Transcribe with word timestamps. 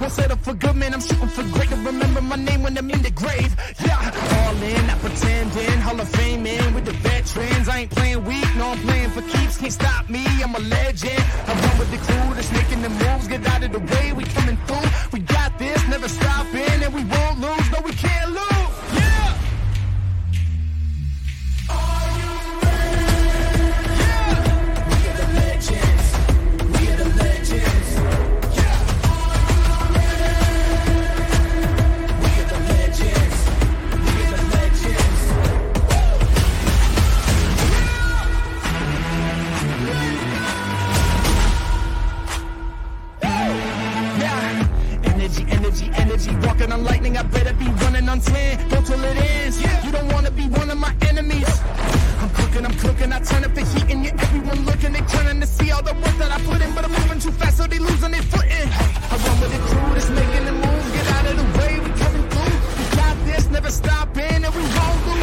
Won't 0.00 0.12
settle 0.12 0.36
for 0.36 0.52
good, 0.54 0.76
man, 0.76 0.92
I'm 0.92 1.00
shooting 1.00 1.28
for 1.28 1.42
great. 1.54 1.70
To 1.70 1.76
remember 1.76 2.20
my 2.20 2.36
name 2.36 2.62
when 2.62 2.76
I'm 2.76 2.90
in 2.90 3.02
the 3.02 3.10
grave. 3.10 3.56
Yeah, 3.80 3.96
all 4.36 4.62
in, 4.62 4.86
not 4.86 4.98
pretending. 4.98 5.80
Hall 5.80 5.98
of 5.98 6.08
Fame 6.10 6.46
in 6.46 6.74
with 6.74 6.84
the 6.84 6.92
veterans. 6.92 7.68
I 7.68 7.80
ain't 7.80 7.90
playing 7.90 8.24
weak, 8.24 8.46
no, 8.56 8.68
I'm 8.68 8.78
playing 8.78 9.10
for 9.10 9.22
keeps. 9.22 9.56
Can't 9.56 9.72
stop 9.72 10.10
me, 10.10 10.24
I'm 10.44 10.54
a 10.54 10.58
legend. 10.58 11.24
I 11.46 11.52
run 11.54 11.78
with 11.78 11.90
the 11.90 11.98
crew 11.98 12.34
that's 12.34 12.52
making 12.52 12.82
the 12.82 12.90
moves. 12.90 13.26
Get 13.26 13.46
out 13.46 13.62
of 13.64 13.72
the 13.72 13.80
way, 13.80 14.12
we 14.12 14.24
coming 14.24 14.58
through. 14.66 14.88
We 15.12 15.20
got 15.20 15.58
this, 15.58 15.88
never 15.88 16.08
stopping, 16.08 16.82
and 16.84 16.92
we 16.94 17.02
won't 17.04 17.40
lose. 17.40 17.70
No, 17.72 17.80
we 17.80 17.92
can't 17.92 18.30
lose. 18.32 18.72
Yeah. 18.92 19.45
On 46.72 46.84
lightning, 46.84 47.16
I 47.16 47.22
better 47.22 47.52
be 47.54 47.66
running 47.84 48.08
on 48.08 48.20
10. 48.20 48.68
Go 48.68 48.82
till 48.82 49.02
it 49.04 49.16
ends. 49.16 49.60
You 49.84 49.92
don't 49.92 50.12
wanna 50.12 50.30
be 50.30 50.46
one 50.48 50.70
of 50.70 50.78
my 50.78 50.94
enemies. 51.02 51.48
I'm 52.20 52.30
cooking, 52.30 52.64
I'm 52.64 52.76
cooking. 52.78 53.12
I 53.12 53.20
turn 53.20 53.44
up 53.44 53.54
the 53.54 53.64
heat 53.72 53.90
and 53.90 54.04
you 54.04 54.10
everyone 54.10 54.64
looking. 54.64 54.92
They 54.92 55.00
turning 55.00 55.40
to 55.40 55.46
see 55.46 55.70
all 55.70 55.82
the 55.82 55.94
work 55.94 56.16
that 56.18 56.30
I 56.32 56.38
put 56.44 56.60
in, 56.62 56.72
but 56.74 56.84
I'm 56.84 56.92
moving 56.92 57.20
too 57.20 57.32
fast, 57.32 57.58
so 57.58 57.66
they 57.66 57.78
losing 57.78 58.10
their 58.10 58.22
footing. 58.22 58.68
I 59.12 59.16
run 59.24 59.40
with 59.40 59.52
the 59.52 59.60
crew 59.68 59.94
that's 59.94 60.10
making 60.10 60.44
the 60.46 60.52
moves. 60.52 60.92
Get 60.96 61.06
out 61.16 61.26
of 61.30 61.36
the 61.40 61.46
way, 61.58 61.72
we 61.84 61.90
coming 62.02 62.26
through. 62.32 62.56
We 62.78 62.84
got 62.96 63.16
this, 63.26 63.50
never 63.50 63.70
stopping, 63.70 64.44
and 64.46 64.54
we 64.54 64.62
won't 64.62 65.06
lose. 65.06 65.15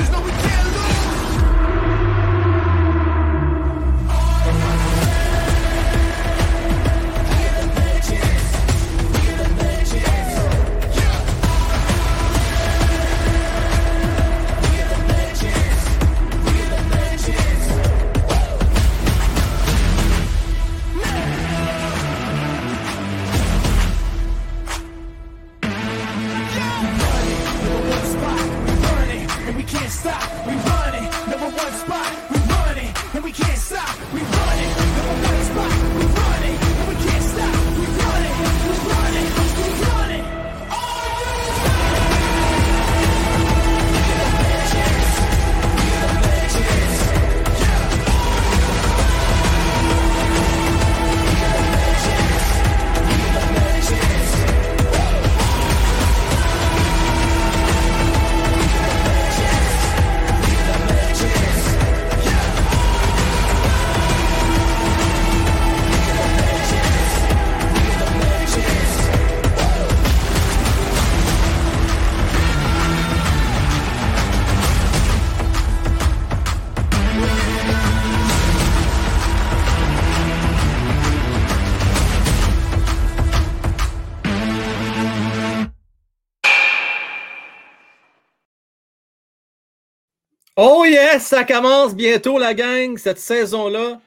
Oh 90.55 90.85
yes, 90.85 91.25
ça 91.25 91.43
commence 91.45 91.95
bientôt 91.95 92.37
la 92.37 92.53
gang, 92.53 92.95
cette 92.97 93.17
saison-là. 93.17 93.99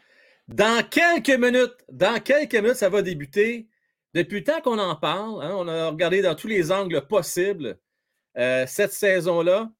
Dans 0.46 0.88
quelques 0.88 1.36
minutes, 1.40 1.74
dans 1.90 2.20
quelques 2.20 2.54
minutes, 2.54 2.76
ça 2.76 2.88
va 2.88 3.02
débuter. 3.02 3.66
Depuis 4.14 4.38
le 4.38 4.44
temps 4.44 4.60
qu'on 4.60 4.78
en 4.78 4.94
parle, 4.94 5.42
hein, 5.42 5.56
on 5.56 5.66
a 5.66 5.88
regardé 5.88 6.22
dans 6.22 6.36
tous 6.36 6.46
les 6.46 6.70
angles 6.70 7.04
possibles 7.08 7.80
euh, 8.38 8.64
cette 8.68 8.92
saison-là. 8.92 9.72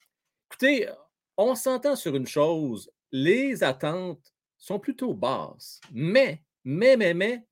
Écoutez, 0.50 0.88
on 1.36 1.54
s'entend 1.54 1.94
sur 1.94 2.16
une 2.16 2.26
chose, 2.26 2.90
les 3.12 3.62
attentes 3.62 4.34
sont 4.58 4.80
plutôt 4.80 5.14
basses. 5.14 5.80
Mais, 5.92 6.42
mais, 6.64 6.96
mais, 6.96 7.14
mais, 7.14 7.44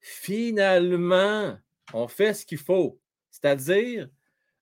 finalement, 0.00 1.56
on 1.94 2.08
fait 2.08 2.34
ce 2.34 2.44
qu'il 2.44 2.58
faut, 2.58 3.00
c'est-à-dire 3.30 4.08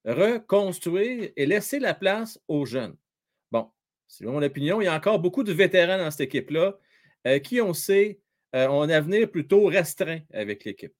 reconstruire 0.04 1.30
et 1.34 1.46
laisser 1.46 1.78
la 1.78 1.94
place 1.94 2.38
aux 2.46 2.66
jeunes. 2.66 2.96
Selon 4.08 4.32
mon 4.32 4.42
opinion, 4.42 4.80
il 4.80 4.84
y 4.84 4.88
a 4.88 4.94
encore 4.94 5.18
beaucoup 5.18 5.42
de 5.42 5.52
vétérans 5.52 5.98
dans 5.98 6.10
cette 6.10 6.22
équipe-là 6.22 6.78
euh, 7.26 7.38
qui, 7.38 7.60
on 7.60 7.74
sait, 7.74 8.20
euh, 8.54 8.68
ont 8.68 8.82
un 8.82 8.90
avenir 8.90 9.30
plutôt 9.30 9.66
restreint 9.66 10.20
avec 10.32 10.64
l'équipe. 10.64 10.94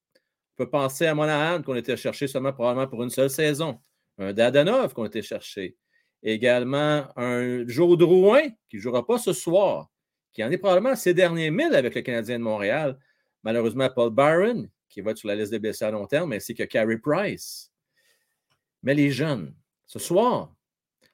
On 0.59 0.65
peut 0.65 0.71
penser 0.71 1.07
à 1.07 1.15
Monahan 1.15 1.63
qu'on 1.63 1.75
était 1.77 1.97
cherché 1.97 2.27
seulement 2.27 2.53
probablement 2.53 2.89
pour 2.89 3.03
une 3.03 3.11
seule 3.11 3.31
saison. 3.31 3.79
Un 4.19 4.33
Dadanov 4.33 4.95
qu'on 4.95 5.05
était 5.05 5.23
cherché. 5.23 5.77
Également 6.23 7.07
un 7.17 7.67
Joe 7.69 7.97
Drouin 7.97 8.49
qui 8.69 8.77
ne 8.77 8.81
jouera 8.81 9.07
pas 9.07 9.19
ce 9.19 9.33
soir, 9.33 9.91
qui 10.33 10.43
en 10.43 10.51
est 10.51 10.59
probablement 10.59 10.91
à 10.91 10.97
ses 10.97 11.15
derniers 11.15 11.51
milles 11.51 11.75
avec 11.75 11.95
le 11.95 12.01
Canadien 12.01 12.39
de 12.39 12.45
Montréal. 12.45 12.99
Malheureusement, 13.43 13.89
Paul 13.95 14.11
Byron, 14.11 14.69
qui 14.89 15.03
va 15.03 15.13
être 15.13 15.19
sur 15.19 15.29
la 15.29 15.37
liste 15.37 15.51
des 15.51 15.59
blessés 15.59 15.85
à 15.85 15.91
long 15.91 16.07
terme, 16.07 16.33
ainsi 16.33 16.55
que 16.55 16.65
Carey 16.65 16.99
Price. 16.99 17.71
Mais 18.83 18.95
les 18.95 19.11
jeunes, 19.11 19.55
ce 19.87 19.99
soir, 19.99 20.55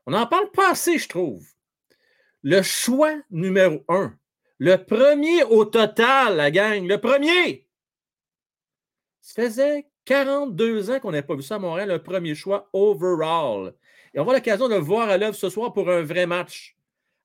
on 0.07 0.13
n'en 0.13 0.27
parle 0.27 0.51
pas 0.53 0.71
assez, 0.71 0.99
je 0.99 1.09
trouve. 1.09 1.47
Le 2.43 2.63
choix 2.63 3.15
numéro 3.31 3.85
un, 3.89 4.17
le 4.59 4.77
premier 4.77 5.45
au 5.45 5.65
total, 5.65 6.37
la 6.37 6.51
gang, 6.51 6.87
le 6.87 6.99
premier. 6.99 7.67
Ça 9.21 9.43
faisait 9.43 9.87
42 10.05 10.91
ans 10.91 11.01
qu'on 11.01 11.13
n'avait 11.13 11.27
pas 11.27 11.37
vu 11.37 11.43
ça 11.43 11.57
à 11.57 11.59
Montréal, 11.59 11.89
le 11.89 12.03
premier 12.03 12.35
choix 12.35 12.69
overall. 12.73 13.75
Et 14.15 14.21
on 14.21 14.25
va 14.25 14.35
l'occasion 14.35 14.69
de 14.69 14.75
le 14.75 14.81
voir 14.81 15.09
à 15.09 15.17
l'œuvre 15.17 15.37
ce 15.37 15.49
soir 15.49 15.73
pour 15.73 15.89
un 15.91 16.03
vrai 16.03 16.27
match. 16.27 16.77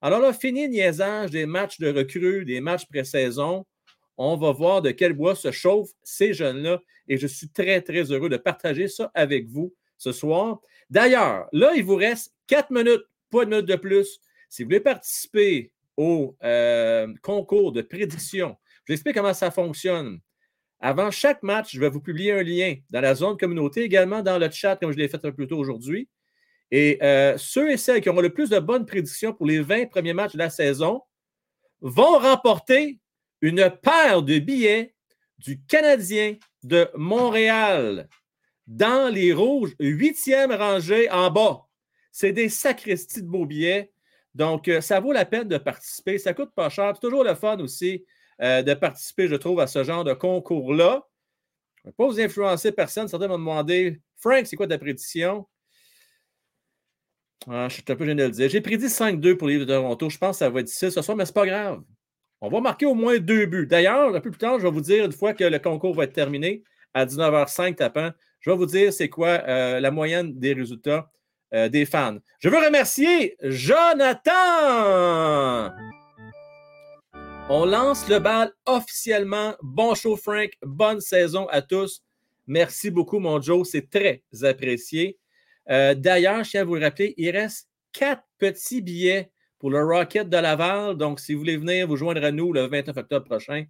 Alors 0.01 0.19
là, 0.19 0.31
fini 0.33 0.67
le 0.67 0.73
niaisage 0.73 1.31
des 1.31 1.45
matchs 1.45 1.79
de 1.79 1.91
recrues, 1.91 2.45
des 2.45 2.61
matchs 2.61 2.85
pré-saison. 2.85 3.65
On 4.17 4.37
va 4.37 4.51
voir 4.51 4.81
de 4.81 4.91
quel 4.91 5.13
bois 5.13 5.35
se 5.35 5.51
chauffent 5.51 5.91
ces 6.03 6.33
jeunes-là. 6.33 6.79
Et 7.07 7.17
je 7.17 7.27
suis 7.27 7.49
très, 7.49 7.81
très 7.81 8.11
heureux 8.11 8.29
de 8.29 8.37
partager 8.37 8.87
ça 8.87 9.11
avec 9.13 9.47
vous 9.47 9.73
ce 9.97 10.11
soir. 10.11 10.59
D'ailleurs, 10.89 11.47
là, 11.51 11.73
il 11.75 11.83
vous 11.83 11.95
reste 11.95 12.33
quatre 12.45 12.71
minutes, 12.71 13.03
pas 13.31 13.45
de 13.45 13.49
minutes 13.49 13.65
de 13.65 13.75
plus. 13.75 14.19
Si 14.49 14.63
vous 14.63 14.67
voulez 14.67 14.79
participer 14.79 15.71
au 15.95 16.37
euh, 16.43 17.13
concours 17.21 17.71
de 17.71 17.81
prédiction, 17.81 18.57
je 18.85 18.93
vous 18.93 18.93
explique 18.93 19.15
comment 19.15 19.33
ça 19.33 19.51
fonctionne. 19.51 20.19
Avant 20.79 21.09
chaque 21.09 21.41
match, 21.41 21.73
je 21.73 21.79
vais 21.79 21.89
vous 21.89 22.01
publier 22.01 22.31
un 22.33 22.43
lien 22.43 22.75
dans 22.89 23.01
la 23.01 23.15
zone 23.15 23.37
communauté, 23.37 23.81
également 23.81 24.21
dans 24.21 24.37
le 24.37 24.49
chat, 24.51 24.75
comme 24.75 24.91
je 24.91 24.97
l'ai 24.97 25.07
fait 25.07 25.17
un 25.17 25.19
peu 25.29 25.33
plus 25.33 25.47
tôt 25.47 25.57
aujourd'hui. 25.57 26.07
Et 26.69 26.99
euh, 27.01 27.37
ceux 27.37 27.71
et 27.71 27.77
celles 27.77 28.01
qui 28.01 28.09
auront 28.09 28.21
le 28.21 28.33
plus 28.33 28.49
de 28.49 28.59
bonnes 28.59 28.85
prédictions 28.85 29.33
pour 29.33 29.45
les 29.45 29.59
20 29.61 29.87
premiers 29.87 30.13
matchs 30.13 30.33
de 30.33 30.37
la 30.37 30.49
saison 30.49 31.01
vont 31.81 32.19
remporter 32.19 32.99
une 33.41 33.71
paire 33.81 34.21
de 34.21 34.39
billets 34.39 34.93
du 35.39 35.61
Canadien 35.63 36.35
de 36.63 36.89
Montréal. 36.95 38.09
dans 38.65 39.13
les 39.13 39.31
rouges, 39.31 39.73
huitième 39.79 40.51
rangée 40.51 41.09
en 41.09 41.31
bas. 41.31 41.65
C'est 42.11 42.33
des 42.33 42.49
sacristies 42.49 43.21
de 43.21 43.27
beaux 43.27 43.45
billets. 43.45 43.93
Donc, 44.37 44.67
euh, 44.67 44.81
ça 44.81 44.99
vaut 44.99 45.11
la 45.11 45.25
peine 45.25 45.47
de 45.47 45.57
participer. 45.57 46.19
Ça 46.19 46.31
coûte 46.35 46.51
pas 46.55 46.69
cher. 46.69 46.91
C'est 46.93 47.01
toujours 47.01 47.23
le 47.23 47.33
fun 47.33 47.57
aussi 47.57 48.05
euh, 48.39 48.61
de 48.61 48.75
participer, 48.75 49.27
je 49.27 49.35
trouve, 49.35 49.59
à 49.59 49.65
ce 49.65 49.83
genre 49.83 50.03
de 50.03 50.13
concours-là. 50.13 51.01
Je 51.83 51.87
ne 51.87 51.91
vais 51.91 51.95
pas 51.97 52.05
vous 52.05 52.19
influencer 52.19 52.71
personne. 52.71 53.07
Certains 53.07 53.27
m'ont 53.27 53.39
demandé 53.39 53.99
Frank, 54.17 54.45
c'est 54.45 54.55
quoi 54.55 54.67
ta 54.67 54.77
prédiction? 54.77 55.47
Ah, 57.49 57.67
Je 57.67 57.73
suis 57.73 57.83
un 57.87 57.95
peu 57.95 58.05
gêné 58.05 58.21
de 58.21 58.27
le 58.27 58.31
dire. 58.31 58.47
J'ai 58.47 58.61
prédit 58.61 58.85
5-2 58.85 59.37
pour 59.37 59.47
les 59.47 59.57
de 59.57 59.65
Toronto. 59.65 60.07
Je 60.07 60.19
pense 60.19 60.35
que 60.35 60.39
ça 60.39 60.49
va 60.51 60.59
être 60.59 60.67
difficile 60.67 60.91
ce 60.91 61.01
soir, 61.01 61.17
mais 61.17 61.25
ce 61.25 61.31
n'est 61.31 61.33
pas 61.33 61.47
grave. 61.47 61.81
On 62.39 62.49
va 62.49 62.61
marquer 62.61 62.85
au 62.85 62.93
moins 62.93 63.17
deux 63.17 63.47
buts. 63.47 63.65
D'ailleurs, 63.65 64.13
un 64.13 64.21
peu 64.21 64.29
plus 64.29 64.37
tard, 64.37 64.59
je 64.59 64.63
vais 64.65 64.71
vous 64.71 64.81
dire, 64.81 65.03
une 65.03 65.11
fois 65.11 65.33
que 65.33 65.45
le 65.45 65.57
concours 65.57 65.95
va 65.95 66.03
être 66.03 66.13
terminé, 66.13 66.63
à 66.93 67.07
19h05 67.07 67.73
tapant, 67.73 68.11
je 68.41 68.51
vais 68.51 68.55
vous 68.55 68.67
dire 68.67 68.93
c'est 68.93 69.09
quoi 69.09 69.41
euh, 69.47 69.79
la 69.79 69.89
moyenne 69.89 70.37
des 70.37 70.53
résultats 70.53 71.09
euh, 71.53 71.69
des 71.69 71.85
fans. 71.85 72.17
Je 72.39 72.49
veux 72.49 72.57
remercier 72.57 73.37
Jonathan. 73.41 74.33
On 77.49 77.65
lance 77.65 78.09
le 78.09 78.19
bal 78.19 78.51
officiellement. 78.65 79.55
Bon 79.61 79.95
show, 79.95 80.17
Frank. 80.17 80.51
Bonne 80.61 80.99
saison 80.99 81.47
à 81.47 81.61
tous. 81.61 82.03
Merci 82.45 82.91
beaucoup, 82.91 83.19
mon 83.19 83.41
Joe. 83.41 83.67
C'est 83.69 83.89
très 83.89 84.23
apprécié. 84.43 85.17
Euh, 85.69 85.95
d'ailleurs, 85.95 86.43
je 86.43 86.51
tiens 86.51 86.61
à 86.61 86.63
vous 86.63 86.75
le 86.75 86.81
rappeler, 86.81 87.13
il 87.17 87.29
reste 87.29 87.67
quatre 87.91 88.23
petits 88.37 88.81
billets 88.81 89.31
pour 89.59 89.69
le 89.69 89.83
Rocket 89.83 90.29
de 90.29 90.37
Laval. 90.37 90.95
Donc, 90.95 91.19
si 91.19 91.33
vous 91.33 91.39
voulez 91.39 91.57
venir 91.57 91.87
vous 91.87 91.97
joindre 91.97 92.23
à 92.23 92.31
nous 92.31 92.53
le 92.53 92.67
29 92.67 92.95
octobre 92.97 93.25
prochain, 93.25 93.65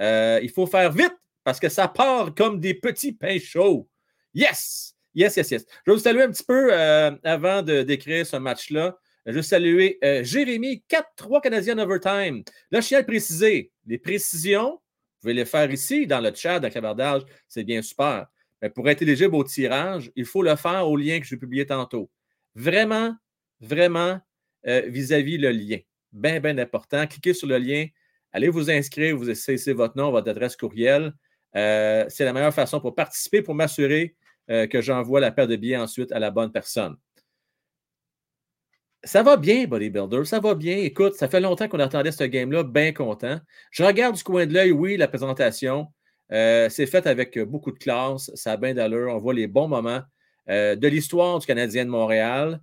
euh, 0.00 0.40
il 0.42 0.50
faut 0.50 0.66
faire 0.66 0.90
vite 0.90 1.16
parce 1.44 1.60
que 1.60 1.68
ça 1.68 1.88
part 1.88 2.34
comme 2.34 2.60
des 2.60 2.74
petits 2.74 3.12
pains 3.12 3.38
chauds. 3.38 3.88
Yes! 4.32 4.93
Yes, 5.14 5.36
yes, 5.36 5.50
yes. 5.50 5.66
Je 5.86 5.90
vais 5.90 5.96
vous 5.96 6.02
saluer 6.02 6.22
un 6.22 6.30
petit 6.30 6.44
peu 6.44 6.72
euh, 6.72 7.12
avant 7.22 7.62
de 7.62 7.82
décrire 7.82 8.26
ce 8.26 8.36
match-là. 8.36 8.98
Je 9.26 9.32
veux 9.32 9.42
saluer 9.42 9.98
Jérémy, 10.22 10.84
4-3 10.88 11.40
Canadiens 11.40 11.78
overtime. 11.78 12.42
Là, 12.70 12.80
je 12.82 12.88
tiens 12.88 12.98
à 13.00 13.04
préciser. 13.04 13.72
Les 13.86 13.96
précisions, 13.96 14.72
vous 14.72 15.20
pouvez 15.22 15.32
les 15.32 15.46
faire 15.46 15.70
ici 15.70 16.06
dans 16.06 16.20
le 16.20 16.30
chat, 16.34 16.60
dans 16.60 16.68
le 16.68 16.72
clavardage. 16.72 17.22
C'est 17.48 17.64
bien 17.64 17.80
super. 17.80 18.26
Mais 18.60 18.70
pour 18.70 18.88
être 18.88 19.02
éligible 19.02 19.34
au 19.34 19.44
tirage, 19.44 20.10
il 20.16 20.24
faut 20.24 20.42
le 20.42 20.56
faire 20.56 20.88
au 20.88 20.96
lien 20.96 21.20
que 21.20 21.26
je 21.26 21.34
vais 21.34 21.38
publier 21.38 21.66
tantôt. 21.66 22.10
Vraiment, 22.54 23.14
vraiment, 23.60 24.20
euh, 24.66 24.82
vis-à-vis 24.86 25.38
le 25.38 25.50
lien. 25.50 25.78
Bien, 26.12 26.40
bien 26.40 26.56
important. 26.58 27.06
Cliquez 27.06 27.34
sur 27.34 27.46
le 27.46 27.58
lien, 27.58 27.86
allez 28.32 28.48
vous 28.48 28.70
inscrire, 28.70 29.16
vous 29.16 29.28
essayez 29.28 29.72
votre 29.72 29.96
nom, 29.96 30.10
votre 30.10 30.30
adresse 30.30 30.56
courriel. 30.56 31.12
Euh, 31.56 32.06
c'est 32.08 32.24
la 32.24 32.32
meilleure 32.32 32.54
façon 32.54 32.80
pour 32.80 32.94
participer, 32.94 33.42
pour 33.42 33.54
m'assurer 33.54 34.16
euh, 34.50 34.66
que 34.66 34.80
j'envoie 34.80 35.20
la 35.20 35.30
paire 35.30 35.48
de 35.48 35.56
billets 35.56 35.76
ensuite 35.76 36.12
à 36.12 36.18
la 36.18 36.30
bonne 36.30 36.52
personne. 36.52 36.96
Ça 39.02 39.22
va 39.22 39.36
bien, 39.36 39.66
Bodybuilder, 39.66 40.24
ça 40.24 40.40
va 40.40 40.54
bien. 40.54 40.78
Écoute, 40.78 41.14
ça 41.14 41.28
fait 41.28 41.40
longtemps 41.40 41.68
qu'on 41.68 41.80
attendait 41.80 42.12
ce 42.12 42.24
game-là, 42.24 42.62
bien 42.62 42.92
content. 42.92 43.38
Je 43.70 43.84
regarde 43.84 44.16
du 44.16 44.22
coin 44.22 44.46
de 44.46 44.54
l'œil, 44.54 44.72
oui, 44.72 44.96
la 44.96 45.08
présentation. 45.08 45.88
c'est 46.30 46.86
fait 46.86 47.06
avec 47.06 47.38
beaucoup 47.38 47.70
de 47.70 47.78
classe, 47.78 48.30
ça 48.34 48.52
a 48.52 48.56
bien 48.56 48.72
d'allure. 48.72 49.14
On 49.14 49.18
voit 49.18 49.34
les 49.34 49.46
bons 49.46 49.68
moments 49.68 50.00
de 50.48 50.88
l'histoire 50.88 51.38
du 51.38 51.46
Canadien 51.46 51.84
de 51.84 51.90
Montréal 51.90 52.60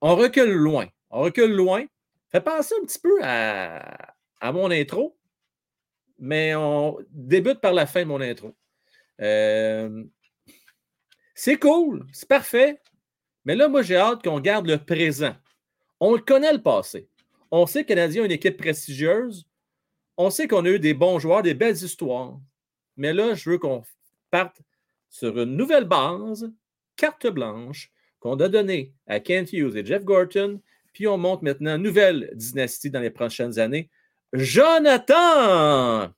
on 0.00 0.16
recule 0.16 0.52
loin. 0.52 0.86
On 1.10 1.20
recule 1.20 1.52
loin. 1.52 1.84
Fait 2.30 2.40
penser 2.40 2.74
un 2.80 2.84
petit 2.84 2.98
peu 2.98 3.20
à, 3.22 4.52
mon 4.52 4.70
intro, 4.70 5.16
mais 6.18 6.54
on 6.54 6.98
débute 7.10 7.60
par 7.60 7.72
la 7.72 7.86
fin 7.86 8.00
de 8.00 8.06
mon 8.06 8.20
intro. 8.20 8.54
Euh, 9.20 10.04
c'est 11.34 11.58
cool, 11.58 12.06
c'est 12.12 12.28
parfait, 12.28 12.80
mais 13.44 13.54
là, 13.54 13.68
moi, 13.68 13.80
j'ai 13.82 13.96
hâte 13.96 14.22
qu'on 14.22 14.40
garde 14.40 14.66
le 14.66 14.76
présent. 14.76 15.34
On 16.00 16.18
connaît 16.18 16.52
le 16.52 16.62
passé. 16.62 17.08
On 17.50 17.66
sait 17.66 17.82
que 17.82 17.88
Canadien 17.88 18.22
a 18.22 18.26
une 18.26 18.32
équipe 18.32 18.58
prestigieuse. 18.58 19.46
On 20.18 20.28
sait 20.30 20.46
qu'on 20.46 20.66
a 20.66 20.68
eu 20.68 20.78
des 20.78 20.94
bons 20.94 21.18
joueurs, 21.18 21.42
des 21.42 21.54
belles 21.54 21.82
histoires. 21.82 22.38
Mais 22.96 23.12
là, 23.14 23.34
je 23.34 23.48
veux 23.48 23.58
qu'on 23.58 23.84
parte 24.30 24.60
sur 25.08 25.38
une 25.38 25.56
nouvelle 25.56 25.84
base, 25.86 26.52
carte 26.96 27.26
blanche, 27.26 27.90
qu'on 28.20 28.38
a 28.40 28.48
donné 28.48 28.92
à 29.06 29.20
Kent 29.20 29.52
Hughes 29.52 29.76
et 29.76 29.86
Jeff 29.86 30.04
Gorton, 30.04 30.60
puis 30.92 31.06
on 31.06 31.16
monte 31.16 31.42
maintenant 31.42 31.76
une 31.76 31.82
nouvelle 31.82 32.30
dynastie 32.34 32.90
dans 32.90 33.00
les 33.00 33.10
prochaines 33.10 33.58
années. 33.58 33.88
Jonathan! 34.34 36.10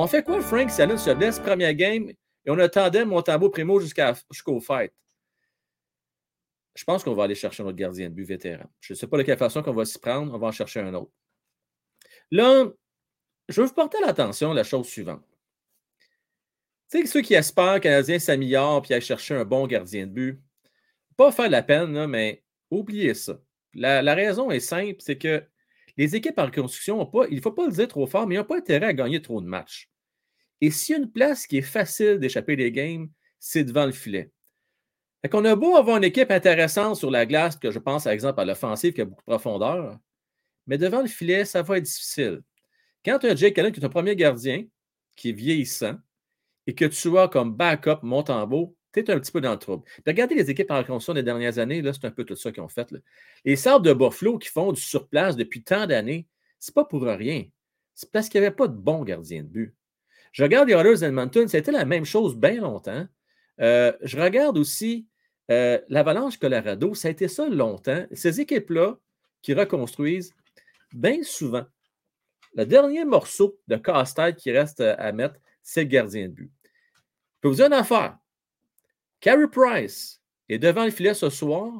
On 0.00 0.06
fait 0.06 0.22
quoi, 0.22 0.40
Frank, 0.40 0.70
si 0.70 0.80
Allen 0.80 0.96
se 0.96 1.10
blesse 1.10 1.40
première 1.40 1.74
game 1.74 2.08
et 2.08 2.16
on 2.46 2.58
attendait 2.60 3.04
Montambo 3.04 3.50
Primo 3.50 3.80
jusqu'au 3.80 4.60
fight? 4.60 4.92
Je 6.76 6.84
pense 6.84 7.02
qu'on 7.02 7.14
va 7.14 7.24
aller 7.24 7.34
chercher 7.34 7.64
un 7.64 7.66
autre 7.66 7.76
gardien 7.76 8.08
de 8.08 8.14
but 8.14 8.22
vétéran. 8.22 8.70
Je 8.78 8.92
ne 8.92 8.96
sais 8.96 9.08
pas 9.08 9.18
de 9.18 9.24
quelle 9.24 9.36
façon 9.36 9.60
qu'on 9.60 9.72
va 9.72 9.84
s'y 9.84 9.98
prendre, 9.98 10.32
on 10.32 10.38
va 10.38 10.46
en 10.46 10.52
chercher 10.52 10.78
un 10.78 10.94
autre. 10.94 11.10
Là, 12.30 12.70
je 13.48 13.60
veux 13.60 13.66
vous 13.66 13.74
porter 13.74 13.98
l'attention 14.00 14.52
à 14.52 14.54
la 14.54 14.62
chose 14.62 14.86
suivante. 14.86 15.26
Tu 16.92 17.00
sais, 17.00 17.06
ceux 17.06 17.20
qui 17.20 17.34
espèrent 17.34 17.80
que 17.80 17.88
le 17.88 17.94
Canadien 17.94 18.20
s'améliore 18.20 18.84
et 18.88 18.94
aille 18.94 19.02
chercher 19.02 19.34
un 19.34 19.44
bon 19.44 19.66
gardien 19.66 20.06
de 20.06 20.12
but, 20.12 20.40
pas 21.16 21.32
faire 21.32 21.50
la 21.50 21.64
peine, 21.64 22.06
mais 22.06 22.44
oubliez 22.70 23.14
ça. 23.14 23.40
La, 23.74 24.14
raison 24.14 24.52
est 24.52 24.60
simple, 24.60 24.98
c'est 25.00 25.18
que 25.18 25.42
les 25.98 26.14
équipes 26.14 26.38
en 26.38 26.46
reconstruction 26.46 26.96
n'ont 26.96 27.06
pas, 27.06 27.26
il 27.28 27.36
ne 27.36 27.40
faut 27.40 27.52
pas 27.52 27.66
le 27.66 27.72
dire 27.72 27.88
trop 27.88 28.06
fort, 28.06 28.26
mais 28.26 28.36
ils 28.36 28.38
n'ont 28.38 28.44
pas 28.44 28.56
intérêt 28.56 28.86
à 28.86 28.94
gagner 28.94 29.20
trop 29.20 29.40
de 29.40 29.46
matchs. 29.46 29.90
Et 30.60 30.70
s'il 30.70 30.94
y 30.94 30.98
a 30.98 31.02
une 31.02 31.10
place 31.10 31.46
qui 31.46 31.58
est 31.58 31.62
facile 31.62 32.18
d'échapper 32.18 32.56
des 32.56 32.70
games, 32.72 33.10
c'est 33.38 33.64
devant 33.64 33.84
le 33.84 33.92
filet. 33.92 34.30
Fait 35.20 35.28
qu'on 35.28 35.44
a 35.44 35.56
beau 35.56 35.76
avoir 35.76 35.96
une 35.96 36.04
équipe 36.04 36.30
intéressante 36.30 36.96
sur 36.96 37.10
la 37.10 37.26
glace, 37.26 37.56
que 37.56 37.72
je 37.72 37.80
pense, 37.80 38.04
par 38.04 38.12
exemple, 38.12 38.40
à 38.40 38.44
l'offensive 38.44 38.92
qui 38.92 39.00
a 39.00 39.04
beaucoup 39.04 39.22
de 39.22 39.26
profondeur, 39.26 39.98
mais 40.68 40.78
devant 40.78 41.02
le 41.02 41.08
filet, 41.08 41.44
ça 41.44 41.62
va 41.62 41.78
être 41.78 41.84
difficile. 41.84 42.42
Quand 43.04 43.18
tu 43.18 43.26
as 43.26 43.34
Jake 43.34 43.58
Allen 43.58 43.72
qui 43.72 43.80
est 43.80 43.82
ton 43.82 43.88
premier 43.88 44.14
gardien, 44.14 44.64
qui 45.16 45.30
est 45.30 45.32
vieillissant, 45.32 45.96
et 46.68 46.74
que 46.74 46.84
tu 46.84 47.18
as 47.18 47.26
comme 47.26 47.56
backup 47.56 48.02
Montembeau, 48.02 48.76
tu 48.92 49.00
es 49.00 49.10
un 49.10 49.18
petit 49.18 49.32
peu 49.32 49.40
dans 49.40 49.52
le 49.52 49.58
trouble. 49.58 49.84
regardez 50.06 50.34
les 50.34 50.50
équipes 50.50 50.70
en 50.70 50.78
reconstruction 50.78 51.14
des 51.14 51.22
dernières 51.22 51.58
années, 51.58 51.82
là, 51.82 51.92
c'est 51.92 52.06
un 52.06 52.10
peu 52.10 52.24
tout 52.24 52.36
ça 52.36 52.52
qu'ils 52.52 52.62
ont 52.62 52.68
fait. 52.68 52.88
Les 53.44 53.56
Sables 53.56 53.84
de 53.84 53.92
Buffalo 53.92 54.38
qui 54.38 54.48
font 54.48 54.72
du 54.72 54.80
surplace 54.80 55.36
depuis 55.36 55.62
tant 55.62 55.86
d'années, 55.86 56.26
c'est 56.58 56.74
pas 56.74 56.84
pour 56.84 57.02
rien. 57.02 57.44
C'est 57.94 58.10
parce 58.10 58.28
qu'il 58.28 58.40
n'y 58.40 58.46
avait 58.46 58.56
pas 58.56 58.68
de 58.68 58.76
bons 58.76 59.04
gardiens 59.04 59.42
de 59.42 59.48
but. 59.48 59.74
Je 60.32 60.42
regarde 60.42 60.68
les 60.68 60.74
Oilers 60.74 60.98
d'Edmonton, 61.00 61.48
c'était 61.48 61.72
la 61.72 61.84
même 61.84 62.04
chose 62.04 62.36
bien 62.36 62.60
longtemps. 62.60 63.06
Euh, 63.60 63.92
je 64.02 64.18
regarde 64.18 64.56
aussi 64.56 65.06
euh, 65.50 65.80
l'Avalanche 65.88 66.38
Colorado, 66.38 66.94
ça 66.94 67.08
a 67.08 67.10
été 67.10 67.28
ça 67.28 67.48
longtemps. 67.48 68.06
Ces 68.12 68.40
équipes-là 68.40 68.98
qui 69.42 69.54
reconstruisent, 69.54 70.32
bien 70.92 71.22
souvent, 71.22 71.64
le 72.54 72.66
dernier 72.66 73.04
morceau 73.04 73.58
de 73.68 73.76
casse-tête 73.76 74.36
qui 74.36 74.50
reste 74.52 74.80
à 74.80 75.12
mettre, 75.12 75.36
c'est 75.62 75.82
le 75.82 75.88
gardien 75.88 76.28
de 76.28 76.32
but. 76.32 76.52
Je 76.64 77.40
peux 77.40 77.48
vous 77.48 77.56
dire 77.56 77.66
une 77.66 77.72
affaire. 77.72 78.18
Carey 79.20 79.48
Price 79.50 80.20
est 80.48 80.58
devant 80.58 80.84
le 80.84 80.90
filet 80.90 81.14
ce 81.14 81.30
soir. 81.30 81.72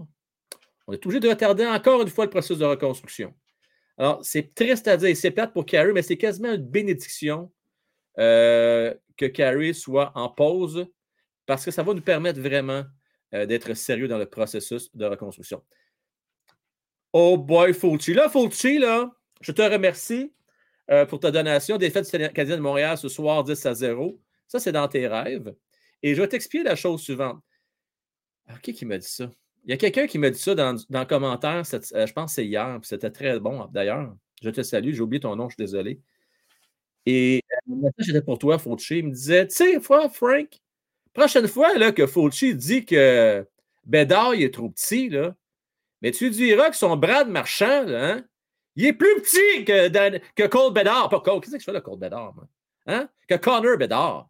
On 0.86 0.92
est 0.92 1.04
obligé 1.04 1.20
de 1.20 1.28
retarder 1.28 1.66
encore 1.66 2.02
une 2.02 2.08
fois 2.08 2.24
le 2.24 2.30
processus 2.30 2.58
de 2.58 2.64
reconstruction. 2.64 3.34
Alors, 3.96 4.20
c'est 4.22 4.54
triste 4.54 4.88
à 4.88 4.96
dire, 4.96 5.16
c'est 5.16 5.30
plate 5.30 5.52
pour 5.52 5.66
Carey, 5.66 5.92
mais 5.92 6.02
c'est 6.02 6.16
quasiment 6.16 6.52
une 6.52 6.62
bénédiction 6.62 7.52
euh, 8.18 8.94
que 9.16 9.26
Carey 9.26 9.72
soit 9.72 10.12
en 10.14 10.28
pause 10.28 10.86
parce 11.46 11.64
que 11.64 11.70
ça 11.70 11.82
va 11.82 11.94
nous 11.94 12.00
permettre 12.00 12.40
vraiment 12.40 12.84
euh, 13.34 13.46
d'être 13.46 13.74
sérieux 13.74 14.08
dans 14.08 14.18
le 14.18 14.26
processus 14.26 14.94
de 14.94 15.04
reconstruction. 15.04 15.62
Oh 17.12 17.36
boy, 17.36 17.74
Fulci. 17.74 18.14
Là, 18.14 18.28
Fulci, 18.28 18.78
là, 18.78 19.10
je 19.40 19.52
te 19.52 19.62
remercie 19.62 20.32
euh, 20.90 21.06
pour 21.06 21.20
ta 21.20 21.30
donation. 21.30 21.76
Défaite 21.76 22.04
du 22.04 22.10
Canadien 22.10 22.56
de 22.56 22.62
Montréal 22.62 22.96
ce 22.98 23.08
soir 23.08 23.42
10 23.44 23.66
à 23.66 23.74
0. 23.74 24.20
Ça, 24.46 24.60
c'est 24.60 24.72
dans 24.72 24.88
tes 24.88 25.06
rêves. 25.06 25.54
Et 26.02 26.14
je 26.14 26.22
vais 26.22 26.28
t'expliquer 26.28 26.64
la 26.64 26.76
chose 26.76 27.02
suivante. 27.02 27.42
Alors, 28.46 28.60
qui 28.60 28.72
qui 28.72 28.86
m'a 28.86 28.98
dit 28.98 29.08
ça? 29.08 29.30
Il 29.64 29.70
y 29.70 29.74
a 29.74 29.76
quelqu'un 29.76 30.06
qui 30.06 30.18
m'a 30.18 30.30
dit 30.30 30.38
ça 30.38 30.54
dans, 30.54 30.76
dans 30.88 31.00
le 31.00 31.06
commentaire, 31.06 31.62
euh, 31.74 32.06
je 32.06 32.12
pense 32.12 32.30
que 32.30 32.34
c'est 32.36 32.46
hier, 32.46 32.78
puis 32.80 32.88
c'était 32.88 33.10
très 33.10 33.38
bon 33.38 33.66
d'ailleurs. 33.66 34.14
Je 34.42 34.50
te 34.50 34.62
salue, 34.62 34.92
j'ai 34.92 35.00
oublié 35.00 35.20
ton 35.20 35.36
nom, 35.36 35.48
je 35.48 35.56
suis 35.56 35.64
désolé. 35.64 36.00
Et 37.06 37.42
euh, 37.52 37.56
le 37.68 37.76
message 37.76 38.08
était 38.10 38.22
pour 38.22 38.38
toi, 38.38 38.58
Fauci. 38.58 38.98
Il 38.98 39.06
me 39.08 39.12
disait 39.12 39.46
Tu 39.48 39.56
sais, 39.56 39.80
Frank, 39.80 40.60
prochaine 41.12 41.48
fois 41.48 41.76
là, 41.76 41.92
que 41.92 42.06
Fauci 42.06 42.54
dit 42.54 42.84
que 42.84 43.46
Bédard 43.84 44.34
est 44.34 44.54
trop 44.54 44.70
petit, 44.70 45.08
là, 45.08 45.34
mais 46.02 46.12
tu 46.12 46.30
diras 46.30 46.70
que 46.70 46.76
son 46.76 46.96
bras 46.96 47.24
de 47.24 47.30
marchand, 47.30 47.86
hein, 47.88 48.24
il 48.76 48.86
est 48.86 48.92
plus 48.92 49.20
petit 49.20 49.64
que, 49.64 50.18
que 50.34 50.46
Cole 50.46 50.72
Bédard. 50.72 51.08
Pas 51.08 51.20
Cole, 51.20 51.40
qu'est-ce 51.40 51.54
que 51.54 51.58
je 51.58 51.64
fais 51.64 51.72
là, 51.72 51.80
Cole 51.80 51.98
Bédard? 51.98 52.34
Hein? 52.86 53.08
Que 53.28 53.34
Connor 53.34 53.76
Bédard. 53.76 54.28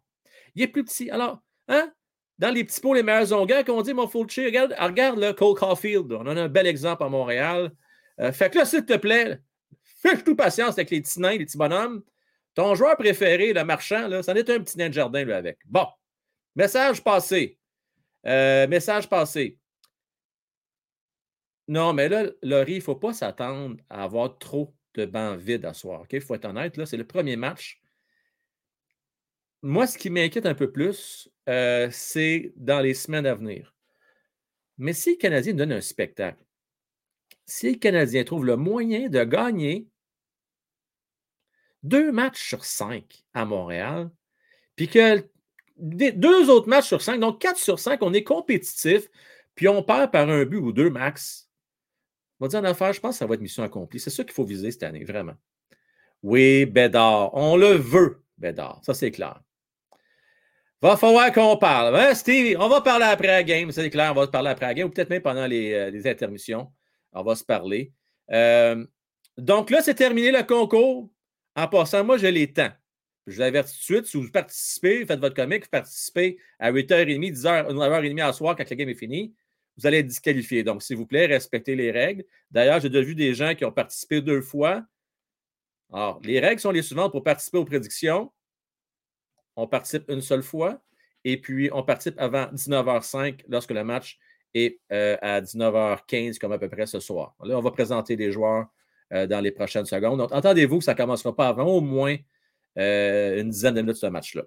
Il 0.55 0.63
est 0.63 0.67
plus 0.67 0.83
petit. 0.83 1.09
Alors, 1.11 1.41
Hein? 1.69 1.93
Dans 2.39 2.53
les 2.53 2.63
petits 2.63 2.81
pots, 2.81 2.93
les 2.93 3.03
meilleurs 3.03 3.31
onguents, 3.33 3.63
qu'on 3.63 3.81
dit, 3.81 3.93
mon 3.93 4.07
Fulci, 4.07 4.45
regarde, 4.45 4.75
regarde 4.77 5.19
là, 5.19 5.33
Cole 5.33 5.57
Caulfield. 5.57 6.11
On 6.11 6.21
en 6.21 6.37
a 6.37 6.41
un 6.41 6.49
bel 6.49 6.67
exemple 6.67 7.03
à 7.03 7.09
Montréal. 7.09 7.71
Euh, 8.19 8.31
fait 8.31 8.49
que 8.49 8.57
là, 8.57 8.65
s'il 8.65 8.85
te 8.85 8.97
plaît, 8.97 9.39
fais 9.83 10.17
tout 10.21 10.35
patience 10.35 10.73
avec 10.73 10.89
les 10.89 11.01
petits 11.01 11.19
nains, 11.19 11.37
les 11.37 11.45
petits 11.45 11.57
bonhommes. 11.57 12.01
Ton 12.55 12.75
joueur 12.75 12.97
préféré, 12.97 13.53
le 13.53 13.63
marchand, 13.63 14.07
là, 14.07 14.23
c'en 14.23 14.35
est 14.35 14.49
un 14.49 14.59
petit 14.59 14.77
nain 14.77 14.89
de 14.89 14.93
jardin, 14.93 15.27
avec. 15.29 15.59
Bon. 15.65 15.85
Message 16.55 17.03
passé. 17.03 17.57
Euh, 18.25 18.67
message 18.67 19.07
passé. 19.07 19.57
Non, 21.67 21.93
mais 21.93 22.09
là, 22.09 22.25
Laurie, 22.41 22.73
il 22.73 22.77
ne 22.77 22.83
faut 22.83 22.95
pas 22.95 23.13
s'attendre 23.13 23.77
à 23.89 24.03
avoir 24.03 24.37
trop 24.39 24.73
de 24.95 25.05
bancs 25.05 25.37
vides 25.37 25.65
à 25.65 25.73
soir. 25.73 26.03
Il 26.11 26.21
faut 26.21 26.35
être 26.35 26.45
honnête, 26.45 26.77
là, 26.77 26.85
c'est 26.85 26.97
le 26.97 27.05
premier 27.05 27.35
match. 27.35 27.79
Moi, 29.61 29.87
ce 29.87 29.97
qui 29.97 30.09
m'inquiète 30.09 30.45
un 30.45 30.55
peu 30.55 30.71
plus, 30.71 31.29
euh, 31.49 31.89
c'est 31.91 32.53
dans 32.55 32.79
les 32.79 32.93
semaines 32.93 33.25
à 33.25 33.35
venir. 33.35 33.75
Mais 34.77 34.93
si 34.93 35.11
les 35.11 35.17
Canadiens 35.17 35.53
donnent 35.53 35.73
un 35.73 35.81
spectacle, 35.81 36.41
si 37.45 37.71
les 37.71 37.79
Canadiens 37.79 38.23
trouvent 38.23 38.45
le 38.45 38.55
moyen 38.55 39.09
de 39.09 39.23
gagner 39.23 39.87
deux 41.83 42.11
matchs 42.11 42.41
sur 42.41 42.63
cinq 42.63 43.25
à 43.33 43.45
Montréal, 43.45 44.09
puis 44.75 44.87
que 44.87 45.27
deux 45.77 46.49
autres 46.49 46.69
matchs 46.69 46.87
sur 46.87 47.01
cinq, 47.01 47.19
donc 47.19 47.41
quatre 47.41 47.57
sur 47.57 47.79
cinq, 47.79 48.01
on 48.01 48.13
est 48.13 48.23
compétitif, 48.23 49.09
puis 49.55 49.67
on 49.67 49.83
perd 49.83 50.11
par 50.11 50.29
un 50.29 50.45
but 50.45 50.59
ou 50.59 50.71
deux 50.71 50.89
max. 50.89 51.49
On 52.39 52.45
va 52.45 52.49
dire 52.49 52.59
en 52.61 52.63
affaire, 52.63 52.93
je 52.93 53.01
pense 53.01 53.15
que 53.15 53.19
ça 53.19 53.25
va 53.25 53.33
être 53.33 53.41
mission 53.41 53.63
accomplie. 53.63 53.99
C'est 53.99 54.09
ça 54.09 54.23
qu'il 54.23 54.33
faut 54.33 54.45
viser 54.45 54.71
cette 54.71 54.83
année, 54.83 55.03
vraiment. 55.03 55.35
Oui, 56.23 56.65
Bédard, 56.65 57.33
on 57.33 57.57
le 57.57 57.73
veut, 57.73 58.23
Bédard, 58.37 58.79
ça 58.83 58.93
c'est 58.93 59.11
clair. 59.11 59.41
Va 60.81 60.95
falloir 60.95 61.31
qu'on 61.33 61.57
parle. 61.57 61.95
Hein, 61.97 62.13
Steve, 62.13 62.57
on 62.57 62.69
va 62.69 62.79
parler 62.79 63.05
après 63.05 63.27
la 63.27 63.43
game, 63.43 63.69
c'est 63.71 63.89
clair, 63.89 64.11
on 64.11 64.15
va 64.15 64.25
se 64.25 64.31
parler 64.31 64.49
après 64.49 64.67
la 64.67 64.73
game, 64.73 64.87
ou 64.87 64.91
peut-être 64.91 65.09
même 65.09 65.21
pendant 65.21 65.45
les, 65.45 65.73
euh, 65.73 66.09
intermissions. 66.09 66.71
On 67.11 67.21
va 67.21 67.35
se 67.35 67.43
parler. 67.43 67.91
Euh, 68.31 68.85
donc 69.37 69.71
là, 69.71 69.81
c'est 69.81 69.95
terminé 69.95 70.31
le 70.31 70.43
concours. 70.43 71.09
En 71.55 71.67
passant, 71.67 72.05
moi, 72.05 72.17
je 72.17 72.27
les 72.27 72.53
temps. 72.53 72.71
Je 73.27 73.35
vous 73.35 73.41
avertis 73.41 73.73
tout 73.73 73.79
de 73.79 73.83
suite, 73.83 74.05
si 74.05 74.17
vous 74.17 74.31
participez, 74.31 75.05
faites 75.05 75.19
votre 75.19 75.35
comique, 75.35 75.63
vous 75.63 75.69
participez 75.69 76.37
à 76.59 76.71
8h30, 76.71 77.33
10h, 77.33 77.71
9h30 77.73 78.21
à 78.21 78.33
soir 78.33 78.55
quand 78.55 78.69
la 78.69 78.75
game 78.75 78.89
est 78.89 78.95
finie, 78.95 79.35
vous 79.77 79.85
allez 79.85 79.99
être 79.99 80.07
disqualifié. 80.07 80.63
Donc, 80.63 80.81
s'il 80.81 80.95
vous 80.95 81.05
plaît, 81.05 81.25
respectez 81.25 81.75
les 81.75 81.91
règles. 81.91 82.23
D'ailleurs, 82.51 82.79
j'ai 82.79 82.89
déjà 82.89 83.03
vu 83.03 83.15
des 83.15 83.33
gens 83.33 83.53
qui 83.53 83.65
ont 83.65 83.71
participé 83.71 84.21
deux 84.21 84.41
fois. 84.41 84.83
Alors, 85.91 86.21
les 86.23 86.39
règles 86.39 86.61
sont 86.61 86.71
les 86.71 86.81
suivantes 86.81 87.11
pour 87.11 87.23
participer 87.23 87.57
aux 87.57 87.65
prédictions. 87.65 88.31
On 89.59 89.67
participe 89.67 90.09
une 90.09 90.21
seule 90.21 90.43
fois 90.43 90.81
et 91.25 91.39
puis 91.39 91.69
on 91.73 91.83
participe 91.83 92.15
avant 92.17 92.45
19h05 92.45 93.41
lorsque 93.49 93.71
le 93.71 93.83
match 93.83 94.17
est 94.53 94.79
euh, 94.91 95.17
à 95.21 95.41
19h15, 95.41 96.37
comme 96.39 96.51
à 96.51 96.57
peu 96.57 96.69
près 96.69 96.85
ce 96.85 96.99
soir. 96.99 97.35
Là, 97.43 97.57
on 97.57 97.61
va 97.61 97.71
présenter 97.71 98.15
les 98.15 98.31
joueurs 98.31 98.67
euh, 99.13 99.27
dans 99.27 99.41
les 99.41 99.51
prochaines 99.51 99.85
secondes. 99.85 100.17
Donc, 100.17 100.31
entendez-vous 100.31 100.79
que 100.79 100.85
ça 100.85 100.93
ne 100.93 100.97
commencera 100.97 101.35
pas 101.35 101.49
avant 101.49 101.65
au 101.65 101.81
moins 101.81 102.15
euh, 102.77 103.41
une 103.41 103.49
dizaine 103.49 103.75
de 103.75 103.81
minutes 103.81 103.97
ce 103.97 104.07
match-là. 104.07 104.43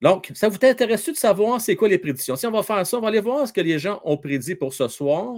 Donc, 0.00 0.30
ça 0.34 0.48
vous 0.48 0.58
intéresse 0.62 1.08
de 1.08 1.14
savoir 1.14 1.60
c'est 1.60 1.76
quoi 1.76 1.88
les 1.88 1.98
prédictions? 1.98 2.34
Si 2.36 2.46
on 2.46 2.50
va 2.50 2.62
faire 2.62 2.86
ça, 2.86 2.98
on 2.98 3.00
va 3.00 3.08
aller 3.08 3.20
voir 3.20 3.46
ce 3.46 3.52
que 3.52 3.60
les 3.60 3.78
gens 3.78 4.00
ont 4.04 4.16
prédit 4.16 4.54
pour 4.54 4.74
ce 4.74 4.88
soir, 4.88 5.36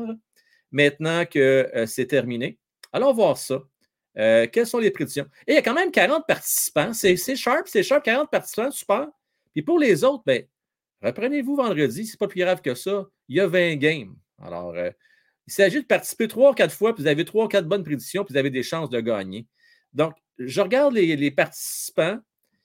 maintenant 0.71 1.27
que 1.27 1.71
c'est 1.87 2.07
terminé. 2.07 2.59
Allons 2.93 3.13
voir 3.13 3.37
ça. 3.37 3.63
Quelles 4.15 4.67
sont 4.67 4.79
les 4.79 4.91
prédictions? 4.91 5.27
Et 5.47 5.53
il 5.53 5.55
y 5.55 5.59
a 5.59 5.63
quand 5.63 5.75
même 5.75 5.91
40 5.91 6.25
participants. 6.27 6.93
C'est 6.93 7.17
sharp, 7.37 7.67
c'est 7.67 7.83
sharp, 7.83 8.05
40 8.05 8.31
participants, 8.31 8.71
super. 8.71 9.09
Puis 9.53 9.63
pour 9.63 9.79
les 9.79 10.05
autres, 10.05 10.25
ben, 10.27 10.45
reprenez-vous 11.03 11.57
vendredi, 11.57 12.07
c'est 12.07 12.19
pas 12.19 12.29
plus 12.29 12.41
grave 12.41 12.61
que 12.61 12.75
ça. 12.75 13.07
Il 13.29 13.37
y 13.37 13.41
a 13.41 13.47
20 13.47 13.77
games. 13.77 14.15
Alors, 14.43 14.75
il 15.47 15.53
s'agit 15.53 15.81
de 15.81 15.87
participer 15.87 16.29
trois 16.29 16.53
ou 16.53 16.55
quatre 16.55 16.75
fois, 16.75 16.95
puis 16.95 17.03
vous 17.03 17.09
avez 17.09 17.25
trois 17.25 17.45
ou 17.45 17.49
quatre 17.49 17.67
bonnes 17.67 17.85
prédictions, 17.85 18.25
puis 18.25 18.33
vous 18.33 18.39
avez 18.39 18.51
des 18.51 18.63
chances 18.63 18.91
de 18.91 19.01
gagner. 19.01 19.47
Donc, 19.93 20.15
je 20.39 20.61
regarde 20.61 20.95
les, 20.95 21.31
participants. 21.31 22.19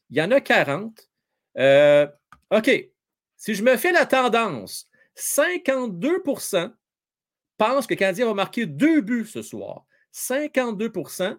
Il 0.09 0.17
y 0.17 0.21
en 0.21 0.31
a 0.31 0.41
40. 0.41 1.09
Euh, 1.57 2.07
OK. 2.51 2.71
Si 3.37 3.55
je 3.55 3.63
me 3.63 3.77
fais 3.77 3.91
la 3.91 4.05
tendance, 4.05 4.89
52% 5.15 6.73
pensent 7.57 7.87
que 7.87 7.93
le 7.93 7.99
Canadien 7.99 8.25
va 8.25 8.33
marquer 8.33 8.65
deux 8.65 9.01
buts 9.01 9.25
ce 9.25 9.41
soir. 9.41 9.85
52% 10.13 11.37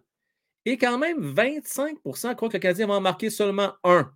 et 0.66 0.78
quand 0.78 0.98
même 0.98 1.34
25% 1.34 2.34
croient 2.34 2.48
que 2.48 2.56
le 2.56 2.60
Canadien 2.60 2.86
va 2.86 2.94
en 2.94 3.00
marquer 3.00 3.30
seulement 3.30 3.74
un. 3.84 4.12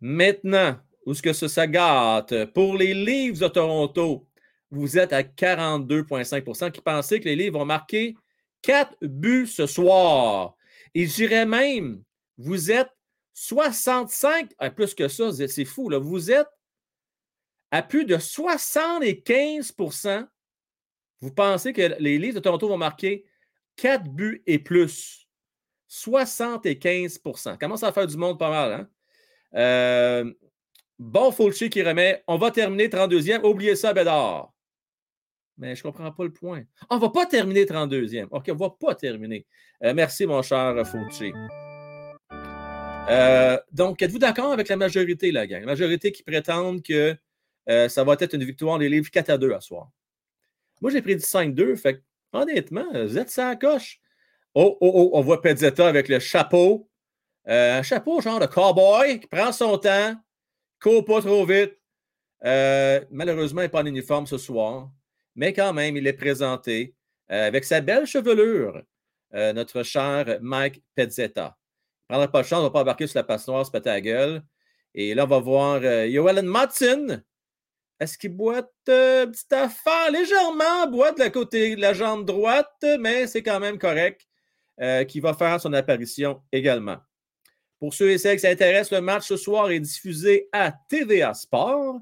Maintenant, 0.00 0.78
où 1.04 1.12
est-ce 1.12 1.22
que 1.22 1.32
ça, 1.32 1.48
ça 1.48 1.66
gâte? 1.66 2.44
Pour 2.52 2.76
les 2.76 2.92
Leafs 2.94 3.38
de 3.38 3.48
Toronto, 3.48 4.26
vous 4.70 4.98
êtes 4.98 5.12
à 5.12 5.22
42,5% 5.22 6.70
qui 6.70 6.80
pensaient 6.80 7.20
que 7.20 7.26
les 7.26 7.36
livres 7.36 7.58
vont 7.58 7.64
marquer 7.64 8.14
4 8.62 8.96
buts 9.02 9.46
ce 9.46 9.66
soir. 9.66 10.54
Et 10.94 11.06
je 11.06 11.14
dirais 11.14 11.46
même, 11.46 12.02
vous 12.36 12.70
êtes 12.70 12.90
65, 13.34 14.50
ah, 14.58 14.70
plus 14.70 14.94
que 14.94 15.08
ça, 15.08 15.30
c'est 15.32 15.64
fou, 15.64 15.88
là, 15.88 15.98
vous 15.98 16.30
êtes 16.30 16.48
à 17.70 17.82
plus 17.82 18.04
de 18.04 18.18
75 18.18 19.74
vous 21.20 21.32
pensez 21.32 21.72
que 21.72 21.96
les 21.98 22.18
livres 22.18 22.34
de 22.34 22.40
Toronto 22.40 22.68
vont 22.68 22.76
marquer 22.76 23.24
4 23.76 24.08
buts 24.08 24.42
et 24.46 24.58
plus? 24.58 25.26
75% 25.88 27.58
Commence 27.58 27.82
à 27.82 27.92
faire 27.92 28.06
du 28.06 28.16
monde 28.16 28.38
pas 28.38 28.50
mal. 28.50 28.72
Hein? 28.72 28.88
Euh, 29.54 30.32
bon 30.98 31.30
Fulci 31.32 31.70
qui 31.70 31.82
remet. 31.82 32.22
On 32.26 32.36
va 32.36 32.50
terminer 32.50 32.88
32e. 32.88 33.44
Oubliez 33.44 33.76
ça, 33.76 33.92
Bédard. 33.92 34.52
Mais 35.58 35.74
je 35.74 35.80
ne 35.80 35.90
comprends 35.90 36.12
pas 36.12 36.24
le 36.24 36.32
point. 36.32 36.64
On 36.90 36.96
ne 36.96 37.00
va 37.00 37.08
pas 37.08 37.24
terminer 37.24 37.64
32e. 37.64 38.26
OK, 38.30 38.44
on 38.48 38.54
ne 38.54 38.58
va 38.58 38.70
pas 38.70 38.94
terminer. 38.94 39.46
Euh, 39.84 39.94
merci, 39.94 40.26
mon 40.26 40.42
cher 40.42 40.74
Fauci. 40.86 41.32
Euh, 43.08 43.58
donc, 43.72 44.02
êtes-vous 44.02 44.18
d'accord 44.18 44.52
avec 44.52 44.68
la 44.68 44.76
majorité, 44.76 45.32
la 45.32 45.46
gang? 45.46 45.60
La 45.60 45.66
majorité 45.66 46.12
qui 46.12 46.22
prétendent 46.22 46.82
que 46.82 47.16
ça 47.88 48.04
va 48.04 48.16
être 48.20 48.34
une 48.34 48.44
victoire 48.44 48.78
des 48.78 48.88
livres 48.88 49.10
4 49.10 49.30
à 49.30 49.38
2 49.38 49.52
à 49.52 49.60
soir. 49.60 49.90
Moi, 50.80 50.90
j'ai 50.90 51.02
prédit 51.02 51.24
5-2. 51.24 51.76
Fait 51.76 52.02
honnêtement, 52.32 52.86
vous 52.92 53.18
êtes 53.18 53.30
ça 53.30 53.50
à 53.50 53.56
coche. 53.56 54.00
Oh, 54.54 54.76
oh, 54.80 54.92
oh, 54.94 55.10
on 55.14 55.20
voit 55.20 55.42
Pezzetta 55.42 55.86
avec 55.86 56.08
le 56.08 56.18
chapeau. 56.18 56.88
un 57.46 57.82
chapeau 57.82 58.20
genre 58.20 58.40
de 58.40 58.46
cowboy 58.46 59.20
qui 59.20 59.26
prend 59.26 59.52
son 59.52 59.78
temps, 59.78 60.14
court 60.80 61.04
pas 61.04 61.20
trop 61.20 61.44
vite. 61.44 61.78
malheureusement, 62.42 63.60
il 63.60 63.64
n'est 63.64 63.68
pas 63.68 63.82
en 63.82 63.86
uniforme 63.86 64.26
ce 64.26 64.38
soir 64.38 64.90
mais 65.36 65.52
quand 65.52 65.72
même, 65.72 65.96
il 65.96 66.06
est 66.06 66.14
présenté 66.14 66.94
euh, 67.30 67.46
avec 67.46 67.64
sa 67.64 67.80
belle 67.80 68.06
chevelure, 68.06 68.82
euh, 69.34 69.52
notre 69.52 69.82
cher 69.82 70.38
Mike 70.40 70.82
Pezzetta. 70.94 71.56
Il 72.08 72.12
ne 72.12 72.14
prendra 72.14 72.32
pas 72.32 72.42
de 72.42 72.46
chance, 72.46 72.60
on 72.60 72.64
va 72.64 72.70
pas 72.70 72.80
embarquer 72.80 73.06
sur 73.06 73.18
la 73.18 73.24
passe 73.24 73.46
noire, 73.46 73.64
se 73.64 73.70
péter 73.70 73.90
la 73.90 74.00
gueule. 74.00 74.42
Et 74.94 75.14
là, 75.14 75.24
on 75.24 75.28
va 75.28 75.38
voir 75.38 75.80
euh, 75.82 76.10
Joellen 76.10 76.46
Martin. 76.46 77.22
Est-ce 77.98 78.18
qu'il 78.18 78.34
boite 78.34 78.72
euh, 78.88 79.26
petite 79.26 79.52
affaire 79.52 80.10
légèrement, 80.10 80.86
boite 80.90 81.16
de 81.16 81.22
la 81.22 81.30
côté 81.30 81.76
de 81.76 81.80
la 81.80 81.94
jambe 81.94 82.24
droite, 82.26 82.84
mais 83.00 83.26
c'est 83.26 83.42
quand 83.42 83.60
même 83.60 83.78
correct, 83.78 84.26
qui 85.08 85.20
va 85.20 85.32
faire 85.32 85.58
son 85.58 85.72
apparition 85.72 86.42
également. 86.52 86.98
Pour 87.78 87.94
ceux 87.94 88.10
et 88.10 88.18
celles 88.18 88.36
qui 88.36 88.42
s'intéressent, 88.42 88.92
le 88.92 89.00
match 89.00 89.26
ce 89.26 89.38
soir 89.38 89.70
est 89.70 89.80
diffusé 89.80 90.50
à 90.52 90.72
TVA 90.90 91.32
Sport 91.32 92.00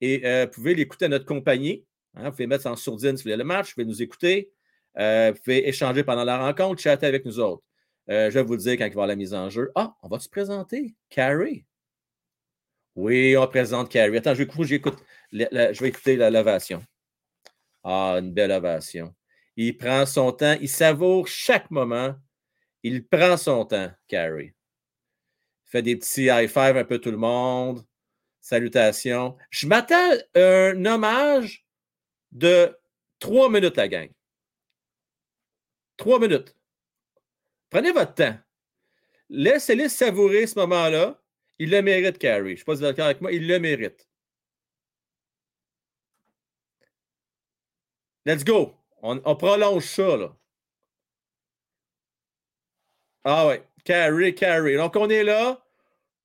et 0.00 0.44
vous 0.44 0.50
pouvez 0.52 0.74
l'écouter 0.76 1.06
à 1.06 1.08
notre 1.08 1.26
compagnie. 1.26 1.84
Hein, 2.16 2.24
vous 2.24 2.30
pouvez 2.30 2.46
mettre 2.46 2.66
en 2.66 2.76
sourdine 2.76 3.16
si 3.16 3.22
vous 3.22 3.28
voulez 3.28 3.36
le 3.36 3.44
match, 3.44 3.68
vous 3.68 3.74
pouvez 3.74 3.86
nous 3.86 4.02
écouter, 4.02 4.50
euh, 4.98 5.32
vous 5.34 5.40
pouvez 5.42 5.68
échanger 5.68 6.02
pendant 6.02 6.24
la 6.24 6.38
rencontre, 6.38 6.80
chatter 6.80 7.06
avec 7.06 7.24
nous 7.24 7.38
autres. 7.38 7.62
Euh, 8.08 8.30
je 8.30 8.38
vais 8.38 8.42
vous 8.42 8.54
le 8.54 8.58
dire 8.58 8.78
quand 8.78 8.86
il 8.86 8.94
va 8.94 9.06
la 9.06 9.16
mise 9.16 9.34
en 9.34 9.50
jeu. 9.50 9.70
Ah, 9.74 9.94
on 10.02 10.08
va 10.08 10.18
se 10.18 10.28
présenter? 10.28 10.94
Carrie. 11.10 11.66
Oui, 12.94 13.36
on 13.36 13.46
présente 13.46 13.90
Carrie. 13.90 14.16
Attends, 14.16 14.34
je 14.34 14.44
je 15.32 15.80
vais 15.80 15.88
écouter 15.88 16.16
la. 16.16 16.58
Ah, 17.84 18.16
une 18.18 18.32
belle 18.32 18.50
ovation. 18.50 19.14
Il 19.56 19.76
prend 19.76 20.04
son 20.06 20.32
temps, 20.32 20.56
il 20.60 20.68
savoure 20.68 21.28
chaque 21.28 21.70
moment. 21.70 22.14
Il 22.82 23.06
prend 23.06 23.36
son 23.36 23.64
temps, 23.64 23.90
Carrie. 24.08 24.52
Il 25.66 25.70
fait 25.70 25.82
des 25.82 25.96
petits 25.96 26.26
high 26.26 26.48
five 26.48 26.76
un 26.76 26.84
peu 26.84 26.98
tout 26.98 27.10
le 27.10 27.16
monde. 27.16 27.84
Salutations. 28.40 29.36
Je 29.50 29.66
m'attends 29.66 30.12
à 30.34 30.40
un 30.40 30.84
hommage 30.84 31.66
de 32.32 32.76
trois 33.18 33.50
minutes, 33.50 33.76
la 33.76 33.88
gang. 33.88 34.10
Trois 35.96 36.20
minutes. 36.20 36.54
Prenez 37.70 37.92
votre 37.92 38.14
temps. 38.14 38.38
Laissez-les 39.28 39.88
savourer 39.88 40.46
ce 40.46 40.58
moment-là. 40.60 41.20
Il 41.58 41.70
le 41.70 41.82
mérite, 41.82 42.18
Carrie. 42.18 42.50
Je 42.50 42.52
ne 42.52 42.56
sais 42.58 42.64
pas 42.64 42.74
si 42.74 42.80
vous 42.80 42.84
êtes 42.84 42.90
d'accord 42.90 43.06
avec 43.06 43.20
moi. 43.20 43.32
Il 43.32 43.48
le 43.48 43.58
mérite. 43.58 44.06
Let's 48.26 48.42
go. 48.42 48.74
On, 49.02 49.36
prolonge 49.36 49.84
ça, 49.84 50.16
là. 50.16 50.36
Ah 53.22 53.46
ouais. 53.46 53.62
Carrie, 53.84 54.34
Carrie. 54.34 54.74
Donc, 54.74 54.96
on 54.96 55.08
est 55.08 55.22
là. 55.22 55.64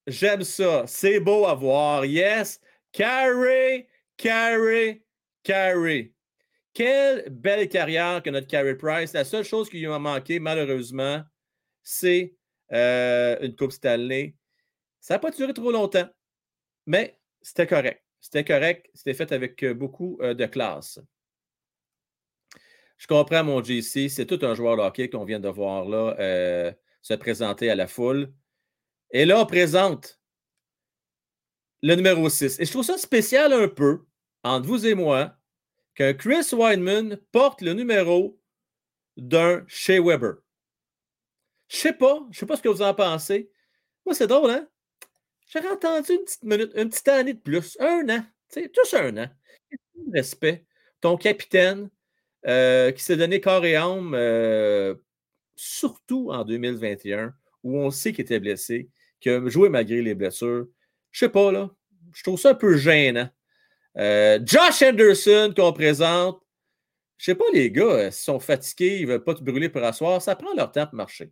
J'aime 0.07 0.43
ça. 0.43 0.85
C'est 0.87 1.19
beau 1.19 1.45
à 1.45 1.53
voir. 1.53 2.03
Yes. 2.05 2.59
Carrie, 2.91 3.85
Carrie, 4.17 5.03
Carey. 5.43 6.11
Quelle 6.73 7.29
belle 7.29 7.69
carrière 7.69 8.23
que 8.23 8.31
notre 8.31 8.47
Carey 8.47 8.75
Price. 8.75 9.13
La 9.13 9.23
seule 9.23 9.43
chose 9.43 9.69
qui 9.69 9.77
lui 9.79 9.85
a 9.85 9.99
manqué, 9.99 10.39
malheureusement, 10.39 11.21
c'est 11.83 12.35
euh, 12.71 13.37
une 13.41 13.55
Coupe 13.55 13.73
Stanley. 13.73 14.35
Ça 14.99 15.15
n'a 15.15 15.19
pas 15.19 15.29
duré 15.29 15.53
trop 15.53 15.71
longtemps, 15.71 16.09
mais 16.87 17.19
c'était 17.43 17.67
correct. 17.67 18.03
C'était 18.19 18.43
correct. 18.43 18.89
C'était 18.95 19.13
fait 19.13 19.31
avec 19.31 19.63
beaucoup 19.65 20.17
de 20.21 20.45
classe. 20.47 20.99
Je 23.01 23.07
comprends 23.07 23.43
mon 23.43 23.63
JC. 23.63 24.09
C'est 24.09 24.27
tout 24.27 24.37
un 24.43 24.53
joueur 24.53 24.77
de 24.77 24.83
hockey 24.83 25.09
qu'on 25.09 25.25
vient 25.25 25.39
de 25.39 25.49
voir 25.49 25.85
là 25.85 26.13
se 27.01 27.15
présenter 27.15 27.71
à 27.71 27.75
la 27.75 27.87
foule. 27.87 28.31
Et 29.09 29.25
là, 29.25 29.41
on 29.41 29.45
présente 29.47 30.21
le 31.81 31.95
numéro 31.95 32.29
6. 32.29 32.59
Et 32.59 32.65
je 32.65 32.69
trouve 32.69 32.85
ça 32.85 32.99
spécial 32.99 33.53
un 33.53 33.67
peu, 33.67 34.05
entre 34.43 34.67
vous 34.67 34.85
et 34.85 34.93
moi, 34.93 35.35
que 35.95 36.11
Chris 36.11 36.53
Weidman 36.53 37.17
porte 37.31 37.61
le 37.61 37.73
numéro 37.73 38.39
d'un 39.17 39.65
Shea 39.67 39.99
Weber. 39.99 40.35
Je 41.69 41.77
sais 41.77 41.93
pas, 41.93 42.21
je 42.29 42.37
sais 42.37 42.45
pas 42.45 42.55
ce 42.55 42.61
que 42.61 42.69
vous 42.69 42.83
en 42.83 42.93
pensez. 42.93 43.51
Moi, 44.05 44.13
c'est 44.13 44.27
drôle, 44.27 44.51
hein? 44.51 44.69
J'aurais 45.47 45.71
entendu 45.71 46.13
une 46.13 46.23
petite 46.23 46.43
minute, 46.43 46.71
une 46.75 46.89
petite 46.89 47.07
année 47.07 47.33
de 47.33 47.39
plus, 47.39 47.75
un 47.79 48.07
an, 48.09 48.23
tu 48.47 48.61
sais, 48.61 48.69
tous 48.69 48.93
un 48.93 49.17
an. 49.17 49.29
Respect. 50.13 50.67
Ton 50.99 51.17
capitaine 51.17 51.89
euh, 52.47 52.91
qui 52.91 53.03
s'est 53.03 53.17
donné 53.17 53.39
corps 53.39 53.65
et 53.65 53.75
âme, 53.75 54.13
euh, 54.15 54.95
surtout 55.55 56.31
en 56.31 56.43
2021, 56.43 57.33
où 57.63 57.77
on 57.77 57.91
sait 57.91 58.13
qu'il 58.13 58.23
était 58.23 58.39
blessé, 58.39 58.89
qu'il 59.19 59.31
a 59.31 59.47
joué 59.49 59.69
malgré 59.69 60.01
les 60.01 60.15
blessures. 60.15 60.67
Je 61.11 61.19
sais 61.19 61.29
pas, 61.29 61.51
là. 61.51 61.69
Je 62.13 62.23
trouve 62.23 62.39
ça 62.39 62.51
un 62.51 62.55
peu 62.55 62.77
gênant. 62.77 63.29
Euh, 63.97 64.39
Josh 64.43 64.81
Anderson 64.81 65.53
qu'on 65.55 65.71
présente. 65.71 66.41
Je 67.17 67.25
sais 67.25 67.35
pas, 67.35 67.45
les 67.53 67.69
gars, 67.71 68.09
s'ils 68.09 68.23
sont 68.23 68.39
fatigués, 68.39 68.97
ils 68.97 69.05
ne 69.05 69.11
veulent 69.11 69.23
pas 69.23 69.35
te 69.35 69.43
brûler 69.43 69.69
pour 69.69 69.83
asseoir, 69.83 70.21
ça 70.21 70.35
prend 70.35 70.53
leur 70.55 70.71
temps 70.71 70.87
pour 70.87 70.95
marcher. 70.95 71.31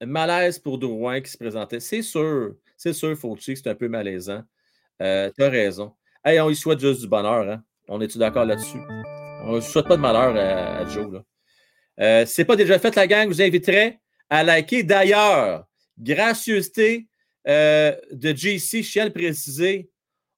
Malaise 0.00 0.58
pour 0.58 0.78
Drouin 0.78 1.20
qui 1.20 1.30
se 1.30 1.36
présentait. 1.36 1.80
C'est 1.80 2.02
sûr, 2.02 2.54
c'est 2.76 2.92
sûr, 2.92 3.16
Fauci, 3.18 3.56
c'est 3.56 3.68
un 3.68 3.74
peu 3.74 3.88
malaisant. 3.88 4.44
tu 5.00 5.04
as 5.04 5.32
raison. 5.38 5.92
Hey, 6.24 6.38
on 6.40 6.48
lui 6.48 6.56
souhaite 6.56 6.78
juste 6.78 7.00
du 7.00 7.08
bonheur. 7.08 7.48
Hein? 7.48 7.64
On 7.92 8.00
est-tu 8.00 8.18
d'accord 8.18 8.44
là-dessus? 8.44 8.78
On 9.42 9.56
ne 9.56 9.60
souhaite 9.60 9.88
pas 9.88 9.96
de 9.96 10.00
malheur 10.00 10.36
à, 10.36 10.88
Joe. 10.88 11.12
Là. 11.12 11.24
Euh, 11.98 12.24
si 12.24 12.34
ce 12.34 12.40
n'est 12.40 12.46
pas 12.46 12.54
déjà 12.54 12.78
fait, 12.78 12.94
la 12.94 13.08
gang, 13.08 13.24
je 13.24 13.34
vous 13.34 13.42
inviterai 13.42 13.98
à 14.30 14.44
liker. 14.44 14.84
D'ailleurs, 14.84 15.64
gracieuseté 15.98 17.08
euh, 17.48 17.96
de 18.12 18.30
JC, 18.32 18.82
je 18.82 18.92
tiens 18.92 19.82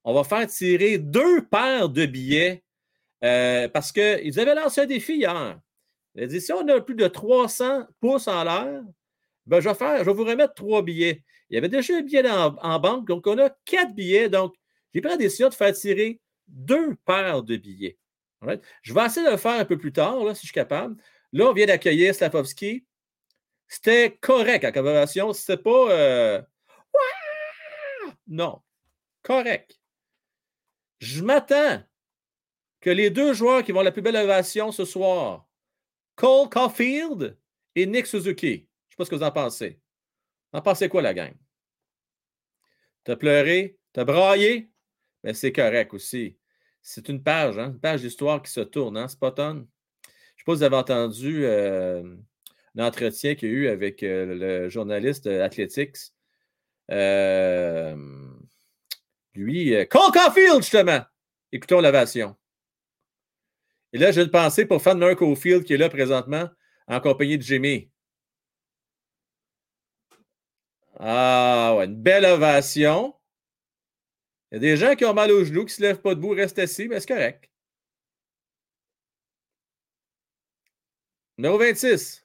on 0.05 0.15
va 0.15 0.25
faire 0.25 0.47
tirer 0.47 0.97
deux 0.97 1.45
paires 1.45 1.91
de 1.91 2.07
billets 2.07 2.65
euh, 3.23 3.69
parce 3.69 3.93
qu'ils 3.93 4.41
avaient 4.41 4.55
lancé 4.55 4.81
un 4.81 4.87
défi 4.87 5.17
hier. 5.17 5.61
Ils 6.15 6.29
dit 6.29 6.41
si 6.41 6.53
on 6.55 6.67
a 6.67 6.81
plus 6.81 6.95
de 6.95 7.07
300 7.07 7.87
pouces 8.01 8.29
en 8.29 8.45
l'air, 8.45 8.83
ben, 9.47 9.61
je, 9.61 9.69
vais 9.69 9.99
je 9.99 10.05
vais 10.05 10.13
vous 10.13 10.25
remettre 10.25 10.55
trois 10.55 10.83
billets. 10.83 11.23
Il 11.51 11.55
y 11.55 11.59
avait 11.59 11.69
déjà 11.69 11.97
un 11.97 12.01
billet 12.01 12.29
en, 12.29 12.79
banque, 12.81 13.07
donc 13.07 13.27
on 13.27 13.39
a 13.39 13.51
quatre 13.67 13.95
billets. 13.95 14.31
Donc, 14.31 14.55
j'ai 14.95 15.03
pris 15.03 15.11
la 15.11 15.19
décision 15.19 15.51
de 15.51 15.55
faire 15.55 15.73
tirer 15.75 16.19
deux 16.53 16.95
paires 17.07 17.43
de 17.43 17.57
billets. 17.57 17.99
Je 18.83 18.93
vais 18.93 19.05
essayer 19.05 19.27
de 19.27 19.33
le 19.33 19.37
faire 19.37 19.61
un 19.61 19.65
peu 19.65 19.79
plus 19.79 19.93
tard, 19.93 20.19
si 20.37 20.43
je 20.43 20.47
suis 20.47 20.53
capable. 20.53 21.01
Là, 21.33 21.47
on 21.47 21.53
vient 21.53 21.67
d'accueillir 21.67 22.15
Slavovski. 22.15 22.87
C'était 23.69 24.19
correct 24.21 24.65
en 24.65 24.73
conversation. 24.73 25.33
C'était 25.33 25.63
pas. 25.63 25.91
Euh, 25.91 26.43
non. 28.27 28.61
Correct. 29.23 29.81
Je 30.99 31.23
m'attends 31.23 31.83
que 32.81 32.91
les 32.91 33.11
deux 33.11 33.33
joueurs 33.33 33.63
qui 33.63 33.73
vont 33.73 33.83
la 33.83 33.93
plus 33.93 34.03
belle 34.03 34.17
ovation 34.17 34.73
ce 34.73 34.85
soir, 34.85 35.49
Cole 36.17 36.49
Caulfield 36.49 37.39
et 37.75 37.87
Nick 37.87 38.07
Suzuki. 38.07 38.47
Je 38.47 38.55
ne 38.55 38.59
sais 38.59 38.97
pas 38.99 39.05
ce 39.05 39.11
que 39.11 39.17
vous 39.17 39.23
en 39.23 39.31
pensez. 39.31 39.81
Vous 40.53 40.59
en 40.59 40.63
pensez 40.63 40.89
quoi, 40.89 41.01
la 41.01 41.15
gang? 41.15 41.35
T'as 43.05 43.17
pleuré? 43.17 43.79
T'as 43.93 44.05
braillé? 44.05 44.71
Mais 45.23 45.35
c'est 45.35 45.53
correct 45.53 45.95
aussi. 45.95 46.37
C'est 46.83 47.09
une 47.09 47.23
page, 47.23 47.59
hein? 47.59 47.71
une 47.71 47.81
page 47.81 48.03
d'histoire 48.03 48.43
qui 48.43 48.51
se 48.51 48.61
tourne, 48.61 48.97
hein, 48.97 49.09
Spotton? 49.09 49.67
sais 50.43 50.45
pas 50.45 50.53
si 50.53 50.59
vous 50.59 50.63
avez 50.65 50.77
entendu 50.77 51.45
euh, 51.45 52.17
l'entretien 52.75 53.35
qu'il 53.35 53.49
y 53.49 53.53
a 53.53 53.55
eu 53.55 53.69
avec 53.69 54.03
euh, 54.03 54.35
le 54.35 54.69
journaliste 54.69 55.27
Athletics. 55.29 56.13
Euh, 56.91 57.97
lui, 59.35 59.75
Cole 59.89 60.13
Caulfield, 60.13 60.63
justement. 60.63 61.01
Écoutons 61.53 61.81
l'ovation. 61.81 62.37
Et 63.93 63.99
là, 63.99 64.11
j'ai 64.11 64.23
une 64.23 64.31
pensée 64.31 64.67
pour 64.67 64.83
Fan 64.83 65.15
Caulfield 65.15 65.65
qui 65.65 65.75
est 65.75 65.77
là 65.77 65.89
présentement 65.89 66.49
en 66.89 67.01
compagnie 67.01 67.39
de 67.39 67.43
Jimmy. 67.43 67.91
Ah, 70.99 71.75
ouais, 71.77 71.85
une 71.87 72.03
belle 72.03 72.25
ovation. 72.25 73.15
Il 74.53 74.57
y 74.57 74.59
a 74.59 74.61
des 74.61 74.77
gens 74.77 74.95
qui 74.95 75.05
ont 75.07 75.15
mal 75.15 75.31
aux 75.33 75.45
genoux, 75.45 75.65
qui 75.65 75.73
ne 75.73 75.77
se 75.77 75.83
lèvent 75.83 76.01
pas 76.03 76.15
debout, 76.15 76.31
restent 76.31 76.59
assis, 76.59 76.87
mais 76.87 77.01
c'est 77.01 77.09
correct. 77.09 77.51
Numéro 81.39 81.59
26. 81.59 82.25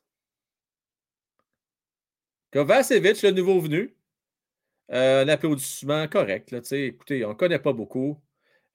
Kovacevic, 2.52 3.22
le 3.24 3.32
nouveau 3.32 3.62
venu. 3.62 3.96
Euh, 4.92 5.24
un 5.24 5.28
applaudissement 5.30 6.08
correct. 6.10 6.52
Là, 6.52 6.60
écoutez, 6.72 7.24
on 7.26 7.30
ne 7.30 7.34
connaît 7.34 7.60
pas 7.60 7.74
beaucoup. 7.74 8.22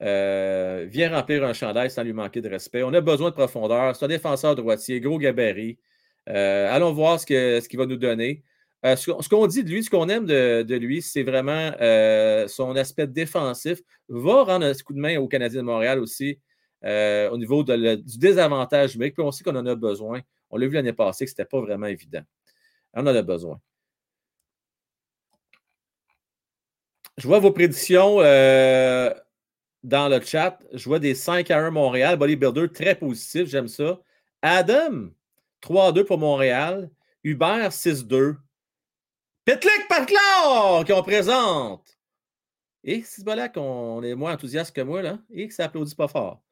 Euh, 0.03 0.87
vient 0.89 1.11
remplir 1.15 1.45
un 1.45 1.53
chandail 1.53 1.91
sans 1.91 2.03
lui 2.05 2.13
manquer 2.15 2.41
de 2.41 2.49
respect. 2.49 2.83
On 2.83 2.93
a 2.95 3.01
besoin 3.03 3.31
de 3.31 3.35
profondeur. 3.35 3.95
C'est 3.97 4.09
défenseur 4.09 4.55
droitier, 4.57 5.01
gros 5.01 5.19
gabarit. 5.19 5.79
Euh, 6.29 6.71
allons 6.73 6.93
voir 6.93 7.21
ce 7.21 7.27
qu'il 7.69 7.79
va 7.79 7.87
nous 7.87 7.97
donner. 7.97 8.45
Ce, 8.85 9.29
qu'on 9.29 9.47
dit 9.47 9.65
de 9.65 9.71
lui, 9.71 9.85
ce 9.85 9.91
qu'on 9.91 10.09
aime 10.09 10.27
de, 10.27 10.77
lui, 10.77 11.03
c'est 11.03 11.23
vraiment 11.23 11.73
son 12.49 12.77
aspect 12.77 13.07
défensif. 13.07 13.81
Va 14.09 14.43
rendre 14.45 14.67
un 14.67 14.75
coup 14.75 14.93
de 14.93 15.01
main 15.01 15.19
au 15.19 15.29
Canadien 15.29 15.61
de 15.61 15.67
Montréal 15.67 15.99
aussi. 16.01 16.39
Euh, 16.85 17.31
au 17.31 17.39
niveau 17.39 17.63
du 17.63 18.19
désavantage 18.19 18.95
numérique. 18.95 19.15
Puis 19.15 19.23
on 19.23 19.31
sait 19.31 19.45
qu'on 19.45 19.55
en 19.55 19.67
a 19.67 19.75
besoin. 19.75 20.21
On 20.51 20.57
l'a 20.57 20.67
vu 20.67 20.75
l'année 20.75 20.93
passée 20.93 21.25
que 21.25 21.31
ce 21.31 21.35
n'était 21.35 21.49
pas 21.49 21.61
vraiment 21.61 21.87
évident. 21.87 22.23
On 22.95 23.03
en 23.03 23.15
a 23.15 23.23
besoin. 23.23 23.61
Je 27.19 27.27
vois 27.29 27.39
vos 27.39 27.53
prédictions 27.53 28.21
euh, 28.21 29.13
dans 29.85 30.09
le 30.09 30.21
chat. 30.21 30.59
Je 30.73 30.85
vois 30.89 30.99
des 30.99 31.15
5 31.15 31.51
à 31.53 31.59
1 31.59 31.71
Montréal. 31.71 32.17
Bodybuilder 32.17 32.69
très 32.73 32.97
positif, 32.97 33.47
j'aime 33.47 33.69
ça. 33.69 34.01
Adam, 34.41 35.11
3-2 35.63 36.05
pour 36.05 36.19
Montréal. 36.19 36.91
Hubert, 37.23 37.71
6-2. 37.71 38.37
Pitlick 39.45 39.89
Parclore, 39.89 40.85
qu'on 40.87 41.03
présente. 41.03 41.99
Et 42.85 43.03
c'est 43.03 43.25
pas 43.25 43.37
là 43.37 43.49
qu'on 43.49 44.03
est 44.03 44.15
moins 44.15 44.35
enthousiaste 44.35 44.75
que 44.75 44.81
moi, 44.81 45.03
là, 45.03 45.19
et 45.31 45.51
ça 45.51 45.65
applaudit 45.65 45.95
pas 45.95 46.09
fort. 46.09 46.43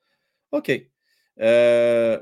OK. 0.52 0.70
Euh, 1.40 2.20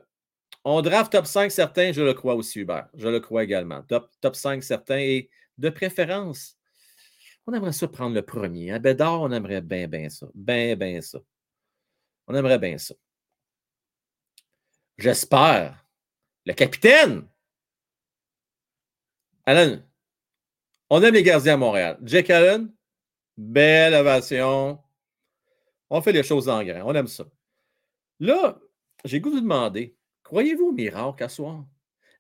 on 0.65 0.83
draft 0.83 1.13
top 1.13 1.27
5 1.27 1.51
certains, 1.51 1.93
je 1.93 2.03
le 2.03 2.15
crois 2.15 2.35
aussi, 2.35 2.61
Hubert. 2.61 2.89
Je 2.95 3.09
le 3.09 3.21
crois 3.21 3.45
également. 3.45 3.83
Top, 3.83 4.11
top 4.21 4.37
5 4.37 4.63
certains 4.63 4.99
et 4.99 5.31
de 5.57 5.71
préférence, 5.71 6.57
on 7.47 7.55
aimerait 7.55 7.73
ça 7.73 7.89
prendre 7.89 8.15
le 8.15 8.23
premier. 8.23 8.73
À 8.73 8.79
Bédard, 8.79 9.23
on 9.23 9.33
aimerait 9.33 9.63
bien, 9.63 9.89
bien 9.89 10.11
ça. 10.11 10.27
Bien, 10.35 10.77
bien 10.77 11.01
ça. 11.01 11.19
On 12.27 12.35
aimerait 12.35 12.59
bien 12.59 12.77
ça. 12.77 12.95
J'espère. 14.99 15.87
Le 16.45 16.53
capitaine. 16.53 17.27
Allen, 19.47 19.88
on 20.91 21.03
aime 21.03 21.15
les 21.15 21.23
gardiens 21.23 21.55
à 21.55 21.57
Montréal. 21.57 21.99
Jake 22.03 22.31
Allen, 22.31 22.73
belle 23.37 23.95
ovation. 23.95 24.79
On 25.91 26.03
fait 26.03 26.13
les 26.13 26.23
choses 26.23 26.49
en 26.49 26.63
grain. 26.63 26.83
On 26.85 26.95
aime 26.95 27.07
ça. 27.07 27.25
Là, 28.21 28.59
j'ai 29.05 29.21
goût 29.21 29.31
de 29.31 29.37
vous 29.37 29.41
demander, 29.41 29.97
croyez-vous 30.25 30.67
au 30.67 30.73
miracle 30.73 31.23
à 31.23 31.29
soir? 31.29 31.65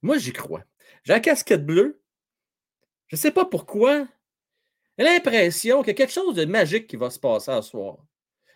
Moi, 0.02 0.18
j'y 0.18 0.32
crois. 0.32 0.62
J'ai 1.02 1.12
la 1.12 1.20
casquette 1.20 1.66
bleue. 1.66 2.00
Je 3.08 3.16
ne 3.16 3.18
sais 3.18 3.32
pas 3.32 3.44
pourquoi. 3.44 4.06
J'ai 4.96 5.04
l'impression 5.04 5.80
qu'il 5.80 5.88
y 5.88 5.90
a 5.90 5.94
quelque 5.94 6.12
chose 6.12 6.34
de 6.34 6.44
magique 6.44 6.86
qui 6.86 6.96
va 6.96 7.10
se 7.10 7.18
passer 7.18 7.50
à 7.50 7.62
soir. 7.62 7.98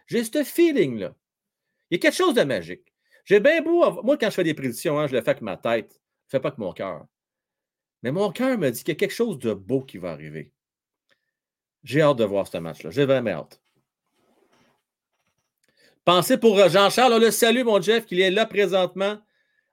J'ai 0.07 0.25
ce 0.25 0.45
feeling-là. 0.45 1.15
Il 1.91 1.95
y 1.95 1.97
a 1.97 1.99
quelque 2.01 2.17
chose 2.17 2.35
de 2.35 2.43
magique. 2.43 2.93
J'ai 3.25 3.41
bien 3.41 3.63
beau. 3.63 4.03
Moi, 4.03 4.17
quand 4.17 4.31
je 4.31 4.35
fais 4.35 4.45
des 4.45 4.55
prédictions, 4.55 4.99
hein, 4.99 5.07
je 5.07 5.15
le 5.15 5.23
fais 5.23 5.31
avec 5.31 5.43
ma 5.43 5.57
tête. 5.57 5.93
Je 5.93 6.37
ne 6.37 6.39
fais 6.39 6.41
pas 6.41 6.49
avec 6.49 6.59
mon 6.59 6.73
cœur. 6.73 7.07
Mais 8.03 8.13
mon 8.13 8.31
cœur 8.33 8.59
me 8.59 8.71
dit 8.71 8.81
qu'il 8.81 8.95
y 8.95 8.97
a 8.97 8.99
quelque 8.99 9.15
chose 9.15 9.39
de 9.39 9.55
beau 9.55 9.83
qui 9.83 9.99
va 9.99 10.11
arriver. 10.11 10.53
J'ai 11.85 12.03
hâte 12.03 12.19
de 12.19 12.25
voir 12.25 12.47
ce 12.47 12.59
match-là. 12.59 12.91
J'ai 12.91 13.07
vraiment 13.07 13.31
hâte. 13.31 13.61
Pensez 16.05 16.39
pour 16.39 16.59
euh, 16.59 16.69
Jean-Charles. 16.69 17.21
Le 17.21 17.31
salue, 17.31 17.65
mon 17.65 17.81
Jeff, 17.81 18.07
qu'il 18.07 18.21
est 18.21 18.31
là 18.31 18.47
présentement 18.47 19.19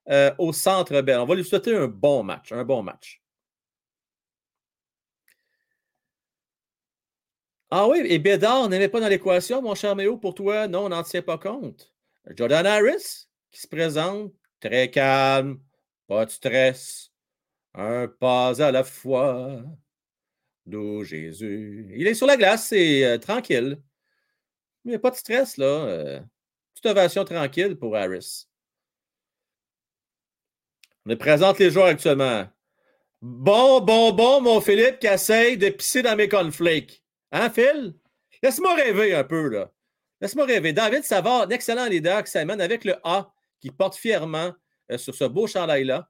euh, 0.09 0.31
au 0.37 0.53
Centre 0.53 1.01
Bell. 1.01 1.19
On 1.19 1.25
va 1.25 1.35
lui 1.35 1.45
souhaiter 1.45 1.75
un 1.75 1.87
bon 1.87 2.23
match. 2.23 2.51
Un 2.51 2.63
bon 2.63 2.83
match. 2.83 3.21
Ah 7.71 7.87
oui, 7.87 8.01
et 8.03 8.17
Bédard 8.17 8.67
n'aimait 8.67 8.89
pas 8.89 8.99
dans 8.99 9.07
l'équation, 9.07 9.61
mon 9.61 9.75
cher 9.75 9.95
Méo, 9.95 10.17
pour 10.17 10.33
toi? 10.33 10.67
Non, 10.67 10.85
on 10.85 10.89
n'en 10.89 11.03
tient 11.03 11.21
pas 11.21 11.37
compte. 11.37 11.93
Jordan 12.35 12.65
Harris, 12.65 13.27
qui 13.51 13.61
se 13.61 13.67
présente 13.67 14.33
très 14.59 14.89
calme, 14.89 15.59
pas 16.07 16.25
de 16.25 16.31
stress, 16.31 17.08
un 17.75 18.07
pas 18.07 18.61
à 18.61 18.71
la 18.71 18.83
fois 18.83 19.63
D'où 20.65 21.03
Jésus. 21.03 21.91
Il 21.95 22.05
est 22.05 22.13
sur 22.13 22.27
la 22.27 22.37
glace, 22.37 22.67
c'est 22.67 23.03
euh, 23.03 23.17
tranquille. 23.17 23.81
Il 24.85 24.89
n'y 24.89 24.95
a 24.95 24.99
pas 24.99 25.09
de 25.09 25.15
stress, 25.15 25.57
là. 25.57 25.65
Euh, 25.65 26.19
petite 26.73 26.85
ovation 26.85 27.25
tranquille 27.25 27.75
pour 27.75 27.95
Harris. 27.95 28.45
On 31.07 31.15
présente 31.15 31.57
les 31.57 31.71
joueurs 31.71 31.87
actuellement. 31.87 32.47
Bon, 33.21 33.81
bon, 33.81 34.13
bon, 34.13 34.41
mon 34.41 34.61
Philippe 34.61 34.99
qui 34.99 35.07
essaye 35.07 35.57
de 35.57 35.69
pisser 35.69 36.03
dans 36.03 36.15
mes 36.15 36.29
cornflakes. 36.29 37.03
Hein, 37.31 37.49
Phil? 37.49 37.95
Laisse-moi 38.43 38.75
rêver 38.75 39.15
un 39.15 39.23
peu, 39.23 39.49
là. 39.49 39.71
Laisse-moi 40.21 40.45
rêver. 40.45 40.71
David 40.71 41.03
Savard, 41.03 41.43
un 41.43 41.49
excellent 41.49 41.87
leader 41.87 42.23
qui 42.23 42.31
s'amène 42.31 42.61
avec 42.61 42.85
le 42.85 42.95
A 43.03 43.33
qui 43.59 43.71
porte 43.71 43.95
fièrement 43.95 44.53
euh, 44.91 44.97
sur 44.97 45.15
ce 45.15 45.23
beau 45.25 45.47
chandail-là. 45.47 46.09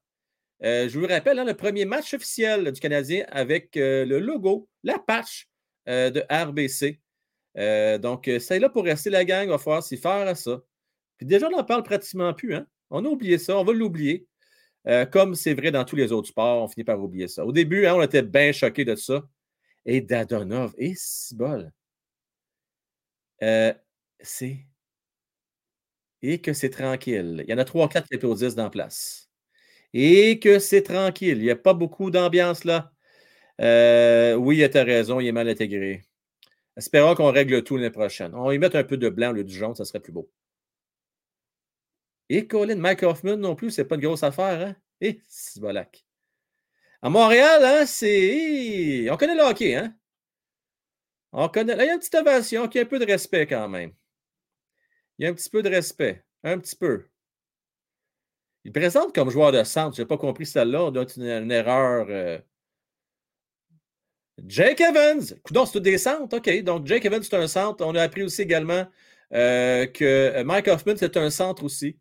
Euh, 0.63 0.89
je 0.89 0.99
vous 0.99 1.07
rappelle, 1.07 1.39
hein, 1.39 1.45
le 1.45 1.53
premier 1.53 1.85
match 1.85 2.13
officiel 2.13 2.71
du 2.71 2.79
Canadien 2.79 3.25
avec 3.29 3.77
euh, 3.77 4.05
le 4.05 4.19
logo, 4.19 4.67
la 4.83 4.99
patch 4.99 5.47
de 5.87 6.23
RBC. 6.29 6.99
donc, 7.99 8.29
c'est 8.39 8.59
là 8.59 8.69
pour 8.69 8.83
rester 8.83 9.09
la 9.09 9.25
gang. 9.25 9.47
On 9.47 9.51
va 9.53 9.57
falloir 9.57 9.83
s'y 9.83 9.97
faire 9.97 10.27
à 10.27 10.35
ça. 10.35 10.61
Puis 11.17 11.25
déjà, 11.25 11.47
on 11.47 11.51
n'en 11.57 11.63
parle 11.63 11.81
pratiquement 11.81 12.31
plus. 12.33 12.53
Hein? 12.53 12.67
On 12.91 13.03
a 13.05 13.07
oublié 13.07 13.39
ça. 13.39 13.57
On 13.57 13.63
va 13.63 13.73
l'oublier. 13.73 14.27
comme 15.11 15.33
c'est 15.35 15.55
vrai 15.55 15.71
dans 15.71 15.85
tous 15.85 15.95
les 15.95 16.11
autres 16.11 16.27
sports, 16.27 16.63
on 16.63 16.67
finit 16.67 16.83
par 16.83 17.01
oublier 17.01 17.27
ça. 17.27 17.43
Au 17.45 17.51
début, 17.51 17.87
hein, 17.87 17.95
on 17.95 18.03
était 18.03 18.21
bien 18.21 18.51
choqués 18.51 18.85
de 18.85 18.95
ça. 18.95 19.23
Et 19.85 20.01
Dadonov, 20.01 20.75
et 20.77 20.93
si 20.95 21.35
bol. 21.35 21.71
c'est. 24.21 24.59
Et 26.21 26.39
que 26.39 26.53
c'est 26.53 26.69
tranquille. 26.69 27.43
Il 27.47 27.49
y 27.49 27.53
en 27.53 27.57
a 27.57 27.65
trois, 27.65 27.89
quatre 27.89 28.07
qui 28.07 28.15
applaudissent 28.15 28.55
dans 28.55 28.65
la 28.65 28.69
place 28.69 29.28
et 29.93 30.39
que 30.39 30.59
c'est 30.59 30.83
tranquille. 30.83 31.37
Il 31.37 31.43
n'y 31.43 31.51
a 31.51 31.55
pas 31.55 31.73
beaucoup 31.73 32.11
d'ambiance 32.11 32.63
là. 32.63 32.91
Euh, 33.61 34.35
oui, 34.35 34.67
tu 34.69 34.77
as 34.77 34.83
raison, 34.83 35.19
il 35.19 35.27
est 35.27 35.31
mal 35.31 35.49
intégré. 35.49 36.03
Espérons 36.77 37.15
qu'on 37.15 37.31
règle 37.31 37.63
tout 37.63 37.75
l'année 37.77 37.89
prochaine. 37.89 38.33
On 38.35 38.51
y 38.51 38.57
mettre 38.59 38.77
un 38.77 38.83
peu 38.83 38.97
de 38.97 39.09
blanc 39.09 39.31
au 39.31 39.33
lieu 39.33 39.43
du 39.43 39.53
jaune, 39.53 39.75
ça 39.75 39.85
serait 39.85 39.99
plus 39.99 40.13
beau. 40.13 40.31
Et 42.29 42.47
Colin, 42.47 42.75
Mike 42.75 43.03
Hoffman 43.03 43.37
non 43.37 43.55
plus, 43.55 43.71
c'est 43.71 43.85
pas 43.85 43.95
une 43.95 44.01
grosse 44.01 44.23
affaire, 44.23 44.67
hein? 44.67 44.75
Et 45.01 45.19
c'est 45.27 45.59
bolac. 45.59 46.05
À 47.01 47.09
Montréal, 47.09 47.63
hein, 47.63 47.85
c'est. 47.85 49.09
On 49.09 49.17
connaît 49.17 49.35
le 49.35 49.41
hockey, 49.41 49.75
hein? 49.75 49.95
On 51.31 51.49
connaît. 51.49 51.75
Là, 51.75 51.83
il 51.85 51.87
y 51.87 51.89
a 51.89 51.93
une 51.93 51.99
petite 51.99 52.15
ovation 52.15 52.67
qui 52.67 52.79
a 52.79 52.83
un 52.83 52.85
peu 52.85 52.99
de 52.99 53.05
respect 53.05 53.47
quand 53.47 53.67
même. 53.69 53.93
Il 55.17 55.23
y 55.23 55.27
a 55.27 55.31
un 55.31 55.33
petit 55.33 55.49
peu 55.49 55.61
de 55.63 55.69
respect. 55.69 56.23
Un 56.43 56.59
petit 56.59 56.75
peu. 56.75 57.05
Il 58.65 58.71
présente 58.71 59.13
comme 59.13 59.29
joueur 59.29 59.51
de 59.51 59.63
centre. 59.63 59.95
Je 59.95 60.01
n'ai 60.01 60.07
pas 60.07 60.17
compris 60.17 60.45
celle-là. 60.45 60.83
On 60.83 60.91
doit 60.91 61.03
être 61.03 61.17
une, 61.17 61.51
erreur. 61.51 62.07
Euh. 62.09 62.39
Jake 64.45 64.81
Evans. 64.81 65.21
Donc, 65.51 65.69
c'est 65.71 65.79
des 65.79 65.97
centres. 65.97 66.37
OK. 66.37 66.63
Donc, 66.63 66.85
Jake 66.85 67.05
Evans, 67.05 67.23
c'est 67.23 67.35
un 67.35 67.47
centre. 67.47 67.85
On 67.85 67.95
a 67.95 68.01
appris 68.01 68.23
aussi 68.23 68.41
également 68.41 68.85
euh, 69.33 69.85
que 69.85 70.41
Mike 70.43 70.67
Hoffman, 70.67 70.95
c'est 70.97 71.17
un 71.17 71.29
centre 71.29 71.63
aussi. 71.63 71.97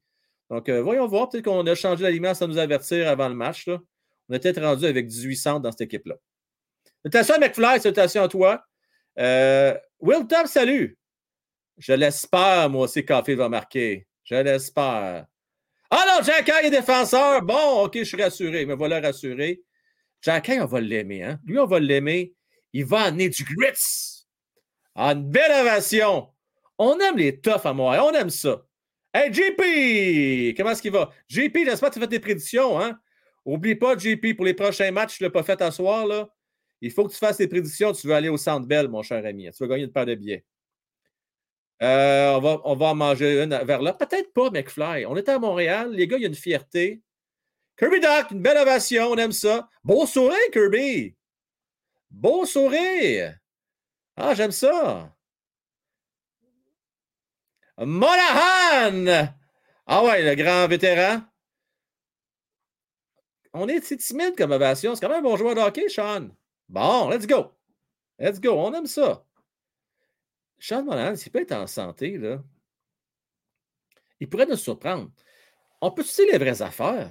Donc, 0.50 0.68
euh, 0.68 0.82
voyons 0.82 1.06
voir. 1.06 1.28
Peut-être 1.28 1.44
qu'on 1.44 1.66
a 1.66 1.74
changé 1.74 2.02
l'aliment 2.02 2.34
sans 2.34 2.48
nous 2.48 2.58
avertir 2.58 3.08
avant 3.08 3.28
le 3.28 3.34
match. 3.34 3.68
On 4.28 4.34
était 4.34 4.58
rendu 4.60 4.84
avec 4.86 5.06
18 5.06 5.36
centres 5.36 5.60
dans 5.60 5.70
cette 5.70 5.82
équipe-là. 5.82 6.16
Salutations 7.04 7.38
McFly. 7.40 7.80
Salutations 7.80 8.22
à 8.24 8.28
toi. 8.28 8.64
Will 10.00 10.26
Top, 10.28 10.46
salut. 10.46 10.98
Je 11.78 11.92
l'espère, 11.92 12.68
moi 12.68 12.84
aussi, 12.84 13.04
Café 13.04 13.36
va 13.36 13.48
marquer. 13.48 14.06
Je 14.24 14.34
l'espère. 14.34 15.26
Ah 15.90 16.04
non, 16.06 16.24
Jack 16.24 16.48
est 16.64 16.70
défenseur. 16.70 17.42
Bon, 17.42 17.84
OK, 17.84 17.98
je 17.98 18.04
suis 18.04 18.22
rassuré. 18.22 18.66
Me 18.66 18.74
voilà 18.74 19.00
rassuré. 19.00 19.62
Jack 20.20 20.50
on 20.60 20.66
va 20.66 20.80
l'aimer. 20.80 21.22
Hein? 21.22 21.40
Lui, 21.44 21.58
on 21.58 21.66
va 21.66 21.80
l'aimer. 21.80 22.34
Il 22.72 22.84
va 22.84 23.02
amener 23.04 23.28
du 23.28 23.44
grits. 23.44 24.26
Ah, 24.94 25.12
une 25.12 25.30
belle 25.30 25.52
ovation. 25.62 26.28
On 26.76 26.98
aime 26.98 27.16
les 27.16 27.40
toughs 27.40 27.64
à 27.64 27.72
Montréal. 27.72 28.04
On 28.06 28.12
aime 28.12 28.30
ça. 28.30 28.64
Hey, 29.14 29.32
JP! 29.32 30.54
Comment 30.56 30.70
est-ce 30.70 30.82
qu'il 30.82 30.92
va? 30.92 31.10
JP, 31.28 31.56
j'espère 31.64 31.88
que 31.88 31.94
tu 31.94 32.00
fais 32.00 32.08
tes 32.08 32.20
prédictions. 32.20 32.78
Hein? 32.78 32.98
Oublie 33.44 33.74
pas, 33.74 33.96
JP, 33.96 34.36
pour 34.36 34.44
les 34.44 34.52
prochains 34.52 34.90
matchs, 34.90 35.16
tu 35.16 35.22
ne 35.22 35.28
l'as 35.28 35.32
pas 35.32 35.42
fait 35.42 35.60
à 35.62 35.70
soir. 35.70 36.06
Là. 36.06 36.28
Il 36.82 36.90
faut 36.90 37.06
que 37.06 37.12
tu 37.12 37.18
fasses 37.18 37.38
tes 37.38 37.48
prédictions. 37.48 37.92
Tu 37.92 38.06
veux 38.06 38.14
aller 38.14 38.28
au 38.28 38.36
Centre 38.36 38.66
Bell, 38.66 38.88
mon 38.88 39.02
cher 39.02 39.24
ami. 39.24 39.48
Tu 39.50 39.64
vas 39.64 39.66
gagner 39.66 39.84
une 39.84 39.92
paire 39.92 40.04
de 40.04 40.14
billets. 40.14 40.44
Euh, 41.82 42.40
on, 42.64 42.74
va, 42.74 42.86
en 42.86 42.94
manger 42.94 43.42
une 43.42 43.54
vers 43.54 43.82
là. 43.82 43.92
Peut-être 43.92 44.32
pas, 44.32 44.50
McFly. 44.50 45.06
On 45.06 45.16
était 45.16 45.32
à 45.32 45.38
Montréal. 45.38 45.92
Les 45.92 46.08
gars, 46.08 46.16
il 46.16 46.22
y 46.22 46.26
a 46.26 46.28
une 46.28 46.34
fierté. 46.34 47.02
Kirby 47.76 48.00
Doc, 48.00 48.32
une 48.32 48.42
belle 48.42 48.58
ovation. 48.58 49.10
On 49.10 49.16
aime 49.16 49.32
ça. 49.32 49.68
Beau 49.84 50.06
sourire, 50.06 50.36
Kirby. 50.52 51.14
Beau 52.10 52.44
sourire. 52.46 53.38
Ah, 54.16 54.34
j'aime 54.34 54.50
ça. 54.50 55.14
Monahan! 57.78 59.28
Ah 59.86 60.04
ouais, 60.04 60.22
le 60.24 60.34
grand 60.34 60.66
vétéran. 60.66 61.22
On 63.52 63.68
est 63.68 63.80
timide 63.80 64.36
comme 64.36 64.50
ovation. 64.50 64.94
C'est 64.94 65.00
quand 65.00 65.12
même 65.12 65.24
un 65.24 65.28
bon 65.28 65.36
joueur 65.36 65.54
de 65.54 65.60
hockey, 65.60 65.88
Sean. 65.88 66.30
Bon, 66.68 67.08
let's 67.08 67.26
go. 67.26 67.52
Let's 68.18 68.40
go. 68.40 68.54
On 68.58 68.74
aime 68.74 68.86
ça. 68.86 69.24
Sean 70.58 70.82
Monahan, 70.82 71.16
s'il 71.16 71.32
peut 71.32 71.40
être 71.40 71.52
en 71.52 71.66
santé, 71.66 72.20
il 74.20 74.28
pourrait 74.28 74.46
nous 74.46 74.56
surprendre. 74.56 75.10
On 75.80 75.90
peut 75.90 76.02
dire 76.02 76.26
les 76.32 76.38
vraies 76.38 76.62
affaires? 76.62 77.10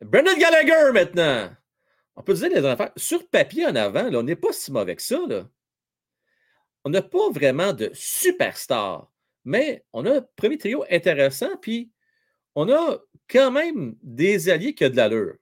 Brendan 0.00 0.36
Gallagher, 0.38 0.92
maintenant. 0.92 1.50
On 2.16 2.22
peut 2.22 2.34
dire 2.34 2.48
les 2.48 2.60
vraies 2.60 2.72
affaires. 2.72 2.92
Sur 2.96 3.28
papier, 3.28 3.66
en 3.66 3.76
avant, 3.76 4.10
là, 4.10 4.18
on 4.18 4.22
n'est 4.24 4.36
pas 4.36 4.52
si 4.52 4.72
mauvais 4.72 4.96
que 4.96 5.02
ça. 5.02 5.18
On 6.84 6.90
n'a 6.90 7.02
pas 7.02 7.30
vraiment 7.30 7.72
de 7.72 7.90
superstar, 7.94 9.10
mais 9.44 9.84
on 9.92 10.04
a 10.04 10.18
un 10.18 10.26
premier 10.36 10.58
trio 10.58 10.84
intéressant, 10.90 11.56
puis 11.56 11.90
on 12.54 12.70
a 12.70 12.98
quand 13.28 13.50
même 13.50 13.96
des 14.02 14.48
alliés 14.50 14.74
qui 14.74 14.84
ont 14.84 14.90
de 14.90 14.96
l'allure. 14.96 15.36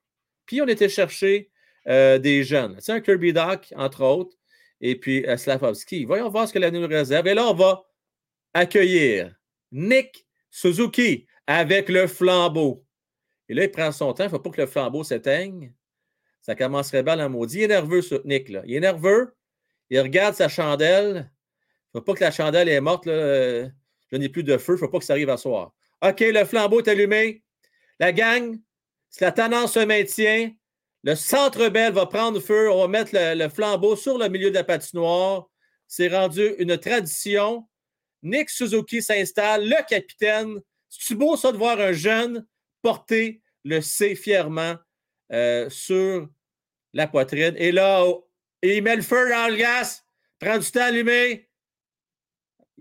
Puis 0.47 0.61
on 0.63 0.69
était 0.69 0.89
chercher 0.89 1.51
euh, 1.89 2.19
des 2.19 2.45
jeunes. 2.45 2.77
Tu 2.77 2.83
sais, 2.83 2.93
un 2.93 3.01
Kirby 3.01 3.33
Doc, 3.33 3.73
entre 3.77 4.05
autres, 4.05 4.37
et 4.83 4.97
puis 4.97 5.25
euh, 5.27 5.37
Slavovski. 5.37 6.05
Voyons 6.05 6.29
voir 6.29 6.47
ce 6.47 6.53
que 6.53 6.59
la 6.59 6.71
nous 6.71 6.87
réserve. 6.87 7.27
Et 7.29 7.35
là, 7.35 7.47
on 7.47 7.55
va 7.55 7.85
accueillir 8.53 9.35
Nick 9.71 10.27
Suzuki 10.51 11.27
avec 11.47 11.89
le 11.89 12.07
flambeau. 12.07 12.85
Et 13.49 13.55
là, 13.55 13.65
il 13.65 13.71
prend 13.71 13.93
son 13.93 14.13
temps. 14.13 14.25
Il 14.25 14.27
ne 14.27 14.33
faut 14.33 14.41
pas 14.41 14.51
que 14.51 14.61
le 14.61 14.67
flambeau 14.67 15.05
s'éteigne. 15.05 15.73
Ça 16.43 16.57
commencerait 16.57 17.05
bien 17.05 17.17
la 17.17 17.29
maudit. 17.29 17.59
Il 17.59 17.63
est 17.63 17.69
nerveux, 17.69 18.03
ce 18.03 18.17
Nick. 18.27 18.49
Là. 18.49 18.63
Il 18.67 18.75
est 18.75 18.81
nerveux. 18.81 19.35
Il 19.89 20.01
regarde 20.01 20.35
sa 20.35 20.49
chandelle. 20.49 21.31
Il 21.95 21.99
ne 21.99 22.01
faut 22.01 22.05
pas 22.05 22.15
que 22.15 22.25
la 22.25 22.31
chandelle 22.33 22.69
est 22.69 22.81
morte. 22.81 23.05
Je 23.07 23.71
n'ai 24.13 24.29
plus 24.29 24.43
de 24.43 24.59
feu. 24.59 24.73
Il 24.73 24.77
ne 24.77 24.81
faut 24.81 24.89
pas 24.89 24.99
que 24.99 25.05
ça 25.05 25.13
arrive 25.13 25.31
à 25.31 25.37
soir. 25.37 25.73
OK, 26.03 26.21
le 26.21 26.45
flambeau 26.45 26.81
est 26.81 26.89
allumé. 26.89 27.43
La 28.01 28.13
gang, 28.13 28.59
si 29.09 29.23
la 29.23 29.31
tendance 29.31 29.75
se 29.75 29.81
maintient, 29.81 30.51
le 31.03 31.15
centre 31.15 31.69
belle 31.69 31.93
va 31.93 32.07
prendre 32.07 32.41
feu. 32.41 32.71
On 32.71 32.83
va 32.83 32.89
mettre 32.89 33.13
le, 33.15 33.49
flambeau 33.49 33.97
sur 33.97 34.19
le 34.19 34.29
milieu 34.29 34.51
de 34.51 34.55
la 34.55 34.65
patinoire. 34.65 35.49
C'est 35.89 36.09
rendu 36.09 36.55
une 36.59 36.79
tradition. 36.79 37.69
Nick 38.23 38.51
Suzuki 38.51 39.03
s'installe, 39.03 39.69
le 39.69 39.85
capitaine. 39.89 40.61
C'est 40.89 41.15
beau 41.15 41.37
ça 41.37 41.53
de 41.53 41.57
voir 41.57 41.81
un 41.81 41.93
jeune 41.93 42.47
porter 42.83 43.43
le 43.65 43.81
C 43.81 44.15
fièrement 44.15 44.77
euh, 45.33 45.69
sur 45.71 46.29
la 46.93 47.07
poitrine? 47.07 47.55
Et 47.57 47.73
là, 47.73 48.05
oh, 48.05 48.29
il 48.63 48.83
met 48.83 48.97
le 48.97 49.03
feu 49.03 49.29
dans 49.29 49.49
le 49.51 49.57
gaz, 49.57 50.05
prend 50.39 50.59
du 50.59 50.71
temps 50.71 50.81
à 50.81 50.85
allumer. 50.85 51.49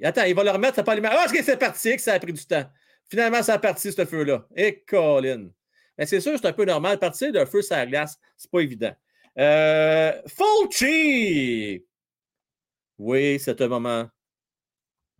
Attends, 0.03 0.23
il 0.23 0.35
va 0.35 0.43
le 0.43 0.51
remettre, 0.51 0.75
ça 0.75 0.83
pas 0.83 0.93
allumé. 0.93 1.09
Ah, 1.11 1.25
est-ce 1.25 1.33
que 1.33 1.43
c'est 1.43 1.57
parti 1.57 1.95
que 1.95 2.01
ça 2.01 2.13
a 2.13 2.19
pris 2.19 2.33
du 2.33 2.45
temps? 2.45 2.65
Finalement, 3.09 3.43
ça 3.43 3.55
a 3.55 3.59
parti, 3.59 3.91
ce 3.91 4.05
feu-là. 4.05 4.47
Et 4.55 4.83
Colin. 4.83 5.49
C'est 6.05 6.21
sûr, 6.21 6.37
c'est 6.37 6.47
un 6.47 6.53
peu 6.53 6.65
normal. 6.65 6.99
Partir 6.99 7.31
d'un 7.31 7.45
feu 7.45 7.61
sur 7.61 7.75
la 7.75 7.85
glace, 7.85 8.19
c'est 8.37 8.49
pas 8.49 8.61
évident. 8.61 8.93
Euh, 9.37 10.13
Fulci! 10.27 11.85
Oui, 12.97 13.39
c'est 13.39 13.61
un 13.61 13.67
moment 13.67 14.09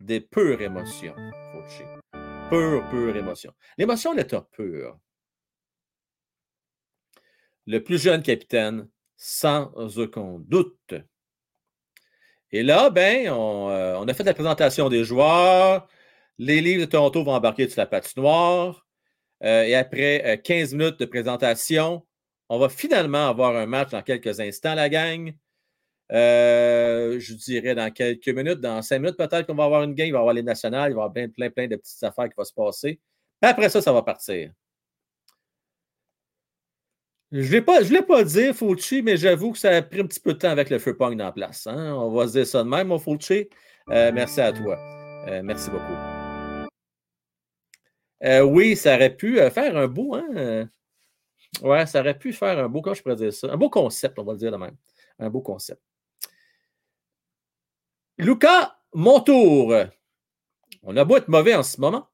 de 0.00 0.18
pure 0.18 0.60
émotion, 0.60 1.14
Fulci. 1.52 1.82
Pure, 2.48 2.88
pure 2.90 3.16
émotion. 3.16 3.52
L'émotion, 3.78 4.12
l'état 4.12 4.46
pur. 4.52 4.98
Le 7.66 7.78
plus 7.78 7.98
jeune 8.02 8.22
capitaine, 8.22 8.88
sans 9.16 9.72
aucun 9.98 10.38
doute. 10.40 10.94
Et 12.50 12.62
là, 12.62 12.90
ben, 12.90 13.30
on, 13.30 13.70
euh, 13.70 13.96
on, 13.96 14.08
a 14.08 14.14
fait 14.14 14.24
la 14.24 14.34
présentation 14.34 14.88
des 14.88 15.04
joueurs. 15.04 15.88
Les 16.38 16.60
livres 16.60 16.80
de 16.84 16.90
Toronto 16.90 17.24
vont 17.24 17.32
embarquer 17.32 17.68
sur 17.68 17.80
la 17.80 17.86
patinoire. 17.86 18.86
Euh, 19.44 19.64
et 19.64 19.74
après 19.74 20.40
15 20.44 20.74
euh, 20.74 20.76
minutes 20.76 21.00
de 21.00 21.04
présentation, 21.04 22.06
on 22.48 22.58
va 22.58 22.68
finalement 22.68 23.28
avoir 23.28 23.56
un 23.56 23.66
match 23.66 23.90
dans 23.90 24.02
quelques 24.02 24.40
instants, 24.40 24.74
la 24.74 24.88
gang. 24.88 25.32
Euh, 26.12 27.18
je 27.18 27.34
dirais 27.34 27.74
dans 27.74 27.90
quelques 27.90 28.28
minutes, 28.28 28.60
dans 28.60 28.82
cinq 28.82 28.98
minutes 28.98 29.16
peut-être 29.16 29.46
qu'on 29.46 29.54
va 29.54 29.64
avoir 29.64 29.82
une 29.82 29.94
game, 29.94 30.08
il 30.08 30.12
va 30.12 30.18
y 30.18 30.20
avoir 30.20 30.34
les 30.34 30.42
nationales, 30.42 30.90
il 30.90 30.94
va 30.94 31.02
y 31.02 31.04
avoir 31.04 31.12
plein, 31.12 31.28
plein, 31.28 31.50
plein 31.50 31.66
de 31.66 31.76
petites 31.76 32.02
affaires 32.02 32.28
qui 32.28 32.34
vont 32.36 32.44
se 32.44 32.52
passer. 32.52 33.00
après 33.40 33.68
ça, 33.70 33.80
ça 33.80 33.92
va 33.92 34.02
partir. 34.02 34.52
Je 37.30 37.38
ne 37.38 37.86
voulais 37.86 38.02
pas 38.02 38.24
dire 38.24 38.54
Fauci, 38.54 39.00
mais 39.00 39.16
j'avoue 39.16 39.52
que 39.52 39.58
ça 39.58 39.70
a 39.70 39.80
pris 39.80 40.00
un 40.00 40.06
petit 40.06 40.20
peu 40.20 40.34
de 40.34 40.38
temps 40.38 40.50
avec 40.50 40.68
le 40.68 40.78
feu 40.78 40.94
pong 40.94 41.16
dans 41.16 41.24
la 41.24 41.32
place. 41.32 41.66
Hein. 41.66 41.94
On 41.94 42.10
va 42.10 42.26
se 42.28 42.32
dire 42.32 42.46
ça 42.46 42.62
de 42.62 42.68
même, 42.68 42.88
mon 42.88 42.98
Fauci. 42.98 43.48
Euh, 43.88 44.12
merci 44.12 44.42
à 44.42 44.52
toi. 44.52 44.78
Merci 45.42 45.70
beaucoup. 45.70 46.21
Euh, 48.24 48.42
oui, 48.42 48.76
ça 48.76 48.94
aurait 48.94 49.16
pu 49.16 49.38
faire 49.50 49.76
un 49.76 49.88
beau, 49.88 50.14
hein? 50.14 50.68
Ouais, 51.60 51.86
ça 51.86 52.00
aurait 52.00 52.18
pu 52.18 52.32
faire 52.32 52.58
un 52.58 52.68
beau, 52.68 52.80
comment 52.80 52.94
je 52.94 53.02
pourrais 53.02 53.30
ça? 53.30 53.52
Un 53.52 53.56
beau 53.56 53.68
concept, 53.68 54.18
on 54.18 54.24
va 54.24 54.32
le 54.32 54.38
dire 54.38 54.52
de 54.52 54.56
même. 54.56 54.76
Un 55.18 55.28
beau 55.28 55.40
concept. 55.40 55.82
Lucas, 58.18 58.76
mon 58.94 59.20
tour. 59.20 59.74
On 60.82 60.96
a 60.96 61.04
beau 61.04 61.16
être 61.16 61.28
mauvais 61.28 61.54
en 61.54 61.62
ce 61.62 61.80
moment. 61.80 62.08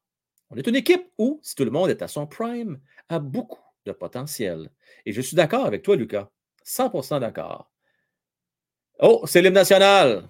On 0.50 0.56
est 0.56 0.66
une 0.66 0.76
équipe 0.76 1.10
où, 1.18 1.40
si 1.42 1.54
tout 1.54 1.64
le 1.64 1.70
monde 1.70 1.90
est 1.90 2.02
à 2.02 2.08
son 2.08 2.26
prime, 2.26 2.80
a 3.08 3.18
beaucoup 3.18 3.60
de 3.84 3.92
potentiel. 3.92 4.70
Et 5.06 5.12
je 5.12 5.20
suis 5.20 5.36
d'accord 5.36 5.66
avec 5.66 5.82
toi, 5.82 5.96
Lucas. 5.96 6.30
100% 6.64 7.20
d'accord. 7.20 7.70
Oh, 9.00 9.22
c'est 9.26 9.42
l'hymne 9.42 9.54
national. 9.54 10.28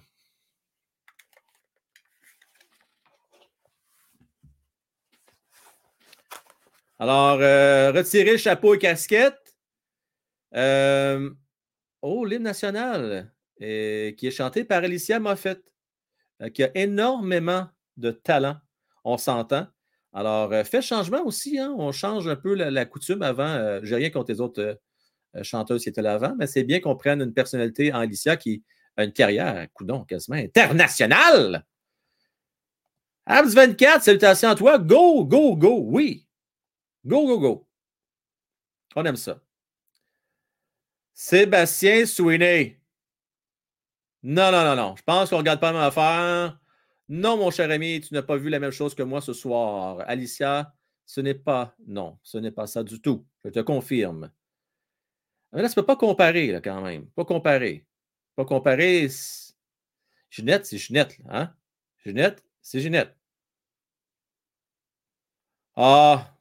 Alors, 6.99 7.39
euh, 7.41 7.91
retirez 7.91 8.37
chapeau 8.37 8.75
et 8.75 8.79
casquette. 8.79 9.55
Euh, 10.55 11.29
oh, 12.01 12.25
l'hymne 12.25 12.43
national, 12.43 13.33
euh, 13.61 14.11
qui 14.11 14.27
est 14.27 14.31
chanté 14.31 14.63
par 14.63 14.83
Alicia 14.83 15.19
Moffett, 15.19 15.61
qui 16.53 16.63
a 16.63 16.71
énormément 16.75 17.67
de 17.97 18.11
talent, 18.11 18.57
on 19.03 19.17
s'entend. 19.17 19.67
Alors, 20.13 20.51
euh, 20.53 20.63
fait 20.63 20.81
changement 20.81 21.23
aussi, 21.23 21.59
hein? 21.59 21.75
on 21.77 21.91
change 21.91 22.27
un 22.27 22.35
peu 22.35 22.55
la, 22.55 22.85
coutume 22.85 23.21
avant. 23.21 23.47
Euh, 23.47 23.79
J'ai 23.83 23.95
rien 23.95 24.09
contre 24.09 24.31
les 24.31 24.41
autres 24.41 24.61
euh, 25.35 25.43
chanteuses 25.43 25.83
qui 25.83 25.89
étaient 25.89 26.01
là 26.01 26.13
avant, 26.13 26.35
mais 26.37 26.47
c'est 26.47 26.63
bien 26.63 26.79
qu'on 26.79 26.95
prenne 26.95 27.21
une 27.21 27.33
personnalité 27.33 27.93
en 27.93 27.99
Alicia 27.99 28.35
qui 28.35 28.63
a 28.97 29.03
une 29.03 29.13
carrière, 29.13 29.67
coudon, 29.73 30.03
quasiment 30.05 30.37
internationale. 30.37 31.65
Abs 33.27 33.53
24, 33.53 34.03
salutations 34.03 34.49
à 34.49 34.55
toi. 34.55 34.79
Go, 34.79 35.23
go, 35.25 35.55
go, 35.55 35.81
oui. 35.85 36.25
Go, 37.09 37.25
go, 37.25 37.39
go. 37.39 37.67
On 38.95 39.03
aime 39.03 39.15
ça. 39.15 39.41
Sébastien 41.11 42.05
Sweeney. 42.05 42.79
Non, 44.21 44.51
non, 44.51 44.63
non, 44.63 44.75
non. 44.75 44.95
Je 44.95 45.01
pense 45.01 45.29
qu'on 45.29 45.37
ne 45.37 45.41
regarde 45.41 45.59
pas 45.59 45.73
ma 45.73 45.87
affaire. 45.87 46.59
Non, 47.07 47.35
mon 47.35 47.49
cher 47.49 47.71
ami, 47.71 47.99
tu 48.01 48.13
n'as 48.13 48.21
pas 48.21 48.37
vu 48.37 48.49
la 48.49 48.59
même 48.59 48.69
chose 48.69 48.93
que 48.93 49.01
moi 49.01 49.21
ce 49.21 49.33
soir. 49.33 50.01
Alicia, 50.07 50.75
ce 51.07 51.19
n'est 51.21 51.33
pas, 51.33 51.75
non, 51.87 52.19
ce 52.21 52.37
n'est 52.37 52.51
pas 52.51 52.67
ça 52.67 52.83
du 52.83 53.01
tout. 53.01 53.25
Je 53.43 53.49
te 53.49 53.59
confirme. 53.61 54.31
Mais 55.51 55.63
là, 55.63 55.67
tu 55.67 55.71
ne 55.71 55.81
peux 55.81 55.87
pas 55.87 55.95
comparer, 55.95 56.51
là, 56.51 56.61
quand 56.61 56.79
même. 56.81 57.07
Pas 57.07 57.25
comparer. 57.25 57.87
Pas 58.35 58.45
comparer. 58.45 59.07
Ginette, 60.29 60.67
c'est 60.67 60.77
Ginette, 60.77 61.17
hein? 61.27 61.55
Ginette, 62.05 62.45
c'est 62.61 62.81
Ginette. 62.81 63.17
Ah, 65.75 66.38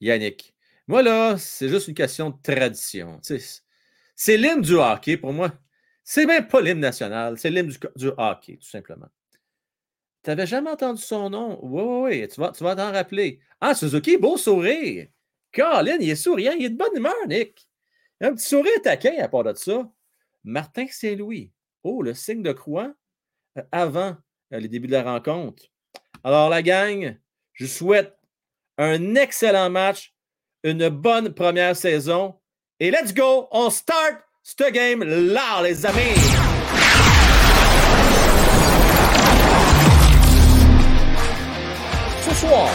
Yannick. 0.00 0.54
Moi, 0.86 1.02
là, 1.02 1.36
c'est 1.36 1.68
juste 1.68 1.88
une 1.88 1.94
question 1.94 2.30
de 2.30 2.36
tradition. 2.42 3.20
C'est 3.22 4.36
l'hymne 4.36 4.62
du 4.62 4.74
hockey 4.74 5.16
pour 5.16 5.32
moi. 5.32 5.52
C'est 6.02 6.24
même 6.24 6.48
pas 6.48 6.60
l'hymne 6.60 6.80
national, 6.80 7.38
c'est 7.38 7.50
l'hymne 7.50 7.72
du 7.96 8.08
hockey, 8.16 8.56
tout 8.56 8.68
simplement. 8.68 9.08
Tu 10.22 10.30
n'avais 10.30 10.46
jamais 10.46 10.70
entendu 10.70 11.00
son 11.00 11.30
nom? 11.30 11.58
Oui, 11.62 11.82
oui, 11.82 12.20
oui. 12.20 12.28
Tu 12.28 12.40
vas, 12.40 12.50
tu 12.50 12.64
vas 12.64 12.74
t'en 12.74 12.90
rappeler. 12.90 13.40
Ah, 13.60 13.74
Suzuki, 13.74 14.16
beau 14.16 14.36
sourire. 14.36 15.08
Colin, 15.52 15.96
il 16.00 16.10
est 16.10 16.16
souriant. 16.16 16.52
Il 16.58 16.64
est 16.64 16.70
de 16.70 16.76
bonne 16.76 16.96
humeur, 16.96 17.14
Nick. 17.28 17.68
Un 18.20 18.34
petit 18.34 18.48
sourire 18.48 18.82
taquin 18.82 19.14
à 19.20 19.28
part 19.28 19.44
de 19.44 19.54
ça. 19.54 19.88
Martin 20.42 20.86
Saint-Louis. 20.90 21.52
Oh, 21.84 22.02
le 22.02 22.14
signe 22.14 22.42
de 22.42 22.52
croix 22.52 22.92
euh, 23.56 23.62
avant 23.70 24.16
euh, 24.52 24.58
les 24.58 24.68
débuts 24.68 24.88
de 24.88 24.92
la 24.92 25.04
rencontre. 25.04 25.62
Alors, 26.24 26.48
la 26.48 26.62
gang, 26.62 27.16
je 27.52 27.66
souhaite 27.66 28.17
un 28.78 29.14
excellent 29.16 29.70
match, 29.70 30.14
une 30.62 30.88
bonne 30.88 31.34
première 31.34 31.76
saison. 31.76 32.36
Et 32.80 32.90
let's 32.90 33.12
go! 33.12 33.48
On 33.50 33.70
start 33.70 34.22
ce 34.42 34.70
game 34.70 35.02
là, 35.04 35.62
les 35.62 35.84
amis! 35.84 36.48
soir, 42.38 42.68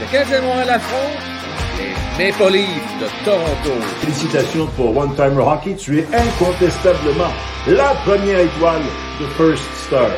le 0.00 0.10
Canadien 0.10 0.40
Montréal 0.40 0.70
affronte 0.70 1.20
les 1.78 2.30
Maple 2.30 2.52
Leafs 2.52 3.00
de 3.00 3.24
Toronto. 3.24 3.84
Félicitations 4.00 4.66
pour 4.76 4.96
One 4.96 5.14
Timer 5.14 5.42
Hockey, 5.42 5.76
tu 5.76 5.98
es 5.98 6.06
incontestablement 6.06 7.32
la 7.66 7.94
première 8.06 8.40
étoile 8.40 8.82
de 9.20 9.26
First 9.36 9.64
Star. 9.86 10.10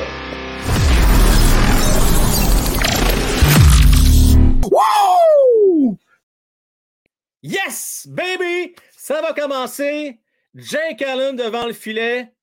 Yes, 7.47 8.09
baby! 8.11 8.75
Ça 8.97 9.23
va 9.23 9.33
commencer. 9.33 10.19
Jake 10.57 11.01
Allen 11.01 11.37
devant 11.37 11.65
le 11.65 11.75
filet. 11.75 12.35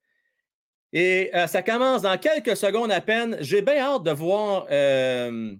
Et 0.93 1.29
euh, 1.35 1.45
ça 1.45 1.61
commence 1.61 2.03
dans 2.03 2.17
quelques 2.17 2.55
secondes 2.55 2.89
à 2.89 3.01
peine. 3.01 3.35
J'ai 3.41 3.61
bien 3.61 3.79
hâte 3.79 4.03
de 4.03 4.11
voir 4.11 4.65
euh, 4.71 5.53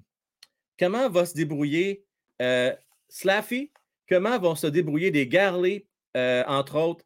comment 0.80 1.10
va 1.10 1.26
se 1.26 1.34
débrouiller 1.34 2.06
euh, 2.42 2.74
Slaffy, 3.10 3.74
comment 4.08 4.40
vont 4.40 4.56
se 4.56 4.68
débrouiller 4.68 5.12
des 5.12 5.28
Garley, 5.28 5.88
entre 6.16 6.78
autres, 6.78 7.06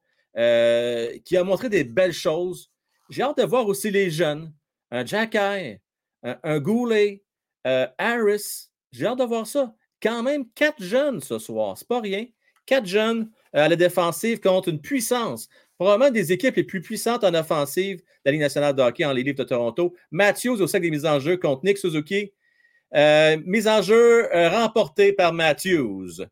qui 1.23 1.37
a 1.37 1.43
montré 1.43 1.69
des 1.69 1.85
belles 1.85 2.13
choses. 2.13 2.71
J'ai 3.09 3.23
hâte 3.23 3.39
de 3.39 3.45
voir 3.45 3.65
aussi 3.65 3.89
les 3.89 4.11
jeunes, 4.11 4.53
un 4.91 5.03
Jack 5.03 5.33
un, 5.33 5.77
un 6.21 6.59
Goulet, 6.59 7.23
Harris. 7.65 8.69
J'ai 8.91 9.07
hâte 9.07 9.17
de 9.17 9.23
voir 9.23 9.47
ça. 9.47 9.73
Quand 10.01 10.23
même, 10.23 10.45
quatre 10.55 10.81
jeunes 10.81 11.21
ce 11.21 11.39
soir, 11.39 11.77
c'est 11.77 11.87
pas 11.87 12.01
rien. 12.01 12.25
Quatre 12.65 12.85
jeunes 12.85 13.31
à 13.53 13.67
la 13.67 13.75
défensive 13.75 14.39
contre 14.39 14.69
une 14.69 14.81
puissance. 14.81 15.47
Probablement 15.77 16.11
des 16.11 16.31
équipes 16.31 16.55
les 16.55 16.63
plus 16.63 16.81
puissantes 16.81 17.23
en 17.23 17.33
offensive 17.33 17.97
de 17.97 18.03
la 18.25 18.31
Ligue 18.31 18.41
nationale 18.41 18.75
de 18.75 18.81
hockey 18.81 19.05
en 19.05 19.13
les 19.13 19.23
livres 19.23 19.37
de 19.37 19.43
Toronto. 19.43 19.95
Matthews 20.11 20.61
au 20.61 20.67
sac 20.67 20.81
des 20.81 20.91
mises 20.91 21.05
en 21.05 21.19
jeu 21.19 21.37
contre 21.37 21.63
Nick 21.65 21.77
Suzuki. 21.77 22.33
Euh, 22.95 23.37
mise 23.45 23.67
en 23.67 23.81
jeu 23.81 24.33
euh, 24.33 24.49
remportée 24.49 25.13
par 25.13 25.33
Matthews. 25.33 26.23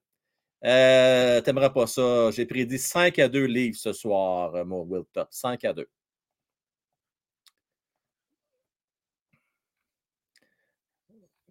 Euh, 0.65 1.41
T'aimerais 1.41 1.71
pas 1.73 1.87
ça. 1.87 2.31
J'ai 2.31 2.45
prédit 2.45 2.79
5 2.79 3.19
à 3.19 3.27
2 3.29 3.45
livres 3.45 3.77
ce 3.77 3.93
soir, 3.93 4.55
euh, 4.55 4.65
mon 4.65 4.81
Will 4.83 5.03
Top. 5.13 5.27
5 5.31 5.63
à 5.65 5.73
2. 5.73 5.87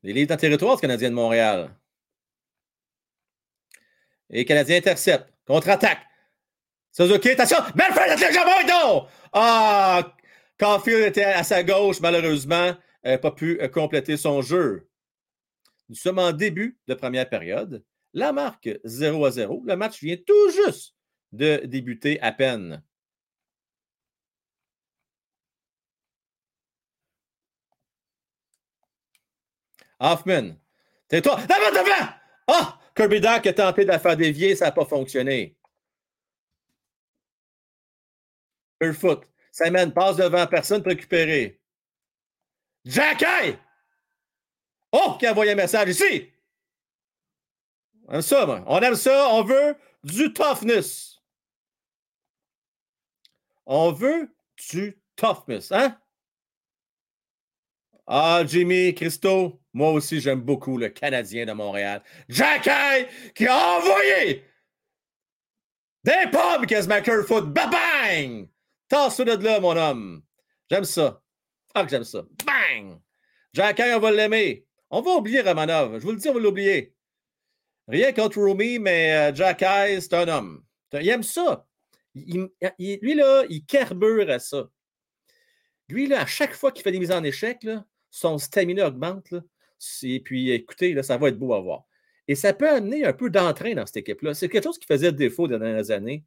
Les 0.05 0.13
livres 0.13 0.29
dans 0.29 0.35
le 0.35 0.41
territoire 0.41 0.81
Canadien 0.81 1.11
de 1.11 1.15
Montréal. 1.15 1.75
Et 4.31 4.45
Canadien 4.45 4.79
intercepte. 4.79 5.33
Contre-attaque. 5.47 6.01
Suzuki, 6.91 7.31
attention! 7.31 7.59
Belfort, 7.75 8.05
non! 8.69 9.07
Ah! 9.33 10.15
Caulfield 10.59 11.03
était 11.03 11.25
à 11.25 11.43
sa 11.43 11.63
gauche, 11.63 12.01
malheureusement. 12.01 12.75
n'a 13.03 13.19
pas 13.19 13.33
pu 13.33 13.59
compléter 13.73 14.17
son 14.17 14.43
jeu. 14.43 14.89
Nous 15.89 15.97
sommes 15.97 16.19
en 16.19 16.33
début 16.33 16.79
de 16.87 16.95
première 16.95 17.29
période. 17.29 17.85
La 18.13 18.33
marque 18.33 18.71
0 18.85 19.25
à 19.25 19.31
0. 19.33 19.65
Le 19.67 19.77
match 19.77 20.01
vient 20.01 20.17
tout 20.17 20.51
juste 20.51 20.95
de 21.33 21.63
débuter 21.67 22.21
à 22.21 22.33
peine. 22.33 22.83
Hoffman. 29.99 30.57
Tais-toi. 31.09 31.37
Devant, 31.37 31.71
devant! 31.71 32.09
Ah! 32.49 32.79
Kirby 32.95 33.21
Doc 33.21 33.47
a 33.47 33.53
tenté 33.53 33.83
de 33.83 33.89
la 33.89 33.99
faire 33.99 34.17
dévier, 34.17 34.55
ça 34.55 34.67
n'a 34.67 34.73
pas 34.73 34.85
fonctionné. 34.85 35.57
Barefoot. 38.81 39.27
Simon 39.51 39.91
passe 39.91 40.17
devant, 40.17 40.47
personne 40.47 40.83
pour 40.83 40.91
récupérer. 40.91 41.61
Jacky! 42.85 43.57
Oh, 44.93 45.17
qui 45.19 45.27
a 45.27 45.33
envoyé 45.33 45.53
un 45.53 45.57
message 45.57 45.89
ici! 45.89 46.31
On 48.07 48.15
aime 48.15 48.23
ça, 48.23 48.47
moi. 48.47 48.63
On 48.67 48.81
aime 48.81 48.97
ça. 48.97 49.29
On 49.31 49.43
veut 49.43 49.77
du 50.03 50.33
toughness. 50.33 51.23
On 53.67 53.93
veut 53.93 54.29
du 54.71 55.01
toughness, 55.17 55.73
hein? 55.73 55.99
Ah, 58.07 58.43
Jimmy, 58.47 58.95
Christo, 58.95 59.64
moi 59.75 59.91
aussi, 59.91 60.21
j'aime 60.21 60.41
beaucoup 60.41 60.79
le 60.79 60.89
Canadien 60.89 61.47
de 61.47 61.53
Montréal. 61.53 62.01
Jack 62.29 62.71
qui 63.35 63.47
a 63.47 63.79
envoyé 63.79 64.45
des 66.05 66.31
pommes 66.31 66.65
quasiment 66.67 67.03
Kerfoot. 67.03 67.53
Bang! 67.53 68.49
Tasse-toi 68.89 69.37
de 69.37 69.45
là, 69.45 69.59
mon 69.59 69.77
homme. 69.77 70.23
J'aime 70.71 70.85
ça. 70.85 71.21
Ah, 71.75 71.83
que 71.85 71.91
j'aime 71.91 72.05
ça. 72.05 72.23
Bang! 72.47 73.01
Jack 73.53 73.83
on 73.85 73.99
va 73.99 74.13
l'aimer. 74.13 74.65
On 74.91 75.01
va 75.01 75.17
oublier 75.17 75.41
Romanov. 75.41 75.99
Je 75.99 76.05
vous 76.05 76.13
le 76.13 76.19
dis, 76.19 76.29
on 76.29 76.35
va 76.35 76.41
l'oublier. 76.41 76.95
Rien 77.89 78.13
contre 78.13 78.41
Rumi, 78.41 78.79
mais 78.79 79.13
euh, 79.13 79.35
Jack 79.35 79.63
Hayes, 79.63 80.03
c'est 80.03 80.15
un 80.15 80.29
homme. 80.29 80.65
Il 80.93 81.09
aime 81.09 81.25
ça. 81.25 81.67
lui, 82.15 83.15
là, 83.15 83.45
il 83.49 83.65
carbure 83.67 84.31
à 84.31 84.39
ça. 84.39 84.69
Lui, 85.89 86.07
là, 86.07 86.23
à 86.23 86.27
chaque 86.27 86.55
fois 86.55 86.71
qu'il 86.71 86.85
fait 86.85 86.93
des 86.93 87.01
mises 87.01 87.11
en 87.11 87.25
échec, 87.25 87.67
son 88.11 88.39
stamina 88.39 88.87
augmente. 88.87 89.35
Et 90.03 90.21
puis, 90.21 90.51
écoutez, 90.51 91.01
ça 91.03 91.17
va 91.17 91.29
être 91.29 91.39
beau 91.39 91.55
à 91.55 91.61
voir. 91.61 91.85
Et 92.27 92.35
ça 92.35 92.53
peut 92.53 92.69
amener 92.69 93.05
un 93.05 93.13
peu 93.13 93.31
d'entrain 93.31 93.75
dans 93.75 93.87
cette 93.87 93.99
équipe-là. 93.99 94.35
C'est 94.35 94.49
quelque 94.49 94.65
chose 94.65 94.79
qui 94.79 94.87
faisait 94.87 95.13
défaut 95.13 95.47
les 95.47 95.59
dernières 95.59 95.91
années. 95.91 96.25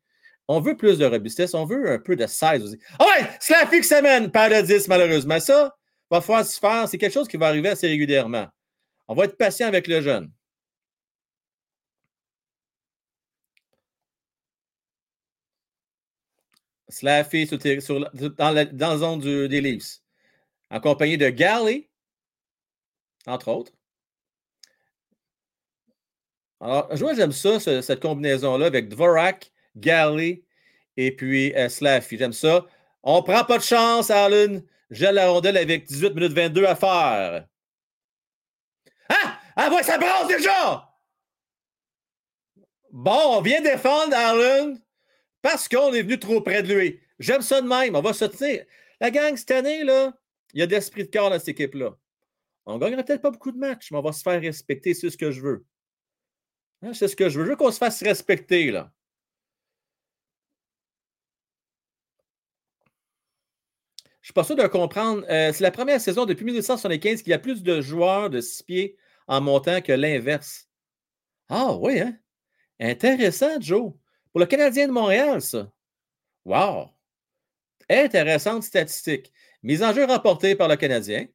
On 0.48 0.62
veut 0.62 0.78
plus 0.78 0.98
de 0.98 1.06
robustesse, 1.06 1.54
on 1.54 1.66
veut 1.66 1.92
un 1.92 2.00
peu 2.00 2.16
de 2.16 2.26
size 2.28 2.64
aussi. 2.64 2.80
Ah 3.00 3.06
ouais, 3.06 3.80
qui 3.80 3.84
s'amène, 3.84 4.32
pas 4.32 4.50
de 4.50 4.66
10, 4.66 4.88
malheureusement. 4.88 5.40
Ça, 5.40 5.76
va 6.10 6.22
falloir 6.22 6.46
se 6.46 6.60
faire. 6.60 6.88
C'est 6.88 6.98
quelque 6.98 7.14
chose 7.14 7.28
qui 7.28 7.38
va 7.38 7.48
arriver 7.48 7.70
assez 7.70 7.88
régulièrement. 7.88 8.48
On 9.08 9.16
va 9.16 9.26
être 9.26 9.38
patient 9.38 9.68
avec 9.68 9.88
le 9.88 10.02
jeune. 10.02 10.32
Slaffy 16.90 17.46
dans, 17.46 18.52
la, 18.52 18.66
dans, 18.66 18.90
la, 18.90 18.98
zone 18.98 19.48
des 19.48 19.62
Leafs. 19.62 20.00
Accompagné 20.70 21.18
de 21.18 21.30
Galley, 21.30 21.90
entre 23.28 23.50
autres. 23.50 23.72
Alors, 26.60 26.90
moi, 27.00 27.14
j'aime 27.14 27.32
ça, 27.32 27.60
cette 27.60 28.00
combinaison-là 28.02 28.66
avec 28.66 28.90
Dvorak, 28.90 29.52
Galley 29.76 30.44
et 30.96 31.16
puis 31.16 31.54
euh, 31.56 31.70
Slaffy. 31.70 32.18
J'aime 32.18 32.34
ça. 32.34 32.66
On 33.04 33.22
prend 33.22 33.44
pas 33.44 33.60
de 33.60 33.64
chance, 33.64 34.10
Allen. 34.10 34.64
J'ai 34.90 35.12
la 35.12 35.30
rondelle 35.30 35.58
avec 35.58 35.86
18 35.86 36.16
minutes 36.16 36.34
22 36.34 36.66
à 36.66 36.76
faire. 36.76 37.48
Ah! 39.10 39.40
Ah, 39.56 39.70
ouais, 39.72 39.84
ça 39.84 39.98
brasse 39.98 40.28
déjà! 40.28 40.90
Bon, 42.92 43.38
on 43.38 43.42
vient 43.42 43.62
défendre 43.62 44.16
Allen 44.16 44.82
parce 45.42 45.68
qu'on 45.68 45.94
est 45.94 46.02
venu 46.02 46.20
trop 46.20 46.42
près 46.42 46.64
de 46.64 46.74
lui. 46.74 47.00
J'aime 47.20 47.42
ça 47.42 47.62
de 47.62 47.68
même. 47.68 47.96
On 47.96 48.02
va 48.02 48.14
se 48.14 48.26
tenir. 48.26 48.66
La 49.00 49.12
gang, 49.12 49.36
cette 49.36 49.52
année, 49.52 49.84
là, 49.84 50.14
il 50.54 50.60
y 50.60 50.64
a 50.64 50.68
d'esprit 50.68 51.04
de 51.04 51.12
corps 51.12 51.30
dans 51.30 51.38
cette 51.38 51.50
équipe-là. 51.50 51.96
On 52.68 52.76
ne 52.76 52.80
gagnera 52.80 53.02
peut-être 53.02 53.22
pas 53.22 53.32
beaucoup 53.32 53.54
de 53.54 53.58
matchs, 53.58 53.92
mais 53.92 53.98
on 53.98 54.02
va 54.02 54.12
se 54.12 54.22
faire 54.22 54.42
respecter. 54.42 54.94
C'est 54.94 55.10
ce 55.10 55.18
que 55.18 55.32
je 55.32 55.42
veux. 55.42 55.66
Hein, 56.82 56.94
c'est 56.94 57.08
ce 57.08 57.16
que 57.16 57.30
je 57.30 57.40
veux. 57.40 57.46
Je 57.46 57.52
veux 57.52 57.56
qu'on 57.56 57.72
se 57.72 57.78
fasse 57.78 58.04
respecter, 58.04 58.72
là. 58.72 58.92
Je 64.02 64.06
ne 64.06 64.26
suis 64.26 64.34
pas 64.34 64.44
sûr 64.44 64.58
de 64.58 64.68
comprendre. 64.68 65.24
Euh, 65.30 65.54
c'est 65.54 65.64
la 65.64 65.72
première 65.72 66.02
saison 66.02 66.26
depuis 66.26 66.44
1975 66.44 67.22
qu'il 67.22 67.32
y 67.32 67.34
a 67.34 67.40
plus 67.40 67.64
de 67.64 67.80
joueurs 67.80 68.30
de 68.30 68.42
six 68.42 68.64
pieds 68.64 68.98
en 69.28 69.40
montant 69.40 69.82
que 69.82 69.94
l'inverse. 69.94 70.68
Ah 71.48 71.74
oui, 71.74 72.02
hein? 72.02 72.18
Intéressant, 72.82 73.62
Joe. 73.62 73.94
Pour 74.34 74.42
le 74.42 74.46
Canadien 74.46 74.88
de 74.88 74.92
Montréal, 74.92 75.42
ça. 75.42 75.72
Wow! 76.44 76.90
Intéressante 77.90 78.64
statistique. 78.64 79.32
Mise 79.64 79.82
en 79.84 79.94
jeu 79.94 80.04
rapportée 80.06 80.56
par 80.56 80.68
le 80.68 80.76
Canadien. 80.76 81.28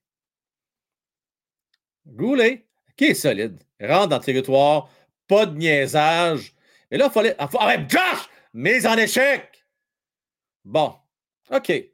Goulet, 2.06 2.66
qui 2.96 3.04
est 3.06 3.14
solide. 3.14 3.62
Rentre 3.80 4.08
dans 4.08 4.18
le 4.18 4.24
territoire, 4.24 4.90
pas 5.26 5.46
de 5.46 5.56
niaisage. 5.56 6.54
Et 6.90 6.96
là, 6.96 7.06
il 7.06 7.12
fallait. 7.12 7.34
Arrête, 7.38 7.90
Josh! 7.90 8.28
Mise 8.54 8.86
en 8.86 8.96
échec! 8.96 9.64
Bon, 10.64 10.94
OK. 11.50 11.68
Il 11.68 11.90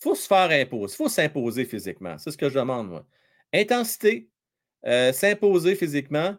faut 0.00 0.14
se 0.14 0.26
faire 0.26 0.50
imposer. 0.50 0.94
Il 0.94 0.96
faut 0.96 1.08
s'imposer 1.08 1.64
physiquement. 1.64 2.18
C'est 2.18 2.30
ce 2.30 2.38
que 2.38 2.48
je 2.48 2.58
demande, 2.58 2.88
moi. 2.88 3.06
Intensité, 3.52 4.28
euh, 4.86 5.12
s'imposer 5.12 5.74
physiquement. 5.74 6.36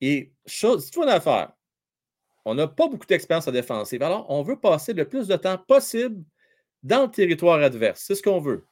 Et 0.00 0.32
chose, 0.46 0.84
c'est 0.86 1.00
une 1.00 1.08
affaire. 1.08 1.52
On 2.44 2.54
n'a 2.54 2.68
pas 2.68 2.88
beaucoup 2.88 3.06
d'expérience 3.06 3.48
en 3.48 3.52
défensive. 3.52 4.02
Alors, 4.02 4.26
on 4.30 4.42
veut 4.42 4.58
passer 4.58 4.92
le 4.92 5.08
plus 5.08 5.26
de 5.26 5.36
temps 5.36 5.58
possible 5.58 6.24
dans 6.82 7.02
le 7.02 7.10
territoire 7.10 7.60
adverse. 7.60 8.04
C'est 8.06 8.14
ce 8.14 8.22
qu'on 8.22 8.40
veut. 8.40 8.66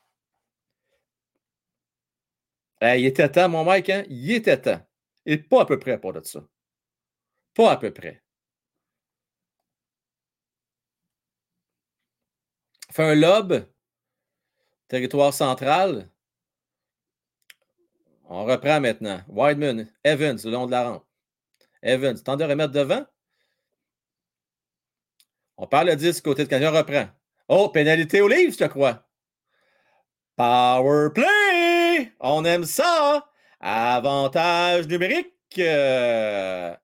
Il 2.93 3.07
était 3.07 3.31
temps, 3.31 3.49
mon 3.49 3.65
mec, 3.65 3.89
hein? 3.91 4.05
Il 4.09 4.33
était 4.33 4.61
temps. 4.61 4.81
Et 5.27 5.39
pas 5.39 5.63
à 5.63 5.67
peu 5.67 5.79
près 5.79 5.99
pour 5.99 6.13
de 6.13 6.23
ça. 6.23 6.41
Pas 7.55 7.73
à 7.73 7.77
peu 7.77 7.93
près. 7.93 8.23
Fait 12.93 13.03
un 13.05 13.15
lob, 13.15 13.67
territoire 14.89 15.33
central. 15.33 16.11
On 18.25 18.45
reprend 18.45 18.81
maintenant. 18.81 19.23
Wideman, 19.29 19.89
Evans, 20.05 20.39
le 20.45 20.51
long 20.51 20.67
de 20.67 20.71
la 20.71 20.91
rampe. 20.91 21.07
Evans, 21.83 22.23
temps 22.23 22.37
de 22.37 22.45
remettre 22.45 22.73
devant. 22.73 23.05
On 25.57 25.67
parle 25.67 25.89
le 25.89 25.97
10 25.97 26.21
côté 26.21 26.45
de 26.45 26.49
Canadien, 26.49 26.73
on 26.73 26.77
reprend. 26.77 27.09
Oh, 27.49 27.69
pénalité 27.69 28.21
au 28.21 28.29
livre, 28.29 28.57
je 28.59 28.65
crois. 28.65 29.07
Power 30.37 31.11
play! 31.15 31.74
On 32.21 32.45
aime 32.45 32.65
ça! 32.65 33.29
Avantage 33.61 34.87
numérique. 34.89 35.33
La 35.57 36.81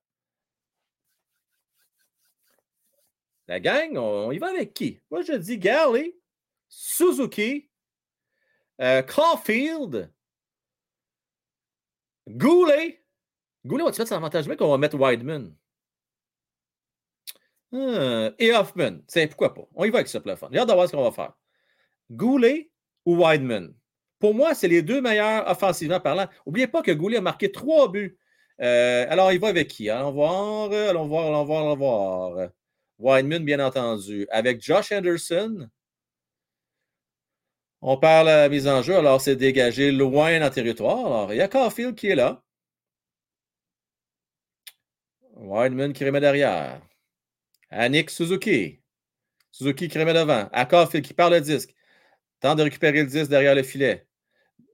gang, 3.59 3.97
on, 3.97 4.31
y 4.31 4.37
va 4.37 4.49
avec 4.49 4.73
qui? 4.73 4.99
Moi, 5.11 5.21
je 5.21 5.33
dis 5.33 5.57
Galley, 5.57 6.15
Suzuki, 6.69 7.69
euh, 8.79 9.01
Caulfield, 9.03 10.11
Goulet. 12.27 13.03
Goulet, 13.65 13.83
va-tu 13.83 13.97
faire 13.97 14.07
son 14.07 14.15
avantage 14.15 14.45
numérique 14.45 14.61
on 14.61 14.71
va 14.71 14.77
mettre 14.77 14.97
Wideman? 14.97 15.53
Ah, 17.73 18.31
et 18.39 18.53
Hoffman. 18.53 18.99
Pourquoi 19.27 19.53
pas? 19.53 19.67
On 19.75 19.85
y 19.85 19.89
va 19.89 19.99
avec 19.99 20.07
ça, 20.07 20.19
pour 20.19 20.29
le 20.29 20.35
fun. 20.35 20.49
Ce 20.51 20.91
qu'on 20.91 21.03
va 21.03 21.11
faire. 21.11 21.33
Goulet 22.09 22.71
ou 23.05 23.23
Wideman? 23.23 23.73
Pour 24.21 24.35
moi, 24.35 24.53
c'est 24.53 24.67
les 24.67 24.83
deux 24.83 25.01
meilleurs 25.01 25.49
offensivement 25.49 25.99
parlant. 25.99 26.27
N'oubliez 26.45 26.67
pas 26.67 26.81
que 26.83 26.91
Goulet 26.91 27.17
a 27.17 27.21
marqué 27.21 27.51
trois 27.51 27.91
buts. 27.91 28.17
Euh, 28.61 29.05
alors, 29.09 29.31
il 29.33 29.39
va 29.39 29.47
avec 29.49 29.67
qui? 29.69 29.89
Allons 29.89 30.11
voir, 30.11 30.71
allons 30.71 31.07
voir, 31.07 31.27
allons 31.27 31.45
voir, 31.45 31.61
allons 31.63 31.75
voir. 31.75 32.49
Wideman, 32.99 33.43
bien 33.43 33.59
entendu. 33.59 34.27
Avec 34.29 34.61
Josh 34.61 34.91
Anderson. 34.91 35.67
On 37.81 37.97
parle 37.97 38.29
à 38.29 38.37
la 38.43 38.49
mise 38.49 38.67
en 38.67 38.83
jeu, 38.83 38.95
alors 38.95 39.19
c'est 39.21 39.35
dégagé 39.35 39.91
loin 39.91 40.39
dans 40.39 40.45
le 40.45 40.51
territoire. 40.51 40.99
Alors, 40.99 41.33
il 41.33 41.37
y 41.37 41.41
a 41.41 41.47
Caulfield 41.47 41.95
qui 41.95 42.07
est 42.07 42.15
là. 42.15 42.43
Wideman 45.35 45.93
qui 45.93 46.05
remet 46.05 46.19
derrière. 46.19 46.81
Annick 47.71 48.11
Suzuki. 48.11 48.81
Suzuki 49.51 49.87
qui 49.87 49.97
remet 49.97 50.13
devant. 50.13 50.47
Caulfield 50.69 51.05
qui 51.05 51.15
parle 51.15 51.33
le 51.33 51.41
disque. 51.41 51.73
Tente 52.39 52.59
de 52.59 52.63
récupérer 52.63 53.01
le 53.01 53.07
disque 53.07 53.29
derrière 53.29 53.55
le 53.55 53.63
filet. 53.63 54.07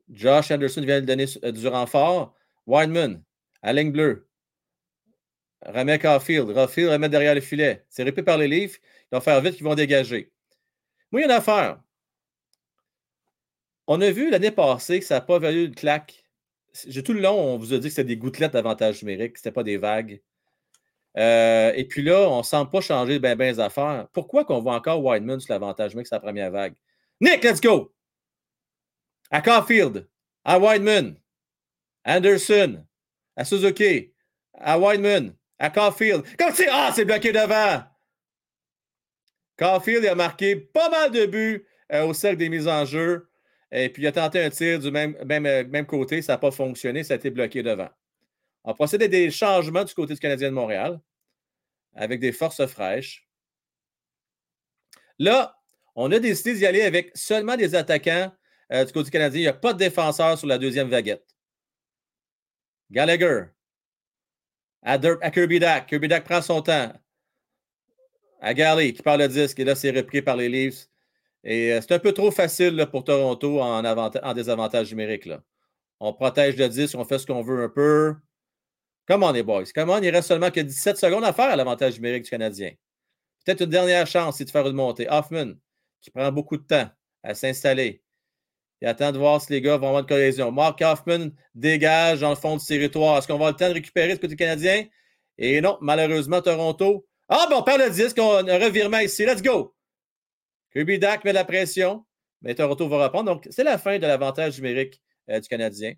Josh 0.09 0.51
Anderson 0.51 0.81
vient 0.81 1.01
de 1.01 1.05
donner 1.05 1.25
euh, 1.43 1.51
du 1.51 1.67
renfort. 1.67 2.35
Wideman, 2.65 3.23
à 3.61 3.73
ligne 3.73 3.91
bleue. 3.91 4.27
Remet 5.65 5.99
Caulfield. 5.99 6.53
Caulfield 6.53 6.91
remet 6.91 7.09
derrière 7.09 7.35
le 7.35 7.41
filet. 7.41 7.85
C'est 7.89 8.03
répété 8.03 8.23
par 8.23 8.37
les 8.37 8.47
livres. 8.47 8.75
Ils 9.11 9.15
vont 9.15 9.21
faire 9.21 9.41
vite, 9.41 9.55
ils 9.59 9.63
vont 9.63 9.75
dégager. 9.75 10.31
Moi, 11.11 11.21
il 11.21 11.31
affaire. 11.31 11.79
On 13.87 14.01
a 14.01 14.11
vu 14.11 14.29
l'année 14.29 14.51
passée 14.51 14.99
que 14.99 15.05
ça 15.05 15.15
n'a 15.15 15.21
pas 15.21 15.39
valu 15.39 15.65
une 15.65 15.75
claque. 15.75 16.23
Tout 17.05 17.13
le 17.13 17.21
long, 17.21 17.53
on 17.53 17.57
vous 17.57 17.73
a 17.73 17.77
dit 17.77 17.87
que 17.87 17.89
c'était 17.89 18.03
des 18.03 18.17
gouttelettes 18.17 18.53
d'avantage 18.53 19.01
numérique, 19.01 19.37
ce 19.37 19.41
n'était 19.41 19.53
pas 19.53 19.63
des 19.63 19.77
vagues. 19.77 20.21
Euh, 21.17 21.71
et 21.75 21.85
puis 21.85 22.03
là, 22.03 22.29
on 22.29 22.39
ne 22.39 22.43
semble 22.43 22.69
pas 22.69 22.81
changer 22.81 23.17
bien 23.17 23.35
ben 23.35 23.51
les 23.51 23.59
affaires. 23.59 24.07
Pourquoi 24.13 24.45
qu'on 24.45 24.61
voit 24.61 24.75
encore 24.75 25.03
Wideman 25.03 25.39
sur 25.39 25.53
l'avantage 25.53 25.91
numérique, 25.91 26.07
sa 26.07 26.19
première 26.19 26.51
vague? 26.51 26.75
Nick, 27.21 27.43
let's 27.43 27.61
go! 27.61 27.96
À 29.31 29.41
Caulfield, 29.41 30.07
à 30.43 30.59
Wideman, 30.59 31.15
Anderson, 32.05 32.85
à 33.35 33.43
Suzuki, 33.43 34.13
à 34.53 34.79
Wideman, 34.79 35.35
à 35.59 35.69
Caulfield. 35.69 36.23
Comme 36.37 36.53
c'est, 36.53 36.67
ah, 36.69 36.91
c'est 36.95 37.05
bloqué 37.05 37.31
devant! 37.31 37.83
Caulfield 39.57 40.05
a 40.05 40.15
marqué 40.15 40.55
pas 40.55 40.89
mal 40.89 41.11
de 41.11 41.25
buts 41.25 41.67
euh, 41.91 42.05
au 42.05 42.13
cercle 42.13 42.37
des 42.37 42.49
mises 42.49 42.67
en 42.67 42.85
jeu. 42.85 43.29
Et 43.71 43.89
puis, 43.89 44.03
il 44.03 44.07
a 44.07 44.11
tenté 44.11 44.41
un 44.41 44.49
tir 44.49 44.79
du 44.79 44.91
même, 44.91 45.17
même 45.25 45.85
côté. 45.85 46.21
Ça 46.21 46.33
n'a 46.33 46.37
pas 46.37 46.51
fonctionné. 46.51 47.03
Ça 47.03 47.15
a 47.15 47.17
été 47.17 47.29
bloqué 47.29 47.63
devant. 47.63 47.89
On 48.63 48.73
procède 48.73 49.03
à 49.03 49.07
des 49.07 49.31
changements 49.31 49.83
du 49.83 49.93
côté 49.93 50.13
du 50.13 50.19
Canadien 50.19 50.49
de 50.49 50.53
Montréal 50.53 50.99
avec 51.95 52.19
des 52.19 52.31
forces 52.31 52.65
fraîches. 52.65 53.27
Là, 55.19 55.57
on 55.95 56.11
a 56.11 56.19
décidé 56.19 56.53
d'y 56.53 56.65
aller 56.65 56.83
avec 56.83 57.11
seulement 57.15 57.57
des 57.57 57.75
attaquants 57.75 58.31
euh, 58.71 58.85
du 58.85 58.93
côté 58.93 59.11
canadien. 59.11 59.39
Il 59.39 59.43
n'y 59.43 59.47
a 59.47 59.53
pas 59.53 59.73
de 59.73 59.79
défenseur 59.79 60.37
sur 60.37 60.47
la 60.47 60.57
deuxième 60.57 60.89
vaguette. 60.89 61.25
Gallagher. 62.91 63.45
À, 64.81 64.97
Kirby 65.31 65.59
Dack. 65.59 65.87
Kirby 65.87 66.07
Dack 66.07 66.23
prend 66.23 66.41
son 66.41 66.61
temps. 66.61 66.93
À 68.39 68.53
Galley 68.53 68.93
qui 68.93 69.01
parle 69.01 69.21
le 69.21 69.27
disque. 69.27 69.59
Et 69.59 69.63
là, 69.63 69.75
c'est 69.75 69.91
repris 69.91 70.21
par 70.21 70.35
les 70.35 70.49
Leafs. 70.49 70.87
Et 71.43 71.73
euh, 71.73 71.81
c'est 71.81 71.93
un 71.93 71.99
peu 71.99 72.13
trop 72.13 72.31
facile 72.31 72.87
pour 72.91 73.03
Toronto 73.03 73.59
en, 73.61 74.33
désavantage 74.33 74.91
numérique. 74.91 75.29
On 75.99 76.13
protège 76.13 76.57
le 76.57 76.69
disque, 76.69 76.95
on 76.97 77.05
fait 77.05 77.19
ce 77.19 77.25
qu'on 77.25 77.41
veut 77.41 77.63
un 77.63 77.69
peu. 77.69 78.15
Comment 79.07 79.27
on 79.27 79.33
est, 79.33 79.43
boys? 79.43 79.63
Comment 79.73 79.97
il 79.97 80.09
reste 80.09 80.27
seulement 80.27 80.51
que 80.51 80.59
17 80.59 80.97
secondes 80.97 81.23
à 81.23 81.33
faire 81.33 81.49
à 81.49 81.55
l'avantage 81.55 81.95
numérique 81.95 82.25
du 82.25 82.29
Canadien. 82.29 82.71
Peut-être 83.45 83.61
une 83.61 83.69
dernière 83.69 84.05
chance, 84.05 84.37
c'est 84.37 84.45
de 84.45 84.49
faire 84.51 84.67
une 84.67 84.75
montée. 84.75 85.07
Hoffman, 85.09 85.53
qui 86.01 86.11
prend 86.11 86.31
beaucoup 86.31 86.57
de 86.57 86.63
temps 86.63 86.89
à 87.23 87.33
s'installer. 87.33 88.03
Il 88.81 88.87
attend 88.87 89.11
de 89.11 89.17
voir 89.17 89.41
si 89.41 89.51
les 89.51 89.61
gars 89.61 89.77
vont 89.77 89.87
avoir 89.87 90.01
une 90.01 90.07
cohésion. 90.07 90.51
Mark 90.51 90.81
Hoffman 90.81 91.29
dégage 91.55 92.21
dans 92.21 92.29
le 92.29 92.35
fond 92.35 92.57
du 92.57 92.65
territoire. 92.65 93.17
Est-ce 93.17 93.27
qu'on 93.27 93.33
va 93.33 93.47
avoir 93.47 93.51
le 93.51 93.57
temps 93.57 93.69
de 93.69 93.73
récupérer 93.73 94.15
ce 94.15 94.19
côté 94.19 94.35
canadien? 94.35 94.85
Et 95.37 95.61
non, 95.61 95.77
malheureusement, 95.81 96.41
Toronto. 96.41 97.07
Ah, 97.29 97.47
ben 97.49 97.57
on 97.57 97.63
perd 97.63 97.81
le 97.81 97.89
disque, 97.89 98.17
on 98.19 98.47
a 98.47 98.55
un 98.55 98.59
revirement 98.59 98.99
ici. 98.99 99.25
Let's 99.25 99.41
go! 99.41 99.75
Kirby 100.71 100.99
Dak 100.99 101.25
met 101.25 101.33
la 101.33 101.43
pression, 101.43 102.05
mais 102.41 102.55
Toronto 102.55 102.87
va 102.87 103.05
reprendre. 103.05 103.31
Donc, 103.31 103.47
c'est 103.49 103.63
la 103.63 103.77
fin 103.77 103.97
de 103.97 104.05
l'avantage 104.05 104.57
numérique 104.57 105.01
euh, 105.29 105.39
du 105.39 105.47
Canadien. 105.47 105.93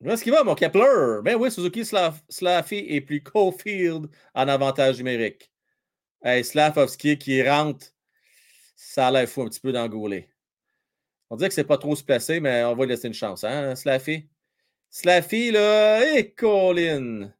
Où 0.00 0.10
est-ce 0.10 0.22
qu'il 0.22 0.32
va, 0.32 0.44
mon 0.44 0.54
Kepler? 0.54 1.22
Ben 1.22 1.34
oui, 1.36 1.50
Suzuki 1.50 1.82
Slaffy 1.84 2.76
et 2.76 3.00
puis 3.00 3.22
Cofield 3.22 4.08
en 4.34 4.48
avantage 4.48 4.98
numérique. 4.98 5.50
Hey, 6.22 6.42
qui 7.18 7.42
rentre, 7.42 7.86
ça 8.74 9.08
a 9.08 9.10
l'air 9.10 9.28
fou 9.28 9.42
un 9.42 9.48
petit 9.48 9.60
peu 9.60 9.72
d'engouler. 9.72 10.28
On 11.30 11.36
dirait 11.36 11.48
que 11.48 11.54
c'est 11.54 11.64
pas 11.64 11.78
trop 11.78 11.96
se 11.96 12.04
placer, 12.04 12.40
mais 12.40 12.64
on 12.64 12.74
va 12.74 12.84
lui 12.84 12.90
laisser 12.90 13.08
une 13.08 13.14
chance, 13.14 13.44
hein, 13.44 13.74
Slaffy? 13.74 14.28
Slaffy, 14.90 15.50
là, 15.50 16.16
et 16.16 16.32
Colin! 16.32 17.32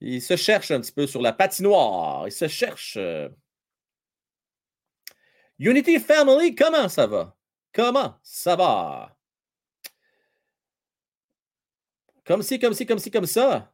Il 0.00 0.20
se 0.20 0.36
cherche 0.36 0.70
un 0.70 0.80
petit 0.80 0.92
peu 0.92 1.06
sur 1.06 1.22
la 1.22 1.32
patinoire. 1.32 2.28
Il 2.28 2.32
se 2.32 2.48
cherche. 2.48 2.98
Unity 5.58 5.98
Family, 5.98 6.54
comment 6.54 6.88
ça 6.88 7.06
va? 7.06 7.36
Comment 7.72 8.18
ça 8.22 8.56
va? 8.56 9.16
Comme 12.24 12.42
si, 12.42 12.58
comme 12.58 12.74
si, 12.74 12.84
comme 12.84 12.98
si, 12.98 13.10
comme 13.10 13.26
ça. 13.26 13.72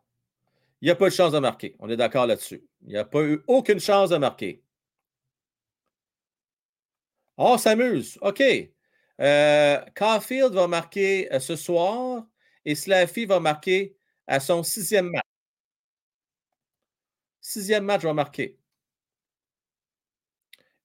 Il 0.80 0.86
n'y 0.86 0.90
a 0.90 0.96
pas 0.96 1.08
de 1.08 1.14
chance 1.14 1.32
de 1.32 1.38
marquer. 1.38 1.76
On 1.78 1.88
est 1.88 1.96
d'accord 1.96 2.26
là-dessus. 2.26 2.64
Il 2.82 2.88
n'y 2.88 2.96
a 2.96 3.04
pas 3.04 3.22
eu 3.22 3.42
aucune 3.46 3.80
chance 3.80 4.10
de 4.10 4.16
marquer. 4.16 4.62
On 7.36 7.58
s'amuse. 7.58 8.18
OK. 8.22 8.42
Euh, 9.20 9.78
Caulfield 9.94 10.52
va 10.54 10.66
marquer 10.68 11.32
euh, 11.32 11.38
ce 11.40 11.56
soir 11.56 12.26
et 12.64 12.74
Slaffy 12.74 13.26
va 13.26 13.40
marquer 13.40 13.96
à 14.26 14.40
son 14.40 14.62
sixième 14.62 15.10
match. 15.10 15.22
Sixième 17.40 17.84
match 17.84 18.02
va 18.02 18.14
marquer. 18.14 18.58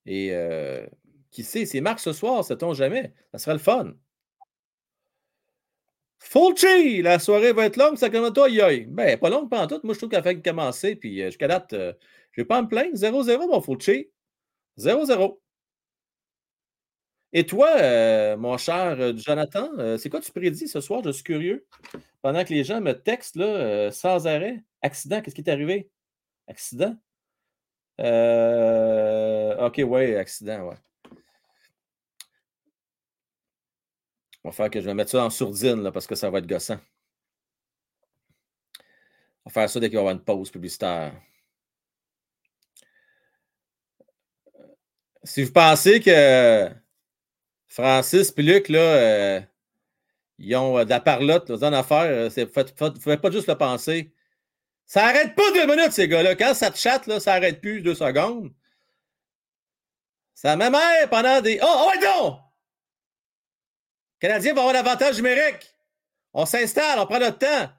Et 0.05 0.29
euh, 0.31 0.87
qui 1.31 1.43
sait, 1.43 1.65
c'est 1.65 1.81
marque 1.81 1.99
ce 1.99 2.13
soir, 2.13 2.43
sait-on 2.43 2.73
jamais? 2.73 3.13
Ça 3.31 3.37
sera 3.39 3.53
le 3.53 3.59
fun. 3.59 3.93
Fulci, 6.19 7.01
la 7.01 7.19
soirée 7.19 7.53
va 7.53 7.65
être 7.65 7.77
longue, 7.77 7.97
ça 7.97 8.09
commence 8.09 8.33
toi, 8.33 8.49
yoy. 8.49 8.85
Ben, 8.85 9.17
pas 9.17 9.29
longue 9.29 9.49
pendant 9.49 9.67
tout. 9.67 9.79
Moi, 9.83 9.93
je 9.93 9.99
trouve 9.99 10.09
qu'elle 10.09 10.23
fait 10.23 10.41
commencer, 10.41 10.95
puis 10.95 11.21
euh, 11.21 11.27
jusqu'à 11.27 11.47
date, 11.47 11.73
euh, 11.73 11.93
je 12.31 12.41
vais 12.41 12.45
pas 12.45 12.61
me 12.61 12.67
plaindre. 12.67 12.95
0-0, 12.95 13.47
mon 13.47 13.61
Fulci. 13.61 14.09
0-0. 14.77 15.39
Et 17.33 17.45
toi, 17.45 17.69
euh, 17.79 18.37
mon 18.37 18.57
cher 18.57 19.17
Jonathan, 19.17 19.69
c'est 19.97 20.09
quoi 20.09 20.21
tu 20.21 20.31
prédis 20.31 20.67
ce 20.67 20.81
soir? 20.81 21.01
Je 21.03 21.11
suis 21.11 21.23
curieux. 21.23 21.67
Pendant 22.21 22.43
que 22.43 22.53
les 22.53 22.63
gens 22.63 22.81
me 22.81 22.93
textent 22.93 23.35
là, 23.35 23.91
sans 23.91 24.27
arrêt. 24.27 24.63
Accident, 24.81 25.21
qu'est-ce 25.21 25.35
qui 25.35 25.41
est 25.41 25.49
arrivé? 25.49 25.89
Accident? 26.47 26.95
ok, 27.99 29.81
ouais, 29.85 30.15
accident, 30.17 30.67
ouais. 30.69 30.75
On 34.47 34.49
va 34.49 34.53
faire 34.53 34.69
que 34.69 34.79
je 34.79 34.85
vais 34.85 34.93
mettre 34.93 35.11
ça 35.11 35.25
en 35.25 35.29
sourdine 35.29 35.83
là, 35.83 35.91
parce 35.91 36.07
que 36.07 36.15
ça 36.15 36.29
va 36.29 36.39
être 36.39 36.47
gossant. 36.47 36.79
On 39.43 39.49
va 39.49 39.51
faire 39.51 39.69
ça 39.69 39.79
dès 39.81 39.89
qu'il 39.89 39.97
va 39.97 40.03
y 40.03 40.05
avoir 40.05 40.15
une 40.15 40.23
pause 40.23 40.49
publicitaire. 40.49 41.13
Si 45.23 45.43
vous 45.43 45.51
pensez 45.51 45.99
que 45.99 46.69
Francis 47.67 48.33
et 48.35 48.41
Luc, 48.41 48.69
là, 48.69 48.79
euh, 48.79 49.41
ils 50.39 50.55
ont 50.55 50.83
de 50.83 50.89
la 50.89 50.99
parlotte 50.99 51.51
dans 51.51 51.73
affaire, 51.73 52.29
il 52.35 52.43
ne 52.43 52.45
faut 52.47 53.17
pas 53.17 53.31
juste 53.31 53.47
le 53.47 53.57
penser. 53.57 54.13
Ça 54.85 55.01
n'arrête 55.01 55.35
pas 55.35 55.51
deux 55.51 55.65
minutes, 55.65 55.91
ces 55.91 56.07
gars-là. 56.07 56.35
Quand 56.35 56.53
ça 56.53 56.71
te 56.71 56.77
chatte, 56.77 57.07
là, 57.07 57.19
ça 57.19 57.33
n'arrête 57.33 57.59
plus 57.59 57.81
deux 57.81 57.95
secondes. 57.95 58.53
Ça 60.33 60.55
même 60.55 60.77
pendant 61.09 61.41
des. 61.41 61.59
Oh, 61.61 61.87
oh, 61.87 61.91
non! 62.01 62.39
Canadien 64.19 64.53
va 64.53 64.61
avoir 64.61 64.73
l'avantage 64.73 65.17
numérique. 65.17 65.73
On 66.33 66.45
s'installe, 66.45 66.99
on 66.99 67.05
prend 67.05 67.19
notre 67.19 67.39
temps. 67.39 67.69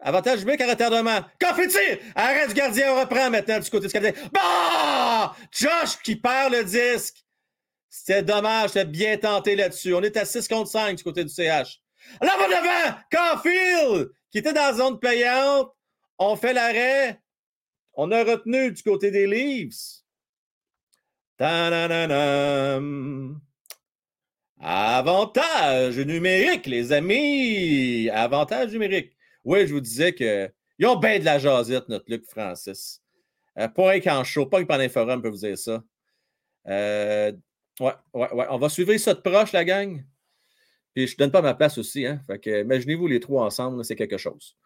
Avantage 0.00 0.40
numérique 0.40 0.62
à 0.62 0.70
retardement. 0.70 1.20
Qu'en 1.40 1.54
fait-il? 1.54 2.00
Arrête 2.16 2.48
du 2.48 2.54
gardien, 2.54 2.92
on 2.92 3.00
reprend 3.00 3.30
maintenant 3.30 3.60
du 3.60 3.70
côté 3.70 3.86
du 3.86 3.92
Canadien. 3.92 4.20
Bah! 4.32 5.36
Josh 5.52 5.98
qui 6.02 6.16
perd 6.16 6.52
le 6.52 6.64
disque. 6.64 7.21
C'était 7.94 8.22
dommage, 8.22 8.70
c'était 8.70 8.86
bien 8.86 9.18
tenté 9.18 9.54
là-dessus. 9.54 9.92
On 9.92 10.00
est 10.00 10.16
à 10.16 10.24
6 10.24 10.48
contre 10.48 10.70
5 10.70 10.96
du 10.96 11.04
côté 11.04 11.24
du 11.24 11.28
CH. 11.28 11.82
Là, 12.22 12.32
va 12.38 12.48
devant! 12.48 12.98
Caulfield, 13.10 14.10
qui 14.30 14.38
était 14.38 14.54
dans 14.54 14.62
la 14.62 14.72
zone 14.72 14.98
payante. 14.98 15.70
On 16.18 16.34
fait 16.34 16.54
l'arrêt. 16.54 17.20
On 17.92 18.10
a 18.10 18.24
retenu 18.24 18.72
du 18.72 18.82
côté 18.82 19.10
des 19.10 19.26
Leafs. 19.26 20.00
Avantage 24.58 25.98
numérique, 25.98 26.64
les 26.64 26.92
amis! 26.92 28.08
Avantage 28.08 28.72
numérique. 28.72 29.12
Oui, 29.44 29.66
je 29.66 29.74
vous 29.74 29.80
disais 29.82 30.14
qu'ils 30.14 30.86
ont 30.86 30.96
bien 30.96 31.18
de 31.18 31.26
la 31.26 31.38
jasette, 31.38 31.90
notre 31.90 32.06
Luc 32.08 32.24
Francis. 32.24 33.02
Euh, 33.58 33.68
pas 33.68 34.00
qu'en 34.00 34.24
chaud, 34.24 34.46
pas 34.46 34.60
un 34.60 34.64
pendant 34.64 35.20
peut 35.20 35.28
vous 35.28 35.36
dire 35.36 35.58
ça. 35.58 35.84
Euh, 36.68 37.32
ouais, 37.80 37.92
ouais, 38.14 38.32
ouais. 38.32 38.46
On 38.50 38.58
va 38.58 38.68
suivre 38.68 38.96
ça 38.96 39.14
de 39.14 39.20
proche, 39.20 39.52
la 39.52 39.64
gang. 39.64 40.04
Puis 40.94 41.06
je 41.06 41.14
ne 41.14 41.18
donne 41.18 41.30
pas 41.30 41.42
ma 41.42 41.54
place 41.54 41.78
aussi. 41.78 42.06
Hein. 42.06 42.22
Fait 42.26 42.38
que 42.38 42.62
imaginez-vous 42.62 43.06
les 43.06 43.20
trois 43.20 43.44
ensemble, 43.44 43.84
c'est 43.84 43.96
quelque 43.96 44.18
chose. 44.18 44.56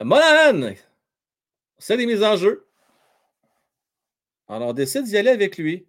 Monahan! 0.00 0.74
C'est 1.78 1.96
des 1.96 2.06
mises 2.06 2.22
en 2.22 2.36
jeu. 2.36 2.66
Alors, 4.48 4.68
on 4.68 4.72
décide 4.72 5.04
d'y 5.04 5.16
aller 5.16 5.30
avec 5.30 5.58
lui. 5.58 5.86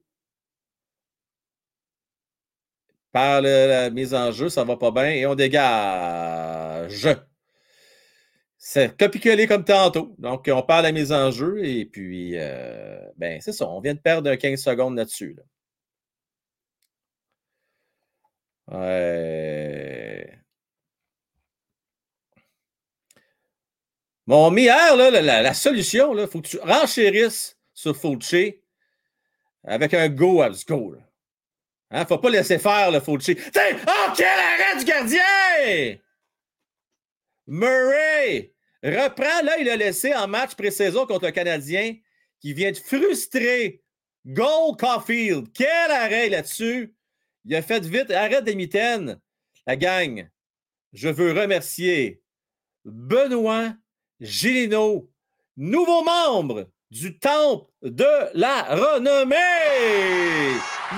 Par 3.11 3.41
la 3.41 3.89
mise 3.91 4.13
en 4.13 4.31
jeu, 4.31 4.49
ça 4.49 4.63
va 4.63 4.75
pas 4.77 4.91
bien 4.91 5.09
et 5.09 5.25
on 5.25 5.35
dégage. 5.35 7.07
C'est 8.65 8.97
copier 8.97 9.45
comme 9.45 9.65
tantôt. 9.65 10.15
Donc, 10.19 10.49
on 10.49 10.61
parle 10.63 10.83
de 10.83 10.87
la 10.87 10.91
mise 10.93 11.11
en 11.11 11.31
jeu 11.31 11.65
et 11.65 11.85
puis, 11.85 12.37
euh, 12.37 12.97
ben, 13.17 13.41
c'est 13.41 13.51
ça. 13.51 13.67
On 13.67 13.81
vient 13.81 13.93
de 13.93 13.99
perdre 13.99 14.33
15 14.33 14.57
secondes 14.63 14.95
là-dessus. 14.95 15.35
Ouais. 18.71 20.39
Mon 24.27 24.49
meilleur, 24.49 24.95
là, 24.95 25.11
la, 25.11 25.53
solution, 25.53 26.17
il 26.17 26.25
faut 26.27 26.41
que 26.41 26.47
tu 26.47 26.59
renchérisses 26.59 27.57
sur 27.73 27.97
Fulci 27.97 28.61
avec 29.65 29.93
un 29.93 30.07
go 30.07 30.41
à 30.41 30.49
go. 30.49 30.95
Il 31.91 31.99
ne 31.99 32.05
faut 32.05 32.17
pas 32.17 32.29
laisser 32.29 32.59
faire 32.59 32.91
le 32.91 33.01
Fulci. 33.01 33.35
Oh, 33.37 34.11
quel 34.15 34.25
arrêt 34.25 34.79
du 34.79 34.85
gardien! 34.85 35.97
Murray 37.45 38.52
reprend, 38.89 39.43
là, 39.43 39.57
il 39.59 39.69
a 39.69 39.75
laissé 39.75 40.13
en 40.13 40.27
match 40.27 40.55
pré-saison 40.55 41.05
contre 41.05 41.25
le 41.25 41.31
Canadien 41.31 41.95
qui 42.39 42.53
vient 42.53 42.71
de 42.71 42.77
frustrer 42.77 43.81
Gold 44.25 44.79
Caulfield. 44.79 45.47
Quel 45.53 45.91
arrêt 45.91 46.29
là-dessus! 46.29 46.93
Il 47.45 47.55
a 47.55 47.61
fait 47.61 47.85
vite, 47.85 48.11
arrête 48.11 48.43
des 48.43 48.55
mitaines. 48.55 49.19
La 49.65 49.75
gang, 49.75 50.29
je 50.91 51.09
veux 51.09 51.31
remercier 51.31 52.21
Benoît 52.85 53.73
Gélino, 54.19 55.09
nouveau 55.57 56.03
membre 56.03 56.69
du 56.91 57.17
Temple 57.17 57.65
de 57.81 58.05
la 58.33 58.63
Renommée. 58.63 59.35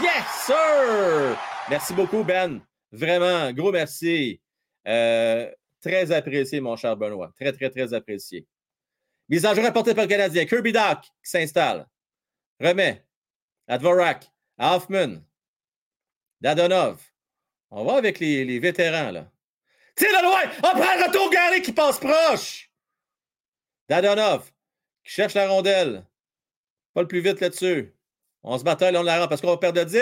Yes, 0.01 0.45
sir! 0.45 1.37
Merci 1.69 1.93
beaucoup, 1.93 2.23
Ben. 2.23 2.61
Vraiment, 2.91 3.51
gros 3.53 3.71
merci. 3.71 4.41
Euh, 4.87 5.49
très 5.85 6.11
apprécié, 6.11 6.59
mon 6.59 6.75
cher 6.75 6.97
Benoît. 6.97 7.31
Très, 7.35 7.51
très, 7.51 7.69
très 7.69 7.93
apprécié. 7.93 8.47
Mise 9.29 9.45
en 9.45 9.53
jeu 9.53 9.61
par 9.71 9.83
le 9.83 10.07
Canadien. 10.07 10.45
Kirby 10.45 10.71
Doc 10.71 11.01
qui 11.01 11.29
s'installe. 11.29 11.87
Remet. 12.59 13.05
Advorak. 13.67 14.31
Hoffman. 14.57 15.21
Dadonov. 16.41 17.01
On 17.71 17.83
va 17.85 17.95
avec 17.95 18.19
les, 18.19 18.59
vétérans, 18.59 19.11
là. 19.11 19.31
Tiens, 19.95 20.09
le 20.11 20.23
loin! 20.23 20.51
On 20.57 20.79
prend 20.79 20.95
le 20.97 21.07
retour 21.07 21.29
Gary 21.29 21.61
qui 21.61 21.71
passe 21.71 21.99
proche! 21.99 22.69
Dadonov 23.87 24.51
qui 25.03 25.11
cherche 25.11 25.33
la 25.33 25.47
rondelle. 25.47 26.05
Pas 26.93 27.01
le 27.01 27.07
plus 27.07 27.21
vite 27.21 27.39
là-dessus. 27.39 27.93
On 28.43 28.57
se 28.57 28.63
bataille, 28.63 28.95
on 28.95 29.03
la 29.03 29.19
rend 29.21 29.27
parce 29.27 29.41
qu'on 29.41 29.47
va 29.47 29.57
perdre 29.57 29.83
10. 29.83 29.97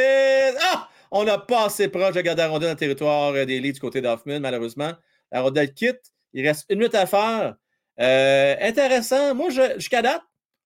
Ah! 0.62 0.90
On 1.12 1.24
n'a 1.24 1.38
pas 1.38 1.66
assez 1.66 1.88
proche 1.90 2.16
de 2.16 2.22
garder 2.22 2.42
la 2.42 2.50
rondelle 2.50 2.70
dans 2.70 2.74
le 2.74 2.80
territoire 2.80 3.34
des 3.34 3.60
lits 3.60 3.74
du 3.74 3.80
côté 3.80 4.02
d'Hoffman, 4.02 4.40
malheureusement. 4.40 4.94
La 5.34 5.42
rondelle 5.42 5.74
quitte. 5.74 6.14
Il 6.32 6.48
reste 6.48 6.66
une 6.70 6.80
minute 6.80 6.96
à 6.96 7.06
faire. 7.06 7.56
Euh, 8.00 8.56
intéressant. 8.62 9.36
Moi, 9.36 9.50
jusqu'à 9.50 10.02
date, 10.02 10.22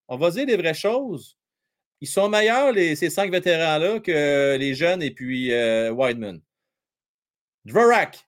on 0.07 0.17
va 0.17 0.29
dire 0.29 0.45
des 0.45 0.57
vraies 0.57 0.73
choses. 0.73 1.37
Ils 2.01 2.07
sont 2.07 2.29
meilleurs, 2.29 2.73
les, 2.73 2.95
ces 2.95 3.09
cinq 3.09 3.31
vétérans-là, 3.31 3.99
que 3.99 4.55
les 4.59 4.75
jeunes 4.75 5.01
et 5.01 5.09
puis 5.09 5.51
euh, 5.51 5.89
Wideman. 5.91 6.41
Dvorak. 7.65 8.19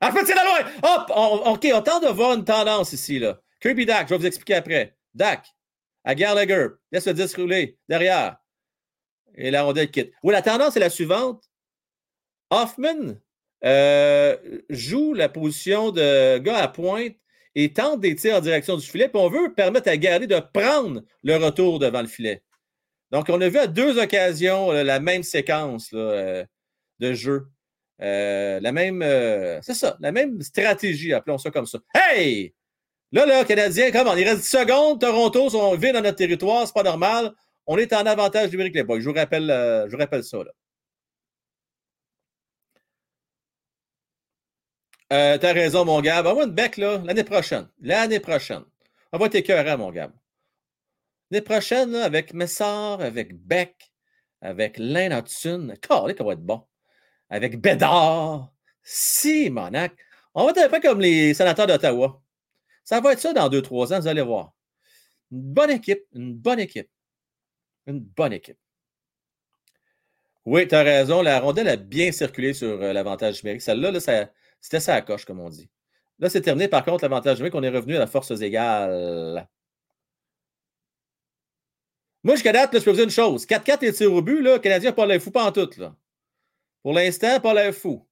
Ah, 0.00 0.12
c'est 0.14 0.34
la 0.34 0.44
loi! 0.44 0.58
Hop! 0.82 1.10
OK, 1.46 1.66
on 1.74 1.82
tente 1.82 2.04
de 2.04 2.08
voir 2.08 2.34
une 2.34 2.44
tendance 2.44 2.92
ici. 2.92 3.18
Là. 3.18 3.40
Kirby 3.60 3.84
Dak, 3.84 4.06
je 4.08 4.14
vais 4.14 4.18
vous 4.18 4.26
expliquer 4.26 4.54
après. 4.54 4.96
Dak, 5.14 5.44
à 6.04 6.14
Gallagher, 6.14 6.68
laisse 6.92 7.06
le 7.06 7.14
disque 7.14 7.36
rouler 7.36 7.78
derrière. 7.88 8.36
Et 9.34 9.50
la 9.50 9.64
rondelle 9.64 9.90
quitte. 9.90 10.12
Oui, 10.22 10.32
la 10.32 10.42
tendance 10.42 10.76
est 10.76 10.80
la 10.80 10.90
suivante. 10.90 11.42
Hoffman 12.50 13.16
euh, 13.64 14.36
joue 14.70 15.14
la 15.14 15.28
position 15.28 15.90
de 15.90 16.38
gars 16.38 16.58
à 16.58 16.68
pointe 16.68 17.14
et 17.54 17.72
tente 17.72 18.00
des 18.00 18.14
tirs 18.14 18.36
en 18.36 18.40
direction 18.40 18.76
du 18.76 18.86
filet. 18.86 19.08
Puis 19.08 19.20
on 19.20 19.28
veut 19.28 19.52
permettre 19.54 19.88
à 19.88 19.96
Gardé 19.96 20.26
de 20.26 20.40
prendre 20.52 21.02
le 21.24 21.36
retour 21.36 21.78
devant 21.78 22.02
le 22.02 22.08
filet. 22.08 22.42
Donc, 23.10 23.28
on 23.30 23.40
a 23.40 23.48
vu 23.48 23.58
à 23.58 23.66
deux 23.66 23.98
occasions 23.98 24.70
la 24.70 25.00
même 25.00 25.22
séquence 25.22 25.90
euh, 25.94 26.44
de 27.00 27.14
jeu. 27.14 27.46
Euh, 28.00 28.60
la 28.60 28.70
même, 28.70 29.02
c'est 29.62 29.74
ça, 29.74 29.96
la 30.00 30.12
même 30.12 30.40
stratégie, 30.42 31.12
appelons 31.12 31.38
ça 31.38 31.50
comme 31.50 31.66
ça. 31.66 31.78
Hey! 31.94 32.54
Là, 33.10 33.24
là, 33.24 33.44
Canadien, 33.44 33.90
comment? 33.90 34.14
Il 34.14 34.24
reste 34.24 34.42
10 34.42 34.48
secondes. 34.48 35.00
Toronto 35.00 35.48
sont 35.48 35.74
vides 35.74 35.94
dans 35.94 36.02
notre 36.02 36.18
territoire, 36.18 36.66
c'est 36.66 36.74
pas 36.74 36.82
normal. 36.82 37.32
On 37.66 37.78
est 37.78 37.92
en 37.94 38.04
avantage 38.04 38.50
numérique, 38.50 38.74
les 38.74 38.82
boys. 38.84 39.00
Je 39.00 39.08
vous 39.08 39.14
rappelle, 39.14 39.46
je 39.90 39.96
rappelle 39.96 40.22
ça. 40.22 40.38
Euh, 45.12 45.38
T'as 45.38 45.52
raison, 45.52 45.84
mon 45.84 46.00
gars. 46.00 46.22
Envoie 46.24 46.44
une 46.44 46.52
bec, 46.52 46.76
là, 46.76 46.98
l'année 47.04 47.24
prochaine. 47.24 47.68
L'année 47.80 48.20
prochaine. 48.20 48.64
On 49.12 49.18
va 49.18 49.26
être 49.26 49.34
écœurant, 49.36 49.78
mon 49.78 49.90
gars. 49.90 50.12
L'année 51.30 51.44
prochaine, 51.44 51.92
là, 51.92 52.04
avec 52.04 52.34
Messard, 52.34 53.00
avec 53.00 53.34
Beck, 53.34 53.92
avec 54.40 54.76
Lane 54.78 55.12
Hudson. 55.12 55.74
Calé, 55.80 56.14
ça 56.16 56.24
va 56.24 56.32
être 56.32 56.44
bon. 56.44 56.62
Avec 57.30 57.60
Bédard. 57.60 58.52
Simonac. 58.82 59.92
On 60.34 60.44
va 60.44 60.50
être 60.50 60.58
un 60.58 60.68
peu 60.68 60.80
comme 60.80 61.00
les 61.00 61.34
sénateurs 61.34 61.66
d'Ottawa. 61.66 62.22
Ça 62.84 63.00
va 63.00 63.12
être 63.12 63.20
ça 63.20 63.32
dans 63.32 63.48
deux, 63.48 63.60
trois 63.60 63.92
ans, 63.92 64.00
vous 64.00 64.06
allez 64.06 64.22
voir. 64.22 64.54
Une 65.30 65.42
bonne 65.42 65.70
équipe, 65.70 66.04
une 66.14 66.34
bonne 66.34 66.60
équipe. 66.60 66.88
Une 67.86 68.00
bonne 68.00 68.32
équipe. 68.32 68.58
Oui, 70.46 70.66
tu 70.66 70.74
as 70.74 70.82
raison. 70.82 71.20
La 71.20 71.40
rondelle 71.40 71.68
a 71.68 71.76
bien 71.76 72.12
circulé 72.12 72.54
sur 72.54 72.80
euh, 72.80 72.92
l'avantage 72.94 73.42
numérique. 73.42 73.60
Celle-là, 73.60 73.90
là, 73.90 74.00
ça, 74.00 74.30
c'était 74.60 74.80
ça 74.80 74.94
à 74.94 75.02
coche, 75.02 75.24
comme 75.24 75.40
on 75.40 75.48
dit. 75.48 75.70
Là, 76.18 76.28
c'est 76.28 76.40
terminé. 76.40 76.68
Par 76.68 76.84
contre, 76.84 77.04
l'avantage 77.04 77.38
numérique, 77.38 77.54
on 77.54 77.62
est 77.62 77.68
revenu 77.68 77.96
à 77.96 78.00
la 78.00 78.06
force 78.06 78.30
égale. 78.40 79.48
Moi, 82.24 82.34
jusqu'à 82.34 82.52
date, 82.52 82.78
je 82.78 82.84
peux 82.84 82.90
vous 82.90 82.96
dire 82.96 83.04
une 83.04 83.10
chose. 83.10 83.46
4-4 83.46 83.84
et 83.84 83.92
tir 83.92 84.12
au 84.12 84.22
but, 84.22 84.42
là, 84.42 84.58
Canadien, 84.58 84.92
pas 84.92 85.06
l'air 85.06 85.20
fou, 85.20 85.30
pas 85.30 85.44
en 85.44 85.52
tout. 85.52 85.70
Là. 85.76 85.94
Pour 86.82 86.92
l'instant, 86.92 87.40
pas 87.40 87.54
l'air 87.54 87.72
fou. 87.72 88.06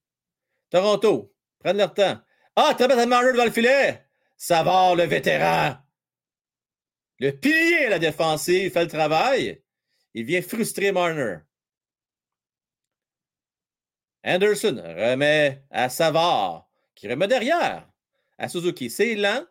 Toronto, 0.70 1.34
prennent 1.58 1.78
leur 1.78 1.92
temps. 1.92 2.18
Ah, 2.54 2.74
bien, 2.78 3.06
Marner 3.06 3.32
devant 3.32 3.44
le 3.44 3.50
filet. 3.50 4.06
va, 4.48 4.94
le 4.94 5.04
vétéran. 5.04 5.76
Le 7.18 7.30
pilier 7.32 7.88
la 7.88 7.98
défensive 7.98 8.72
fait 8.72 8.84
le 8.84 8.90
travail. 8.90 9.62
Il 10.14 10.24
vient 10.24 10.42
frustrer 10.42 10.92
Marner. 10.92 11.38
Anderson 14.24 14.82
remet 14.84 15.62
à 15.70 15.88
Savard, 15.88 16.68
qui 16.94 17.08
remet 17.08 17.28
derrière 17.28 17.88
à 18.38 18.48
Suzuki. 18.48 18.90
C'est 18.90 19.14
lent. 19.14 19.44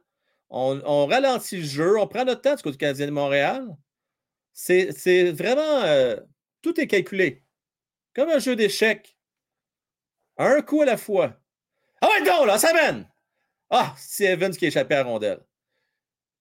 On, 0.49 1.05
ralentit 1.07 1.57
le 1.57 1.63
jeu. 1.63 1.99
On 1.99 2.07
prend 2.07 2.25
notre 2.25 2.41
temps 2.41 2.55
du 2.55 2.63
côté 2.63 2.77
Canadien 2.77 3.07
de 3.07 3.11
Montréal. 3.11 3.75
C'est 4.53 5.31
vraiment. 5.31 5.81
Euh, 5.83 6.17
tout 6.61 6.79
est 6.79 6.87
calculé. 6.87 7.43
Comme 8.13 8.29
un 8.29 8.39
jeu 8.39 8.55
d'échecs. 8.55 9.17
Un 10.37 10.61
coup 10.61 10.81
à 10.81 10.85
la 10.85 10.97
fois. 10.97 11.39
Ah 12.01 12.07
ouais, 12.07 12.25
donc, 12.25 12.45
là, 12.45 12.57
ça 12.57 12.73
mène! 12.73 13.09
Ah, 13.69 13.93
c'est 13.97 14.25
Evans 14.25 14.55
qui 14.55 14.65
a 14.65 14.67
échappé 14.67 14.95
à 14.95 15.03
rondelle. 15.03 15.39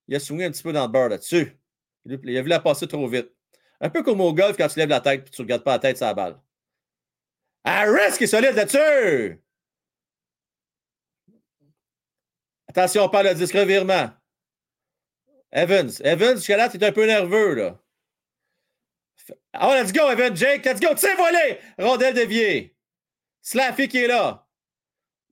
Il 0.09 0.15
a 0.15 0.21
swingé 0.21 0.45
un 0.45 0.51
petit 0.51 0.63
peu 0.63 0.73
dans 0.73 0.87
le 0.87 0.93
beurre 0.93 1.09
là-dessus. 1.09 1.59
Il 2.05 2.37
a 2.37 2.43
vu 2.43 2.49
la 2.49 2.61
passer 2.61 2.87
trop 2.87 3.07
vite. 3.09 3.31
Un 3.81 3.91
peu 3.91 4.03
comme 4.03 4.21
au 4.21 4.33
golf 4.35 4.57
quand 4.57 4.69
tu 4.69 4.79
lèves 4.79 4.89
la 4.89 5.01
tête 5.01 5.29
et 5.29 5.31
tu 5.31 5.43
ne 5.43 5.47
regardes 5.47 5.65
pas 5.65 5.73
la 5.73 5.79
tête 5.79 5.97
sur 5.97 6.07
la 6.07 6.15
balle. 6.15 6.41
Harris 7.65 8.17
qui 8.19 8.25
est 8.25 8.29
solide 8.29 8.55
là-dessus. 8.55 9.41
Attention, 12.69 13.05
on 13.05 13.09
parle 13.09 13.29
de 13.29 13.35
disque 13.35 13.55
revirement. 13.55 14.11
Evans. 15.53 15.91
Evans, 16.03 16.37
jusqu'à 16.37 16.57
là, 16.57 16.69
tu 16.69 16.77
es 16.77 16.85
un 16.85 16.93
peu 16.93 17.07
nerveux, 17.07 17.55
là. 17.55 17.81
Oh, 19.63 19.73
let's 19.73 19.93
go, 19.93 20.11
Evans. 20.11 20.35
Jake, 20.35 20.65
let's 20.65 20.81
go. 20.81 20.89
Tiens, 20.97 21.15
volé. 21.15 21.59
Rondelle 21.79 22.15
déviée. 22.15 22.77
Slaffy 23.41 23.89
qui 23.89 23.99
est 23.99 24.09
là. 24.09 24.49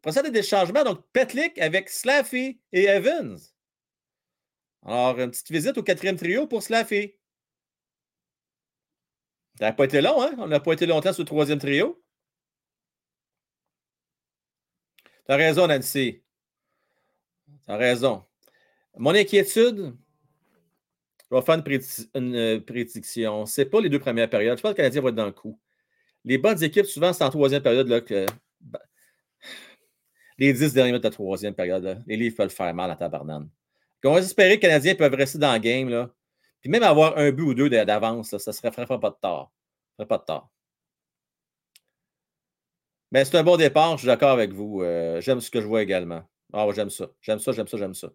Procède 0.00 0.26
des 0.32 0.42
changements. 0.42 0.84
Donc, 0.84 1.04
Petlik 1.12 1.58
avec 1.58 1.88
Slaffy 1.88 2.60
et 2.72 2.84
Evans. 2.84 3.38
Alors, 4.84 5.18
une 5.18 5.30
petite 5.30 5.50
visite 5.50 5.76
au 5.78 5.82
quatrième 5.82 6.16
trio 6.16 6.46
pour 6.46 6.62
Slaffy. 6.62 7.14
Ça 9.58 9.66
n'a 9.66 9.72
pas 9.72 9.84
été 9.84 10.00
long, 10.00 10.22
hein? 10.22 10.34
On 10.38 10.46
n'a 10.46 10.60
pas 10.60 10.72
été 10.72 10.86
longtemps 10.86 11.12
sur 11.12 11.22
le 11.22 11.26
troisième 11.26 11.58
trio. 11.58 12.01
Tu 15.26 15.32
as 15.32 15.36
raison, 15.36 15.66
Nancy. 15.66 16.22
Tu 17.64 17.70
as 17.70 17.76
raison. 17.76 18.24
Mon 18.96 19.14
inquiétude, 19.14 19.94
je 21.30 21.36
vais 21.36 21.42
faire 21.42 21.62
une, 22.14 22.34
euh, 22.34 22.60
prédiction. 22.60 23.46
Ce 23.46 23.60
n'est 23.60 23.66
pas 23.66 23.80
les 23.80 23.88
deux 23.88 23.98
premières 23.98 24.28
périodes. 24.28 24.58
Je 24.58 24.62
pense 24.62 24.72
que 24.72 24.76
le 24.76 24.82
Canadien 24.82 25.00
va 25.00 25.08
être 25.08 25.14
dans 25.14 25.26
le 25.26 25.32
coup. 25.32 25.58
Les 26.24 26.38
bonnes 26.38 26.62
équipes, 26.62 26.86
souvent, 26.86 27.12
c'est 27.12 27.24
en 27.24 27.30
troisième 27.30 27.62
période 27.62 27.88
là, 27.88 28.00
que. 28.00 28.26
Ben, 28.60 28.78
les 30.38 30.52
dix 30.52 30.72
derniers 30.72 30.90
minutes 30.90 31.02
de 31.02 31.08
la 31.08 31.12
troisième 31.12 31.54
période, 31.54 32.02
les 32.06 32.16
livres 32.16 32.36
peuvent 32.36 32.50
faire 32.50 32.74
mal 32.74 32.90
à 32.90 32.96
tabarnane. 32.96 33.48
On 34.04 34.14
va 34.14 34.20
espérer 34.20 34.56
que 34.56 34.62
les 34.66 34.68
Canadiens 34.68 34.94
peuvent 34.94 35.14
rester 35.14 35.38
dans 35.38 35.52
le 35.52 35.58
game. 35.58 35.88
Là. 35.88 36.10
Puis 36.60 36.70
même 36.70 36.82
avoir 36.82 37.16
un 37.18 37.30
but 37.30 37.42
ou 37.42 37.54
deux 37.54 37.70
d'avance, 37.70 38.36
ça 38.36 38.50
ne 38.50 38.52
serait, 38.52 38.72
ferait 38.72 38.86
pas 38.86 39.10
de 39.10 39.16
tort. 39.20 39.52
Ça 39.90 40.04
ferait 40.04 40.08
pas 40.08 40.18
de 40.18 40.24
tort. 40.24 40.51
Mais 43.12 43.24
c'est 43.26 43.36
un 43.36 43.44
bon 43.44 43.56
départ, 43.56 43.92
je 43.92 43.98
suis 43.98 44.06
d'accord 44.08 44.30
avec 44.30 44.52
vous. 44.52 44.82
Euh, 44.82 45.20
j'aime 45.20 45.40
ce 45.40 45.50
que 45.50 45.60
je 45.60 45.66
vois 45.66 45.82
également. 45.82 46.22
Ah, 46.52 46.66
j'aime 46.74 46.90
ça. 46.90 47.10
J'aime 47.20 47.38
ça, 47.38 47.52
j'aime 47.52 47.68
ça, 47.68 47.76
j'aime 47.76 47.94
ça. 47.94 48.08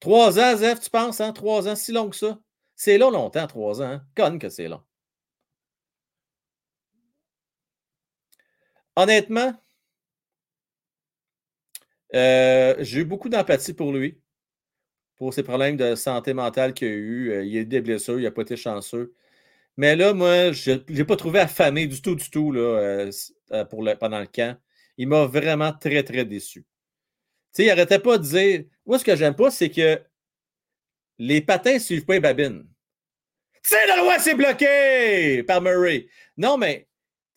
Trois 0.00 0.38
ans, 0.38 0.54
Zef, 0.56 0.80
tu 0.80 0.90
penses, 0.90 1.20
hein? 1.22 1.32
Trois 1.32 1.66
ans, 1.68 1.74
si 1.76 1.92
long 1.92 2.10
que 2.10 2.16
ça? 2.16 2.38
C'est 2.76 2.98
long, 2.98 3.10
longtemps, 3.10 3.46
trois 3.46 3.80
ans. 3.80 3.86
Hein? 3.86 4.04
Conne 4.14 4.38
que 4.38 4.50
c'est 4.50 4.68
long. 4.68 4.82
Honnêtement, 8.96 9.54
euh, 12.14 12.74
j'ai 12.80 13.00
eu 13.00 13.04
beaucoup 13.04 13.28
d'empathie 13.28 13.72
pour 13.74 13.92
lui, 13.92 14.20
pour 15.16 15.34
ses 15.34 15.42
problèmes 15.42 15.76
de 15.76 15.94
santé 15.94 16.34
mentale 16.34 16.74
qu'il 16.74 16.88
a 16.88 16.90
eu. 16.92 17.30
Euh, 17.32 17.44
il 17.44 17.56
a 17.58 17.60
eu 17.60 17.66
des 17.66 17.80
blessures, 17.80 18.18
il 18.20 18.24
n'a 18.24 18.30
pas 18.32 18.42
été 18.42 18.56
chanceux. 18.56 19.14
Mais 19.76 19.96
là, 19.96 20.12
moi, 20.12 20.52
je 20.52 20.72
ne 20.72 20.80
l'ai 20.88 21.04
pas 21.04 21.16
trouvé 21.16 21.40
affamé 21.40 21.86
du 21.86 22.00
tout, 22.02 22.14
du 22.14 22.28
tout 22.30 22.52
là, 22.52 22.60
euh, 22.60 23.10
euh, 23.52 23.64
pour 23.64 23.84
pendant 23.98 24.20
le 24.20 24.26
camp. 24.26 24.58
Il 24.98 25.08
m'a 25.08 25.26
vraiment 25.26 25.72
très, 25.72 26.02
très 26.02 26.24
déçu. 26.24 26.62
Tu 26.62 26.66
sais, 27.52 27.64
il 27.64 27.68
n'arrêtait 27.68 27.98
pas 27.98 28.18
de 28.18 28.22
dire. 28.24 28.64
Moi, 28.86 28.98
ce 28.98 29.04
que 29.04 29.16
j'aime 29.16 29.34
pas, 29.34 29.50
c'est 29.50 29.70
que 29.70 30.00
les 31.18 31.40
patins 31.40 31.74
ne 31.74 31.78
suivent 31.78 32.04
pas 32.04 32.14
les 32.14 32.20
babines. 32.20 32.66
C'est 33.62 33.86
la 33.86 33.96
loi, 33.96 34.18
c'est 34.18 34.34
bloqué 34.34 35.42
par 35.44 35.62
Murray. 35.62 36.08
Non, 36.36 36.58
mais 36.58 36.88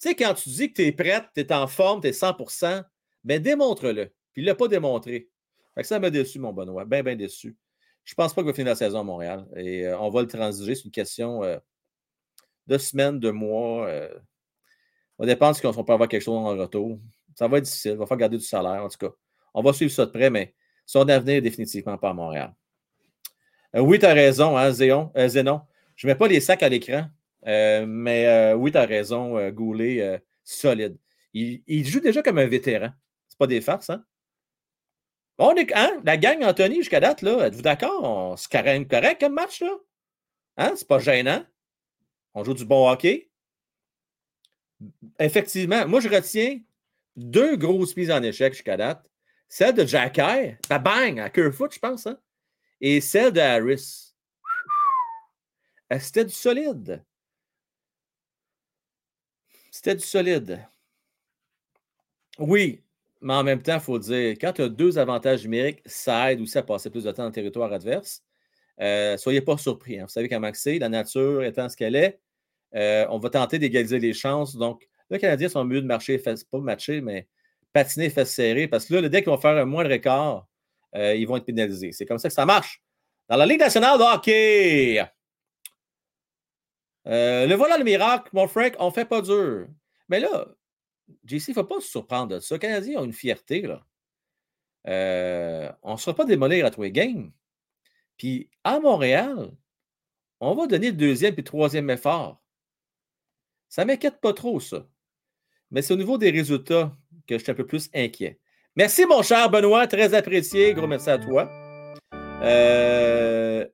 tu 0.01 0.09
sais, 0.09 0.15
quand 0.15 0.33
tu 0.33 0.49
dis 0.49 0.69
que 0.69 0.81
tu 0.81 0.87
es 0.87 0.91
prête, 0.91 1.25
tu 1.33 1.41
es 1.41 1.53
en 1.53 1.67
forme, 1.67 2.01
tu 2.01 2.07
es 2.07 2.11
100% 2.11 2.83
ben 3.25 3.41
démontre-le. 3.41 4.05
Puis 4.31 4.41
il 4.41 4.45
ne 4.45 4.49
l'a 4.49 4.55
pas 4.55 4.67
démontré. 4.67 5.29
Ça 5.81 5.99
m'a 5.99 6.09
déçu, 6.09 6.39
mon 6.39 6.53
Benoît. 6.53 6.85
Bien, 6.85 7.03
bien 7.03 7.15
déçu. 7.15 7.57
Je 8.03 8.13
ne 8.13 8.15
pense 8.15 8.33
pas 8.33 8.41
qu'il 8.41 8.51
va 8.51 8.53
finir 8.53 8.69
la 8.69 8.75
saison 8.75 8.99
à 8.99 9.03
Montréal. 9.03 9.47
Et 9.57 9.87
euh, 9.87 9.99
on 9.99 10.09
va 10.09 10.21
le 10.21 10.27
transiger. 10.27 10.75
C'est 10.75 10.85
une 10.85 10.91
question 10.91 11.43
de 12.67 12.77
semaines, 12.77 13.19
de 13.19 13.31
mois. 13.31 13.87
Euh, 13.87 14.13
on 15.17 15.25
dépend 15.25 15.53
si 15.53 15.65
on 15.65 15.83
peut 15.83 15.93
avoir 15.93 16.09
quelque 16.09 16.21
chose 16.21 16.37
en 16.37 16.57
retour. 16.57 16.99
Ça 17.35 17.47
va 17.47 17.57
être 17.57 17.65
difficile. 17.65 17.91
Il 17.91 17.97
va 17.97 18.05
falloir 18.05 18.19
garder 18.19 18.37
du 18.37 18.43
salaire, 18.43 18.83
en 18.83 18.89
tout 18.89 18.97
cas. 18.97 19.13
On 19.53 19.61
va 19.61 19.73
suivre 19.73 19.91
ça 19.91 20.05
de 20.05 20.11
près, 20.11 20.29
mais 20.29 20.53
son 20.85 21.07
avenir 21.07 21.41
définitivement 21.41 21.97
pas 21.97 22.09
à 22.09 22.13
Montréal. 22.13 22.53
Euh, 23.75 23.81
oui, 23.81 23.99
tu 23.99 24.05
as 24.05 24.13
raison, 24.13 24.57
hein, 24.57 24.71
Zéon, 24.71 25.11
euh, 25.17 25.27
Zénon. 25.27 25.61
Je 25.95 26.07
ne 26.07 26.11
mets 26.11 26.17
pas 26.17 26.27
les 26.27 26.41
sacs 26.41 26.63
à 26.63 26.69
l'écran, 26.69 27.07
mais 27.45 28.53
oui, 28.53 28.71
tu 28.71 28.77
as 28.77 28.85
raison, 28.85 29.49
Goulet, 29.51 30.21
solide. 30.43 30.97
Il, 31.33 31.85
joue 31.85 31.99
déjà 31.99 32.21
comme 32.21 32.37
un 32.37 32.47
vétéran. 32.47 32.89
C'est 33.27 33.37
pas 33.37 33.47
des 33.47 33.61
farces, 33.61 33.89
hein? 33.89 34.03
On 35.37 35.53
est, 35.55 35.73
hein? 35.75 36.01
La 36.05 36.15
gang 36.15 36.43
Anthony 36.43 36.77
jusqu'à 36.77 37.01
date, 37.01 37.21
là, 37.21 37.47
êtes-vous 37.47 37.61
d'accord? 37.61 38.39
C'est 38.39 38.49
quand 38.49 38.63
même 38.63 38.87
correct 38.87 39.19
comme 39.19 39.33
match, 39.33 39.61
là? 39.61 39.75
Hein? 40.57 40.73
C'est 40.75 40.87
pas 40.87 40.99
gênant? 40.99 41.43
On 42.35 42.43
joue 42.43 42.53
du 42.53 42.65
bon 42.65 42.89
hockey. 42.89 43.29
Effectivement, 45.19 45.87
moi, 45.87 46.01
je 46.01 46.09
retiens 46.09 46.59
deux 47.15 47.55
grosses 47.55 47.95
mises 47.95 48.11
en 48.11 48.21
échec 48.21 48.53
jusqu'à 48.53 48.77
date. 48.77 49.09
celle 49.47 49.73
de 49.73 49.85
Jacky, 49.85 50.55
bah 50.69 50.79
bang, 50.79 51.19
à 51.19 51.29
Kerfoot, 51.29 51.73
je 51.73 51.79
pense, 51.79 52.07
hein? 52.07 52.19
et 52.81 52.99
celle 53.01 53.31
de 53.31 53.39
Harris. 53.39 54.13
C'était 55.99 56.25
du 56.25 56.33
solide? 56.33 57.03
C'était 59.71 59.95
du 59.95 60.03
solide. 60.03 60.67
Oui, 62.37 62.83
mais 63.21 63.33
en 63.33 63.43
même 63.43 63.61
temps, 63.61 63.75
il 63.75 63.79
faut 63.79 63.99
dire, 63.99 64.35
quand 64.39 64.53
tu 64.53 64.61
as 64.61 64.69
deux 64.69 64.97
avantages 64.97 65.43
numériques, 65.43 65.81
ça 65.85 66.31
aide 66.31 66.41
aussi 66.41 66.57
à 66.57 66.63
passer 66.63 66.89
plus 66.89 67.03
de 67.05 67.11
temps 67.11 67.23
dans 67.23 67.29
le 67.29 67.33
territoire 67.33 67.71
adverse. 67.71 68.23
Euh, 68.81 69.15
soyez 69.17 69.41
pas 69.41 69.57
surpris. 69.57 69.99
Hein. 69.99 70.03
Vous 70.03 70.09
savez 70.09 70.27
comment 70.27 70.51
c'est, 70.53 70.79
la 70.79 70.89
nature 70.89 71.43
étant 71.43 71.69
ce 71.69 71.77
qu'elle 71.77 71.95
est, 71.95 72.19
euh, 72.73 73.05
on 73.09 73.19
va 73.19 73.29
tenter 73.29 73.59
d'égaliser 73.59 73.99
les 73.99 74.13
chances. 74.13 74.55
Donc, 74.55 74.87
le 75.09 75.17
Canadien 75.17 75.49
sont 75.49 75.63
mieux 75.65 75.81
de 75.81 75.87
marcher, 75.87 76.17
pas 76.17 76.33
matcher, 76.59 77.01
mais 77.01 77.27
patiner, 77.73 78.09
fesses 78.09 78.33
serrées, 78.33 78.67
parce 78.67 78.85
que 78.85 78.95
là, 78.95 79.09
dès 79.09 79.21
qu'ils 79.21 79.31
vont 79.31 79.37
faire 79.37 79.57
un 79.57 79.65
moindre 79.65 79.91
écart, 79.91 80.47
euh, 80.95 81.15
ils 81.15 81.27
vont 81.27 81.37
être 81.37 81.45
pénalisés. 81.45 81.91
C'est 81.91 82.05
comme 82.05 82.17
ça 82.17 82.29
que 82.29 82.33
ça 82.33 82.45
marche. 82.45 82.81
Dans 83.29 83.37
la 83.37 83.45
Ligue 83.45 83.59
nationale 83.59 83.97
de 83.97 84.03
hockey, 84.03 85.03
le 87.05 87.53
voilà 87.55 87.77
le 87.77 87.83
miracle, 87.83 88.29
mon 88.33 88.47
Frank, 88.47 88.75
on 88.79 88.91
fait 88.91 89.05
pas 89.05 89.21
dur. 89.21 89.67
Mais 90.09 90.19
là, 90.19 90.47
JC, 91.25 91.49
il 91.49 91.51
ne 91.51 91.53
faut 91.55 91.63
pas 91.63 91.79
se 91.81 91.87
surprendre 91.87 92.35
de 92.35 92.39
ça. 92.39 92.55
Les 92.55 92.59
Canadiens 92.59 92.99
ont 93.01 93.05
une 93.05 93.13
fierté. 93.13 93.61
Là. 93.61 93.85
on 95.83 95.93
ne 95.93 95.97
sera 95.97 96.15
pas 96.15 96.25
démolir 96.25 96.65
à 96.65 96.71
tous 96.71 96.83
les 96.83 96.91
games. 96.91 97.31
Puis 98.17 98.49
à 98.63 98.79
Montréal, 98.79 99.51
on 100.39 100.53
va 100.55 100.67
donner 100.67 100.91
le 100.91 100.97
deuxième 100.97 101.33
et 101.33 101.37
le 101.37 101.43
troisième 101.43 101.89
effort. 101.89 102.41
Ça 103.75 103.83
ne 103.83 103.87
m'inquiète 103.87 104.21
pas 104.21 104.31
trop, 104.31 104.61
ça. 104.61 104.87
Mais 105.69 105.81
c'est 105.81 105.93
au 105.93 105.97
niveau 105.97 106.17
des 106.17 106.31
résultats 106.31 106.95
que 107.27 107.37
je 107.37 107.43
suis 107.43 107.51
un 107.51 107.55
peu 107.55 107.65
plus 107.65 107.89
inquiet. 107.93 108.39
Merci, 108.77 109.05
mon 109.05 109.21
cher 109.21 109.49
Benoît, 109.49 109.85
très 109.85 110.13
apprécié. 110.13 110.73
Gros 110.73 110.87
merci 110.87 111.09
à 111.09 111.17
toi. 111.17 111.51
Euh... 112.41 113.67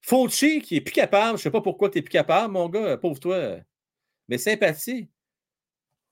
Fauci, 0.00 0.62
qui 0.62 0.76
est 0.76 0.80
plus 0.80 0.94
capable, 0.94 1.32
je 1.32 1.32
ne 1.32 1.38
sais 1.42 1.50
pas 1.50 1.60
pourquoi 1.60 1.90
tu 1.90 1.98
n'es 1.98 2.02
plus 2.02 2.12
capable, 2.12 2.54
mon 2.54 2.70
gars, 2.70 2.96
pauvre 2.96 3.20
toi. 3.20 3.58
Mais 4.30 4.38
sympathie. 4.38 5.10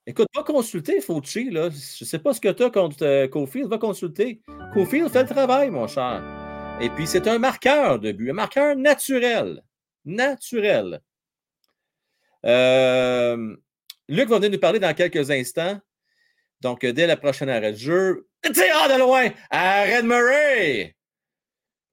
Écoute, 0.05 0.29
va 0.37 0.43
consulter 0.43 1.01
Fauci, 1.01 1.49
là. 1.49 1.71
Je 1.71 2.05
ne 2.05 2.07
sais 2.07 2.19
pas 2.19 2.35
ce 2.35 2.43
que 2.43 2.51
tu 2.51 2.63
as 2.63 2.69
contre 2.69 3.03
euh, 3.07 3.67
va 3.69 3.79
consulter. 3.79 4.43
Cofield 4.75 5.09
fait 5.09 5.23
le 5.23 5.29
travail, 5.31 5.71
mon 5.71 5.87
cher. 5.87 6.23
Et 6.79 6.91
puis, 6.91 7.07
c'est 7.07 7.27
un 7.27 7.39
marqueur 7.39 7.99
de 7.99 8.13
but, 8.13 8.29
un 8.29 8.35
marqueur 8.35 8.77
naturel. 8.77 9.63
Naturel. 10.05 11.01
Euh, 12.47 13.57
Luc 14.09 14.29
va 14.29 14.37
venir 14.37 14.51
nous 14.51 14.59
parler 14.59 14.79
dans 14.79 14.95
quelques 14.95 15.31
instants. 15.31 15.81
Donc, 16.61 16.85
dès 16.85 17.07
la 17.07 17.17
prochaine 17.17 17.49
arrêt 17.49 17.73
de 17.73 17.77
jeu, 17.77 18.29
tirant 18.43 18.89
de 18.89 18.99
loin, 18.99 19.29
de 19.29 20.03
Murray! 20.03 20.97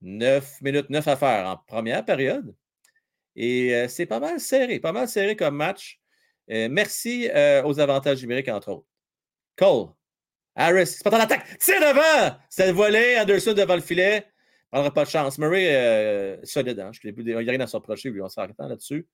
9 0.02 0.62
minutes, 0.62 0.90
9 0.90 1.08
à 1.08 1.16
faire 1.16 1.48
en 1.48 1.58
première 1.58 2.06
période. 2.06 2.56
Et 3.36 3.74
euh, 3.74 3.88
c'est 3.88 4.06
pas 4.06 4.20
mal 4.20 4.40
serré, 4.40 4.80
pas 4.80 4.92
mal 4.92 5.08
serré 5.08 5.36
comme 5.36 5.56
match. 5.56 6.00
Euh, 6.50 6.68
merci 6.70 7.30
aux 7.66 7.80
avantages 7.80 8.22
numériques, 8.22 8.50
entre 8.50 8.70
autres. 8.70 8.88
Cole, 9.56 9.90
Harris, 10.56 10.88
c'est 10.88 11.04
pas 11.04 11.16
en 11.16 11.20
attaque, 11.20 11.46
c'est 11.60 11.80
devant! 11.80 12.38
C'est 12.50 12.72
volet, 12.72 13.20
Anderson 13.20 13.54
devant 13.54 13.76
le 13.76 13.82
filet 13.82 14.26
prendra 14.72 14.94
pas 14.94 15.06
de 15.06 15.10
chance. 15.10 15.38
Murray, 15.38 15.76
euh, 15.76 16.38
solide. 16.44 16.80
Hein? 16.80 16.92
il 17.04 17.24
n'y 17.24 17.34
a 17.34 17.38
rien 17.38 17.60
à 17.60 17.68
s'approcher, 17.68 18.10
lui, 18.10 18.22
on 18.22 18.30
s'arrête 18.30 18.56
là-dessus. 18.58 19.08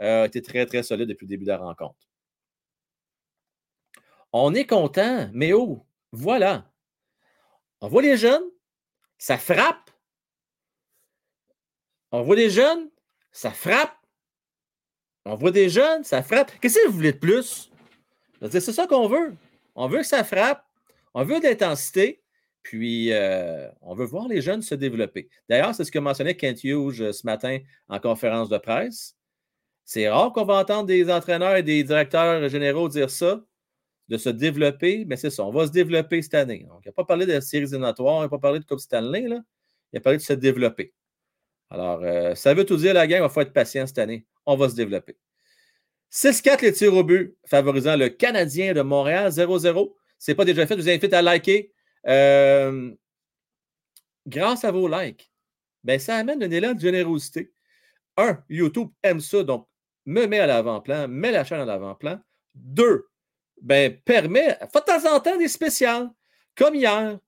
Euh, 0.00 0.22
a 0.22 0.26
été 0.26 0.42
très, 0.42 0.66
très 0.66 0.82
solide 0.82 1.08
depuis 1.08 1.24
le 1.24 1.30
début 1.30 1.44
de 1.44 1.50
la 1.50 1.58
rencontre. 1.58 1.96
On 4.32 4.54
est 4.54 4.66
content, 4.66 5.30
mais 5.32 5.52
oh, 5.52 5.86
voilà. 6.12 6.70
On 7.80 7.88
voit 7.88 8.02
les 8.02 8.16
jeunes, 8.16 8.44
ça 9.18 9.38
frappe. 9.38 9.90
On 12.12 12.22
voit 12.22 12.36
des 12.36 12.50
jeunes, 12.50 12.90
ça 13.32 13.50
frappe. 13.50 13.96
On 15.24 15.34
voit 15.34 15.50
des 15.50 15.68
jeunes, 15.68 16.04
ça 16.04 16.22
frappe. 16.22 16.52
Qu'est-ce 16.60 16.78
que 16.78 16.86
vous 16.88 16.94
voulez 16.94 17.12
de 17.12 17.18
plus? 17.18 17.70
C'est 18.50 18.60
ça 18.60 18.86
qu'on 18.86 19.08
veut. 19.08 19.34
On 19.74 19.88
veut 19.88 19.98
que 19.98 20.06
ça 20.06 20.22
frappe. 20.22 20.64
On 21.14 21.24
veut 21.24 21.40
de 21.40 21.44
l'intensité. 21.44 22.22
Puis, 22.62 23.12
euh, 23.12 23.68
on 23.80 23.94
veut 23.94 24.04
voir 24.04 24.28
les 24.28 24.42
jeunes 24.42 24.60
se 24.60 24.74
développer. 24.74 25.28
D'ailleurs, 25.48 25.74
c'est 25.74 25.84
ce 25.84 25.92
que 25.92 25.98
mentionnait 25.98 26.36
Kent 26.36 26.64
Hughes 26.64 27.00
euh, 27.00 27.12
ce 27.12 27.24
matin 27.24 27.58
en 27.88 28.00
conférence 28.00 28.48
de 28.48 28.58
presse. 28.58 29.15
C'est 29.86 30.08
rare 30.08 30.32
qu'on 30.32 30.44
va 30.44 30.54
entendre 30.54 30.86
des 30.86 31.08
entraîneurs 31.10 31.54
et 31.56 31.62
des 31.62 31.84
directeurs 31.84 32.48
généraux 32.48 32.88
dire 32.88 33.08
ça, 33.08 33.40
de 34.08 34.18
se 34.18 34.28
développer, 34.28 35.04
mais 35.06 35.16
c'est 35.16 35.30
ça, 35.30 35.44
on 35.44 35.52
va 35.52 35.66
se 35.66 35.72
développer 35.72 36.20
cette 36.22 36.34
année. 36.34 36.66
Donc, 36.68 36.80
il 36.84 36.88
n'a 36.88 36.92
pas 36.92 37.04
parlé 37.04 37.24
de 37.24 37.38
séries 37.38 37.64
éliminatoires, 37.64 38.18
il 38.18 38.22
n'a 38.22 38.28
pas 38.28 38.38
parlé 38.38 38.58
de 38.58 38.64
Coupe 38.64 38.80
Stanley, 38.80 39.28
là. 39.28 39.40
il 39.92 39.98
a 39.98 40.00
parlé 40.00 40.18
de 40.18 40.22
se 40.22 40.32
développer. 40.32 40.92
Alors, 41.70 42.00
euh, 42.02 42.34
ça 42.34 42.52
veut 42.52 42.64
tout 42.64 42.76
dire, 42.76 42.94
la 42.94 43.06
gang, 43.06 43.22
il 43.24 43.30
faut 43.30 43.40
être 43.40 43.52
patient 43.52 43.86
cette 43.86 43.98
année. 43.98 44.26
On 44.44 44.56
va 44.56 44.68
se 44.68 44.74
développer. 44.74 45.16
6-4 46.12 46.62
les 46.62 46.72
tirs 46.72 46.94
au 46.94 47.04
but, 47.04 47.36
favorisant 47.46 47.96
le 47.96 48.08
Canadien 48.08 48.74
de 48.74 48.82
Montréal, 48.82 49.30
0-0. 49.30 49.94
Ce 50.18 50.30
n'est 50.30 50.34
pas 50.34 50.44
déjà 50.44 50.66
fait, 50.66 50.76
je 50.76 50.80
vous 50.82 50.88
invite 50.88 51.12
à 51.12 51.22
liker, 51.22 51.72
euh, 52.08 52.92
grâce 54.26 54.64
à 54.64 54.72
vos 54.72 54.88
likes, 54.88 55.30
ben, 55.84 55.98
ça 56.00 56.16
amène 56.16 56.42
un 56.42 56.50
élan 56.50 56.74
de 56.74 56.80
générosité. 56.80 57.52
Un, 58.16 58.42
YouTube 58.48 58.88
aime 59.02 59.20
ça, 59.20 59.42
donc 59.42 59.68
me 60.06 60.26
met 60.26 60.38
à 60.38 60.46
l'avant-plan, 60.46 61.08
met 61.08 61.32
la 61.32 61.44
chaîne 61.44 61.60
à 61.60 61.64
l'avant-plan. 61.64 62.20
Deux, 62.54 63.08
ben, 63.60 63.96
permet, 64.04 64.58
de 64.60 64.80
temps 64.80 65.14
en 65.14 65.20
temps, 65.20 65.36
des 65.36 65.48
spéciales, 65.48 66.10
comme 66.56 66.74
hier. 66.74 67.18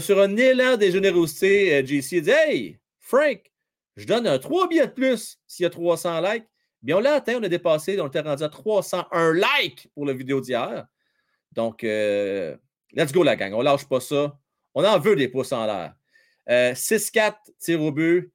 Sur 0.00 0.20
un, 0.20 0.36
élan 0.36 0.76
de 0.76 0.86
générosité, 0.86 1.76
euh, 1.76 1.84
JC 1.84 2.22
dit 2.22 2.30
Hey, 2.30 2.80
Frank, 2.98 3.42
je 3.96 4.06
donne 4.06 4.26
un 4.26 4.38
3 4.38 4.68
billets 4.68 4.86
de 4.86 4.92
plus 4.92 5.38
s'il 5.46 5.64
y 5.64 5.66
a 5.66 5.70
300 5.70 6.20
likes. 6.20 6.46
Bien, 6.82 6.96
on 6.96 7.00
l'a 7.00 7.14
atteint, 7.14 7.36
on 7.38 7.42
a 7.42 7.48
dépassé, 7.48 8.00
on 8.00 8.08
était 8.08 8.20
rendu 8.20 8.42
à 8.42 8.48
301 8.48 9.34
likes 9.34 9.88
pour 9.94 10.06
la 10.06 10.14
vidéo 10.14 10.40
d'hier. 10.40 10.86
Donc, 11.52 11.84
euh, 11.84 12.56
Let's 12.96 13.12
go, 13.12 13.22
la 13.22 13.36
gang. 13.36 13.52
On 13.52 13.60
lâche 13.60 13.86
pas 13.86 14.00
ça. 14.00 14.38
On 14.74 14.84
en 14.84 14.98
veut 14.98 15.16
des 15.16 15.28
pouces 15.28 15.52
en 15.52 15.66
l'air. 15.66 15.94
6-4, 16.48 17.34
euh, 17.48 17.52
tir 17.58 17.82
au 17.82 17.92
but. 17.92 18.32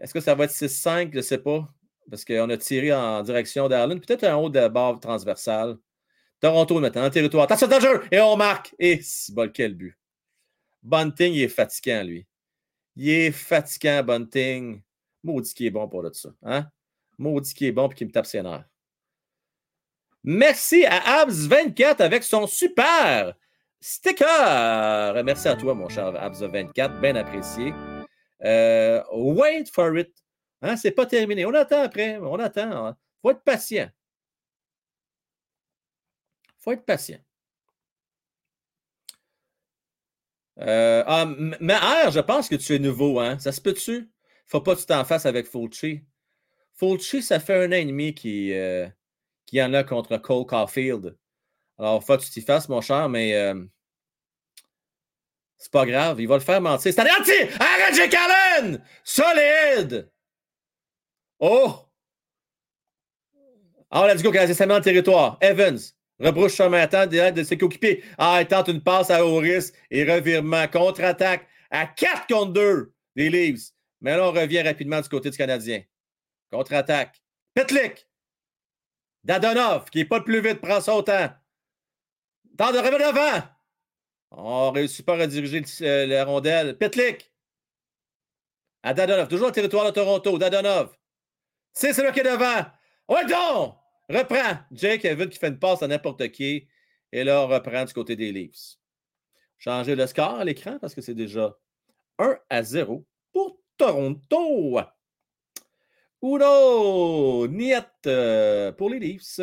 Est-ce 0.00 0.14
que 0.14 0.20
ça 0.20 0.34
va 0.34 0.44
être 0.44 0.52
6-5? 0.52 1.10
Je 1.12 1.18
ne 1.18 1.22
sais 1.22 1.38
pas. 1.38 1.66
Parce 2.10 2.24
qu'on 2.24 2.50
a 2.50 2.56
tiré 2.56 2.92
en 2.92 3.22
direction 3.22 3.68
d'Arlen. 3.68 4.00
Peut-être 4.00 4.24
un 4.24 4.36
haut 4.36 4.50
de 4.50 4.68
barre 4.68 4.98
transversale. 4.98 5.76
Toronto 6.40 6.80
maintenant, 6.80 7.04
en 7.04 7.10
territoire. 7.10 7.44
Attention 7.44 7.80
jeu! 7.80 8.02
Et 8.10 8.20
on 8.20 8.36
marque. 8.36 8.74
Et 8.78 9.00
si 9.02 9.32
bol, 9.32 9.52
quel 9.52 9.74
but. 9.74 9.96
Bunting, 10.82 11.34
il 11.34 11.42
est 11.42 11.48
fatigant, 11.48 12.02
lui. 12.02 12.26
Il 12.96 13.08
est 13.08 13.30
fatigant, 13.30 14.02
Bunting. 14.02 14.82
Maudit 15.22 15.54
qui 15.54 15.66
est 15.66 15.70
bon 15.70 15.86
pour 15.86 16.04
ça. 16.14 16.30
Hein? 16.42 16.66
Maudit 17.18 17.54
qui 17.54 17.66
est 17.66 17.72
bon 17.72 17.88
et 17.88 17.94
qui 17.94 18.04
me 18.06 18.10
tape 18.10 18.26
ses 18.26 18.42
nerfs. 18.42 18.64
Merci 20.24 20.84
à 20.86 21.24
Abs24 21.24 22.02
avec 22.02 22.24
son 22.24 22.46
super 22.46 23.34
Sticker! 23.82 25.22
Merci 25.24 25.48
à 25.48 25.56
toi, 25.56 25.74
mon 25.74 25.88
cher 25.88 26.12
Abza24, 26.12 27.00
bien 27.00 27.16
apprécié. 27.16 27.72
Euh, 28.44 29.02
wait 29.10 29.70
for 29.72 29.96
it. 29.96 30.12
Hein, 30.62 30.76
c'est 30.76 30.90
pas 30.90 31.06
terminé. 31.06 31.46
On 31.46 31.54
attend 31.54 31.82
après. 31.82 32.18
On 32.18 32.38
attend. 32.38 32.70
Il 32.70 32.74
hein. 32.74 32.96
faut 33.22 33.30
être 33.30 33.42
patient. 33.42 33.90
Il 36.44 36.62
faut 36.62 36.72
être 36.72 36.84
patient. 36.84 37.18
Euh, 40.60 41.02
ah, 41.06 41.26
mais 41.60 41.76
R, 41.76 42.10
je 42.10 42.20
pense 42.20 42.48
que 42.48 42.56
tu 42.56 42.74
es 42.74 42.78
nouveau. 42.78 43.18
Hein? 43.18 43.38
Ça 43.38 43.52
se 43.52 43.60
peut-tu? 43.60 44.10
Faut 44.46 44.60
pas 44.60 44.74
que 44.74 44.80
tu 44.80 44.86
t'en 44.86 45.04
fasses 45.04 45.26
avec 45.26 45.46
Fulci. 45.46 46.02
Fulci, 46.74 47.22
ça 47.22 47.40
fait 47.40 47.64
un 47.64 47.68
an 47.68 47.76
et 47.76 47.84
demi 47.84 48.14
qu'il 48.14 48.52
euh, 48.52 48.88
en 49.54 49.74
a 49.74 49.84
contre 49.84 50.16
Cole 50.18 50.46
Caulfield. 50.46 51.16
Alors, 51.78 52.04
faut 52.04 52.16
que 52.18 52.24
tu 52.24 52.30
t'y 52.30 52.42
fasses, 52.42 52.68
mon 52.68 52.82
cher, 52.82 53.08
mais 53.08 53.34
euh, 53.34 53.54
c'est 55.56 55.72
pas 55.72 55.86
grave. 55.86 56.20
Il 56.20 56.28
va 56.28 56.36
le 56.36 56.42
faire 56.42 56.60
mentir. 56.60 56.92
C'est! 56.92 56.98
Arrête, 56.98 57.94
Jake 57.94 58.14
Allen! 58.14 58.84
Solide! 59.02 60.10
Oh! 61.40 61.86
Ah, 63.90 64.06
let's 64.06 64.22
go, 64.22 64.30
Canadien, 64.30 64.70
en 64.70 64.80
territoire. 64.80 65.38
Evans, 65.40 65.78
rebrouche 66.20 66.54
chemin, 66.54 66.82
attend 66.82 67.06
de 67.06 67.42
ses. 67.42 67.58
Ah, 68.18 68.38
il 68.40 68.46
tente 68.46 68.68
une 68.68 68.82
passe 68.82 69.10
à 69.10 69.24
Horis 69.24 69.72
et 69.90 70.04
revirement. 70.04 70.68
Contre-attaque 70.68 71.48
à 71.70 71.86
4 71.86 72.26
contre 72.28 72.52
2 72.52 72.92
des 73.16 73.30
Leaves. 73.30 73.70
Mais 74.02 74.16
là, 74.16 74.28
on 74.28 74.32
revient 74.32 74.62
rapidement 74.62 75.00
du 75.00 75.08
côté 75.08 75.30
du 75.30 75.36
Canadien. 75.36 75.82
Contre-attaque. 76.52 77.20
Petlik! 77.54 78.06
Dadonov, 79.24 79.90
qui 79.90 79.98
n'est 79.98 80.04
pas 80.04 80.18
le 80.18 80.24
plus 80.24 80.40
vite, 80.40 80.60
prend 80.60 80.80
son 80.80 81.02
temps. 81.02 81.30
Tente 82.56 82.74
de 82.74 82.78
revenir 82.78 83.12
devant. 83.12 83.42
On 84.30 84.70
réussit 84.70 85.04
pas 85.04 85.14
à 85.14 85.22
rediriger 85.22 85.64
euh, 85.82 86.06
la 86.06 86.24
rondelle. 86.24 86.76
Petlik. 86.78 87.32
À 88.82 88.94
Dadonov. 88.94 89.28
Toujours 89.28 89.48
au 89.48 89.50
territoire 89.50 89.86
de 89.86 89.90
Toronto. 89.90 90.38
Dadonov. 90.38 90.99
C'est 91.72 91.92
celui 91.92 92.12
qui 92.12 92.20
est 92.20 92.24
devant. 92.24 92.66
Ouais, 93.08 93.24
donc! 93.26 93.76
Reprend. 94.08 94.58
Jake 94.72 95.04
Evan 95.04 95.28
qui 95.28 95.38
fait 95.38 95.48
une 95.48 95.58
passe 95.58 95.82
à 95.82 95.88
n'importe 95.88 96.28
qui. 96.30 96.66
Et 97.12 97.24
là, 97.24 97.42
on 97.42 97.48
reprend 97.48 97.84
du 97.84 97.92
côté 97.92 98.16
des 98.16 98.32
Leafs. 98.32 98.76
changer 99.58 99.94
le 99.94 100.06
score 100.06 100.36
à 100.36 100.44
l'écran 100.44 100.78
parce 100.80 100.94
que 100.94 101.00
c'est 101.00 101.14
déjà 101.14 101.56
1 102.18 102.36
à 102.48 102.62
0 102.62 103.06
pour 103.32 103.60
Toronto. 103.76 104.80
Uno, 106.22 107.46
niet 107.46 108.06
euh, 108.06 108.72
pour 108.72 108.90
les 108.90 108.98
Leafs. 108.98 109.40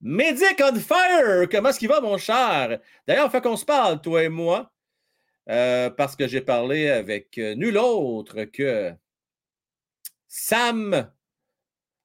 Medic 0.00 0.60
on 0.62 0.78
fire! 0.78 1.48
Comment 1.50 1.70
est-ce 1.70 1.78
qu'il 1.78 1.88
va, 1.88 2.00
mon 2.00 2.18
cher? 2.18 2.78
D'ailleurs, 3.06 3.26
il 3.26 3.30
faut 3.30 3.40
qu'on 3.40 3.56
se 3.56 3.64
parle, 3.64 4.00
toi 4.02 4.22
et 4.22 4.28
moi, 4.28 4.70
euh, 5.48 5.88
parce 5.88 6.14
que 6.14 6.28
j'ai 6.28 6.42
parlé 6.42 6.90
avec 6.90 7.38
euh, 7.38 7.54
nul 7.54 7.78
autre 7.78 8.44
que 8.44 8.92
Sam. 10.38 11.10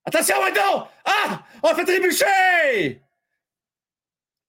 Attention, 0.05 0.41
maintenant! 0.41 0.87
Ah! 1.03 1.43
On 1.61 1.75
fait 1.75 1.83
trébucher! 1.83 3.01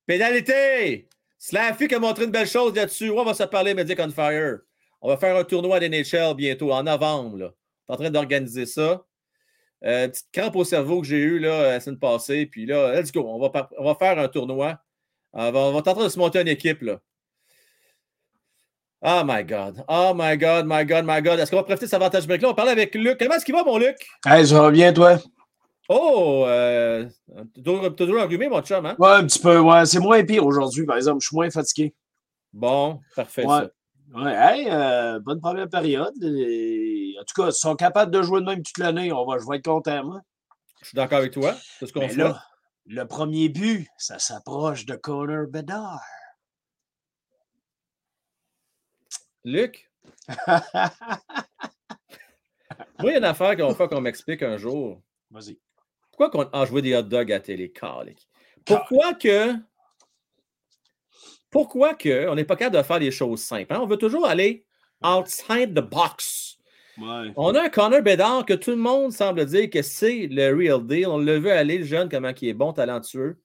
Pénalité! 0.06 1.08
Slaffy 1.36 1.88
qui 1.88 1.96
a 1.96 1.98
montré 1.98 2.24
une 2.24 2.30
belle 2.30 2.46
chose 2.46 2.76
là-dessus. 2.76 3.10
On 3.10 3.24
va 3.24 3.34
se 3.34 3.42
parler, 3.42 3.74
Medic 3.74 3.98
on 3.98 4.10
Fire. 4.10 4.60
On 5.00 5.08
va 5.08 5.16
faire 5.16 5.36
un 5.36 5.42
tournoi 5.42 5.80
d'NHL 5.80 6.32
bientôt, 6.36 6.72
en 6.72 6.84
novembre. 6.84 7.56
On 7.88 7.94
est 7.94 7.96
en 7.96 7.96
train 7.96 8.10
d'organiser 8.10 8.66
ça. 8.66 9.04
Euh, 9.84 10.06
petite 10.06 10.30
crampe 10.32 10.54
au 10.54 10.64
cerveau 10.64 11.00
que 11.00 11.08
j'ai 11.08 11.18
eue 11.18 11.40
la 11.40 11.80
semaine 11.80 11.98
passée. 11.98 12.46
Puis 12.46 12.66
là, 12.66 12.94
let's 12.94 13.10
go. 13.10 13.26
On 13.26 13.40
va, 13.40 13.94
faire 13.96 14.16
un 14.16 14.28
tournoi. 14.28 14.80
On 15.32 15.50
va, 15.50 15.58
on 15.58 15.72
va 15.72 15.82
tenter 15.82 16.04
de 16.04 16.08
se 16.08 16.20
monter 16.20 16.40
une 16.40 16.46
équipe. 16.48 16.84
Oh 19.04 19.22
my 19.24 19.42
God. 19.42 19.84
Oh 19.88 20.14
my 20.14 20.36
God, 20.36 20.64
my 20.64 20.84
God, 20.84 21.04
my 21.04 21.20
God. 21.20 21.40
Est-ce 21.40 21.50
qu'on 21.50 21.56
va 21.56 21.64
profiter 21.64 21.86
de 21.86 21.90
cet 21.90 22.00
avantage 22.00 22.26
break 22.26 22.40
là? 22.40 22.50
On 22.50 22.54
parle 22.54 22.68
avec 22.68 22.94
Luc. 22.94 23.18
Comment 23.18 23.34
est-ce 23.34 23.44
qu'il 23.44 23.54
va, 23.54 23.64
mon 23.64 23.76
Luc? 23.76 23.96
Hey, 24.24 24.44
va 24.44 24.70
bien, 24.70 24.92
toi? 24.92 25.18
Oh, 25.88 26.44
euh, 26.46 27.08
toujours, 27.64 27.96
toujours 27.96 28.20
enrhumé, 28.22 28.48
mon 28.48 28.62
chum, 28.62 28.86
hein? 28.86 28.94
Ouais, 29.00 29.10
un 29.10 29.24
petit 29.24 29.40
peu. 29.40 29.58
Ouais, 29.58 29.84
c'est 29.86 29.98
moins 29.98 30.22
pire 30.24 30.46
aujourd'hui, 30.46 30.86
par 30.86 30.96
exemple. 30.96 31.20
Je 31.20 31.26
suis 31.26 31.34
moins 31.34 31.50
fatigué. 31.50 31.94
Bon, 32.52 33.00
parfait. 33.16 33.44
Ouais. 33.44 33.62
Ça. 33.62 33.70
Ouais, 34.14 34.34
hey, 34.34 34.68
euh, 34.70 35.18
bonne 35.18 35.40
première 35.40 35.68
période. 35.68 36.14
Et, 36.22 37.16
en 37.20 37.24
tout 37.24 37.42
cas, 37.42 37.48
ils 37.48 37.52
sont 37.52 37.74
capables 37.74 38.12
de 38.12 38.22
jouer 38.22 38.40
de 38.40 38.46
même 38.46 38.62
toute 38.62 38.78
l'année. 38.78 39.12
On 39.12 39.26
va, 39.26 39.38
je 39.38 39.48
vais 39.48 39.56
être 39.56 39.64
content, 39.64 40.04
moi. 40.04 40.20
Je 40.80 40.88
suis 40.88 40.96
d'accord 40.96 41.18
avec 41.18 41.32
toi. 41.32 41.54
C'est 41.80 41.86
ce 41.86 41.92
qu'on 41.92 42.08
fait. 42.08 42.22
le 42.86 43.06
premier 43.06 43.48
but, 43.48 43.88
ça 43.98 44.20
s'approche 44.20 44.86
de 44.86 44.94
Connor 44.94 45.46
Bedard. 45.48 46.00
Luc, 49.44 49.90
moi, 50.46 50.90
il 53.00 53.06
y 53.06 53.14
a 53.14 53.18
une 53.18 53.24
affaire 53.24 53.56
qu'on 53.56 53.74
fait 53.74 53.88
qu'on 53.88 54.00
m'explique 54.00 54.42
un 54.42 54.56
jour. 54.56 55.02
Vas-y. 55.30 55.58
Pourquoi 56.10 56.30
qu'on 56.30 56.58
a 56.58 56.64
joué 56.66 56.82
des 56.82 56.94
hot 56.94 57.02
dogs 57.02 57.32
à 57.32 57.40
télé? 57.40 57.72
calique? 57.72 58.28
Pourquoi 58.64 59.14
que. 59.14 59.54
Pourquoi 61.50 61.94
que 61.94 62.28
on 62.28 62.34
n'est 62.34 62.44
pas 62.44 62.56
capable 62.56 62.76
de 62.76 62.82
faire 62.82 62.98
les 62.98 63.10
choses 63.10 63.40
simples? 63.42 63.72
hein? 63.74 63.80
On 63.82 63.86
veut 63.86 63.96
toujours 63.98 64.26
aller 64.26 64.64
outside 65.04 65.74
the 65.74 65.80
box. 65.82 66.58
Ouais. 66.98 67.32
On 67.36 67.54
a 67.54 67.62
un 67.64 67.68
Connor 67.68 68.02
Bedard 68.02 68.44
que 68.44 68.52
tout 68.52 68.70
le 68.70 68.76
monde 68.76 69.12
semble 69.12 69.44
dire 69.46 69.68
que 69.70 69.82
c'est 69.82 70.28
le 70.30 70.54
real 70.54 70.86
deal. 70.86 71.06
On 71.08 71.18
le 71.18 71.38
veut 71.38 71.52
aller, 71.52 71.78
le 71.78 71.84
jeune, 71.84 72.08
comment 72.08 72.32
il 72.40 72.48
est 72.48 72.54
bon, 72.54 72.72
talentueux. 72.72 73.40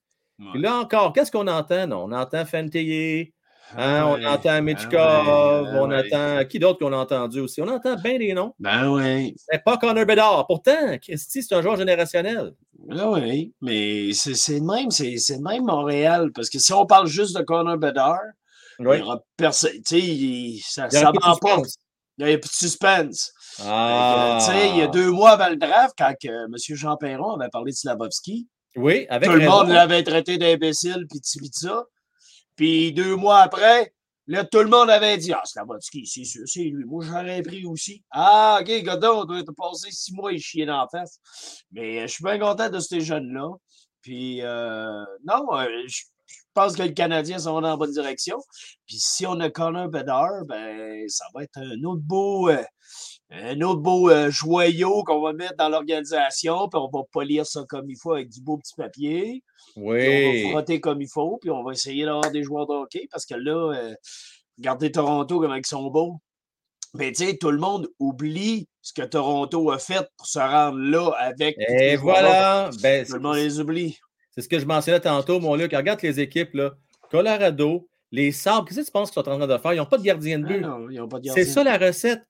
Puis 0.51 0.61
là 0.61 0.75
encore, 0.77 1.13
qu'est-ce 1.13 1.31
qu'on 1.31 1.47
entend? 1.47 1.87
Non, 1.87 2.03
on 2.03 2.11
entend 2.11 2.45
Fenteillé, 2.45 3.33
hein, 3.75 4.05
on 4.07 4.13
Ouais. 4.15 4.25
entend 4.25 4.61
Mitchkov, 4.61 4.93
Ah 4.99 5.61
ouais, 5.63 5.69
on 5.79 5.89
ouais. 5.89 6.05
entend. 6.13 6.45
Qui 6.47 6.59
d'autre 6.59 6.79
qu'on 6.79 6.93
a 6.93 6.97
entendu 6.97 7.39
aussi? 7.41 7.61
On 7.61 7.67
entend 7.67 7.95
bien 7.95 8.17
des 8.17 8.33
noms. 8.33 8.53
Ben 8.59 8.89
oui. 8.89 9.35
Mais 9.51 9.59
pas 9.59 9.77
Connor 9.77 10.05
Bedard. 10.05 10.45
Pourtant, 10.47 10.97
Christy, 11.01 11.43
c'est 11.43 11.55
un 11.55 11.61
joueur 11.61 11.75
générationnel. 11.75 12.53
Ben 12.79 13.09
oui. 13.09 13.53
Mais 13.61 14.13
c'est 14.13 14.35
c'est 14.35 14.59
le 14.59 14.65
même, 14.65 14.91
c'est 14.91 15.17
c'est 15.17 15.35
le 15.37 15.41
même 15.41 15.65
Montréal. 15.65 16.31
Parce 16.33 16.49
que 16.49 16.59
si 16.59 16.71
on 16.73 16.85
parle 16.85 17.07
juste 17.07 17.35
de 17.37 17.41
Connor 17.43 17.77
Bedard, 17.77 18.19
il 18.79 18.85
y 18.85 19.01
aura 19.01 19.21
personne. 19.35 19.71
Tu 19.85 19.99
sais, 20.61 20.61
ça 20.63 20.87
y 20.87 20.91
ça 20.91 21.11
pas. 21.41 21.57
Il 22.19 22.25
n'y 22.25 22.33
a 22.33 22.37
plus 22.37 22.49
de 22.49 22.53
suspense. 22.53 23.31
Ah. 23.63 24.39
Il 24.71 24.77
y 24.77 24.81
a 24.81 24.87
deux 24.87 25.11
mois 25.11 25.31
avant 25.31 25.49
le 25.49 25.55
draft, 25.55 25.93
quand 25.97 26.13
M. 26.23 26.47
Jean 26.57 26.95
Perron 26.97 27.39
avait 27.39 27.49
parlé 27.49 27.71
de 27.71 27.77
Slavovski, 27.77 28.47
Oui, 28.75 29.05
avec 29.09 29.29
tout 29.29 29.35
le 29.35 29.41
raison. 29.41 29.51
monde 29.51 29.69
l'avait 29.69 30.03
traité 30.03 30.37
d'imbécile, 30.37 31.05
puis 31.09 31.19
de 31.19 31.53
ça. 31.53 31.83
Puis 32.57 32.91
deux 32.91 33.15
mois 33.15 33.41
après, 33.41 33.93
là, 34.25 34.43
tout 34.43 34.59
le 34.59 34.67
monde 34.67 34.89
avait 34.89 35.17
dit 35.17 35.31
Ah, 35.31 35.43
Slavovski, 35.45 36.05
c'est 36.05 36.25
sûr, 36.25 36.41
c'est 36.45 36.63
lui. 36.63 36.83
Moi, 36.83 37.05
j'aurais 37.05 37.41
pris 37.43 37.65
aussi. 37.65 38.03
Ah, 38.11 38.59
OK, 38.61 38.83
Godon, 38.83 39.21
on 39.21 39.25
doit 39.25 39.43
te 39.43 39.51
passer 39.51 39.91
six 39.91 40.11
mois 40.11 40.33
et 40.33 40.39
chier 40.39 40.65
dans 40.65 40.81
la 40.81 40.87
face. 40.91 41.19
Mais 41.71 41.99
euh, 41.99 42.01
je 42.01 42.13
suis 42.13 42.23
bien 42.23 42.39
content 42.39 42.69
de 42.69 42.79
ces 42.79 42.99
jeunes-là. 42.99 43.49
Puis, 44.01 44.41
euh, 44.41 45.05
non, 45.23 45.45
euh, 45.53 45.67
je 45.87 46.01
pense 46.53 46.75
que 46.75 46.81
les 46.81 46.93
Canadiens 46.93 47.37
sont 47.37 47.61
dans 47.61 47.69
la 47.69 47.77
bonne 47.77 47.91
direction. 47.91 48.39
Puis, 48.87 48.97
si 48.97 49.27
on 49.27 49.39
a 49.39 49.51
Connor 49.51 49.87
Bedard, 49.89 50.43
ben, 50.47 51.07
ça 51.07 51.25
va 51.35 51.43
être 51.43 51.57
un 51.57 51.83
autre 51.83 52.01
beau. 52.01 52.49
Un 53.29 53.59
autre 53.61 53.81
beau 53.81 54.09
euh, 54.09 54.29
joyau 54.31 55.03
qu'on 55.03 55.21
va 55.21 55.33
mettre 55.33 55.55
dans 55.57 55.67
l'organisation, 55.69 56.69
puis 56.69 56.79
on 56.79 56.89
va 56.89 57.03
polir 57.11 57.45
ça 57.45 57.63
comme 57.67 57.89
il 57.89 57.97
faut 58.01 58.13
avec 58.13 58.29
du 58.29 58.41
beau 58.41 58.57
petit 58.57 58.73
papier. 58.75 59.43
Puis 59.75 59.83
on 59.83 59.89
Oui. 59.89 60.43
va 60.45 60.49
frotter 60.51 60.79
comme 60.79 61.01
il 61.01 61.09
faut, 61.09 61.37
puis 61.41 61.49
on 61.49 61.63
va 61.63 61.73
essayer 61.73 62.05
d'avoir 62.05 62.31
des 62.31 62.43
joueurs 62.43 62.67
de 62.67 62.73
hockey 62.73 63.07
parce 63.11 63.25
que 63.25 63.35
là, 63.35 63.73
euh, 63.75 63.93
regardez 64.57 64.91
Toronto 64.91 65.39
comment 65.39 65.55
ils 65.55 65.65
sont 65.65 65.89
beaux. 65.89 66.15
Mais 66.93 67.11
tu 67.11 67.25
sais, 67.25 67.37
tout 67.37 67.51
le 67.51 67.57
monde 67.59 67.89
oublie 67.99 68.69
ce 68.81 68.93
que 68.93 69.01
Toronto 69.05 69.71
a 69.71 69.77
fait 69.77 70.07
pour 70.17 70.25
se 70.25 70.39
rendre 70.39 70.79
là 70.79 71.11
avec. 71.19 71.57
Et 71.59 71.97
voilà. 71.97 72.69
Ben, 72.81 73.05
Tout 73.05 73.15
le 73.15 73.19
monde 73.19 73.35
les 73.35 73.59
oublie. 73.59 73.97
c'est 74.31 74.41
ce 74.41 74.47
que 74.47 74.57
je 74.57 74.65
mentionnais 74.65 75.01
tantôt, 75.01 75.39
mon 75.41 75.55
Luc. 75.55 75.73
Regarde 75.73 76.01
les 76.01 76.19
équipes, 76.21 76.53
là. 76.53 76.71
Colorado, 77.11 77.87
les 78.11 78.31
Sabres, 78.31 78.65
qu'est-ce 78.67 78.79
que 78.79 78.85
tu 78.85 78.91
penses 78.91 79.11
qu'ils 79.11 79.21
sont 79.21 79.29
en 79.29 79.37
train 79.37 79.47
de 79.47 79.57
faire? 79.57 79.73
Ils 79.73 79.77
n'ont 79.77 79.85
pas 79.85 79.97
de 79.97 80.03
gardien 80.03 80.39
de 80.39 80.45
Ah 80.45 80.47
but. 80.47 80.61
non, 80.61 80.89
ils 80.89 81.01
ont 81.01 81.07
pas 81.09 81.19
de 81.19 81.27
C'est 81.29 81.43
ça 81.45 81.63
la 81.63 81.77
recette. 81.77 82.23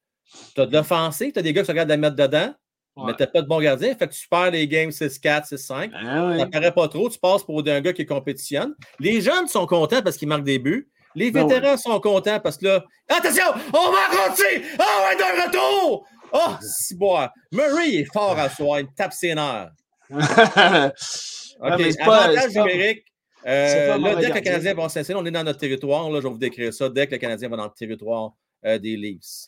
Tu 0.55 0.61
as 0.61 0.65
de 0.65 0.73
l'offensive, 0.73 1.31
tu 1.31 1.39
as 1.39 1.41
des 1.41 1.53
gars 1.53 1.61
qui 1.61 1.67
se 1.67 1.71
regardent 1.71 1.89
la 1.89 1.97
mettre 1.97 2.15
dedans, 2.15 2.53
mais 2.97 3.13
tu 3.15 3.21
n'as 3.23 3.27
pas 3.27 3.41
de 3.41 3.47
bon 3.47 3.59
gardien. 3.61 3.95
Fait 3.95 4.07
que 4.07 4.13
tu 4.13 4.27
perds 4.27 4.51
les 4.51 4.67
games 4.67 4.89
6-4, 4.89 5.47
6-5. 5.49 5.91
Ah 5.93 6.27
ouais. 6.27 6.39
Ça 6.39 6.45
paraît 6.47 6.73
pas 6.73 6.87
trop, 6.87 7.09
tu 7.09 7.19
passes 7.19 7.43
pour 7.43 7.59
un 7.67 7.81
gars 7.81 7.93
qui 7.93 8.05
compétitionne. 8.05 8.73
Les 8.99 9.21
jeunes 9.21 9.47
sont 9.47 9.65
contents 9.65 10.01
parce 10.01 10.17
qu'ils 10.17 10.27
marquent 10.27 10.43
des 10.43 10.59
buts. 10.59 10.89
Les 11.15 11.31
Ben 11.31 11.47
vétérans 11.47 11.77
sont 11.77 11.99
contents 11.99 12.39
parce 12.39 12.57
que 12.57 12.65
là, 12.65 12.85
attention, 13.09 13.43
on 13.73 13.91
va 13.91 13.97
raconter! 14.07 14.63
Oh, 14.79 14.83
ouais, 15.07 15.17
d'un 15.17 15.45
retour! 15.47 16.05
Oh, 16.31 16.51
si 16.61 16.95
boire. 16.95 17.31
Murray 17.51 17.95
est 17.95 18.13
fort 18.13 18.37
à 18.37 18.49
soi, 18.49 18.81
il 18.81 18.87
tape 18.95 19.13
ses 19.13 19.33
nerfs. 19.33 19.71
OK, 20.09 21.97
pas- 22.05 22.17
avantage 22.17 22.55
numérique. 22.55 23.03
Euh, 23.45 23.97
là, 23.97 24.15
dès 24.15 24.29
que 24.29 24.35
le. 24.35 24.41
Canadien 24.41 24.73
va 24.73 24.89
s'installer, 24.89 25.19
on 25.19 25.25
est 25.25 25.31
dans 25.31 25.43
notre 25.43 25.59
territoire. 25.59 26.09
Là, 26.09 26.19
je 26.19 26.23
vais 26.27 26.33
vous 26.33 26.37
décrire 26.37 26.73
ça. 26.73 26.89
Dès 26.89 27.07
que 27.07 27.13
le 27.13 27.17
Canadien 27.17 27.49
va 27.49 27.57
dans 27.57 27.63
le 27.65 27.71
territoire 27.75 28.31
euh, 28.65 28.77
des 28.77 28.97
Leafs. 28.97 29.47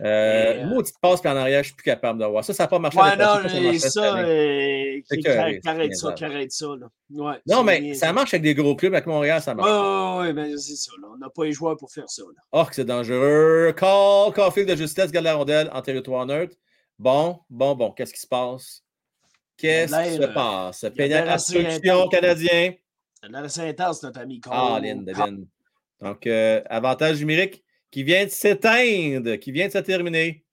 Euh, 0.00 0.76
petite 0.78 0.98
passe, 1.00 1.20
puis 1.20 1.28
en 1.30 1.36
arrière, 1.36 1.62
je 1.62 1.68
suis 1.68 1.74
plus 1.74 1.82
capable 1.82 2.20
de 2.20 2.24
voir. 2.24 2.44
Ça, 2.44 2.54
ça 2.54 2.64
n'a 2.64 2.68
pas 2.68 2.78
marché. 2.78 2.98
Ouais, 2.98 3.16
non, 3.16 3.40
mais 3.42 3.78
ça, 3.80 4.14
année. 4.14 5.02
C'est 5.08 5.16
qui- 5.16 5.22
correct, 5.24 5.62
qui- 5.62 5.68
arrête 5.68 5.90
c'est 5.92 5.98
ça, 6.00 6.08
niaisable. 6.08 6.14
qui 6.14 6.24
arrête 6.24 6.52
ça. 6.52 6.66
Non, 7.10 7.34
c'est 7.46 7.62
mais 7.64 7.94
ça 7.94 8.12
marche 8.12 8.34
avec 8.34 8.42
des 8.42 8.54
gros 8.54 8.76
clubs. 8.76 8.94
Avec 8.94 9.06
Montréal, 9.06 9.42
ça 9.42 9.54
marche. 9.54 9.68
Oui, 9.68 10.26
oui, 10.28 10.32
mais 10.34 10.56
c'est 10.56 10.76
ça. 10.76 10.92
On 11.12 11.16
n'a 11.18 11.28
pas 11.30 11.44
les 11.44 11.52
joueurs 11.52 11.76
pour 11.76 11.90
faire 11.90 12.08
ça. 12.08 12.22
Oh, 12.52 12.64
que 12.64 12.74
c'est 12.76 12.84
dangereux. 12.84 13.72
Call, 13.76 14.32
Caulfield 14.34 14.70
de 14.70 14.76
justesse, 14.76 15.10
garde 15.10 15.24
la 15.24 15.34
rondelle 15.34 15.68
en 15.72 15.82
territoire 15.82 16.26
neutre. 16.26 16.54
Bon, 16.98 17.40
bon, 17.50 17.74
bon. 17.74 17.90
Qu'est-ce 17.90 18.12
qui 18.14 18.20
se 18.20 18.26
passe? 18.26 18.84
Qu'est-ce 19.56 19.96
qui 20.10 20.16
se 20.16 20.22
euh, 20.22 20.32
passe? 20.32 20.86
Pénal 20.96 21.28
obstruction 21.28 22.08
canadien. 22.08 22.72
L'air 23.28 23.44
assez 23.44 23.62
intense, 23.62 24.02
notre 24.04 24.20
ami 24.20 24.38
Cole. 24.38 24.52
Ah, 24.54 24.78
Lynn, 24.80 25.04
Devin. 25.04 25.38
Donc, 26.00 26.24
euh, 26.28 26.62
avantage 26.70 27.18
numérique 27.18 27.64
qui 27.90 28.02
vient 28.02 28.24
de 28.24 28.30
s'éteindre, 28.30 29.36
qui 29.36 29.52
vient 29.52 29.66
de 29.66 29.72
se 29.72 29.78
terminer. 29.78 30.44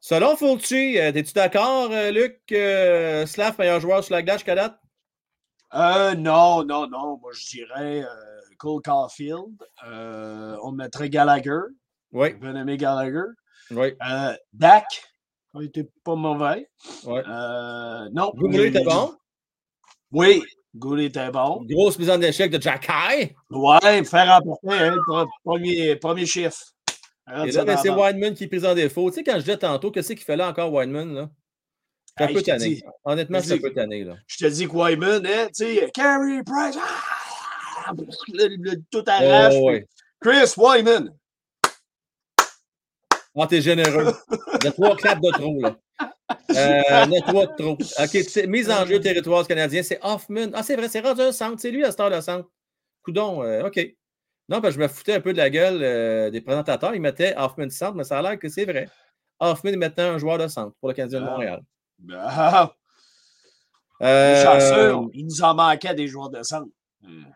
Selon 0.00 0.36
Fulci, 0.36 0.98
euh, 0.98 1.12
es-tu 1.12 1.32
d'accord, 1.32 1.90
euh, 1.90 2.10
Luc? 2.12 2.40
Euh, 2.52 3.26
Slav, 3.26 3.56
meilleur 3.58 3.80
joueur 3.80 4.04
sur 4.04 4.14
la 4.14 4.22
glace 4.22 4.36
jusqu'à 4.38 4.54
date? 4.54 4.78
Euh, 5.74 6.14
non, 6.14 6.64
non, 6.64 6.86
non. 6.86 7.18
Moi, 7.18 7.32
je 7.32 7.44
dirais 7.56 8.02
euh, 8.02 8.40
Cole 8.58 8.82
Caulfield. 8.82 9.56
Euh, 9.84 10.56
on 10.62 10.72
mettrait 10.72 11.10
Gallagher. 11.10 11.58
Oui, 12.12 12.34
Bien 12.34 12.54
aimé 12.54 12.76
Gallagher. 12.76 13.26
oui, 13.72 13.94
Dak. 14.52 14.86
Il 15.54 15.64
était 15.64 15.88
pas 16.04 16.14
mauvais. 16.14 16.68
oui. 17.04 17.20
Non. 18.12 18.32
Était 18.52 18.78
euh, 18.78 18.84
bon? 18.84 19.16
Oui, 20.12 20.42
Goulet 20.78 21.06
était 21.06 21.30
bon. 21.30 21.62
Grosse 21.68 21.98
mise 21.98 22.10
en 22.10 22.20
échec 22.20 22.50
de 22.50 22.60
Jack 22.60 22.88
High. 22.88 23.34
Ouais, 23.50 24.04
faire 24.04 24.26
remporter, 24.36 24.78
hein, 24.78 24.96
pre- 25.08 25.26
premier, 25.44 25.96
premier 25.96 26.26
chiffre. 26.26 26.58
Et 27.44 27.50
là, 27.50 27.64
ben, 27.64 27.76
c'est. 27.76 27.90
Wideman 27.90 28.34
qui 28.34 28.44
est 28.44 28.48
pris 28.48 28.64
en 28.66 28.74
défaut. 28.74 29.10
Tu 29.10 29.16
sais, 29.16 29.24
quand 29.24 29.34
je 29.34 29.38
disais 29.40 29.56
tantôt, 29.56 29.90
qu'est-ce 29.90 30.12
qu'il 30.12 30.18
fait 30.24 30.36
là 30.36 30.48
encore, 30.48 30.72
Wideman? 30.72 31.12
Là? 31.14 31.30
Un 32.18 32.26
Hey, 32.28 32.34
peu 32.34 32.42
tanné. 32.42 32.68
dis. 32.68 32.82
Honnêtement, 33.04 33.40
suis 33.42 33.52
un 33.52 33.56
Je 33.56 33.60
peu 33.62 33.72
tanné. 33.72 34.04
Là. 34.04 34.14
Je 34.26 34.36
te 34.38 34.46
dis 34.50 34.66
que 34.66 34.72
Wyman, 34.72 35.26
hein, 35.26 35.46
tu 35.48 35.64
sais, 35.64 35.90
Carey 35.92 36.42
Price, 36.46 36.78
ah, 37.86 37.92
le- 38.32 38.56
le- 38.58 38.82
tout 38.90 39.04
Oh, 39.06 39.10
arrache. 39.10 39.54
ouais. 39.54 39.86
Chris 40.20 40.52
Wyman. 40.56 41.12
Ah, 43.38 43.46
t'es 43.46 43.60
généreux. 43.60 44.14
Il 44.60 44.64
y 44.64 44.68
a 44.68 44.72
trois 44.72 44.96
claps 44.96 45.20
de 45.20 45.30
trop, 45.32 45.60
là. 45.60 45.76
Euh, 46.50 47.20
trois 47.26 47.46
de 47.46 47.52
trop. 47.56 47.72
OK, 47.72 48.46
mise 48.48 48.70
en 48.70 48.84
jeu 48.86 49.00
territoire 49.00 49.46
canadien, 49.46 49.82
c'est 49.82 49.98
Hoffman. 50.02 50.50
Ah, 50.54 50.62
c'est 50.62 50.76
vrai, 50.76 50.88
c'est 50.88 51.00
rendu 51.00 51.20
un 51.20 51.32
centre. 51.32 51.56
C'est 51.60 51.70
lui 51.70 51.84
à 51.84 51.90
heure 51.98 52.10
le 52.10 52.20
centre. 52.20 52.48
Coudon, 53.02 53.42
euh, 53.42 53.66
OK. 53.66 53.80
Non, 54.48 54.60
ben, 54.60 54.70
je 54.70 54.78
me 54.78 54.86
foutais 54.88 55.14
un 55.14 55.20
peu 55.20 55.32
de 55.32 55.38
la 55.38 55.50
gueule 55.50 55.80
euh, 55.82 56.30
des 56.30 56.40
présentateurs. 56.40 56.94
Ils 56.94 57.00
mettaient 57.00 57.34
Hoffman 57.36 57.68
centre, 57.70 57.94
mais 57.94 58.04
ça 58.04 58.18
a 58.18 58.22
l'air 58.22 58.38
que 58.38 58.48
c'est 58.48 58.64
vrai. 58.64 58.88
Hoffman 59.40 59.70
est 59.72 59.76
maintenant 59.76 60.04
un 60.14 60.18
joueur 60.18 60.38
de 60.38 60.46
centre 60.48 60.74
pour 60.80 60.88
le 60.88 60.94
Canadien 60.94 61.20
de 61.20 61.26
Ah. 61.26 61.30
Montréal. 61.30 61.60
Ah, 62.12 62.72
Euh, 64.02 65.06
il 65.14 65.26
nous 65.26 65.42
en 65.42 65.54
manquait 65.54 65.94
des 65.94 66.06
joueurs 66.06 66.28
de 66.30 66.42
centre. 66.42 66.68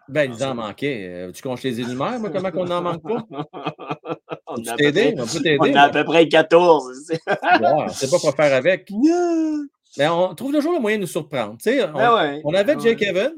ben, 0.09 0.25
il 0.25 0.31
nous 0.31 0.43
en 0.43 0.55
manquait. 0.55 1.09
Euh, 1.09 1.33
tu 1.33 1.43
qu'on 1.43 1.57
je 1.57 1.63
les 1.69 1.81
énumère, 1.81 2.19
moi, 2.21 2.31
comment 2.31 2.51
qu'on 2.51 2.67
n'en 2.67 2.83
manque 2.83 3.03
pas? 3.03 3.25
On 4.51 4.65
a 4.67 4.73
à 4.73 4.77
peu 4.77 4.85
t'aider? 4.85 5.13
près- 5.13 5.23
On 5.23 5.27
peut 5.27 5.57
on 5.71 5.75
a 5.75 5.83
à 5.83 5.89
peu 5.91 6.05
près 6.05 6.29
14. 6.29 6.93
c'est- 7.07 7.21
Ouais, 7.27 7.37
on 7.63 7.85
ne 7.87 7.91
sait 7.91 8.09
pas 8.11 8.19
quoi 8.19 8.33
faire 8.33 8.55
avec. 8.55 8.91
Ben 9.97 10.05
Mais 10.05 10.09
on 10.09 10.35
trouve 10.37 10.53
toujours 10.53 10.73
le 10.73 10.79
moyen 10.79 10.99
de 10.99 11.01
nous 11.03 11.09
surprendre. 11.09 11.57
On, 11.67 11.71
ouais. 11.71 12.41
on 12.45 12.55
avait 12.55 12.77
Ben 12.77 12.81
Jake. 12.81 13.03
Evans, 13.03 13.37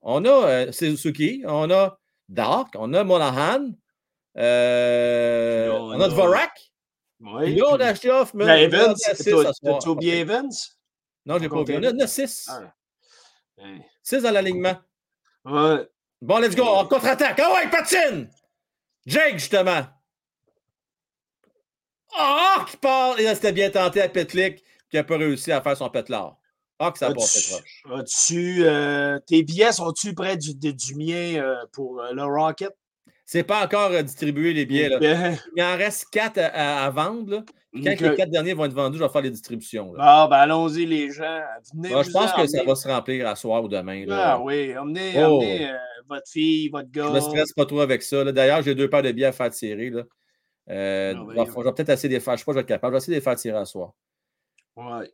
on 0.00 0.24
a 0.24 0.28
euh, 0.30 0.72
Suzuki, 0.72 1.42
on 1.46 1.70
a 1.70 1.98
Dark, 2.30 2.74
on 2.78 2.94
a 2.94 3.04
Monahan, 3.04 3.68
euh, 4.38 5.70
on, 5.70 5.92
on 5.96 6.00
a 6.00 6.08
Dvorak. 6.08 6.50
Ouais, 7.20 7.44
Puis 7.44 7.54
là, 7.56 7.64
on 7.70 7.76
a 7.80 7.86
acheté. 7.86 8.08
Ben, 8.34 8.48
Evans, 8.56 8.94
oublié 9.90 10.20
Evans? 10.20 10.50
Non, 11.26 11.38
j'ai 11.38 11.48
pas 11.48 11.56
oublié. 11.56 11.78
On 11.78 11.82
a- 11.84 11.92
on 11.94 11.98
a 12.00 12.06
six. 12.06 12.46
Ah. 12.50 12.60
Ouais. 13.58 13.86
Six 14.02 14.22
dans 14.22 14.30
l'alignement. 14.30 14.76
Ouais. 15.44 15.86
Bon, 16.22 16.38
let's 16.38 16.54
go. 16.56 16.64
On 16.66 16.86
contre-attaque. 16.86 17.38
Ah 17.42 17.52
ouais, 17.54 17.70
patine! 17.70 18.28
Jake, 19.06 19.34
justement. 19.38 19.82
Ah, 22.16 22.64
qui 22.68 22.76
part! 22.76 23.18
Et 23.18 23.24
là, 23.24 23.34
c'était 23.34 23.52
bien 23.52 23.70
tenté 23.70 24.00
à 24.00 24.08
Petlik, 24.08 24.62
qui 24.90 24.96
n'a 24.96 25.04
pas 25.04 25.16
réussi 25.16 25.50
à 25.52 25.60
faire 25.60 25.76
son 25.76 25.88
pétlard. 25.90 26.36
Ah, 26.78 26.90
que 26.90 26.98
ça 26.98 27.08
a 27.08 27.14
passé 27.14 27.52
proche. 27.52 27.82
As-tu, 28.00 28.64
euh, 28.64 29.18
tes 29.26 29.42
billets 29.42 29.72
sont-tu 29.72 30.14
près 30.14 30.36
du, 30.36 30.54
du 30.54 30.94
mien 30.96 31.36
euh, 31.40 31.56
pour 31.72 32.00
euh, 32.00 32.12
le 32.12 32.24
Rocket? 32.24 32.70
C'est 33.26 33.42
pas 33.44 33.64
encore 33.64 33.90
distribué, 34.02 34.52
les 34.52 34.66
billets. 34.66 34.88
Là. 34.88 34.98
Ben, 34.98 35.38
Il 35.56 35.62
en 35.62 35.76
reste 35.76 36.06
quatre 36.10 36.38
à, 36.38 36.46
à- 36.82 36.84
à 36.86 36.90
vendre. 36.90 37.30
là. 37.30 37.42
Quand 37.72 37.92
ok. 37.92 38.00
les 38.00 38.14
quatre 38.14 38.30
derniers 38.30 38.54
vont 38.54 38.66
être 38.66 38.72
vendus, 38.74 38.98
je 38.98 39.02
vais 39.02 39.08
faire 39.08 39.22
les 39.22 39.30
distributions. 39.30 39.92
là. 39.94 39.98
Ah, 40.04 40.28
ben 40.30 40.36
allons-y, 40.36 40.86
les 40.86 41.10
gens. 41.10 41.40
Venez 41.74 41.92
Ah, 41.94 42.02
je 42.02 42.10
pense 42.10 42.32
que 42.32 42.46
ça 42.46 42.62
va 42.62 42.74
se 42.76 42.86
remplir 42.86 43.26
à 43.26 43.34
soir 43.34 43.64
ou 43.64 43.68
demain. 43.68 44.04
là. 44.06 44.32
Ah 44.34 44.40
oui, 44.40 44.76
emmenez, 44.76 45.12
Oh. 45.24 45.38
emmenez, 45.40 45.70
votre 46.08 46.28
fille, 46.28 46.68
votre 46.68 46.88
Je 46.92 47.00
gars. 47.00 47.10
me 47.10 47.20
stresse 47.20 47.52
pas 47.52 47.66
trop 47.66 47.80
avec 47.80 48.02
ça. 48.02 48.24
D'ailleurs, 48.32 48.62
j'ai 48.62 48.74
deux 48.74 48.88
paires 48.88 49.02
de 49.02 49.12
billets 49.12 49.26
à 49.26 49.32
faire 49.32 49.50
tirer. 49.50 49.90
Là. 49.90 50.02
Euh, 50.70 51.14
Ah 51.16 51.20
je 51.20 51.34
vais- 51.40 51.46
je 51.64 51.70
peut-être 51.70 51.88
essayer 51.90 52.08
de 52.08 52.14
les 52.14 52.20
faire. 52.20 52.32
Je 52.32 52.36
ne 52.36 52.38
sais 52.38 52.44
pas 52.44 52.52
je 52.52 52.56
vais 52.56 52.60
être 52.62 52.66
capable. 52.68 52.92
Je 52.92 52.94
vais 52.94 52.98
essayer 52.98 53.14
de 53.14 53.18
les 53.20 53.24
faire 53.24 53.36
tirer 53.36 53.58
à 53.58 53.64
soir. 53.64 53.92
Ouais. 54.76 55.12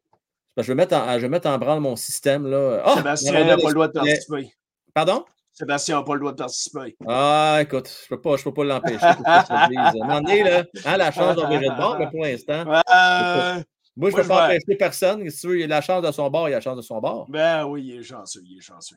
Parce 0.55 0.67
que 0.67 0.69
je 0.69 0.69
vais 0.73 0.75
mettre 0.77 0.95
en, 0.97 1.13
je 1.15 1.19
vais 1.23 1.29
mettre 1.29 1.49
en 1.49 1.59
branle 1.59 1.81
mon 1.81 1.97
système. 1.97 2.47
Là. 2.47 2.83
Ah! 2.85 2.95
Sébastien 2.97 3.45
n'a 3.45 3.57
pas 3.57 3.69
le 3.69 3.75
droit 3.75 3.89
de 3.89 3.93
participer. 3.93 4.53
Pardon? 4.95 5.25
Sébastien 5.53 5.97
n'a 5.99 6.03
pas 6.05 6.15
le 6.15 6.21
droit 6.21 6.33
de 6.33 6.37
participer. 6.39 6.97
Ah, 7.07 7.59
écoute, 7.63 7.89
je 7.89 8.15
ne 8.15 8.17
peux 8.17 8.21
pas, 8.23 8.37
je 8.37 8.45
peux 8.45 8.55
pas 8.55 8.65
l'empêcher. 8.65 8.99
je 9.01 9.25
là, 10.45 10.63
hein, 10.87 10.97
la 10.97 11.13
chance 11.13 11.37
d'en 11.37 11.49
virer 11.49 11.69
de 11.69 11.77
bord, 11.77 11.99
mais 11.99 12.09
pour 12.09 12.25
l'instant, 12.25 12.65
Euh, 12.67 13.63
moi, 13.97 14.11
je 14.11 14.15
ne 14.17 14.17
peux 14.17 14.23
je 14.23 14.29
pas 14.29 14.47
empêcher 14.47 14.77
personne. 14.79 15.29
Si 15.31 15.41
tu 15.41 15.47
veux, 15.49 15.59
il 15.61 15.65
a 15.65 15.67
la 15.67 15.81
chance 15.81 16.03
de 16.03 16.11
son 16.13 16.31
bord, 16.31 16.49
il 16.49 16.53
a 16.53 16.57
la 16.57 16.61
chance 16.61 16.77
de 16.77 16.83
son 16.83 16.99
bord. 17.01 17.27
ben 17.29 17.65
oui, 17.67 17.85
il 17.87 17.99
est 18.01 18.03
chanceux, 18.03 18.41
il 18.45 18.59
est 18.59 18.63
chanceux. 18.63 18.97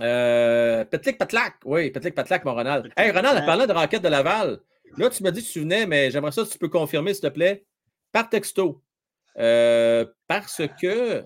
Euh, 0.00 0.84
Petlik 0.84 1.18
Patlac. 1.18 1.54
Oui, 1.64 1.90
Petlik 1.90 2.14
Patlac, 2.14 2.44
mon 2.44 2.54
Ronald. 2.54 2.84
Petlik 2.84 2.98
Hey, 2.98 3.10
Ronald, 3.10 3.38
en 3.42 3.46
parlant 3.46 3.66
de 3.66 3.72
Rocket 3.72 4.02
de 4.02 4.08
Laval, 4.08 4.60
là, 4.96 5.10
tu 5.10 5.22
m'as 5.22 5.30
dit 5.30 5.42
que 5.44 5.50
tu 5.50 5.60
venais, 5.60 5.86
mais 5.86 6.10
j'aimerais 6.10 6.32
ça 6.32 6.44
si 6.44 6.52
tu 6.52 6.58
peux 6.58 6.68
confirmer, 6.68 7.14
s'il 7.14 7.22
te 7.22 7.28
plaît, 7.28 7.64
par 8.12 8.28
texto. 8.28 8.82
Euh, 9.38 10.06
parce 10.26 10.62
que 10.80 11.24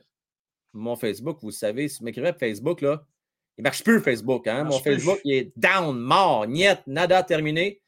mon 0.73 0.97
Facebook, 0.97 1.39
vous 1.43 1.51
savez, 1.51 1.89
si 1.89 1.99
vous 1.99 2.05
m'écrivez 2.05 2.33
Facebook, 2.39 2.81
là, 2.81 3.05
il 3.57 3.62
ne 3.62 3.64
marche 3.64 3.83
plus, 3.83 4.01
Facebook. 4.01 4.47
Hein? 4.47 4.64
Mon 4.64 4.81
plus. 4.81 4.95
Facebook, 4.95 5.21
il 5.25 5.35
est 5.35 5.53
down, 5.57 5.99
mort, 5.99 6.47
niet, 6.47 6.79
nada, 6.87 7.23
terminé. 7.23 7.81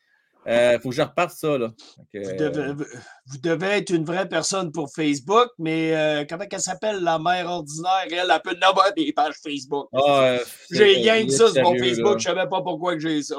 Il 0.50 0.80
faut 0.82 0.90
que 0.90 0.94
je 0.94 1.02
reparte 1.02 1.30
ça. 1.32 1.56
Là. 1.58 1.70
Que, 2.12 2.18
Vous 2.18 2.36
devez, 2.36 2.72
vous- 2.72 2.84
vous 3.26 3.38
devez 3.38 3.66
être 3.68 3.90
une 3.90 4.04
vraie 4.04 4.28
personne 4.28 4.72
pour 4.72 4.90
Facebook, 4.92 5.48
mais 5.58 5.94
euh, 5.94 6.24
comment 6.28 6.44
elle 6.50 6.60
s'appelle, 6.60 7.02
la 7.02 7.18
mère 7.18 7.48
ordinaire? 7.48 8.06
Elle, 8.10 8.30
elle 8.32 8.40
peut 8.42 8.56
n'avoir 8.60 8.92
des 8.94 9.12
pages 9.12 9.34
Facebook. 9.42 9.88
ah, 9.94 10.22
euh, 10.22 10.38
j'ai 10.70 10.84
rien 10.84 11.24
que 11.24 11.32
ça 11.32 11.48
sur 11.50 11.62
mon 11.62 11.78
Facebook, 11.78 12.14
là. 12.14 12.18
je 12.18 12.28
ne 12.30 12.34
savais 12.34 12.48
pas 12.48 12.62
pourquoi 12.62 12.94
que 12.94 13.00
j'ai 13.00 13.22
ça. 13.22 13.36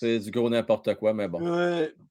C'est 0.00 0.18
du 0.20 0.30
gros 0.30 0.48
n'importe 0.48 0.94
quoi, 0.94 1.12
mais 1.12 1.26
bon. 1.28 1.40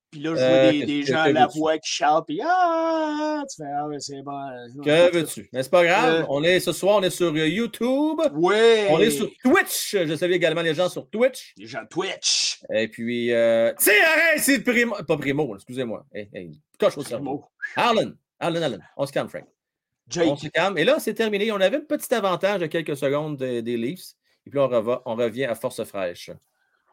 Puis 0.10 0.22
là, 0.22 0.30
je 0.32 0.40
vois 0.40 0.48
Euh, 0.48 0.86
des, 0.86 1.04
gens 1.04 1.20
à 1.20 1.32
la 1.32 1.48
voix 1.48 1.78
qui 1.78 1.92
chantent, 1.92 2.26
puis 2.28 2.40
ah, 2.42 3.44
tu 3.50 3.58
fais, 3.58 3.70
ah, 3.70 3.86
c'est 4.00 4.22
bon. 4.22 4.82
Que 4.84 5.12
veux-tu? 5.14 5.50
Mais 5.52 5.64
c'est 5.64 5.70
pas 5.70 5.84
grave. 5.84 6.22
Euh, 6.22 6.26
on 6.30 6.44
est, 6.44 6.62
ce 6.62 6.72
soir, 6.72 6.98
on 6.98 7.02
est 7.04 7.10
sur 7.10 7.34
euh, 7.34 7.48
YouTube. 7.48 8.18
Oui. 8.34 8.56
On 8.90 9.00
est 9.00 9.10
sur 9.10 9.30
Twitch. 9.44 9.96
Je 10.06 10.16
salue 10.16 10.32
également 10.32 10.62
les 10.62 10.74
gens 10.74 10.88
sur 10.88 11.10
Twitch. 11.10 11.54
Les 11.58 11.68
gens 11.68 11.86
Twitch. 11.90 12.47
Et 12.74 12.88
puis, 12.88 13.34
euh, 13.34 13.74
tu 13.78 13.86
sais, 13.86 14.00
arrête, 14.02 14.40
c'est 14.40 14.64
Primo. 14.64 14.96
Pas 15.08 15.18
Primo, 15.18 15.56
excusez-moi. 15.56 16.06
Hey, 16.14 16.30
hey, 16.34 16.62
coche 16.80 16.98
au 16.98 17.04
cerveau. 17.04 17.46
Arlen, 17.76 18.16
Arlen, 18.40 18.64
Arlen. 18.64 18.88
On 18.98 19.06
se 19.06 19.12
calme, 19.12 19.30
Frank. 19.30 19.44
On 19.46 20.12
Jake. 20.12 20.40
se 20.40 20.48
calme. 20.48 20.78
Et 20.78 20.84
là, 20.86 21.00
c'est 21.00 21.14
terminé. 21.14 21.52
On 21.52 21.60
avait 21.60 21.78
un 21.78 21.82
petit 21.82 22.14
avantage 22.14 22.62
de 22.62 22.68
quelques 22.68 22.96
secondes 22.98 23.38
des, 23.38 23.62
des 23.62 23.78
Leafs. 23.78 24.14
Et 24.46 24.50
puis 24.50 24.60
on, 24.60 24.68
reva- 24.68 25.02
on 25.06 25.16
revient 25.16 25.46
à 25.46 25.56
force 25.56 25.84
fraîche. 25.84 26.32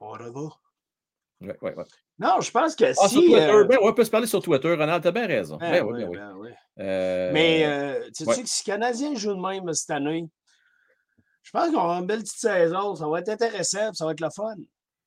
On 0.01 0.11
reva. 0.11 0.49
Ouais, 1.41 1.57
ouais, 1.63 1.75
ouais. 1.77 1.85
Non, 2.19 2.41
je 2.41 2.51
pense 2.51 2.75
que 2.77 2.85
Ah, 2.85 2.95
sur 2.95 3.09
si. 3.09 3.27
Twitter. 3.27 3.41
euh, 3.51 3.65
Ben, 3.65 3.79
on 3.83 3.93
peut 3.93 4.05
se 4.05 4.11
parler 4.11 4.27
sur 4.27 4.43
Twitter. 4.43 4.71
Ronald, 4.75 5.03
t'as 5.03 5.11
bien 5.13 5.27
raison. 5.27 5.57
ben 5.57 5.71
Ben, 5.71 5.85
oui, 5.85 6.05
oui, 6.05 6.19
oui. 6.37 6.51
Euh, 6.81 7.31
Mais 7.33 7.65
euh, 7.67 8.09
tu 8.17 8.25
sais 8.25 8.43
que 8.43 8.49
si 8.49 8.63
les 8.67 8.73
Canadiens 8.73 9.15
jouent 9.15 9.35
de 9.35 9.41
même 9.41 9.73
cette 9.75 9.91
année, 9.91 10.29
je 11.43 11.51
pense 11.51 11.71
qu'on 11.71 11.77
aura 11.77 11.99
une 11.99 12.07
belle 12.07 12.21
petite 12.23 12.39
saison. 12.39 12.95
Ça 12.97 13.07
va 13.09 13.21
être 13.21 13.29
intéressant, 13.29 13.93
ça 13.93 14.05
va 14.07 14.13
être 14.13 14.21
le 14.21 14.31
fun. 14.31 14.55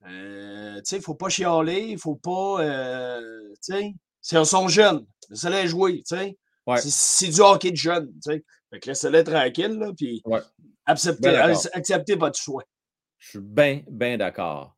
Euh, 0.05 0.75
tu 0.77 0.81
sais, 0.85 0.95
il 0.97 0.99
ne 0.99 1.03
faut 1.03 1.15
pas 1.15 1.29
chialer, 1.29 1.79
il 1.87 1.93
ne 1.93 1.99
faut 1.99 2.15
pas. 2.15 2.61
euh, 2.61 3.19
tu 3.63 3.73
sais, 3.73 3.93
c'est- 4.21 4.39
ils 4.39 4.45
sont 4.45 4.67
jeunes. 4.67 5.05
Laissez-les 5.29 5.67
jouer, 5.67 5.97
tu 6.07 6.15
sais. 6.15 6.37
Ouais. 6.65 6.77
C'est- 6.81 7.29
du 7.29 7.41
hockey 7.41 7.71
de 7.71 7.75
jeunes, 7.77 8.11
tu 8.23 8.31
sais. 8.31 8.43
Fait 8.69 8.79
que 8.79 8.87
laissez-les 8.89 9.23
tranquilles, 9.23 9.77
là, 9.79 9.91
puis 9.97 10.21
Ouais. 10.25 10.41
acceptez, 10.85 11.29
Ben 11.31 11.55
acceptez 11.73 12.15
votre 12.15 12.37
choix. 12.39 12.63
Je 13.17 13.29
suis 13.29 13.39
bien, 13.39 13.81
bien 13.89 14.17
d'accord. 14.17 14.75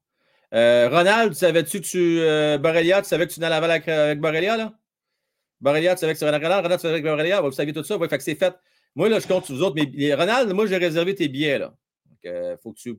Euh, 0.54 0.88
Ronald, 0.90 1.34
savais-tu 1.34 1.82
que 1.82 1.86
tu. 1.86 2.20
Euh, 2.22 2.58
Borrelia, 2.58 3.02
tu 3.02 3.08
savais 3.08 3.28
que 3.28 3.32
tu 3.34 3.36
venais 3.40 3.48
à 3.48 3.50
Laval 3.50 3.72
avec, 3.72 3.88
avec 3.88 4.20
Borrelia, 4.20 4.58
là? 4.58 4.74
Borrelia, 5.62 5.94
tu 5.96 6.00
savais 6.00 6.14
que 6.14 6.20
c'est 6.20 6.26
Ronald. 6.26 6.44
Ronald, 6.44 6.72
tu 6.74 6.82
savais 6.82 6.94
avec 6.94 7.04
Borrelia? 7.04 7.42
Vous 7.42 7.52
saviez 7.52 7.74
tout 7.74 7.84
ça? 7.84 7.98
Oui, 7.98 8.08
fait 8.10 8.18
que 8.18 8.24
c'est 8.24 8.36
fait. 8.36 8.56
Moi, 8.96 9.10
là, 9.10 9.20
je 9.20 9.28
compte 9.28 9.46
sur 9.46 9.56
vous 9.56 9.62
autres. 9.64 9.76
Mais 9.76 10.14
Ronald, 10.16 10.52
moi, 10.54 10.66
j'ai 10.66 10.78
réservé 10.78 11.14
tes 11.14 11.28
billets, 11.28 11.60
là. 11.60 11.68
Donc, 12.06 12.20
euh, 12.26 12.56
faut 12.64 12.72
que 12.72 12.80
tu. 12.80 12.98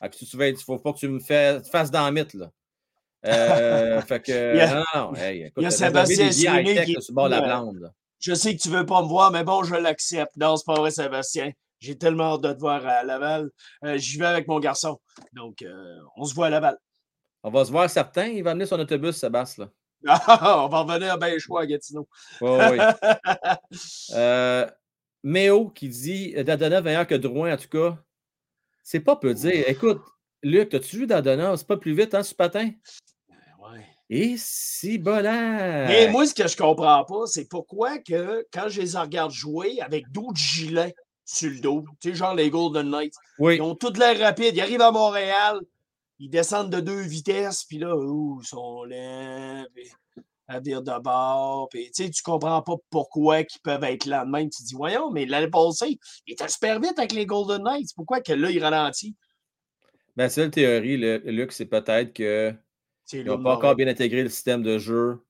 Ah, 0.00 0.08
tu 0.08 0.24
surveilles- 0.24 0.56
faut 0.56 0.78
pas 0.78 0.92
que 0.92 0.98
tu 0.98 1.08
me 1.08 1.20
fais- 1.20 1.60
fasses 1.70 1.90
dans 1.90 2.06
le 2.06 2.12
mythe, 2.12 2.34
là. 2.34 2.50
Euh, 3.26 4.00
fait 4.08 4.20
que. 4.20 4.54
Il 4.54 4.58
y 4.58 4.60
a- 4.60 4.74
non, 4.74 4.84
non, 4.94 5.10
non. 5.12 5.14
Hey, 5.16 5.42
écoute, 5.42 5.54
il 5.58 5.62
y 5.62 5.66
a 5.66 5.68
réserver 5.68 6.06
Sébastien 6.06 6.64
qui- 6.64 6.74
là, 6.94 7.00
sur 7.00 7.12
le 7.12 7.14
bord 7.14 7.26
de 7.26 7.30
la 7.30 7.40
blonde, 7.42 7.78
là. 7.80 7.92
Je 8.18 8.34
sais 8.34 8.54
que 8.56 8.60
tu 8.60 8.68
ne 8.70 8.76
veux 8.78 8.86
pas 8.86 9.02
me 9.02 9.08
voir, 9.08 9.30
mais 9.30 9.44
bon, 9.44 9.62
je 9.62 9.74
l'accepte. 9.74 10.36
Non, 10.36 10.56
c'est 10.56 10.66
pas 10.66 10.74
vrai, 10.74 10.90
Sébastien. 10.90 11.52
J'ai 11.78 11.96
tellement 11.96 12.34
hâte 12.34 12.42
de 12.42 12.52
te 12.52 12.58
voir 12.60 12.86
à 12.86 13.02
Laval. 13.02 13.50
Euh, 13.84 13.96
J'y 13.96 14.18
vais 14.18 14.26
avec 14.26 14.46
mon 14.46 14.58
garçon. 14.60 15.00
Donc, 15.32 15.62
euh, 15.62 15.96
on 16.16 16.24
se 16.24 16.34
voit 16.34 16.48
à 16.48 16.50
Laval. 16.50 16.76
On 17.42 17.50
va 17.50 17.64
se 17.64 17.70
voir 17.70 17.88
certain. 17.88 18.26
Il 18.26 18.42
va 18.44 18.50
amener 18.50 18.66
son 18.66 18.78
autobus, 18.78 19.16
Sébastien, 19.16 19.70
on 20.04 20.68
va 20.68 20.80
revenir 20.80 21.12
à 21.14 21.16
ben 21.16 21.38
choix 21.38 21.62
à 21.62 21.66
Gatineau. 21.66 22.06
Oui, 22.42 22.50
oui. 22.72 22.78
Euh, 24.14 24.66
Méo 25.22 25.68
qui 25.70 25.88
dit 25.88 26.34
Dadonov 26.44 26.84
meilleur 26.84 27.06
que 27.06 27.14
Drouin, 27.14 27.54
en 27.54 27.56
tout 27.56 27.68
cas. 27.68 27.98
C'est 28.82 29.00
pas 29.00 29.16
peu 29.16 29.34
dire. 29.34 29.68
Écoute, 29.68 30.00
Luc, 30.42 30.72
as-tu 30.74 30.98
vu 30.98 31.06
Dadonov? 31.06 31.56
C'est 31.56 31.66
pas 31.66 31.76
plus 31.76 31.94
vite, 31.94 32.14
hein, 32.14 32.22
ce 32.22 32.34
patin? 32.34 32.70
Ouais. 33.60 33.86
Et 34.08 34.34
si 34.36 34.98
bolin! 34.98 35.86
Mais 35.86 36.08
moi, 36.10 36.26
ce 36.26 36.34
que 36.34 36.48
je 36.48 36.56
comprends 36.56 37.04
pas, 37.04 37.26
c'est 37.26 37.48
pourquoi 37.48 37.98
que 37.98 38.46
quand 38.52 38.68
je 38.68 38.80
les 38.80 38.98
regarde 38.98 39.30
jouer 39.30 39.80
avec 39.80 40.10
d'autres 40.10 40.36
gilets 40.36 40.94
sur 41.24 41.50
le 41.50 41.60
dos, 41.60 41.84
tu 42.00 42.10
sais, 42.10 42.16
genre 42.16 42.34
les 42.34 42.50
Golden 42.50 42.90
Knights, 42.90 43.14
Oui, 43.38 43.56
ils 43.56 43.62
ont 43.62 43.76
tout 43.76 43.92
l'air 43.92 44.18
rapide. 44.18 44.56
Ils 44.56 44.60
arrivent 44.60 44.80
à 44.80 44.90
Montréal, 44.90 45.60
ils 46.18 46.28
descendent 46.28 46.70
de 46.70 46.80
deux 46.80 47.02
vitesses, 47.02 47.64
puis 47.64 47.78
là, 47.78 47.94
ouh, 47.94 48.40
ils 48.42 48.46
sont 48.46 48.84
lents, 48.84 49.64
puis 49.74 49.90
à 50.50 50.60
dire 50.60 50.82
de 50.82 50.98
bord. 51.00 51.68
Puis, 51.70 51.90
tu 51.94 52.10
tu 52.10 52.22
comprends 52.22 52.60
pas 52.62 52.74
pourquoi 52.90 53.40
ils 53.40 53.46
peuvent 53.62 53.84
être 53.84 54.06
là 54.06 54.24
de 54.24 54.30
même. 54.30 54.50
Tu 54.50 54.62
te 54.62 54.68
dis, 54.68 54.74
voyons, 54.74 55.10
mais 55.10 55.24
l'année 55.24 55.48
passée, 55.48 55.98
il 56.26 56.32
était 56.32 56.48
super 56.48 56.80
vite 56.80 56.98
avec 56.98 57.12
les 57.12 57.24
Golden 57.24 57.62
Knights. 57.62 57.90
Pourquoi 57.94 58.20
que 58.20 58.32
là, 58.32 58.50
il 58.50 58.62
ralentit? 58.62 59.14
ma 60.16 60.28
seule 60.28 60.50
théorie, 60.50 60.96
le- 60.96 61.18
Luc, 61.24 61.52
c'est 61.52 61.66
peut-être 61.66 62.12
qu'ils 62.12 62.58
C'est 63.04 63.24
n'ont 63.24 63.42
pas 63.42 63.54
encore 63.54 63.76
bien 63.76 63.86
intégré 63.88 64.22
le 64.22 64.28
système 64.28 64.62
de 64.62 64.76
jeu. 64.76 65.20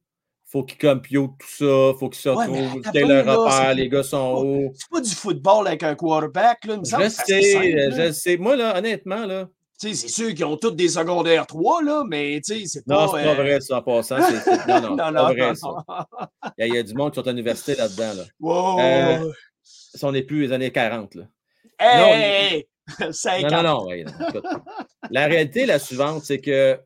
Faut 0.46 0.64
qu'ils 0.64 0.78
compiotent 0.78 1.38
tout 1.38 1.46
ça, 1.46 1.92
faut 1.98 2.08
qu'ils 2.08 2.22
se 2.22 2.28
retrouvent, 2.28 2.82
leur 2.82 3.24
là, 3.24 3.36
repère, 3.36 3.74
les 3.74 3.88
gars 3.88 4.02
sont 4.02 4.32
hauts. 4.32 4.72
C'est 4.74 4.90
pas 4.90 5.00
du 5.00 5.14
football 5.14 5.68
avec 5.68 5.82
un 5.84 5.94
quarterback, 5.94 6.64
là. 6.64 6.74
Il 6.74 6.80
me 6.80 6.84
semble 6.84 7.04
Je 7.04 7.08
que 7.08 7.14
sais, 7.14 8.32
je. 8.32 8.36
Moi, 8.38 8.56
là, 8.56 8.76
honnêtement, 8.76 9.26
là, 9.26 9.48
c'est 9.81 10.09
sûr 10.09 10.35
qu'ils 10.35 10.45
ont 10.45 10.57
tous 10.57 10.72
des 10.72 10.89
secondaires 10.89 11.47
3, 11.47 11.83
là, 11.83 12.05
mais 12.07 12.41
tu 12.45 12.61
sais, 12.61 12.66
c'est 12.66 12.85
pas. 12.87 13.07
non, 13.07 13.12
c'est 13.12 13.24
pas 13.24 13.31
euh, 13.31 13.35
vrai, 13.35 13.61
ça, 13.61 13.78
en 13.78 13.83
passant. 13.83 14.18
Non, 14.18 14.81
non, 14.81 14.91
Non, 14.97 15.07
non, 15.07 15.12
pas 15.12 15.33
vrai, 15.33 15.49
non. 15.49 15.55
ça. 15.55 15.85
Il 16.59 16.61
y, 16.61 16.62
a, 16.62 16.66
il 16.66 16.74
y 16.74 16.78
a 16.78 16.83
du 16.83 16.95
monde 16.95 17.12
qui 17.12 17.20
sont 17.20 17.26
à 17.26 17.31
l'université 17.31 17.74
là-dedans, 17.76 18.12
là. 18.14 18.24
Wow! 18.41 18.81
Euh, 18.81 19.33
on 20.03 20.12
n'est 20.12 20.22
plus 20.22 20.43
les 20.43 20.53
années 20.53 20.70
40, 20.70 21.14
là. 21.14 21.24
hey, 21.78 21.99
non, 21.99 22.07
hey, 22.09 22.55
hey! 22.55 23.12
5 23.14 23.43
Non, 23.51 23.62
non, 23.62 23.62
non. 23.62 23.87
ouais, 23.87 24.05
non, 24.05 24.61
la 25.11 25.26
réalité, 25.26 25.64
la 25.66 25.78
suivante, 25.78 26.24
c'est 26.24 26.41
que 26.41 26.78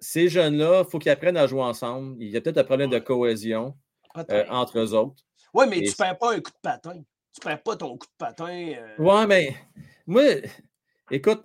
ces 0.00 0.28
jeunes-là, 0.28 0.82
il 0.86 0.90
faut 0.90 0.98
qu'ils 0.98 1.10
apprennent 1.12 1.36
à 1.36 1.46
jouer 1.46 1.62
ensemble. 1.62 2.16
Il 2.22 2.28
y 2.30 2.36
a 2.36 2.40
peut-être 2.40 2.58
un 2.58 2.64
problème 2.64 2.90
de 2.90 2.98
cohésion 2.98 3.74
euh, 4.30 4.44
entre 4.50 4.78
eux 4.80 4.94
autres. 4.94 5.22
Oui, 5.54 5.66
mais 5.68 5.78
Et 5.78 5.84
tu 5.88 5.94
perds 5.96 6.18
pas 6.18 6.32
un 6.34 6.40
coup 6.40 6.50
de 6.50 6.60
patin. 6.62 7.00
Tu 7.32 7.40
perds 7.40 7.62
pas 7.62 7.76
ton 7.76 7.96
coup 7.96 8.06
de 8.06 8.16
patin. 8.18 8.48
euh, 8.48 8.96
Ouais, 8.98 9.26
mais 9.26 9.54
moi, 10.06 10.22
écoute, 11.10 11.44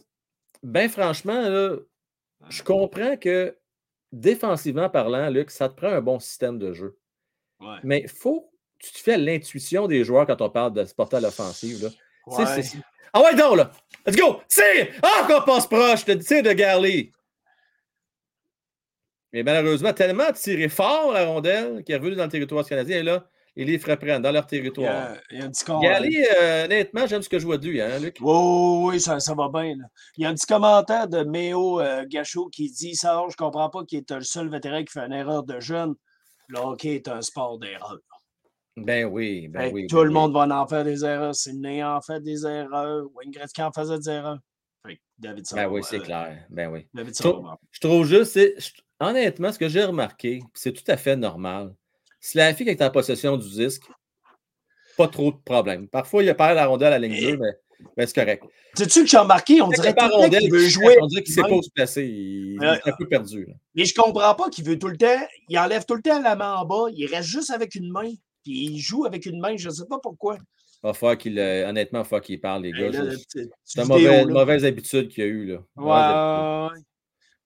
ben 0.64 0.89
franchement, 0.89 1.49
là, 1.49 1.78
je 2.49 2.64
comprends 2.64 3.18
que 3.18 3.57
défensivement 4.11 4.89
parlant, 4.89 5.30
Luc, 5.30 5.51
ça 5.51 5.70
te 5.70 5.76
prend 5.76 5.89
un 5.89 6.01
bon 6.01 6.20
système 6.20 6.57
de 6.57 6.74
jeu. 6.74 6.97
ouais. 7.59 7.78
Mais 7.84 8.01
il 8.01 8.09
faut 8.09 8.49
tu 8.84 8.91
te 8.91 8.97
fais 8.97 9.14
à 9.14 9.18
l'intuition 9.18 9.88
des 9.88 10.03
joueurs 10.03 10.28
quand 10.28 10.41
on 10.41 10.49
parle 10.49 10.74
de 10.74 10.84
se 10.84 10.93
porter 10.93 11.16
à 11.16 11.22
l'offensive. 11.22 11.89
Ouais. 12.28 12.43
Ah 13.14 13.22
ouais, 13.22 13.34
donc 13.36 13.55
là! 13.55 13.72
Let's 14.05 14.18
go! 14.18 14.41
Tire! 14.49 14.93
Ah, 15.01 15.26
qu'on 15.26 15.41
passe 15.43 15.68
proche! 15.68 16.05
Le 16.05 16.20
tir 16.20 16.43
de 16.43 16.51
Garley! 16.51 17.11
Mais 19.32 19.41
malheureusement, 19.43 19.93
tellement 19.93 20.32
tiré 20.34 20.68
fort 20.68 21.14
la 21.14 21.26
rondelle 21.26 21.84
qui 21.84 21.93
est 21.93 21.95
revenu 21.95 22.16
dans 22.16 22.26
le 22.26 22.30
territoire 22.30 22.66
canadien. 22.66 22.99
Et 22.99 23.03
là, 23.03 23.26
ils 23.56 23.68
les 23.68 23.78
reprennent 23.78 24.22
dans 24.22 24.32
leur 24.32 24.43
Il 24.51 24.58
y 24.58 24.60
territoire. 24.62 25.12
a, 25.12 25.18
il 25.32 25.39
y 25.39 25.41
a 25.41 25.45
un 25.45 25.49
petit 25.49 25.64
Garley, 25.66 26.26
euh, 26.41 26.66
honnêtement, 26.66 27.06
j'aime 27.08 27.22
ce 27.22 27.30
que 27.30 27.38
je 27.39 27.45
vois 27.45 27.58
de 27.58 27.68
lui, 27.68 27.82
hein, 27.82 27.99
Luc? 27.99 28.18
Oui, 28.22 28.93
oui, 28.93 28.99
ça, 28.99 29.20
ça 29.20 29.34
va 29.36 29.49
bien. 29.49 29.76
là. 29.78 29.86
Il 30.18 30.24
y 30.24 30.26
a 30.26 30.30
un 30.30 30.34
petit 30.34 30.47
commentaire 30.47 31.08
de 31.08 31.24
Méo 31.24 31.80
euh, 31.80 32.06
Gachot 32.08 32.47
qui 32.47 32.72
dit 32.72 32.95
Sarah, 32.95 33.28
je 33.30 33.36
comprends 33.36 33.70
pas 33.70 33.84
qu'il 33.86 33.99
est 33.99 34.12
le 34.12 34.22
seul 34.22 34.49
vétéran 34.49 34.84
qui 34.84 34.91
fait 34.91 35.06
une 35.06 35.14
erreur 35.14 35.43
de 35.43 35.60
jeune. 35.60 35.93
Le 36.47 36.60
hockey 36.60 36.95
est 36.95 37.08
un 37.08 37.22
sport 37.22 37.58
d'erreur. 37.60 37.99
Ben 38.76 39.06
oui, 39.06 39.47
ben 39.49 39.62
Fait 39.68 39.72
oui. 39.72 39.88
tout 39.88 39.97
ben 39.97 40.01
le 40.04 40.08
oui. 40.10 40.14
monde 40.16 40.34
va 40.34 40.62
en 40.62 40.68
faire 40.68 40.84
des 40.84 41.06
erreurs. 41.06 41.36
Sidney 41.36 41.84
en 41.84 42.01
fait 42.01 42.22
des 42.22 42.45
erreurs. 42.45 43.06
Wayne 43.14 43.30
Gretzky 43.32 43.62
en 43.62 43.72
faisait 43.72 43.99
des 43.99 44.10
erreurs. 44.10 44.39
Fait 44.86 44.95
que 44.95 45.01
David 45.20 45.45
Ben 45.54 45.68
oui, 45.68 45.82
c'est 45.84 45.99
euh, 45.99 46.04
clair. 46.04 46.45
Ben 46.49 46.70
oui. 46.72 46.88
David. 46.93 47.16
Je 47.72 47.80
trouve 47.80 48.06
juste, 48.08 48.39
honnêtement, 48.99 49.51
ce 49.51 49.60
que 49.60 49.70
j'ai 49.70 49.84
remarqué, 49.84 50.41
c'est 50.56 50.74
tout 50.74 50.84
à 50.91 50.97
fait 50.97 51.16
normal. 51.16 51.76
Si 52.24 52.38
la 52.38 52.53
fille 52.53 52.69
est 52.69 52.82
en 52.82 52.89
possession 52.89 53.36
du 53.36 53.49
disque, 53.49 53.84
pas 54.95 55.09
trop 55.09 55.34
de 55.34 55.38
problème. 55.43 55.89
Parfois, 55.89 56.24
il 56.24 56.30
a 56.30 56.34
parlé 56.34 56.55
la 56.55 56.67
rondelle 56.67 56.93
à 56.93 56.97
la 56.97 57.05
ligne 57.05 57.17
Et- 57.17 57.34
bleue, 57.34 57.38
mais, 57.38 57.86
mais 57.97 58.07
c'est 58.07 58.15
correct. 58.15 58.45
Sais-tu 58.76 59.03
que 59.03 59.09
j'ai 59.09 59.17
remarqué, 59.17 59.61
on 59.61 59.67
dirait 59.67 59.93
tout 59.93 60.05
le 60.05 60.09
temps 60.09 60.39
qu'il 60.39 60.49
veut 60.49 60.65
jouer. 60.69 60.95
on 61.01 61.07
dirait 61.07 61.21
qu'il 61.21 61.36
ne 61.36 61.43
sait 61.43 61.49
pas 61.49 61.53
où 61.53 61.61
se 61.61 61.69
placer. 61.69 62.05
Il, 62.05 62.63
est 62.63 62.88
un 62.89 62.95
peu 62.97 63.09
perdu. 63.09 63.45
là. 63.45 63.53
Mais 63.76 63.84
je 63.84 63.93
comprends 63.93 64.34
pas 64.36 64.49
qu'il 64.49 64.63
veut 64.63 64.80
tout 64.80 64.88
le 64.88 64.95
temps. 64.95 65.19
Il 65.49 65.59
enlève 65.59 65.84
tout 65.84 65.95
le 65.95 66.01
temps 66.01 66.21
la 66.21 66.38
main 66.38 66.55
en 66.55 66.65
bas. 66.65 66.86
Il 66.93 67.05
reste 67.07 67.28
juste 67.28 67.49
avec 67.49 67.76
une 67.76 67.91
main. 67.91 68.09
Puis 68.41 68.67
il 68.67 68.80
joue 68.80 69.03
avec 69.05 69.26
une 69.26 69.41
main. 69.41 69.57
Je 69.57 69.67
ne 69.67 69.74
sais 69.74 69.86
pas 69.89 69.99
pourquoi. 70.01 70.38
Qu'il, 71.19 71.38
euh, 71.39 71.67
honnêtement, 71.67 72.03
il 72.09 72.21
qu'il 72.21 72.39
parle, 72.39 72.63
les 72.63 72.69
Et 72.69 72.89
gars. 72.89 73.01
C'est 73.65 73.82
une 73.82 74.32
mauvaise, 74.32 74.63
habitude 74.63 75.09
qu'il 75.09 75.24
a 75.24 75.28
eu. 75.28 75.45
Là. 75.45 75.59
Mauvaise 75.76 75.91
habitude. 75.91 76.71
Ouais, 76.71 76.78
ouais. 76.78 76.84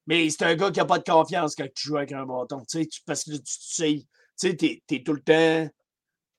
Mais 0.05 0.30
c'est 0.30 0.43
un 0.43 0.55
gars 0.55 0.69
qui 0.69 0.80
n'a 0.80 0.86
pas 0.86 0.99
de 0.99 1.03
confiance 1.03 1.55
quand 1.55 1.67
tu 1.75 1.88
joues 1.88 1.97
avec 1.97 2.11
un 2.11 2.28
bâton. 2.28 2.59
Tu 2.59 2.84
sais, 2.84 2.89
parce 3.07 3.23
que 3.23 3.32
là, 3.32 3.38
tu 3.38 3.43
tu 3.43 3.57
sais, 3.59 4.05
sais, 4.38 4.56
t'es, 4.56 4.82
t'es 4.88 5.04
tout 5.04 5.14
le 5.14 5.22
temps. 5.22 5.70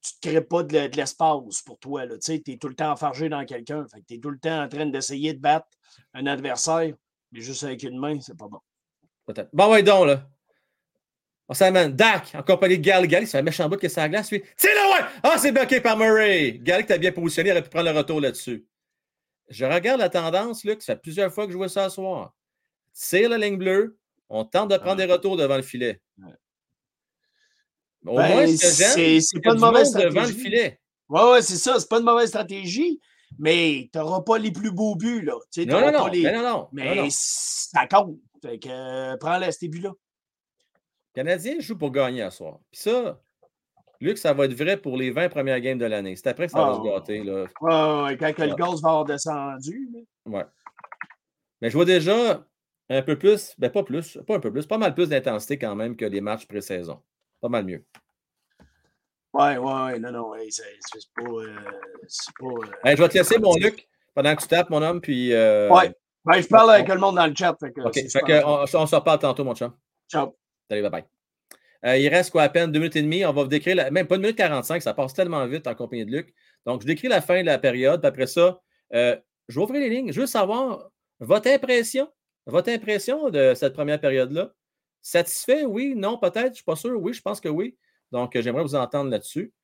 Tu 0.00 0.28
ne 0.28 0.30
crées 0.32 0.44
pas 0.44 0.62
de, 0.62 0.86
de 0.86 0.96
l'espace 0.96 1.62
pour 1.62 1.78
toi. 1.78 2.04
Tu 2.18 2.32
es 2.34 2.56
tout 2.56 2.68
le 2.68 2.74
temps 2.74 2.92
enfargé 2.92 3.28
dans 3.28 3.44
quelqu'un. 3.44 3.84
Fait 3.88 4.00
que 4.00 4.06
tu 4.06 4.14
es 4.14 4.18
tout 4.18 4.30
le 4.30 4.38
temps 4.38 4.62
en 4.62 4.68
train 4.68 4.86
d'essayer 4.86 5.34
de 5.34 5.40
battre 5.40 5.66
un 6.14 6.26
adversaire, 6.26 6.94
mais 7.32 7.40
juste 7.40 7.64
avec 7.64 7.82
une 7.82 7.98
main, 7.98 8.18
c'est 8.20 8.36
pas 8.36 8.46
bon. 8.48 8.60
Peut-être. 9.26 9.50
Bon, 9.52 9.70
ouais, 9.70 9.82
donc, 9.82 10.06
là. 10.06 10.26
On 11.48 11.54
s'amène. 11.54 11.92
Dak, 11.96 12.34
en 12.34 12.42
compagnie 12.42 12.78
de 12.78 12.82
Gal. 12.84 13.06
Gal, 13.06 13.26
c'est 13.26 13.38
un 13.38 13.42
méchant 13.42 13.68
bout 13.68 13.76
qui 13.78 13.86
est 13.86 13.88
sur 13.88 14.00
la 14.02 14.08
glace. 14.08 14.28
Tiens 14.28 14.74
là, 14.74 14.90
ouais! 14.92 15.06
Ah, 15.22 15.36
c'est 15.38 15.50
bloqué 15.50 15.80
par 15.80 15.96
Murray. 15.96 16.58
Gal, 16.62 16.82
qui 16.82 16.88
t'a 16.88 16.98
bien 16.98 17.10
positionné, 17.12 17.48
il 17.48 17.52
aurait 17.52 17.62
pu 17.62 17.70
prendre 17.70 17.90
le 17.90 17.96
retour 17.96 18.20
là-dessus. 18.20 18.66
Je 19.48 19.64
regarde 19.64 19.98
la 19.98 20.10
tendance, 20.10 20.62
là, 20.64 20.76
que 20.76 20.84
ça 20.84 20.94
fait 20.94 21.00
plusieurs 21.00 21.32
fois 21.32 21.46
que 21.46 21.52
je 21.52 21.56
vois 21.56 21.70
ça 21.70 21.88
ce 21.88 21.96
soir. 21.96 22.34
Tire 22.92 23.30
la 23.30 23.38
ligne 23.38 23.56
bleue. 23.56 23.98
On 24.28 24.44
tente 24.44 24.70
de 24.70 24.76
prendre 24.76 25.00
Ouais. 25.00 25.06
des 25.06 25.12
retours 25.12 25.36
devant 25.38 25.56
le 25.56 25.62
filet. 25.62 26.00
Ouais. 26.18 26.32
Au 28.06 28.16
Ben, 28.16 28.28
moins, 28.32 28.46
c'est- 28.46 29.40
pas 29.42 29.52
une 29.54 29.60
mauvaise 29.60 29.92
monde 29.94 30.02
devant 30.04 30.20
le 30.20 30.26
stratégie. 30.26 30.40
filet. 30.40 30.80
Ouais, 31.08 31.30
ouais, 31.32 31.42
c'est 31.42 31.56
ça. 31.56 31.78
C'est 31.80 31.88
pas 31.88 31.98
une 31.98 32.04
mauvaise 32.04 32.28
stratégie, 32.28 33.00
mais 33.38 33.88
tu 33.92 33.98
n'auras 33.98 34.22
pas 34.22 34.38
les 34.38 34.52
plus 34.52 34.70
beaux 34.70 34.94
buts. 34.94 35.22
Là. 35.22 35.34
Tu 35.52 35.62
sais, 35.62 35.66
Non, 35.66 35.80
non, 35.80 35.86
pas 35.92 35.98
non. 35.98 36.06
les- 36.08 36.22
Ben 36.22 36.36
non, 36.42 36.48
non. 36.48 36.68
Mais 36.72 36.94
non. 36.94 37.08
ça 37.10 37.86
compte. 37.86 38.16
Fait 38.42 38.58
que 38.58 38.68
euh, 38.70 39.16
prends-les, 39.16 39.50
ces 39.52 39.68
buts-là. 39.68 39.90
Le 39.90 41.22
Canadien 41.22 41.54
joue 41.58 41.76
pour 41.76 41.90
gagner 41.90 42.22
à 42.22 42.30
soir. 42.30 42.58
Puis 42.70 42.80
ça, 42.82 43.20
Luc, 44.00 44.16
ça 44.18 44.32
va 44.32 44.44
être 44.44 44.54
vrai 44.54 44.76
pour 44.76 44.96
les 44.96 45.10
20 45.10 45.28
premières 45.28 45.60
games 45.60 45.78
de 45.78 45.84
l'année. 45.86 46.14
C'est 46.14 46.28
après 46.28 46.46
que 46.46 46.52
ça 46.52 46.58
va 46.60 46.70
Ah. 46.72 46.76
se 46.76 46.88
gâter. 46.88 47.24
Là. 47.24 47.46
Ouais, 47.60 48.04
ouais, 48.04 48.16
quand 48.16 48.32
que 48.32 48.42
le 48.42 48.50
Ouais. 48.50 48.56
gaz 48.56 48.80
va 48.80 48.88
avoir 48.90 49.04
descendu. 49.06 49.88
là. 49.92 50.00
Ouais. 50.38 50.44
Mais 51.60 51.68
je 51.70 51.74
vois 51.76 51.84
déjà 51.84 52.46
un 52.90 53.02
peu 53.02 53.18
plus, 53.18 53.54
ben 53.58 53.70
pas 53.70 53.82
plus, 53.82 54.18
pas 54.26 54.36
un 54.36 54.40
peu 54.40 54.52
plus, 54.52 54.66
pas 54.66 54.78
mal 54.78 54.94
plus 54.94 55.08
d'intensité 55.08 55.58
quand 55.58 55.74
même 55.74 55.96
que 55.96 56.04
les 56.04 56.20
matchs 56.20 56.46
pré-saison. 56.46 57.00
Pas 57.40 57.48
mal 57.48 57.64
mieux. 57.64 57.84
Ouais, 59.34 59.56
ouais, 59.58 59.72
ouais, 59.84 59.98
non, 59.98 60.10
non, 60.10 60.28
ouais, 60.30 60.46
c'est 60.50 60.62
c'est 60.92 61.06
pas. 61.14 61.22
euh, 61.30 61.54
pas 62.40 62.46
euh, 62.46 62.70
Hey, 62.84 62.96
je 62.96 63.02
vais 63.02 63.08
te 63.08 63.18
laisser, 63.18 63.38
mon 63.38 63.54
Luc, 63.56 63.86
pendant 64.14 64.34
que 64.34 64.42
tu 64.42 64.48
tapes, 64.48 64.70
mon 64.70 64.82
homme, 64.82 65.00
puis. 65.00 65.32
euh, 65.32 65.68
Ouais. 65.70 65.92
Ben, 66.24 66.40
je 66.42 66.48
parle 66.48 66.70
avec 66.72 66.88
le 66.88 66.96
monde 66.98 67.16
dans 67.16 67.26
le 67.26 67.34
chat. 67.34 67.54
Fait 67.60 67.72
que, 67.72 67.80
OK. 67.80 67.94
Fait 67.94 68.20
que 68.20 68.44
on, 68.44 68.62
on 68.82 68.86
se 68.86 68.94
reparle 68.96 69.18
tantôt, 69.18 69.44
mon 69.44 69.54
chum. 69.54 69.72
Ciao. 70.10 70.36
Salut, 70.68 70.82
bye 70.82 70.90
bye. 71.82 72.00
Il 72.00 72.08
reste 72.08 72.30
quoi 72.32 72.42
à 72.42 72.48
peine 72.48 72.72
deux 72.72 72.80
minutes 72.80 72.96
et 72.96 73.02
demie. 73.02 73.24
On 73.24 73.32
va 73.32 73.42
vous 73.42 73.48
décrire, 73.48 73.76
la- 73.76 73.90
même 73.90 74.06
pas 74.06 74.16
une 74.16 74.22
minute 74.22 74.36
45, 74.36 74.82
ça 74.82 74.92
passe 74.94 75.14
tellement 75.14 75.46
vite 75.46 75.66
en 75.66 75.74
compagnie 75.74 76.04
de 76.04 76.10
Luc. 76.10 76.34
Donc, 76.66 76.82
je 76.82 76.86
décris 76.86 77.08
la 77.08 77.20
fin 77.22 77.40
de 77.40 77.46
la 77.46 77.58
période. 77.58 78.00
Puis 78.00 78.08
après 78.08 78.26
ça, 78.26 78.60
je 78.90 79.14
vais 79.48 79.60
ouvrir 79.60 79.80
les 79.80 79.88
lignes. 79.88 80.12
Je 80.12 80.20
veux 80.20 80.26
savoir 80.26 80.90
votre 81.20 81.48
impression, 81.48 82.10
votre 82.46 82.70
impression 82.70 83.30
de 83.30 83.54
cette 83.54 83.74
première 83.74 84.00
période-là. 84.00 84.50
Satisfait, 85.08 85.64
oui, 85.64 85.94
non, 85.96 86.18
peut-être, 86.18 86.38
je 86.38 86.48
ne 86.48 86.54
suis 86.56 86.64
pas 86.64 86.76
sûr. 86.76 87.00
Oui, 87.00 87.14
je 87.14 87.22
pense 87.22 87.40
que 87.40 87.48
oui. 87.48 87.78
Donc, 88.12 88.36
euh, 88.36 88.42
j'aimerais 88.42 88.62
vous 88.62 88.74
entendre 88.74 89.10
là-dessus. 89.10 89.54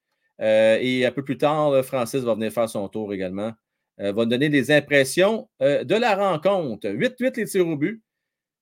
Euh, 0.40 0.78
et 0.80 1.04
un 1.04 1.12
peu 1.12 1.22
plus 1.22 1.36
tard, 1.36 1.84
Francis 1.84 2.22
va 2.22 2.32
venir 2.32 2.50
faire 2.50 2.66
son 2.66 2.88
tour 2.88 3.12
également. 3.12 3.52
Euh, 4.00 4.12
va 4.12 4.24
nous 4.24 4.30
donner 4.30 4.48
des 4.48 4.70
impressions 4.70 5.46
de 5.60 5.94
la 5.94 6.16
rencontre. 6.16 6.88
8-8 6.88 7.36
les 7.36 7.44
tirs 7.44 7.68
au 7.68 7.76
but. 7.76 8.02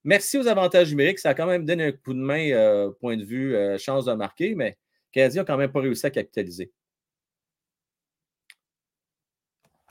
Merci 0.02 0.38
aux 0.38 0.48
avantages 0.48 0.90
numériques. 0.90 1.20
Ça 1.20 1.30
a 1.30 1.34
quand 1.34 1.46
même 1.46 1.64
donné 1.64 1.84
un 1.84 1.92
coup 1.92 2.14
de 2.14 2.18
main, 2.18 2.90
point 2.98 3.16
de 3.16 3.24
vue, 3.24 3.56
chance 3.78 4.06
de 4.06 4.14
marquer, 4.14 4.56
mais 4.56 4.76
Canadien 5.12 5.42
n'a 5.42 5.46
quand 5.46 5.56
même 5.56 5.70
pas 5.70 5.80
réussi 5.80 6.04
à 6.06 6.10
capitaliser. 6.10 6.72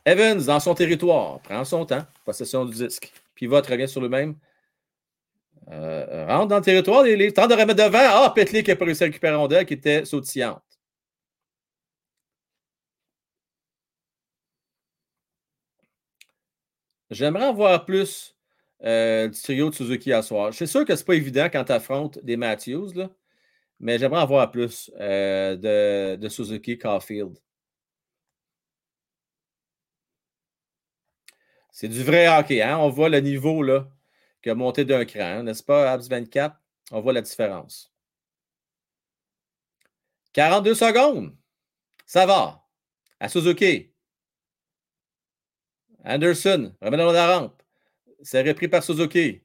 Evans, 0.06 0.44
dans 0.44 0.60
son 0.60 0.76
territoire, 0.76 1.40
prend 1.40 1.64
son 1.64 1.86
temps, 1.86 2.06
possession 2.26 2.66
du 2.66 2.76
disque. 2.76 3.14
Pivot 3.34 3.62
revient 3.62 3.88
sur 3.88 4.02
lui-même. 4.02 4.36
Euh, 5.72 6.26
rentre 6.28 6.48
dans 6.48 6.58
le 6.58 6.62
territoire, 6.64 7.08
il, 7.08 7.22
il 7.22 7.34
tente 7.34 7.50
de 7.50 7.56
remettre 7.56 7.76
devant. 7.76 8.00
Ah, 8.02 8.32
Petlik 8.36 8.66
qui 8.66 8.72
n'a 8.72 8.76
pas 8.76 8.86
réussi 8.86 9.04
à 9.04 9.06
récupérer 9.08 9.36
rondelle 9.36 9.66
qui 9.66 9.74
était 9.76 10.06
sautillante. 10.06 10.62
J'aimerais 17.10 17.46
en 17.48 17.54
voir 17.54 17.86
plus 17.86 18.36
euh, 18.84 19.28
du 19.28 19.40
trio 19.42 19.70
de 19.70 19.76
Suzuki 19.76 20.14
à 20.14 20.22
soir. 20.22 20.54
C'est 20.54 20.66
sûr 20.68 20.86
que 20.86 20.96
ce 20.96 21.02
n'est 21.02 21.06
pas 21.06 21.16
évident 21.16 21.50
quand 21.52 21.64
tu 21.66 21.72
affrontes 21.74 22.20
des 22.24 22.38
Matthews, 22.38 22.94
là, 22.96 23.10
mais 23.80 24.00
j'aimerais 24.00 24.22
en 24.22 24.28
voir 24.28 24.52
plus 24.52 24.92
euh, 25.00 25.56
de, 25.58 26.18
de 26.18 26.30
Suzuki 26.30 26.78
Caulfield. 26.78 27.38
C'est 31.72 31.88
du 31.88 32.04
vrai 32.04 32.28
hockey. 32.28 32.62
Hein? 32.62 32.78
On 32.78 32.90
voit 32.90 33.10
le 33.10 33.20
niveau 33.20 33.62
là, 33.64 33.88
qui 34.42 34.50
a 34.50 34.56
monté 34.56 34.86
d'un 34.86 35.06
cran, 35.06 35.44
n'est-ce 35.44 35.64
pas, 35.64 35.92
Abs 35.92 36.08
24? 36.08 36.56
On 36.92 37.02
voit 37.02 37.14
la 37.14 37.22
différence. 37.22 37.92
42 40.34 40.76
secondes. 40.76 41.36
Ça 42.06 42.26
va. 42.26 42.66
À 43.20 43.30
Suzuki. 43.30 43.92
Anderson, 46.04 46.74
remet 46.82 46.98
dans 46.98 47.12
la 47.12 47.38
rampe. 47.38 47.62
C'est 48.24 48.42
repris 48.42 48.68
par 48.68 48.84
Suzuki. 48.84 49.42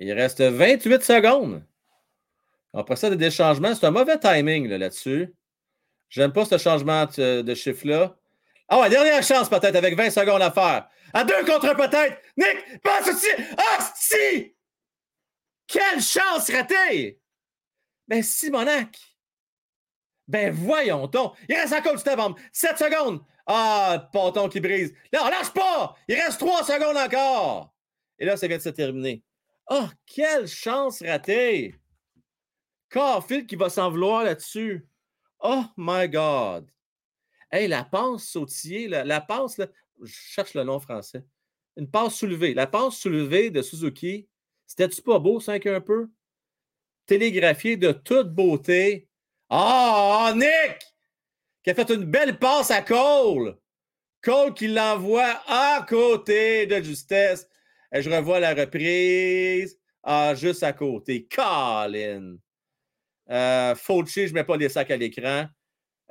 Il 0.00 0.12
reste 0.12 0.40
28 0.40 1.02
secondes. 1.02 1.64
On 2.72 2.84
procède 2.84 3.14
à 3.14 3.16
des 3.16 3.30
changements. 3.30 3.74
C'est 3.74 3.86
un 3.86 3.90
mauvais 3.90 4.18
timing 4.18 4.68
là, 4.68 4.78
là-dessus. 4.78 5.34
J'aime 6.08 6.32
pas 6.32 6.44
ce 6.44 6.56
changement 6.58 7.06
de, 7.06 7.42
de 7.42 7.54
chiffre-là. 7.54 8.16
Ah 8.68 8.80
ouais, 8.80 8.90
dernière 8.90 9.22
chance 9.22 9.48
peut-être 9.48 9.74
avec 9.74 9.96
20 9.96 10.10
secondes 10.10 10.42
à 10.42 10.50
faire. 10.50 10.88
À 11.12 11.24
deux 11.24 11.44
contre 11.44 11.74
peut-être. 11.74 12.20
Nick, 12.36 12.82
passe 12.82 13.08
aussi. 13.08 13.28
Ah, 13.56 13.92
si! 13.94 14.54
Quelle 15.66 16.00
chance 16.00 16.50
ratée! 16.50 17.20
Ben, 18.06 18.22
Simonac. 18.22 18.98
Ben, 20.26 20.52
voyons 20.52 21.06
donc. 21.06 21.36
Il 21.48 21.54
reste 21.54 21.72
encore 21.72 21.96
du 21.96 22.02
temps 22.02 22.12
avant. 22.12 22.34
7 22.52 22.78
secondes. 22.78 23.22
Ah, 23.46 24.08
ponton 24.12 24.48
qui 24.48 24.60
brise. 24.60 24.94
Non, 25.12 25.24
lâche 25.28 25.52
pas! 25.52 25.96
Il 26.06 26.16
reste 26.16 26.38
3 26.38 26.64
secondes 26.64 26.96
encore. 26.96 27.74
Et 28.18 28.26
là, 28.26 28.36
ça 28.36 28.46
vient 28.46 28.58
de 28.58 28.62
se 28.62 28.68
terminer. 28.68 29.22
Oh, 29.70 29.86
quelle 30.06 30.46
chance 30.46 31.02
ratée! 31.02 31.74
Carfield 32.90 33.46
qui 33.46 33.56
va 33.56 33.68
s'en 33.70 33.90
vouloir 33.90 34.24
là-dessus. 34.24 34.86
Oh 35.40 35.64
my 35.76 36.08
God! 36.08 36.70
Hey, 37.50 37.68
la 37.68 37.84
passe 37.84 38.24
sautillée, 38.24 38.88
la, 38.88 39.04
la 39.04 39.20
passe, 39.20 39.56
là, 39.56 39.66
je 40.02 40.12
cherche 40.12 40.54
le 40.54 40.64
nom 40.64 40.80
français. 40.80 41.24
Une 41.76 41.90
passe 41.90 42.16
soulevée. 42.16 42.54
La 42.54 42.66
passe 42.66 42.96
soulevée 42.96 43.50
de 43.50 43.62
Suzuki, 43.62 44.28
c'était-tu 44.66 45.02
pas 45.02 45.18
beau, 45.18 45.40
5 45.40 45.66
un 45.66 45.80
peu? 45.80 46.08
Télégraphié 47.06 47.76
de 47.76 47.92
toute 47.92 48.28
beauté. 48.34 49.08
Ah, 49.48 50.32
Nick! 50.34 50.78
Qui 51.62 51.70
a 51.70 51.74
fait 51.74 51.90
une 51.90 52.04
belle 52.04 52.38
passe 52.38 52.70
à 52.70 52.82
Cole. 52.82 53.56
Cole 54.22 54.54
qui 54.54 54.68
l'envoie 54.68 55.40
à 55.46 55.84
côté 55.88 56.66
de 56.66 56.82
justesse. 56.82 57.48
Et 57.92 58.02
je 58.02 58.10
revois 58.10 58.40
la 58.40 58.54
reprise. 58.54 59.78
Ah, 60.02 60.34
juste 60.34 60.62
à 60.62 60.72
côté. 60.72 61.26
Colin. 61.26 62.36
Euh, 63.30 63.74
Fauci, 63.74 64.26
je 64.26 64.32
ne 64.32 64.38
mets 64.38 64.44
pas 64.44 64.56
les 64.56 64.68
sacs 64.68 64.90
à 64.90 64.96
l'écran. 64.96 65.46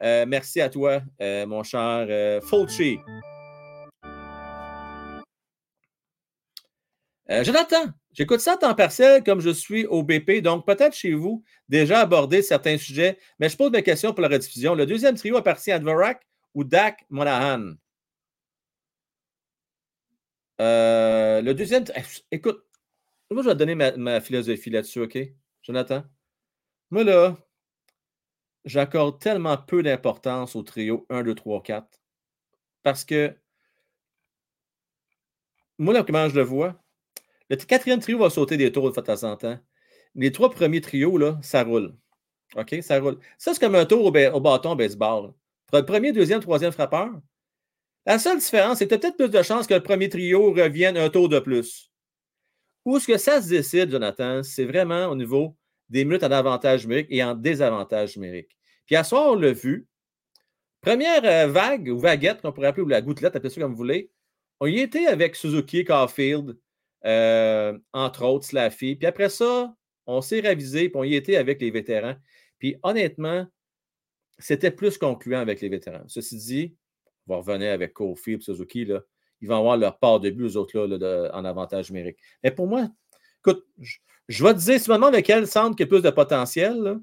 Euh, 0.02 0.26
merci 0.28 0.62
à 0.62 0.70
toi, 0.70 1.02
euh, 1.22 1.46
mon 1.48 1.64
cher 1.64 2.06
euh, 2.10 2.40
Fauci. 2.42 3.00
Euh, 7.30 7.44
Jonathan, 7.44 7.92
j'écoute 8.14 8.40
ça 8.40 8.56
en 8.56 8.58
temps 8.58 8.76
partiel 8.76 9.24
comme 9.24 9.42
je 9.42 9.50
suis 9.50 9.86
au 9.86 10.02
BP, 10.02 10.42
donc 10.42 10.66
peut-être 10.66 10.96
chez 10.96 11.14
vous 11.14 11.44
déjà 11.68 12.00
abordé 12.00 12.42
certains 12.42 12.78
sujets, 12.78 13.20
mais 13.40 13.50
je 13.50 13.58
pose 13.58 13.72
mes 13.72 13.84
questions 13.84 14.14
pour 14.14 14.22
la 14.22 14.30
rediffusion. 14.30 14.76
Le 14.76 14.86
deuxième 14.86 15.16
trio 15.16 15.36
appartient 15.36 15.72
à 15.72 15.80
Dvorak 15.80 16.26
ou 16.54 16.64
Dak 16.64 17.06
Monahan? 17.10 17.74
Euh, 20.62 21.42
le 21.42 21.54
deuxième. 21.54 21.84
Écoute, 22.32 22.64
moi, 23.30 23.44
je 23.44 23.50
vais 23.50 23.54
te 23.54 23.60
donner 23.60 23.76
ma, 23.76 23.96
ma 23.98 24.22
philosophie 24.22 24.70
là-dessus, 24.70 25.02
OK? 25.02 25.18
Jonathan? 25.62 26.04
Moi, 26.92 27.04
là, 27.04 27.38
j'accorde 28.66 29.20
tellement 29.20 29.58
peu 29.58 29.84
d'importance 29.84 30.56
au 30.56 30.64
trio 30.64 31.06
1, 31.10 31.24
2, 31.24 31.36
3, 31.36 31.64
4. 31.64 32.02
Parce 32.84 33.06
que, 33.06 33.36
moi, 35.78 35.94
là, 35.94 36.04
comment 36.04 36.30
je 36.30 36.36
le 36.36 36.44
vois, 36.44 36.82
le 37.50 37.56
quatrième 37.56 38.00
trio 38.00 38.20
va 38.20 38.30
sauter 38.30 38.58
des 38.58 38.72
tours 38.72 38.92
de 38.92 39.02
temps 39.02 39.24
en 39.24 39.36
temps. 39.36 39.58
Les 40.16 40.32
trois 40.32 40.50
premiers 40.50 40.82
trios, 40.82 41.18
là, 41.18 41.38
ça 41.42 41.64
roule. 41.64 41.96
OK? 42.56 42.76
Ça 42.82 43.00
roule. 43.00 43.20
Ça, 43.38 43.54
c'est 43.54 43.60
comme 43.60 43.76
un 43.76 43.86
tour 43.86 44.06
au 44.06 44.12
bâton 44.42 44.72
au 44.72 44.76
baseball. 44.76 45.34
Pour 45.68 45.78
le 45.78 45.86
premier, 45.86 46.12
deuxième, 46.12 46.40
troisième 46.40 46.72
frappeur, 46.72 47.10
la 48.06 48.20
seule 48.20 48.40
différence, 48.40 48.78
c'est 48.78 48.88
que 48.88 48.96
tu 48.96 48.96
as 48.96 49.00
peut-être 49.00 49.18
plus 49.18 49.30
de 49.30 49.44
chances 49.44 49.68
que 49.68 49.74
le 49.74 49.84
premier 49.84 50.08
trio 50.08 50.54
revienne 50.54 50.98
un 50.98 51.10
tour 51.10 51.28
de 51.28 51.40
plus. 51.40 51.92
Où 52.86 53.00
ce 53.00 53.08
que 53.08 53.18
ça 53.18 53.42
se 53.42 53.50
décide, 53.50 53.92
Jonathan, 53.92 54.44
c'est 54.44 54.64
vraiment 54.64 55.08
au 55.08 55.16
niveau 55.16 55.58
des 55.90 56.06
minutes 56.06 56.24
en 56.24 56.32
avantage 56.32 56.84
numérique 56.84 57.08
et 57.10 57.22
en 57.22 57.36
désavantage 57.36 58.16
numérique. 58.16 58.58
Puis 58.86 58.96
à 58.96 59.04
soir, 59.04 59.32
on 59.32 59.36
l'a 59.36 59.52
vu. 59.52 59.88
Première 60.80 61.26
euh, 61.26 61.48
vague 61.48 61.90
ou 61.90 62.00
vaguette, 62.00 62.42
qu'on 62.42 62.54
pourrait 62.54 62.68
appeler, 62.68 62.84
ou 62.84 62.88
la 62.88 63.02
gouttelette, 63.02 63.36
appelez 63.36 63.50
ça 63.50 63.60
comme 63.60 63.72
vous 63.72 63.78
voulez. 63.78 64.10
On 64.62 64.68
y 64.68 64.80
était 64.80 65.08
avec 65.08 65.36
Suzuki, 65.36 65.84
Caulfield, 65.84 66.58
euh, 67.06 67.78
entre 67.94 68.26
autres, 68.26 68.46
Slaffy. 68.46 68.96
Puis 68.96 69.08
après 69.08 69.30
ça, 69.30 69.74
on 70.06 70.22
s'est 70.22 70.42
ravisé, 70.42 70.90
puis 70.90 71.00
on 71.00 71.04
y 71.04 71.16
était 71.16 71.36
avec 71.36 71.62
les 71.62 71.72
vétérans. 71.72 72.16
Puis 72.60 72.78
honnêtement, 72.84 73.46
c'était 74.40 74.72
plus 74.72 74.98
concluant 74.98 75.40
avec 75.40 75.62
les 75.62 75.70
vétérans. 75.70 76.04
Ceci 76.08 76.38
dit, 76.38 76.76
on 77.28 77.34
va 77.34 77.38
revenir 77.40 77.72
avec 77.72 77.94
Kofi 77.94 78.34
et 78.34 78.40
Suzuki. 78.40 78.86
Là. 78.86 79.02
Ils 79.42 79.48
vont 79.48 79.58
avoir 79.58 79.78
leur 79.78 80.00
part 80.00 80.20
de 80.20 80.30
but, 80.30 80.46
eux 80.46 80.58
autres, 80.58 80.80
là, 80.80 81.30
en 81.34 81.46
avantage 81.46 81.92
numérique. 81.92 82.18
Mais 82.44 82.52
pour 82.52 82.68
moi, 82.68 82.88
écoute, 83.40 83.66
je, 84.28 84.44
vais 84.44 84.54
te 84.54 84.60
dire, 84.60 84.80
si 84.80 84.90
demandes 84.90 85.16
lequel 85.16 85.48
centre 85.48 85.76
qui 85.76 85.84
a 85.84 85.88
plus 85.88 86.02
de 86.02 86.10
potentiel, 86.10 87.00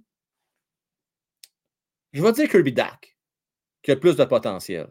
je 2.12 2.22
vais 2.22 2.32
te 2.32 2.36
dire 2.36 2.48
Kirby 2.48 2.72
Dak, 2.72 3.16
qui 3.82 3.90
a 3.90 3.96
plus 3.96 4.16
de 4.16 4.24
potentiel. 4.24 4.88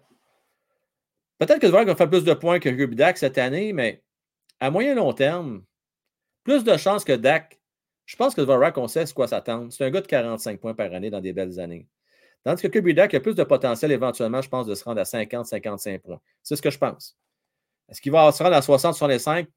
Peut-être 1.39 1.60
que 1.60 1.68
Dvorak 1.68 1.88
va 1.88 1.95
faire 1.95 2.10
plus 2.10 2.24
de 2.24 2.34
points 2.34 2.60
que 2.60 2.70
Kirby 2.70 2.95
Dak 2.95 3.18
cette 3.18 3.38
année, 3.38 3.74
mais 3.74 4.04
à 4.60 4.72
moyen 4.72 4.95
long 4.95 5.14
terme, 5.14 5.64
plus 6.43 6.64
de 6.64 6.78
chances 6.78 7.04
que 7.04 7.14
Dak. 7.14 7.60
Je 8.06 8.16
pense 8.16 8.36
que 8.36 8.41
Dvorak, 8.41 8.78
on 8.78 8.88
sait 8.88 9.06
ce 9.06 9.14
quoi 9.14 9.28
s'attendre. 9.28 9.72
C'est 9.72 9.86
un 9.86 9.89
gars 9.89 10.01
de 10.01 10.08
45 10.08 10.60
points 10.60 10.74
par 10.74 10.93
année 10.93 11.10
dans 11.10 11.22
des 11.22 11.34
belles 11.34 11.60
années. 11.60 11.88
Tandis 12.43 12.62
que 12.62 12.68
Kirby 12.68 12.93
Dak 12.93 13.14
a 13.14 13.20
plus 13.22 13.36
de 13.36 13.43
potentiel 13.43 13.91
éventuellement, 13.91 14.41
je 14.41 14.49
pense, 14.49 14.68
de 14.68 14.76
se 14.76 14.84
rendre 14.84 14.99
à 14.99 15.04
50-55 15.04 15.99
points. 15.99 16.20
C'est 16.41 16.58
ce 16.58 16.62
que 16.62 16.70
je 16.70 16.78
pense. 16.78 17.18
Est-ce 17.89 18.01
qu'il 18.01 18.12
va 18.12 18.32
se 18.32 18.43
rendre 18.43 18.56
à 18.56 18.60
60-65? 18.60 19.47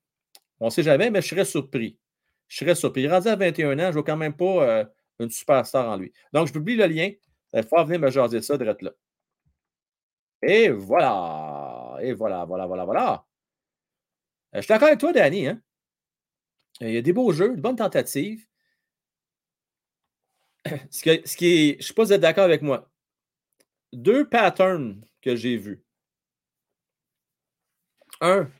On 0.61 0.67
ne 0.67 0.71
sait 0.71 0.85
jamais, 0.85 1.11
mais 1.11 1.21
je 1.21 1.29
serais 1.29 1.45
surpris. 1.45 1.99
Je 2.49 2.59
serais 2.59 2.77
surpris. 2.77 3.03
Il 3.03 3.07
est 3.07 3.13
rendu 3.13 3.29
à 3.29 3.37
21 3.37 3.73
ans, 3.73 3.83
je 3.83 3.87
ne 3.87 3.93
vois 3.93 4.05
quand 4.05 4.17
même 4.17 4.35
pas 4.35 4.63
euh, 4.63 4.85
une 5.19 5.31
superstar 5.31 5.89
en 5.89 5.97
lui. 5.97 6.13
Donc, 6.33 6.47
je 6.47 6.53
publie 6.53 6.77
le 6.77 6.87
lien. 6.87 7.11
Il 7.53 7.63
va 7.63 7.85
venir 7.85 8.01
me 8.01 8.11
jaser 8.11 8.43
ça, 8.43 8.57
de 8.57 8.65
là. 8.65 8.75
Et 10.43 10.71
voilà. 10.71 11.99
Et 12.03 12.13
voilà, 12.13 12.45
voilà, 12.45 12.67
voilà, 12.67 12.85
voilà. 12.85 13.25
Euh, 14.55 14.59
je 14.59 14.61
suis 14.63 14.69
d'accord 14.69 14.89
avec 14.89 15.01
toi, 15.01 15.13
Danny. 15.13 15.47
Hein? 15.47 15.61
Il 16.81 16.91
y 16.91 16.97
a 16.97 17.03
des 17.03 17.13
beaux 17.13 17.33
jeux, 17.33 17.57
de 17.57 17.61
bonnes 17.61 17.77
tentatives. 17.77 18.47
Ce, 20.91 21.21
ce 21.25 21.37
qui 21.37 21.47
est, 21.47 21.73
je 21.73 21.77
ne 21.79 21.83
sais 21.83 21.95
pas 21.95 22.05
si 22.05 22.09
vous 22.09 22.13
êtes 22.15 22.21
d'accord 22.21 22.45
avec 22.45 22.63
moi. 22.63 22.91
Deux 23.93 24.29
patterns 24.29 25.01
que 25.23 25.37
j'ai 25.37 25.57
vus. 25.57 25.83
Un, 28.21 28.51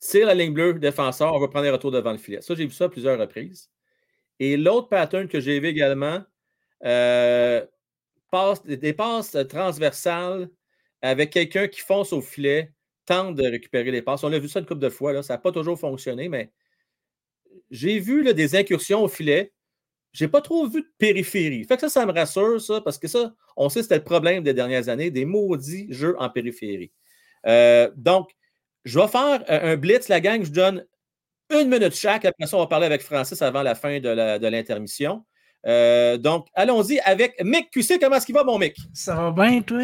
tire 0.00 0.26
la 0.26 0.34
ligne 0.34 0.52
bleue, 0.52 0.74
défenseur, 0.74 1.34
on 1.34 1.40
va 1.40 1.48
prendre 1.48 1.64
les 1.64 1.70
retours 1.70 1.90
devant 1.90 2.12
le 2.12 2.18
filet. 2.18 2.40
Ça, 2.40 2.54
j'ai 2.54 2.66
vu 2.66 2.72
ça 2.72 2.84
à 2.86 2.88
plusieurs 2.88 3.18
reprises. 3.18 3.70
Et 4.38 4.56
l'autre 4.56 4.88
pattern 4.88 5.28
que 5.28 5.40
j'ai 5.40 5.60
vu 5.60 5.68
également, 5.68 6.24
euh, 6.84 7.64
passe, 8.30 8.64
des 8.64 8.92
passes 8.92 9.36
transversales 9.48 10.48
avec 11.02 11.30
quelqu'un 11.30 11.68
qui 11.68 11.80
fonce 11.80 12.12
au 12.12 12.20
filet, 12.20 12.72
tente 13.06 13.36
de 13.36 13.42
récupérer 13.44 13.90
les 13.90 14.02
passes. 14.02 14.24
On 14.24 14.32
a 14.32 14.38
vu 14.38 14.48
ça 14.48 14.60
une 14.60 14.66
couple 14.66 14.80
de 14.80 14.88
fois, 14.88 15.12
là, 15.12 15.22
ça 15.22 15.34
n'a 15.34 15.38
pas 15.38 15.52
toujours 15.52 15.78
fonctionné, 15.78 16.28
mais 16.28 16.50
j'ai 17.70 17.98
vu 17.98 18.22
là, 18.22 18.32
des 18.32 18.54
incursions 18.56 19.02
au 19.02 19.08
filet. 19.08 19.52
Je 20.12 20.24
n'ai 20.24 20.30
pas 20.30 20.42
trop 20.42 20.66
vu 20.66 20.82
de 20.82 20.88
périphérie. 20.98 21.64
Fait 21.64 21.76
que 21.76 21.80
ça, 21.82 21.88
ça 21.88 22.06
me 22.06 22.12
rassure, 22.12 22.60
ça, 22.60 22.80
parce 22.82 22.98
que 22.98 23.08
ça, 23.08 23.34
on 23.56 23.68
sait 23.70 23.80
que 23.80 23.84
c'était 23.84 23.96
le 23.96 24.04
problème 24.04 24.42
des 24.42 24.52
dernières 24.52 24.88
années, 24.90 25.10
des 25.10 25.24
maudits 25.24 25.86
jeux 25.90 26.14
en 26.18 26.28
périphérie. 26.28 26.92
Euh, 27.46 27.90
donc, 27.96 28.30
je 28.84 28.98
vais 28.98 29.08
faire 29.08 29.42
euh, 29.48 29.72
un 29.72 29.76
blitz, 29.76 30.08
la 30.08 30.20
gang, 30.20 30.44
je 30.44 30.50
donne 30.50 30.84
une 31.50 31.68
minute 31.68 31.94
chaque. 31.94 32.24
Après 32.26 32.46
ça, 32.46 32.56
on 32.56 32.60
va 32.60 32.66
parler 32.66 32.86
avec 32.86 33.00
Francis 33.02 33.40
avant 33.40 33.62
la 33.62 33.74
fin 33.74 34.00
de 34.00 34.08
la- 34.08 34.38
de 34.38 34.46
l'intermission. 34.48 35.24
Euh, 35.66 36.18
donc, 36.18 36.48
allons-y 36.54 36.98
avec 37.00 37.42
Mick 37.42 37.70
QC. 37.70 37.98
Comment 37.98 38.16
est-ce 38.16 38.26
qu'il 38.26 38.34
va, 38.34 38.44
mon 38.44 38.58
Mick? 38.58 38.76
Ça 38.92 39.14
va 39.14 39.30
bien, 39.30 39.62
toi? 39.62 39.80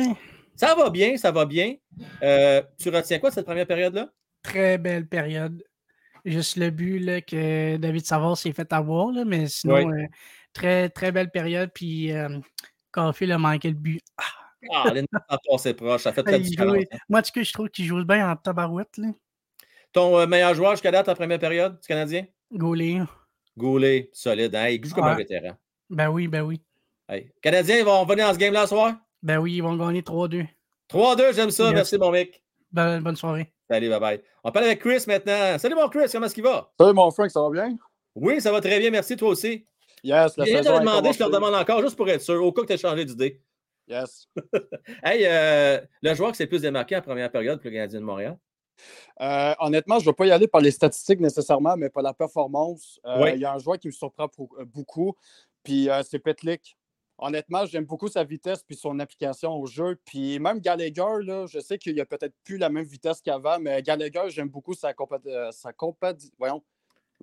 Ça 0.57 0.75
va 0.75 0.91
bien, 0.91 1.17
ça 1.17 1.31
va 1.31 1.47
bien. 1.47 1.75
Euh, 2.23 2.63
tu 2.79 2.89
retiens 2.91 3.19
quoi 3.19 3.31
de 3.31 3.35
cette 3.35 3.47
première 3.47 3.67
période-là? 3.67 4.09
Très 4.43 4.79
belle 4.79 5.07
période. 5.07 5.63
Juste 6.25 6.57
le 6.57 6.71
but 6.71 6.99
là, 6.99 7.21
que 7.21 7.77
David 7.77 8.05
Savard 8.05 8.37
s'est 8.37 8.53
fait 8.53 8.73
avoir, 8.73 9.13
là, 9.13 9.25
mais 9.25 9.47
sinon, 9.47 9.75
Oui. 9.87 10.03
euh, 10.03 10.07
très, 10.53 10.89
très 10.91 11.13
belle 11.13 11.31
période. 11.31 11.71
Puis, 11.75 12.13
euh, 12.13 12.39
Caulfield 12.91 13.33
a 13.33 13.39
manqué 13.39 13.69
le 13.69 13.75
but. 13.75 14.01
Ah, 14.17 14.25
Ah, 15.29 15.39
passé 15.49 15.73
proche, 15.73 16.03
ça 16.03 16.13
fait 16.13 16.25
très 16.25 16.41
différence. 16.41 16.75
jouait- 16.75 16.89
Moi, 17.09 17.21
en 17.21 17.23
tout 17.23 17.31
cas, 17.33 17.43
je 17.45 17.53
trouve 17.53 17.69
qu'il 17.69 17.85
joue 17.85 18.05
bien 18.05 18.29
en 18.29 18.35
tabarouette. 18.35 18.97
Là. 18.99 19.09
Ton 19.93 20.19
euh, 20.19 20.27
meilleur 20.27 20.53
joueur 20.55 20.73
jusqu'à 20.73 20.91
date 20.91 21.09
en 21.09 21.15
première 21.15 21.39
période, 21.39 21.79
du 21.81 21.87
Canadien? 21.87 22.27
Gaulé. 22.53 23.01
Goulet, 23.57 24.11
solide. 24.13 24.55
Hein? 24.57 24.69
Il 24.71 24.85
joue 24.85 24.95
comme 24.97 25.05
un 25.05 25.15
vétéran. 25.15 25.57
Ben 25.89 26.09
oui, 26.11 26.27
ben 26.27 26.43
oui. 26.43 26.61
Hey. 27.09 27.31
Canadiens, 27.41 27.79
ils 27.79 27.85
vont 27.85 28.05
venir 28.05 28.27
dans 28.27 28.35
ce 28.35 28.39
game-là 28.39 28.63
ce 28.63 28.69
soir? 28.71 28.97
Ben 29.23 29.39
oui, 29.39 29.55
ils 29.55 29.63
vont 29.63 29.77
gagner 29.77 30.03
3-2. 30.03 30.45
3-2, 30.89 31.35
j'aime 31.35 31.51
ça. 31.51 31.65
Yes. 31.67 31.75
Merci, 31.75 31.99
mon 31.99 32.11
mec. 32.11 32.43
Ben, 32.73 33.01
bonne 33.01 33.17
soirée. 33.17 33.53
Salut, 33.71 33.89
bye 33.91 34.01
bye. 34.01 34.23
On 34.45 34.51
parle 34.51 34.67
avec 34.67 34.81
Chris 34.81 35.05
maintenant. 35.07 35.59
Salut, 35.59 35.75
mon 35.75 35.89
Chris, 35.89 36.07
comment 36.11 36.27
est-ce 36.27 36.35
qu'il 36.35 36.45
va? 36.45 36.71
Salut 36.79 36.95
mon 36.95 37.11
Frank, 37.11 37.31
ça 37.31 37.41
va 37.43 37.51
bien? 37.51 37.77
Oui, 38.15 38.41
ça 38.41 38.51
va 38.53 38.61
très 38.61 38.79
bien, 38.79 38.91
merci, 38.91 39.17
toi 39.17 39.29
aussi. 39.31 39.67
Yes, 40.03 40.37
la 40.37 40.45
de 40.45 40.51
saison 40.51 40.71
le 40.73 40.77
a 40.77 40.81
demander, 40.81 41.13
je 41.13 41.19
te 41.19 41.23
le 41.25 41.31
commencé. 41.31 41.47
demande 41.51 41.61
encore, 41.63 41.83
juste 41.83 41.97
pour 41.97 42.09
être 42.09 42.23
sûr, 42.23 42.43
au 42.43 42.53
cas 42.53 42.63
que 42.63 42.67
tu 42.69 42.73
aies 42.75 42.79
changé 42.79 43.05
d'idée. 43.05 43.43
Yes. 43.87 44.29
Hey, 45.03 45.25
euh, 45.27 45.81
le 46.03 46.15
joueur 46.15 46.31
qui 46.33 46.37
s'est 46.39 46.45
le 46.45 46.49
plus 46.49 46.63
démarqué 46.63 46.97
en 46.97 47.03
première 47.03 47.31
période 47.31 47.59
pour 47.61 47.67
le 47.71 47.77
Canadien 47.77 48.01
de 48.01 48.05
Montréal? 48.05 48.39
Euh, 49.21 49.55
honnêtement, 49.59 49.99
je 49.99 50.05
ne 50.05 50.11
vais 50.11 50.15
pas 50.15 50.27
y 50.27 50.31
aller 50.31 50.47
par 50.49 50.61
les 50.61 50.71
statistiques 50.71 51.21
nécessairement, 51.21 51.77
mais 51.77 51.91
par 51.91 52.03
la 52.03 52.15
performance. 52.15 53.01
Euh, 53.05 53.23
Oui. 53.25 53.31
Il 53.35 53.41
y 53.41 53.45
a 53.45 53.53
un 53.53 53.59
joueur 53.59 53.79
qui 53.79 53.89
me 53.89 53.93
surprend 53.93 54.29
pour- 54.29 54.55
euh, 54.59 54.65
beaucoup, 54.65 55.15
puis 55.63 55.91
euh, 55.91 56.03
c'est 56.09 56.19
Petlik. 56.21 56.78
Honnêtement, 57.21 57.67
j'aime 57.67 57.85
beaucoup 57.85 58.07
sa 58.09 58.23
vitesse 58.23 58.63
puis 58.63 58.77
son 58.77 58.99
application 59.01 59.53
au 59.55 59.67
jeu. 59.67 59.99
Puis 60.05 60.39
même 60.39 60.61
Gallagher, 60.61 61.23
là, 61.25 61.47
je 61.47 61.59
sais 61.59 61.77
qu'il 61.77 62.01
a 62.01 62.07
peut-être 62.07 62.35
plus 62.45 62.59
la 62.59 62.69
même 62.69 62.85
vitesse 62.85 63.21
qu'avant, 63.21 63.59
mais 63.59 63.83
Gallagher, 63.83 64.23
j'aime 64.29 64.49
beaucoup 64.49 64.75
sa 64.75 64.93
compa- 64.93 65.21
euh, 65.27 65.51
sa 65.51 65.73
compati- 65.73 66.31
Voyons. 66.39 66.63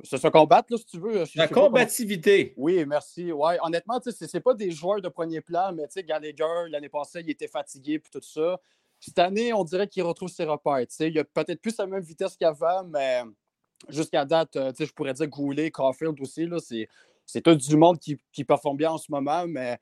Se 0.03 0.17
se 0.17 0.27
combattre, 0.27 0.67
là, 0.73 0.77
si 0.77 0.85
tu 0.85 0.99
veux. 0.99 1.23
Je- 1.23 1.37
La 1.37 1.47
comment- 1.47 1.67
combativité. 1.67 2.53
Oui, 2.57 2.83
merci. 2.85 3.31
Ouais, 3.31 3.57
honnêtement, 3.61 4.01
c'est- 4.03 4.27
c'est 4.27 4.41
pas 4.41 4.53
des 4.53 4.69
joueurs 4.69 5.01
de 5.01 5.07
premier 5.07 5.39
plan, 5.39 5.71
mais 5.71 5.85
Gallagher, 6.03 6.67
l'année 6.69 6.89
passée, 6.89 7.21
il 7.21 7.29
était 7.29 7.47
fatigué 7.47 7.97
puis 7.99 8.11
tout 8.11 8.19
ça. 8.21 8.59
Cette 8.99 9.19
année, 9.19 9.53
on 9.53 9.63
dirait 9.63 9.87
qu'il 9.87 10.03
retrouve 10.03 10.27
ses 10.27 10.43
repères. 10.43 10.85
Il 10.99 11.17
a 11.19 11.23
peut-être 11.23 11.61
plus 11.61 11.77
la 11.77 11.85
même 11.87 12.01
vitesse 12.03 12.35
qu'avant, 12.35 12.83
mais 12.83 13.21
jusqu'à 13.87 14.25
date, 14.25 14.57
euh, 14.57 14.73
je 14.77 14.91
pourrais 14.91 15.13
dire 15.13 15.27
Goulet, 15.27 15.71
Caulfield 15.71 16.19
aussi. 16.19 16.45
là, 16.45 16.57
C'est 16.59 16.89
c'est 17.25 17.41
tout 17.41 17.55
du 17.55 17.75
monde 17.77 17.99
qui, 17.99 18.17
qui 18.31 18.43
performe 18.43 18.77
bien 18.77 18.91
en 18.91 18.97
ce 18.97 19.11
moment, 19.11 19.45
mais 19.47 19.77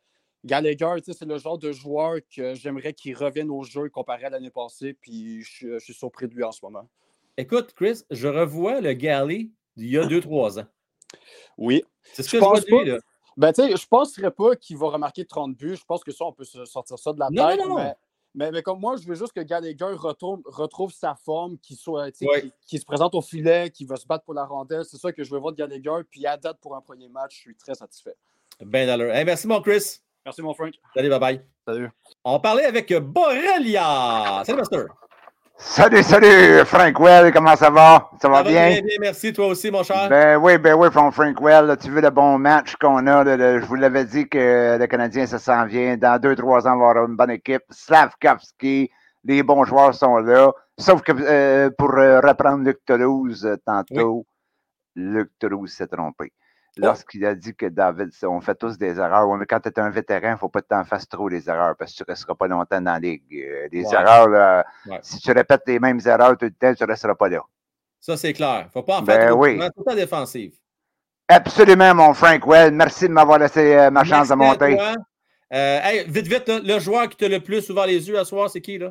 Gallagher, 0.45 0.95
c'est 1.05 1.23
le 1.25 1.37
genre 1.37 1.57
de 1.57 1.71
joueur 1.71 2.17
que 2.35 2.53
j'aimerais 2.53 2.93
qu'il 2.93 3.15
revienne 3.15 3.49
au 3.49 3.63
jeu 3.63 3.89
comparé 3.89 4.25
à 4.25 4.29
l'année 4.29 4.49
passée, 4.51 4.93
puis 4.93 5.41
je, 5.41 5.49
suis- 5.51 5.73
je 5.73 5.79
suis 5.79 5.93
surpris 5.93 6.27
de 6.27 6.33
lui 6.35 6.43
en 6.43 6.51
ce 6.51 6.59
moment. 6.63 6.87
Écoute, 7.37 7.73
Chris, 7.73 8.01
je 8.11 8.27
revois 8.27 8.81
le 8.81 8.93
Galley 8.93 9.49
d'il 9.75 9.89
y 9.89 9.97
a 9.97 10.05
2-3 10.05 10.59
ans. 10.59 10.65
Oui. 11.57 11.83
C'est 12.13 12.23
ce 12.23 12.31
que 12.31 12.37
je 12.37 12.43
pense 12.43 12.61
de 12.61 12.65
lui, 12.65 12.71
pas. 12.77 12.83
là. 12.91 12.97
Ben, 13.37 13.51
tu 13.53 13.61
sais, 13.63 13.75
je 13.75 13.87
penserais 13.87 14.29
pas 14.31 14.55
qu'il 14.55 14.77
va 14.77 14.89
remarquer 14.89 15.25
30 15.25 15.55
buts. 15.57 15.75
Je 15.75 15.83
pense 15.85 16.03
que 16.03 16.11
ça, 16.11 16.25
on 16.25 16.33
peut 16.33 16.43
sortir 16.43 16.99
ça 16.99 17.13
de 17.13 17.19
la 17.19 17.29
Non, 17.31 17.47
tête. 17.49 17.59
non, 17.59 17.69
non. 17.69 17.75
Mais, 17.77 17.95
mais, 18.35 18.51
mais 18.51 18.61
comme 18.61 18.79
moi, 18.79 18.95
je 18.97 19.07
veux 19.07 19.15
juste 19.15 19.33
que 19.33 19.41
Gallagher 19.41 19.93
retrouve, 19.95 20.41
retrouve 20.45 20.91
sa 20.91 21.15
forme, 21.15 21.57
qu'il 21.59 21.75
soit, 21.77 22.11
tu 22.11 22.19
sais, 22.19 22.27
Ouais. 22.27 22.41
qu'il- 22.41 22.51
qu'il 22.67 22.79
se 22.79 22.85
présente 22.85 23.13
au 23.15 23.21
filet, 23.21 23.69
qu'il 23.69 23.87
va 23.87 23.95
se 23.95 24.05
battre 24.07 24.23
pour 24.25 24.33
la 24.33 24.45
rondelle. 24.45 24.85
C'est 24.85 24.97
ça 24.97 25.11
que 25.11 25.23
je 25.23 25.31
veux 25.31 25.39
voir 25.39 25.53
de 25.53 25.57
Gallagher. 25.57 26.03
Puis 26.09 26.25
à 26.25 26.37
date, 26.37 26.57
pour 26.61 26.75
un 26.75 26.81
premier 26.81 27.09
match, 27.09 27.35
je 27.35 27.39
suis 27.41 27.55
très 27.55 27.75
satisfait. 27.75 28.15
Ben 28.61 28.85
d'allure. 28.87 29.13
Hey, 29.13 29.25
merci, 29.25 29.47
mon 29.47 29.61
Chris. 29.61 29.99
Merci, 30.25 30.41
mon 30.41 30.53
Frank. 30.53 30.73
Salut, 30.95 31.09
bye-bye. 31.09 31.41
Salut. 31.67 31.89
On 32.23 32.39
parlait 32.39 32.63
avec 32.65 32.93
Borrelia. 32.93 34.43
Salut, 34.45 34.59
Master. 34.59 34.85
Salut, 35.57 36.03
salut, 36.03 36.65
Frank 36.65 36.99
Well, 36.99 37.31
comment 37.31 37.55
ça 37.55 37.69
va? 37.69 38.09
Ça 38.21 38.27
va 38.27 38.37
Ça 38.37 38.43
va 38.43 38.49
bien? 38.49 38.71
très 38.71 38.81
bien, 38.81 38.97
merci. 38.99 39.31
Toi 39.31 39.47
aussi, 39.47 39.69
mon 39.71 39.83
cher. 39.83 40.09
Ben 40.09 40.37
oui, 40.37 40.57
ben 40.57 40.73
oui, 40.73 40.89
from 40.91 41.11
Frank 41.11 41.39
Well, 41.39 41.67
là, 41.67 41.77
tu 41.77 41.89
veux 41.89 42.01
le 42.01 42.09
bon 42.09 42.37
match 42.39 42.75
qu'on 42.77 43.05
a. 43.07 43.23
là, 43.23 43.37
là, 43.37 43.59
je 43.59 43.65
vous 43.65 43.75
l'avais 43.75 44.03
dit 44.03 44.27
que 44.27 44.77
le 44.79 44.85
Canadien, 44.87 45.25
ça 45.27 45.39
s'en 45.39 45.65
vient. 45.65 45.95
Dans 45.95 46.19
deux, 46.19 46.35
trois 46.35 46.67
ans, 46.67 46.73
on 46.75 46.79
va 46.79 46.89
avoir 46.89 47.05
une 47.05 47.15
bonne 47.15 47.31
équipe. 47.31 47.61
Slavkovski, 47.69 48.89
les 49.23 49.43
bons 49.43 49.63
joueurs 49.63 49.93
sont 49.93 50.17
là. 50.17 50.51
Sauf 50.77 51.01
que 51.01 51.11
euh, 51.15 51.69
pour 51.77 51.93
euh, 51.97 52.19
reprendre 52.19 52.63
Luc 52.65 52.79
Toulouse 52.85 53.45
euh, 53.45 53.55
tantôt, 53.65 54.25
Luc 54.95 55.29
Toulouse 55.39 55.71
s'est 55.71 55.87
trompé. 55.87 56.33
Lorsqu'il 56.77 57.23
a 57.25 57.35
dit 57.35 57.53
que 57.55 57.67
David, 57.67 58.09
on 58.23 58.41
fait 58.41 58.55
tous 58.55 58.77
des 58.79 58.97
erreurs. 58.97 59.27
Ouais, 59.29 59.37
mais 59.37 59.45
quand 59.45 59.59
tu 59.59 59.69
es 59.69 59.79
un 59.79 59.89
vétéran, 59.91 60.29
il 60.29 60.31
ne 60.31 60.37
faut 60.37 60.49
pas 60.49 60.61
que 60.61 60.67
tu 60.69 60.75
en 60.75 60.83
fasses 60.83 61.07
trop 61.07 61.29
les 61.29 61.47
erreurs 61.47 61.75
parce 61.77 61.91
que 61.91 61.97
tu 61.97 62.03
ne 62.03 62.11
resteras 62.11 62.33
pas 62.33 62.47
longtemps 62.47 62.81
dans 62.81 62.93
la 62.93 62.99
ligue. 62.99 63.21
Euh, 63.33 63.67
Les 63.71 63.85
Ouais. 63.85 63.93
erreurs, 63.93 64.27
là, 64.29 64.65
Ouais. 64.87 64.99
si 65.03 65.19
tu 65.19 65.31
répètes 65.31 65.61
les 65.67 65.79
mêmes 65.79 65.99
erreurs 66.05 66.35
tout 66.37 66.45
le 66.45 66.51
temps, 66.51 66.73
tu 66.73 66.83
ne 66.83 66.87
resteras 66.87 67.13
pas 67.15 67.29
là. 67.29 67.41
Ça, 67.99 68.17
c'est 68.17 68.33
clair. 68.33 68.69
Faut 68.73 68.81
pas 68.83 68.99
en 69.01 69.05
faire 69.05 69.27
Ben 69.29 69.33
oui. 69.33 69.59
Tout 69.75 69.83
en 69.87 69.95
défensive. 69.95 70.53
Absolument, 71.27 71.93
mon 71.95 72.13
Frank 72.13 72.45
Well. 72.45 72.73
Merci 72.73 73.07
de 73.07 73.13
m'avoir 73.13 73.39
laissé 73.39 73.75
euh, 73.75 73.89
ma 73.91 74.03
chance 74.03 74.29
de 74.29 74.35
Merci 74.35 74.59
monter. 74.75 74.79
Euh, 75.53 75.79
hey, 75.83 76.03
vite, 76.09 76.27
vite, 76.27 76.47
là, 76.47 76.59
le 76.63 76.79
joueur 76.79 77.07
qui 77.07 77.15
t'a 77.15 77.27
le 77.29 77.39
plus 77.39 77.69
ouvert 77.69 77.85
les 77.85 78.07
yeux 78.09 78.17
à 78.17 78.25
soir, 78.25 78.49
c'est 78.49 78.59
qui, 78.61 78.79
là? 78.79 78.89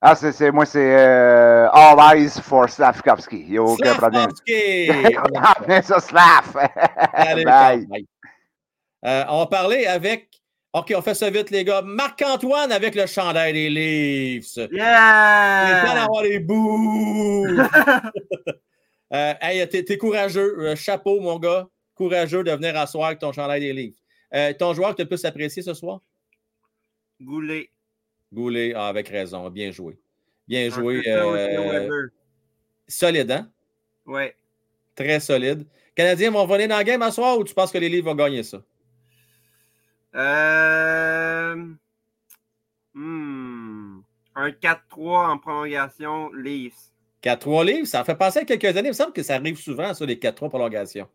Ah, 0.00 0.14
c'est, 0.14 0.30
c'est- 0.32 0.50
moi, 0.52 0.64
c'est 0.64 0.94
euh, 0.96 1.68
All 1.72 2.18
Eyes 2.18 2.30
for 2.40 2.68
Slavkovski. 2.68 3.40
Il 3.40 3.50
n'y 3.50 3.56
a 3.58 3.62
aucun 3.64 3.94
problème. 3.94 4.28
Slavkovski! 4.46 5.82
Ça 5.86 6.00
Slav. 6.00 6.68
Allez, 7.12 7.44
Bye. 7.44 7.86
bye. 7.86 8.06
Euh, 9.04 9.24
on 9.28 9.38
va 9.40 9.46
parler 9.46 9.86
avec. 9.86 10.28
OK, 10.72 10.92
on 10.96 11.02
fait 11.02 11.14
ça 11.14 11.30
vite, 11.30 11.50
les 11.50 11.64
gars. 11.64 11.82
Marc-Antoine 11.82 12.70
avec 12.70 12.94
le 12.94 13.06
chandail 13.06 13.52
des 13.54 13.70
Leafs. 13.70 14.56
Il 14.56 14.62
est 14.62 14.68
temps 14.68 14.74
Yeah! 14.76 15.94
d'avoir 15.94 16.22
les 16.22 16.38
bouts. 16.38 17.46
euh, 19.14 19.34
hey, 19.40 19.68
t'es, 19.68 19.82
t'es 19.84 19.98
courageux. 19.98 20.54
Euh, 20.60 20.76
chapeau, 20.76 21.20
mon 21.20 21.38
gars. 21.38 21.66
Courageux 21.94 22.44
de 22.44 22.52
venir 22.52 22.76
asseoir 22.78 23.08
avec 23.08 23.18
ton 23.18 23.32
chandail 23.32 23.60
des 23.60 23.72
Leafs. 23.72 23.96
Euh, 24.34 24.52
ton 24.52 24.74
joueur 24.74 24.90
que 24.90 24.96
tu 24.96 25.02
as 25.02 25.04
le 25.04 25.08
plus 25.08 25.24
apprécié 25.24 25.62
ce 25.62 25.74
soir? 25.74 26.00
Goulet. 27.20 27.70
Goulet, 28.32 28.72
ah, 28.74 28.88
avec 28.88 29.08
raison. 29.08 29.48
Bien 29.50 29.70
joué. 29.70 29.98
Bien 30.46 30.70
joué. 30.70 31.02
Euh, 31.06 32.08
solide, 32.86 33.30
hein? 33.30 33.50
Ouais. 34.06 34.36
Très 34.94 35.20
solide. 35.20 35.66
Canadiens 35.94 36.30
vont 36.30 36.46
venir 36.46 36.68
dans 36.68 36.76
la 36.76 36.84
game 36.84 37.02
à 37.02 37.10
soir 37.10 37.38
ou 37.38 37.44
tu 37.44 37.54
penses 37.54 37.72
que 37.72 37.78
les 37.78 37.88
Leafs 37.88 38.04
vont 38.04 38.14
gagner 38.14 38.42
ça? 38.42 38.62
Euh... 40.14 41.56
hmm. 42.94 44.00
Un 44.34 44.50
4-3 44.50 44.78
en 45.30 45.38
prolongation, 45.38 46.32
Leafs. 46.32 46.92
4-3 47.22 47.66
livres, 47.66 47.86
ça 47.86 48.04
fait 48.04 48.14
penser 48.14 48.40
à 48.40 48.44
quelques 48.44 48.64
années. 48.64 48.88
Il 48.88 48.88
me 48.88 48.92
semble 48.92 49.12
que 49.12 49.22
ça 49.22 49.34
arrive 49.34 49.58
souvent, 49.58 49.92
ça, 49.92 50.06
les 50.06 50.16
4-3 50.16 50.48
prolongations. 50.48 51.08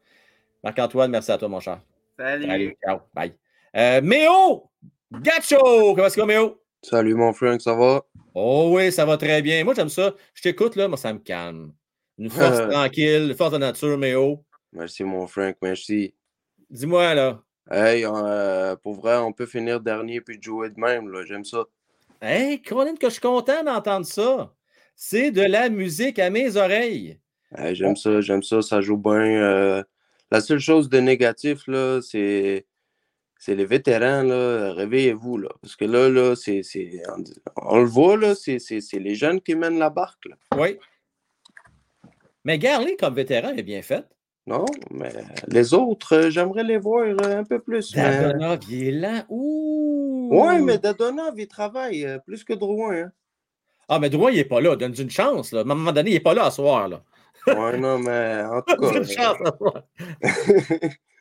Marc-Antoine, 0.63 1.11
merci 1.11 1.31
à 1.31 1.37
toi, 1.37 1.47
mon 1.47 1.59
cher. 1.59 1.81
Salut. 2.17 2.49
Allez, 2.49 2.77
ciao. 2.83 2.99
Bye. 3.13 3.33
Euh, 3.75 4.01
Méo! 4.01 4.69
Gacho! 5.11 5.95
Comment 5.95 6.05
est-ce 6.05 6.15
que 6.15 6.21
va, 6.21 6.27
Méo? 6.27 6.62
Salut 6.83 7.15
mon 7.15 7.31
Frank, 7.33 7.61
ça 7.61 7.73
va? 7.73 8.03
Oh 8.35 8.71
oui, 8.75 8.91
ça 8.91 9.05
va 9.05 9.17
très 9.17 9.41
bien. 9.41 9.63
Moi, 9.63 9.73
j'aime 9.73 9.89
ça. 9.89 10.13
Je 10.33 10.41
t'écoute, 10.41 10.75
là, 10.75 10.87
moi, 10.87 10.97
ça 10.97 11.13
me 11.13 11.19
calme. 11.19 11.73
Une 12.17 12.29
force 12.29 12.57
tranquille, 12.69 13.27
une 13.29 13.35
force 13.35 13.53
de 13.53 13.57
nature, 13.57 13.97
Méo. 13.97 14.43
Merci 14.73 15.03
mon 15.03 15.25
Frank, 15.27 15.55
merci. 15.61 16.13
Dis-moi, 16.69 17.13
là. 17.13 17.41
Hey, 17.71 18.03
euh, 18.05 18.75
pour 18.75 18.95
vrai, 18.95 19.15
on 19.17 19.31
peut 19.31 19.45
finir 19.45 19.79
dernier 19.79 20.19
puis 20.19 20.37
jouer 20.41 20.69
de 20.69 20.79
même, 20.79 21.09
là. 21.09 21.23
J'aime 21.25 21.45
ça. 21.45 21.63
Hey, 22.21 22.61
Colin, 22.61 22.95
que 22.95 23.07
je 23.07 23.13
suis 23.13 23.21
content 23.21 23.63
d'entendre 23.63 24.05
ça. 24.05 24.53
C'est 24.95 25.31
de 25.31 25.41
la 25.41 25.69
musique 25.69 26.19
à 26.19 26.29
mes 26.29 26.57
oreilles. 26.57 27.17
Hey, 27.55 27.75
j'aime 27.75 27.95
ça, 27.95 28.19
j'aime 28.21 28.43
ça, 28.43 28.61
ça 28.61 28.81
joue 28.81 28.97
bien. 28.97 29.13
euh, 29.41 29.83
La 30.31 30.41
seule 30.41 30.59
chose 30.59 30.89
de 30.89 30.99
négatif, 30.99 31.65
là, 31.67 32.01
c'est. 32.01 32.65
C'est 33.45 33.55
les 33.55 33.65
vétérans, 33.65 34.23
là, 34.23 34.71
réveillez-vous, 34.71 35.37
là. 35.37 35.49
Parce 35.61 35.75
que 35.75 35.83
là, 35.83 36.07
là, 36.07 36.33
c'est. 36.33 36.61
On, 37.09 37.23
on 37.57 37.79
le 37.79 37.85
voit, 37.85 38.15
là, 38.15 38.35
c'est 38.35 38.57
les 38.93 39.15
jeunes 39.15 39.41
qui 39.41 39.53
mènent 39.55 39.79
la 39.79 39.89
barque, 39.89 40.27
là. 40.27 40.37
Oui. 40.57 40.77
Mais 42.45 42.57
Garley, 42.57 42.95
comme 42.95 43.15
vétéran, 43.15 43.49
il 43.51 43.59
est 43.59 43.63
bien 43.63 43.81
fait. 43.81 44.05
Non, 44.47 44.63
mais 44.91 45.11
les 45.49 45.73
autres, 45.73 46.15
euh, 46.15 46.29
j'aimerais 46.29 46.63
les 46.63 46.77
voir 46.77 47.03
euh, 47.05 47.39
un 47.39 47.43
peu 47.43 47.59
plus. 47.59 47.93
mais- 47.97 48.01
Dadonov, 48.21 48.59
il 48.69 48.87
est 48.87 48.91
lent. 48.91 49.23
Ouh! 49.27 50.29
Ouais, 50.31 50.61
mais 50.61 50.77
Dadonov, 50.77 51.37
il 51.37 51.47
travaille 51.49 52.05
euh, 52.05 52.19
plus 52.19 52.45
que 52.45 52.53
Drouin, 52.53 52.95
hein. 52.95 53.11
Ah, 53.89 53.99
mais 53.99 54.09
Drouin, 54.09 54.31
il 54.31 54.37
n'est 54.37 54.45
pas 54.45 54.61
là. 54.61 54.77
Donne 54.77 54.95
une 54.97 55.09
chance. 55.09 55.51
Là. 55.51 55.59
À 55.59 55.63
un 55.63 55.65
moment 55.65 55.91
donné, 55.91 56.11
il 56.11 56.13
n'est 56.13 56.19
pas 56.21 56.33
là 56.33 56.45
à 56.45 56.51
soir. 56.51 56.87
Là. 56.87 57.03
Ouais, 57.47 57.77
non, 57.77 57.99
mais 57.99 58.41
en 58.43 58.61
tout 58.61 58.75
cas. 58.77 58.97
Une 58.99 59.03
chance 59.05 59.37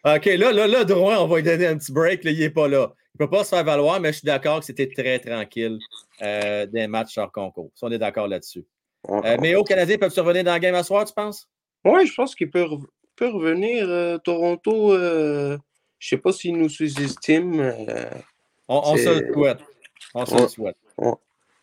à. 0.04 0.14
OK, 0.16 0.24
là, 0.26 0.52
là, 0.52 0.66
là, 0.66 0.84
Drouin, 0.84 1.18
on 1.18 1.26
va 1.26 1.36
lui 1.36 1.42
donner 1.42 1.66
un 1.66 1.76
petit 1.78 1.92
break. 1.92 2.24
Là, 2.24 2.30
il 2.32 2.38
n'est 2.40 2.50
pas 2.50 2.68
là. 2.68 2.92
Il 3.14 3.22
ne 3.22 3.26
peut 3.26 3.30
pas 3.30 3.44
se 3.44 3.50
faire 3.50 3.64
valoir, 3.64 4.00
mais 4.00 4.12
je 4.12 4.18
suis 4.18 4.26
d'accord 4.26 4.60
que 4.60 4.64
c'était 4.66 4.88
très 4.88 5.18
tranquille 5.18 5.78
euh, 6.22 6.66
des 6.66 6.86
matchs 6.86 7.18
hors 7.18 7.30
concours. 7.30 7.70
Si 7.74 7.84
on 7.84 7.90
est 7.90 7.98
d'accord 7.98 8.26
là-dessus. 8.28 8.64
Euh, 9.08 9.36
mais 9.40 9.54
au 9.54 9.64
Canadien, 9.64 9.98
peuvent-ils 9.98 10.20
revenir 10.20 10.44
dans 10.44 10.54
le 10.54 10.58
game 10.60 10.74
à 10.74 10.82
soir, 10.82 11.04
tu 11.04 11.12
penses? 11.12 11.48
Oui, 11.84 12.06
je 12.06 12.14
pense 12.14 12.34
qu'il 12.34 12.50
peut, 12.50 12.62
re- 12.62 12.84
peut 13.16 13.28
revenir. 13.28 13.88
euh, 13.88 14.18
Toronto, 14.18 14.92
euh, 14.92 15.58
je 15.98 16.08
sais 16.08 16.18
pas 16.18 16.32
s'il 16.32 16.56
nous 16.56 16.68
sous-estime. 16.68 17.60
euh, 17.60 18.10
On, 18.68 18.80
on 18.84 18.96
se 18.96 19.08
le 19.20 19.32
souhaite. 19.32 19.58
On 20.14 20.24
se 20.26 20.36
le 20.36 20.48
souhaite. 20.48 20.76
Ouais. 20.98 21.12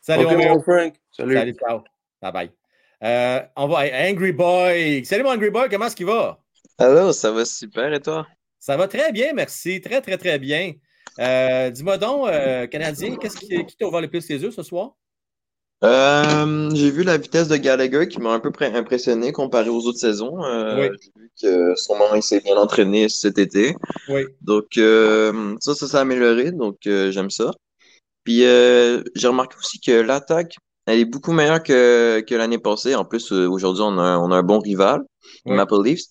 Salut, 0.02 0.26
Ok, 0.26 0.32
mon 0.32 0.38
mon 0.38 0.44
Méo. 0.46 0.62
Frank. 0.62 0.96
Salut. 1.12 1.36
Salut, 1.36 1.54
ciao. 1.56 1.82
Bye 2.22 2.32
bye. 2.32 2.52
Euh, 3.02 3.40
on 3.56 3.68
va 3.68 3.84
Angry 4.10 4.34
Boy. 4.34 5.06
Salut, 5.06 5.24
mon 5.24 5.32
Angry 5.32 5.50
Boy, 5.50 5.70
comment 5.70 5.86
est-ce 5.86 5.96
qu'il 5.96 6.06
va? 6.06 6.40
Allô, 6.78 7.14
ça 7.14 7.32
va 7.32 7.46
super 7.46 7.94
et 7.94 8.02
toi? 8.02 8.28
Ça 8.60 8.76
va 8.76 8.90
très 8.90 9.14
bien, 9.14 9.32
merci. 9.34 9.80
Très, 9.80 10.02
très, 10.02 10.18
très 10.18 10.38
bien. 10.38 10.74
Euh, 11.18 11.70
Dis-moi 11.70 11.98
donc, 11.98 12.28
euh, 12.28 12.68
Canadien, 12.68 13.16
qu'est-ce 13.16 13.38
qui, 13.38 13.66
qui 13.66 13.78
t'a 13.78 13.88
ouvert 13.88 14.02
le 14.02 14.10
plus 14.10 14.28
les 14.28 14.42
yeux 14.44 14.52
ce 14.52 14.64
soir? 14.64 14.96
J'ai 15.82 16.92
vu 16.92 17.04
la 17.04 17.18
vitesse 17.18 17.48
de 17.48 17.56
Gallagher 17.56 18.10
qui 18.10 18.20
m'a 18.20 18.32
un 18.32 18.42
peu 18.42 18.52
impressionné 18.60 19.32
comparé 19.32 19.70
aux 19.70 19.86
autres 19.86 20.00
saisons. 20.00 20.36
Oui. 20.38 20.90
J'ai 21.02 21.22
vu 21.22 21.32
que 21.42 21.76
son 21.76 21.96
moment 21.96 22.16
il 22.16 22.24
s'est 22.24 22.42
bien 22.42 22.58
entraîné 22.58 23.08
cet 23.08 23.38
été. 23.38 23.76
Oui. 24.10 24.26
Donc 24.42 24.72
ça, 24.76 25.74
ça 25.74 25.88
s'est 25.88 25.98
amélioré, 25.98 26.52
donc 26.52 26.80
j'aime 26.84 27.30
ça. 27.30 27.52
Puis 28.26 28.40
j'ai 28.40 29.28
remarqué 29.28 29.56
aussi 29.58 29.80
que 29.80 30.02
l'attaque, 30.02 30.58
elle 30.90 31.00
est 31.00 31.06
beaucoup 31.06 31.32
meilleure 31.34 31.64
que, 31.64 32.22
que 32.22 32.36
l'année 32.36 32.60
passée. 32.60 32.96
En 32.96 33.06
plus, 33.06 33.32
euh, 33.32 33.48
aujourd'hui, 33.50 33.84
on 33.86 33.98
a, 34.00 34.04
un- 34.04 34.20
on 34.20 34.32
a 34.32 34.38
un 34.38 34.44
bon 34.44 34.60
rival. 34.60 35.02
Maple 35.48 35.84
Leafs. 35.84 36.04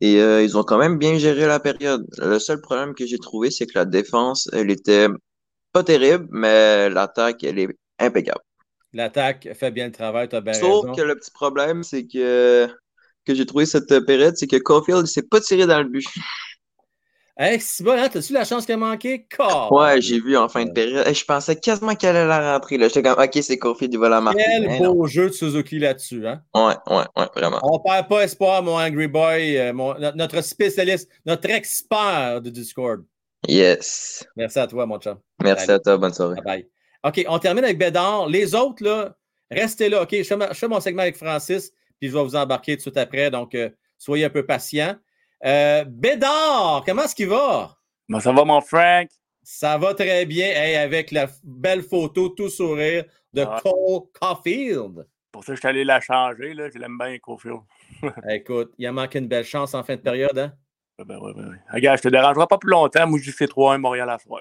Et 0.00 0.20
euh, 0.20 0.42
ils 0.42 0.56
ont 0.58 0.62
quand 0.64 0.78
même 0.78 0.98
bien 0.98 1.18
géré 1.18 1.46
la 1.46 1.60
période. 1.60 2.06
Le 2.18 2.38
seul 2.38 2.60
problème 2.60 2.94
que 2.94 3.06
j'ai 3.06 3.18
trouvé, 3.18 3.50
c'est 3.50 3.66
que 3.66 3.78
la 3.78 3.84
défense, 3.86 4.48
elle 4.52 4.70
était 4.70 5.08
pas 5.72 5.84
terrible, 5.84 6.28
mais 6.30 6.90
l'attaque, 6.90 7.44
elle 7.44 7.58
est 7.60 7.68
impeccable. 7.98 8.40
L'attaque 8.92 9.52
fait 9.54 9.70
bien 9.70 9.86
le 9.86 9.92
travail, 9.92 10.28
tu 10.28 10.34
as 10.34 10.40
bien 10.40 10.54
Sauf 10.54 10.86
raison. 10.88 10.96
que 10.96 11.02
le 11.02 11.16
petit 11.16 11.30
problème, 11.30 11.82
c'est 11.82 12.06
que 12.06 12.68
que 13.26 13.34
j'ai 13.34 13.46
trouvé 13.46 13.66
cette 13.66 14.06
période, 14.06 14.36
c'est 14.36 14.46
que 14.46 14.56
Caulfield, 14.56 15.02
il 15.06 15.08
s'est 15.08 15.22
pas 15.22 15.40
tiré 15.40 15.66
dans 15.66 15.78
le 15.82 15.88
but. 15.88 16.06
Hey, 17.38 17.60
c'est 17.60 17.84
bon, 17.84 17.92
hein? 17.92 18.08
T'as-tu 18.08 18.32
la 18.32 18.44
chance 18.46 18.64
qu'il 18.64 18.74
a 18.74 18.78
manqué? 18.78 19.26
Car! 19.28 19.70
Ouais, 19.70 20.00
j'ai 20.00 20.18
vu 20.20 20.38
en 20.38 20.48
fin 20.48 20.64
de 20.64 20.70
période. 20.72 21.06
Hey, 21.06 21.12
Je 21.14 21.22
pensais 21.24 21.54
quasiment 21.54 21.94
qu'elle 21.94 22.16
allait 22.16 22.26
la 22.28 22.54
rentrer. 22.54 22.78
là. 22.78 22.88
J'étais 22.88 23.02
comme, 23.02 23.22
OK, 23.22 23.38
c'est 23.42 23.58
Caulfield, 23.58 23.92
il 23.92 24.00
va 24.00 24.08
la 24.08 24.22
marquer. 24.22 24.42
Quel 24.42 24.82
non. 24.82 24.94
beau 24.94 25.06
jeu 25.06 25.26
de 25.28 25.32
Suzuki 25.34 25.78
là-dessus, 25.78 26.26
hein? 26.26 26.40
Ouais, 26.54 26.74
ouais, 26.86 27.04
ouais, 27.14 27.26
vraiment. 27.36 27.60
On 27.62 27.78
perd 27.80 28.08
pas 28.08 28.22
espoir, 28.24 28.62
mon 28.62 28.78
Angry 28.80 29.06
Boy, 29.06 29.58
euh, 29.58 29.74
mon- 29.74 29.98
no- 29.98 30.12
notre 30.14 30.40
spécialiste, 30.40 31.10
notre 31.26 31.50
expert 31.50 32.40
de 32.40 32.48
Discord. 32.48 33.04
Yes. 33.46 34.26
Merci 34.34 34.58
à 34.58 34.66
toi, 34.66 34.86
mon 34.86 34.98
chum. 34.98 35.18
Merci 35.42 35.70
à 35.70 35.78
toi, 35.78 35.98
bonne 35.98 36.14
soirée. 36.14 36.36
Bye 36.36 36.44
bye. 36.44 36.68
OK, 37.04 37.24
on 37.28 37.38
termine 37.38 37.64
avec 37.64 37.76
Bédard. 37.78 38.28
Les 38.28 38.54
autres, 38.54 38.82
là, 38.82 39.14
restez 39.50 39.90
là. 39.90 40.02
OK, 40.02 40.08
je 40.16 40.22
fais, 40.22 40.36
ma- 40.36 40.48
je 40.54 40.58
fais 40.58 40.68
mon 40.68 40.80
segment 40.80 41.02
avec 41.02 41.16
Francis, 41.18 41.70
puis 42.00 42.08
je 42.08 42.14
vais 42.16 42.22
vous 42.24 42.34
embarquer 42.34 42.72
tout 42.72 42.76
de 42.78 42.80
suite 42.82 42.96
après. 42.96 43.30
Donc, 43.30 43.54
euh, 43.54 43.68
soyez 43.98 44.24
un 44.24 44.30
peu 44.30 44.44
patients. 44.46 44.96
Euh, 45.44 45.84
Bédard, 45.86 46.82
comment 46.86 47.02
est-ce 47.02 47.14
qu'il 47.14 47.28
va? 47.28 47.76
Ça 48.20 48.32
va, 48.32 48.44
mon 48.44 48.60
Frank? 48.60 49.08
Ça 49.42 49.78
va 49.78 49.94
très 49.94 50.26
bien 50.26 50.46
hey, 50.48 50.76
avec 50.76 51.10
la 51.12 51.28
belle 51.44 51.82
photo 51.82 52.30
tout 52.30 52.48
sourire 52.48 53.04
de 53.32 53.42
Ah. 53.42 53.60
Cole 53.62 54.08
Caulfield. 54.20 55.06
Pour 55.30 55.44
ça, 55.44 55.54
je 55.54 55.58
suis 55.60 55.68
allé 55.68 55.84
la 55.84 56.00
changer. 56.00 56.54
Là. 56.54 56.68
Je 56.72 56.78
l'aime 56.78 56.96
bien, 56.98 57.18
Cofield. 57.18 57.60
Écoute, 58.30 58.72
il 58.78 58.86
a 58.86 58.92
manqué 58.92 59.18
une 59.18 59.28
belle 59.28 59.44
chance 59.44 59.74
en 59.74 59.84
fin 59.84 59.96
de 59.96 60.00
période. 60.00 60.38
Hein? 60.38 60.52
Ben, 60.98 61.18
ouais, 61.18 61.32
ben, 61.34 61.50
ouais. 61.50 61.56
Regarde, 61.72 61.98
je 61.98 62.04
te 62.04 62.08
dérangerai 62.08 62.46
pas 62.46 62.58
plus 62.58 62.70
longtemps. 62.70 63.06
Moi, 63.06 63.18
je 63.22 63.30
c'est 63.30 63.46
3-1 63.46 63.78
Montréal 63.78 64.08
à 64.08 64.18
soir. 64.18 64.40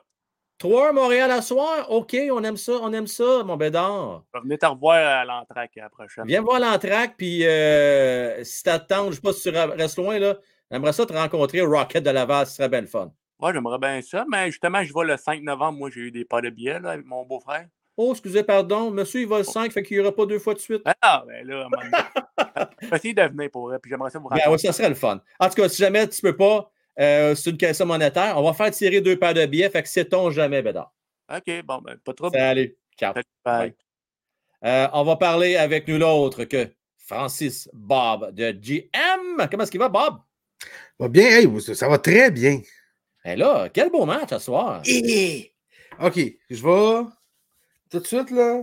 3 0.58 0.94
Montréal 0.94 1.30
à 1.32 1.42
soir? 1.42 1.92
OK, 1.92 2.16
on 2.32 2.42
aime 2.46 2.56
ça, 2.56 2.74
on 2.82 2.94
aime 2.94 3.08
ça, 3.08 3.44
mon 3.44 3.58
bédard. 3.58 4.24
Venir 4.42 4.58
te 4.58 4.66
revoir 4.66 4.96
à 4.96 5.26
l'entraque 5.26 5.72
la 5.76 5.90
prochaine. 5.90 6.24
Viens 6.28 6.42
voir 6.42 6.62
l'entraque, 6.62 7.16
puis 7.18 7.46
euh, 7.46 8.42
si 8.46 8.64
t'attends, 8.64 9.12
je 9.12 9.16
sais 9.16 9.22
pas 9.22 9.34
si 9.34 9.42
tu 9.42 9.50
restes 9.50 9.98
loin, 9.98 10.18
là, 10.18 10.38
j'aimerais 10.72 10.94
ça 10.94 11.06
te 11.06 11.14
rencontrer 11.14 11.62
au 11.62 11.70
Rocket 11.70 12.04
de 12.04 12.10
Laval, 12.10 12.46
ce 12.48 12.56
serait 12.56 12.70
bien 12.70 12.82
le 12.82 12.88
fun. 12.88 13.12
Ouais, 13.40 13.52
j'aimerais 13.54 13.80
bien 13.80 14.02
ça, 14.02 14.26
mais 14.30 14.48
justement, 14.52 14.84
je 14.84 14.94
vais 14.94 15.06
le 15.06 15.18
5 15.18 15.42
novembre. 15.42 15.78
Moi, 15.78 15.90
j'ai 15.94 16.02
eu 16.02 16.12
des 16.12 16.24
pas 16.26 16.42
de 16.42 16.50
billets 16.50 16.80
là, 16.80 16.92
avec 16.92 17.06
mon 17.06 17.24
beau-frère. 17.26 17.68
Oh, 17.98 18.12
excusez, 18.12 18.44
pardon, 18.44 18.92
monsieur, 18.92 19.22
il 19.22 19.28
va 19.28 19.38
le 19.38 19.44
5, 19.46 19.72
fait 19.72 19.82
qu'il 19.84 19.98
n'y 19.98 20.02
aura 20.04 20.14
pas 20.14 20.26
deux 20.26 20.40
fois 20.40 20.54
de 20.54 20.60
suite. 20.60 20.84
Ah, 21.02 21.24
ben 21.26 21.46
là, 21.48 21.68
je 22.82 22.88
vais 22.90 22.96
essayer 22.98 23.14
de 23.14 23.22
venir 23.22 23.50
pour 23.52 23.68
vrai, 23.68 23.80
puis 23.80 23.90
j'aimerais 23.90 24.10
ça 24.10 24.20
vous 24.20 24.28
Ben, 24.28 24.36
rencontrer. 24.36 24.52
ouais, 24.52 24.58
ça 24.58 24.74
serait 24.74 24.90
le 24.90 24.96
fun. 24.96 25.22
En 25.40 25.48
tout 25.50 25.56
cas, 25.56 25.70
si 25.70 25.78
jamais 25.78 26.08
tu 26.10 26.22
peux 26.22 26.36
pas, 26.36 26.70
euh, 27.00 27.36
c'est 27.36 27.50
une 27.52 27.58
question 27.58 27.86
monétaire, 27.86 28.38
on 28.38 28.44
va 28.44 28.54
faire 28.54 28.72
tirer 28.72 29.00
deux 29.02 29.18
paires 29.18 29.34
de 29.34 29.46
billets, 29.46 29.70
fait 29.70 29.82
que 29.84 29.88
sait-on 29.90 30.30
jamais, 30.30 30.62
Bédard. 30.62 30.94
OK, 31.34 31.62
bon, 31.64 31.78
ben, 31.80 31.98
pas 32.04 32.14
trop. 32.14 32.30
Salut, 32.32 32.76
ciao. 33.00 33.14
Bye. 33.46 33.74
Euh, 34.66 34.88
on 34.94 35.04
va 35.04 35.16
parler 35.16 35.56
avec 35.56 35.88
nous 35.88 35.98
l'autre 35.98 36.44
que 36.46 36.68
Francis 36.98 37.70
Bob 37.74 38.32
de 38.34 38.52
GM. 38.52 39.48
Comment 39.50 39.64
est-ce 39.64 39.72
qu'il 39.72 39.80
va, 39.80 39.90
Bob? 39.90 40.18
Va 41.00 41.08
bien, 41.10 41.26
hey, 41.28 41.62
ça, 41.76 41.88
va 41.88 41.98
très 41.98 42.32
bien. 42.32 42.62
Ben 43.24 43.38
là, 43.38 43.70
quel 43.74 43.90
beau 43.90 44.06
match 44.06 44.30
ce 44.30 44.40
soir. 44.40 44.82
Eh! 44.86 45.52
OK, 46.02 46.20
je 46.50 46.64
vais 46.64 47.10
tout 47.90 48.00
de 48.00 48.08
suite, 48.08 48.32
là. 48.32 48.62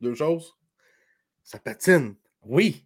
Deux 0.00 0.14
choses. 0.14 0.54
Ça 1.44 1.58
patine. 1.58 2.14
Oui. 2.44 2.84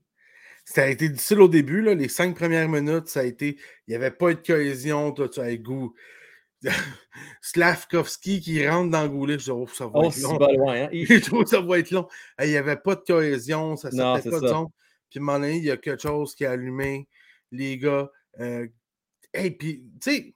Ça 0.64 0.84
a 0.84 0.86
été 0.86 1.08
difficile 1.08 1.40
au 1.40 1.48
début, 1.48 1.80
là, 1.82 1.94
les 1.94 2.08
cinq 2.08 2.36
premières 2.36 2.68
minutes, 2.68 3.08
ça 3.08 3.20
a 3.20 3.24
été. 3.24 3.56
Il 3.86 3.90
n'y 3.90 3.94
avait 3.96 4.10
pas 4.10 4.32
de 4.34 4.46
cohésion, 4.46 5.10
tout 5.12 5.30
ça, 5.32 5.42
avec 5.42 5.62
goût. 5.62 5.94
Slavkovski 7.42 8.40
qui 8.40 8.66
rentre 8.68 8.90
dans 8.90 9.02
le 9.02 9.08
goulet, 9.08 9.38
je 9.38 9.44
dis, 9.44 9.50
oh, 9.50 9.66
ça 9.72 9.86
va 9.86 9.92
Oh, 9.94 10.08
être 10.10 10.20
long. 10.20 10.38
pas 10.38 10.52
loin, 10.52 10.74
hein? 10.74 10.88
Je 10.92 11.18
trouve 11.20 11.44
que 11.44 11.50
ça 11.50 11.60
va 11.60 11.78
être 11.78 11.90
long. 11.90 12.06
Il 12.42 12.48
n'y 12.50 12.56
avait 12.56 12.76
pas 12.76 12.94
de 12.94 13.00
cohésion, 13.00 13.76
ça 13.76 13.90
sortait 13.90 14.22
c'est 14.22 14.30
pas 14.30 14.40
de 14.40 14.46
ça. 14.46 14.52
zone. 14.54 14.66
Puis 15.10 15.18
à 15.18 15.22
un 15.22 15.24
moment 15.24 15.38
donné, 15.40 15.56
il 15.56 15.64
y 15.64 15.70
a 15.70 15.76
quelque 15.76 16.02
chose 16.02 16.34
qui 16.34 16.44
a 16.44 16.52
allumé 16.52 17.08
les 17.50 17.78
gars. 17.78 18.10
Euh, 18.40 18.66
hey, 19.34 19.50
puis, 19.50 19.84
tu 20.00 20.10
sais, 20.10 20.34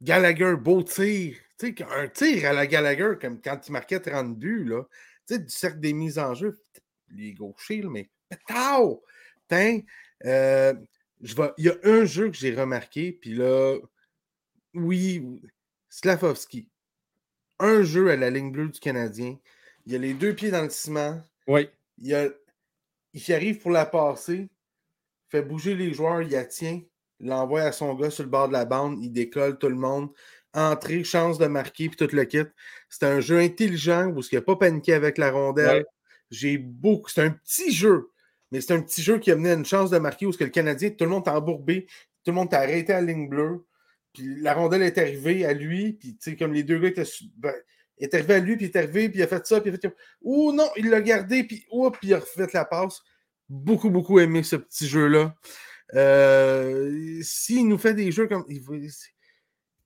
Gallagher, 0.00 0.54
beau 0.58 0.82
tir. 0.82 1.36
Tu 1.58 1.74
sais, 1.76 1.84
un 1.90 2.08
tir 2.08 2.48
à 2.48 2.52
la 2.52 2.66
Gallagher, 2.66 3.14
comme 3.20 3.40
quand 3.40 3.60
il 3.68 3.72
marquait 3.72 4.00
30 4.00 4.36
buts, 4.36 4.64
là. 4.64 4.82
Tu 5.26 5.34
sais, 5.34 5.38
du 5.40 5.50
cercle 5.50 5.80
des 5.80 5.92
mises 5.92 6.18
en 6.18 6.34
jeu. 6.34 6.60
Les 7.10 7.34
gauchers, 7.34 7.82
mais. 7.82 8.10
Tao! 8.46 9.04
Tain, 9.48 9.80
euh, 10.24 10.74
Il 11.20 11.64
y 11.64 11.68
a 11.68 11.76
un 11.84 12.04
jeu 12.04 12.30
que 12.30 12.36
j'ai 12.36 12.54
remarqué, 12.54 13.12
puis 13.12 13.34
là, 13.34 13.78
oui, 14.74 15.40
Slavovski. 15.90 16.68
Un 17.58 17.82
jeu 17.82 18.10
à 18.10 18.16
la 18.16 18.30
ligne 18.30 18.50
bleue 18.50 18.68
du 18.68 18.80
Canadien. 18.80 19.38
Il 19.86 19.94
a 19.94 19.98
les 19.98 20.14
deux 20.14 20.34
pieds 20.34 20.50
dans 20.50 20.62
le 20.62 20.70
ciment. 20.70 21.22
Oui. 21.46 21.68
Il, 21.98 22.14
a, 22.14 22.28
il 23.12 23.32
arrive 23.34 23.58
pour 23.58 23.70
la 23.70 23.84
passer, 23.84 24.48
fait 25.28 25.42
bouger 25.42 25.74
les 25.74 25.92
joueurs, 25.92 26.22
il 26.22 26.30
la 26.30 26.44
tient, 26.44 26.82
l'envoie 27.22 27.62
à 27.62 27.72
son 27.72 27.94
gars 27.94 28.10
sur 28.10 28.24
le 28.24 28.30
bord 28.30 28.48
de 28.48 28.52
la 28.52 28.64
bande, 28.64 29.02
il 29.02 29.10
décolle 29.10 29.58
tout 29.58 29.68
le 29.68 29.76
monde. 29.76 30.10
Entrée, 30.54 31.02
chance 31.04 31.38
de 31.38 31.46
marquer, 31.46 31.88
puis 31.88 31.96
tout 31.96 32.14
le 32.14 32.24
kit. 32.24 32.42
C'est 32.90 33.06
un 33.06 33.20
jeu 33.20 33.38
intelligent 33.38 34.08
où 34.08 34.20
il 34.20 34.34
n'a 34.34 34.42
pas 34.42 34.56
paniqué 34.56 34.92
avec 34.92 35.16
la 35.16 35.30
rondelle. 35.30 35.78
Ouais. 35.78 35.86
J'ai 36.30 36.58
beaucoup. 36.58 37.08
C'est 37.08 37.22
un 37.22 37.30
petit 37.30 37.72
jeu, 37.72 38.10
mais 38.50 38.60
c'est 38.60 38.74
un 38.74 38.82
petit 38.82 39.02
jeu 39.02 39.18
qui 39.18 39.30
a 39.30 39.36
mené 39.36 39.50
à 39.50 39.54
une 39.54 39.64
chance 39.64 39.90
de 39.90 39.98
marquer 39.98 40.26
où 40.26 40.32
ce 40.32 40.38
que 40.38 40.44
le 40.44 40.50
Canadien, 40.50 40.90
tout 40.90 41.04
le 41.04 41.10
monde 41.10 41.24
t'a 41.24 41.36
embourbé, 41.36 41.86
tout 42.24 42.30
le 42.30 42.34
monde 42.34 42.50
t'a 42.50 42.60
arrêté 42.60 42.92
à 42.92 43.00
la 43.00 43.12
ligne 43.12 43.28
bleue. 43.28 43.64
Puis 44.12 44.40
la 44.40 44.52
rondelle 44.52 44.82
est 44.82 44.98
arrivée 44.98 45.46
à 45.46 45.54
lui, 45.54 45.94
puis 45.94 46.16
tu 46.16 46.30
sais, 46.30 46.36
comme 46.36 46.52
les 46.52 46.62
deux 46.62 46.78
gars 46.78 46.88
étaient. 46.88 47.04
ben, 47.36 47.54
est 47.98 48.14
arrivé 48.14 48.34
à 48.34 48.38
lui, 48.40 48.56
puis 48.56 48.66
il 48.66 48.68
est 48.68 48.76
arrivé, 48.76 49.08
puis 49.08 49.20
il 49.20 49.22
a 49.22 49.26
fait 49.26 49.46
ça, 49.46 49.60
puis 49.60 49.70
il 49.70 49.74
a 49.74 49.78
fait 49.78 49.94
Ouh 50.22 50.52
non, 50.52 50.68
il 50.76 50.90
l'a 50.90 51.00
gardé, 51.00 51.44
puis 51.44 51.64
puis 51.66 52.08
il 52.08 52.14
a 52.14 52.18
refait 52.18 52.46
la 52.52 52.64
passe. 52.64 53.00
Beaucoup, 53.48 53.90
beaucoup 53.90 54.18
aimé 54.18 54.42
ce 54.42 54.56
petit 54.56 54.88
jeu-là. 54.88 55.34
Euh, 55.94 57.20
S'il 57.22 57.68
nous 57.68 57.78
fait 57.78 57.94
des 57.94 58.12
jeux 58.12 58.26
comme. 58.26 58.44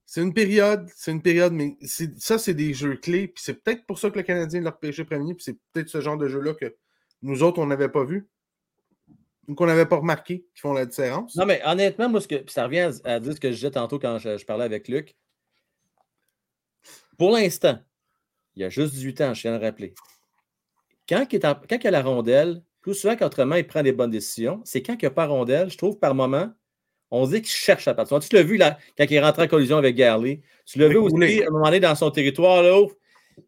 C'est 0.04 0.22
une 0.22 0.32
période, 0.32 0.88
c'est 0.94 1.10
une 1.10 1.20
période, 1.20 1.52
mais 1.52 1.76
ça, 2.16 2.38
c'est 2.38 2.54
des 2.54 2.72
jeux 2.72 2.96
clés, 2.96 3.26
puis 3.26 3.42
c'est 3.44 3.54
peut-être 3.54 3.84
pour 3.86 3.98
ça 3.98 4.08
que 4.08 4.16
le 4.16 4.22
Canadien 4.22 4.60
l'a 4.60 4.70
repêché 4.70 5.04
premier, 5.04 5.34
puis 5.34 5.42
c'est 5.42 5.58
peut-être 5.72 5.88
ce 5.88 6.00
genre 6.00 6.16
de 6.16 6.28
jeu-là 6.28 6.54
que 6.54 6.76
nous 7.22 7.42
autres, 7.42 7.58
on 7.58 7.66
n'avait 7.66 7.88
pas 7.88 8.04
vu, 8.04 8.28
ou 9.48 9.54
qu'on 9.54 9.66
n'avait 9.66 9.86
pas 9.86 9.96
remarqué, 9.96 10.46
qui 10.54 10.60
font 10.60 10.72
la 10.72 10.86
différence. 10.86 11.34
Non, 11.34 11.44
mais 11.44 11.60
honnêtement, 11.64 12.08
moi, 12.08 12.20
ce 12.20 12.28
que, 12.28 12.48
ça 12.48 12.64
revient 12.64 12.90
à, 13.04 13.18
dire 13.18 13.32
ce 13.34 13.40
que 13.40 13.50
je 13.50 13.54
disais 13.54 13.70
tantôt 13.72 13.98
quand 13.98 14.18
je, 14.18 14.44
parlais 14.44 14.64
avec 14.64 14.86
Luc. 14.86 15.16
Pour 17.18 17.32
l'instant, 17.32 17.78
il 18.54 18.62
y 18.62 18.64
a 18.64 18.68
juste 18.68 18.94
18 18.94 19.20
ans, 19.22 19.34
je 19.34 19.42
viens 19.42 19.54
de 19.54 19.58
le 19.58 19.66
rappeler. 19.66 19.92
Quand 21.08 21.26
il, 21.30 21.36
est 21.36 21.40
quand 21.40 21.78
il 21.82 21.86
a 21.86 21.90
la 21.90 22.02
rondelle, 22.02 22.62
plus 22.86 22.94
souvent 22.94 23.16
qu'autrement, 23.16 23.56
il 23.56 23.66
prend 23.66 23.82
des 23.82 23.90
bonnes 23.90 24.12
décisions. 24.12 24.60
C'est 24.64 24.80
quand 24.80 24.92
il 24.92 24.98
n'y 25.00 25.06
a 25.06 25.10
pas 25.10 25.26
rondelle, 25.26 25.68
je 25.68 25.76
trouve, 25.76 25.98
par 25.98 26.14
moment, 26.14 26.52
on 27.10 27.26
dit 27.26 27.42
qu'il 27.42 27.50
cherche 27.50 27.84
la 27.84 27.94
patte. 27.94 28.08
Tu 28.20 28.36
l'as 28.36 28.44
vu 28.44 28.56
là, 28.56 28.78
quand 28.96 29.04
il 29.10 29.14
est 29.14 29.20
rentré 29.20 29.42
en 29.42 29.48
collision 29.48 29.76
avec 29.76 29.96
Garley. 29.96 30.40
Tu 30.64 30.78
l'as 30.78 30.86
vu 30.86 30.96
aussi, 30.96 31.42
à 31.42 31.48
un 31.48 31.50
moment 31.50 31.64
donné, 31.64 31.80
dans 31.80 31.96
son 31.96 32.12
territoire, 32.12 32.62
là, 32.62 32.80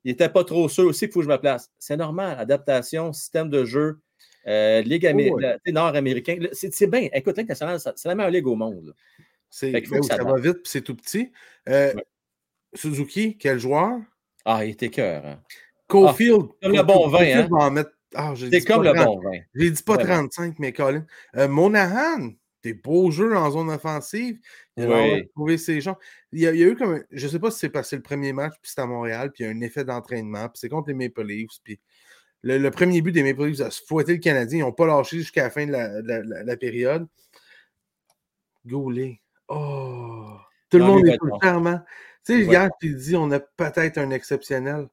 il 0.04 0.10
n'était 0.10 0.28
pas 0.28 0.42
trop 0.42 0.68
sûr 0.68 0.86
aussi 0.86 1.06
faut 1.08 1.20
que 1.20 1.24
je 1.26 1.30
me 1.30 1.36
place. 1.36 1.70
C'est 1.78 1.96
normal, 1.96 2.36
adaptation, 2.38 3.12
système 3.12 3.48
de 3.48 3.64
jeu, 3.64 4.00
euh, 4.48 4.80
Ligue 4.82 5.06
amé- 5.06 5.30
Oh, 5.32 5.36
ouais. 5.36 5.56
sais, 5.64 5.70
nord-américaine. 5.72 6.48
C'est 6.52 6.86
bien. 6.90 7.08
Écoute, 7.12 7.36
ça- 7.54 7.92
c'est 7.94 8.08
la 8.08 8.14
meilleure 8.16 8.32
ligue 8.32 8.46
au 8.48 8.56
monde. 8.56 8.92
C'est, 9.48 9.70
ben 9.70 10.02
ça 10.02 10.16
va 10.24 10.34
vite, 10.40 10.62
puis 10.62 10.70
c'est 10.70 10.82
tout 10.82 10.96
petit. 10.96 11.30
Euh, 11.68 11.94
Suzuki, 12.74 13.38
quel 13.38 13.58
joueur? 13.58 13.98
Ah, 14.44 14.64
il 14.64 14.70
était 14.72 14.88
cœur. 14.88 15.24
hein. 15.24 15.40
Cofield. 15.86 16.42
Ah, 16.50 16.54
comme 16.62 16.72
le 16.76 16.82
bon 16.82 17.08
vin, 17.08 17.18
hein? 17.20 17.48
va 17.50 17.64
en 17.66 17.70
mettre. 17.70 17.90
Ah, 18.14 18.32
C'est 18.36 18.60
comme 18.62 18.82
pas 18.84 18.92
le 18.92 18.98
30. 18.98 19.06
bon 19.22 19.30
vin. 19.30 19.38
J'ai 19.54 19.70
dit 19.70 19.82
pas 19.82 19.94
Vraiment. 19.94 20.28
35, 20.28 20.58
mais 20.58 20.72
Colin. 20.72 21.04
Euh, 21.36 21.46
Monahan, 21.48 22.30
des 22.62 22.72
beaux 22.74 23.10
jeux 23.10 23.36
en 23.36 23.50
zone 23.50 23.70
offensive. 23.70 24.38
Il 24.76 24.86
va 24.86 24.96
Oui. 25.02 25.04
avoir 25.10 25.20
trouvé 25.34 25.58
ses 25.58 25.80
gens. 25.80 25.96
Il 26.32 26.40
y, 26.40 26.46
a, 26.46 26.52
eu 26.52 26.74
comme. 26.76 26.94
un- 26.94 27.02
Je 27.10 27.28
sais 27.28 27.38
pas 27.38 27.50
si 27.50 27.58
c'est 27.58 27.68
passé 27.68 27.96
le 27.96 28.02
premier 28.02 28.32
match, 28.32 28.54
puis 28.62 28.70
c'est 28.74 28.80
à 28.80 28.86
Montréal, 28.86 29.30
puis 29.32 29.44
il 29.44 29.46
y 29.46 29.50
a 29.50 29.52
un 29.54 29.60
effet 29.60 29.84
d'entraînement, 29.84 30.48
puis 30.48 30.58
c'est 30.58 30.68
contre 30.68 30.88
les 30.88 30.94
Maple 30.94 31.24
Leafs. 31.24 31.58
Puis 31.62 31.78
le, 32.42 32.56
le 32.58 32.70
premier 32.70 33.02
but 33.02 33.12
des 33.12 33.22
Maple 33.22 33.46
Leafs 33.46 33.60
a 33.60 33.70
fouetté 33.70 34.12
le 34.14 34.18
Canadien. 34.20 34.58
Ils 34.58 34.62
n'ont 34.62 34.72
pas 34.72 34.86
lâché 34.86 35.18
jusqu'à 35.18 35.42
la 35.44 35.50
fin 35.50 35.66
de 35.66 35.72
la, 35.72 36.00
la- 36.02 36.22
la- 36.22 36.42
la 36.44 36.56
période. 36.56 37.06
Goulet. 38.66 39.20
Oh! 39.48 40.36
Tout 40.70 40.78
le 40.78 40.84
monde 40.84 41.06
est 41.08 41.16
tout 41.16 41.30
charmant. 41.42 41.80
Tu 42.26 42.34
sais, 42.34 42.44
Ouais. 42.46 42.52
hier, 42.52 42.70
tu 42.80 42.94
dis, 42.94 43.16
on 43.16 43.30
a 43.30 43.40
peut-être 43.40 43.96
un 43.98 44.10
exceptionnel. 44.10 44.88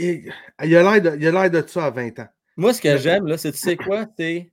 Il 0.00 0.76
a 0.76 0.82
l'air 0.82 1.02
de, 1.02 1.18
il 1.18 1.26
a 1.26 1.30
l'air 1.30 1.50
de 1.50 1.66
ça 1.68 1.86
à 1.86 1.90
20 1.90 2.18
ans. 2.20 2.28
Moi, 2.56 2.72
ce 2.74 2.80
que 2.80 2.96
j'aime, 2.96 3.26
là, 3.26 3.36
c'est, 3.38 3.52
tu 3.52 3.58
sais 3.58 3.76
quoi? 3.76 4.06
C'est. 4.18 4.52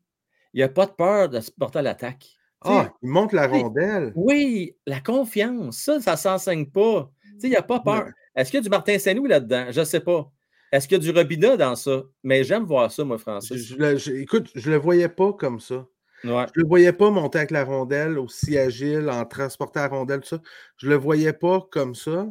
Il 0.54 0.58
n'y 0.58 0.64
a 0.64 0.70
pas 0.70 0.86
de 0.86 0.92
peur 0.92 1.30
de 1.30 1.40
se 1.40 1.52
porter 1.52 1.80
à 1.80 1.82
l'attaque. 1.82 2.26
Ah, 2.62 2.90
il 3.04 3.10
monte 3.10 3.34
la 3.34 3.48
rondelle. 3.48 4.12
Oui, 4.16 4.76
la 4.88 5.00
confiance, 5.00 5.78
ça, 5.78 6.00
ça 6.02 6.14
ne 6.14 6.18
s'enseigne 6.18 6.66
pas. 6.66 7.12
Tu 7.24 7.30
sais, 7.42 7.48
il 7.48 7.52
n'y 7.52 7.56
a 7.56 7.62
pas 7.62 7.80
peur. 7.80 8.10
Est-ce 8.36 8.50
qu'il 8.50 8.58
y 8.58 8.62
a 8.62 8.64
du 8.64 8.70
Martin 8.70 8.98
Saint-Louis 8.98 9.30
là-dedans? 9.30 9.68
Je 9.72 9.80
ne 9.82 9.86
sais 9.86 10.00
pas. 10.00 10.32
Est-ce 10.72 10.88
qu'il 10.88 10.98
y 10.98 11.00
a 11.02 11.04
du 11.04 11.18
Robina 11.18 11.56
dans 11.56 11.76
ça? 11.76 12.02
Mais 12.24 12.44
j'aime 12.44 12.64
voir 12.64 12.92
ça, 12.92 13.04
moi, 13.04 13.18
Francis. 13.18 13.68
je 13.68 13.76
le- 13.76 13.98
je- 13.98 14.12
écoute, 14.14 14.50
je 14.56 14.70
le 14.72 14.78
voyais 14.78 15.08
pas 15.10 15.32
comme 15.34 15.60
ça. 15.60 15.86
Ouais. 16.24 16.46
Je 16.56 16.62
le 16.62 16.68
voyais 16.68 16.92
pas 16.94 17.10
monter 17.12 17.38
avec 17.38 17.52
la 17.52 17.64
rondelle 17.64 18.18
aussi 18.18 18.58
agile, 18.58 19.10
en 19.12 19.24
transportant 19.26 19.82
la 19.82 19.88
rondelle, 19.90 20.22
tout 20.22 20.30
ça. 20.30 20.42
Je 20.78 20.90
le 20.90 20.96
voyais 20.96 21.34
pas 21.34 21.66
comme 21.72 21.94
ça. 21.94 22.28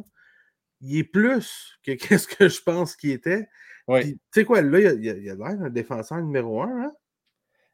Il 0.81 0.97
est 0.97 1.03
plus 1.03 1.77
que 1.83 1.91
qu'est-ce 1.93 2.27
que 2.27 2.47
je 2.49 2.61
pense 2.61 2.95
qu'il 2.95 3.11
était. 3.11 3.47
Tu 4.01 4.19
sais 4.33 4.43
quoi, 4.43 4.61
là, 4.61 4.79
il 4.79 5.09
a, 5.09 5.13
l'air 5.13 5.35
d'un 5.37 5.69
défenseur 5.69 6.17
numéro 6.21 6.61
un. 6.61 6.83
Hein? 6.83 6.91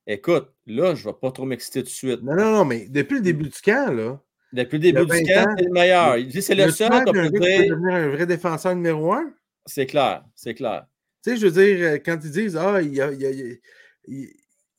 Écoute, 0.05 0.53
là, 0.67 0.95
je 0.95 1.07
ne 1.07 1.11
vais 1.11 1.17
pas 1.19 1.31
trop 1.31 1.45
m'exciter 1.45 1.79
tout 1.81 1.87
de 1.87 1.91
suite. 1.91 2.21
Non, 2.21 2.35
non, 2.35 2.51
non, 2.51 2.65
mais 2.65 2.87
depuis 2.89 3.15
le 3.15 3.21
début 3.21 3.45
du 3.45 3.61
camp, 3.61 3.91
là. 3.93 4.21
Depuis 4.51 4.77
le 4.77 4.83
début 4.83 5.05
du 5.05 5.11
20 5.11 5.23
camp, 5.23 5.55
c'est 5.57 5.63
le 5.65 5.71
meilleur. 5.71 6.17
Il 6.17 6.27
dit 6.27 6.41
c'est 6.41 6.53
le 6.53 6.65
le 6.65 6.71
seul 6.71 6.91
qu'on 7.03 7.11
peut 7.11 7.29
dire. 7.29 7.69
devenir 7.69 7.95
un 7.95 8.09
vrai 8.09 8.25
défenseur 8.27 8.75
numéro 8.75 9.13
un. 9.13 9.33
C'est 9.65 9.87
clair, 9.87 10.23
c'est 10.35 10.53
clair. 10.53 10.85
Tu 11.23 11.31
sais, 11.31 11.37
je 11.37 11.47
veux 11.47 11.51
dire, 11.51 11.87
euh, 11.87 11.97
quand 12.05 12.19
ils 12.23 12.31
disent 12.31 12.57
Ah, 12.57 12.81
il 12.81 13.01
a, 13.01 13.11
il 13.11 13.25
a- 13.25 13.31
il 13.31 13.51
a- 13.51 13.55
il- 14.07 14.33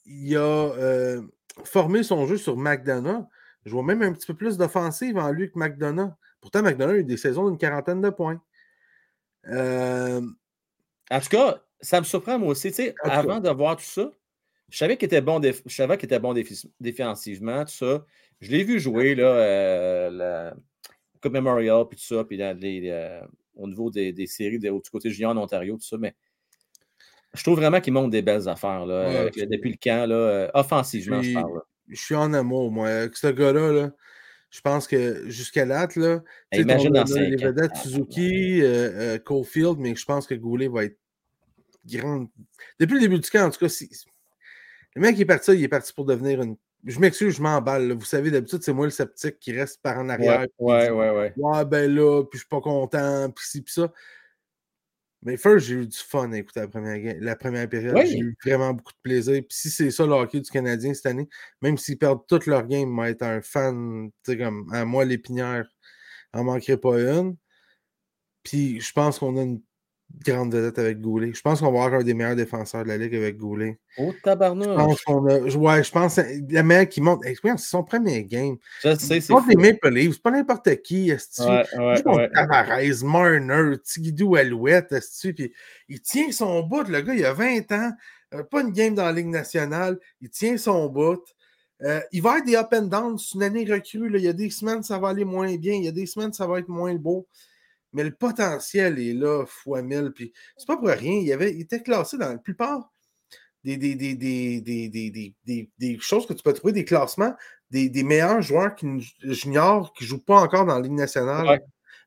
il 0.07 0.37
a, 0.37 0.41
euh, 0.41 1.23
formé 1.65 2.03
son 2.03 2.27
jeu 2.27 2.37
sur 2.37 2.57
McDonough, 2.57 3.27
je 3.65 3.71
vois 3.73 3.83
même 3.83 4.03
un 4.03 4.13
petit 4.13 4.27
peu 4.27 4.35
plus 4.35 4.59
d'offensive 4.59 5.17
en 5.17 5.33
lui 5.33 5.51
que 5.51 5.59
McDonough. 5.59 6.13
Pourtant, 6.45 6.63
McDonough 6.63 6.93
a 6.97 6.99
eu 6.99 7.05
des 7.05 7.17
saisons 7.17 7.49
d'une 7.49 7.57
quarantaine 7.57 8.03
de 8.03 8.11
points. 8.11 8.39
Euh, 9.49 10.21
En 11.11 11.21
tout 11.21 11.29
cas, 11.31 11.63
ça 11.81 12.01
me 12.01 12.05
surprend 12.05 12.39
moi 12.39 12.51
aussi. 12.51 12.71
Tout 12.71 12.83
cas. 12.83 12.93
avant 13.11 13.41
de 13.41 13.49
voir 13.49 13.77
tout 13.77 13.83
ça, 13.85 14.11
je 14.69 14.77
savais 14.77 14.99
qu'il 14.99 15.07
était 15.07 15.23
bon, 15.23 15.41
déf- 15.41 15.63
je 15.65 15.75
savais 15.75 15.97
qu'il 15.97 16.05
était 16.05 16.19
bon 16.19 16.35
défensivement, 16.81 17.65
tout 17.65 17.73
ça. 17.73 18.05
Je 18.43 18.51
l'ai 18.51 18.63
vu 18.63 18.79
jouer, 18.79 19.15
là, 19.15 19.25
euh, 19.27 20.11
la- 20.11 20.55
Coupe 21.23 21.33
Memorial, 21.33 21.87
puis 21.89 21.97
tout 21.97 22.05
ça, 22.15 22.25
puis 22.25 22.37
dans 22.37 22.55
les, 22.59 22.91
euh, 22.91 23.23
au 23.55 23.67
niveau 23.67 23.91
des, 23.91 24.13
des 24.13 24.27
séries 24.27 24.59
de- 24.59 24.69
du 24.69 24.91
côté 24.91 25.09
junior 25.09 25.33
en 25.33 25.39
Ontario, 25.39 25.77
tout 25.77 25.83
ça. 25.87 25.97
Mais 25.97 26.15
je 27.33 27.43
trouve 27.43 27.57
vraiment 27.59 27.81
qu'il 27.81 27.95
montre 27.95 28.11
des 28.11 28.21
belles 28.21 28.47
affaires 28.51 28.85
là, 28.85 29.09
Ouais, 29.09 29.31
le- 29.35 29.47
depuis 29.47 29.71
le 29.71 29.79
camp, 29.83 30.07
là, 30.07 30.15
euh, 30.15 30.51
offensivement, 30.53 31.23
je 31.23 31.33
parle. 31.33 31.55
là. 31.55 31.61
Je 31.89 32.01
suis 32.01 32.15
en 32.15 32.33
amour, 32.35 32.71
moi. 32.71 32.89
Avec 32.89 33.17
ce 33.17 33.29
gars-là, 33.29 33.73
là, 33.73 33.91
je 34.55 34.61
pense 34.61 34.87
que 34.87 35.29
jusqu'à 35.29 35.67
date, 35.67 35.97
là, 35.97 36.21
tu 36.53 36.59
sais, 36.59 36.63
Imagine 36.63 36.91
on 36.97 37.03
dans 37.03 37.05
les 37.17 37.37
ans. 37.37 37.47
vedettes 37.49 37.77
Suzuki, 37.77 38.63
euh, 38.63 38.67
euh, 38.67 39.19
Caulfield, 39.19 39.79
mais 39.79 39.97
je 39.97 40.05
pense 40.05 40.29
que 40.29 40.35
Goulet 40.37 40.69
va 40.69 40.85
être 40.85 40.97
grand. 41.85 42.27
Depuis 42.79 42.95
le 42.95 43.01
début 43.01 43.19
du 43.19 43.29
camp, 43.29 43.47
en 43.47 43.51
tout 43.51 43.59
cas, 43.59 43.69
si- 43.69 43.91
le 44.95 45.03
mec 45.03 45.19
est 45.19 45.25
parti, 45.25 45.51
il 45.55 45.65
est 45.65 45.69
parti 45.69 45.93
pour 45.93 46.05
devenir 46.05 46.41
une. 46.41 46.57
Je 46.85 47.01
m'excuse, 47.01 47.35
je 47.35 47.43
m'emballe. 47.43 47.95
Vous 47.95 48.05
savez, 48.05 48.31
d'habitude, 48.31 48.63
c'est 48.63 48.73
moi 48.73 48.87
le 48.87 48.91
sceptique 48.91 49.41
qui 49.41 49.53
reste 49.53 49.83
par 49.83 49.99
en 49.99 50.09
arrière. 50.09 50.43
Ouais, 50.43 50.49
ouais, 50.59 50.87
dit, 50.87 50.93
ouais, 50.93 51.11
ouais. 51.11 51.33
Ouais, 51.37 51.65
ben 51.65 51.93
là, 51.93 52.23
puis 52.23 52.39
je 52.39 52.43
suis 52.43 52.49
pas 52.49 52.61
content, 52.61 53.29
puis 53.35 53.45
ci, 53.45 53.61
puis 53.61 53.73
ça. 53.75 53.93
Mais 55.25 55.39
first, 55.39 55.67
j'ai 55.67 55.75
eu 55.75 55.87
du 55.87 55.97
fun 55.97 56.31
à 56.33 56.39
écouter 56.39 56.61
la 56.61 56.69
première, 56.69 57.17
la 57.19 57.35
première 57.35 57.69
période. 57.69 57.97
Oui. 57.97 58.07
J'ai 58.07 58.19
eu 58.19 58.37
vraiment 58.45 58.75
beaucoup 58.75 58.93
de 58.93 58.99
plaisir. 59.03 59.41
Puis 59.41 59.59
si 59.59 59.71
c'est 59.71 59.91
ça 59.91 60.07
le 60.07 60.13
hockey 60.13 60.41
du 60.41 60.51
Canadien 60.51 60.93
cette 60.93 61.07
année, 61.07 61.29
même 61.63 61.79
s'ils 61.79 61.99
perdent 61.99 62.27
toute 62.29 62.47
leur 62.47 62.67
game, 62.67 62.89
moi, 62.89 63.09
être 63.09 63.23
un 63.23 63.41
fan, 63.41 64.11
tu 64.23 64.33
sais, 64.33 64.39
comme 64.39 64.69
à 64.73 64.85
moi, 64.85 65.05
l'épinière, 65.07 65.67
en 66.35 66.45
manquerait 66.45 66.77
pas 66.77 67.01
une. 67.01 67.37
Puis 68.43 68.81
je 68.81 68.93
pense 68.93 69.19
qu'on 69.19 69.37
a 69.39 69.43
une 69.43 69.63
grande 70.25 70.55
vedette 70.55 70.79
avec 70.79 71.01
Goulet. 71.01 71.33
Je 71.35 71.41
pense 71.41 71.61
qu'on 71.61 71.73
va 71.73 71.85
avoir 71.85 72.01
un 72.01 72.05
des 72.05 72.15
meilleurs 72.15 72.37
défenseurs 72.37 72.83
de 72.85 72.89
la 72.89 72.97
Ligue 72.97 73.15
avec 73.15 73.37
Goulet. 73.37 73.79
Oh, 73.99 74.13
Je 74.17 74.23
tabarnouche. 74.23 74.67
pense 74.77 75.03
qu'on 75.03 75.27
a. 75.27 75.39
Ouais, 75.41 75.83
je 75.85 75.91
pense 75.91 76.17
que 76.17 76.23
le 76.23 76.63
mec 76.63 76.91
qui 76.91 77.01
monte. 77.01 77.25
Hey, 77.27 77.37
regarde, 77.43 77.59
c'est 77.59 77.69
son 77.69 77.83
premier 77.85 78.25
game. 78.25 78.57
Je 78.83 78.97
sais, 78.97 79.21
c'est 79.21 79.33
Contre 79.33 79.49
les 79.49 79.57
Maple 79.57 79.91
Leafs, 79.91 80.15
c'est 80.15 80.23
pas 80.23 80.31
n'importe 80.31 80.83
qui. 80.83 81.11
esti. 81.11 81.43
Ouais, 81.43 81.65
Il 81.75 81.79
ouais, 81.81 82.03
ouais. 82.07 82.31
Tavares, 82.33 83.05
Marner, 83.05 83.77
Tigidou 83.83 84.37
Alouette, 84.37 84.93
esti, 84.93 85.33
puis 85.33 85.53
il 85.89 86.01
tient 86.01 86.31
son 86.33 86.63
bout. 86.63 86.89
Le 86.89 87.01
gars, 87.01 87.15
il 87.15 87.25
a 87.25 87.33
20 87.33 87.73
ans, 87.73 87.91
euh, 88.35 88.43
pas 88.45 88.61
une 88.63 88.71
game 88.73 88.95
dans 88.95 89.05
la 89.05 89.13
Ligue 89.13 89.27
nationale, 89.29 89.99
il 90.21 90.31
tient 90.31 90.57
son 90.57 90.89
bout. 90.89 91.23
Euh, 91.83 92.01
il 92.13 92.23
va 92.23 92.31
y 92.31 92.33
avoir 92.33 92.45
des 92.47 92.57
up 92.57 92.69
and 92.73 92.87
down, 92.87 93.19
c'est 93.19 93.35
une 93.35 93.43
année 93.43 93.65
recrue. 93.71 94.09
là. 94.09 94.19
Il 94.19 94.25
y 94.25 94.29
a 94.29 94.33
des 94.33 94.49
semaines, 94.49 94.83
ça 94.85 94.99
va 94.99 95.09
aller 95.09 95.25
moins 95.25 95.55
bien. 95.57 95.75
Il 95.75 95.85
y 95.85 95.89
a 95.89 95.93
des 95.93 96.07
semaines, 96.07 96.33
ça 96.33 96.47
va 96.47 96.61
être 96.61 96.69
moins 96.69 96.95
beau. 96.95 97.27
Mais 97.95 98.05
le 98.05 98.11
potentiel 98.15 98.99
est 98.99 99.15
là, 99.15 99.45
fois 99.47 99.81
1000. 99.83 100.13
Puis 100.15 100.33
c'est 100.57 100.67
pas 100.67 100.77
pour 100.77 100.89
rien. 100.89 101.13
Il, 101.15 101.33
avait, 101.33 101.53
il 101.55 101.63
était 101.63 101.83
classé 101.83 102.19
dans 102.19 102.29
la 102.29 102.39
plupart 102.39 102.93
des, 103.63 103.77
des, 103.79 103.95
des, 103.95 104.15
des, 104.15 104.61
des, 104.61 104.89
des, 104.91 105.11
des- 105.11 105.35
des- 105.47 105.71
des 105.79 105.99
choses 105.99 106.27
que 106.27 106.35
tu 106.35 106.43
peux 106.43 106.53
trouver, 106.53 106.73
des 106.75 106.85
classements 106.85 107.35
des, 107.71 107.89
des 107.89 108.03
meilleurs 108.03 108.43
joueurs 108.43 108.75
qui, 108.75 108.87
juniors 109.23 109.93
qui 109.95 110.05
ne 110.05 110.09
jouent 110.09 110.25
pas 110.25 110.37
encore 110.41 110.67
dans 110.67 110.75
la 110.77 110.81
Ligue 110.83 110.93
nationale. 110.93 111.47
Ouais. 111.49 111.61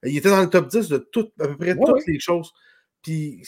Il 0.03 0.15
était 0.15 0.29
dans 0.29 0.41
le 0.41 0.49
top 0.49 0.67
10 0.69 0.87
de 0.87 0.97
tout, 0.99 1.29
à 1.39 1.47
peu 1.47 1.57
près 1.57 1.73
Ouais, 1.73 1.85
toutes 1.85 1.95
ouais. 1.95 2.03
les 2.13 2.19
choses. 2.19 2.53
Puis 3.01 3.41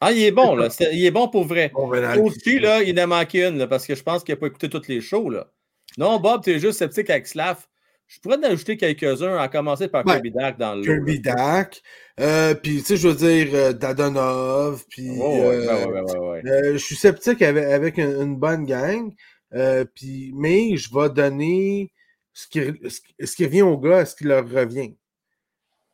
Ah, 0.00 0.12
il 0.12 0.22
est 0.22 0.30
bon, 0.32 0.56
là. 0.56 0.68
Il 0.92 1.04
est 1.04 1.10
bon 1.10 1.28
pour 1.28 1.44
vrai. 1.44 1.70
Bon, 1.72 1.88
ben, 1.88 2.18
Aussi, 2.20 2.58
là, 2.58 2.82
il 2.82 2.98
en 2.98 3.02
a 3.04 3.06
manqué 3.06 3.44
une, 3.46 3.58
là, 3.58 3.66
parce 3.66 3.86
que 3.86 3.94
je 3.94 4.02
pense 4.02 4.24
qu'il 4.24 4.34
n'a 4.34 4.40
pas 4.40 4.46
écouté 4.48 4.68
toutes 4.68 4.88
les 4.88 5.00
shows, 5.00 5.30
là. 5.30 5.52
Non, 5.98 6.18
Bob, 6.18 6.42
tu 6.42 6.50
es 6.50 6.58
juste 6.58 6.78
sceptique 6.78 7.10
avec 7.10 7.26
Slav. 7.26 7.66
Je 8.12 8.18
pourrais 8.18 8.38
en 8.38 8.42
ajouter 8.42 8.76
quelques-uns, 8.76 9.36
à 9.38 9.46
commencer 9.48 9.86
par 9.86 10.04
Ouais. 10.04 10.14
Kirby 10.14 10.32
Dak 10.32 10.58
dans 10.58 10.74
le. 10.74 10.82
Kirby. 10.82 11.20
Dak. 11.20 11.80
euh, 12.18 12.54
puis, 12.56 12.78
tu 12.78 12.84
sais, 12.84 12.96
je 12.96 13.06
veux 13.06 13.14
dire, 13.14 13.54
euh, 13.54 13.72
Dadonov. 13.72 14.84
Puis, 14.90 15.10
Oh, 15.16 15.38
ouais, 15.38 15.68
euh, 15.68 16.30
ouais, 16.32 16.72
je 16.72 16.76
suis 16.78 16.96
sceptique 16.96 17.40
avec, 17.40 17.64
avec 17.64 17.98
une, 17.98 18.20
une 18.20 18.36
bonne 18.36 18.64
gang. 18.66 19.14
euh, 19.54 19.84
puis, 19.94 20.32
mais 20.34 20.76
je 20.76 20.92
vais 20.92 21.08
donner 21.10 21.92
ce 22.32 22.48
qui, 22.48 22.60
ce, 22.88 23.00
qui- 23.00 23.14
ce 23.26 23.36
qui 23.36 23.44
revient 23.44 23.62
aux 23.62 23.78
gars, 23.78 24.04
ce 24.04 24.16
qui 24.16 24.24
leur 24.24 24.48
revient. 24.48 24.96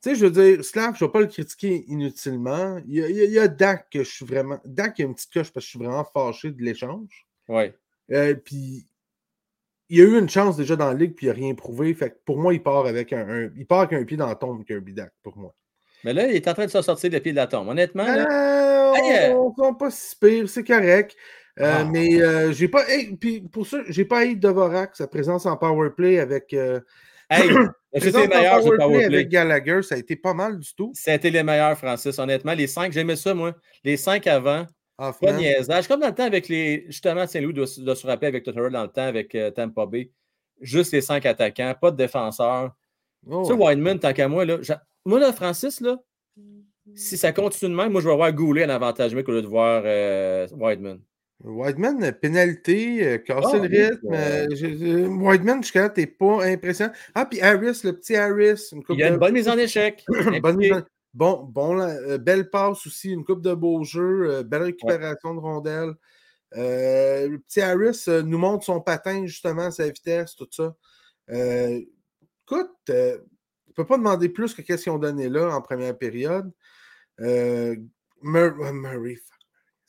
Tu 0.02 0.10
sais, 0.10 0.14
je 0.14 0.26
veux 0.26 0.30
dire, 0.30 0.64
Slav, 0.64 0.97
je 0.98 1.05
ne 1.05 1.09
vais 1.09 1.12
pas 1.12 1.20
le 1.20 1.26
critiquer 1.26 1.84
inutilement. 1.88 2.80
Il 2.86 2.94
y 2.97 3.02
a, 3.02 3.09
il 3.10 3.16
y 3.16 3.20
a- 3.20 3.24
il 3.24 3.32
y 3.32 3.38
a 3.38 3.48
Dak 3.48 3.88
que 3.90 4.02
je 4.05 4.10
suis 4.10 4.24
vraiment. 4.24 4.59
Dak, 4.64 4.98
il 4.98 5.02
y 5.02 5.05
a 5.05 5.09
une 5.09 5.14
petite 5.14 5.32
coche 5.32 5.51
parce 5.52 5.64
que 5.66 5.68
je 5.72 5.76
suis 5.76 5.78
vraiment 5.78 6.05
fâché 6.14 6.51
de 6.51 6.62
l'échange. 6.62 7.26
Ouais. 7.48 7.74
Puis 8.44 8.86
il 9.88 10.00
a 10.00 10.04
eu 10.04 10.18
une 10.18 10.28
chance 10.28 10.56
déjà 10.56 10.76
dans 10.76 10.88
la 10.88 10.94
ligue, 10.94 11.14
puis 11.14 11.26
il 11.26 11.28
n'a 11.30 11.34
rien 11.34 11.54
prouvé. 11.54 11.92
Fait 11.94 12.10
que 12.10 12.16
pour 12.24 12.38
moi, 12.38 12.52
il 12.54 12.62
part 12.62 12.86
avec 12.86 13.12
un, 13.12 13.28
un- 13.28 13.50
il 13.56 13.66
part 13.66 13.80
avec 13.80 13.92
un 13.92 14.04
pied 14.04 14.16
dans 14.16 14.26
la 14.26 14.34
tombe, 14.34 14.64
Kirby 14.64 14.92
Dak, 14.92 15.12
pour 15.22 15.36
moi. 15.36 15.54
Mais 16.04 16.12
là, 16.12 16.26
il 16.28 16.36
est 16.36 16.46
en 16.48 16.54
train 16.54 16.66
de 16.66 16.70
se 16.70 16.82
sortir 16.82 17.10
le 17.10 17.20
pied 17.20 17.32
de 17.32 17.36
la 17.36 17.46
tombe. 17.46 17.68
Honnêtement, 17.68 18.04
là. 18.04 18.26
Euh, 18.30 18.92
Hey, 18.96 19.30
euh, 19.30 19.34
on 19.34 19.52
on 19.58 19.64
sont 19.64 19.74
pas 19.74 19.90
si 19.90 20.16
pire, 20.16 20.48
c'est 20.48 20.64
correct. 20.64 21.14
Euh, 21.58 21.64
Ah. 21.80 21.84
Mais 21.84 22.20
euh, 22.22 22.52
j'ai 22.52 22.68
pas. 22.68 22.88
hey, 22.88 23.16
puis 23.16 23.40
pour 23.42 23.66
ça, 23.66 23.78
j'ai 23.88 24.04
pas 24.04 24.18
haï 24.20 24.36
Dvorak, 24.36 24.94
sa 24.96 25.06
présence 25.06 25.44
en 25.46 25.56
powerplay 25.56 26.18
avec. 26.18 26.52
Euh, 26.54 26.80
Hey, 27.30 27.48
c'était 27.94 28.22
le 28.22 28.28
powerplay 28.28 28.76
powerplay. 28.76 29.04
avec 29.06 29.28
Gallagher, 29.28 29.82
ça 29.82 29.96
a 29.96 29.98
été 29.98 30.14
pas 30.16 30.32
mal 30.34 30.58
du 30.60 30.74
tout. 30.76 30.92
C'était 30.94 31.30
les 31.30 31.42
meilleurs, 31.42 31.76
Francis, 31.76 32.16
honnêtement. 32.18 32.52
Les 32.54 32.68
cinq, 32.68 32.92
j'aimais 32.92 33.16
ça, 33.16 33.34
moi. 33.34 33.52
Les 33.82 33.96
cinq 33.96 34.26
avant, 34.28 34.64
Hoffman. 34.98 35.32
de 35.32 35.36
niaisage. 35.39 35.89
Comme 35.89 36.01
dans 36.01 36.09
le 36.09 36.14
temps 36.14 36.24
avec 36.24 36.48
les. 36.48 36.85
Justement, 36.86 37.27
Saint-Louis 37.27 37.52
doit, 37.55 37.66
se- 37.66 37.81
doit 37.81 37.97
se 37.97 38.06
rappeler 38.06 38.28
avec 38.28 38.44
Totoro 38.44 38.68
dans 38.70 38.82
le 38.82 38.89
temps 38.89 39.02
avec 39.06 39.35
euh, 39.35 39.51
Tampa 39.51 39.85
Bay. 39.86 40.10
Juste 40.60 40.93
les 40.93 41.01
cinq 41.02 41.27
attaquants, 41.27 41.74
pas 41.81 41.90
de 41.90 41.97
défenseurs. 41.97 42.74
Oh, 43.28 43.43
tu 43.47 43.52
sais. 43.55 43.60
Wideman, 43.60 43.98
tant 43.98 44.12
qu'à 44.12 44.28
moi, 44.28 44.44
là. 44.44 44.59
Moi, 45.05 45.20
là, 45.20 45.32
Francis, 45.32 45.81
là, 45.81 45.98
si 46.94 47.16
ça 47.18 47.32
continue 47.32 47.70
de 47.73 47.77
même, 47.77 47.93
moi, 47.93 48.01
je 48.01 48.09
vais 48.09 48.14
voir 48.16 48.32
Goulet 48.32 48.64
un 48.64 48.70
avantage 48.70 49.14
mieux 49.14 49.23
qu'au 49.23 49.32
lieu 49.32 49.43
de 49.43 49.47
voir 49.47 49.82
euh, 49.85 50.47
Wideman. 50.52 51.01
Whiteman, 51.44 52.12
pénalité, 52.12 53.06
euh, 53.06 53.18
casser 53.18 53.48
Ah, 53.52 53.59
le 53.59 53.68
rythme. 53.90 54.09
euh, 54.12 54.47
euh, 54.62 55.06
Whiteman, 55.09 55.62
jusqu'à 55.62 55.82
là, 55.82 55.90
t'es 55.90 56.06
pas 56.06 56.44
impressionnant. 56.47 56.93
Ah, 57.14 57.27
puis 57.27 57.40
Harris, 57.43 57.81
le 57.85 57.93
petit 57.93 58.16
Harris. 58.16 58.70
Une 58.73 58.82
coupe 58.82 58.97
Il 58.97 59.01
y 59.01 59.02
a 59.02 59.09
une 59.09 59.18
bonne 59.18 59.35
mise 59.35 59.47
en 59.48 59.59
échec. 59.59 60.02
Bonne 60.43 60.56
mise 60.56 60.73
en- 60.73 60.82
Bon, 61.16 61.44
bon 61.44 61.80
euh, 61.80 62.18
belle 62.18 62.51
passe 62.51 62.86
aussi, 62.86 63.10
une 63.10 63.24
coupe 63.24 63.40
de 63.40 63.55
beaux 63.55 63.82
jeux, 63.84 64.30
euh, 64.30 64.43
belle 64.43 64.64
récupération 64.64 65.34
de 65.34 65.40
rondelles. 65.40 65.94
Euh, 66.55 67.26
le 67.26 67.38
petit 67.38 67.62
Harris 67.62 68.05
euh, 68.09 68.20
nous 68.20 68.36
montre 68.36 68.66
son 68.66 68.82
patin, 68.82 69.24
justement, 69.24 69.70
sa 69.70 69.86
vitesse, 69.86 70.36
tout 70.36 70.47
ça. 70.51 70.76
Écoute, 71.30 72.70
on 72.90 72.93
ne 72.93 73.72
peut 73.74 73.86
pas 73.86 73.97
demander 73.97 74.28
plus 74.28 74.52
que 74.52 74.60
qu'est-ce 74.60 74.82
qu'ils 74.82 74.93
ont 74.93 74.98
donné 74.98 75.30
là 75.30 75.56
en 75.56 75.62
première 75.62 75.97
période. 75.97 76.52
Mur- 77.18 77.78
Murray. 78.22 79.16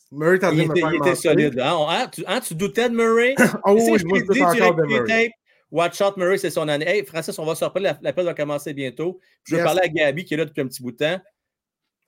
Murray, 0.09 0.39
Il 0.53 0.61
était, 0.61 0.79
il 0.79 0.95
était 0.95 1.15
solide. 1.15 1.59
Hein, 1.59 1.77
hein, 1.89 2.07
tu, 2.07 2.23
hein, 2.25 2.39
tu 2.39 2.55
doutais 2.55 2.87
de 2.89 2.95
Murray? 2.95 3.35
Sais, 3.37 3.51
oui, 3.65 3.99
je 3.99 4.05
moi, 4.05 4.19
je 4.19 4.31
dit, 4.31 4.39
tu 4.39 4.43
encore 4.43 4.75
de 4.75 4.83
Murray. 4.83 5.29
Tape. 5.69 5.77
Watch 5.77 6.01
out, 6.01 6.17
Murray, 6.17 6.37
c'est 6.37 6.49
son 6.49 6.67
année. 6.67 6.87
Hey, 6.87 7.05
Francis, 7.05 7.37
on 7.39 7.45
va 7.45 7.55
se 7.55 7.65
reparler. 7.65 7.91
La, 8.01 8.11
la 8.15 8.23
va 8.23 8.33
commencer 8.33 8.73
bientôt. 8.73 9.19
Je 9.43 9.55
veux 9.55 9.61
Yes. 9.61 9.65
parler 9.65 9.81
à 9.83 9.87
Gabi 9.87 10.25
qui 10.25 10.33
est 10.33 10.37
là 10.37 10.45
depuis 10.45 10.61
un 10.61 10.67
petit 10.67 10.81
bout 10.81 10.91
de 10.91 10.97
temps. 10.97 11.19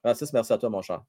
Francis, 0.04 0.32
merci 0.34 0.54
à 0.54 0.58
toi, 0.58 0.70
mon 0.70 0.82
cher. 0.82 1.02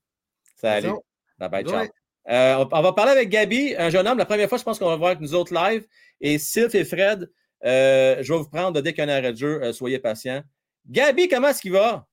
Salut. 0.57 0.89
Raison. 0.89 1.03
Bye 1.39 1.49
bye, 1.49 1.65
ciao. 1.65 1.87
Euh, 2.29 2.65
on, 2.71 2.83
va 2.83 2.93
parler 2.93 3.13
avec 3.13 3.29
Gabi, 3.29 3.75
un 3.77 3.89
jeune 3.91 4.07
homme. 4.07 4.19
La 4.19 4.27
première 4.27 4.49
fois, 4.49 4.59
je 4.59 4.63
pense 4.65 4.79
qu'on 4.79 4.89
va 4.89 4.97
voir 4.97 5.11
avec 5.11 5.21
nous 5.21 5.35
autres 5.35 5.55
live. 5.55 5.87
Et 6.21 6.39
Sylph 6.39 6.75
et 6.75 6.85
Fred, 6.85 7.31
euh, 7.65 8.17
je 8.23 8.33
vais 8.33 8.39
vous 8.39 8.49
prendre 8.49 8.81
dès 8.81 8.93
qu'il 8.93 9.05
y 9.05 9.09
a 9.09 9.13
un 9.13 9.17
arrêt 9.17 9.33
de 9.33 9.39
jeu. 9.39 9.63
euh, 9.63 9.73
soyez 9.73 9.99
patients. 9.99 10.43
Gabi, 10.87 11.29
comment 11.29 11.49
est-ce 11.49 11.63
qu'il 11.63 11.73
va? 11.73 12.07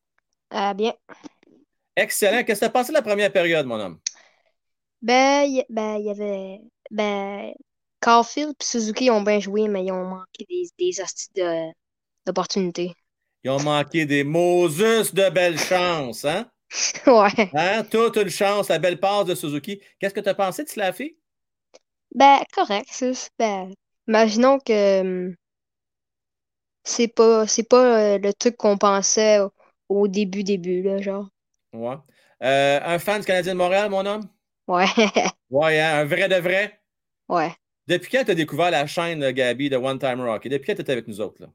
Ah, 0.49 0.73
bien. 0.73 0.93
Excellent. 1.95 2.43
Qu'est-ce 2.43 2.61
que 2.61 2.65
tu 2.65 2.69
as 2.69 2.71
passé 2.71 2.91
la 2.93 3.01
première 3.01 3.31
période, 3.31 3.65
mon 3.65 3.79
homme? 3.79 3.99
Ben, 5.01 5.43
il 5.43 5.65
ben, 5.69 5.97
il 5.97 6.05
y 6.05 6.09
avait. 6.09 6.61
Ben, 6.89 7.53
Caulfield 8.01 8.55
et 8.59 8.63
Suzuki 8.63 9.11
ont 9.11 9.21
bien 9.21 9.39
joué, 9.39 9.67
mais 9.67 9.85
ils 9.85 9.91
ont 9.91 10.05
manqué 10.05 10.45
des, 10.49 10.67
des 10.79 11.01
hosties 11.01 11.29
de- 11.35 11.71
d'opportunités. 12.25 12.93
Ils 13.43 13.49
ont 13.49 13.59
manqué 13.59 14.05
des 14.05 14.23
Moses 14.23 15.11
de 15.11 15.29
belle 15.31 15.57
chance, 15.57 16.23
hein? 16.23 16.51
ouais. 17.07 17.53
Hein? 17.53 17.83
Toute 17.83 18.15
une 18.15 18.29
chance, 18.29 18.69
la 18.69 18.79
belle 18.79 18.99
passe 19.01 19.25
de 19.25 19.35
Suzuki. 19.35 19.81
Qu'est-ce 19.99 20.13
que 20.13 20.21
tu 20.21 20.29
as 20.29 20.33
pensé 20.33 20.63
de 20.63 20.69
Slaffy? 20.69 21.17
Ben, 22.13 22.43
correct. 22.53 22.89
c'est- 22.91 23.31
Ben, 23.39 23.73
imaginons 24.09 24.59
que 24.59 24.99
hum, 25.01 25.35
c'est 26.83 27.07
pas, 27.07 27.45
c'est 27.45 27.61
pas 27.69 28.15
euh, 28.15 28.17
le 28.17 28.33
truc 28.33 28.57
qu'on 28.57 28.79
pensait 28.79 29.39
au, 29.39 29.51
au 29.89 30.07
début, 30.07 30.43
début, 30.43 30.81
là, 30.81 30.97
genre. 30.99 31.29
Ouais. 31.73 31.95
Euh, 32.43 32.79
un 32.83 32.99
fan 32.99 33.21
du 33.21 33.25
Canadien 33.27 33.53
de 33.53 33.57
Montréal, 33.57 33.89
mon 33.89 34.05
homme? 34.05 34.29
Ouais. 34.67 34.87
Ouais, 35.49 35.79
hein? 35.81 35.99
un 35.99 36.05
vrai 36.05 36.29
de 36.29 36.35
vrai? 36.35 36.81
Ouais. 37.29 37.57
Depuis 37.87 38.11
quand 38.11 38.23
tu 38.25 38.31
as 38.31 38.35
découvert 38.35 38.71
la 38.71 38.85
chaîne, 38.85 39.19
là, 39.19 39.31
Gabi, 39.31 39.69
de 39.69 39.77
One 39.77 39.99
Time 39.99 40.21
Rock? 40.21 40.47
Depuis 40.47 40.67
quand 40.67 40.75
tu 40.75 40.81
étais 40.81 40.91
avec 40.91 41.07
nous 41.07 41.21
autres? 41.21 41.41
Là? 41.41 41.47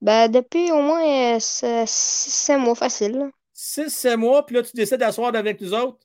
Ben, 0.00 0.28
depuis 0.28 0.70
au 0.70 0.82
moins 0.82 1.38
6 1.40 2.50
mois 2.58 2.74
facile, 2.74 3.12
là. 3.18 3.30
6-7 3.54 4.16
mois, 4.16 4.44
puis 4.44 4.56
là, 4.56 4.62
tu 4.62 4.72
décides 4.74 4.98
d'asseoir 4.98 5.34
avec 5.34 5.60
nous 5.60 5.72
autres? 5.72 5.98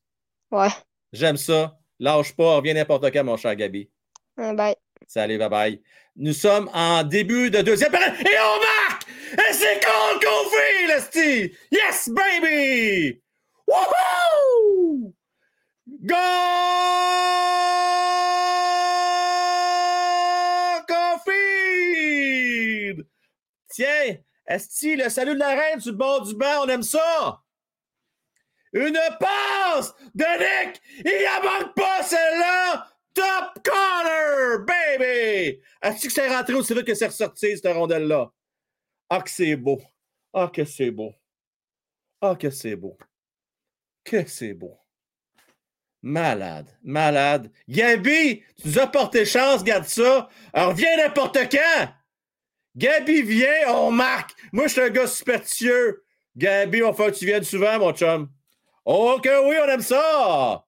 Ouais. 0.52 0.70
J'aime 1.12 1.38
ça. 1.38 1.78
Lâche 2.00 2.36
pas, 2.36 2.58
reviens 2.58 2.76
n'importe 2.76 3.12
quand, 3.12 3.24
mon 3.24 3.38
cher 3.38 3.56
Gabi. 3.56 3.90
Ah, 4.38 4.54
Bye. 4.54 4.76
Salut, 5.08 5.38
bye 5.38 5.50
bye. 5.50 5.82
Nous 6.16 6.34
sommes 6.34 6.70
en 6.74 7.04
début 7.04 7.50
de 7.50 7.62
deuxième 7.62 7.92
période 7.92 8.14
et 8.20 8.38
on 8.40 8.60
marque! 8.60 9.08
Et 9.34 9.54
c'est 9.54 9.80
Cole 9.84 10.20
Caulfield, 10.20 10.92
esti! 10.98 11.56
Yes, 11.72 12.10
baby! 12.10 13.22
Woohoo! 13.68 15.14
Goal! 16.04 17.57
Tiens, 23.78 24.18
Esti, 24.48 24.96
le 24.96 25.08
salut 25.08 25.36
de 25.36 25.40
la 25.40 25.50
reine 25.50 25.80
sur 25.80 25.92
le 25.92 26.00
bord 26.00 26.26
du 26.26 26.34
banc, 26.34 26.64
on 26.64 26.68
aime 26.68 26.82
ça! 26.82 27.44
Une 28.74 29.00
passe 29.20 29.94
de 30.16 30.66
Nick! 30.66 30.82
Il 31.06 31.28
en 31.28 31.44
manque 31.44 31.76
pas 31.76 32.02
celle-là! 32.02 32.88
Top 33.14 33.64
corner, 33.64 34.66
baby! 34.66 35.62
Est-ce 35.84 36.08
que 36.08 36.12
c'est 36.12 36.28
rentré 36.28 36.56
aussi 36.56 36.74
vite 36.74 36.86
que 36.86 36.96
c'est 36.96 37.06
ressorti, 37.06 37.56
cette 37.56 37.72
rondelle-là? 37.72 38.32
Ah, 39.12 39.22
que 39.22 39.30
c'est 39.30 39.56
beau! 39.56 39.80
Ah, 40.34 40.50
que 40.52 40.66
c'est 40.66 40.90
beau! 40.90 41.14
Ah, 42.20 42.36
que 42.36 42.50
c'est 42.50 42.76
beau! 42.76 42.98
Que 44.04 44.26
c'est 44.26 44.56
beau! 44.56 44.76
Malade, 46.02 46.76
malade. 46.82 47.52
Gabi, 47.70 48.42
tu 48.60 48.70
nous 48.70 48.80
as 48.80 48.88
porté 48.88 49.24
chance, 49.24 49.64
garde 49.64 49.86
ça. 49.86 50.30
Alors, 50.52 50.74
viens 50.74 50.98
n'importe 50.98 51.38
quand. 51.52 51.90
Gabi, 52.78 53.24
viens, 53.24 53.70
on 53.70 53.92
marque. 53.92 54.36
Moi, 54.52 54.68
je 54.68 54.74
suis 54.74 54.82
un 54.82 54.90
gars 54.90 55.08
superstitieux. 55.08 56.04
Gabi, 56.36 56.84
on 56.84 56.94
fait 56.94 57.12
que 57.12 57.18
tu 57.18 57.26
viennes 57.26 57.44
souvent, 57.44 57.80
mon 57.80 57.92
chum. 57.92 58.30
Ok, 58.86 59.28
oui, 59.46 59.56
on 59.60 59.68
aime 59.68 59.82
ça. 59.82 60.64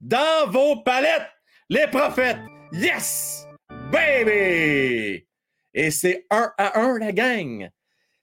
Dans 0.00 0.50
vos 0.50 0.82
palettes, 0.82 1.30
les 1.68 1.86
prophètes. 1.86 2.40
Yes! 2.72 3.46
Baby! 3.92 5.24
Et 5.72 5.92
c'est 5.92 6.26
un 6.30 6.52
à 6.58 6.80
un, 6.80 6.98
la 6.98 7.12
gang. 7.12 7.70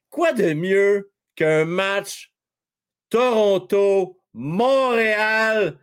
Quoi 0.10 0.34
de 0.34 0.52
mieux 0.54 1.14
qu'un 1.36 1.64
match 1.64 2.34
Toronto-Montréal? 3.10 5.80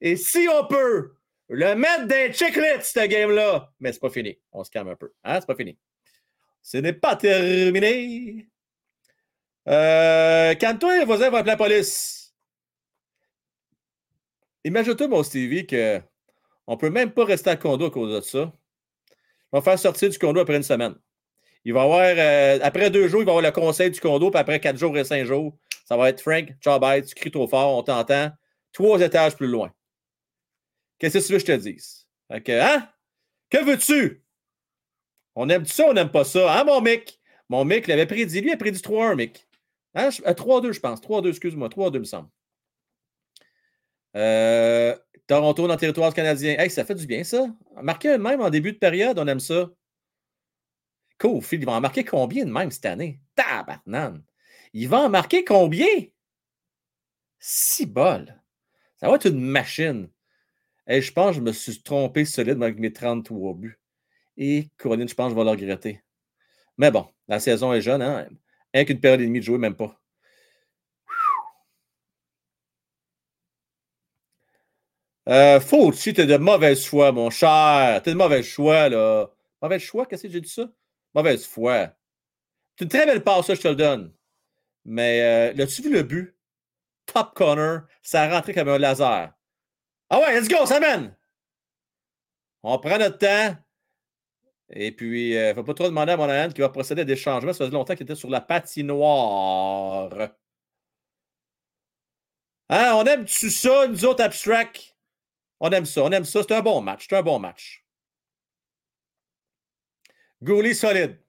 Et 0.00 0.16
si 0.16 0.48
on 0.52 0.66
peut 0.66 1.14
le 1.48 1.76
mettre 1.76 2.06
des 2.06 2.32
chiclets, 2.32 2.80
ce 2.80 3.06
game-là, 3.06 3.70
mais 3.78 3.92
c'est 3.92 4.00
pas 4.00 4.10
fini. 4.10 4.36
On 4.50 4.64
se 4.64 4.70
calme 4.70 4.88
un 4.88 4.96
peu. 4.96 5.12
Hein? 5.22 5.38
C'est 5.40 5.46
pas 5.46 5.54
fini. 5.54 5.78
Ce 6.62 6.76
n'est 6.78 6.92
pas 6.92 7.16
terminé. 7.16 8.48
Euh, 9.68 10.54
toi 10.54 10.98
les 10.98 11.04
voisins 11.04 11.30
vont 11.30 11.36
appeler 11.36 11.52
la 11.52 11.56
police. 11.56 12.34
Imagine-toi, 14.64 15.08
mon 15.08 15.22
Stevie, 15.22 15.66
qu'on 15.66 16.02
ne 16.68 16.76
peut 16.76 16.90
même 16.90 17.12
pas 17.12 17.24
rester 17.24 17.50
à 17.50 17.56
condo 17.56 17.86
à 17.86 17.90
cause 17.90 18.14
de 18.14 18.20
ça. 18.20 18.52
On 19.52 19.58
va 19.58 19.62
faire 19.62 19.78
sortir 19.78 20.10
du 20.10 20.18
condo 20.18 20.40
après 20.40 20.56
une 20.56 20.62
semaine. 20.62 20.94
Il 21.64 21.72
va 21.72 21.82
avoir, 21.82 22.02
euh, 22.04 22.58
après 22.62 22.90
deux 22.90 23.08
jours, 23.08 23.22
il 23.22 23.26
va 23.26 23.32
avoir 23.32 23.44
le 23.44 23.52
conseil 23.52 23.90
du 23.90 24.00
condo, 24.00 24.30
puis 24.30 24.40
après 24.40 24.60
quatre 24.60 24.76
jours 24.78 24.96
et 24.96 25.04
cinq 25.04 25.24
jours, 25.24 25.56
ça 25.84 25.96
va 25.96 26.08
être 26.08 26.20
Frank, 26.20 26.54
ciao 26.60 26.78
tu 27.02 27.14
cries 27.14 27.30
trop 27.30 27.48
fort, 27.48 27.76
on 27.76 27.82
t'entend. 27.82 28.30
Trois 28.72 29.00
étages 29.00 29.36
plus 29.36 29.48
loin. 29.48 29.72
Qu'est-ce 30.98 31.18
que 31.18 31.26
tu 31.26 31.32
veux 31.32 31.38
que 31.38 31.46
je 31.46 31.52
te 31.52 31.56
dise? 31.56 32.06
hein? 32.30 32.88
Que 33.50 33.64
veux-tu? 33.64 34.22
On 35.42 35.48
aime 35.48 35.64
ça, 35.64 35.86
on 35.88 35.94
n'aime 35.94 36.10
pas 36.10 36.24
ça. 36.24 36.60
Hein, 36.60 36.64
mon 36.64 36.82
Mick? 36.82 37.18
Mon 37.48 37.64
Mick 37.64 37.86
l'avait 37.86 38.04
prédit. 38.04 38.42
Lui, 38.42 38.50
il 38.50 38.52
a 38.52 38.58
prédit 38.58 38.78
3-1, 38.78 39.16
Mick. 39.16 39.48
Hein? 39.94 40.10
3-2, 40.10 40.66
euh, 40.66 40.72
je 40.74 40.80
pense. 40.80 41.00
3-2, 41.00 41.30
excuse-moi. 41.30 41.70
3-2, 41.70 42.00
me 42.00 42.04
semble. 42.04 42.28
Euh, 44.16 44.94
Toronto 45.26 45.66
dans 45.66 45.72
le 45.72 45.80
territoire 45.80 46.12
canadien. 46.12 46.56
Hey, 46.58 46.68
ça 46.68 46.84
fait 46.84 46.94
du 46.94 47.06
bien, 47.06 47.24
ça. 47.24 47.46
Marquer 47.80 48.18
même 48.18 48.42
en 48.42 48.50
début 48.50 48.72
de 48.72 48.76
période, 48.76 49.18
on 49.18 49.26
aime 49.26 49.40
ça. 49.40 49.70
Cool, 51.18 51.40
Phil. 51.40 51.60
Il 51.60 51.64
va 51.64 51.72
en 51.72 51.80
marquer 51.80 52.04
combien 52.04 52.44
de 52.44 52.50
même 52.50 52.70
cette 52.70 52.84
année? 52.84 53.18
Tabarnan. 53.34 54.20
Il 54.74 54.90
va 54.90 54.98
en 54.98 55.08
marquer 55.08 55.42
combien? 55.42 55.86
Si 57.38 57.86
bol. 57.86 58.38
Ça 58.96 59.08
va 59.08 59.14
être 59.14 59.28
une 59.28 59.40
machine. 59.40 60.10
Je 60.86 61.12
pense 61.12 61.30
que 61.30 61.36
je 61.36 61.40
me 61.40 61.52
suis 61.52 61.82
trompé 61.82 62.26
solide 62.26 62.62
avec 62.62 62.78
mes 62.78 62.92
33 62.92 63.54
buts. 63.54 63.79
Et 64.42 64.70
Caroline, 64.78 65.06
je 65.06 65.14
pense 65.14 65.34
vais 65.34 65.44
le 65.44 65.50
regretter. 65.50 66.02
Mais 66.78 66.90
bon, 66.90 67.06
la 67.28 67.38
saison 67.40 67.74
est 67.74 67.82
jeune, 67.82 68.00
hein? 68.00 68.26
Rien 68.72 68.86
qu'une 68.86 68.98
période 68.98 69.20
et 69.20 69.26
demie 69.26 69.40
de 69.40 69.44
jouer, 69.44 69.58
même 69.58 69.76
pas. 69.76 70.00
Euh, 75.28 75.60
tu 75.92 76.14
t'es 76.14 76.24
de 76.24 76.38
mauvaise 76.38 76.86
foi, 76.86 77.12
mon 77.12 77.28
cher. 77.28 78.00
T'es 78.02 78.12
de 78.12 78.16
mauvaise 78.16 78.50
foi, 78.50 78.88
là. 78.88 79.30
Mauvaise 79.60 79.84
foi, 79.84 80.06
qu'est-ce 80.06 80.22
que 80.22 80.30
j'ai 80.30 80.40
dit 80.40 80.48
ça? 80.48 80.64
Mauvaise 81.14 81.46
foi. 81.46 81.90
C'est 82.78 82.84
une 82.84 82.88
très 82.88 83.04
belle 83.04 83.22
passe, 83.22 83.46
ça, 83.46 83.54
je 83.54 83.60
te 83.60 83.68
le 83.68 83.76
donne. 83.76 84.14
Mais 84.86 85.50
euh, 85.50 85.52
l'as-tu 85.52 85.82
vu 85.82 85.92
le 85.92 86.02
but? 86.02 86.34
Top 87.04 87.34
corner, 87.34 87.82
ça 88.00 88.22
a 88.22 88.30
rentré 88.30 88.54
comme 88.54 88.70
un 88.70 88.78
laser. 88.78 89.34
Ah 90.08 90.18
ouais, 90.18 90.40
let's 90.40 90.48
go, 90.48 90.64
ça 90.64 90.80
mène! 90.80 91.14
On 92.62 92.78
prend 92.78 92.96
notre 92.96 93.18
temps. 93.18 93.56
Et 94.72 94.92
puis, 94.92 95.30
il 95.30 95.36
euh, 95.36 95.48
ne 95.50 95.54
faut 95.54 95.64
pas 95.64 95.74
trop 95.74 95.86
demander 95.86 96.12
à 96.12 96.16
mon 96.16 96.26
Monahan 96.26 96.50
qui 96.50 96.60
va 96.60 96.68
procéder 96.68 97.02
à 97.02 97.04
des 97.04 97.16
changements. 97.16 97.52
Ça 97.52 97.64
faisait 97.64 97.76
longtemps 97.76 97.94
qu'il 97.94 98.04
était 98.04 98.14
sur 98.14 98.30
la 98.30 98.40
patinoire. 98.40 100.30
Hein, 102.68 102.92
on 102.94 103.04
aime-tu 103.04 103.50
ça, 103.50 103.88
nous 103.88 104.04
autres 104.04 104.22
abstract? 104.22 104.96
On 105.58 105.70
aime 105.70 105.86
ça, 105.86 106.04
on 106.04 106.10
aime 106.12 106.24
ça. 106.24 106.42
C'est 106.42 106.54
un 106.54 106.62
bon 106.62 106.80
match. 106.80 107.06
C'est 107.08 107.16
un 107.16 107.22
bon 107.22 107.38
match. 107.40 107.84
Goulet 110.42 110.74
solide. 110.74 111.20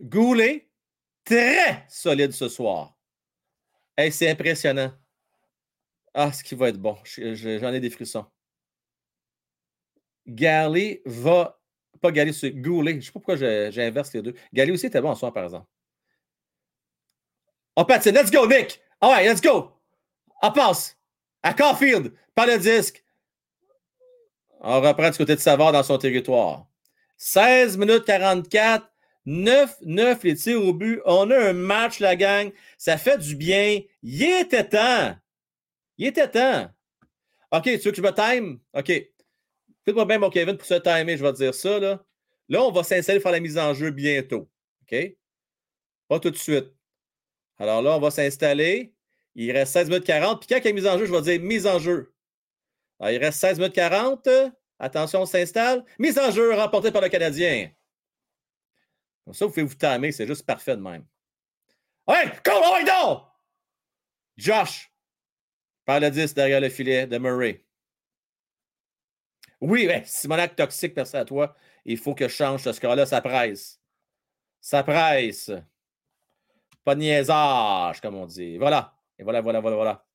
Goulet, 0.00 0.70
très 1.24 1.84
solide 1.88 2.32
ce 2.32 2.48
soir. 2.48 2.96
C'est 4.10 4.30
impressionnant. 4.30 4.92
Ah, 6.14 6.32
ce 6.32 6.42
qui 6.42 6.54
va 6.54 6.68
être 6.68 6.78
bon. 6.78 6.96
J'en 7.04 7.72
ai 7.72 7.80
des 7.80 7.90
frissons. 7.90 8.26
Garley 10.26 11.02
va. 11.04 11.61
Pas 12.00 12.10
Garley, 12.10 12.32
c'est 12.32 12.50
Goulet. 12.50 12.92
Je 12.92 12.96
ne 12.96 13.00
sais 13.02 13.12
pas 13.12 13.20
pourquoi 13.20 13.36
j'inverse 13.36 14.12
les 14.12 14.22
deux. 14.22 14.34
Garley 14.52 14.72
aussi 14.72 14.86
était 14.86 15.00
bon 15.00 15.10
en 15.10 15.14
soir, 15.14 15.32
par 15.32 15.44
exemple. 15.44 15.66
On 17.76 17.84
patine. 17.84 18.14
Let's 18.14 18.30
go, 18.30 18.46
Nick. 18.46 18.80
All 19.00 19.10
right, 19.10 19.26
let's 19.26 19.40
go. 19.40 19.72
On 20.42 20.50
passe. 20.50 20.98
À 21.42 21.54
Caulfield. 21.54 22.12
Par 22.34 22.46
le 22.46 22.58
disque. 22.58 23.04
On 24.60 24.80
reprend 24.80 25.10
du 25.10 25.18
côté 25.18 25.34
de 25.34 25.40
Savard 25.40 25.72
dans 25.72 25.82
son 25.82 25.98
territoire. 25.98 26.66
16 27.16 27.78
minutes 27.78 28.04
44. 28.04 28.88
9-9 29.26 30.18
les 30.24 30.34
tirs 30.34 30.64
au 30.64 30.72
but. 30.72 31.00
On 31.04 31.30
a 31.30 31.50
un 31.50 31.52
match, 31.52 32.00
la 32.00 32.16
gang. 32.16 32.50
Ça 32.76 32.98
fait 32.98 33.18
du 33.18 33.36
bien. 33.36 33.80
Il 34.02 34.22
était 34.22 34.68
temps. 34.68 35.16
Il 35.98 36.08
était 36.08 36.28
temps. 36.28 36.68
OK, 37.52 37.64
tu 37.64 37.78
veux 37.78 37.90
que 37.90 37.96
je 37.96 38.02
me 38.02 38.12
time? 38.12 38.58
OK. 38.74 39.11
Faites-moi 39.84 40.04
bien, 40.04 40.18
mon 40.18 40.30
Kevin, 40.30 40.56
pour 40.56 40.66
se 40.66 40.74
timer, 40.74 41.16
je 41.16 41.22
vais 41.22 41.32
te 41.32 41.38
dire 41.38 41.54
ça. 41.54 41.78
Là, 41.78 42.04
là 42.48 42.62
on 42.62 42.70
va 42.70 42.82
s'installer 42.82 43.20
faire 43.20 43.32
la 43.32 43.40
mise 43.40 43.58
en 43.58 43.74
jeu 43.74 43.90
bientôt. 43.90 44.48
OK? 44.82 44.96
Pas 46.08 46.20
tout 46.20 46.30
de 46.30 46.36
suite. 46.36 46.72
Alors 47.58 47.82
là, 47.82 47.96
on 47.96 48.00
va 48.00 48.10
s'installer. 48.10 48.94
Il 49.34 49.50
reste 49.52 49.72
16 49.72 49.88
minutes 49.88 50.04
40. 50.04 50.40
Puis 50.40 50.48
quand 50.48 50.60
il 50.60 50.66
y 50.66 50.68
a 50.68 50.72
mise 50.72 50.86
en 50.86 50.98
jeu, 50.98 51.06
je 51.06 51.12
vais 51.12 51.22
dire 51.22 51.40
mise 51.40 51.66
en 51.66 51.78
jeu. 51.78 52.12
Il 53.00 53.16
reste 53.18 53.40
16 53.40 53.58
minutes 53.58 53.74
40. 53.74 54.28
Attention, 54.78 55.22
on 55.22 55.26
s'installe. 55.26 55.84
Mise 55.98 56.18
en 56.18 56.30
jeu 56.30 56.54
remportée 56.54 56.90
par 56.90 57.02
le 57.02 57.08
Canadien. 57.08 57.70
Comme 59.24 59.34
ça, 59.34 59.46
vous 59.46 59.52
pouvez 59.52 59.64
vous 59.64 59.74
timer. 59.74 60.12
C'est 60.12 60.26
juste 60.26 60.44
parfait 60.44 60.76
de 60.76 60.82
même. 60.82 61.04
Ouais, 62.06 62.26
go, 62.44 62.50
ouais, 62.50 62.84
donc! 62.84 63.22
Josh, 64.36 64.90
par 65.84 66.00
le 66.00 66.10
10 66.10 66.34
derrière 66.34 66.60
le 66.60 66.68
filet 66.68 67.06
de 67.06 67.18
Murray. 67.18 67.64
Oui, 69.62 69.86
ben, 69.86 70.02
Simonac 70.04 70.56
toxique, 70.56 70.94
merci 70.96 71.16
à 71.16 71.24
toi. 71.24 71.56
Il 71.84 71.96
faut 71.96 72.14
que 72.14 72.28
je 72.28 72.34
change 72.34 72.62
ce 72.64 72.72
score-là. 72.72 73.06
Ça 73.06 73.20
presse. 73.22 73.80
Ça 74.60 74.82
presse. 74.82 75.50
Pas 76.84 76.94
de 76.94 77.00
niaisage, 77.00 78.00
comme 78.00 78.16
on 78.16 78.26
dit. 78.26 78.58
Voilà. 78.58 78.94
Et 79.18 79.22
voilà, 79.24 79.40
voilà, 79.40 79.60
voilà, 79.60 79.76
voilà. 79.76 80.06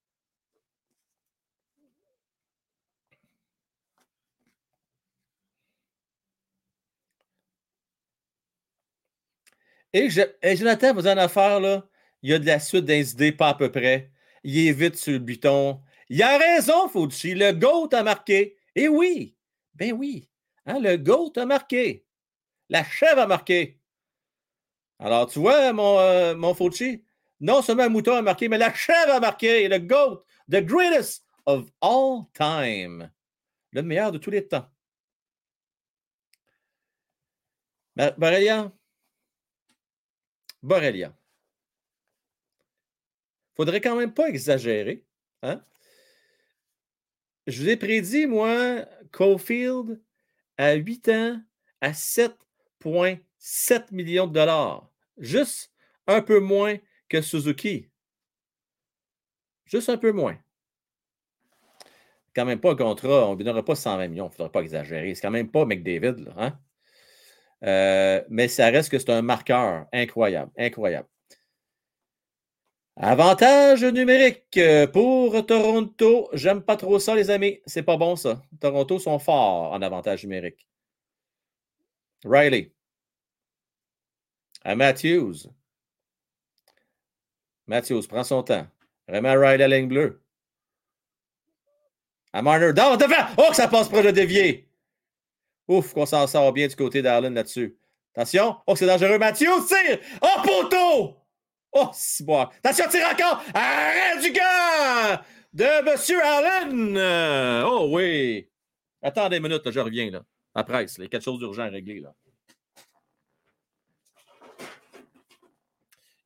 Et, 9.93 10.09
je, 10.09 10.21
et 10.41 10.55
Jonathan, 10.55 10.93
vous 10.93 11.07
en 11.07 11.17
affaire, 11.17 11.59
là, 11.59 11.87
il 12.21 12.29
y 12.31 12.33
a 12.33 12.39
de 12.39 12.45
la 12.45 12.59
suite 12.59 12.85
d'incidés, 12.85 13.31
pas 13.31 13.49
à 13.49 13.53
peu 13.55 13.71
près 13.71 14.11
il 14.43 14.67
est 14.67 14.71
vite 14.71 14.95
sur 14.95 15.13
le 15.13 15.19
buton. 15.19 15.81
Il 16.09 16.21
a 16.23 16.37
raison, 16.37 16.87
Fauci. 16.89 17.33
Le 17.35 17.51
GOAT 17.51 17.89
a 17.93 18.03
marqué. 18.03 18.55
Eh 18.75 18.87
oui, 18.87 19.35
ben 19.77 19.93
oui. 19.93 20.29
Hein, 20.65 20.79
le 20.79 20.97
GOAT 20.97 21.33
a 21.37 21.45
marqué. 21.45 22.05
La 22.69 22.83
chèvre 22.83 23.21
a 23.21 23.27
marqué. 23.27 23.79
Alors, 24.99 25.27
tu 25.27 25.39
vois, 25.39 25.71
mon, 25.73 25.99
euh, 25.99 26.35
mon 26.35 26.53
Fauci, 26.53 27.03
non 27.39 27.61
seulement 27.61 27.89
mouton 27.89 28.15
a 28.15 28.21
marqué, 28.21 28.49
mais 28.49 28.57
la 28.57 28.73
chèvre 28.73 29.13
a 29.13 29.19
marqué. 29.19 29.67
Le 29.67 29.79
GOAT, 29.79 30.25
the 30.49 30.61
greatest 30.61 31.23
of 31.45 31.69
all 31.81 32.25
time. 32.33 33.11
Le 33.71 33.81
meilleur 33.83 34.11
de 34.11 34.17
tous 34.17 34.31
les 34.31 34.47
temps. 34.47 34.69
Borrelia. 37.95 38.71
Borrelia 40.61 41.13
faudrait 43.57 43.81
quand 43.81 43.95
même 43.95 44.13
pas 44.13 44.29
exagérer. 44.29 45.03
Hein? 45.41 45.61
Je 47.47 47.61
vous 47.61 47.69
ai 47.69 47.75
prédit, 47.75 48.27
moi, 48.27 48.85
Cofield 49.11 50.01
à 50.57 50.73
8 50.73 51.09
ans 51.09 51.41
à 51.81 51.91
7,7 51.91 53.91
millions 53.91 54.27
de 54.27 54.33
dollars. 54.33 54.89
Juste 55.17 55.71
un 56.07 56.21
peu 56.21 56.39
moins 56.39 56.77
que 57.09 57.21
Suzuki. 57.21 57.89
Juste 59.65 59.89
un 59.89 59.97
peu 59.97 60.11
moins. 60.11 60.37
Quand 62.35 62.45
même 62.45 62.59
pas 62.59 62.71
un 62.71 62.75
contrat, 62.75 63.27
on 63.27 63.35
ne 63.35 63.43
donnera 63.43 63.65
pas 63.65 63.75
120 63.75 64.07
millions, 64.07 64.25
il 64.25 64.29
ne 64.29 64.35
faudrait 64.35 64.51
pas 64.51 64.61
exagérer. 64.61 65.15
C'est 65.15 65.21
quand 65.21 65.31
même 65.31 65.49
pas 65.49 65.65
McDavid, 65.65 66.27
hein? 66.37 66.57
Euh, 67.63 68.23
mais 68.29 68.47
ça 68.47 68.67
reste 68.67 68.91
que 68.91 68.99
c'est 68.99 69.09
un 69.09 69.23
marqueur 69.23 69.87
incroyable, 69.91 70.51
incroyable. 70.57 71.07
Avantage 72.99 73.83
numérique 73.83 74.59
pour 74.91 75.45
Toronto. 75.45 76.29
J'aime 76.33 76.63
pas 76.63 76.75
trop 76.77 76.97
ça, 76.97 77.13
les 77.13 77.29
amis. 77.29 77.61
C'est 77.67 77.83
pas 77.83 77.95
bon, 77.95 78.15
ça. 78.15 78.41
Toronto 78.59 78.97
sont 78.97 79.19
forts 79.19 79.71
en 79.71 79.81
avantage 79.83 80.23
numérique. 80.23 80.67
Riley. 82.25 82.73
À 84.63 84.75
Matthews. 84.75 85.35
Matthews 87.67 88.07
prend 88.07 88.23
son 88.23 88.41
temps. 88.41 88.65
Remet 89.07 89.35
Riley 89.35 89.63
à 89.63 89.67
ligne 89.67 89.87
bleue. 89.87 90.23
À 92.33 92.41
Marner. 92.41 92.73
Dans, 92.73 92.97
devant! 92.97 93.27
Oh, 93.37 93.49
que 93.49 93.55
ça 93.55 93.67
passe 93.67 93.89
proche 93.89 94.05
de 94.05 94.11
dévier. 94.11 94.69
Ouf, 95.67 95.93
qu'on 95.93 96.07
s'en 96.07 96.25
sort 96.25 96.51
bien 96.51 96.67
du 96.67 96.75
côté 96.75 97.03
d'Arlen 97.03 97.33
là-dessus. 97.35 97.77
Attention. 98.15 98.57
Oh, 98.65 98.75
c'est 98.75 98.87
dangereux. 98.87 99.19
Matthews 99.19 99.67
tire. 99.67 99.99
Oh, 100.21 100.41
poteau! 100.43 101.26
Oh, 101.79 101.89
si 101.93 102.23
bon. 102.23 102.41
Attention, 102.63 102.89
tire 102.89 103.07
encore. 103.07 103.43
Arrête 103.53 104.23
du 104.23 104.31
gars 104.31 105.23
de 105.53 105.63
M. 105.63 106.21
Allen. 106.23 107.63
Oh 107.67 107.89
oui. 107.91 108.49
Attendez 109.01 109.37
une 109.37 109.43
minute, 109.43 109.63
là, 109.63 109.71
je 109.71 109.79
reviens. 109.79 110.09
Là. 110.09 110.23
La 110.55 110.63
presse, 110.63 110.95
il 110.97 111.03
y 111.03 111.05
a 111.05 111.07
quelque 111.07 111.23
chose 111.23 111.37
d'urgent 111.37 111.63
à 111.63 111.69
régler. 111.69 111.99
Là. 111.99 112.15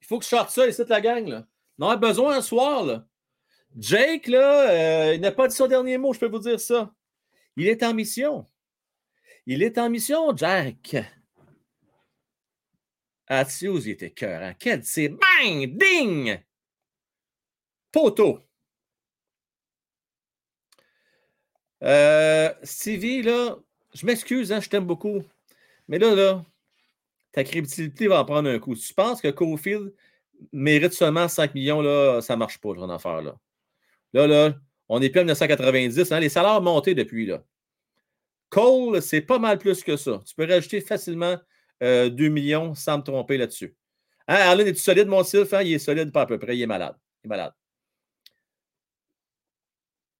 Il 0.01 0.07
faut 0.07 0.19
que 0.19 0.23
je 0.23 0.29
sorte 0.29 0.51
ça 0.51 0.65
ici, 0.67 0.81
la 0.87 1.01
gang. 1.01 1.27
Là. 1.27 1.45
On 1.79 1.89
a 1.89 1.97
besoin 1.97 2.37
un 2.37 2.41
soir. 2.41 2.85
Là. 2.85 3.05
Jake, 3.77 4.27
là, 4.27 4.69
euh, 4.69 5.15
il 5.15 5.21
n'a 5.21 5.31
pas 5.31 5.49
dit 5.49 5.55
son 5.55 5.67
dernier 5.67 5.97
mot, 5.97 6.13
je 6.13 6.19
peux 6.19 6.29
vous 6.29 6.39
dire 6.39 6.59
ça. 6.59 6.93
Il 7.57 7.67
est 7.67 7.83
en 7.83 7.93
mission. 7.93 8.45
Il 9.45 9.63
est 9.63 9.77
en 9.77 9.89
mission, 9.89 10.35
Jack. 10.35 10.95
Matthews, 13.31 13.83
il 13.85 13.91
était 13.91 14.11
cœur. 14.11 14.53
Quel 14.59 14.83
c'est 14.83 15.07
bang, 15.07 15.77
ding! 15.77 16.37
Poteau. 17.89 18.41
Euh, 21.81 22.53
Stevie, 22.61 23.21
là, 23.21 23.55
je 23.93 24.05
m'excuse, 24.05 24.51
hein, 24.51 24.59
je 24.59 24.67
t'aime 24.67 24.85
beaucoup. 24.85 25.23
Mais 25.87 25.97
là, 25.97 26.13
là, 26.13 26.43
ta 27.31 27.45
crédibilité 27.45 28.09
va 28.09 28.19
en 28.19 28.25
prendre 28.25 28.49
un 28.49 28.59
coup. 28.59 28.75
Si 28.75 28.89
tu 28.89 28.93
penses 28.95 29.21
que 29.21 29.29
Cofield 29.29 29.93
mérite 30.51 30.91
seulement 30.91 31.29
5 31.29 31.55
millions, 31.55 31.81
là, 31.81 32.19
ça 32.19 32.33
ne 32.33 32.39
marche 32.39 32.57
pas, 32.57 32.73
ton 32.73 32.89
affaire. 32.89 33.21
Là, 33.21 33.39
là, 34.11 34.27
là 34.27 34.55
on 34.89 34.99
n'est 34.99 35.09
plus 35.09 35.21
en 35.21 35.23
1990. 35.23 36.11
Hein, 36.11 36.19
les 36.19 36.27
salaires 36.27 36.57
ont 36.57 36.61
monté 36.61 36.95
depuis. 36.95 37.27
là. 37.27 37.45
Cole, 38.49 39.01
c'est 39.01 39.21
pas 39.21 39.39
mal 39.39 39.57
plus 39.57 39.85
que 39.85 39.95
ça. 39.95 40.21
Tu 40.27 40.35
peux 40.35 40.45
rajouter 40.45 40.81
facilement 40.81 41.37
2 41.81 41.85
euh, 41.87 42.29
millions 42.29 42.75
sans 42.75 42.99
me 42.99 43.03
tromper 43.03 43.37
là-dessus. 43.37 43.75
Hein, 44.27 44.35
Arlen, 44.35 44.67
es-tu 44.67 44.79
solide, 44.79 45.07
mon 45.07 45.23
Sylph? 45.23 45.51
Hein? 45.53 45.63
Il 45.63 45.73
est 45.73 45.79
solide, 45.79 46.11
pas 46.11 46.21
à 46.21 46.25
peu 46.25 46.37
près. 46.37 46.55
Il 46.55 46.61
est 46.61 46.67
malade. 46.67 46.95
Il 47.23 47.27
est 47.27 47.29
malade. 47.29 47.53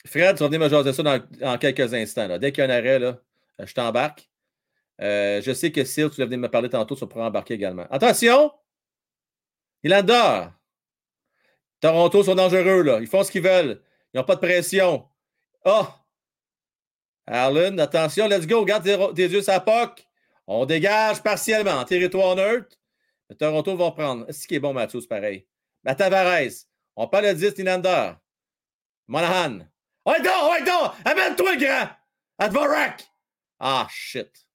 Fred, 0.05 0.35
tu 0.35 0.43
vas 0.43 0.47
venir 0.47 0.59
me 0.59 0.69
jaser 0.69 0.93
ça 0.93 1.03
dans, 1.03 1.57
quelques 1.59 1.93
instants. 1.93 2.38
Dès 2.39 2.51
qu'il 2.51 2.63
y 2.63 2.67
a 2.67 2.69
un 2.69 2.75
arrêt, 2.75 2.97
là, 2.97 3.19
euh, 3.59 3.65
je 3.65 3.73
t'embarque. 3.73 4.27
Euh, 4.99 5.41
je 5.41 5.51
sais 5.53 5.71
que 5.71 5.83
Sylph, 5.83 6.15
tu 6.15 6.21
vas 6.21 6.25
venir 6.25 6.39
me 6.39 6.49
parler 6.49 6.69
tantôt, 6.69 6.95
tu 6.95 7.05
vas 7.05 7.25
embarquer 7.25 7.53
également. 7.53 7.85
Attention! 7.91 8.51
Il 9.83 9.93
adore. 9.93 10.51
Toronto 11.79 12.23
sont 12.23 12.35
dangereux, 12.35 12.81
là. 12.83 12.99
Ils 12.99 13.07
font 13.07 13.23
ce 13.23 13.31
qu'ils 13.31 13.43
veulent. 13.43 13.81
Ils 14.13 14.17
n'ont 14.17 14.23
pas 14.23 14.35
de 14.35 14.41
pression. 14.41 15.07
Oh! 15.65 15.88
Arlen, 17.27 17.79
attention, 17.79 18.27
let's 18.27 18.47
go. 18.47 18.65
Garde 18.65 18.83
tes, 18.83 19.27
yeux 19.27 19.41
sur 19.41 19.53
la 19.53 19.59
POC. 19.59 20.07
On 20.47 20.65
dégage 20.65 21.22
partiellement. 21.22 21.84
Territoire 21.85 22.35
neutre. 22.35 22.77
Toronto 23.39 23.76
va 23.77 23.91
prendre. 23.91 24.30
Est-ce 24.30 24.47
qui 24.47 24.55
est 24.55 24.59
bon, 24.59 24.73
Mathieu, 24.73 24.99
c'est 24.99 25.07
pareil? 25.07 25.47
Tavares. 25.97 26.65
On 26.95 27.07
parle 27.07 27.27
de 27.27 27.34
10, 27.34 27.57
Nylander. 27.57 28.13
Monahan. 29.07 29.59
Ouais, 30.05 30.22
donc, 30.22 30.51
ouais, 30.51 30.63
donc! 30.63 30.91
Amène-toi, 31.05 31.55
grand! 31.57 31.89
Advorak! 32.39 33.03
Ah, 33.59 33.88
shit. 33.89 34.47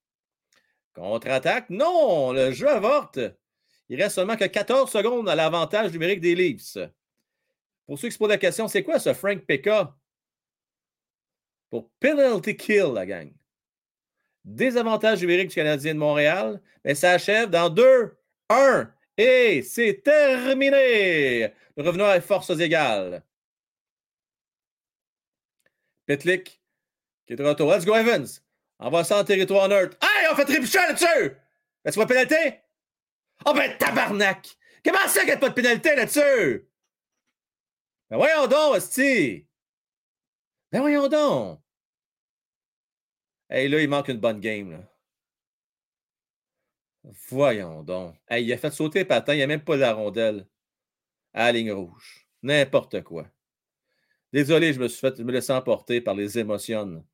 Contre-attaque? 0.94 1.70
Non, 1.70 2.32
le 2.32 2.50
jeu 2.50 2.68
avorte. 2.68 3.20
Il 3.88 4.02
reste 4.02 4.16
seulement 4.16 4.36
que 4.36 4.44
14 4.44 4.90
secondes 4.90 5.28
à 5.28 5.34
l'avantage 5.34 5.92
numérique 5.92 6.20
des 6.20 6.34
Leafs. 6.34 6.78
Pour 7.86 7.98
ceux 7.98 8.08
qui 8.08 8.14
se 8.14 8.18
posent 8.18 8.28
la 8.28 8.38
question, 8.38 8.66
c'est 8.66 8.82
quoi 8.82 8.98
ce 8.98 9.14
Frank 9.14 9.44
Pekka? 9.46 9.94
Pour 11.70 11.90
penalty 12.00 12.56
kill, 12.56 12.92
la 12.94 13.06
gang. 13.06 13.32
Désavantage 14.46 15.20
numérique 15.20 15.48
du 15.48 15.54
Canadien 15.56 15.92
de 15.94 15.98
Montréal. 15.98 16.60
Mais 16.84 16.94
ça 16.94 17.10
achève 17.10 17.50
dans 17.50 17.68
2, 17.68 18.16
1. 18.48 18.90
Et 19.18 19.62
c'est 19.62 20.02
terminé. 20.02 21.52
Revenons 21.76 22.06
à 22.06 22.20
forces 22.20 22.58
égales. 22.58 23.22
Petlik 26.06 26.60
qui 27.26 27.32
est 27.32 27.36
de 27.36 27.44
retour. 27.44 27.70
Let's 27.72 27.84
go, 27.84 27.94
Evans. 27.94 28.26
Envoie 28.78 29.04
ça 29.04 29.18
en 29.18 29.24
territoire 29.24 29.68
neutre. 29.68 29.96
Hey, 30.00 30.28
on 30.30 30.36
fait 30.36 30.44
trébucher 30.44 30.78
là-dessus! 30.78 31.36
Est-ce 31.84 31.98
pas 31.98 32.06
pénalité? 32.06 32.60
Oh 33.44 33.52
ben 33.52 33.76
tabarnak! 33.78 34.56
Comment 34.84 35.08
ça 35.08 35.20
qu'il 35.20 35.28
n'y 35.28 35.32
a 35.32 35.38
pas 35.38 35.48
de 35.48 35.54
pénalité 35.54 35.94
là-dessus? 35.94 36.68
Ben 38.10 38.16
voyons 38.16 38.46
donc, 38.46 38.76
Esti! 38.76 39.46
Ben 40.70 40.80
voyons 40.80 41.08
donc! 41.08 41.60
Hey, 43.50 43.68
là, 43.68 43.80
il 43.80 43.88
manque 43.88 44.08
une 44.08 44.18
bonne 44.18 44.40
game, 44.40 44.72
là. 44.72 44.78
Voyons 47.30 47.82
donc. 47.82 48.16
Hey, 48.28 48.44
il 48.44 48.52
a 48.52 48.58
fait 48.58 48.70
sauter 48.72 49.00
le 49.00 49.06
patin, 49.06 49.34
il 49.34 49.36
n'y 49.36 49.42
a 49.42 49.46
même 49.46 49.62
pas 49.62 49.76
la 49.76 49.92
rondelle 49.92 50.46
à 51.32 51.44
la 51.46 51.52
ligne 51.52 51.72
rouge. 51.72 52.26
N'importe 52.42 53.02
quoi. 53.02 53.26
Désolé, 54.32 54.72
je 54.72 54.80
me 54.80 54.88
suis 54.88 55.00
fait 55.00 55.18
me 55.20 55.32
laisser 55.32 55.52
emporter 55.52 56.00
par 56.00 56.14
les 56.14 56.38
émotions. 56.38 57.04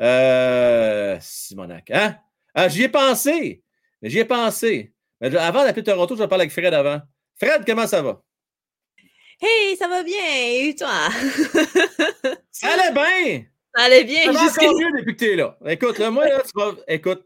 Euh, 0.00 1.18
Simonac. 1.20 1.90
Hein? 1.90 2.18
Ah, 2.54 2.68
j'y 2.68 2.84
ai 2.84 2.88
pensé. 2.88 3.64
J'y 4.02 4.20
ai 4.20 4.24
pensé. 4.24 4.94
Mais 5.20 5.34
avant 5.36 5.64
d'appeler 5.64 5.84
Toronto, 5.84 6.14
je 6.14 6.22
vais 6.22 6.28
parler 6.28 6.42
avec 6.42 6.52
Fred 6.52 6.72
avant. 6.72 7.00
Fred, 7.36 7.64
comment 7.66 7.86
ça 7.86 8.02
va? 8.02 8.22
Hey, 9.40 9.76
ça 9.76 9.88
va 9.88 10.02
bien. 10.02 10.16
Et 10.24 10.74
toi? 10.76 11.08
ça 12.50 12.68
allait 12.68 12.92
bien. 12.92 13.44
Ça 13.76 13.84
allait 13.84 14.04
bien. 14.04 14.30
Encore 14.30 14.74
mieux 14.74 14.98
depuis 14.98 15.16
que 15.16 15.36
là. 15.36 15.58
Écoute, 15.66 15.98
là, 15.98 16.10
moi, 16.10 16.28
là, 16.28 16.42
tu 16.42 16.50
vas... 16.54 16.74
Écoute. 16.86 17.24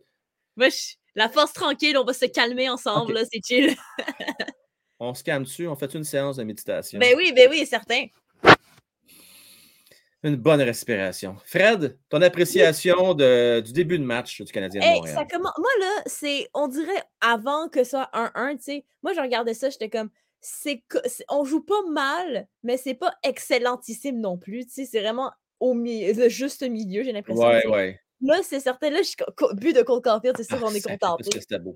Moi, 0.56 0.68
je... 0.70 0.94
La 1.14 1.28
force 1.28 1.52
tranquille, 1.52 1.98
on 1.98 2.04
va 2.04 2.12
se 2.12 2.26
calmer 2.26 2.70
ensemble, 2.70 3.14
là, 3.14 3.22
c'est 3.30 3.40
chill. 3.44 3.76
on 5.00 5.14
se 5.14 5.24
calme 5.24 5.42
dessus, 5.42 5.66
on 5.66 5.74
fait 5.74 5.92
une 5.94 6.04
séance 6.04 6.36
de 6.36 6.44
méditation. 6.44 7.00
Ben 7.00 7.14
oui, 7.16 7.32
ben 7.34 7.48
oui, 7.50 7.66
certain. 7.66 8.06
Une 10.22 10.36
bonne 10.36 10.62
respiration. 10.62 11.36
Fred, 11.44 11.98
ton 12.08 12.22
appréciation 12.22 13.14
de, 13.14 13.60
du 13.60 13.72
début 13.72 13.98
de 13.98 14.04
match 14.04 14.42
du 14.42 14.52
Canadien 14.52 14.80
de 14.80 14.86
Montréal? 14.86 15.16
Ça 15.16 15.24
commence... 15.24 15.52
Moi, 15.58 15.70
là, 15.80 16.02
c'est, 16.06 16.48
on 16.54 16.68
dirait 16.68 17.02
avant 17.20 17.68
que 17.68 17.82
ça 17.82 18.08
soit 18.12 18.30
1-1, 18.36 18.56
tu 18.58 18.62
sais. 18.62 18.84
Moi, 19.02 19.12
je 19.12 19.20
regardais 19.20 19.54
ça, 19.54 19.70
j'étais 19.70 19.90
comme, 19.90 20.10
c'est, 20.40 20.84
on 21.28 21.44
joue 21.44 21.62
pas 21.64 21.82
mal, 21.90 22.46
mais 22.62 22.76
c'est 22.76 22.94
pas 22.94 23.12
excellentissime 23.24 24.20
non 24.20 24.38
plus, 24.38 24.66
tu 24.66 24.72
sais. 24.72 24.84
C'est 24.84 25.00
vraiment 25.00 25.32
au 25.60 25.74
milieu, 25.74 26.12
le 26.12 26.28
juste 26.28 26.62
milieu, 26.62 27.02
j'ai 27.02 27.12
l'impression. 27.12 27.47
Ouais, 27.47 27.66
ouais. 27.66 28.01
Là, 28.20 28.40
c'est 28.43 28.60
certain. 28.60 28.90
Là, 28.90 28.98
je 28.98 29.09
suis 29.09 29.16
but 29.55 29.74
de 29.74 29.82
Cole 29.82 30.02
Caulfield, 30.02 30.36
c'est 30.36 30.44
sûr 30.44 30.60
qu'on 30.60 30.72
est 30.72 30.80
content. 30.80 31.16
Parce 31.16 31.28
que 31.28 31.40
c'était 31.40 31.59
beau. 31.59 31.74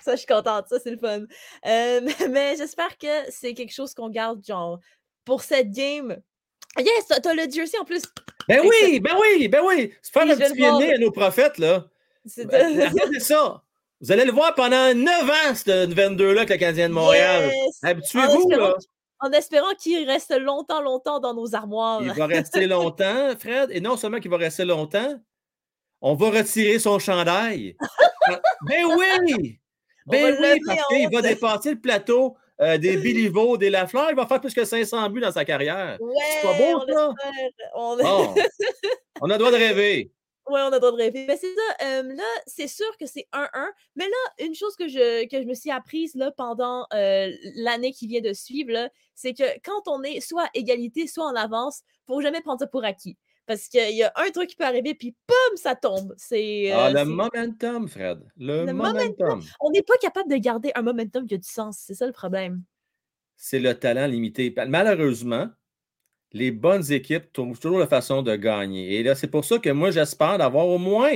Ça, 0.00 0.12
je 0.12 0.18
suis 0.18 0.26
contente. 0.26 0.68
Ça, 0.68 0.78
c'est 0.82 0.90
le 0.90 0.98
fun. 0.98 1.22
Euh, 1.66 2.00
mais 2.30 2.56
j'espère 2.56 2.96
que 2.98 3.30
c'est 3.30 3.54
quelque 3.54 3.72
chose 3.72 3.94
qu'on 3.94 4.10
garde, 4.10 4.44
genre, 4.44 4.80
pour 5.24 5.42
cette 5.42 5.70
game. 5.70 6.16
Yes, 6.78 7.06
t'as 7.08 7.34
le 7.34 7.50
jersey 7.50 7.78
en 7.78 7.84
plus. 7.84 8.02
Ben 8.48 8.60
oui, 8.64 8.98
ben 9.00 9.14
oui, 9.20 9.48
ben 9.48 9.60
oui. 9.64 9.92
C'est 10.02 10.12
faire 10.12 10.22
un 10.22 10.36
petit 10.36 10.54
pied 10.54 10.94
à 10.94 10.98
nos 10.98 11.10
prophètes, 11.10 11.58
là. 11.58 11.86
Ben, 12.36 12.90
regardez 12.90 13.20
ça. 13.20 13.62
Vous 14.00 14.10
allez 14.10 14.24
le 14.24 14.32
voir 14.32 14.54
pendant 14.54 14.92
9 14.94 15.30
ans, 15.30 15.54
ce 15.54 15.86
22-là, 15.86 16.40
avec 16.40 16.50
le 16.50 16.56
Canadien 16.56 16.88
de 16.88 16.94
Montréal. 16.94 17.52
Habituez-vous, 17.82 18.50
là 18.50 18.76
en 19.22 19.30
espérant 19.30 19.72
qu'il 19.78 20.08
reste 20.08 20.36
longtemps, 20.38 20.82
longtemps 20.82 21.20
dans 21.20 21.32
nos 21.32 21.54
armoires. 21.54 22.02
Il 22.02 22.12
va 22.12 22.26
rester 22.26 22.66
longtemps, 22.66 23.30
Fred. 23.38 23.70
Et 23.70 23.80
non 23.80 23.96
seulement 23.96 24.18
qu'il 24.18 24.30
va 24.30 24.36
rester 24.36 24.64
longtemps, 24.64 25.14
on 26.00 26.14
va 26.14 26.30
retirer 26.30 26.78
son 26.80 26.98
chandail. 26.98 27.76
ben 28.66 28.84
oui! 28.96 29.58
Ben 30.04 30.36
oui, 30.40 30.60
parce 30.66 30.84
qu'il 30.88 31.08
va 31.12 31.22
dépasser 31.22 31.70
le 31.70 31.80
plateau 31.80 32.36
euh, 32.60 32.76
des 32.76 32.96
Béliveau, 32.96 33.56
des 33.56 33.70
Lafleur. 33.70 34.10
Il 34.10 34.16
va 34.16 34.26
faire 34.26 34.40
plus 34.40 34.52
que 34.52 34.64
500 34.64 35.10
buts 35.10 35.20
dans 35.20 35.30
sa 35.30 35.44
carrière. 35.44 35.96
Ouais, 36.00 36.14
c'est 36.32 36.48
pas 36.48 36.54
beau, 36.54 36.82
on 36.82 36.92
ça? 36.92 37.14
On... 37.76 37.96
Bon. 37.96 38.34
on 39.20 39.30
a 39.30 39.34
le 39.34 39.38
droit 39.38 39.52
de 39.52 39.56
rêver. 39.56 40.10
Ouais, 40.48 40.60
on 40.60 40.66
a 40.66 40.70
le 40.70 40.78
droit 40.80 40.90
de 40.90 40.96
rêver. 40.96 41.24
Mais 41.28 41.36
c'est 41.36 41.54
ça, 41.54 41.86
euh, 41.86 42.02
là, 42.14 42.24
c'est 42.46 42.66
sûr 42.66 42.96
que 42.98 43.06
c'est 43.06 43.28
1-1. 43.32 43.48
Mais 43.94 44.06
là, 44.06 44.44
une 44.44 44.54
chose 44.54 44.74
que 44.74 44.88
je, 44.88 45.26
que 45.28 45.40
je 45.40 45.46
me 45.46 45.54
suis 45.54 45.70
apprise 45.70 46.14
là, 46.16 46.32
pendant 46.32 46.86
euh, 46.92 47.30
l'année 47.56 47.92
qui 47.92 48.08
vient 48.08 48.20
de 48.20 48.32
suivre, 48.32 48.90
c'est 49.14 49.34
que 49.34 49.44
quand 49.64 49.86
on 49.86 50.02
est 50.02 50.20
soit 50.20 50.44
à 50.44 50.50
égalité, 50.54 51.06
soit 51.06 51.26
en 51.26 51.36
avance, 51.36 51.82
il 51.84 52.12
ne 52.12 52.16
faut 52.16 52.22
jamais 52.22 52.40
prendre 52.40 52.58
ça 52.58 52.66
pour 52.66 52.84
acquis. 52.84 53.16
Parce 53.46 53.68
qu'il 53.68 53.94
y 53.94 54.02
a 54.02 54.12
un 54.16 54.30
truc 54.30 54.50
qui 54.50 54.56
peut 54.56 54.64
arriver, 54.64 54.94
puis 54.94 55.14
poum, 55.26 55.56
ça 55.56 55.74
tombe. 55.74 56.14
C'est. 56.16 56.70
Ah, 56.72 56.90
le 56.90 57.04
momentum, 57.04 57.88
Fred. 57.88 58.20
Le, 58.36 58.66
le 58.66 58.72
momentum. 58.72 59.04
momentum. 59.18 59.42
On 59.60 59.70
n'est 59.70 59.82
pas 59.82 59.96
capable 60.00 60.30
de 60.30 60.36
garder 60.36 60.70
un 60.74 60.82
momentum 60.82 61.26
qui 61.26 61.34
a 61.34 61.38
du 61.38 61.48
sens. 61.48 61.78
C'est 61.84 61.94
ça 61.94 62.06
le 62.06 62.12
problème. 62.12 62.62
C'est 63.36 63.58
le 63.58 63.74
talent 63.76 64.06
limité. 64.06 64.54
Malheureusement, 64.68 65.48
les 66.32 66.50
bonnes 66.50 66.90
équipes 66.92 67.32
trouvent 67.32 67.58
toujours 67.58 67.78
la 67.78 67.86
façon 67.86 68.22
de 68.22 68.34
gagner. 68.36 68.94
Et 68.96 69.02
là, 69.02 69.14
c'est 69.14 69.26
pour 69.28 69.44
ça 69.44 69.58
que 69.58 69.70
moi, 69.70 69.90
j'espère 69.90 70.38
d'avoir 70.38 70.66
au 70.66 70.78
moins 70.78 71.12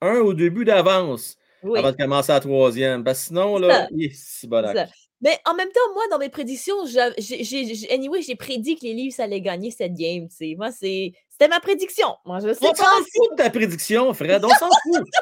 un 0.00 0.16
ou 0.20 0.34
deux 0.34 0.50
buts 0.50 0.64
d'avance 0.64 1.36
Oui. 1.62 1.78
avant 1.78 1.92
de 1.92 1.96
commencer 1.96 2.32
la 2.32 2.40
troisième. 2.40 3.04
Parce 3.04 3.20
que 3.20 3.26
sinon, 3.28 3.58
là, 3.58 3.88
C'est 4.12 4.48
ça. 4.48 4.86
Mais 5.22 5.38
en 5.44 5.54
même 5.54 5.68
temps, 5.68 5.92
moi, 5.92 6.02
dans 6.10 6.18
mes 6.18 6.30
prédictions, 6.30 6.86
j'a- 6.86 7.12
j'ai, 7.18 7.90
anyway, 7.92 8.22
prédit 8.38 8.76
que 8.76 8.84
les 8.84 8.94
Leafs 8.94 9.20
allaient 9.20 9.42
gagner 9.42 9.70
cette 9.70 9.92
game. 9.92 10.28
Moi, 10.56 10.70
c'était 10.72 11.48
ma 11.48 11.60
prédiction. 11.60 12.08
Moi, 12.24 12.38
je 12.40 12.54
sais 12.54 12.66
On 12.66 12.74
s'en 12.74 12.84
fout 12.84 13.30
de 13.32 13.36
ta 13.36 13.50
prédiction, 13.50 14.14
Fred. 14.14 14.42
On 14.44 14.48
s'en 14.48 14.68
fout. 14.68 15.04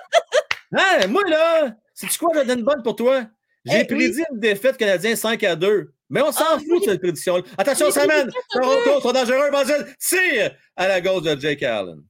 Hein, 0.71 1.07
moi, 1.09 1.23
là, 1.27 1.75
c'est 1.95 2.15
quoi, 2.19 2.29
je 2.35 2.47
donne 2.47 2.63
bonne 2.63 2.83
pour 2.83 2.95
toi? 2.95 3.25
J'ai 3.65 3.81
Eh, 3.81 3.85
prédit 3.87 4.23
une 4.31 4.39
défaite 4.39 4.77
canadienne 4.77 5.17
5 5.17 5.43
à 5.45 5.57
2. 5.57 5.95
Mais 6.11 6.23
on 6.23 6.33
s'en 6.33 6.45
Ah, 6.55 6.59
fout 6.59 6.81
de 6.81 6.85
cette 6.91 7.01
prédiction-là. 7.01 7.43
Attention, 7.59 7.87
j'ai 7.87 7.93
ça 7.93 8.07
prédit 8.07 8.25
mène. 8.25 8.31
4 8.33 8.37
à 8.37 8.59
2. 8.59 8.85
Toronto 8.85 9.01
sont 9.03 9.13
dangereux. 9.13 9.51
Basile 9.51 9.87
tire 9.99 10.57
à 10.77 10.89
la 10.89 11.01
gauche 11.01 11.23
de 11.23 11.39
Jake 11.39 11.63
Allen. 11.63 12.03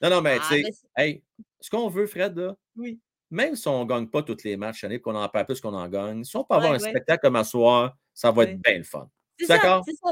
Non, 0.00 0.10
non, 0.10 0.20
mais 0.20 0.38
Ah, 0.40 0.46
tu 0.48 0.54
sais, 0.54 0.62
mais 0.62 0.72
c'est- 0.72 1.02
hey, 1.02 1.22
ce 1.60 1.70
qu'on 1.70 1.88
veut, 1.88 2.06
Fred, 2.06 2.36
là, 2.38 2.54
Oui. 2.76 3.00
même 3.30 3.56
si 3.56 3.66
on 3.68 3.84
ne 3.84 3.88
gagne 3.88 4.06
pas 4.08 4.22
tous 4.22 4.44
les 4.44 4.56
matchs 4.56 4.84
année, 4.84 5.00
qu'on 5.00 5.14
en 5.16 5.28
perd 5.28 5.46
plus 5.46 5.60
qu'on 5.60 5.74
en 5.74 5.88
gagne, 5.88 6.22
si 6.24 6.36
on 6.36 6.44
peut 6.44 6.54
avoir 6.54 6.70
Ouais, 6.72 6.78
un 6.78 6.82
ouais. 6.82 6.90
spectacle 6.90 7.22
comme 7.22 7.36
à 7.36 7.44
soir, 7.44 7.96
ça 8.12 8.30
va 8.30 8.38
Ouais. 8.42 8.50
être 8.52 8.60
bien 8.60 8.78
le 8.78 8.84
fun. 8.84 9.08
C'est 9.38 9.46
ça, 9.46 9.54
D'accord? 9.56 9.84
c'est 9.86 9.94
ça. 9.96 10.10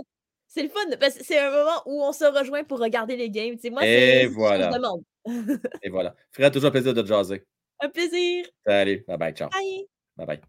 C'est 0.49 0.63
le 0.65 0.69
fun, 0.69 0.81
parce 1.01 1.15
que 1.17 1.25
c'est 1.25 1.39
un 1.39 1.51
moment 1.51 1.83
où 1.87 2.03
on 2.03 2.13
se 2.13 2.25
rejoint 2.25 2.65
pour 2.65 2.79
regarder 2.81 3.17
les 3.17 3.31
games. 3.31 3.55
Tu 3.55 3.61
sais, 3.63 3.71
moi, 3.71 3.85
Et 3.85 3.87
c'est 3.87 4.01
c'est 4.01 4.23
ce 4.25 4.29
que 4.29 4.35
voilà. 4.35 4.71
je 4.71 4.77
demande. 4.77 5.03
Et 5.83 5.89
voilà. 5.91 6.15
Fred, 6.33 6.53
toujours 6.53 6.69
un 6.69 6.73
plaisir 6.73 6.93
de 6.93 7.01
te 7.03 7.07
jaser. 7.07 7.45
un 7.81 7.89
plaisir. 7.89 8.47
Salut. 8.67 9.05
Bye 9.09 9.17
bye. 9.19 9.33
Ciao. 9.35 9.49
Bye. 9.51 9.87
Bye 10.17 10.27
bye. 10.27 10.41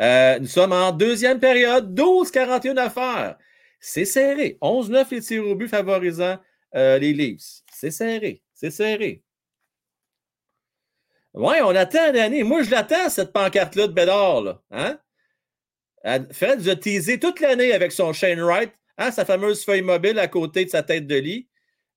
Euh, 0.00 0.38
nous 0.38 0.46
sommes 0.46 0.72
en 0.72 0.92
deuxième 0.92 1.40
période, 1.40 1.94
12-41 1.94 2.76
à 2.78 2.90
faire. 2.90 3.38
C'est 3.80 4.04
serré. 4.04 4.58
11-9 4.62 5.06
les 5.10 5.20
tirs 5.20 5.46
au 5.46 5.54
but 5.54 5.68
favorisant 5.68 6.38
euh, 6.74 6.98
les 6.98 7.12
Leafs. 7.12 7.62
C'est 7.72 7.90
serré. 7.90 8.42
C'est 8.54 8.70
serré. 8.70 9.22
Oui, 11.34 11.56
on 11.62 11.74
attend 11.74 12.12
l'année. 12.12 12.42
Moi, 12.42 12.62
je 12.62 12.70
l'attends, 12.70 13.08
cette 13.08 13.32
pancarte-là 13.32 13.88
de 13.88 13.92
Bédard. 13.92 14.62
Hein? 14.70 14.98
Fred 16.32 16.66
a 16.66 16.76
teasé 16.76 17.20
toute 17.20 17.40
l'année 17.40 17.72
avec 17.72 17.92
son 17.92 18.12
Shane 18.12 18.40
Wright, 18.40 18.72
hein, 18.96 19.10
sa 19.10 19.24
fameuse 19.24 19.64
feuille 19.64 19.82
mobile 19.82 20.18
à 20.18 20.28
côté 20.28 20.64
de 20.64 20.70
sa 20.70 20.82
tête 20.82 21.06
de 21.06 21.16
lit. 21.16 21.48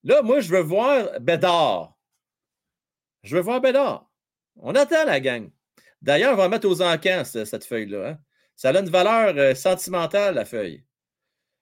Là, 0.04 0.22
moi, 0.22 0.42
je 0.42 0.50
veux 0.50 0.62
voir 0.62 1.20
Bédard. 1.22 1.98
Je 3.24 3.36
veux 3.36 3.42
voir 3.42 3.62
Bédard. 3.62 4.10
On 4.58 4.76
attend 4.76 5.06
la 5.06 5.20
gang. 5.20 5.50
D'ailleurs, 6.04 6.34
on 6.34 6.38
va 6.38 6.50
mettre 6.50 6.68
aux 6.68 6.82
encans 6.82 7.24
ce- 7.26 7.46
cette 7.46 7.66
feuille-là. 7.66 8.10
hein. 8.10 8.20
Ça 8.56 8.70
a 8.70 8.78
une 8.80 8.90
valeur 8.90 9.34
euh, 9.38 9.56
sentimentale, 9.56 10.36
la 10.36 10.46
feuille. 10.46 10.84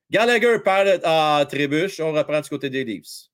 Gallagher 0.09 0.59
perd 0.59 0.99
à 1.05 1.45
trébuche. 1.47 1.99
On 2.01 2.11
reprend 2.11 2.41
du 2.41 2.49
côté 2.49 2.69
des 2.69 2.83
Leafs. 2.83 3.29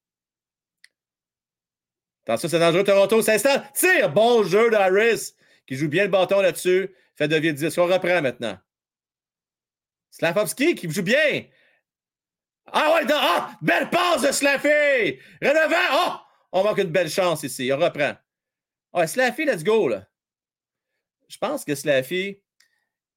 Attention, 2.25 2.49
c'est 2.49 2.59
dangereux. 2.59 2.83
Toronto 2.83 3.21
s'installe. 3.21 3.63
Tire! 3.73 4.11
Bon 4.11 4.43
jeu 4.43 4.69
d'Harris 4.69 5.33
qui 5.65 5.75
joue 5.75 5.87
bien 5.87 6.03
le 6.03 6.09
bâton 6.09 6.41
là-dessus. 6.41 6.93
Fait 7.15 7.27
de 7.27 7.39
10. 7.39 7.77
On 7.79 7.85
reprend 7.85 8.21
maintenant? 8.21 8.57
Slavovski 10.11 10.75
qui 10.75 10.89
joue 10.89 11.03
bien. 11.03 11.45
Ah 12.71 12.93
ouais, 12.95 13.07
ah, 13.11 13.51
belle 13.61 13.89
passe 13.89 14.23
de 14.23 14.31
Slaffy! 14.33 15.19
Relevant! 15.41 15.75
Oh! 15.93 16.11
On 16.51 16.63
manque 16.63 16.79
une 16.79 16.91
belle 16.91 17.09
chance 17.09 17.43
ici. 17.43 17.71
On 17.73 17.77
reprend. 17.77 18.13
Ah, 18.93 19.07
Slaffy, 19.07 19.45
let's 19.45 19.63
go, 19.63 19.87
là. 19.87 20.05
Je 21.27 21.37
pense 21.37 21.65
que 21.65 21.75
Slaffy, 21.75 22.41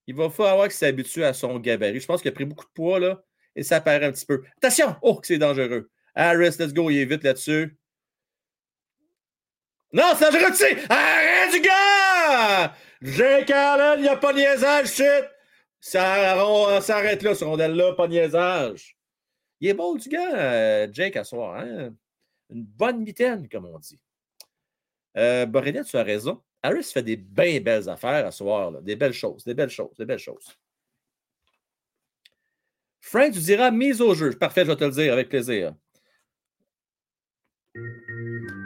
il 0.07 0.15
va 0.15 0.31
falloir 0.31 0.67
qu'il 0.67 0.77
s'habitue 0.77 1.25
à 1.25 1.33
son 1.33 1.59
gabarit. 1.59 2.01
Je 2.01 2.07
pense 2.07 2.21
qu'il 2.23 2.31
a 2.31 2.33
pris 2.33 2.45
beaucoup 2.45 2.65
de 2.65 2.73
poids, 2.75 2.99
là, 2.99 3.23
et 3.55 3.63
ça 3.63 3.81
paraît 3.81 4.07
un 4.07 4.13
petit 4.13 4.27
peu. 4.27 4.43
Attention! 4.57 4.97
Oh, 5.03 5.17
que 5.17 5.27
c'est 5.27 5.39
dangereux. 5.39 5.91
Harris, 6.15 6.57
let's 6.59 6.73
go, 6.73 6.91
il 6.91 6.99
est 6.99 7.05
vite 7.05 7.23
là-dessus. 7.23 7.79
Non, 9.93 10.13
c'est 10.17 10.31
dangereux, 10.31 10.53
tu! 10.57 10.87
Arrête 10.89 11.53
du 11.53 11.61
gars! 11.61 12.75
Jake 13.03 13.51
Allen, 13.51 13.99
il 13.99 14.03
n'y 14.03 14.09
a 14.09 14.17
pas 14.17 14.33
de 14.33 14.39
niaisage, 14.39 14.93
shit! 14.93 15.25
Ça, 15.81 16.81
s'arrête 16.83 17.23
là, 17.23 17.35
ce 17.35 17.45
rondelle-là, 17.45 17.95
pas 17.95 18.07
de 18.07 18.13
niaisage. 18.13 18.97
Il 19.61 19.69
est 19.69 19.75
beau, 19.75 19.97
du 19.97 20.09
gars, 20.09 20.37
euh, 20.37 20.89
Jake, 20.93 21.17
à 21.17 21.25
soir. 21.25 21.61
Hein? 21.61 21.95
Une 22.51 22.65
bonne 22.65 23.01
mitaine, 23.01 23.49
comme 23.49 23.67
on 23.67 23.79
dit. 23.79 23.99
Euh, 25.17 25.47
tu 25.85 25.97
as 25.97 26.03
raison. 26.03 26.43
Harris 26.63 26.85
fait 26.85 27.03
des 27.03 27.17
bien 27.17 27.61
belles 27.61 27.89
affaires 27.89 28.27
à 28.27 28.31
soir. 28.31 28.71
là. 28.71 28.81
Des 28.81 28.97
belles 28.97 29.13
choses, 29.13 29.45
des 29.45 29.55
belles 29.55 29.71
choses, 29.71 29.97
des 29.99 30.05
belles 30.05 30.19
choses. 30.19 30.59
Frank, 33.01 33.33
tu 33.33 33.41
diras 33.41 33.71
mise 33.71 34.01
au 34.01 34.15
jeu. 34.15 34.31
Parfait, 34.33 34.63
je 34.63 34.71
vais 34.71 34.77
te 34.77 34.85
le 34.85 34.91
dire 34.91 35.13
avec 35.13 35.29
plaisir. 35.29 35.75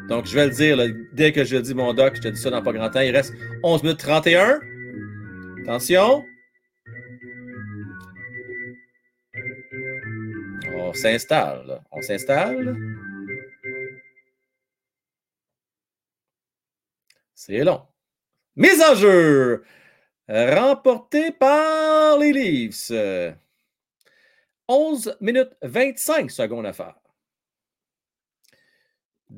Donc, 0.08 0.26
je 0.26 0.34
vais 0.34 0.46
le 0.46 0.52
dire 0.52 0.78
dès 1.12 1.32
que 1.32 1.44
je 1.44 1.56
dis, 1.56 1.74
mon 1.74 1.94
doc, 1.94 2.16
je 2.16 2.20
te 2.20 2.28
dis 2.28 2.40
ça 2.40 2.50
dans 2.50 2.62
pas 2.62 2.72
grand 2.72 2.90
temps. 2.90 3.00
Il 3.00 3.14
reste 3.14 3.32
11 3.62 3.82
minutes 3.82 4.00
31. 4.00 4.60
Attention. 5.62 6.24
On 10.74 10.92
s'installe. 10.92 11.82
On 11.92 12.02
s'installe. 12.02 12.76
C'est 17.46 17.62
long. 17.62 17.82
Mise 18.56 18.80
en 18.80 18.94
jeu. 18.94 19.64
Remportée 20.26 21.30
par 21.30 22.16
les 22.16 22.32
Leafs. 22.32 22.90
Euh, 22.90 23.32
11 24.66 25.18
minutes 25.20 25.54
25 25.60 26.30
secondes 26.30 26.64
à 26.64 26.72
faire. 26.72 26.94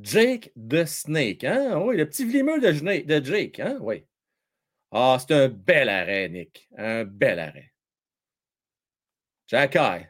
Jake 0.00 0.52
the 0.54 0.84
Snake. 0.84 1.42
Hein? 1.42 1.80
Oui, 1.80 1.96
le 1.96 2.08
petit 2.08 2.24
vlimeux 2.24 2.60
de, 2.60 3.24
Jake. 3.24 3.58
Hein? 3.58 3.76
Oui. 3.80 4.04
Ah, 4.92 5.16
c'est 5.18 5.34
un 5.34 5.48
bel 5.48 5.88
arrêt, 5.88 6.28
Nick. 6.28 6.68
Un 6.78 7.02
bel 7.02 7.40
arrêt. 7.40 7.72
Jack 9.48 9.74
Eye. 9.74 10.08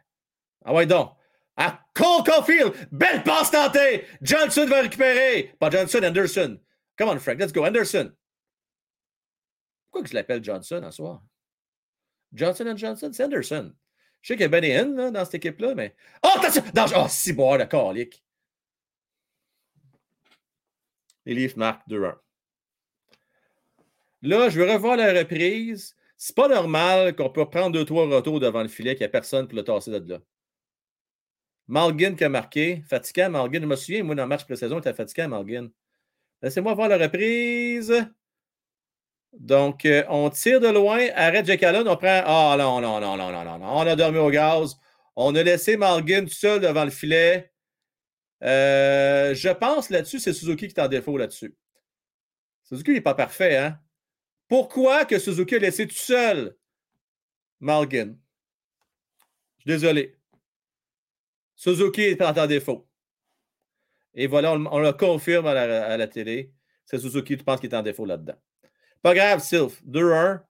Ah 0.66 0.74
ouais 0.74 0.84
donc. 0.84 1.12
À 1.56 1.80
Cole 1.94 2.24
Caulfield. 2.26 2.74
Belle 2.92 3.22
passe 3.22 3.50
tentée. 3.50 4.04
Johnson 4.20 4.66
va 4.66 4.82
récupérer. 4.82 5.54
Pas 5.58 5.70
Johnson, 5.70 6.00
Anderson. 6.04 6.58
Come 6.96 7.10
on, 7.10 7.18
Frank. 7.18 7.38
Let's 7.40 7.52
go. 7.52 7.64
Anderson. 7.64 8.12
Pourquoi 9.90 10.08
je 10.08 10.14
l'appelle 10.14 10.42
Johnson 10.42 10.82
en 10.84 10.90
soir? 10.90 11.22
Johnson 12.32 12.74
Johnson, 12.76 13.10
c'est 13.12 13.24
Anderson. 13.24 13.72
Je 14.22 14.32
sais 14.32 14.36
qu'il 14.36 14.50
y 14.50 14.72
a 14.72 14.80
Hinn 14.80 14.96
là, 14.96 15.10
dans 15.10 15.24
cette 15.24 15.36
équipe-là, 15.36 15.74
mais. 15.74 15.94
Oh, 16.22 16.28
attention! 16.36 16.62
Oh, 16.96 17.06
si 17.08 17.32
boire 17.32 17.58
de 17.58 17.64
calique. 17.64 18.24
Les 21.24 21.34
Leafs 21.34 21.56
marquent 21.56 21.86
2-1. 21.88 22.14
Là, 24.22 24.48
je 24.48 24.60
veux 24.60 24.70
revoir 24.70 24.96
la 24.96 25.12
reprise. 25.12 25.96
C'est 26.16 26.34
pas 26.34 26.48
normal 26.48 27.14
qu'on 27.14 27.30
peut 27.30 27.48
prendre 27.48 27.72
deux, 27.72 27.84
trois 27.84 28.06
retours 28.08 28.40
devant 28.40 28.62
le 28.62 28.68
filet, 28.68 28.94
qu'il 28.94 29.02
n'y 29.02 29.06
a 29.06 29.10
personne 29.10 29.46
pour 29.46 29.56
le 29.56 29.64
tasser 29.64 29.90
de 29.90 30.12
là. 30.12 30.20
Malgin 31.68 32.14
qui 32.16 32.24
a 32.24 32.28
marqué. 32.28 32.82
Fatigant, 32.88 33.30
Malgin. 33.30 33.60
Je 33.60 33.66
me 33.66 33.76
souviens, 33.76 34.02
moi, 34.02 34.14
dans 34.14 34.22
le 34.22 34.28
match 34.28 34.44
pré-saison, 34.44 34.76
il 34.76 34.80
était 34.80 34.94
fatiguant, 34.94 35.28
Malgin. 35.28 35.68
Laissez-moi 36.42 36.74
voir 36.74 36.88
la 36.88 36.98
reprise. 36.98 37.92
Donc, 39.32 39.84
euh, 39.84 40.04
on 40.08 40.30
tire 40.30 40.60
de 40.60 40.68
loin. 40.68 41.08
Arrête 41.14 41.46
Jack. 41.46 41.62
On 41.62 41.96
prend. 41.96 42.22
Ah 42.24 42.56
non, 42.58 42.80
non, 42.80 43.00
non, 43.00 43.16
non, 43.16 43.32
non, 43.32 43.44
non, 43.44 43.58
non. 43.58 43.66
On 43.66 43.86
a 43.86 43.96
dormi 43.96 44.18
au 44.18 44.30
gaz. 44.30 44.76
On 45.14 45.34
a 45.34 45.42
laissé 45.42 45.76
tout 45.76 46.28
seul 46.28 46.60
devant 46.60 46.84
le 46.84 46.90
filet. 46.90 47.50
Euh, 48.42 49.34
je 49.34 49.48
pense 49.48 49.88
là-dessus, 49.88 50.20
c'est 50.20 50.34
Suzuki 50.34 50.68
qui 50.68 50.74
est 50.74 50.82
en 50.82 50.88
défaut 50.88 51.16
là-dessus. 51.16 51.56
Suzuki 52.64 52.90
n'est 52.90 53.00
pas 53.00 53.14
parfait, 53.14 53.56
hein? 53.56 53.78
Pourquoi 54.48 55.04
que 55.04 55.18
Suzuki 55.18 55.54
a 55.56 55.58
laissé 55.58 55.86
tout 55.86 55.94
seul 55.94 56.56
Malgin? 57.60 58.16
Je 59.58 59.62
suis 59.62 59.68
désolé. 59.68 60.16
Suzuki 61.54 62.02
est 62.02 62.20
en 62.20 62.46
défaut. 62.46 62.86
Et 64.16 64.26
voilà, 64.26 64.54
on, 64.54 64.78
le 64.78 64.92
confirme 64.92 65.46
à 65.46 65.96
la, 65.96 66.08
télé. 66.08 66.50
C'est 66.86 66.98
Suzuki, 66.98 67.36
tu 67.36 67.44
penses 67.44 67.60
qu'il 67.60 67.70
est 67.70 67.76
en 67.76 67.82
défaut 67.82 68.06
là-dedans. 68.06 68.36
Pas 69.02 69.14
grave, 69.14 69.40
Sylph. 69.40 69.82
2-1. 69.86 70.40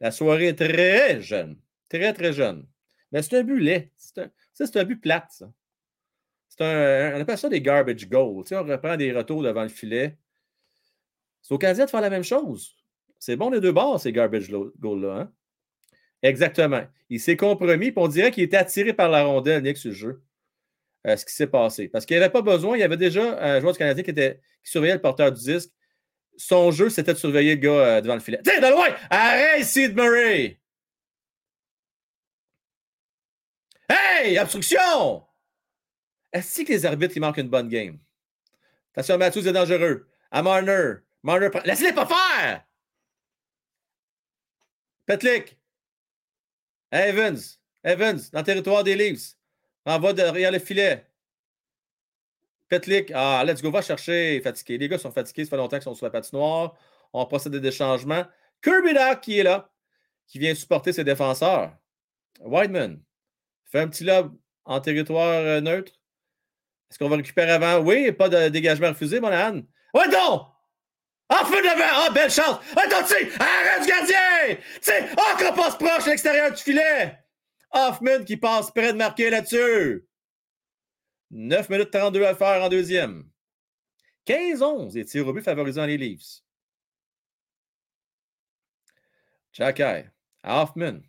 La 0.00 0.10
soirée 0.10 0.48
est 0.48 0.54
très 0.54 1.22
jeune. 1.22 1.58
Très, 1.88 2.12
très 2.12 2.34
jeune. 2.34 2.66
Mais 3.10 3.22
c'est 3.22 3.38
un 3.38 3.42
but 3.42 3.58
laid. 3.58 3.90
C'est 3.96 4.18
un, 4.18 4.30
ça, 4.52 4.66
c'est 4.66 4.78
un 4.78 4.84
but 4.84 5.00
plate, 5.00 5.30
ça. 5.30 5.50
C'est 6.48 6.62
un, 6.62 7.16
on 7.16 7.20
appelle 7.22 7.38
ça 7.38 7.48
des 7.48 7.62
garbage 7.62 8.06
goals. 8.08 8.44
Tu 8.44 8.50
sais, 8.50 8.56
on 8.56 8.64
reprend 8.64 8.96
des 8.96 9.12
retours 9.12 9.42
devant 9.42 9.62
le 9.62 9.68
filet. 9.70 10.18
C'est 11.40 11.54
au 11.54 11.58
Canadien 11.58 11.86
de 11.86 11.90
faire 11.90 12.00
la 12.02 12.10
même 12.10 12.24
chose. 12.24 12.76
C'est 13.18 13.36
bon 13.36 13.48
les 13.48 13.60
deux 13.60 13.72
bords, 13.72 13.98
ces 13.98 14.12
garbage 14.12 14.50
goals-là. 14.50 15.20
hein? 15.20 15.32
Exactement. 16.22 16.84
Il 17.08 17.20
s'est 17.20 17.36
compromis, 17.36 17.92
puis 17.92 18.02
on 18.02 18.08
dirait 18.08 18.30
qu'il 18.30 18.42
était 18.42 18.56
attiré 18.56 18.92
par 18.92 19.08
la 19.08 19.24
rondelle, 19.24 19.62
Nick, 19.62 19.76
sur 19.78 19.90
le 19.90 19.96
jeu. 19.96 20.22
Euh, 21.06 21.16
ce 21.16 21.24
qui 21.24 21.34
s'est 21.34 21.46
passé. 21.46 21.88
Parce 21.88 22.04
qu'il 22.04 22.16
n'y 22.16 22.22
avait 22.22 22.32
pas 22.32 22.42
besoin. 22.42 22.76
Il 22.76 22.80
y 22.80 22.82
avait 22.82 22.96
déjà 22.96 23.38
un 23.40 23.60
joueur 23.60 23.72
du 23.72 23.78
Canadien 23.78 24.02
qui, 24.02 24.10
était, 24.10 24.40
surveillait 24.62 24.94
le 24.94 25.00
porteur 25.00 25.30
du 25.30 25.40
disque. 25.40 25.70
Son 26.36 26.70
jeu, 26.70 26.90
c'était 26.90 27.14
de 27.14 27.18
surveiller 27.18 27.54
le 27.54 27.60
gars 27.60 27.70
euh, 27.70 28.00
devant 28.00 28.14
le 28.14 28.20
filet. 28.20 28.40
Tiens, 28.44 28.60
de 28.60 28.70
loin! 28.70 28.88
Arrête, 29.08 29.64
Sid 29.64 29.94
Murray! 29.94 30.60
Hey! 33.88 34.38
Obstruction! 34.38 35.22
Est-ce 36.32 36.62
que 36.62 36.72
les 36.72 36.84
arbitres 36.84 37.16
ils 37.16 37.20
manquent 37.20 37.38
une 37.38 37.48
bonne 37.48 37.68
game? 37.68 37.98
Attention, 38.92 39.16
Matthews 39.16 39.46
est 39.46 39.52
dangereux. 39.52 40.06
À 40.30 40.42
Marner. 40.42 40.94
Marner, 41.22 41.48
laissez-les 41.64 41.94
pas 41.94 42.06
faire! 42.06 42.64
Petlick. 45.06 45.56
Evans. 46.90 47.38
Evans, 47.84 48.20
dans 48.32 48.40
le 48.40 48.44
territoire 48.44 48.82
des 48.82 48.96
Leafs. 48.96 49.35
Envoie 49.86 50.12
derrière 50.12 50.50
le 50.50 50.58
filet. 50.58 51.06
Petlick. 52.68 53.12
Ah, 53.14 53.44
let's 53.46 53.62
go, 53.62 53.70
va 53.70 53.82
chercher. 53.82 54.40
Fatigué. 54.40 54.78
Les 54.78 54.88
gars 54.88 54.98
sont 54.98 55.12
fatigués. 55.12 55.44
Ça 55.44 55.50
fait 55.50 55.56
longtemps 55.56 55.76
qu'ils 55.76 55.84
sont 55.84 55.94
sur 55.94 56.06
la 56.06 56.10
patinoire. 56.10 56.74
On 57.12 57.24
procède 57.24 57.54
à 57.54 57.60
des 57.60 57.70
changements. 57.70 58.24
Kirby 58.62 58.94
Doc 58.94 59.20
qui 59.20 59.38
est 59.38 59.44
là, 59.44 59.70
qui 60.26 60.38
vient 60.38 60.54
supporter 60.54 60.92
ses 60.92 61.04
défenseurs. 61.04 61.72
Whiteman. 62.40 63.00
Fait 63.64 63.80
un 63.80 63.88
petit 63.88 64.04
lob 64.04 64.36
en 64.64 64.80
territoire 64.80 65.28
euh, 65.28 65.60
neutre. 65.60 65.92
Est-ce 66.90 66.98
qu'on 66.98 67.08
va 67.08 67.16
récupérer 67.16 67.52
avant? 67.52 67.78
Oui, 67.78 68.10
pas 68.12 68.28
de 68.28 68.48
dégagement 68.48 68.88
refusé, 68.88 69.20
mon 69.20 69.28
Anne. 69.28 69.66
Ouais, 69.94 70.08
donc! 70.08 70.42
En 71.28 71.44
feu 71.44 71.60
devant! 71.60 72.06
Ah, 72.06 72.10
belle 72.10 72.30
chance! 72.30 72.58
Attends, 72.76 73.04
tu! 73.06 73.32
Arrête 73.40 73.82
du 73.82 73.88
gardien! 73.88 74.56
Tu 74.56 74.82
sais, 74.82 75.06
oh, 75.16 75.36
qu'on 75.38 75.54
passe 75.54 75.76
proche 75.76 76.06
à 76.06 76.10
l'extérieur 76.10 76.52
du 76.52 76.62
filet! 76.62 77.18
Hoffman 77.76 78.24
qui 78.24 78.36
passe 78.36 78.70
près 78.70 78.92
de 78.92 78.98
marquer 78.98 79.30
là-dessus. 79.30 80.06
9 81.30 81.68
minutes 81.68 81.90
32 81.90 82.24
à 82.24 82.34
faire 82.34 82.62
en 82.62 82.68
deuxième. 82.68 83.28
15-11 84.26 84.96
et 84.98 85.04
tirs 85.04 85.26
au 85.26 85.32
but 85.32 85.42
favorisant 85.42 85.86
les 85.86 85.98
Leafs. 85.98 86.42
Jacky. 89.52 90.08
Hoffman. 90.42 91.00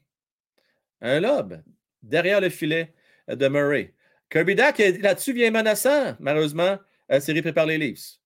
Un 1.01 1.19
lob 1.19 1.63
derrière 2.01 2.41
le 2.41 2.49
filet 2.49 2.93
de 3.27 3.47
Murray. 3.47 3.93
Kirby 4.29 4.55
Dack, 4.55 4.77
là-dessus, 4.77 5.33
vient 5.33 5.51
menaçant. 5.51 6.15
Malheureusement, 6.19 6.77
c'est 7.19 7.53
par 7.53 7.65
les 7.65 7.77
Leafs. 7.77 8.19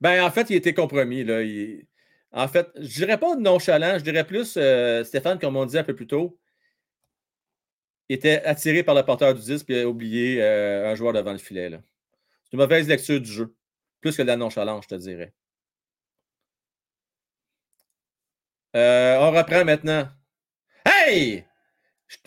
Ben, 0.00 0.24
en 0.24 0.30
fait, 0.30 0.50
il 0.50 0.56
était 0.56 0.74
compromis. 0.74 1.24
Là. 1.24 1.40
En 2.34 2.48
fait, 2.48 2.68
je 2.74 2.94
dirais 2.96 3.18
pas 3.18 3.36
nonchalant, 3.36 3.96
je 3.96 4.02
dirais 4.02 4.26
plus, 4.26 4.56
euh, 4.56 5.04
Stéphane, 5.04 5.38
comme 5.38 5.56
on 5.56 5.66
dit 5.66 5.78
un 5.78 5.84
peu 5.84 5.94
plus 5.94 6.08
tôt, 6.08 6.36
était 8.08 8.42
attiré 8.44 8.82
par 8.82 8.96
le 8.96 9.04
porteur 9.04 9.34
du 9.34 9.40
disque 9.40 9.70
et 9.70 9.82
a 9.82 9.88
oublié 9.88 10.42
euh, 10.42 10.90
un 10.90 10.94
joueur 10.96 11.12
devant 11.12 11.30
le 11.30 11.38
filet. 11.38 11.70
C'est 11.70 12.52
une 12.52 12.58
mauvaise 12.58 12.88
lecture 12.88 13.20
du 13.20 13.30
jeu. 13.30 13.56
Plus 14.00 14.16
que 14.16 14.22
de 14.22 14.26
la 14.26 14.36
nonchalance, 14.36 14.84
je 14.84 14.96
te 14.96 15.00
dirais. 15.00 15.32
Euh, 18.74 19.16
on 19.20 19.30
reprend 19.30 19.64
maintenant. 19.64 20.08
Hey! 20.84 21.46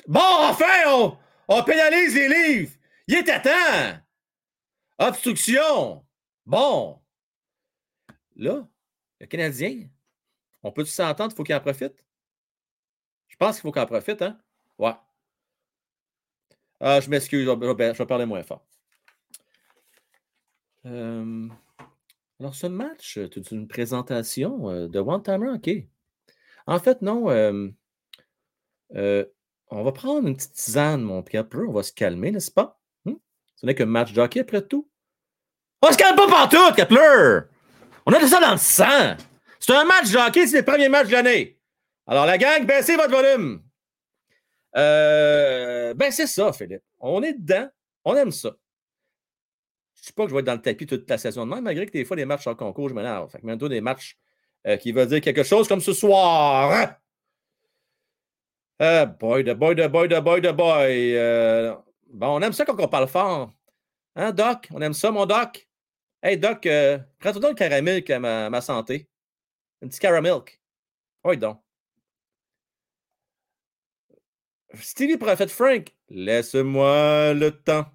Bon, 0.07 0.21
enfin, 0.21 0.65
on, 0.87 1.17
on 1.49 1.63
pénalise 1.63 2.15
les 2.15 2.29
livres. 2.29 2.71
Il 3.07 3.15
était 3.17 3.41
temps. 3.41 3.99
Obstruction. 4.99 6.05
Bon. 6.45 7.01
Là, 8.37 8.65
le 9.19 9.25
Canadien, 9.25 9.87
on 10.63 10.71
peut 10.71 10.85
s'entendre, 10.85 11.31
il 11.33 11.35
faut 11.35 11.43
qu'il 11.43 11.55
en 11.55 11.59
profite? 11.59 12.05
Je 13.27 13.35
pense 13.37 13.55
qu'il 13.55 13.61
faut 13.61 13.71
qu'il 13.71 13.81
en 13.81 13.85
profite, 13.85 14.21
hein? 14.21 14.37
Ouais. 14.77 14.93
Ah, 16.79 16.99
je 16.99 17.09
m'excuse, 17.09 17.45
je 17.45 17.51
vais, 17.51 18.05
parler 18.05 18.25
moins 18.25 18.43
fort. 18.43 18.65
Euh, 20.85 21.47
alors, 22.39 22.55
ce 22.55 22.67
match, 22.67 23.19
c'est 23.33 23.51
une 23.51 23.67
présentation 23.67 24.69
euh, 24.69 24.87
de 24.87 24.99
One 24.99 25.23
Timer, 25.23 25.49
OK. 25.49 25.69
En 26.67 26.79
fait, 26.79 27.01
non. 27.01 27.29
euh, 27.29 27.71
on 29.69 29.83
va 29.83 29.91
prendre 29.91 30.27
une 30.27 30.35
petite 30.35 30.53
tisane, 30.53 31.01
mon 31.01 31.23
Kepler. 31.23 31.65
On 31.67 31.73
va 31.73 31.83
se 31.83 31.91
calmer, 31.91 32.31
n'est-ce 32.31 32.51
pas? 32.51 32.79
Hmm? 33.05 33.15
Ce 33.55 33.65
n'est 33.65 33.75
qu'un 33.75 33.85
match 33.85 34.13
de 34.13 34.21
hockey 34.21 34.41
après 34.41 34.65
tout. 34.65 34.87
On 35.81 35.91
se 35.91 35.97
calme 35.97 36.15
pas 36.15 36.27
partout, 36.27 36.73
Kepler! 36.75 37.41
On 38.05 38.13
a 38.13 38.19
tout 38.19 38.27
ça 38.27 38.39
dans 38.39 38.51
le 38.51 38.57
sang! 38.57 39.15
C'est 39.59 39.73
un 39.73 39.85
match 39.85 40.11
de 40.11 40.17
hockey, 40.17 40.47
c'est 40.47 40.59
le 40.59 40.65
premier 40.65 40.89
match 40.89 41.07
de 41.07 41.13
l'année. 41.13 41.59
Alors, 42.05 42.25
la 42.25 42.37
gang, 42.37 42.65
baissez 42.65 42.95
votre 42.95 43.11
volume. 43.11 43.61
Euh, 44.75 45.93
ben, 45.93 46.11
c'est 46.11 46.27
ça, 46.27 46.53
Philippe. 46.53 46.83
On 46.99 47.21
est 47.23 47.33
dedans. 47.33 47.67
On 48.05 48.15
aime 48.15 48.31
ça. 48.31 48.49
Je 49.95 50.01
ne 50.01 50.05
sais 50.05 50.13
pas 50.13 50.23
que 50.23 50.29
je 50.29 50.33
vais 50.35 50.39
être 50.39 50.45
dans 50.45 50.53
le 50.53 50.61
tapis 50.61 50.85
toute 50.85 51.09
la 51.09 51.17
saison 51.17 51.45
de 51.45 51.53
même, 51.53 51.63
malgré 51.63 51.85
que 51.85 51.91
des 51.91 52.05
fois, 52.05 52.15
les 52.15 52.25
matchs 52.25 52.47
en 52.47 52.55
concours, 52.55 52.87
je 52.87 52.93
m'énerve. 52.93 53.29
Fait 53.29 53.39
que 53.39 53.45
maintenant, 53.45 53.67
des 53.67 53.81
matchs 53.81 54.17
euh, 54.67 54.77
qui 54.77 54.91
veulent 54.91 55.07
dire 55.07 55.21
quelque 55.21 55.43
chose 55.43 55.67
comme 55.67 55.81
ce 55.81 55.93
soir. 55.93 56.95
Euh, 58.81 59.05
boy, 59.05 59.43
de 59.43 59.53
boy, 59.53 59.75
de 59.75 59.87
boy, 59.87 60.07
de 60.07 60.19
boy, 60.19 60.41
de 60.41 60.51
boy. 60.51 61.15
Bon, 62.13 62.37
on 62.37 62.41
aime 62.41 62.53
ça 62.53 62.63
quand 62.63 62.79
on 62.79 62.87
parle 62.87 63.07
fort. 63.07 63.51
Hein, 64.15 64.31
Doc? 64.31 64.67
On 64.71 64.81
aime 64.81 64.93
ça, 64.93 65.11
mon 65.11 65.25
Doc? 65.25 65.67
Hey, 66.21 66.37
Doc, 66.37 66.67
prends-toi 67.19 67.41
donc 67.41 67.51
le 67.51 67.55
caramel 67.55 68.03
à 68.11 68.49
ma 68.49 68.61
santé. 68.61 69.09
Un 69.81 69.87
petit 69.87 69.99
caramilk. 69.99 70.59
Oui, 71.23 71.37
donc. 71.37 71.59
Stevie 74.73 75.17
Prophète 75.17 75.49
Frank, 75.49 75.93
laisse-moi 76.09 77.33
le 77.33 77.51
temps 77.51 77.85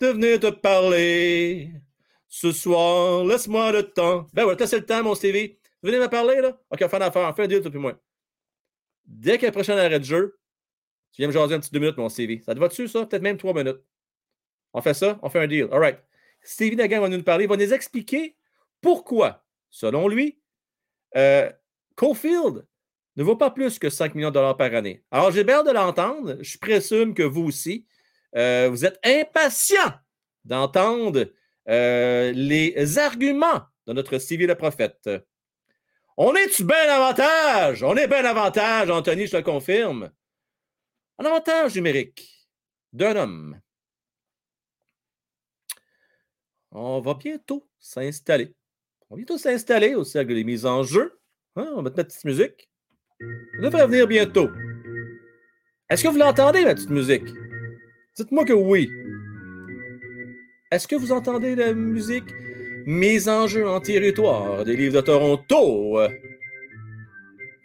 de 0.00 0.06
venir 0.08 0.40
te 0.40 0.50
parler. 0.50 1.70
Ce 2.28 2.52
soir, 2.52 3.24
laisse-moi 3.24 3.72
le 3.72 3.82
temps. 3.90 4.26
Ben 4.32 4.44
ouais, 4.44 4.56
c'est 4.66 4.78
le 4.78 4.86
temps, 4.86 5.02
mon 5.02 5.14
Stevie. 5.14 5.58
Venez 5.82 5.98
me 5.98 6.08
parler, 6.08 6.40
là. 6.40 6.58
OK, 6.70 6.80
on 6.82 6.88
fait 6.88 6.96
une 6.96 7.02
on 7.02 7.32
fait 7.32 7.42
un 7.44 7.46
deal, 7.46 7.60
toi 7.60 7.70
puis 7.70 7.80
moi. 7.80 8.00
Dès 9.04 9.36
le 9.36 9.50
prochain 9.50 9.76
arrêt 9.76 10.00
de 10.00 10.04
jeu, 10.04 10.38
tu 11.12 11.20
viens 11.20 11.28
me 11.28 11.32
jaser 11.32 11.54
un 11.54 11.60
petit 11.60 11.70
deux 11.70 11.78
minutes, 11.78 11.96
mon 11.96 12.08
Stevie. 12.08 12.42
Ça 12.42 12.54
te 12.54 12.60
va 12.60 12.68
dessus, 12.68 12.88
ça? 12.88 13.06
Peut-être 13.06 13.22
même 13.22 13.36
trois 13.36 13.52
minutes. 13.54 13.80
On 14.72 14.80
fait 14.80 14.94
ça, 14.94 15.18
on 15.22 15.28
fait 15.28 15.40
un 15.40 15.46
deal. 15.46 15.68
All 15.70 15.78
right. 15.78 15.98
Stevie 16.42 16.76
Dagan 16.76 17.00
va 17.00 17.08
nous 17.08 17.22
parler, 17.22 17.44
il 17.44 17.48
va 17.48 17.56
nous 17.56 17.72
expliquer 17.72 18.36
pourquoi, 18.80 19.44
selon 19.70 20.08
lui, 20.08 20.38
euh, 21.16 21.50
Cofield 21.94 22.66
ne 23.16 23.22
vaut 23.22 23.36
pas 23.36 23.50
plus 23.50 23.78
que 23.78 23.90
5 23.90 24.14
millions 24.14 24.30
de 24.30 24.34
dollars 24.34 24.56
par 24.56 24.74
année. 24.74 25.04
Alors, 25.10 25.30
j'ai 25.30 25.48
hâte 25.48 25.66
de 25.66 25.72
l'entendre. 25.72 26.36
Je 26.40 26.58
présume 26.58 27.14
que 27.14 27.22
vous 27.22 27.44
aussi, 27.44 27.86
euh, 28.36 28.68
vous 28.70 28.84
êtes 28.84 28.98
impatient 29.04 29.92
d'entendre 30.44 31.26
euh, 31.68 32.32
les 32.32 32.98
arguments 32.98 33.62
de 33.86 33.92
notre 33.92 34.18
le 34.46 34.54
prophète. 34.54 35.08
On 36.16 36.34
est-tu 36.34 36.64
bien 36.64 36.88
avantage? 36.88 37.82
On 37.82 37.96
est 37.96 38.08
bien 38.08 38.24
avantage, 38.24 38.90
Anthony, 38.90 39.26
je 39.26 39.32
te 39.32 39.36
le 39.36 39.42
confirme. 39.42 40.10
Un 41.18 41.24
avantage 41.24 41.74
numérique 41.74 42.48
d'un 42.92 43.16
homme. 43.16 43.60
On 46.70 47.00
va 47.00 47.14
bientôt 47.14 47.68
s'installer. 47.78 48.54
On 49.14 49.16
va 49.16 49.20
bientôt 49.20 49.38
s'installer 49.38 49.94
au 49.94 50.02
cercle 50.02 50.34
des 50.34 50.42
mises 50.42 50.66
en 50.66 50.82
jeu. 50.82 51.20
Hein, 51.54 51.68
on 51.74 51.76
va 51.76 51.82
mettre 51.82 51.98
ma 51.98 52.02
petite 52.02 52.24
musique. 52.24 52.68
Ça 53.20 53.62
devrait 53.62 53.86
venir 53.86 54.08
bientôt. 54.08 54.50
Est-ce 55.88 56.02
que 56.02 56.08
vous 56.08 56.18
l'entendez, 56.18 56.64
ma 56.64 56.74
petite 56.74 56.90
musique? 56.90 57.28
Dites-moi 58.16 58.44
que 58.44 58.52
oui. 58.52 58.90
Est-ce 60.72 60.88
que 60.88 60.96
vous 60.96 61.12
entendez 61.12 61.54
la 61.54 61.74
musique? 61.74 62.28
Mise 62.86 63.28
en 63.28 63.46
jeu 63.46 63.68
en 63.68 63.78
territoire 63.78 64.64
des 64.64 64.74
livres 64.74 64.96
de 64.96 65.00
Toronto? 65.02 66.00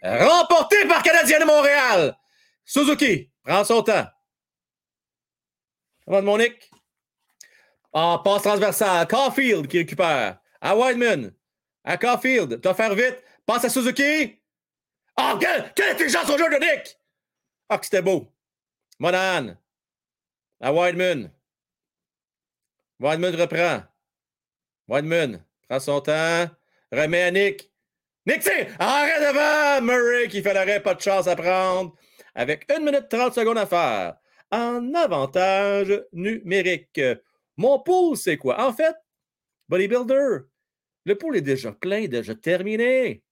Remporté 0.04 0.76
par 0.86 1.02
Canadien 1.02 1.40
de 1.40 1.46
Montréal! 1.46 2.16
Suzuki, 2.64 3.28
prends 3.42 3.64
son 3.64 3.82
temps. 3.82 4.06
Comment 6.04 6.22
mon 6.22 6.38
Nick? 6.38 6.70
En 7.92 8.20
passe 8.20 8.42
transversale, 8.42 9.08
Caulfield 9.08 9.66
qui 9.66 9.78
récupère. 9.78 10.38
À 10.60 10.76
Wideman. 10.76 11.32
À 11.90 11.96
Caulfield. 11.96 12.60
Tu 12.60 12.68
vas 12.68 12.74
faire 12.74 12.94
vite. 12.94 13.20
Passe 13.44 13.64
à 13.64 13.68
Suzuki. 13.68 14.40
Oh, 15.20 15.36
quelle, 15.40 15.72
intelligence 15.90 16.30
au 16.30 16.38
jeu 16.38 16.48
de 16.48 16.60
Nick! 16.60 16.96
Ah, 17.68 17.78
que 17.78 17.84
c'était 17.84 18.00
beau. 18.00 18.32
Monahan. 19.00 19.56
À 20.60 20.72
Wideman. 20.72 21.32
Wideman 23.00 23.34
reprend. 23.34 23.82
Wideman 24.86 25.44
prend 25.68 25.80
son 25.80 26.00
temps. 26.00 26.48
Remet 26.92 27.22
à 27.22 27.30
Nick. 27.32 27.72
Nick, 28.24 28.42
tire! 28.42 28.68
Arrête 28.78 29.20
devant! 29.20 29.84
Murray 29.84 30.28
qui 30.28 30.42
fait 30.42 30.54
l'arrêt, 30.54 30.80
pas 30.80 30.94
de 30.94 31.00
chance 31.00 31.26
à 31.26 31.34
prendre. 31.34 31.96
Avec 32.36 32.70
1 32.70 32.78
minute 32.78 33.08
30 33.08 33.34
secondes 33.34 33.58
à 33.58 33.66
faire. 33.66 34.14
en 34.52 34.94
avantage 34.94 36.04
numérique. 36.12 37.00
Mon 37.56 37.80
pool, 37.80 38.16
c'est 38.16 38.36
quoi? 38.36 38.64
En 38.64 38.72
fait, 38.72 38.94
bodybuilder, 39.68 40.44
le 41.04 41.14
pool 41.14 41.36
est 41.36 41.42
déjà 41.42 41.72
plein, 41.72 42.06
déjà 42.06 42.34
terminé. 42.34 43.22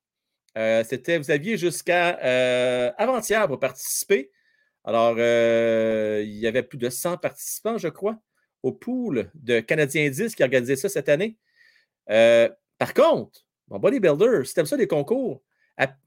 Euh, 0.57 0.83
c'était, 0.85 1.19
vous 1.19 1.31
aviez 1.31 1.57
jusqu'à 1.57 2.19
euh, 2.21 2.91
avant-hier 2.97 3.47
pour 3.47 3.61
participer. 3.61 4.31
Alors, 4.85 5.17
euh, 5.19 6.23
il 6.25 6.37
y 6.37 6.47
avait 6.47 6.63
plus 6.63 6.79
de 6.79 6.89
100 6.89 7.19
participants, 7.19 7.79
je 7.79 7.89
crois, 7.89 8.19
au 8.63 8.73
pool 8.73 9.31
de 9.35 9.61
Canadiens 9.61 10.09
10 10.09 10.35
qui 10.35 10.43
organisait 10.43 10.77
ça 10.77 10.89
cette 10.89 11.09
année. 11.09 11.37
Par 12.07 12.95
contre, 12.95 13.45
mon 13.69 13.79
bodybuilder, 13.79 14.45
si 14.45 14.55
ça, 14.67 14.77
les 14.77 14.87
concours, 14.87 15.43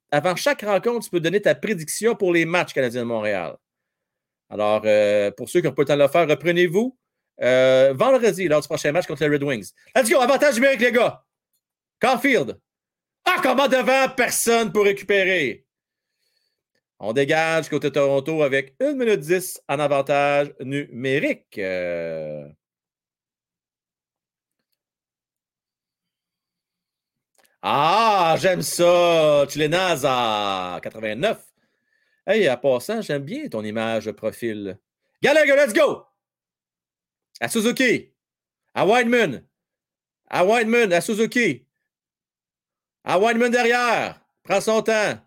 avant 0.10 0.36
chaque 0.36 0.64
rencontre, 0.64 1.06
tu 1.06 1.12
peux 1.12 1.20
donner 1.20 1.42
ta 1.42 1.56
prédiction 1.56 2.16
pour 2.16 2.34
les 2.34 2.44
matchs 2.44 2.74
canadiens 2.74 3.02
de 3.02 3.08
Montréal. 3.08 3.56
Alors, 4.50 4.82
pour 5.38 5.48
ceux 5.48 5.62
qui 5.62 5.68
n'ont 5.68 5.74
pas 5.74 5.84
le 5.84 5.88
temps 5.88 5.98
de 5.98 6.02
le 6.02 6.08
faire, 6.08 6.28
reprenez-vous 6.28 6.98
vendredi 7.38 8.48
lors 8.48 8.62
du 8.62 8.68
prochain 8.68 8.92
match 8.92 9.06
contre 9.06 9.24
les 9.24 9.30
Red 9.30 9.44
Wings. 9.44 9.72
Let's 9.96 10.10
go, 10.10 10.20
avantage 10.20 10.56
numérique, 10.56 10.82
les 10.82 10.92
gars. 10.92 11.24
Caulfield. 12.02 12.60
Ah, 13.26 13.38
comment 13.41 13.68
devant, 13.68 14.10
personne 14.15 14.72
pour 14.72 14.84
récupérer? 14.86 15.65
On 16.99 17.14
dégage 17.14 17.69
côté 17.69 17.91
Toronto 17.91 18.44
avec 18.44 18.76
1 18.80 18.94
minute 18.94 19.19
10 19.22 19.61
en 19.68 19.80
avantage 19.80 20.53
numérique. 20.60 21.57
Euh, 21.57 22.48
Ah, 27.64 28.36
j'aime 28.40 28.61
ça! 28.64 29.45
Chilenaz 29.48 30.03
à 30.06 30.80
89. 30.82 31.44
Hey, 32.26 32.48
à 32.48 32.57
passant, 32.57 33.02
j'aime 33.02 33.23
bien 33.23 33.48
ton 33.49 33.64
image 33.64 34.06
de 34.06 34.11
profil. 34.11 34.80
Gallagher, 35.22 35.56
let's 35.56 35.73
go! 35.73 36.06
À 37.40 37.48
Suzuki. 37.49 38.11
À 38.73 38.86
Wideman. 38.86 39.44
À 40.30 40.45
Wideman, 40.45 40.91
à 40.94 41.02
Suzuki. 41.02 41.68
À 43.03 43.19
Wideman 43.19 43.52
derrière. 43.52 44.22
Prends 44.44 44.61
son 44.61 44.82
temps. 44.82 45.19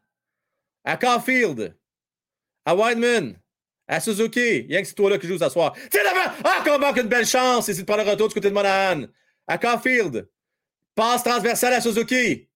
À 0.85 0.97
Caulfield. 0.97 1.77
À 2.65 2.75
Wideman. 2.75 3.39
À 3.87 4.01
Suzuki. 4.01 4.59
Il 4.61 4.71
y 4.71 4.77
a 4.77 4.83
que 4.83 4.89
c'est 4.89 4.95
toi 4.95 5.11
là 5.11 5.19
qui 5.19 5.27
joue 5.27 5.39
ce 5.39 5.49
soir. 5.49 5.75
Tiens 5.91 6.03
devant! 6.03 6.35
Ah, 6.45 6.63
qu'on 6.65 6.79
manque 6.79 6.97
une 6.97 7.09
belle 7.09 7.27
chance 7.27 7.69
ici 7.69 7.81
de 7.81 7.87
prendre 7.87 8.05
le 8.05 8.11
retour 8.11 8.29
du 8.29 8.35
côté 8.35 8.49
de 8.49 8.55
Monahan. 8.55 9.07
À 9.47 9.59
Caulfield. 9.59 10.29
Passe 10.95 11.25
transversale 11.25 11.75
à 11.75 11.81
Suzuki. 11.81 12.49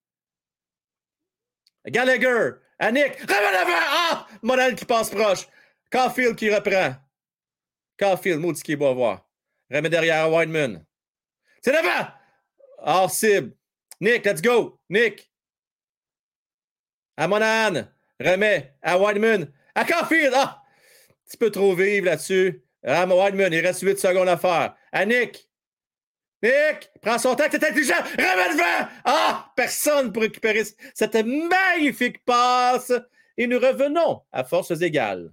Gallagher. 1.87 2.53
À 2.79 2.93
Nick. 2.93 3.21
Devant! 3.27 3.35
Ah! 3.75 4.27
Monahan 4.43 4.75
qui 4.75 4.85
passe 4.85 5.11
proche. 5.11 5.47
Caulfield 5.91 6.37
qui 6.37 6.55
reprend. 6.55 6.95
Caulfield, 7.99 8.41
maudit 8.41 8.63
qui 8.63 8.73
est 8.73 8.77
beau 8.77 8.87
à 8.87 8.95
voir. 8.95 9.29
Remet 9.71 9.91
derrière 9.91 10.25
à 10.25 10.31
Wideman. 10.31 10.85
C'est 11.63 11.73
devant! 11.73 12.09
Hors 12.79 13.11
cible. 13.11 13.58
Nick, 14.01 14.25
let's 14.25 14.41
go. 14.41 14.79
Nick. 14.89 15.31
À 17.17 17.27
Monahan. 17.27 17.89
Remet 18.21 18.75
à 18.83 18.99
Wideman. 18.99 19.53
À 19.75 19.85
Caulfield. 19.85 20.33
Ah! 20.35 20.63
Un 21.11 21.29
petit 21.29 21.37
peu 21.37 21.51
trop 21.51 21.75
vivre 21.75 22.07
là-dessus. 22.07 22.63
À 22.85 23.07
Wideman, 23.07 23.53
il 23.53 23.61
reste 23.61 23.83
8 23.83 23.99
secondes 23.99 24.29
à 24.29 24.37
faire. 24.37 24.77
À 24.93 25.05
Nick. 25.05 25.49
Nick, 26.43 26.91
prends 27.03 27.19
son 27.19 27.35
temps, 27.35 27.49
t'es 27.51 27.57
intelligent. 27.57 28.01
Remets 28.17 28.55
devant. 28.55 28.89
Ah! 29.05 29.53
Personne 29.57 30.13
pour 30.13 30.23
récupérer 30.23 30.63
cette 30.95 31.15
magnifique 31.15 32.25
passe. 32.25 32.93
Et 33.37 33.47
nous 33.47 33.59
revenons 33.59 34.23
à 34.33 34.45
forces 34.45 34.81
égales. 34.81 35.31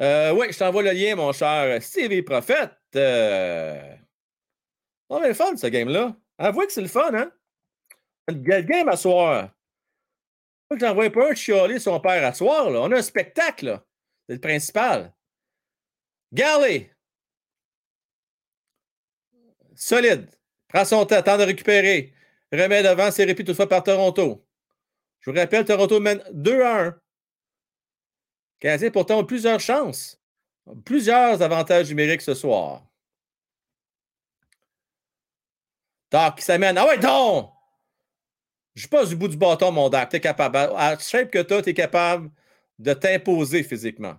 Euh, 0.00 0.32
oui, 0.32 0.46
je 0.50 0.58
t'envoie 0.58 0.82
le 0.82 0.92
lien, 0.92 1.14
mon 1.14 1.32
cher 1.32 1.82
Stevie 1.82 2.22
Prophète. 2.22 2.72
Euh... 2.96 3.96
On 5.10 5.20
a 5.20 5.28
le 5.28 5.34
fun, 5.34 5.56
ce 5.56 5.66
game-là. 5.66 6.16
Avouez 6.38 6.66
que 6.66 6.72
c'est 6.72 6.80
le 6.80 6.88
fun, 6.88 7.12
hein? 7.12 7.32
Le 8.28 8.60
game 8.62 8.88
à 8.88 8.96
soir. 8.96 9.50
Faut 10.68 10.76
que 10.76 10.80
j'envoie 10.80 11.10
pas 11.10 11.32
un 11.32 11.34
chialer 11.34 11.80
son 11.80 11.98
père 12.00 12.24
à 12.24 12.32
soir, 12.32 12.70
là. 12.70 12.80
On 12.80 12.92
a 12.92 12.98
un 12.98 13.02
spectacle, 13.02 13.66
là. 13.66 13.84
C'est 14.28 14.34
le 14.34 14.40
principal. 14.40 15.12
Garley. 16.32 16.94
Solide. 19.74 20.30
Prends 20.68 20.84
son 20.84 21.04
temps, 21.04 21.22
temps 21.22 21.38
de 21.38 21.42
récupérer. 21.42 22.14
Remet 22.52 22.84
devant, 22.84 23.10
c'est 23.10 23.24
répété 23.24 23.46
toutefois 23.46 23.68
par 23.68 23.82
Toronto. 23.82 24.46
Je 25.20 25.30
vous 25.30 25.36
rappelle, 25.36 25.64
Toronto 25.64 25.98
mène 25.98 26.22
2 26.32 26.62
à 26.62 26.84
1. 26.86 27.00
Canadiens 28.60 28.90
pourtant 28.90 29.18
ont 29.18 29.24
plusieurs 29.24 29.60
chances. 29.60 30.20
Plusieurs 30.84 31.42
avantages 31.42 31.88
numériques 31.88 32.22
ce 32.22 32.34
soir. 32.34 32.89
Doc 36.10 36.36
qui 36.36 36.42
s'amène. 36.44 36.76
Ah 36.78 36.86
ouais, 36.86 36.98
donc! 36.98 37.52
Je 38.74 38.82
suis 38.82 38.88
pas 38.88 39.04
du 39.04 39.16
bout 39.16 39.28
du 39.28 39.36
bâton, 39.36 39.72
mon 39.72 39.88
Doc. 39.88 40.08
Tu 40.10 40.16
es 40.16 40.20
capable. 40.20 40.56
À 40.56 40.98
shape 40.98 41.30
que 41.30 41.42
tu 41.42 41.54
as, 41.54 41.62
tu 41.62 41.70
es 41.70 41.74
capable 41.74 42.30
de 42.78 42.94
t'imposer 42.94 43.62
physiquement. 43.62 44.16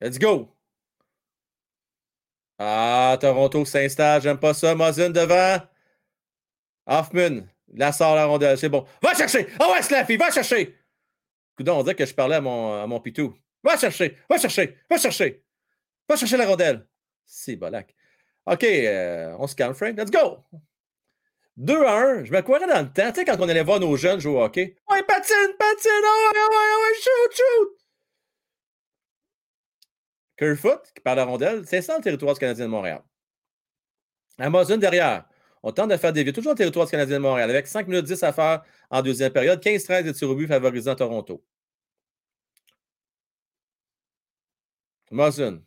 Let's 0.00 0.18
go! 0.18 0.48
Ah, 2.58 3.16
Toronto 3.20 3.64
s'installe. 3.64 4.22
J'aime 4.22 4.38
pas 4.38 4.54
ça. 4.54 4.74
Mosin 4.74 5.10
devant. 5.10 5.58
Hoffman. 6.86 7.46
La 7.74 7.92
sort 7.92 8.14
la 8.16 8.26
rondelle. 8.26 8.58
C'est 8.58 8.68
bon. 8.68 8.86
Va 9.02 9.14
chercher! 9.14 9.46
Ah 9.58 9.70
ouais, 9.70 9.82
Slaffy, 9.82 10.16
va 10.16 10.30
chercher! 10.30 10.76
Coudon, 11.56 11.78
on 11.78 11.82
dirait 11.82 11.94
que 11.94 12.06
je 12.06 12.14
parlais 12.14 12.36
à 12.36 12.40
mon, 12.40 12.82
à 12.82 12.86
mon 12.86 13.00
pitou. 13.00 13.34
Va 13.62 13.76
chercher! 13.76 14.18
Va 14.28 14.38
chercher! 14.38 14.78
Va 14.90 14.98
chercher! 14.98 15.44
Va 16.08 16.16
chercher 16.16 16.36
la 16.36 16.46
rondelle. 16.46 16.86
C'est 17.24 17.56
bolac. 17.56 17.94
OK, 18.46 18.64
euh, 18.64 19.36
on 19.38 19.46
se 19.46 19.54
calme, 19.54 19.74
Frank. 19.74 19.96
Let's 19.96 20.10
go! 20.10 20.38
2 21.56 21.84
à 21.84 21.96
1. 21.96 22.24
Je 22.24 22.32
me 22.32 22.40
croirais 22.40 22.66
dans 22.66 22.80
le 22.82 22.92
temps. 22.92 23.10
Tu 23.10 23.20
sais, 23.20 23.24
quand 23.24 23.36
on 23.38 23.48
allait 23.48 23.62
voir 23.62 23.78
nos 23.78 23.96
jeunes 23.96 24.20
jouer 24.20 24.32
au 24.32 24.42
hockey. 24.42 24.76
Ouais, 24.90 25.02
patine, 25.02 25.54
patine! 25.58 25.90
Ah 26.04 26.32
ouais, 26.32 26.40
ouais, 26.40 26.46
ouais, 26.48 26.94
shoot, 27.00 27.36
shoot! 27.36 27.78
Kerfoot, 30.36 30.92
qui 30.94 31.00
parle 31.02 31.18
la 31.18 31.24
rondelle, 31.24 31.62
c'est 31.66 31.82
ça 31.82 31.96
le 31.96 32.02
territoire 32.02 32.34
du 32.34 32.40
Canadien 32.40 32.64
de 32.64 32.70
Montréal. 32.70 33.02
Amazon 34.38 34.76
derrière. 34.76 35.24
On 35.62 35.70
tente 35.70 35.90
de 35.90 35.96
faire 35.96 36.12
des 36.12 36.24
vies, 36.24 36.32
toujours 36.32 36.52
le 36.52 36.58
territoire 36.58 36.86
du 36.86 36.90
Canadien 36.90 37.18
de 37.18 37.22
Montréal, 37.22 37.48
avec 37.48 37.68
5 37.68 37.86
minutes 37.86 38.06
10 38.06 38.22
à 38.24 38.32
faire 38.32 38.64
en 38.90 39.02
deuxième 39.02 39.32
période, 39.32 39.62
15-13 39.62 40.02
de 40.02 40.10
tirs 40.10 40.28
au 40.28 40.34
but 40.34 40.48
favorisant 40.48 40.96
Toronto. 40.96 41.44
Amazon. 45.12 45.62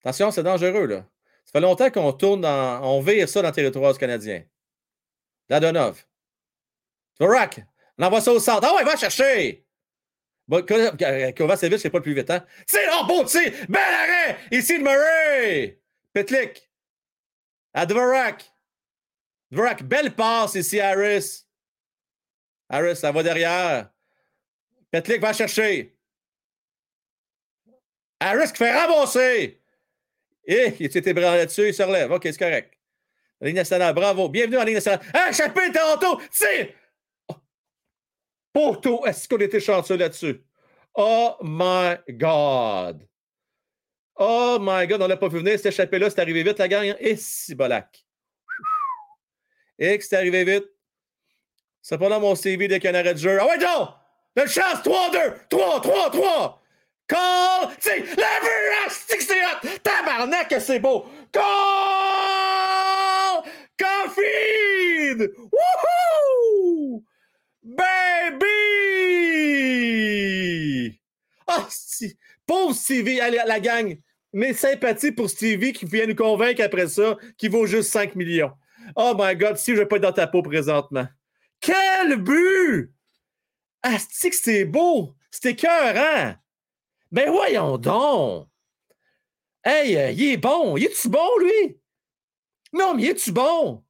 Attention, 0.00 0.30
c'est 0.30 0.42
dangereux, 0.42 0.86
là. 0.86 1.06
Ça 1.44 1.52
fait 1.52 1.60
longtemps 1.60 1.90
qu'on 1.90 2.12
tourne 2.12 2.42
dans. 2.42 2.80
On 2.84 3.00
vire 3.00 3.28
ça 3.28 3.42
dans 3.42 3.48
le 3.48 3.54
territoire 3.54 3.98
Canadien. 3.98 4.44
Dadonov. 5.48 6.04
Vorak. 7.18 7.60
On 7.98 8.04
envoie 8.04 8.20
ça 8.20 8.32
au 8.32 8.38
centre. 8.38 8.66
Ah 8.66 8.76
ouais, 8.76 8.84
va 8.84 8.96
chercher! 8.96 9.66
Bon, 10.48 10.64
Kovacevic, 11.36 11.78
c'est 11.78 11.90
pas 11.90 11.98
le 11.98 12.02
plus 12.02 12.14
vite, 12.14 12.30
hein? 12.30 12.44
C'est 12.66 12.86
oh, 12.92 13.04
beau 13.06 13.24
tir! 13.24 13.52
Bel 13.68 13.82
arrêt! 13.82 14.38
Ici 14.50 14.78
de 14.78 14.82
Murray! 14.82 15.80
Petlik. 16.12 16.70
À 17.74 17.86
Dvorak. 17.86 18.50
Dvorak, 19.50 19.82
belle 19.82 20.14
passe 20.14 20.54
ici, 20.54 20.80
Harris. 20.80 21.44
Harris, 22.68 22.96
ça 22.96 23.12
va 23.12 23.22
derrière. 23.22 23.90
Petlik 24.90 25.20
va 25.20 25.32
chercher. 25.32 25.96
Harris 28.20 28.52
qui 28.52 28.58
fait 28.58 28.72
ramasser. 28.72 29.62
Et 30.44 30.74
il 30.78 30.92
s'est 30.92 31.02
ébranlé 31.06 31.38
là-dessus, 31.38 31.68
il 31.68 31.74
se 31.74 31.82
relève. 31.82 32.12
OK, 32.12 32.22
c'est 32.24 32.38
correct. 32.38 32.74
La 33.40 33.46
Ligue 33.46 33.56
nationale, 33.56 33.94
bravo. 33.94 34.28
Bienvenue 34.28 34.58
en 34.58 34.64
Ligue 34.64 34.74
nationale. 34.74 35.00
Ah, 35.14 35.32
Chapin, 35.32 35.70
Toronto! 35.72 36.20
Tire! 36.30 36.74
Poteau, 38.52 39.06
est-ce 39.06 39.28
qu'on 39.28 39.38
était 39.38 39.60
chanceux 39.60 39.96
là-dessus? 39.96 40.44
Oh 40.94 41.36
my 41.40 41.96
God! 42.10 43.06
Oh 44.16 44.58
my 44.60 44.86
God, 44.86 45.00
on 45.00 45.06
l'a 45.06 45.16
pas 45.16 45.28
vu 45.28 45.38
venir, 45.38 45.56
cet 45.56 45.66
échappé-là, 45.66 46.10
c'est 46.10 46.20
arrivé 46.20 46.42
vite, 46.42 46.58
la 46.58 46.68
gang. 46.68 46.94
Et 46.98 47.16
si 47.16 47.54
bolac. 47.54 48.04
Et 49.78 49.96
que 49.96 50.04
c'est 50.04 50.16
arrivé 50.16 50.44
vite. 50.44 50.66
C'est 51.80 51.96
pas 51.96 52.10
dans 52.10 52.20
mon 52.20 52.34
CV 52.34 52.68
dès 52.68 52.78
qu'il 52.78 52.92
y 52.92 52.94
a 52.94 53.14
de 53.14 53.18
jeu. 53.18 53.38
Ah 53.40 53.46
ouais, 53.46 53.58
donc! 53.58 53.88
Une 54.36 54.46
chance! 54.46 54.82
3-2! 54.84 55.48
3, 55.48 55.80
3, 55.80 56.10
3! 56.10 56.59
Call! 57.10 57.74
La 58.16 58.28
c'est 58.88 59.42
hot! 59.44 59.58
Tabarnak, 59.82 60.48
que 60.48 60.60
c'est 60.60 60.78
beau! 60.78 61.06
Call! 61.32 61.42
Caulfield! 63.76 65.32
Wouhou! 65.50 67.04
Baby! 67.64 68.50
Ah, 71.48 71.66
si. 71.68 72.16
Pauvre 72.46 72.76
Stevie, 72.76 73.20
allez, 73.20 73.40
la 73.44 73.58
gang. 73.58 73.98
Mes 74.32 74.54
sympathies 74.54 75.10
pour 75.10 75.28
Stevie 75.28 75.72
qui 75.72 75.86
vient 75.86 76.06
nous 76.06 76.14
convaincre 76.14 76.62
après 76.62 76.86
ça 76.86 77.16
qu'il 77.36 77.50
vaut 77.50 77.66
juste 77.66 77.90
5 77.90 78.14
millions. 78.14 78.52
Oh 78.94 79.16
my 79.18 79.34
God, 79.34 79.56
si 79.56 79.72
je 79.72 79.78
vais 79.78 79.86
pas 79.86 79.96
être 79.96 80.02
dans 80.02 80.12
ta 80.12 80.28
peau 80.28 80.42
présentement. 80.42 81.08
Quel 81.60 82.18
but! 82.18 82.92
Asti 83.82 84.30
que 84.30 84.36
c'est 84.36 84.64
beau! 84.64 85.16
C'était 85.32 85.56
écœurant! 87.12 87.26
Ben 87.26 87.30
voyons 87.30 87.78
donc! 87.78 88.48
Hey, 89.64 89.96
euh, 89.96 90.10
il 90.10 90.32
est 90.32 90.36
bon! 90.36 90.76
Il 90.76 90.84
est-tu 90.84 91.08
bon, 91.08 91.38
lui? 91.38 91.80
Non, 92.72 92.94
mais 92.94 93.02
il 93.02 93.10
est-tu 93.10 93.32
bon? 93.32 93.84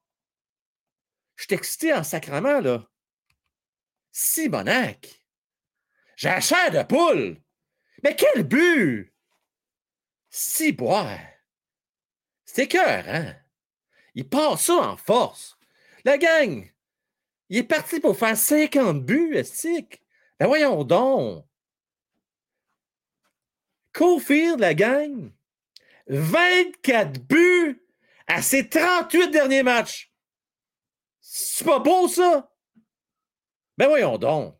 Je 1.36 1.44
suis 1.44 1.54
excité 1.54 1.92
en 1.92 2.02
sacrement, 2.02 2.60
là. 2.60 2.86
Si 4.12 4.48
bonac! 4.48 5.24
J'ai 6.16 6.28
la 6.28 6.40
chair 6.40 6.70
de 6.70 6.82
poule! 6.82 7.40
Mais 8.02 8.16
quel 8.16 8.42
but! 8.42 9.14
Si 10.28 10.72
boire! 10.72 11.18
C'est 12.44 12.64
écœurant! 12.64 13.34
Il 14.14 14.28
passe 14.28 14.66
ça 14.66 14.74
en 14.74 14.96
force! 14.96 15.56
La 16.04 16.18
gang! 16.18 16.70
Il 17.48 17.58
est 17.58 17.64
parti 17.64 18.00
pour 18.00 18.18
faire 18.18 18.36
50 18.36 19.04
buts, 19.04 19.34
estique! 19.34 20.02
Ben 20.38 20.46
voyons 20.46 20.84
donc! 20.84 21.49
Cofield, 24.00 24.60
la 24.60 24.72
gang, 24.72 25.30
24 26.06 27.20
buts 27.20 27.82
à 28.26 28.40
ses 28.40 28.66
38 28.66 29.30
derniers 29.30 29.62
matchs. 29.62 30.10
C'est 31.20 31.66
pas 31.66 31.80
beau, 31.80 32.08
ça? 32.08 32.50
Ben 33.76 33.88
voyons 33.88 34.16
donc. 34.16 34.56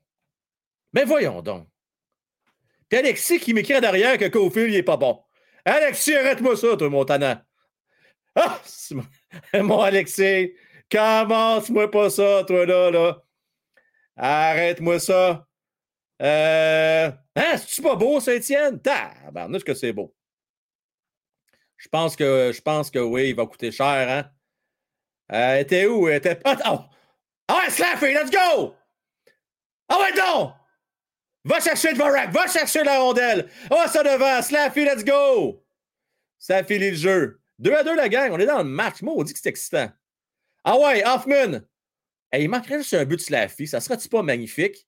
Ben 0.92 1.06
voyons 1.06 1.40
donc. 1.40 1.66
Puis 2.90 2.98
Alexis 2.98 3.40
qui 3.40 3.54
m'écrit 3.54 3.80
derrière 3.80 4.18
que 4.18 4.28
Cofield, 4.28 4.74
il 4.74 4.76
est 4.76 4.82
pas 4.82 4.98
bon. 4.98 5.24
Alexis, 5.64 6.14
arrête-moi 6.14 6.54
ça, 6.54 6.76
toi, 6.76 6.90
Montana. 6.90 7.46
Ah! 8.34 8.60
Mon 8.90 9.04
mon 9.64 9.80
Alexis, 9.80 10.52
commence-moi 10.92 11.90
pas 11.90 12.10
ça, 12.10 12.44
toi, 12.46 12.66
là, 12.66 12.90
là. 12.90 13.24
Arrête-moi 14.16 14.98
ça. 14.98 15.48
Euh... 16.20 17.10
Hein, 17.36 17.56
c'est-tu 17.56 17.82
pas 17.82 17.96
beau, 17.96 18.20
ça, 18.20 18.34
Étienne? 18.34 18.80
Tabarnouche 18.80 19.64
que 19.64 19.74
c'est 19.74 19.92
beau. 19.92 20.14
Je 21.76 21.88
pense 21.88 22.14
que 22.14 22.52
je 22.54 22.60
pense 22.60 22.90
que 22.90 22.98
oui, 22.98 23.30
il 23.30 23.34
va 23.34 23.46
coûter 23.46 23.72
cher, 23.72 24.08
hein? 24.10 24.30
Euh, 25.32 25.60
était 25.60 25.86
où? 25.86 26.08
Elle 26.08 26.16
était 26.16 26.34
pas. 26.34 26.56
Oh! 26.70 26.80
Ah 27.48 27.58
ouais, 27.58 27.70
Slaffy, 27.70 28.12
let's 28.12 28.30
go! 28.30 28.74
Ah 29.88 29.98
ouais, 29.98 30.12
donc! 30.12 30.52
Va 31.44 31.58
chercher 31.58 31.92
le 31.92 31.96
Vorak, 31.96 32.30
va 32.32 32.46
chercher 32.46 32.84
la 32.84 33.00
rondelle. 33.00 33.48
Oh, 33.70 33.82
ça 33.88 34.02
devant, 34.02 34.42
Slaffy, 34.42 34.84
let's 34.84 35.04
go! 35.04 35.64
Ça 36.38 36.62
finit 36.64 36.90
le 36.90 36.96
jeu. 36.96 37.40
2 37.60 37.74
à 37.74 37.82
2, 37.82 37.96
la 37.96 38.08
gang, 38.08 38.30
on 38.32 38.38
est 38.38 38.46
dans 38.46 38.58
le 38.58 38.64
match. 38.64 39.00
Moi, 39.02 39.14
on 39.16 39.22
dit 39.22 39.32
que 39.32 39.38
c'est 39.38 39.48
excitant. 39.48 39.90
Ah 40.64 40.78
ouais, 40.78 41.02
Hoffman! 41.06 41.60
Hey, 42.30 42.44
il 42.44 42.48
manquerait 42.48 42.78
juste 42.78 42.94
un 42.94 43.04
but 43.04 43.16
de 43.16 43.22
Slaffy. 43.22 43.66
Ça 43.66 43.80
serait-tu 43.80 44.08
pas 44.08 44.22
magnifique? 44.22 44.86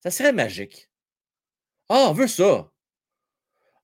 Ça 0.00 0.10
serait 0.10 0.32
magique. 0.32 0.90
Ah, 1.88 2.08
on 2.08 2.12
veut 2.12 2.28
ça. 2.28 2.70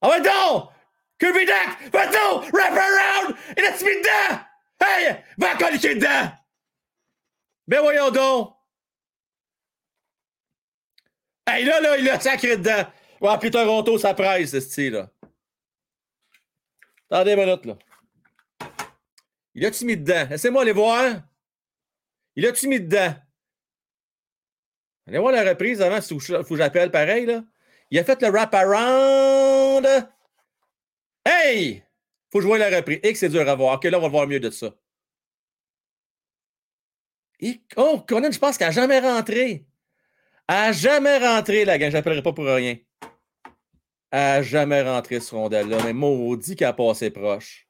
Ah 0.01 0.11
ouais, 0.11 0.21
donc! 0.21 0.71
Kirby 1.19 1.47
Dak! 1.47 1.91
Va 1.93 2.07
donc! 2.07 2.51
Wrap 2.53 2.73
around! 2.73 3.37
Il 3.57 3.65
a 3.65 3.73
mis 3.73 3.79
dedans! 3.79 4.41
Hey! 4.81 5.25
Va 5.39 5.57
coller 5.57 5.79
dedans! 5.79 6.33
Ben 7.67 7.81
voyons 7.81 8.11
donc! 8.11 8.55
Hey, 11.47 11.65
là, 11.65 11.81
là, 11.81 11.99
il 11.99 12.09
a 12.09 12.19
sacré 12.21 12.57
dedans. 12.57 12.87
Va 13.21 13.33
appeler 13.33 13.51
Toronto, 13.51 13.99
ça 13.99 14.15
presse, 14.15 14.51
ce 14.51 14.61
style-là. 14.61 15.11
Attendez 17.11 17.33
une 17.33 17.41
minute, 17.41 17.65
là. 17.67 17.79
Il 19.55 19.65
a-tu 19.65 19.85
mis 19.85 19.97
dedans? 19.97 20.27
Laissez-moi 20.31 20.63
aller 20.63 20.73
voir. 20.73 21.23
Il 22.35 22.47
a-tu 22.47 22.67
mis 22.67 22.81
dedans? 22.81 23.15
Allez 25.07 25.19
voir 25.19 25.33
la 25.33 25.49
reprise 25.49 25.83
avant, 25.83 25.97
il 25.97 26.21
faut 26.21 26.45
que 26.45 26.57
j'appelle 26.57 26.91
pareil, 26.91 27.27
là. 27.27 27.45
Il 27.91 27.99
a 27.99 28.05
fait 28.05 28.21
le 28.23 28.29
wrap-around. 28.29 29.87
Hey! 31.25 31.83
Faut 32.33 32.41
jouer 32.41 32.59
la 32.59 32.75
reprise. 32.75 32.99
Et 33.03 33.13
que 33.13 33.19
c'est 33.19 33.29
dur 33.29 33.49
à 33.49 33.55
voir. 33.55 33.77
OK, 33.77 33.85
là, 33.85 33.99
on 33.99 34.03
va 34.03 34.09
voir 34.09 34.27
mieux 34.27 34.41
de 34.41 34.51
ça. 34.51 34.75
Oh, 37.77 38.03
Conan, 38.09 38.33
je 38.33 38.39
pense 38.39 38.57
qu'elle 38.59 38.69
n'a 38.69 38.73
jamais 38.73 38.99
rentré. 38.99 39.67
Elle 40.49 40.75
jamais 40.75 41.19
rentré, 41.19 41.65
la 41.65 41.79
gang. 41.79 41.91
Je 41.91 41.97
n'appellerai 41.97 42.23
pas 42.23 42.33
pour 42.33 42.47
rien. 42.47 42.77
Elle 44.11 44.19
n'a 44.19 44.43
jamais 44.43 44.83
rentré 44.83 45.21
ce 45.21 45.35
rondelle-là. 45.35 45.79
Mais 45.85 45.93
maudit 45.93 46.57
qu'elle 46.57 46.69
a 46.69 46.73
passé 46.73 47.11
proche. 47.11 47.69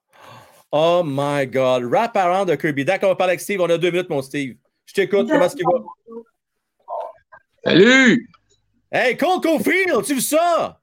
Oh 0.70 1.02
my 1.04 1.46
God. 1.46 1.82
Wrap 1.84 2.16
around 2.16 2.48
de 2.48 2.54
Kirby. 2.54 2.84
D'accord, 2.84 3.10
on 3.10 3.12
va 3.12 3.16
parler 3.16 3.32
avec 3.32 3.40
Steve. 3.40 3.60
On 3.60 3.68
a 3.68 3.76
deux 3.76 3.90
minutes, 3.90 4.08
mon 4.08 4.22
Steve. 4.22 4.56
Je 4.86 4.94
t'écoute. 4.94 5.28
Comment 5.28 5.44
est-ce 5.44 5.56
qu'il 5.56 5.66
va? 5.66 5.80
Salut! 7.64 8.28
Hey, 8.92 9.16
Cole 9.16 9.40
Caulfield, 9.40 10.04
tu 10.04 10.14
vu 10.14 10.20
ça? 10.20 10.80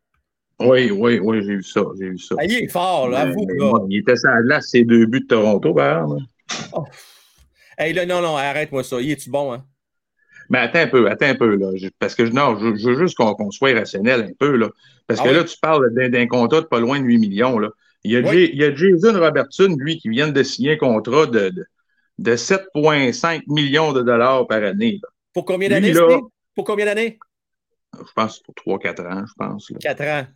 Oui, 0.59 0.91
oui, 0.91 1.19
oui, 1.19 1.41
j'ai 1.43 1.55
vu 1.55 1.63
ça, 1.63 1.81
j'ai 1.99 2.09
vu 2.09 2.17
ça. 2.19 2.35
Ah, 2.37 2.45
il 2.45 2.53
est 2.53 2.67
fort, 2.67 3.09
là, 3.09 3.21
avoue, 3.21 3.45
Mais, 3.47 3.55
là. 3.57 3.71
il 3.89 3.97
était 3.99 4.15
sur 4.15 4.29
la 4.29 4.41
glace, 4.43 4.67
ses 4.69 4.83
deux 4.83 5.05
buts 5.05 5.21
de 5.21 5.25
Toronto, 5.27 5.73
par 5.73 6.03
exemple. 6.03 6.23
Oh. 6.73 6.85
Hey, 7.77 7.93
là, 7.93 8.05
non, 8.05 8.21
non, 8.21 8.35
arrête-moi 8.37 8.83
ça. 8.83 8.99
Il 9.01 9.11
est-tu 9.11 9.29
bon, 9.29 9.53
hein? 9.53 9.63
Mais 10.49 10.59
attends 10.59 10.79
un 10.79 10.87
peu, 10.87 11.09
attends 11.09 11.27
un 11.27 11.35
peu, 11.35 11.55
là. 11.55 11.69
Parce 11.97 12.13
que 12.13 12.23
non, 12.23 12.57
je, 12.59 12.75
je 12.75 12.89
veux 12.89 12.97
juste 12.99 13.15
qu'on 13.15 13.51
soit 13.51 13.73
rationnel 13.73 14.21
un 14.21 14.33
peu, 14.37 14.55
là. 14.57 14.69
Parce 15.07 15.19
Ah 15.21 15.23
que 15.23 15.29
oui? 15.29 15.35
là, 15.35 15.43
tu 15.45 15.57
parles 15.61 15.93
d'un 15.93 16.27
contrat 16.27 16.61
de 16.61 16.65
pas 16.65 16.79
loin 16.79 16.99
de 16.99 17.05
8 17.05 17.17
millions, 17.17 17.57
là. 17.57 17.69
Il 18.03 18.11
y, 18.11 18.17
a 18.17 18.19
Oui. 18.19 18.27
Jay- 18.31 18.49
il 18.53 18.59
y 18.59 18.63
a 18.65 18.73
Jason 18.75 19.17
Robertson, 19.19 19.75
lui, 19.79 19.97
qui 19.97 20.09
vient 20.09 20.27
de 20.27 20.43
signer 20.43 20.73
un 20.73 20.77
contrat 20.77 21.27
de, 21.27 21.49
de, 21.49 21.65
de 22.19 22.35
7,5 22.35 23.43
millions 23.47 23.93
de 23.93 24.01
dollars 24.01 24.47
par 24.47 24.63
année. 24.63 24.99
là. 25.01 25.09
Pour 25.33 25.45
combien 25.45 25.69
d'années? 25.69 25.93
Pour 26.55 26.65
combien 26.65 26.85
d'années? 26.85 27.17
Je 27.93 28.11
pense 28.15 28.31
que 28.39 28.43
c'est 28.47 28.63
pour 28.63 28.79
3-4 28.79 29.05
ans, 29.05 29.25
je 29.27 29.33
pense. 29.37 29.69
là. 29.71 29.77
4 29.81 30.01
ans. 30.03 30.27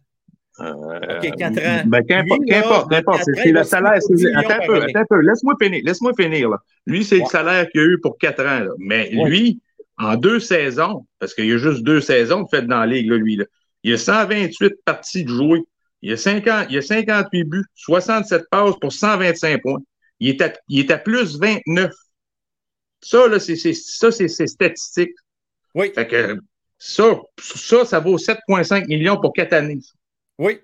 Euh, 0.61 1.17
OK, 1.19 1.35
4 1.37 1.57
ans. 1.59 1.83
Ben, 1.87 2.05
qu'importe, 2.05 2.41
qu'importe, 2.89 3.21
C'est 3.25 3.51
le 3.51 3.63
salaire. 3.63 4.01
signer 4.01 4.23
c'est- 4.23 4.31
pour 4.33 4.41
10 4.41 4.45
Attends 4.51 4.63
un 4.63 4.67
peu, 4.67 4.81
attends 4.83 4.99
un 4.99 5.05
peu. 5.09 5.19
Laisse-moi 5.21 5.53
finir. 5.61 5.81
Laisse-moi 5.83 6.11
finir, 6.17 6.49
là. 6.49 6.57
Lui, 6.85 7.03
c'est 7.03 7.15
Ouais. 7.17 7.21
le 7.23 7.27
salaire 7.29 7.69
qu'il 7.69 7.81
a 7.81 7.83
eu 7.85 7.99
pour 8.01 8.17
4 8.17 8.41
ans, 8.45 8.59
là. 8.59 8.71
Mais 8.77 9.11
Ouais. 9.15 9.29
lui, 9.29 9.61
en 9.97 10.15
deux 10.15 10.39
saisons, 10.39 11.05
parce 11.19 11.33
qu'il 11.33 11.45
y 11.47 11.51
a 11.53 11.57
juste 11.57 11.83
deux 11.83 12.01
saisons 12.01 12.43
de 12.43 12.47
fait 12.49 12.61
dans 12.63 12.79
la 12.79 12.85
ligue, 12.85 13.09
là, 13.09 13.17
lui, 13.17 13.35
là. 13.37 13.45
Il 13.83 13.93
a 13.93 13.97
128 13.97 14.73
parties 14.85 15.23
de 15.25 15.29
jouer. 15.29 15.61
Il 16.01 16.11
a, 16.13 16.17
50, 16.17 16.67
il 16.69 16.77
a 16.77 16.81
58 16.81 17.43
buts, 17.45 17.65
67 17.75 18.43
passes 18.49 18.75
pour 18.79 18.91
125 18.93 19.61
points. 19.61 19.79
Il 20.19 20.29
est 20.29 20.41
à, 20.41 20.53
il 20.69 20.79
est 20.79 20.91
à 20.91 20.97
plus 20.97 21.37
29. 21.39 21.91
Ça, 23.01 23.27
là, 23.27 23.39
c'est, 23.39 23.55
c'est- 23.55 23.73
ça, 23.73 24.11
c'est, 24.11 24.27
c'est 24.27 24.47
statistique. 24.47 25.11
Oui. 25.75 25.91
Fait 25.93 26.07
que 26.07 26.37
ça, 26.77 27.03
ça, 27.39 27.85
ça 27.85 27.99
vaut 27.99 28.17
7,5 28.17 28.87
millions 28.87 29.19
pour 29.19 29.33
quatre 29.33 29.53
années. 29.53 29.79
Oui. 30.39 30.59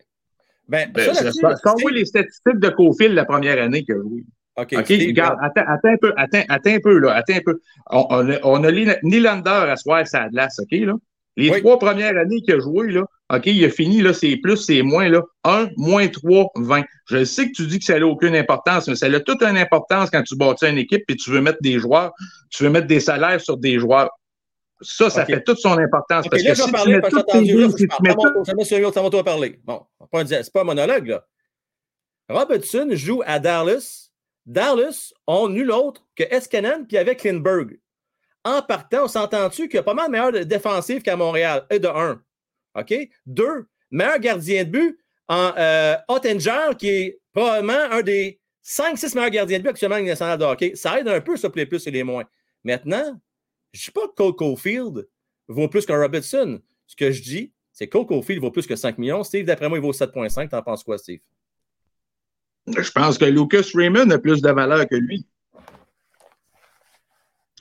Ben, 0.67 0.89
Ben, 0.93 1.05
ça, 1.05 1.13
ça- 1.13 1.31
ça- 1.31 1.55
ça, 1.57 1.73
oui, 1.83 1.93
les 1.93 2.05
statistiques 2.05 2.59
de 2.59 2.69
Cofield 2.69 3.13
la 3.13 3.25
première 3.25 3.61
année 3.61 3.85
a 3.89 3.93
joué. 3.93 4.23
OK, 4.57 4.73
OK, 4.77 4.85
Steve, 4.85 5.07
regarde, 5.07 5.37
attends, 5.41 5.63
attends 5.67 5.89
un 5.89 5.97
peu, 5.97 6.13
attends, 6.17 6.43
attends 6.49 6.69
un 6.71 6.79
peu, 6.79 6.97
là, 6.99 7.13
attends 7.13 7.33
un 7.35 7.41
peu. 7.45 7.59
On, 7.89 8.05
on 8.09 8.29
a, 8.31 8.37
on 8.43 8.63
a 8.63 8.71
Nyl- 8.71 8.99
Nylander 9.03 9.49
à 9.69 9.75
soir 9.77 10.05
sa 10.07 10.27
glace, 10.29 10.59
OK, 10.61 10.71
là? 10.71 10.93
Les 11.37 11.49
Oui. 11.49 11.59
trois 11.61 11.79
premières 11.79 12.17
années 12.17 12.41
qu'il 12.41 12.53
a 12.55 12.59
joué, 12.59 12.91
là, 12.91 13.03
OK, 13.33 13.45
il 13.45 13.63
a 13.63 13.69
fini, 13.69 14.01
là, 14.01 14.13
c'est 14.13 14.35
plus, 14.37 14.57
c'est 14.57 14.81
moins, 14.81 15.07
là. 15.07 15.21
1, 15.45 15.69
moins 15.77 16.07
3, 16.09 16.47
20. 16.55 16.83
Je 17.09 17.23
sais 17.23 17.47
que 17.47 17.51
tu 17.53 17.65
dis 17.67 17.79
que 17.79 17.85
ça 17.85 17.97
n'a 17.97 18.05
aucune 18.05 18.35
importance, 18.35 18.87
mais 18.89 18.95
ça 18.95 19.05
a 19.07 19.19
toute 19.21 19.41
une 19.41 19.57
importance 19.57 20.09
quand 20.09 20.21
tu 20.23 20.35
bâtis 20.35 20.67
une 20.67 20.77
équipe 20.77 21.03
et 21.09 21.15
tu 21.15 21.31
veux 21.31 21.41
mettre 21.41 21.59
des 21.61 21.79
joueurs, 21.79 22.11
tu 22.49 22.63
veux 22.63 22.69
mettre 22.69 22.87
des 22.87 22.99
salaires 22.99 23.39
sur 23.39 23.55
des 23.57 23.79
joueurs. 23.79 24.09
Ça, 24.81 25.09
ça 25.09 25.25
fait 25.25 25.43
toute 25.43 25.59
son 25.59 25.77
importance. 25.77 26.27
Parce 26.29 26.43
là, 26.43 26.51
que 26.51 26.57
je 26.57 26.63
vais 26.63 26.71
parler 26.71 26.99
parce 27.01 27.13
que 27.13 27.19
j'ai 27.19 27.23
entendu. 27.37 27.61
Là, 27.61 27.69
si 27.69 27.83
je 27.83 27.87
tout- 27.87 29.23
parler. 29.23 29.59
Bon, 29.63 29.85
c'est 30.25 30.51
pas 30.53 30.61
un 30.61 30.63
monologue, 30.65 31.07
là. 31.07 31.25
Robertson 32.29 32.87
joue 32.91 33.21
à 33.25 33.39
Dallas. 33.39 34.09
Dallas 34.45 35.13
ont 35.27 35.49
nul 35.49 35.71
autre 35.71 36.05
que 36.15 36.23
Eskenan 36.23 36.85
puis 36.87 36.97
avec 36.97 37.23
Lindbergh. 37.23 37.79
En 38.43 38.61
partant, 38.61 39.03
on 39.03 39.07
s'entend-tu 39.07 39.67
qu'il 39.67 39.75
y 39.75 39.79
a 39.79 39.83
pas 39.83 39.93
mal 39.93 40.09
meilleur 40.09 40.31
de- 40.31 40.39
défensif 40.43 41.03
qu'à 41.03 41.15
Montréal? 41.15 41.65
Et 41.69 41.77
de 41.79 41.87
un. 41.87 42.21
OK? 42.75 42.93
Deux, 43.25 43.67
meilleur 43.91 44.17
gardien 44.19 44.63
de 44.63 44.69
but 44.69 44.99
en 45.27 45.51
euh, 45.57 45.95
Ottinger, 46.07 46.69
qui 46.77 46.89
est 46.89 47.19
probablement 47.33 47.91
un 47.91 48.01
des 48.01 48.39
5-6 48.63 49.13
meilleurs 49.15 49.29
gardiens 49.29 49.57
de 49.59 49.63
but 49.63 49.69
actuellement 49.69 49.97
en 49.97 50.01
nationale 50.03 50.39
de 50.39 50.45
hockey. 50.45 50.71
Ça 50.75 50.99
aide 50.99 51.07
un 51.07 51.21
peu, 51.21 51.37
ça, 51.37 51.49
pour 51.49 51.57
les 51.57 51.65
plus 51.67 51.85
et 51.85 51.91
les 51.91 52.03
moins. 52.03 52.23
Maintenant, 52.63 53.19
je 53.73 53.79
ne 53.79 53.85
dis 53.85 53.91
pas 53.91 54.07
que 54.07 54.15
Cole 54.15 54.35
Caulfield 54.35 55.07
vaut 55.47 55.67
plus 55.67 55.85
qu'un 55.85 55.99
Robertson. 55.99 56.61
Ce 56.87 56.95
que 56.95 57.11
je 57.11 57.21
dis, 57.21 57.53
c'est 57.71 57.87
que 57.87 57.91
Cole 57.97 58.05
Caulfield 58.05 58.41
vaut 58.41 58.51
plus 58.51 58.67
que 58.67 58.75
5 58.75 58.97
millions. 58.97 59.23
Steve, 59.23 59.45
d'après 59.45 59.69
moi, 59.69 59.77
il 59.77 59.81
vaut 59.81 59.93
7,5. 59.93 60.49
T'en 60.49 60.61
penses 60.61 60.83
quoi, 60.83 60.97
Steve? 60.97 61.21
Je 62.67 62.91
pense 62.91 63.17
que 63.17 63.25
Lucas 63.25 63.69
Raymond 63.73 64.09
a 64.11 64.19
plus 64.19 64.41
de 64.41 64.51
valeur 64.51 64.87
que 64.87 64.95
lui. 64.95 65.25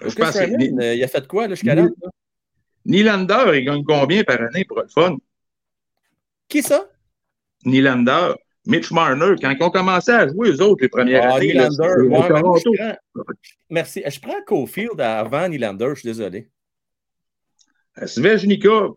Je 0.03 0.15
pense 0.15 0.33
que 0.33 0.83
euh, 0.83 0.95
il 0.95 1.05
a 1.05 1.09
fait 1.09 1.27
quoi 1.27 1.49
jusqu'à 1.49 1.75
là? 1.75 1.87
Nylander, 2.87 3.53
il 3.55 3.65
gagne 3.65 3.85
combien 3.85 4.25
par 4.25 4.41
année 4.41 4.65
pour 4.65 4.81
le 4.81 4.89
fun? 4.89 5.17
Qui 6.49 6.63
ça? 6.63 6.91
Nylander. 7.65 8.35
Mitch 8.71 8.91
Marner, 8.93 9.35
quand 9.41 9.51
ils 9.51 9.63
ont 9.63 9.71
commencé 9.71 10.11
à 10.13 10.29
jouer, 10.29 10.51
eux 10.51 10.63
autres, 10.63 10.83
les 10.83 10.89
premières 10.89 11.25
Ah, 11.31 11.37
années, 11.37 11.53
là, 11.53 11.69
Nylander, 11.69 11.95
c'était- 11.97 12.09
ouais, 12.09 12.23
je 12.23 12.73
prends- 13.15 13.25
Merci. 13.69 14.03
Je 14.07 14.21
prends 14.21 14.43
Cofield 14.47 15.01
avant 15.01 15.49
Nylander, 15.49 15.91
je 15.95 16.01
suis 16.01 16.09
désolé. 16.09 16.49
Svejnikov. 18.07 18.95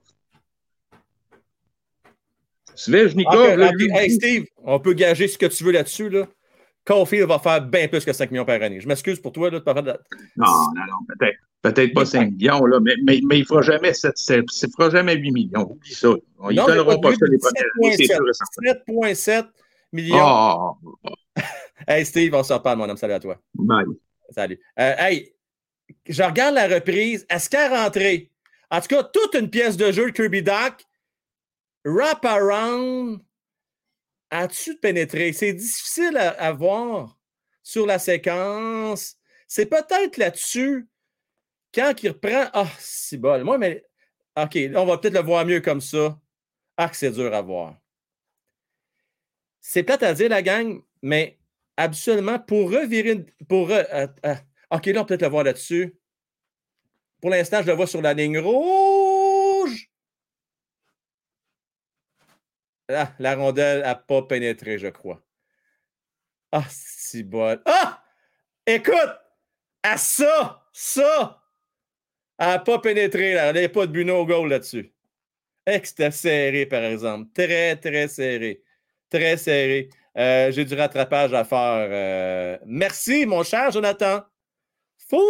Svejnikov, 2.76 3.52
Ok, 3.52 3.58
là, 3.58 3.68
ok. 3.70 3.74
lui, 3.80 3.90
Hey, 3.92 4.10
Steve, 4.12 4.46
on 4.64 4.80
peut 4.80 4.94
gager 4.94 5.28
ce 5.28 5.38
que 5.38 5.46
tu 5.46 5.64
veux 5.64 5.72
là-dessus. 5.72 6.10
Là. 6.10 6.28
Caulfield 6.86 7.28
va 7.28 7.40
faire 7.40 7.62
bien 7.62 7.88
plus 7.88 8.04
que 8.04 8.14
5 8.14 8.32
millions 8.32 8.46
par 8.46 8.62
année. 8.62 8.80
Je 8.82 8.88
m'excuse 8.88 9.20
pour 9.20 9.32
toi. 9.32 9.50
Là, 9.50 9.60
de. 9.60 9.64
Non, 9.64 10.46
non, 10.46 10.86
non, 10.90 11.06
peut-être. 11.08 11.38
Peut-être 11.62 11.94
pas 11.94 12.04
5 12.06 12.32
millions, 12.32 12.66
là, 12.66 12.80
mais, 12.82 12.96
mais, 13.06 13.22
mais 13.26 13.38
il 13.38 13.42
ne 13.42 13.46
fera 13.46 13.62
jamais 13.62 13.94
7, 13.94 14.18
sept- 14.18 14.44
il 14.64 14.70
fera 14.72 14.90
jamais 14.90 15.16
8 15.16 15.32
millions. 15.32 15.72
Oublie 15.72 15.94
ça. 15.94 16.10
Ils 16.50 16.56
ne 16.60 16.66
donneront 16.66 17.00
pas 17.00 17.12
ça 17.16 17.26
les 17.26 17.38
premières 17.38 17.64
années, 17.78 17.96
c'est 17.96 18.08
7,7. 18.08 18.16
sûr 18.18 18.30
et 18.30 18.34
certain. 18.34 19.46
7,7 19.46 19.46
millions. 19.94 20.18
Ah, 20.18 20.74
Hey, 21.88 22.06
Steve, 22.06 22.34
on 22.34 22.44
se 22.44 22.54
reparle, 22.54 22.78
mon 22.78 22.90
homme. 22.90 22.98
Salut 22.98 23.14
à 23.14 23.20
toi. 23.20 23.38
bye. 23.54 23.86
Salut. 24.30 24.60
Euh, 24.80 24.96
hey, 24.98 25.34
je 26.08 26.24
regarde 26.24 26.56
la 26.56 26.68
reprise. 26.68 27.26
Est-ce 27.30 27.50
qu'elle 27.50 27.72
est 27.72 27.78
rentrée? 27.78 28.32
En 28.72 28.80
tout 28.82 28.88
cas, 28.88 29.04
toute 29.04 29.36
une 29.36 29.50
pièce 29.50 29.76
de 29.78 29.92
jeu 29.92 30.12
Kirby 30.12 30.42
Doc. 30.42 30.86
Wrap 31.86 32.24
around. 32.26 33.20
As-tu 34.32 34.78
pénétré? 34.78 35.34
C'est 35.34 35.54
difficile 35.54 36.18
à, 36.18 36.30
à 36.32 36.52
voir 36.54 37.18
sur 37.62 37.86
la 37.86 38.00
séquence. 38.00 39.18
C'est 39.48 39.68
peut-être 39.68 40.18
là-dessus, 40.18 40.88
quand 41.76 41.94
il 42.02 42.10
reprend. 42.10 42.46
Ah, 42.54 42.68
c'est 42.80 43.18
bon. 43.18 43.44
Moi, 43.44 43.58
mais. 43.58 43.84
OK, 44.36 44.58
on 44.76 44.86
va 44.86 44.98
peut-être 44.98 45.14
le 45.14 45.20
voir 45.22 45.46
mieux 45.46 45.62
comme 45.62 45.82
ça. 45.82 46.18
Ah, 46.78 46.90
que 46.90 46.96
c'est 46.96 47.12
dur 47.12 47.32
à 47.34 47.42
voir. 47.42 47.76
C'est 49.66 49.84
peut-être 49.84 50.04
à 50.04 50.14
dire, 50.14 50.30
la 50.30 50.42
gang, 50.42 50.82
mais 51.02 51.40
absolument, 51.78 52.38
pour 52.38 52.70
revirer. 52.70 53.26
Pour, 53.48 53.72
euh, 53.72 53.84
euh, 54.26 54.36
OK, 54.70 54.86
là, 54.88 55.02
on 55.02 55.06
peut 55.06 55.08
peut-être 55.08 55.22
le 55.24 55.30
voir 55.30 55.46
là-dessus. 55.46 55.96
Pour 57.22 57.30
l'instant, 57.30 57.62
je 57.62 57.68
le 57.68 57.74
vois 57.74 57.88
sur 57.88 58.02
la 58.02 58.14
ligne 58.14 58.40
rouge. 58.40 59.90
Ah, 62.90 63.14
la 63.20 63.36
rondelle 63.36 63.82
n'a 63.82 63.96
pas 63.96 64.24
pénétré, 64.24 64.78
je 64.78 64.88
crois. 64.88 65.24
Ah, 66.52 66.66
si 66.70 67.24
bon. 67.24 67.58
Ah! 67.66 68.04
Écoute! 68.68 69.16
À 69.82 69.98
ça! 69.98 70.68
Ça! 70.74 71.42
Elle 72.38 72.48
n'a 72.48 72.60
pas 72.60 72.80
pénétré, 72.80 73.34
là. 73.34 73.48
Elle 73.48 73.56
n'avait 73.56 73.70
pas 73.70 73.88
de 73.88 73.94
but 73.94 74.04
no 74.04 74.26
goal 74.26 74.50
là-dessus. 74.50 74.94
Eh, 75.66 75.80
que 75.80 75.88
C'était 75.88 76.12
serré, 76.12 76.66
par 76.66 76.84
exemple. 76.84 77.32
Très, 77.34 77.78
très 77.78 78.10
serré. 78.10 78.62
Très 79.14 79.38
serré. 79.38 79.90
Euh, 80.18 80.52
J'ai 80.52 80.66
du 80.66 80.74
rattrapage 80.74 81.34
à 81.36 81.44
faire. 81.44 81.88
euh. 81.92 82.58
Merci, 82.66 83.28
mon 83.28 83.44
cher 83.44 83.70
Jonathan. 83.72 84.22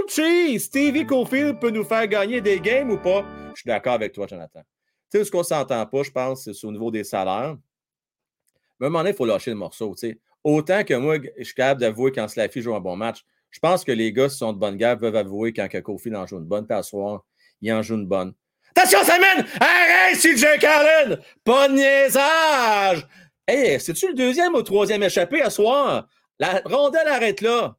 Cheese! 0.07 0.60
Stevie 0.61 1.05
Cofield 1.05 1.60
peut 1.60 1.69
nous 1.69 1.84
faire 1.84 2.07
gagner 2.07 2.39
des 2.39 2.61
games 2.61 2.89
ou 2.91 2.97
pas? 2.97 3.26
Je 3.53 3.60
suis 3.61 3.68
d'accord 3.68 3.93
avec 3.95 4.14
toi, 4.14 4.26
Jonathan. 4.26 4.61
Tu 5.11 5.18
sais, 5.18 5.26
ce 5.26 5.31
qu'on 5.31 5.39
ne 5.39 5.43
s'entend 5.43 5.85
pas, 5.85 6.03
je 6.03 6.11
pense, 6.11 6.49
c'est 6.49 6.65
au 6.65 6.72
niveau 6.72 6.89
des 6.89 7.03
salaires. 7.03 7.57
Mais 8.80 8.85
à 8.85 8.88
un 8.88 8.89
moment 8.89 8.99
donné, 8.99 9.10
il 9.10 9.15
faut 9.18 9.26
lâcher 9.26 9.51
le 9.51 9.57
morceau. 9.57 9.93
Autant 10.45 10.85
que 10.85 10.93
moi, 10.93 11.18
je 11.38 11.43
suis 11.43 11.53
capable 11.53 11.81
d'avouer 11.81 12.14
quand 12.14 12.30
Slaffy 12.30 12.61
joue 12.61 12.73
un 12.73 12.80
bon 12.80 12.95
match, 12.95 13.26
je 13.51 13.60
pense 13.60 13.84
que 13.84 13.91
les 13.91 14.14
gars, 14.14 14.30
sont 14.30 14.53
de 14.53 14.57
bonne 14.57 14.77
guerre, 14.77 14.97
peuvent 14.97 15.15
avouer 15.18 15.51
quand 15.51 15.68
Cofield 15.81 16.15
en 16.15 16.26
joue 16.26 16.38
une 16.38 16.45
bonne. 16.45 16.65
Soir, 16.81 17.26
il 17.61 17.73
en 17.73 17.81
joue 17.81 17.95
une 17.95 18.07
bonne. 18.07 18.34
Attention, 18.76 18.99
Simon! 19.03 19.45
Arrête, 19.60 20.18
CJ 20.18 20.60
Carlin! 20.60 21.18
Pas 21.43 21.68
de 21.68 21.73
niaisage! 21.73 23.05
Hey, 23.48 23.80
c'est-tu 23.80 24.07
le 24.07 24.14
deuxième 24.14 24.56
ou 24.56 24.61
troisième 24.61 25.03
échappé 25.03 25.41
à 25.41 25.49
soir? 25.49 26.07
La 26.40 26.61
rondelle 26.65 27.07
arrête 27.07 27.41
là. 27.41 27.78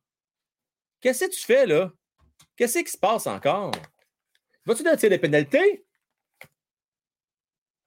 Qu'est-ce 1.01 1.25
que 1.25 1.31
tu 1.31 1.41
fais 1.41 1.67
là? 1.67 1.91
Qu'est-ce 2.57 2.79
qui 2.79 2.91
se 2.91 2.99
passe 2.99 3.27
encore? 3.27 3.73
Vas-tu 4.67 4.83
donner 4.83 4.97
des 4.97 5.19
pénalités? 5.19 5.87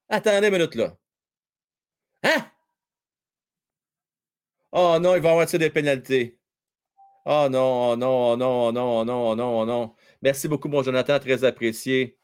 Attendez 0.10 0.48
une 0.48 0.54
minute 0.54 0.76
là. 0.76 0.98
Hein? 2.24 2.52
Oh 4.72 4.98
non, 5.00 5.16
il 5.16 5.22
va 5.22 5.30
y 5.30 5.32
avoir 5.32 5.48
des 5.48 5.70
pénalités. 5.70 6.40
Oh 7.26 7.48
non, 7.50 7.92
oh 7.92 7.96
non, 7.96 8.34
oh 8.34 8.38
non, 8.38 8.68
oh 8.68 8.72
non, 8.72 9.00
oh 9.02 9.06
non, 9.06 9.32
oh 9.32 9.36
non, 9.36 9.60
oh 9.62 9.66
non. 9.66 9.96
Merci 10.22 10.48
beaucoup, 10.48 10.68
mon 10.68 10.82
Jonathan, 10.84 11.20
très 11.20 11.44
apprécié. 11.44 12.17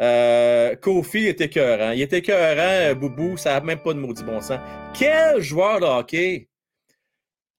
Euh, 0.00 0.74
Kofi 0.76 1.26
est 1.26 1.40
écœurant. 1.40 1.90
Il 1.90 2.00
est 2.00 2.12
écœurant, 2.12 2.90
euh, 2.90 2.94
Boubou, 2.94 3.36
ça 3.36 3.54
n'a 3.54 3.60
même 3.60 3.80
pas 3.80 3.92
de 3.92 3.98
maudit 3.98 4.24
bon 4.24 4.40
sens. 4.40 4.58
Quel 4.98 5.40
joueur 5.40 5.80
de 5.80 5.86
hockey! 5.86 6.48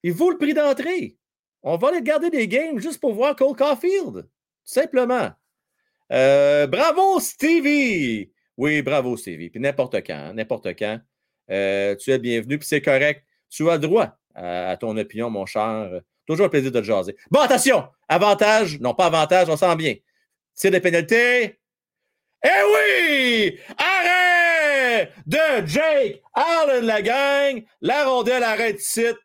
Il 0.01 0.13
vaut 0.13 0.31
le 0.31 0.37
prix 0.37 0.53
d'entrée. 0.53 1.15
On 1.61 1.77
va 1.77 1.89
aller 1.89 1.97
regarder 1.97 2.29
des 2.29 2.47
games 2.47 2.79
juste 2.79 2.99
pour 2.99 3.13
voir 3.13 3.35
Cole 3.35 3.55
Caulfield. 3.55 4.23
Tout 4.23 4.27
simplement. 4.63 5.29
Euh, 6.11 6.67
bravo, 6.67 7.19
Stevie! 7.19 8.31
Oui, 8.57 8.81
bravo, 8.81 9.15
Stevie. 9.15 9.49
Puis 9.49 9.59
n'importe 9.59 9.95
quand, 10.05 10.33
n'importe 10.33 10.77
quand. 10.77 10.99
Euh, 11.49 11.95
tu 11.95 12.11
es 12.11 12.19
bienvenu, 12.19 12.57
puis 12.57 12.67
c'est 12.67 12.81
correct. 12.81 13.23
Tu 13.49 13.69
as 13.69 13.77
droit 13.77 14.17
à, 14.35 14.71
à 14.71 14.77
ton 14.77 14.97
opinion, 14.97 15.29
mon 15.29 15.45
cher. 15.45 16.01
Toujours 16.25 16.47
un 16.47 16.49
plaisir 16.49 16.71
de 16.71 16.79
te 16.79 16.85
jaser. 16.85 17.15
Bon, 17.31 17.39
attention! 17.39 17.87
Avantage, 18.07 18.79
non 18.79 18.93
pas 18.93 19.05
avantage, 19.05 19.49
on 19.49 19.57
sent 19.57 19.75
bien. 19.75 19.95
C'est 20.53 20.71
des 20.71 20.79
pénalités. 20.81 21.59
Eh 22.43 22.63
oui! 22.73 23.59
Arrêt 23.77 25.13
de 25.25 25.65
Jake 25.65 26.21
Allen, 26.33 26.85
la 26.85 27.01
gang. 27.01 27.65
La 27.81 28.05
rondelle 28.05 28.43
arrête 28.43 28.81
site. 28.81 29.17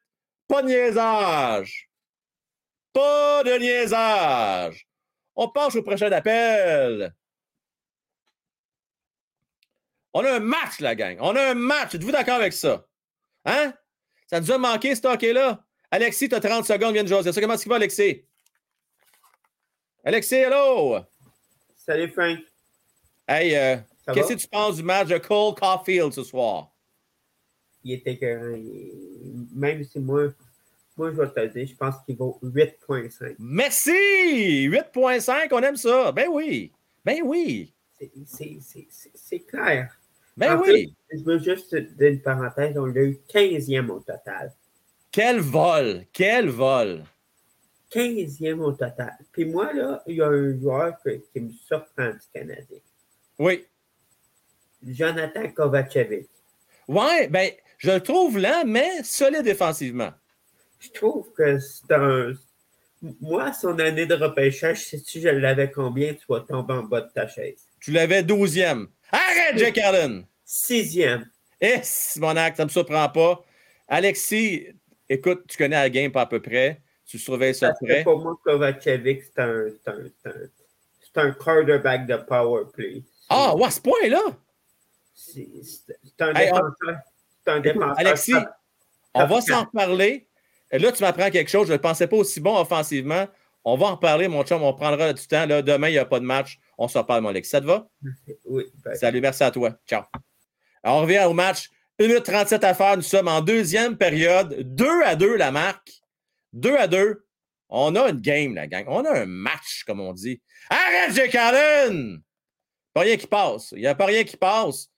Pas 0.47 0.63
de 0.63 0.69
niaisage. 0.69 1.91
Pas 2.93 3.43
de 3.45 3.59
niaisage. 3.59 4.87
On 5.35 5.49
passe 5.49 5.77
au 5.77 5.83
prochain 5.83 6.11
appel. 6.13 7.13
On 10.15 10.25
a 10.25 10.37
un 10.37 10.41
match, 10.41 10.81
la 10.81 10.95
gang. 10.95 11.19
On 11.21 11.37
a 11.37 11.51
un 11.51 11.55
match. 11.55 11.95
Êtes-vous 11.95 12.13
d'accord 12.13 12.37
avec 12.37 12.53
ça? 12.53 12.87
Hein? 13.45 13.75
Ça 14.27 14.41
nous 14.41 14.51
a 14.51 14.59
manqué, 14.59 14.95
ce 14.95 15.07
hockey-là? 15.07 15.65
Alexis, 15.91 16.29
tu 16.29 16.35
as 16.35 16.41
30 16.41 16.67
secondes, 16.67 16.93
viens 16.93 17.05
de 17.05 17.09
jaser. 17.09 17.33
Ça, 17.33 17.41
comment 17.41 17.55
est-ce 17.55 17.63
qu'il 17.63 17.71
va, 17.71 17.77
Alexis? 17.77 18.25
Alexis, 20.05 20.37
hello! 20.37 21.01
Salut, 21.77 22.11
Frank. 22.11 22.39
Hey, 23.29 23.55
euh, 23.57 23.77
qu'est-ce 24.15 24.33
que 24.35 24.39
tu 24.39 24.49
penses 24.49 24.77
du 24.77 24.83
match 24.83 25.09
de 25.09 25.19
Cole 25.19 25.55
Caulfield 25.55 26.13
ce 26.13 26.23
soir? 26.25 26.71
Il 27.85 27.93
était. 27.93 28.19
Il- 28.57 29.47
Même 29.55 29.85
si 29.85 29.99
moi, 30.01 30.29
moi, 30.97 31.11
je 31.13 31.17
vais 31.21 31.29
te 31.29 31.41
le 31.41 31.49
dire, 31.49 31.67
je 31.67 31.75
pense 31.77 31.95
qu'il 32.07 32.17
vaut 32.17 32.39
8.5. 32.43 33.37
Merci! 33.39 33.91
8.5, 34.69 35.49
on 35.53 35.61
aime 35.63 35.77
ça. 35.77 36.11
Ben 36.13 36.29
oui. 36.31 36.73
Ben 37.05 37.21
oui. 37.25 37.73
C'est- 38.27 39.41
clair. 39.47 39.95
Ben 40.37 40.57
En 40.57 40.63
oui. 40.63 40.95
plus, 41.09 41.19
je 41.19 41.25
veux 41.25 41.39
juste 41.39 41.75
dire 41.75 42.09
une 42.13 42.23
parenthèse, 42.23 42.77
on 42.79 42.87
l'a 42.87 43.03
eu 43.03 43.19
15e 43.29 43.91
au 43.91 44.01
total. 44.01 44.53
Quel 45.11 45.41
vol! 45.41 46.05
Quel 46.13 46.49
vol! 46.49 47.05
15e 47.91 48.61
au 48.61 48.73
total. 48.73 49.17
Puis 49.33 49.45
moi, 49.47 49.73
là, 49.73 50.03
il 50.07 50.17
y 50.17 50.23
a 50.23 50.29
un 50.29 50.59
joueur 50.61 50.97
que- 51.03 51.21
qui 51.33 51.41
me 51.41 51.51
surprend 51.51 52.11
du 52.11 52.19
Canadien. 52.33 52.79
Oui. 53.39 53.65
Jonathan 54.87 55.49
Kovacevic. 55.51 56.29
Ouais, 56.87 57.29
ben, 57.29 57.51
je 57.79 57.91
le 57.91 58.01
trouve 58.01 58.39
lent, 58.39 58.65
mais 58.67 59.03
solide 59.03 59.43
défensivement. 59.43 60.11
Je 60.81 60.91
trouve 60.91 61.33
que 61.33 61.59
c'est 61.59 61.93
un. 61.93 62.33
Moi, 63.21 63.53
son 63.53 63.79
année 63.79 64.07
de 64.07 64.15
repêchage, 64.15 64.85
sais-tu, 64.85 65.21
je 65.21 65.29
l'avais 65.29 65.71
combien, 65.71 66.15
tu 66.15 66.25
vas 66.29 66.41
tomber 66.41 66.75
en 66.75 66.83
bas 66.83 67.03
de 67.03 67.11
ta 67.13 67.29
chaise? 67.29 67.65
Tu 67.81 67.93
l'avais 67.93 68.23
12e. 68.23 68.89
Arrête, 69.13 69.57
Jake 69.57 69.79
Allen! 69.79 70.25
Sixième. 70.45 71.29
Eh, 71.61 71.79
Simonac, 71.83 72.57
ça 72.57 72.65
ne 72.65 72.69
me 72.69 72.73
surprend 72.73 73.09
pas. 73.09 73.45
Alexis, 73.87 74.67
écoute, 75.09 75.45
tu 75.49 75.57
connais 75.57 75.77
la 75.77 75.91
game 75.91 76.11
pas 76.11 76.23
à 76.23 76.27
peu 76.27 76.41
près. 76.41 76.81
Tu 77.07 77.19
surveilles 77.19 77.55
ça 77.55 77.73
près. 77.81 78.03
pour 78.03 78.21
moi, 78.21 78.39
Kovacevic, 78.45 79.23
c'est 79.23 79.43
un, 79.43 79.67
c'est 79.85 81.21
un, 81.21 81.23
un 81.23 81.33
quarterback 81.33 82.07
de 82.07 82.17
power 82.17 82.65
play. 82.73 83.03
Ah, 83.29 83.55
ouais, 83.57 83.67
à 83.67 83.71
ce 83.71 83.81
point-là! 83.81 84.21
C'est 85.15 85.47
un 86.21 86.35
Hey, 86.35 86.47
défenseur. 86.47 86.99
Un 87.47 87.61
défenseur. 87.61 87.99
Alexis, 87.99 88.33
top- 88.33 88.49
on 89.15 89.27
va 89.27 89.41
s'en 89.41 89.65
reparler. 89.65 90.29
Là, 90.71 90.93
tu 90.93 91.03
m'apprends 91.03 91.31
quelque 91.31 91.51
chose. 91.51 91.67
Je 91.67 91.73
ne 91.73 91.77
le 91.77 91.81
pensais 91.81 92.07
pas 92.07 92.17
aussi 92.17 92.41
bon 92.41 92.57
offensivement. 92.59 93.27
On 93.65 93.77
va 93.77 93.87
en 93.87 93.91
reparler, 93.97 94.29
mon 94.29 94.45
chum. 94.45 94.63
On 94.63 94.75
prendra 94.75 95.13
du 95.13 95.27
temps. 95.27 95.47
Là, 95.47 95.63
demain, 95.63 95.89
il 95.89 95.93
n'y 95.93 95.99
a 95.99 96.05
pas 96.05 96.21
de 96.21 96.25
match. 96.25 96.59
On 96.77 96.89
s'en 96.89 97.01
reparle, 97.01 97.23
mon 97.23 97.31
Alex. 97.31 97.49
Ça 97.49 97.61
te 97.61 97.67
va? 97.67 97.89
Oui. 98.47 98.65
ben, 98.85 98.95
Salut, 98.95 99.21
merci 99.21 99.43
à 99.43 99.51
toi. 99.51 99.73
Ciao. 99.87 100.03
Alors, 100.83 100.99
on 100.99 101.03
revient 101.03 101.25
au 101.27 101.33
match. 101.33 101.69
1 102.01 102.07
minute 102.07 102.23
37 102.25 102.63
à 102.65 102.75
faire. 102.75 102.97
Nous 102.97 103.03
sommes 103.03 103.29
en 103.29 103.41
deuxième 103.41 103.97
période. 103.97 104.57
2 104.61 105.03
à 105.05 105.17
2 105.17 105.37
la 105.37 105.51
marque. 105.51 105.91
2 106.53 106.77
à 106.77 106.87
2. 106.87 107.25
On 107.71 107.97
a 107.97 108.09
une 108.11 108.21
game, 108.21 108.55
la 108.55 108.67
gang. 108.67 108.85
On 108.89 109.05
a 109.05 109.21
un 109.21 109.27
match, 109.27 109.85
comme 109.87 110.01
on 110.01 110.13
dit. 110.13 110.41
Arrête, 110.71 111.35
Allen! 111.35 112.21
Pas 112.99 113.05
rien 113.05 113.17
qui 113.17 113.29
passe. 113.29 113.71
Il 113.77 113.79
n'y 113.79 113.87
a 113.87 113.95
pas 113.95 114.07
rien 114.07 114.25
qui 114.25 114.37
passe. 114.37 114.91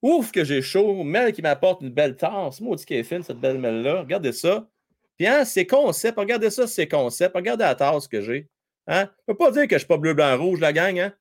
Ouf, 0.00 0.32
que 0.32 0.44
j'ai 0.44 0.62
chaud. 0.62 1.04
Mel 1.04 1.30
qui 1.34 1.42
m'apporte 1.42 1.82
une 1.82 1.90
belle 1.90 2.16
tasse. 2.16 2.58
Maudit 2.58 2.86
qu'elle 2.86 3.00
est 3.00 3.04
fine, 3.04 3.22
cette 3.22 3.38
belle 3.38 3.58
Mel-là. 3.58 4.00
Regardez 4.00 4.32
ça. 4.32 4.66
Puis, 5.18 5.26
hein, 5.26 5.44
c'est 5.44 5.66
concept. 5.66 6.18
Regardez 6.18 6.48
ça, 6.48 6.66
c'est 6.66 6.88
concept. 6.88 7.36
Regardez 7.36 7.64
la 7.64 7.74
tasse 7.74 8.08
que 8.08 8.22
j'ai. 8.22 8.48
Hein? 8.86 9.10
On 9.28 9.32
ne 9.32 9.34
peut 9.34 9.36
pas 9.36 9.50
dire 9.50 9.64
que 9.64 9.72
je 9.72 9.74
ne 9.74 9.78
suis 9.80 9.88
pas 9.88 9.98
bleu, 9.98 10.14
blanc, 10.14 10.38
rouge, 10.38 10.58
la 10.58 10.72
gang. 10.72 10.98
Hein? 10.98 11.12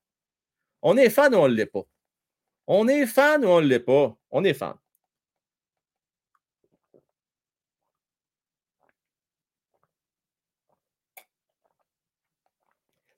On 0.81 0.95
est 0.95 1.09
fan 1.09 1.35
ou 1.35 1.39
on 1.39 1.49
ne 1.49 1.53
l'est 1.53 1.65
pas? 1.65 1.83
On 2.65 2.87
est 2.87 3.05
fan 3.05 3.43
ou 3.43 3.49
on 3.49 3.59
ne 3.59 3.67
l'est 3.67 3.81
pas? 3.81 4.17
On 4.31 4.45
est 4.45 4.53
fan. 4.53 4.75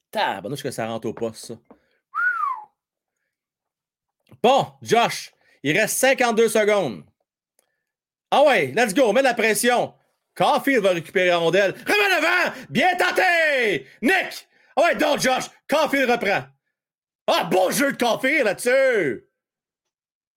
Tabarnouche 0.10 0.64
que 0.64 0.72
ça 0.72 0.88
rentre 0.88 1.08
au 1.08 1.14
poste, 1.14 1.46
ça. 1.46 1.81
Bon, 4.44 4.68
Josh, 4.82 5.32
il 5.64 5.78
reste 5.78 5.98
52 5.98 6.50
secondes. 6.50 7.04
Ah 8.32 8.44
ouais, 8.44 8.68
let's 8.76 8.94
go, 8.94 9.12
mets 9.14 9.22
la 9.22 9.34
pression. 9.34 9.94
Caulfield 10.36 10.84
va 10.84 10.92
récupérer 10.92 11.28
la 11.28 11.38
rondelle. 11.38 11.72
Remets 11.72 12.16
devant! 12.16 12.66
Bien 12.70 12.96
tenté! 12.96 13.86
Nick! 14.02 14.48
Ah 14.76 14.84
ouais, 14.84 14.96
donc, 14.96 15.20
Josh, 15.20 15.46
Caulfield 15.70 16.10
reprend. 16.10 16.44
Ah, 17.28 17.44
bon 17.52 17.70
jeu 17.72 17.92
de 17.92 17.98
Caulfield 17.98 18.46
là-dessus! 18.46 19.28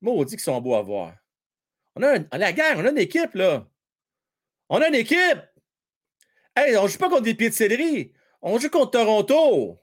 Maudit 0.01 0.35
qu'ils 0.36 0.40
sont 0.44 0.60
beaux 0.60 0.74
à 0.74 0.82
voir. 0.82 1.14
On 1.97 2.02
a 2.02 2.18
un- 2.18 2.26
la 2.39 2.52
gang, 2.52 2.78
on 2.78 2.85
a 2.85 2.90
une 2.90 2.98
équipe, 2.98 3.35
là. 3.35 3.66
On 4.68 4.82
a 4.82 4.89
une 4.89 4.97
équipe! 4.97 5.39
Hey, 6.56 6.76
on 6.76 6.86
joue 6.89 6.98
pas 6.98 7.09
contre 7.09 7.22
des 7.22 7.35
pieds 7.35 7.48
de 7.51 7.55
céleri. 7.55 8.12
On 8.43 8.59
joue 8.59 8.68
contre 8.70 8.90
Toronto. 8.93 9.81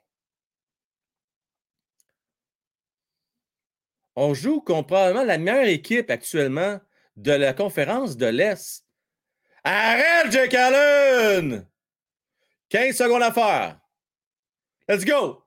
On 4.15 4.33
joue 4.33 4.61
contre 4.61 4.87
probablement 4.87 5.23
la 5.23 5.37
meilleure 5.37 5.65
équipe 5.65 6.09
actuellement 6.09 6.79
de 7.15 7.31
la 7.31 7.53
conférence 7.53 8.17
de 8.17 8.25
l'Est. 8.25 8.85
Arrête, 9.63 10.31
Jake 10.31 10.53
Allen! 10.53 11.67
15 12.69 12.95
secondes 12.95 13.23
à 13.23 13.31
faire. 13.31 13.79
Let's 14.87 15.05
go! 15.05 15.45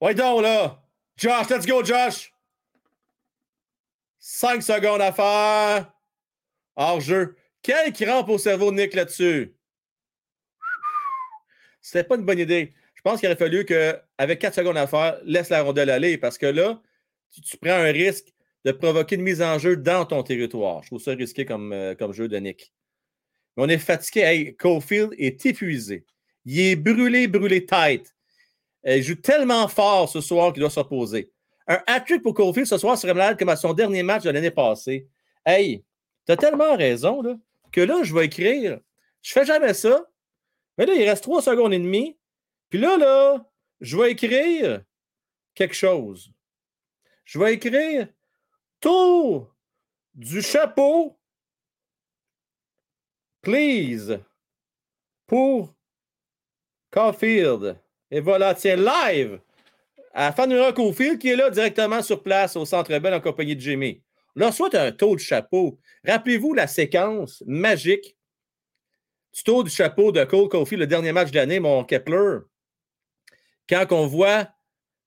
Ouais, 0.00 0.14
donc, 0.14 0.42
là. 0.42 0.82
Josh, 1.16 1.48
let's 1.48 1.66
go, 1.66 1.84
Josh! 1.84 2.32
5 4.18 4.62
secondes 4.62 5.00
à 5.00 5.12
faire. 5.12 5.92
Hors 6.76 7.00
jeu. 7.00 7.36
Quel 7.62 7.92
qui 7.92 8.04
rampe 8.04 8.28
au 8.28 8.38
cerveau 8.38 8.72
Nick 8.72 8.94
là-dessus? 8.94 9.54
C'était 11.80 12.04
pas 12.04 12.16
une 12.16 12.24
bonne 12.24 12.38
idée. 12.38 12.74
Je 13.04 13.10
pense 13.10 13.18
qu'il 13.18 13.28
aurait 13.28 13.36
fallu 13.36 13.64
qu'avec 13.64 14.38
4 14.38 14.54
secondes 14.54 14.76
à 14.76 14.86
faire, 14.86 15.18
laisse 15.24 15.50
la 15.50 15.62
rondelle 15.62 15.90
aller 15.90 16.18
parce 16.18 16.38
que 16.38 16.46
là, 16.46 16.80
tu, 17.32 17.56
prends 17.56 17.72
un 17.72 17.90
risque 17.90 18.32
de 18.64 18.70
provoquer 18.70 19.16
une 19.16 19.22
mise 19.22 19.42
en 19.42 19.58
jeu 19.58 19.76
dans 19.76 20.04
ton 20.04 20.22
territoire. 20.22 20.82
Je 20.84 20.88
trouve 20.88 21.02
ça 21.02 21.10
risqué 21.10 21.44
comme, 21.44 21.72
euh, 21.72 22.12
jeu 22.12 22.28
de 22.28 22.36
Nick. 22.36 22.72
Mais 23.56 23.64
on 23.64 23.68
est 23.68 23.78
fatigué. 23.78 24.20
Hey, 24.20 24.56
Caulfield 24.56 25.14
est 25.18 25.44
épuisé. 25.44 26.04
Il 26.44 26.60
est 26.60 26.76
brûlé, 26.76 27.26
brûlé 27.26 27.66
tête. 27.66 28.14
Euh, 28.86 28.98
Il 28.98 29.02
joue 29.02 29.16
tellement 29.16 29.66
fort 29.66 30.08
ce 30.08 30.20
soir 30.20 30.52
qu'il 30.52 30.60
doit 30.60 30.70
se 30.70 30.78
reposer. 30.78 31.32
Un 31.66 31.80
hat-trick 31.88 32.22
pour 32.22 32.34
Caulfield 32.34 32.68
ce 32.68 32.78
soir 32.78 32.96
serait 32.96 33.14
malade 33.14 33.36
comme 33.36 33.48
à 33.48 33.56
son 33.56 33.72
dernier 33.72 34.04
match 34.04 34.22
de 34.22 34.30
l'année 34.30 34.52
passée. 34.52 35.08
Hey, 35.44 35.82
t'as 36.24 36.36
tellement 36.36 36.76
raison 36.76 37.20
là, 37.20 37.36
que 37.72 37.80
là, 37.80 38.04
je 38.04 38.14
vais 38.14 38.26
écrire. 38.26 38.78
Je 39.22 39.32
fais 39.32 39.44
jamais 39.44 39.74
ça. 39.74 40.06
Mais 40.78 40.86
là, 40.86 40.94
il 40.94 41.08
reste 41.08 41.24
3 41.24 41.42
secondes 41.42 41.74
et 41.74 41.78
demie. 41.80 42.16
Puis 42.72 42.80
là, 42.80 42.96
là, 42.96 43.46
je 43.82 43.98
vais 43.98 44.12
écrire 44.12 44.82
quelque 45.54 45.74
chose. 45.74 46.32
Je 47.26 47.38
vais 47.38 47.52
écrire 47.52 48.08
tour 48.80 49.54
du 50.14 50.40
chapeau, 50.40 51.20
please, 53.42 54.18
pour 55.26 55.74
Caulfield. 56.90 57.78
Et 58.10 58.20
voilà, 58.20 58.54
tiens, 58.54 58.76
live 58.76 59.38
à 60.14 60.32
Fanura 60.32 60.72
Caulfield 60.72 61.18
qui 61.18 61.28
est 61.28 61.36
là 61.36 61.50
directement 61.50 62.00
sur 62.00 62.22
place 62.22 62.56
au 62.56 62.64
Centre 62.64 62.98
Bell 62.98 63.12
en 63.12 63.20
compagnie 63.20 63.54
de 63.54 63.60
Jimmy. 63.60 64.02
Là, 64.34 64.50
soit 64.50 64.74
un 64.76 64.92
tour 64.92 65.16
de 65.16 65.20
chapeau. 65.20 65.78
Rappelez-vous 66.06 66.54
la 66.54 66.66
séquence 66.66 67.44
magique 67.46 68.16
du 69.34 69.42
tour 69.42 69.62
du 69.62 69.68
chapeau 69.70 70.10
de 70.10 70.24
Cole 70.24 70.48
Caulfield, 70.48 70.80
le 70.80 70.86
dernier 70.86 71.12
match 71.12 71.32
de 71.32 71.36
l'année, 71.36 71.60
mon 71.60 71.84
Kepler? 71.84 72.38
Quand 73.68 73.86
on 73.92 74.06
voit 74.06 74.48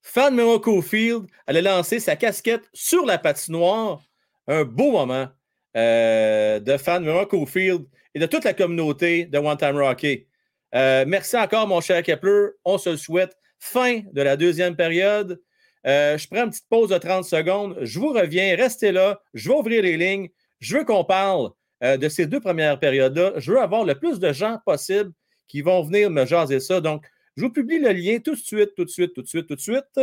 Fan 0.01 0.35
Mero 0.35 0.59
Caulfield 0.59 1.25
aller 1.47 1.61
lancer 1.61 1.99
sa 1.99 2.15
casquette 2.15 2.69
sur 2.73 3.05
la 3.05 3.17
patinoire, 3.17 4.03
un 4.47 4.63
beau 4.63 4.91
moment 4.91 5.27
euh, 5.75 6.59
de 6.59 6.77
Fan 6.77 7.03
Mero 7.03 7.25
Caulfield 7.25 7.85
et 8.13 8.19
de 8.19 8.25
toute 8.27 8.43
la 8.43 8.53
communauté 8.53 9.25
de 9.25 9.37
One 9.37 9.57
Time 9.57 9.77
Rocky. 9.77 10.27
Euh, 10.73 11.05
merci 11.07 11.35
encore, 11.35 11.67
mon 11.67 11.81
cher 11.81 12.01
Kepler. 12.03 12.49
On 12.63 12.77
se 12.77 12.95
souhaite. 12.95 13.35
Fin 13.57 14.01
de 14.11 14.21
la 14.21 14.37
deuxième 14.37 14.75
période. 14.75 15.41
Euh, 15.87 16.17
je 16.17 16.27
prends 16.27 16.43
une 16.43 16.49
petite 16.51 16.69
pause 16.69 16.89
de 16.89 16.97
30 16.97 17.25
secondes. 17.25 17.77
Je 17.81 17.99
vous 17.99 18.13
reviens. 18.13 18.55
Restez 18.55 18.91
là. 18.91 19.21
Je 19.33 19.49
vais 19.49 19.55
ouvrir 19.55 19.81
les 19.81 19.97
lignes. 19.97 20.29
Je 20.59 20.77
veux 20.77 20.85
qu'on 20.85 21.03
parle 21.03 21.49
de 21.81 22.09
ces 22.09 22.25
deux 22.25 22.39
premières 22.39 22.79
périodes-là. 22.79 23.33
Je 23.37 23.51
veux 23.51 23.59
avoir 23.59 23.83
le 23.83 23.95
plus 23.95 24.19
de 24.19 24.31
gens 24.31 24.59
possible 24.65 25.11
qui 25.47 25.61
vont 25.61 25.83
venir 25.83 26.09
me 26.09 26.25
jaser 26.25 26.59
ça. 26.59 26.79
Donc, 26.79 27.05
je 27.35 27.43
vous 27.43 27.51
publie 27.51 27.79
le 27.79 27.91
lien 27.91 28.19
tout 28.19 28.31
de 28.31 28.39
suite, 28.39 28.75
tout 28.75 28.85
de 28.85 28.89
suite, 28.89 29.13
tout 29.13 29.21
de 29.21 29.27
suite, 29.27 29.47
tout 29.47 29.55
de 29.55 29.59
suite. 29.61 29.99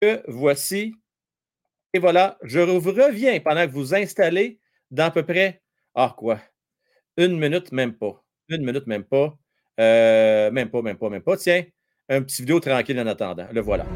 Que 0.00 0.22
voici. 0.28 0.94
Et 1.92 1.98
voilà, 1.98 2.38
je 2.42 2.60
vous 2.60 2.90
reviens 2.90 3.38
pendant 3.40 3.66
que 3.66 3.72
vous 3.72 3.94
installez 3.94 4.58
dans 4.90 5.04
à 5.04 5.10
peu 5.10 5.22
près, 5.22 5.62
ah 5.94 6.14
quoi, 6.16 6.40
une 7.16 7.38
minute, 7.38 7.72
même 7.72 7.94
pas. 7.94 8.22
Une 8.48 8.64
minute, 8.64 8.86
même 8.86 9.04
pas. 9.04 9.38
Euh, 9.80 10.50
même 10.50 10.70
pas, 10.70 10.82
même 10.82 10.98
pas, 10.98 11.10
même 11.10 11.22
pas. 11.22 11.36
Tiens, 11.36 11.64
un 12.08 12.22
petit 12.22 12.42
vidéo 12.42 12.60
tranquille 12.60 12.98
en 13.00 13.06
attendant. 13.06 13.48
Le 13.52 13.60
voilà. 13.60 13.86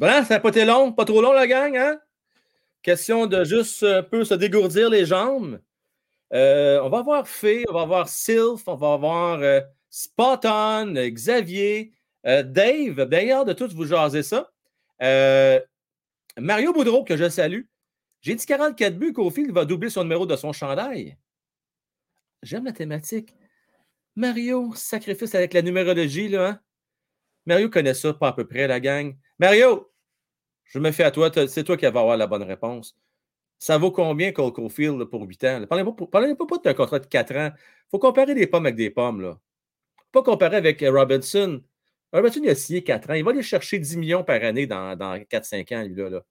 Ça 0.00 0.24
n'a 0.30 0.40
pas 0.40 0.48
été 0.50 0.64
long, 0.64 0.92
pas 0.92 1.04
trop 1.04 1.20
long, 1.20 1.32
la 1.32 1.46
gang, 1.46 1.76
hein? 1.76 2.00
Question 2.82 3.26
de 3.26 3.44
juste 3.44 3.82
un 3.82 4.02
peu 4.02 4.24
se 4.24 4.34
dégourdir 4.34 4.90
les 4.90 5.04
jambes. 5.04 5.60
Euh, 6.32 6.80
on 6.82 6.88
va 6.88 6.98
avoir 6.98 7.26
Fé, 7.26 7.64
on 7.68 7.72
va 7.72 7.82
avoir 7.82 8.08
Sylph, 8.08 8.66
on 8.66 8.76
va 8.76 8.92
avoir 8.92 9.40
euh, 9.40 9.60
euh, 10.96 11.10
Xavier, 11.10 11.92
euh, 12.26 12.42
Dave. 12.42 13.08
D'ailleurs, 13.08 13.44
de 13.44 13.52
tous 13.52 13.74
vous 13.74 13.86
jaser 13.86 14.22
ça. 14.22 14.50
Euh, 15.02 15.60
Mario 16.38 16.72
Boudreau, 16.72 17.04
que 17.04 17.16
je 17.16 17.28
salue. 17.28 17.62
J'ai 18.20 18.34
dit 18.34 18.46
44 18.46 18.98
buts 18.98 19.14
il 19.36 19.52
va 19.52 19.64
doubler 19.64 19.90
son 19.90 20.02
numéro 20.02 20.26
de 20.26 20.36
son 20.36 20.52
chandail. 20.52 21.16
J'aime 22.42 22.64
la 22.64 22.72
thématique. 22.72 23.34
Mario, 24.16 24.72
sacrifice 24.74 25.34
avec 25.34 25.54
la 25.54 25.62
numérologie, 25.62 26.28
là, 26.28 26.48
hein? 26.48 26.60
Mario 27.46 27.70
connaît 27.70 27.94
ça 27.94 28.12
pas 28.12 28.28
à 28.28 28.32
peu 28.32 28.46
près, 28.46 28.66
la 28.66 28.78
gang. 28.78 29.16
Mario, 29.38 29.87
je 30.68 30.78
me 30.78 30.92
fais 30.92 31.04
à 31.04 31.10
toi. 31.10 31.30
C'est 31.48 31.64
toi 31.64 31.76
qui 31.76 31.86
vas 31.86 32.00
avoir 32.00 32.16
la 32.16 32.26
bonne 32.26 32.42
réponse. 32.42 32.96
Ça 33.58 33.76
vaut 33.76 33.90
combien 33.90 34.30
Cole 34.32 34.52
Caulfield 34.52 34.98
là, 34.98 35.06
pour 35.06 35.22
8 35.22 35.44
ans? 35.44 35.66
Parlez-moi 35.68 35.96
pas, 35.96 36.58
d'un 36.58 36.74
contrat 36.74 36.98
de 37.00 37.06
4 37.06 37.36
ans. 37.36 37.50
Il 37.56 37.90
faut 37.90 37.98
comparer 37.98 38.34
des 38.34 38.46
pommes 38.46 38.66
avec 38.66 38.76
des 38.76 38.90
pommes. 38.90 39.20
Là. 39.20 39.38
Pas 40.12 40.22
comparer 40.22 40.56
avec 40.56 40.82
euh, 40.82 40.92
Robinson. 40.92 41.60
Robinson, 42.12 42.40
il 42.44 42.50
a 42.50 42.54
signé 42.54 42.84
4 42.84 43.10
ans. 43.10 43.14
Il 43.14 43.24
va 43.24 43.32
aller 43.32 43.42
chercher 43.42 43.78
10 43.78 43.96
millions 43.96 44.22
par 44.22 44.42
année 44.44 44.66
dans, 44.66 44.96
dans 44.96 45.16
4-5 45.16 45.74
ans, 45.76 45.82
lui-là. 45.82 46.10
Là. 46.10 46.24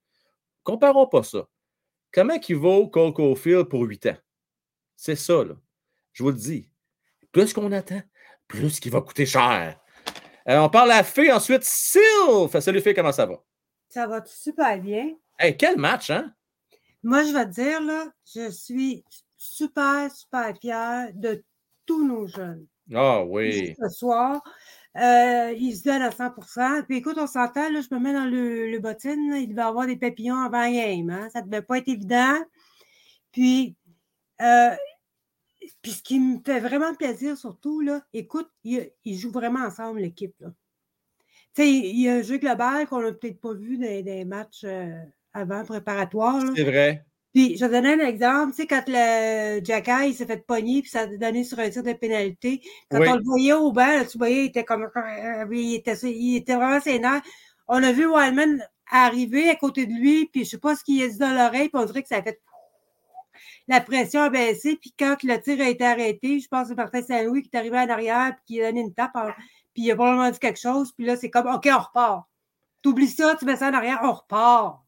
Comparons 0.63 1.07
pas 1.07 1.23
ça. 1.23 1.47
Comment 2.13 2.39
il 2.47 2.55
vaut 2.55 2.87
Cole 2.87 3.13
Caulfield 3.13 3.65
pour 3.65 3.81
8 3.81 4.05
ans? 4.05 4.17
C'est 4.95 5.15
ça, 5.15 5.43
là. 5.43 5.55
Je 6.13 6.23
vous 6.23 6.29
le 6.29 6.37
dis. 6.37 6.69
Plus 7.31 7.53
qu'on 7.53 7.71
attend, 7.71 8.01
plus 8.47 8.79
qu'il 8.79 8.91
va 8.91 9.01
coûter 9.01 9.25
cher. 9.25 9.79
Euh, 10.47 10.57
on 10.59 10.69
parle 10.69 10.91
à 10.91 11.03
Fée, 11.03 11.31
ensuite 11.31 11.63
Sylph. 11.63 12.57
Salut 12.59 12.81
Fée, 12.81 12.93
comment 12.93 13.11
ça 13.11 13.25
va? 13.25 13.43
Ça 13.97 14.05
va 14.05 14.23
super 14.27 14.79
bien. 14.79 15.15
Hey, 15.39 15.57
quel 15.57 15.75
match, 15.75 16.11
hein? 16.11 16.31
Moi, 17.01 17.23
je 17.23 17.33
vais 17.33 17.45
te 17.45 17.49
dire, 17.49 17.81
là, 17.81 18.05
je 18.31 18.51
suis 18.51 19.03
super, 19.35 20.11
super 20.11 20.55
fière 20.55 21.09
de 21.15 21.43
tous 21.87 22.07
nos 22.07 22.27
jeunes. 22.27 22.67
Ah 22.93 23.25
oui. 23.25 23.73
Ce 23.81 23.89
soir, 23.89 24.43
euh, 24.97 25.51
ils 25.57 25.75
se 25.75 25.83
donnent 25.85 26.03
à 26.03 26.11
100% 26.11 26.83
Puis 26.83 26.97
écoute, 26.97 27.17
on 27.17 27.25
s'entend, 27.25 27.71
là, 27.71 27.81
je 27.81 27.87
me 27.95 27.99
mets 27.99 28.13
dans 28.13 28.25
le, 28.25 28.69
le 28.69 28.77
bottine, 28.77 29.31
là, 29.31 29.37
il 29.39 29.49
devait 29.49 29.63
avoir 29.63 29.87
des 29.87 29.97
papillons 29.97 30.43
avant 30.43 30.71
game. 30.71 31.09
Hein? 31.09 31.29
Ça 31.33 31.41
ne 31.41 31.47
devait 31.47 31.63
pas 31.63 31.79
être 31.79 31.87
évident. 31.87 32.37
Puis, 33.31 33.75
euh, 34.43 34.75
puis 35.81 35.93
ce 35.93 36.03
qui 36.03 36.19
me 36.19 36.39
fait 36.45 36.59
vraiment 36.59 36.93
plaisir, 36.93 37.35
surtout, 37.35 37.81
là, 37.81 38.03
écoute, 38.13 38.51
ils, 38.63 38.91
ils 39.05 39.17
jouent 39.17 39.31
vraiment 39.31 39.65
ensemble, 39.65 40.01
l'équipe. 40.01 40.35
là. 40.39 40.49
Tu 41.57 41.63
sais, 41.63 41.69
il 41.71 41.99
y 42.01 42.07
a 42.07 42.13
un 42.13 42.21
jeu 42.21 42.37
global 42.37 42.85
qu'on 42.87 43.01
n'a 43.01 43.11
peut-être 43.13 43.41
pas 43.41 43.53
vu 43.55 43.79
dans 43.79 44.03
des 44.03 44.25
matchs 44.25 44.61
euh, 44.63 44.95
avant 45.33 45.63
préparatoires. 45.65 46.43
C'est 46.55 46.63
vrai. 46.63 47.03
Puis, 47.33 47.57
je 47.57 47.65
vais 47.65 47.81
donner 47.81 47.93
un 48.01 48.07
exemple. 48.07 48.51
Tu 48.51 48.61
sais, 48.61 48.67
quand 48.67 48.83
le 48.87 49.63
Jacky, 49.65 50.09
il 50.09 50.13
s'est 50.13 50.27
fait 50.27 50.45
pogner, 50.45 50.81
puis 50.83 50.91
ça 50.91 51.01
a 51.01 51.07
donné 51.07 51.43
sur 51.43 51.57
un 51.57 51.67
tir 51.71 51.81
de 51.81 51.93
pénalité. 51.93 52.61
Quand 52.91 52.99
Oui. 52.99 53.07
on 53.09 53.15
le 53.15 53.23
voyait 53.23 53.53
au 53.53 53.71
banc, 53.71 53.87
là, 53.87 54.05
tu 54.05 54.19
voyais, 54.19 54.43
il 54.43 54.47
était 54.49 54.63
comme. 54.63 54.87
Il 55.51 55.73
était, 55.75 55.95
il 56.03 56.35
était 56.35 56.55
vraiment 56.55 56.79
sénère. 56.79 57.21
On 57.67 57.81
a 57.81 57.91
vu 57.91 58.05
Wildman 58.05 58.63
arriver 58.91 59.49
à 59.49 59.55
côté 59.55 59.87
de 59.87 59.93
lui, 59.93 60.27
puis 60.31 60.45
je 60.45 60.51
sais 60.51 60.57
pas 60.59 60.75
ce 60.75 60.83
qu'il 60.83 61.01
a 61.01 61.07
dit 61.07 61.17
dans 61.17 61.33
l'oreille, 61.33 61.69
puis 61.69 61.81
on 61.81 61.85
dirait 61.85 62.03
que 62.03 62.07
ça 62.07 62.17
a 62.17 62.21
fait. 62.21 62.39
La 63.67 63.81
pression 63.81 64.21
a 64.21 64.29
baissé, 64.29 64.77
puis 64.79 64.93
quand 64.97 65.21
le 65.23 65.41
tir 65.41 65.59
a 65.59 65.69
été 65.69 65.83
arrêté, 65.83 66.39
je 66.39 66.47
pense 66.47 66.63
que 66.63 66.67
c'est 66.69 66.75
Martin 66.75 67.01
Saint-Louis 67.01 67.41
qui 67.43 67.49
est 67.51 67.57
arrivé 67.57 67.77
en 67.77 67.89
arrière, 67.89 68.33
puis 68.35 68.55
qui 68.55 68.61
a 68.63 68.67
donné 68.69 68.81
une 68.81 68.93
tape, 68.93 69.11
en- 69.15 69.31
puis 69.77 69.85
il 69.85 69.91
a 69.91 69.95
probablement 69.95 70.31
dit 70.31 70.39
quelque 70.39 70.59
chose, 70.59 70.91
puis 70.91 71.05
là, 71.05 71.15
c'est 71.15 71.29
comme, 71.29 71.45
OK, 71.45 71.69
on 71.71 71.77
repart. 71.77 72.27
T'oublies 72.81 73.09
ça, 73.09 73.35
tu 73.37 73.45
mets 73.45 73.57
ça 73.57 73.69
en 73.69 73.73
arrière, 73.73 73.99
on 74.01 74.11
repart. 74.11 74.79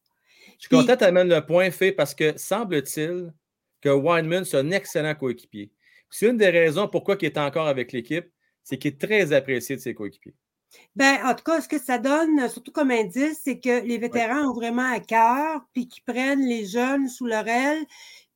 Je 0.58 0.66
suis 0.66 0.70
content 0.70 0.98
que 0.98 1.06
le 1.06 1.46
point 1.46 1.70
fait 1.70 1.92
parce 1.92 2.16
que 2.16 2.36
semble-t-il 2.40 3.32
que 3.82 3.90
Weinman, 3.90 4.46
c'est 4.46 4.58
un 4.58 4.72
excellent 4.72 5.14
coéquipier. 5.14 5.72
C'est 6.10 6.28
une 6.28 6.38
des 6.38 6.50
raisons 6.50 6.88
pourquoi 6.88 7.18
il 7.22 7.26
est 7.26 7.38
encore 7.38 7.68
avec 7.68 7.92
l'équipe, 7.92 8.26
c'est 8.64 8.80
qu'il 8.80 8.94
est 8.94 9.00
très 9.00 9.32
apprécié 9.32 9.76
de 9.76 9.82
ses 9.82 9.94
coéquipiers. 9.94 10.34
Ben, 10.96 11.20
en 11.24 11.36
tout 11.36 11.44
cas, 11.44 11.62
ce 11.62 11.68
que 11.68 11.78
ça 11.78 12.00
donne, 12.00 12.50
surtout 12.50 12.72
comme 12.72 12.90
indice, 12.90 13.42
c'est 13.44 13.60
que 13.60 13.86
les 13.86 14.00
vétérans 14.00 14.50
ont 14.50 14.54
vraiment 14.56 14.92
à 14.92 15.00
cœur, 15.00 15.62
puis 15.72 15.88
qu'ils 15.88 16.04
prennent 16.04 16.48
les 16.48 16.66
jeunes 16.66 17.08
sous 17.10 17.28
leur 17.28 17.48
aile. 17.48 17.86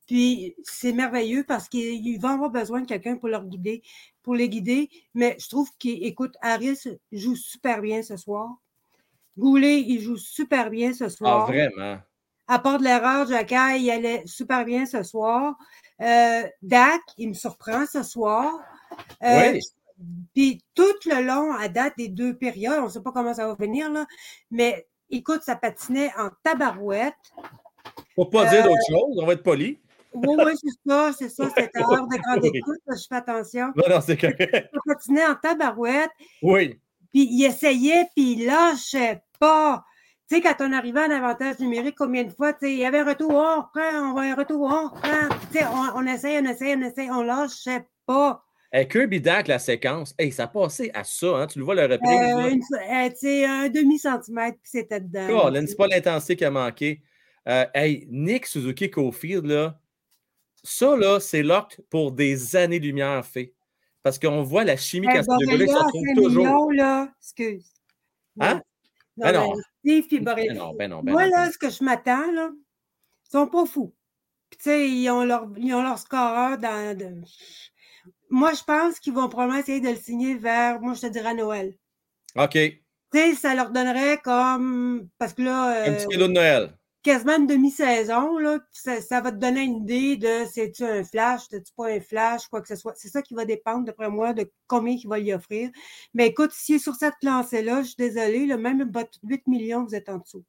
Puis 0.06 0.54
c'est 0.62 0.92
merveilleux 0.92 1.42
parce 1.42 1.68
qu'ils 1.68 2.06
ils 2.06 2.20
vont 2.20 2.28
avoir 2.28 2.50
besoin 2.50 2.82
de 2.82 2.86
quelqu'un 2.86 3.16
pour 3.16 3.28
leur 3.28 3.44
guider, 3.44 3.82
pour 4.24 4.34
les 4.34 4.48
guider. 4.48 4.90
Mais 5.14 5.36
je 5.38 5.48
trouve 5.48 5.70
qu'écoute, 5.78 6.34
Harris 6.42 6.80
joue 7.12 7.36
super 7.36 7.80
bien 7.80 8.02
ce 8.02 8.16
soir. 8.16 8.50
Goulet, 9.38 9.80
il 9.80 10.00
joue 10.00 10.16
super 10.16 10.70
bien 10.70 10.92
ce 10.92 11.04
Ah, 11.04 11.10
soir. 11.10 11.46
vraiment? 11.46 11.98
À 12.48 12.58
part 12.58 12.78
de 12.78 12.84
l'erreur, 12.84 13.26
Jacquet, 13.28 13.80
il 13.80 13.90
allait 13.90 14.22
super 14.26 14.64
bien 14.64 14.84
ce 14.86 15.02
soir. 15.02 15.56
Euh, 16.00 16.42
Dak, 16.62 17.00
il 17.18 17.28
me 17.28 17.34
surprend 17.34 17.84
ce 17.86 18.02
soir. 18.02 18.52
Euh, 19.22 19.52
Oui. 19.52 19.60
Puis 20.34 20.60
tout 20.74 20.82
le 21.06 21.22
long, 21.24 21.52
à 21.54 21.68
date 21.68 21.94
des 21.96 22.08
deux 22.08 22.34
périodes, 22.36 22.80
on 22.80 22.84
ne 22.84 22.88
sait 22.88 23.00
pas 23.00 23.12
comment 23.12 23.32
ça 23.32 23.46
va 23.46 23.54
venir, 23.54 23.90
là, 23.92 24.06
mais 24.50 24.88
écoute, 25.08 25.42
ça 25.42 25.54
patinait 25.54 26.10
en 26.18 26.30
tabarouette. 26.42 27.14
Pour 28.16 28.28
pas 28.28 28.44
Euh, 28.46 28.50
dire 28.50 28.64
d'autre 28.64 28.82
chose, 28.88 29.18
on 29.22 29.24
va 29.24 29.34
être 29.34 29.44
poli. 29.44 29.78
Oui, 30.14 30.36
oui, 30.38 30.52
c'est 30.56 30.88
ça, 30.90 31.10
c'est 31.18 31.28
ça, 31.28 31.48
c'est 31.56 31.70
à 31.76 31.80
l'heure 31.80 32.06
de 32.08 32.16
grande 32.22 32.44
écoute, 32.44 32.78
là, 32.86 32.94
je 32.96 33.06
fais 33.08 33.16
attention. 33.16 33.66
Non, 33.76 33.84
non, 33.90 34.00
c'est 34.00 34.16
correct. 34.16 34.70
Patinait 34.86 35.26
en 35.26 35.34
tabarouette, 35.34 36.10
Oui. 36.42 36.78
puis 37.12 37.28
il 37.30 37.44
essayait, 37.44 38.06
puis 38.14 38.32
il 38.32 38.46
lâchait 38.46 39.22
pas. 39.40 39.84
Tu 40.28 40.36
sais, 40.36 40.40
quand 40.40 40.54
on 40.60 40.72
arrivait 40.72 41.02
en 41.04 41.10
avantage 41.10 41.58
numérique, 41.58 41.96
combien 41.98 42.24
de 42.24 42.30
fois, 42.30 42.52
tu 42.54 42.60
sais, 42.66 42.72
il 42.72 42.78
y 42.78 42.84
avait 42.86 43.00
un 43.00 43.04
retour, 43.08 43.30
on 43.32 43.60
reprend, 43.60 44.10
on 44.10 44.14
va 44.14 44.22
un 44.22 44.34
retour, 44.34 44.62
on 44.62 44.88
reprend. 44.88 45.28
Tu 45.52 45.58
sais, 45.58 45.64
on, 45.66 45.98
on 45.98 46.06
essaye, 46.06 46.38
on 46.38 46.46
essaye, 46.48 46.74
on 46.76 46.82
essaye, 46.82 47.10
on 47.10 47.22
lâchait 47.22 47.86
pas. 48.06 48.42
Hey, 48.72 48.88
Kirby 48.88 49.20
Dak, 49.20 49.46
la 49.48 49.58
séquence, 49.60 50.14
hey, 50.18 50.32
ça 50.32 50.46
passait 50.48 50.90
à 50.94 51.04
ça, 51.04 51.26
hein? 51.36 51.46
tu 51.46 51.58
le 51.60 51.64
vois, 51.64 51.74
le 51.76 51.82
reprise. 51.82 52.10
Euh, 52.10 52.58
fois- 52.66 53.06
euh, 53.06 53.10
sais, 53.14 53.44
un 53.44 53.68
demi-centimètre, 53.68 54.56
puis 54.62 54.70
c'était 54.72 54.98
dedans. 55.00 55.28
Colin, 55.42 55.64
c'est 55.66 55.76
pas 55.76 55.86
l'intensité 55.86 56.34
qui 56.36 56.44
a 56.44 56.50
manqué. 56.50 57.02
Euh, 57.46 57.66
hey, 57.74 58.08
Nick 58.10 58.46
Suzuki 58.46 58.90
Cofield, 58.90 59.44
là, 59.46 59.78
ça, 60.64 60.96
là, 60.96 61.20
c'est 61.20 61.42
locked 61.42 61.80
pour 61.90 62.10
des 62.12 62.56
années-lumière 62.56 63.24
fait. 63.24 63.52
Parce 64.02 64.18
qu'on 64.18 64.42
voit 64.42 64.64
la 64.64 64.76
chimie 64.76 65.06
Hey, 65.08 65.22
quand 65.24 65.38
ces 65.38 65.46
deux 65.46 65.52
gars-là, 65.52 65.64
ils 65.64 65.68
se 65.68 65.72
Borrelia 65.72 65.78
à 65.78 65.84
retrouvent 65.86 66.06
5 66.06 66.14
toujours. 66.16 66.44
millions, 66.46 66.70
là, 66.70 67.08
excuse. 67.20 67.72
Hein? 68.40 68.62
Non, 69.16 69.26
Ben 69.26 69.32
non. 69.32 69.52
puis 69.82 70.20
Borrelia. 70.20 70.52
Ben 70.52 70.58
non, 70.58 70.74
ben 70.74 70.90
non, 70.90 71.02
ben 71.02 71.12
Moi, 71.12 71.26
là, 71.28 71.50
ce 71.52 71.58
que 71.58 71.70
je 71.70 71.84
m'attends, 71.84 72.30
là, 72.32 72.50
ils 72.52 73.30
sont 73.30 73.46
pas 73.46 73.64
fous. 73.64 73.94
Puis, 74.50 74.58
tu 74.58 74.64
sais, 74.64 74.88
ils 74.90 75.08
ont 75.10 75.24
leur, 75.24 75.46
ils 75.56 75.72
ont 75.74 75.82
leur 75.82 75.98
scoreur 75.98 76.58
dans. 76.58 76.96
de- 76.98 77.20
Moi, 78.28 78.52
je 78.54 78.62
pense 78.64 78.98
qu'ils 79.00 79.12
vont 79.12 79.28
probablement 79.28 79.58
essayer 79.60 79.80
de 79.80 79.88
le 79.88 79.96
signer 79.96 80.34
vers, 80.34 80.80
moi, 80.80 80.94
je 80.94 81.02
te 81.02 81.06
dirais 81.06 81.28
à 81.30 81.34
Noël. 81.34 81.74
OK. 82.36 82.52
Tu 82.52 82.80
sais, 83.12 83.34
ça 83.34 83.54
leur 83.54 83.70
donnerait 83.70 84.18
comme. 84.18 85.08
Parce 85.18 85.32
que 85.32 85.42
là. 85.42 85.84
Un 85.86 85.92
euh, 85.92 85.96
petit 85.96 86.08
cadeau 86.08 86.26
de 86.28 86.32
Noël. 86.32 86.76
Quasiment 87.04 87.36
une 87.36 87.46
demi-saison, 87.46 88.38
là, 88.38 88.58
ça, 88.72 89.00
ça 89.00 89.20
va 89.20 89.30
te 89.30 89.36
donner 89.36 89.60
une 89.60 89.76
idée 89.76 90.16
de 90.16 90.46
c'est-tu 90.50 90.84
un 90.84 91.04
flash, 91.04 91.42
c'est-tu 91.50 91.72
pas 91.76 91.88
un 91.88 92.00
flash, 92.00 92.48
quoi 92.48 92.62
que 92.62 92.68
ce 92.68 92.76
soit. 92.76 92.94
C'est 92.96 93.08
ça 93.08 93.22
qui 93.22 93.34
va 93.34 93.44
dépendre, 93.44 93.84
d'après 93.84 94.08
moi, 94.08 94.32
de 94.32 94.50
combien 94.66 94.94
il 94.94 95.06
va 95.06 95.18
lui 95.18 95.32
offrir. 95.32 95.70
Mais 96.14 96.28
écoute, 96.28 96.50
s'il 96.52 96.76
est 96.76 96.78
sur 96.80 96.94
cette 96.94 97.22
lancée-là, 97.22 97.82
je 97.82 97.88
suis 97.88 97.96
désolée, 97.98 98.46
là, 98.46 98.56
même 98.56 98.90
votre 98.90 99.18
8 99.22 99.46
millions, 99.46 99.84
vous 99.84 99.94
êtes 99.94 100.08
en 100.08 100.18
dessous. 100.18 100.44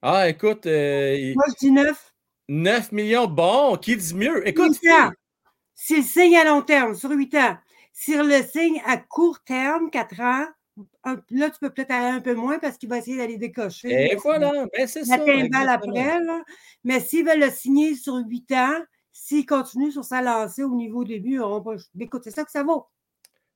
Ah, 0.00 0.28
écoute, 0.28 0.66
euh, 0.66 1.34
Moi, 1.34 1.44
je 1.48 1.66
dis 1.66 1.70
9. 1.72 2.14
9 2.48 2.92
millions, 2.92 3.26
bon, 3.26 3.76
qui 3.76 3.96
dit 3.96 4.14
mieux? 4.14 4.46
Écoute, 4.46 4.78
8 4.82 4.90
ans. 4.92 5.10
S'il 5.74 5.98
le 5.98 6.02
signe 6.04 6.36
à 6.36 6.44
long 6.44 6.62
terme, 6.62 6.94
sur 6.94 7.10
8 7.10 7.34
ans. 7.34 7.56
S'il 7.92 8.20
le 8.20 8.42
signe 8.42 8.80
à 8.86 8.96
court 8.96 9.42
terme, 9.44 9.90
4 9.90 10.20
ans, 10.20 10.46
un- 11.04 11.22
là, 11.30 11.50
tu 11.50 11.58
peux 11.60 11.70
peut-être 11.70 11.90
aller 11.90 12.16
un 12.16 12.20
peu 12.20 12.34
moins 12.34 12.58
parce 12.58 12.78
qu'il 12.78 12.88
va 12.88 12.98
essayer 12.98 13.16
d'aller 13.16 13.36
décocher. 13.38 13.88
Et 13.90 14.08
là, 14.14 14.20
voilà, 14.22 14.66
ben 14.72 14.86
c'est 14.86 15.04
ça, 15.04 15.14
après, 15.14 15.48
là. 15.48 16.42
Mais 16.84 17.00
s'ils 17.00 17.26
veulent 17.26 17.40
le 17.40 17.50
signer 17.50 17.94
sur 17.94 18.14
8 18.16 18.52
ans, 18.52 18.78
s'il 19.12 19.46
continue 19.46 19.92
sur 19.92 20.04
sa 20.04 20.22
lancée 20.22 20.64
au 20.64 20.74
niveau 20.74 21.04
début, 21.04 21.40
on 21.40 21.60
va... 21.60 21.74
écoute, 22.00 22.22
c'est 22.24 22.30
ça 22.30 22.44
que 22.44 22.50
ça 22.50 22.62
vaut. 22.62 22.86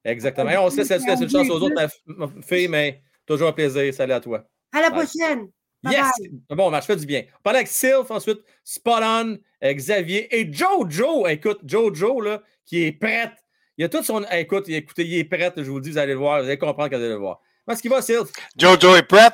Exactement. 0.04 0.50
On 0.60 0.68
laisse 0.68 0.88
laisse 0.88 1.20
une 1.20 1.28
chance 1.28 1.50
aux 1.50 1.60
autres, 1.60 1.88
ma, 2.06 2.28
fille, 2.42 2.68
mais 2.68 3.02
toujours 3.26 3.48
un 3.48 3.52
plaisir. 3.52 3.92
Salut 3.92 4.12
à 4.12 4.20
toi. 4.20 4.48
À 4.72 4.80
la 4.80 4.90
prochaine. 4.90 5.48
Bye 5.82 5.94
Yes! 5.94 6.10
bye. 6.18 6.56
Bon 6.56 6.70
match, 6.70 6.86
fait 6.86 6.96
du 6.96 7.06
bien. 7.06 7.24
On 7.38 7.42
parlait 7.42 7.60
avec 7.60 7.68
Sylph, 7.68 8.10
ensuite 8.10 8.40
Spot 8.64 9.00
On, 9.02 9.38
euh, 9.64 9.72
Xavier 9.72 10.28
et 10.36 10.52
Jojo. 10.52 11.26
Écoute, 11.28 11.60
Jojo, 11.64 12.20
là, 12.20 12.42
qui 12.64 12.84
est 12.84 12.92
prête. 12.92 13.32
Il 13.78 13.84
a 13.84 13.88
tout 13.88 14.02
son. 14.02 14.24
eh, 14.30 14.40
Écoute, 14.40 14.68
écoutez, 14.68 15.04
il 15.06 15.18
est 15.18 15.24
prêt, 15.24 15.52
je 15.56 15.62
vous 15.62 15.76
le 15.76 15.82
dis, 15.82 15.90
vous 15.92 15.98
allez 15.98 16.12
le 16.12 16.18
voir, 16.18 16.40
vous 16.40 16.46
allez 16.48 16.58
comprendre 16.58 16.90
quand 16.90 16.96
vous 16.96 17.02
allez 17.04 17.12
le 17.12 17.18
voir. 17.18 17.40
Comment 17.64 17.74
est-ce 17.74 17.82
qu'il 17.82 17.90
va, 17.90 18.02
Sylph? 18.02 18.30
Jojo 18.56 18.96
est 18.96 19.02
prêt? 19.04 19.30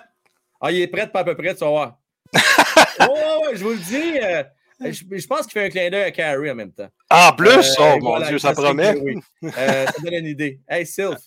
Ah, 0.60 0.70
il 0.70 0.80
est 0.82 0.86
prêt, 0.88 1.10
pas 1.10 1.20
à 1.20 1.24
peu 1.24 1.34
près, 1.34 1.54
tu 1.54 1.60
vas 1.60 1.68
voir. 1.70 1.98
oh, 3.08 3.46
je 3.54 3.62
vous 3.64 3.70
le 3.70 3.78
dis. 3.78 4.18
euh, 4.22 4.42
je, 4.80 5.04
je 5.18 5.26
pense 5.26 5.42
qu'il 5.42 5.52
fait 5.52 5.64
un 5.66 5.70
clin 5.70 5.88
d'œil 5.90 6.02
à 6.04 6.10
Carrie 6.10 6.50
en 6.50 6.54
même 6.54 6.72
temps. 6.72 6.88
En 7.10 7.32
plus? 7.32 7.48
Euh, 7.50 7.74
oh 7.80 7.96
mon 8.00 8.10
voilà, 8.10 8.28
Dieu, 8.28 8.38
ça 8.38 8.52
promet. 8.52 8.94
oui. 9.00 9.18
Euh, 9.44 9.86
ça 9.86 10.02
donne 10.02 10.14
une 10.14 10.26
idée. 10.26 10.60
Hey, 10.68 10.84
Sylph. 10.86 11.20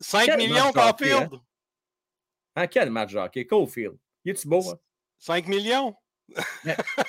5 0.00 0.24
quel 0.26 0.36
millions, 0.38 0.72
Caulfield. 0.72 1.28
hein? 1.34 1.40
Hein, 2.56 2.66
quel 2.68 2.90
match 2.90 3.14
hockey? 3.14 3.46
Cofield. 3.46 3.96
Il 4.24 4.32
est-tu 4.32 4.46
beau? 4.48 4.70
Hein? 4.70 4.78
5 5.18 5.48
millions? 5.48 5.94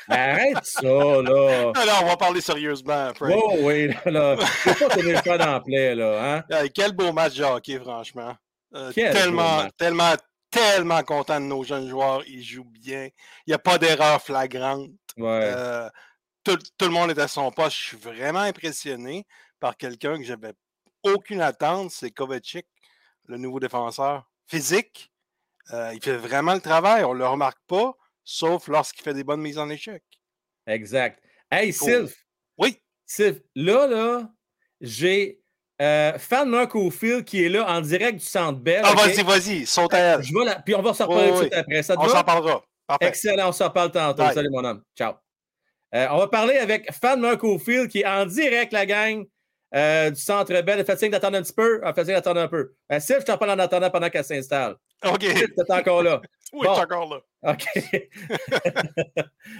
Arrête 0.07 0.63
ça, 0.63 0.81
là. 0.83 1.71
Non, 1.73 1.93
on 2.01 2.05
va 2.05 2.17
parler 2.17 2.41
sérieusement, 2.41 3.13
Frank. 3.13 3.33
Oh 3.35 3.55
oui, 3.59 3.87
là, 4.05 4.11
là. 4.11 4.35
Je 4.37 4.85
pas 4.85 4.95
tenir 4.95 5.23
choix 5.23 5.37
dans 5.37 5.53
la 5.53 5.59
plaie, 5.59 5.95
là. 5.95 6.35
Hein? 6.35 6.43
Hey, 6.49 6.69
quel 6.71 6.91
beau 6.91 7.11
match 7.11 7.35
de 7.35 7.43
hockey, 7.43 7.79
franchement. 7.79 8.35
Euh, 8.73 8.91
tellement, 8.91 9.67
tellement, 9.77 10.13
tellement 10.51 11.01
content 11.03 11.39
de 11.39 11.45
nos 11.45 11.63
jeunes 11.63 11.89
joueurs. 11.89 12.23
Ils 12.27 12.43
jouent 12.43 12.69
bien. 12.69 13.09
Il 13.45 13.49
n'y 13.49 13.53
a 13.53 13.59
pas 13.59 13.77
d'erreur 13.77 14.21
flagrante. 14.21 14.89
Ouais. 15.17 15.41
Euh, 15.43 15.89
tout, 16.43 16.57
tout 16.77 16.85
le 16.85 16.91
monde 16.91 17.11
est 17.11 17.19
à 17.19 17.27
son 17.27 17.51
poste. 17.51 17.77
Je 17.77 17.83
suis 17.83 17.97
vraiment 17.97 18.39
impressionné 18.39 19.25
par 19.59 19.77
quelqu'un 19.77 20.17
que 20.17 20.23
j'avais 20.23 20.53
aucune 21.03 21.41
attente. 21.41 21.91
C'est 21.91 22.11
Kovacic, 22.11 22.67
le 23.27 23.37
nouveau 23.37 23.59
défenseur. 23.59 24.29
Physique. 24.47 25.11
Euh, 25.73 25.91
il 25.93 26.03
fait 26.03 26.17
vraiment 26.17 26.53
le 26.53 26.61
travail. 26.61 27.03
On 27.03 27.13
ne 27.13 27.19
le 27.19 27.27
remarque 27.27 27.57
pas, 27.67 27.93
sauf 28.25 28.67
lorsqu'il 28.67 29.03
fait 29.03 29.13
des 29.13 29.23
bonnes 29.23 29.39
mises 29.41 29.57
en 29.57 29.69
échec. 29.69 30.03
Exact. 30.67 31.21
Hey, 31.49 31.71
Cool. 31.73 31.89
Sylph. 31.89 32.15
Oui? 32.57 32.77
Sylph, 33.05 33.39
là, 33.55 33.87
là, 33.87 34.29
j'ai 34.81 35.39
euh, 35.81 36.17
Fan 36.17 36.49
Mark 36.49 36.73
O'Field 36.75 37.23
qui 37.23 37.43
est 37.45 37.49
là 37.49 37.65
en 37.69 37.81
direct 37.81 38.19
du 38.19 38.25
Centre 38.25 38.59
Bell. 38.59 38.81
Ah, 38.83 38.93
vas-y, 38.95 39.23
vas-y, 39.23 39.65
saute 39.65 39.93
à 39.93 39.99
elle. 39.99 40.23
Je 40.23 40.33
vais 40.33 40.43
la- 40.45 40.59
Puis 40.61 40.73
on 40.75 40.81
va 40.81 40.93
s'en 40.93 41.05
reparler 41.05 41.31
Oui, 41.31 41.33
tout 41.33 41.35
de 41.37 41.43
oui. 41.43 41.49
suite 41.51 41.53
après. 41.59 41.83
Ça 41.83 41.95
On 41.97 42.07
s'en 42.09 42.23
parlera. 42.23 42.63
Parfait. 42.87 43.07
Excellent, 43.07 43.49
on 43.49 43.51
s'en 43.51 43.69
parle 43.69 43.91
tantôt. 43.91 44.23
Bye. 44.23 44.33
Salut, 44.33 44.49
mon 44.51 44.63
homme. 44.63 44.83
Ciao. 44.97 45.13
Euh, 45.93 46.07
on 46.11 46.17
va 46.17 46.27
parler 46.27 46.57
avec 46.57 46.91
Fan 46.93 47.19
Mark 47.19 47.43
O'Field 47.43 47.89
qui 47.89 47.99
est 48.01 48.05
en 48.07 48.25
direct, 48.25 48.73
la 48.73 48.85
gang 48.85 49.25
euh, 49.73 50.09
du 50.11 50.19
Centre 50.21 50.61
Bell. 50.61 50.85
Fait 50.85 50.97
signe 50.97 51.11
d'attendre 51.11 51.37
un 51.37 51.41
petit 51.41 51.53
peu. 51.53 51.79
Ah, 51.83 51.93
fait 51.93 52.05
signe 52.05 52.13
d'attendre 52.13 52.41
un 52.41 52.47
peu. 52.47 52.73
Euh, 52.91 52.99
Sylph, 52.99 53.21
je 53.21 53.25
t'en 53.25 53.37
parle 53.37 53.51
en 53.51 53.59
attendant 53.63 53.89
pendant 53.89 54.09
qu'elle 54.09 54.23
s'installe. 54.25 54.75
OK. 55.05 55.19
T'es 55.19 55.71
encore 55.73 56.03
là. 56.03 56.21
Oui, 56.53 56.67
Bon. 56.67 56.73
suis 56.75 56.83
encore 56.83 57.23
là. 57.43 57.51
OK. 57.51 57.65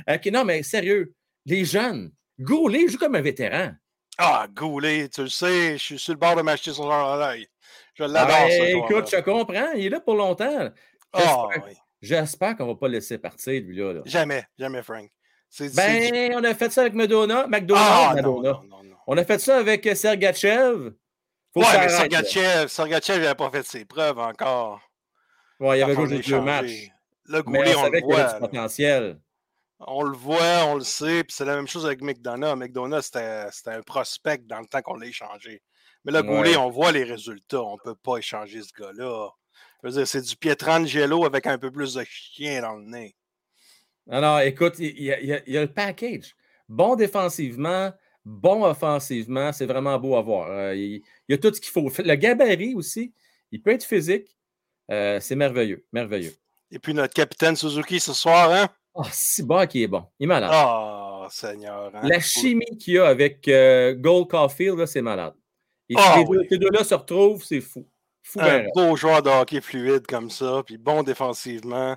OK, 0.10 0.26
non, 0.32 0.46
mais 0.46 0.64
sérieux, 0.64 1.14
les 1.46 1.66
jeunes, 1.66 2.12
Goulet 2.40 2.88
joue 2.88 2.98
comme 2.98 3.16
un 3.16 3.22
vétéran. 3.22 3.72
Ah, 4.18 4.48
Goulet, 4.54 5.10
tu 5.10 5.24
le 5.24 5.30
sais, 5.30 5.74
je 5.74 5.84
suis 5.84 6.00
sur 6.00 6.14
le 6.14 6.20
bord 6.20 6.36
de 6.36 6.42
m'acheter 6.42 6.72
son 6.72 6.84
oreille. 6.86 7.48
Je 7.96 8.04
l'adore, 8.04 8.30
Ah, 8.34 8.48
écoute, 8.50 9.10
je 9.12 9.20
comprends. 9.22 9.72
Il 9.76 9.88
est 9.88 9.90
là 9.90 10.00
pour 10.00 10.16
longtemps. 10.16 10.70
Ah, 11.12 11.20
J'espère 11.20 11.66
oui. 11.66 11.74
j'espère 12.02 12.56
qu'on 12.56 12.68
ne 12.68 12.74
va 12.74 12.80
pas 12.80 12.88
le 12.88 12.94
laisser 12.94 13.18
partir, 13.18 13.62
lui-là. 13.62 13.94
là. 13.94 14.02
Jamais, 14.06 14.46
jamais, 14.58 14.84
Frank. 14.84 15.10
Ben, 15.60 16.34
on 16.36 16.44
a 16.44 16.54
fait 16.54 16.72
ça 16.72 16.82
avec 16.82 16.94
Madonna. 16.94 17.48
McDonald's, 17.48 18.18
Ah, 18.18 18.22
non. 18.22 18.62
On 19.08 19.18
a 19.18 19.24
fait 19.24 19.40
ça 19.40 19.58
avec 19.58 19.86
euh, 19.88 19.96
Sergachev. 19.96 20.92
Faut 21.54 21.62
ouais, 21.62 21.66
mais. 21.80 21.90
Sergachev, 21.90 22.68
Sergachev, 22.68 23.18
il 23.18 23.22
n'avait 23.22 23.36
pas 23.36 23.50
fait 23.52 23.64
ses 23.66 23.86
preuves 23.86 24.20
encore. 24.20 24.82
Ouais, 25.60 25.80
il 25.80 25.84
avait 25.84 25.94
joué 25.96 26.20
deux 26.20 26.42
matchs. 26.42 26.90
Le 27.28 27.42
Goulet, 27.42 27.76
on 27.76 27.90
le 27.90 28.02
voit. 28.02 28.34
du 28.34 28.40
potentiel. 28.40 29.20
On 29.80 30.04
le 30.04 30.16
voit, 30.16 30.66
on 30.68 30.76
le 30.76 30.82
sait, 30.84 31.24
puis 31.24 31.36
c'est 31.36 31.46
la 31.46 31.56
même 31.56 31.68
chose 31.68 31.86
avec 31.86 32.02
McDonough. 32.02 32.56
McDonough, 32.58 33.02
c'était 33.02 33.46
c'était 33.52 33.72
un 33.72 33.82
prospect 33.82 34.40
dans 34.46 34.60
le 34.60 34.66
temps 34.68 34.82
qu'on 34.82 34.96
l'a 34.96 35.06
échangé. 35.08 35.62
Mais 36.04 36.12
le 36.12 36.20
Ouais. 36.22 36.28
Goulet, 36.28 36.56
on 36.58 36.70
voit 36.70 36.92
les 36.92 37.04
résultats. 37.04 37.62
On 37.64 37.74
ne 37.74 37.80
peut 37.84 37.96
pas 37.96 38.18
échanger 38.18 38.62
ce 38.62 38.72
gars-là. 38.80 39.30
Je 39.84 39.88
veux 39.90 39.94
dire, 39.96 40.08
c'est 40.08 40.22
du 40.22 40.36
Pietrangelo 40.38 41.26
avec 41.26 41.46
un 41.48 41.58
peu 41.58 41.72
plus 41.72 41.94
de 41.96 42.04
chien 42.10 42.62
dans 42.62 42.74
le 42.76 42.84
nez. 42.86 43.16
Alors, 44.10 44.40
écoute, 44.42 44.76
il 44.80 45.02
y, 45.02 45.12
a, 45.12 45.20
il 45.20 45.28
y 45.28 45.34
a- 45.34 45.42
il 45.48 45.54
y 45.54 45.58
a 45.58 45.62
le 45.62 45.72
package. 45.72 46.36
Bon 46.70 46.96
défensivement, 46.96 47.92
bon 48.24 48.64
offensivement, 48.66 49.52
c'est 49.52 49.66
vraiment 49.66 49.98
beau 50.00 50.16
à 50.16 50.22
voir. 50.22 50.50
Euh, 50.52 50.76
il, 50.76 50.96
il 50.96 51.04
y 51.30 51.34
a 51.34 51.38
tout 51.38 51.54
ce 51.54 51.60
qu'il 51.62 51.72
faut. 51.72 51.90
Le 52.04 52.16
gabarit 52.16 52.74
aussi, 52.76 53.14
il 53.52 53.62
peut 53.62 53.72
être 53.72 53.84
physique. 53.84 54.36
Euh, 54.92 55.20
c'est 55.20 55.36
merveilleux, 55.36 55.86
merveilleux. 55.92 56.34
Et 56.72 56.80
puis 56.80 56.94
notre 56.94 57.14
capitaine 57.14 57.56
Suzuki 57.56 58.00
ce 58.00 58.14
soir, 58.14 58.52
hein? 58.52 58.68
Ah, 58.96 59.04
si 59.12 59.44
bas 59.44 59.68
qui 59.68 59.84
est 59.84 59.88
bon. 59.88 60.04
Il 60.20 60.24
est 60.26 60.28
malade. 60.28 60.52
Ah, 60.54 61.28
Seigneur. 61.30 61.92
hein? 61.96 62.02
La 62.08 62.20
chimie 62.20 62.78
qu'il 62.80 62.94
y 62.96 63.00
a 63.00 63.08
avec 63.08 63.48
euh, 63.48 63.94
Gold 63.96 64.30
Caulfield, 64.30 64.78
là, 64.78 64.88
c'est 64.88 65.02
malade. 65.02 65.34
Et 65.90 65.96
Ah, 65.98 66.16
ces, 66.18 66.24
deux, 66.26 66.58
deux-là 66.58 66.84
se 66.84 66.94
retrouvent, 66.96 67.44
c'est 67.44 67.62
fou. 67.62 67.88
Fou 68.24 68.40
un 68.42 68.46
ben 68.64 68.68
beau 68.74 68.96
joueur 68.96 69.22
de 69.22 69.30
hockey 69.30 69.62
fluide 69.62 70.08
comme 70.08 70.30
ça, 70.32 70.64
puis 70.66 70.78
bon 70.78 71.04
défensivement. 71.04 71.96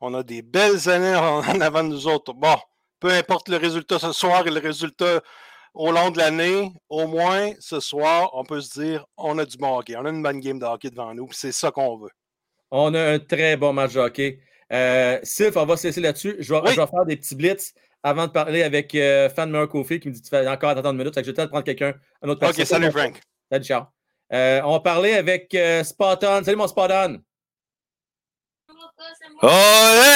On 0.00 0.14
a 0.14 0.22
des 0.22 0.42
belles 0.42 0.88
années 0.88 1.14
en, 1.16 1.60
avant 1.60 1.82
de 1.84 1.88
nous 1.88 2.06
autres. 2.06 2.32
Bon, 2.32 2.56
peu 3.00 3.10
importe 3.10 3.48
le 3.48 3.56
résultat 3.56 3.98
ce 3.98 4.12
soir 4.12 4.46
et 4.46 4.50
le 4.50 4.60
résultat 4.60 5.20
au 5.74 5.92
long 5.92 6.10
de 6.10 6.18
l'année, 6.18 6.72
au 6.88 7.06
moins 7.06 7.52
ce 7.60 7.78
soir, 7.80 8.30
on 8.32 8.44
peut 8.44 8.60
se 8.60 8.80
dire 8.80 9.04
on 9.16 9.38
a 9.38 9.44
du 9.44 9.56
bon 9.58 9.78
hockey, 9.78 9.94
on 9.96 10.04
a 10.04 10.10
une 10.10 10.22
bonne 10.22 10.40
game 10.40 10.58
de 10.58 10.64
hockey 10.64 10.90
devant 10.90 11.14
nous, 11.14 11.28
c'est 11.32 11.52
ça 11.52 11.70
qu'on 11.70 11.98
veut. 11.98 12.10
On 12.70 12.92
a 12.94 13.12
un 13.12 13.18
très 13.18 13.56
bon 13.56 13.72
match 13.72 13.92
de 13.94 14.00
hockey. 14.00 14.40
Euh, 14.72 15.18
Sylph, 15.22 15.56
on 15.56 15.64
va 15.66 15.76
se 15.76 15.86
laisser 15.86 16.00
là-dessus. 16.00 16.36
Je 16.40 16.52
vais, 16.52 16.60
Oui. 16.60 16.70
je 16.74 16.80
vais 16.80 16.86
faire 16.86 17.04
des 17.06 17.16
petits 17.16 17.34
blitz 17.34 17.72
avant 18.02 18.26
de 18.26 18.32
parler 18.32 18.62
avec 18.62 18.94
euh, 18.94 19.28
Fan 19.30 19.50
Meilleur 19.50 19.68
Kofi 19.68 20.00
qui 20.00 20.08
me 20.08 20.12
dit 20.14 20.20
tu 20.22 20.28
fais 20.28 20.46
encore 20.48 20.70
attendre 20.70 20.90
une 20.90 20.98
minute. 20.98 21.14
Fait 21.14 21.20
que 21.22 21.26
je 21.26 21.30
vais 21.30 21.36
peut-être 21.36 21.50
prendre 21.50 21.64
quelqu'un, 21.64 21.94
un 22.22 22.28
autre 22.28 22.46
Ok, 22.46 22.56
personne. 22.56 22.66
salut, 22.80 22.90
Frank. 22.90 23.20
Salut, 23.50 23.64
ciao. 23.64 23.84
Euh, 24.32 24.60
on 24.64 24.72
va 24.72 24.80
parler 24.80 25.14
avec 25.14 25.54
euh, 25.54 25.82
Spot 25.84 26.22
On. 26.24 26.44
Salut, 26.44 26.56
mon 26.56 26.66
Spot 26.68 26.90
On. 26.92 27.18
Olé, 29.00 30.14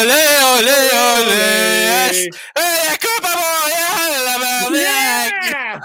olé, 0.00 0.22
olé, 0.54 0.78
olé. 1.18 1.42
Yes. 1.82 2.28
Hey, 2.54 2.86
la 2.86 2.96
Coupe 2.96 3.24
à 3.24 3.34
Montréal, 3.34 4.12
la 4.24 4.78
Yeah! 4.78 5.80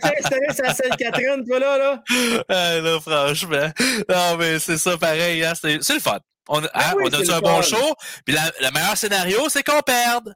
T'as 0.00 0.10
installé 0.18 0.46
sa 0.52 0.74
Sainte-Catherine, 0.74 1.44
toi, 1.46 1.58
là, 1.60 1.78
là? 1.78 2.02
Ah, 2.48 2.80
là, 2.80 2.98
franchement. 3.00 3.70
Non, 4.08 4.36
mais 4.36 4.58
c'est 4.58 4.78
ça 4.78 4.98
pareil. 4.98 5.44
hein, 5.44 5.52
C'est 5.54 5.76
le 5.94 6.00
fun. 6.00 6.18
On, 6.48 6.58
hein, 6.58 6.68
Ben 6.74 6.92
oui, 6.96 7.04
on 7.06 7.14
a 7.14 7.18
le 7.20 7.30
un 7.32 7.40
bon 7.40 7.62
fun. 7.62 7.76
show. 7.76 7.94
Puis 8.26 8.34
la- 8.34 8.50
le 8.60 8.72
meilleur 8.72 8.96
scénario, 8.96 9.48
c'est 9.48 9.62
qu'on 9.62 9.80
perde. 9.80 10.34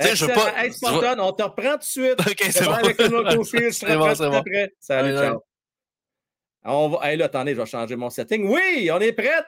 Sais, 0.00 0.16
je 0.16 0.24
veux 0.24 0.32
pas. 0.32 0.50
Hey, 0.56 0.72
Spot 0.72 1.04
On, 1.18 1.32
te 1.32 1.42
reprend 1.42 1.72
tout 1.72 1.78
de 1.78 1.82
suite. 1.84 2.18
Ok, 2.26 2.42
c'est 2.50 2.64
bon. 2.64 2.72
Avec 2.72 2.98
le 2.98 3.04
C'est 3.72 3.96
bon, 3.96 4.14
c'est 4.14 4.28
bon. 4.30 4.38
après. 4.38 4.72
Salut, 4.80 5.14
ciao. 5.14 5.44
On 6.64 6.88
va... 6.88 7.10
Hey, 7.10 7.18
là, 7.18 7.26
attendez, 7.26 7.54
je 7.54 7.60
vais 7.60 7.66
changer 7.66 7.96
mon 7.96 8.08
setting. 8.08 8.48
Oui, 8.48 8.88
on 8.90 8.98
est 9.00 9.12
prête. 9.12 9.44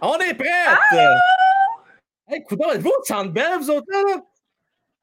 On 0.00 0.18
est 0.18 0.34
prête. 0.34 0.78
Hey, 2.28 2.42
coudonc, 2.44 2.70
êtes-vous 2.72 2.90
au 2.90 3.04
centre 3.04 3.30
belle, 3.32 3.58
vous 3.58 3.70
autres, 3.70 3.86
là? 3.90 4.16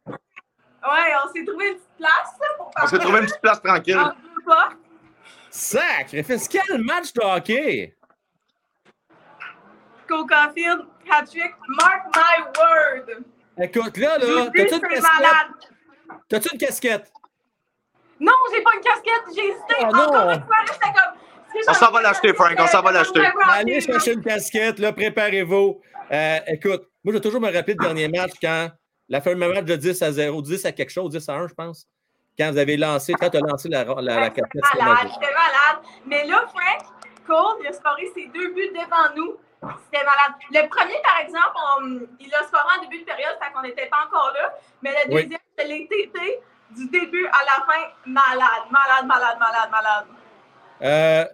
Ouais, 0.07 1.13
on 1.23 1.31
s'est 1.31 1.45
trouvé 1.45 1.67
une 1.69 1.75
petite 1.75 1.97
place 1.97 2.31
là, 2.41 2.47
pour 2.57 2.71
On 2.81 2.87
s'est 2.87 2.97
trouvé 2.99 3.19
une 3.19 3.25
petite 3.25 3.41
place 3.41 3.61
tranquille. 3.61 3.97
entre 3.99 4.15
deux 4.15 4.43
portes. 4.43 4.77
Sacrifice, 5.51 6.47
quel 6.47 6.81
match 6.81 7.13
de 7.13 7.21
hockey! 7.23 7.95
Cole 10.07 10.25
Caulfield, 10.27 10.85
Patrick, 11.07 11.51
mark 11.67 12.05
my 12.15 12.43
word. 12.57 13.23
Écoute, 13.59 13.97
là, 13.97 14.17
là, 14.17 14.49
t'as-tu 14.55 14.73
une 14.73 14.81
casquette? 14.81 15.01
malade. 15.03 15.47
T'as-tu 16.27 16.49
une 16.53 16.57
casquette? 16.59 17.11
Non, 18.19 18.33
j'ai 18.51 18.61
pas 18.63 18.71
une 18.75 18.81
casquette, 18.81 19.23
j'ai 19.35 19.45
hésité. 19.49 19.75
Oh, 19.81 19.85
Encore 19.85 20.25
non. 20.25 20.33
une 20.33 20.43
fois, 20.43 20.57
là, 20.57 20.65
j'étais 20.73 20.85
comme. 20.93 21.19
On 21.67 21.73
s'en 21.73 21.91
va 21.91 22.01
l'acheter, 22.01 22.33
Frank, 22.33 22.55
on 22.59 22.67
s'en 22.67 22.81
va 22.81 22.91
l'acheter. 22.91 23.21
Allez 23.49 23.81
chercher 23.81 24.13
une 24.13 24.23
casquette, 24.23 24.79
là, 24.79 24.93
préparez-vous. 24.93 25.81
Euh, 26.11 26.39
écoute, 26.47 26.83
moi, 27.03 27.07
je 27.07 27.11
vais 27.13 27.21
toujours 27.21 27.41
me 27.41 27.51
rappeler 27.53 27.75
le 27.79 27.83
dernier 27.83 28.07
match 28.07 28.31
quand 28.41 28.69
la 29.09 29.21
fin 29.21 29.35
match 29.35 29.63
de 29.65 29.75
10 29.75 30.01
à 30.01 30.11
0, 30.11 30.41
10 30.41 30.65
à 30.65 30.71
quelque 30.71 30.89
chose, 30.91 31.11
10 31.11 31.27
à 31.29 31.33
1, 31.33 31.47
je 31.47 31.53
pense. 31.53 31.85
Quand 32.37 32.51
vous 32.51 32.57
avez 32.57 32.77
lancé, 32.77 33.13
quand 33.13 33.29
tu 33.29 33.37
as 33.37 33.41
lancé 33.41 33.69
la, 33.69 33.83
la, 33.83 34.01
la 34.01 34.29
casquette, 34.29 34.61
c'était 34.71 34.83
malade, 34.85 35.07
j'étais 35.13 35.33
malade. 35.33 35.77
Mais 36.05 36.25
là, 36.27 36.45
Frank, 36.47 36.87
Cole, 37.27 37.59
il 37.61 37.67
a 37.67 37.73
scoré 37.73 38.09
ses 38.15 38.27
deux 38.27 38.53
buts 38.53 38.71
devant 38.73 39.15
nous. 39.15 39.35
C'était 39.85 40.03
malade. 40.05 40.33
Le 40.49 40.67
premier, 40.69 40.99
par 41.03 41.19
exemple, 41.21 41.53
on- 41.77 42.07
il 42.19 42.33
a 42.33 42.43
scoré 42.47 42.63
en 42.77 42.81
début 42.81 42.99
de 42.99 43.05
période, 43.05 43.35
fait 43.41 43.51
qu'on 43.53 43.61
n'était 43.61 43.87
pas 43.87 44.05
encore 44.07 44.31
là. 44.33 44.53
Mais 44.81 44.91
le 45.07 45.13
Oui. 45.13 45.23
deuxième, 45.23 45.39
c'était 45.57 45.67
les 45.69 45.87
TT 45.87 46.39
du 46.71 46.87
début 46.89 47.25
à 47.27 47.43
la 47.45 47.65
fin. 47.65 47.81
Malade, 48.05 48.65
malade, 48.71 49.05
malade, 49.05 49.37
malade, 49.39 49.69
malade. 49.71 50.05
Euh, 50.83 51.25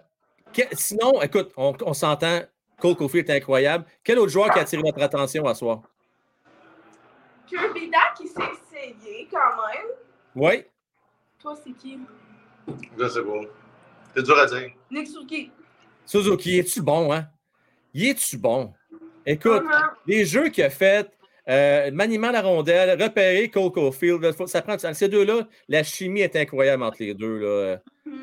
que- 0.52 0.76
sinon, 0.76 1.20
écoute, 1.22 1.52
on, 1.56 1.74
on 1.84 1.94
s'entend, 1.94 2.40
Cole 2.80 2.96
Caulfield 2.96 3.28
est 3.30 3.36
incroyable. 3.36 3.84
Quel 4.04 4.18
autre 4.18 4.30
joueur 4.30 4.50
qui 4.52 4.58
a 4.58 4.62
attiré 4.62 4.82
votre 4.82 5.02
attention 5.02 5.44
à 5.46 5.54
soir? 5.54 5.82
Kirby 7.46 7.88
Dak, 7.90 8.14
il 8.20 8.28
s'est 8.28 8.96
essayé 8.96 9.28
quand 9.30 9.38
même. 9.38 9.86
Oui? 10.34 10.64
Toi, 11.40 11.54
c'est 11.64 11.72
qui? 11.72 11.98
Je 12.98 13.08
sais 13.08 13.22
pas. 13.22 13.40
C'est 14.14 14.22
dur 14.22 14.38
à 14.38 14.46
dire. 14.46 14.70
Nick 14.90 15.06
Suzuki. 15.06 15.50
Suzuki, 16.04 16.58
es-tu 16.58 16.82
bon, 16.82 17.12
hein? 17.12 17.26
Y 17.94 18.10
es-tu 18.10 18.36
bon? 18.36 18.74
Écoute, 19.24 19.64
les 20.06 20.24
jeux 20.24 20.48
qu'il 20.48 20.64
a 20.64 20.70
fait, 20.70 21.10
euh, 21.48 21.90
maniement 21.92 22.30
la 22.30 22.42
rondelle, 22.42 23.00
repérer 23.02 23.48
Cole 23.48 23.70
Caulfield, 23.72 24.34
ça 24.46 24.62
prend. 24.62 24.76
Ces 24.78 25.08
deux-là, 25.08 25.46
la 25.68 25.82
chimie 25.82 26.20
est 26.20 26.36
incroyable 26.36 26.82
entre 26.82 26.98
les 27.00 27.14
deux. 27.14 27.38
là. 27.38 27.76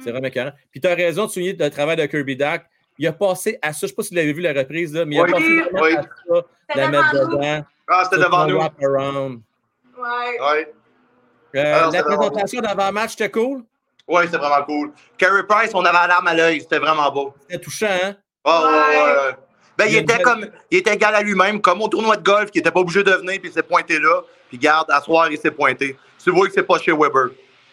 C'est 0.04 0.12
vraiment 0.12 0.28
écœurant. 0.28 0.52
Puis 0.72 0.80
tu 0.82 0.88
as 0.88 0.96
raison 0.96 1.26
de 1.26 1.32
souligner 1.32 1.54
le 1.54 1.70
travail 1.70 1.96
de 1.98 2.06
Kirby 2.06 2.36
Dak. 2.36 2.66
Il 2.98 3.08
a 3.08 3.12
passé 3.14 3.60
à 3.62 3.74
ça, 3.74 3.80
je 3.82 3.86
ne 3.86 3.90
sais 3.90 3.96
pas 3.96 4.04
si 4.04 4.10
vous 4.12 4.16
l'avez 4.16 4.32
vu 4.34 4.42
la 4.42 4.54
reprise, 4.54 4.94
là, 4.94 5.04
mais 5.06 5.16
il 5.16 5.22
Oui, 5.22 5.30
a 5.30 5.34
passé 5.34 5.46
oui. 5.74 5.96
à 5.98 6.02
ça, 6.02 6.42
de 6.76 6.80
la 6.80 6.88
mettre 6.90 7.14
nous. 7.14 7.28
dedans. 7.38 7.66
Ah, 7.88 8.02
c'était 8.06 8.24
devant 8.24 8.48
nous. 8.48 8.58
wrap-around. 8.58 9.42
Ouais. 9.98 10.40
Ouais. 10.40 10.74
Euh, 11.58 11.76
Alors, 11.76 11.92
la 11.92 12.04
présentation 12.04 12.62
d'avant-match, 12.62 13.12
c'était 13.12 13.30
cool? 13.32 13.64
Ouais, 14.08 14.26
c'était 14.26 14.38
vraiment 14.38 14.64
cool. 14.66 14.92
Carey 15.18 15.44
Price, 15.48 15.72
on 15.74 15.84
avait 15.84 15.98
la 15.98 16.08
larme 16.08 16.28
à 16.28 16.34
l'œil. 16.34 16.62
C'était 16.62 16.80
vraiment 16.80 17.12
beau. 17.12 17.34
C'était 17.42 17.60
touchant, 17.62 17.88
hein? 17.90 18.16
Ouais, 18.46 18.52
ouais, 18.54 18.62
ouais, 18.62 19.28
ouais. 19.30 19.36
Ben, 19.78 19.86
Il 19.90 19.96
était 19.98 20.14
belle- 20.16 20.22
comme, 20.24 20.48
il 20.72 20.78
était 20.78 20.94
égal 20.94 21.14
à 21.16 21.22
lui-même, 21.22 21.60
comme 21.62 21.82
au 21.82 21.88
tournoi 21.88 22.16
de 22.18 22.24
golf, 22.24 22.50
qui 22.52 22.60
n'était 22.60 22.72
pas 22.72 22.80
obligé 22.80 23.04
de 23.04 23.12
venir, 23.12 23.40
puis 23.40 23.50
il 23.50 23.54
s'est 23.54 23.64
pointé 23.64 24.00
là. 24.00 24.22
Puis 24.50 24.58
garde, 24.58 24.90
à 24.90 25.02
soir, 25.02 25.30
il 25.32 25.38
s'est 25.38 25.52
pointé. 25.52 25.98
Tu 26.24 26.32
vois 26.32 26.48
que 26.48 26.54
c'est 26.54 26.64
pas 26.64 26.78
chez 26.80 26.92
Weber. 26.92 27.30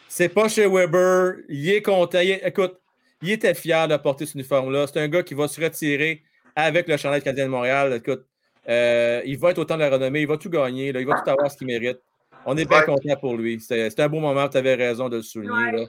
C'est 0.08 0.28
pas 0.28 0.48
chez 0.48 0.66
Weber. 0.66 1.34
Il 1.48 1.70
est 1.70 1.82
content. 1.82 2.18
Il 2.20 2.30
est- 2.32 2.42
écoute, 2.46 2.74
il 3.22 3.30
était 3.30 3.54
fier 3.54 3.86
de 3.88 3.96
porter 3.96 4.26
cet 4.26 4.34
uniforme-là. 4.34 4.86
C'est 4.86 5.00
un 5.00 5.08
gars 5.08 5.22
qui 5.22 5.34
va 5.34 5.46
se 5.48 5.60
retirer 5.60 6.22
avec 6.56 6.88
le 6.88 6.96
chandail 6.96 7.22
canadien 7.22 7.44
de 7.46 7.50
Montréal. 7.50 7.92
Écoute, 7.94 8.24
euh, 8.68 9.22
il 9.24 9.38
va 9.38 9.50
être 9.50 9.58
autant 9.58 9.76
de 9.76 9.80
la 9.80 9.90
renommée. 9.90 10.20
Il 10.22 10.26
va 10.26 10.36
tout 10.36 10.50
gagner. 10.50 10.92
là. 10.92 11.00
Il 11.00 11.06
va 11.06 11.20
tout 11.20 11.30
avoir 11.30 11.50
ce 11.50 11.56
qu'il 11.56 11.66
mérite. 11.68 11.98
On 12.44 12.56
est 12.56 12.64
bien 12.64 12.80
Ouais. 12.80 12.84
content 12.86 13.16
pour 13.20 13.36
lui. 13.36 13.60
C'est 13.60 13.88
c'est 13.90 14.00
un 14.00 14.08
beau 14.08 14.18
moment. 14.18 14.48
Tu 14.48 14.56
avais 14.58 14.74
raison 14.74 15.08
de 15.08 15.16
le 15.18 15.22
souligner. 15.22 15.72
là. 15.72 15.84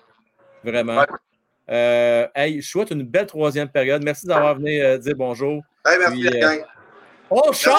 Vraiment. 0.64 1.04
Euh, 1.70 2.28
hey, 2.36 2.62
je 2.62 2.70
souhaite 2.70 2.92
une 2.92 3.04
belle 3.04 3.26
troisième 3.28 3.70
période. 3.70 4.04
Merci 4.04 4.28
d'avoir 4.28 4.56
venu 4.56 4.82
euh, 4.82 4.98
dire 4.98 5.16
bonjour. 5.16 5.64
Hey, 5.86 5.98
merci, 5.98 6.14
Puis, 6.14 6.24
la 6.24 6.30
euh, 6.36 6.58
gang. 6.58 6.66
Oh, 7.30 7.54
Sean! 7.54 7.74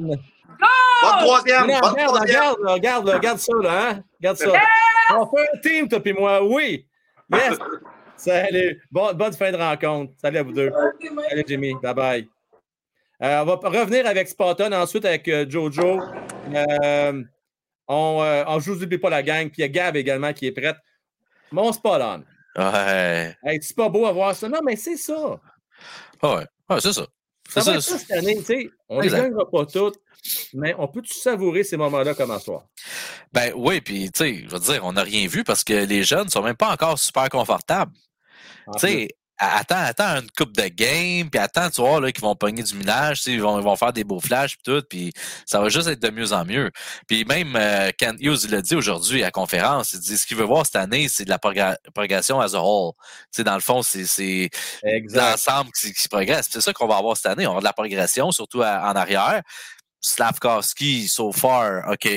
Bonne 0.00 1.24
troisième, 1.24 1.66
bonne 1.66 1.76
regarde, 1.76 1.96
troisième. 1.96 2.40
regarde, 2.40 2.58
regarde, 2.64 3.08
regarde 3.08 3.38
ça, 3.38 3.52
là, 3.62 3.88
hein? 3.90 4.02
Regarde 4.18 4.36
ça. 4.36 4.52
On 5.14 5.26
fait 5.26 5.48
un 5.54 5.58
team, 5.60 5.88
toi 5.88 6.00
et 6.04 6.12
moi, 6.12 6.44
oui. 6.44 6.86
Yes. 7.32 7.58
Salut. 8.16 8.82
Bon- 8.90 9.14
bonne 9.14 9.32
fin 9.32 9.52
de 9.52 9.56
rencontre. 9.56 10.12
Salut 10.20 10.38
à 10.38 10.42
vous 10.42 10.52
deux. 10.52 10.72
Salut, 11.28 11.44
Jimmy. 11.46 11.74
Bye-bye. 11.74 12.26
Euh, 13.22 13.40
on 13.42 13.44
va 13.44 13.54
revenir 13.68 14.06
avec 14.06 14.28
Spartan, 14.28 14.72
ensuite 14.72 15.04
avec 15.04 15.28
euh, 15.28 15.46
Jojo. 15.48 16.00
Euh, 16.52 17.22
on, 17.86 18.18
euh, 18.22 18.44
on 18.48 18.58
joue 18.58 18.74
n'oublie 18.74 18.98
pas 18.98 19.10
la 19.10 19.22
gang. 19.22 19.48
Puis 19.48 19.58
il 19.58 19.60
y 19.60 19.64
a 19.64 19.68
Gab 19.68 19.96
également 19.96 20.32
qui 20.32 20.46
est 20.46 20.52
prête. 20.52 20.76
Mon 21.52 21.72
Spartan. 21.72 22.22
Ouais. 22.56 23.36
Hey, 23.44 23.58
c'est 23.62 23.76
pas 23.76 23.88
beau 23.88 24.06
à 24.06 24.12
voir 24.12 24.34
ça. 24.34 24.48
Non, 24.48 24.60
mais 24.64 24.76
c'est 24.76 24.96
ça. 24.96 25.40
Ouais. 26.22 26.46
Ouais, 26.68 26.80
c'est 26.80 26.92
ça. 26.92 27.06
Ça 27.48 27.60
C'est 27.60 27.60
va 27.60 27.64
ça, 27.64 27.74
être 27.74 27.80
ça 27.82 27.98
cette 27.98 28.10
année, 28.10 28.36
tu 28.38 28.44
sais. 28.44 28.70
On 28.88 29.00
ne 29.00 29.08
gagnera 29.08 29.50
pas 29.50 29.64
toutes, 29.64 29.98
mais 30.52 30.74
on 30.78 30.88
peut 30.88 31.02
savourer 31.04 31.64
ces 31.64 31.76
moments-là 31.76 32.14
comme 32.14 32.30
un 32.30 32.38
soir? 32.38 32.64
Ben 33.32 33.52
oui, 33.56 33.80
puis 33.80 34.10
tu 34.10 34.18
sais, 34.18 34.44
je 34.44 34.48
veux 34.48 34.58
dire, 34.58 34.84
on 34.84 34.92
n'a 34.92 35.02
rien 35.02 35.26
vu 35.26 35.44
parce 35.44 35.64
que 35.64 35.72
les 35.72 36.02
jeunes 36.02 36.28
sont 36.28 36.42
même 36.42 36.56
pas 36.56 36.72
encore 36.72 36.98
super 36.98 37.28
confortables. 37.28 37.92
Tu 38.74 38.80
sais, 38.80 39.08
attends, 39.38 39.76
attends 39.78 40.20
une 40.20 40.30
coupe 40.36 40.56
de 40.56 40.68
game, 40.68 41.30
puis 41.30 41.40
attends, 41.40 41.70
tu 41.70 41.80
vois, 41.80 42.00
là, 42.00 42.10
qu'ils 42.12 42.22
vont 42.22 42.34
pogner 42.34 42.62
du 42.62 42.74
sais, 43.14 43.32
ils 43.32 43.40
vont, 43.40 43.58
ils 43.58 43.64
vont 43.64 43.76
faire 43.76 43.92
des 43.92 44.04
beaux 44.04 44.20
flashs, 44.20 44.56
puis 44.56 44.72
tout, 44.72 44.82
puis 44.88 45.12
ça 45.46 45.60
va 45.60 45.68
juste 45.68 45.88
être 45.88 46.00
de 46.00 46.10
mieux 46.10 46.32
en 46.32 46.44
mieux. 46.44 46.70
Puis 47.06 47.24
même 47.24 47.54
euh, 47.56 47.90
Kent 47.96 48.18
Hughes, 48.20 48.48
l'a 48.50 48.62
dit 48.62 48.74
aujourd'hui 48.74 49.22
à 49.22 49.26
la 49.26 49.30
conférence, 49.30 49.92
il 49.92 50.00
dit 50.00 50.18
ce 50.18 50.26
qu'il 50.26 50.36
veut 50.36 50.44
voir 50.44 50.66
cette 50.66 50.76
année, 50.76 51.08
c'est 51.08 51.24
de 51.24 51.30
la 51.30 51.38
progression 51.38 52.40
as 52.40 52.54
a 52.54 52.60
whole. 52.60 52.92
Tu 53.32 53.38
sais, 53.38 53.44
dans 53.44 53.54
le 53.54 53.60
fond, 53.60 53.82
c'est 53.82 54.06
c'est 54.06 54.50
l'ensemble 55.12 55.70
qui, 55.72 55.92
qui 55.92 56.08
progresse. 56.08 56.48
C'est 56.50 56.60
ça 56.60 56.72
qu'on 56.72 56.86
va 56.86 56.96
avoir 56.96 57.16
cette 57.16 57.26
année. 57.26 57.46
On 57.46 57.50
va 57.50 57.58
avoir 57.58 57.62
de 57.62 57.66
la 57.68 57.72
progression, 57.72 58.30
surtout 58.32 58.62
à- 58.62 58.90
en 58.90 58.96
arrière. 58.96 59.42
Slavkowski, 60.00 61.08
so 61.08 61.32
far, 61.32 61.88
OK. 61.90 62.08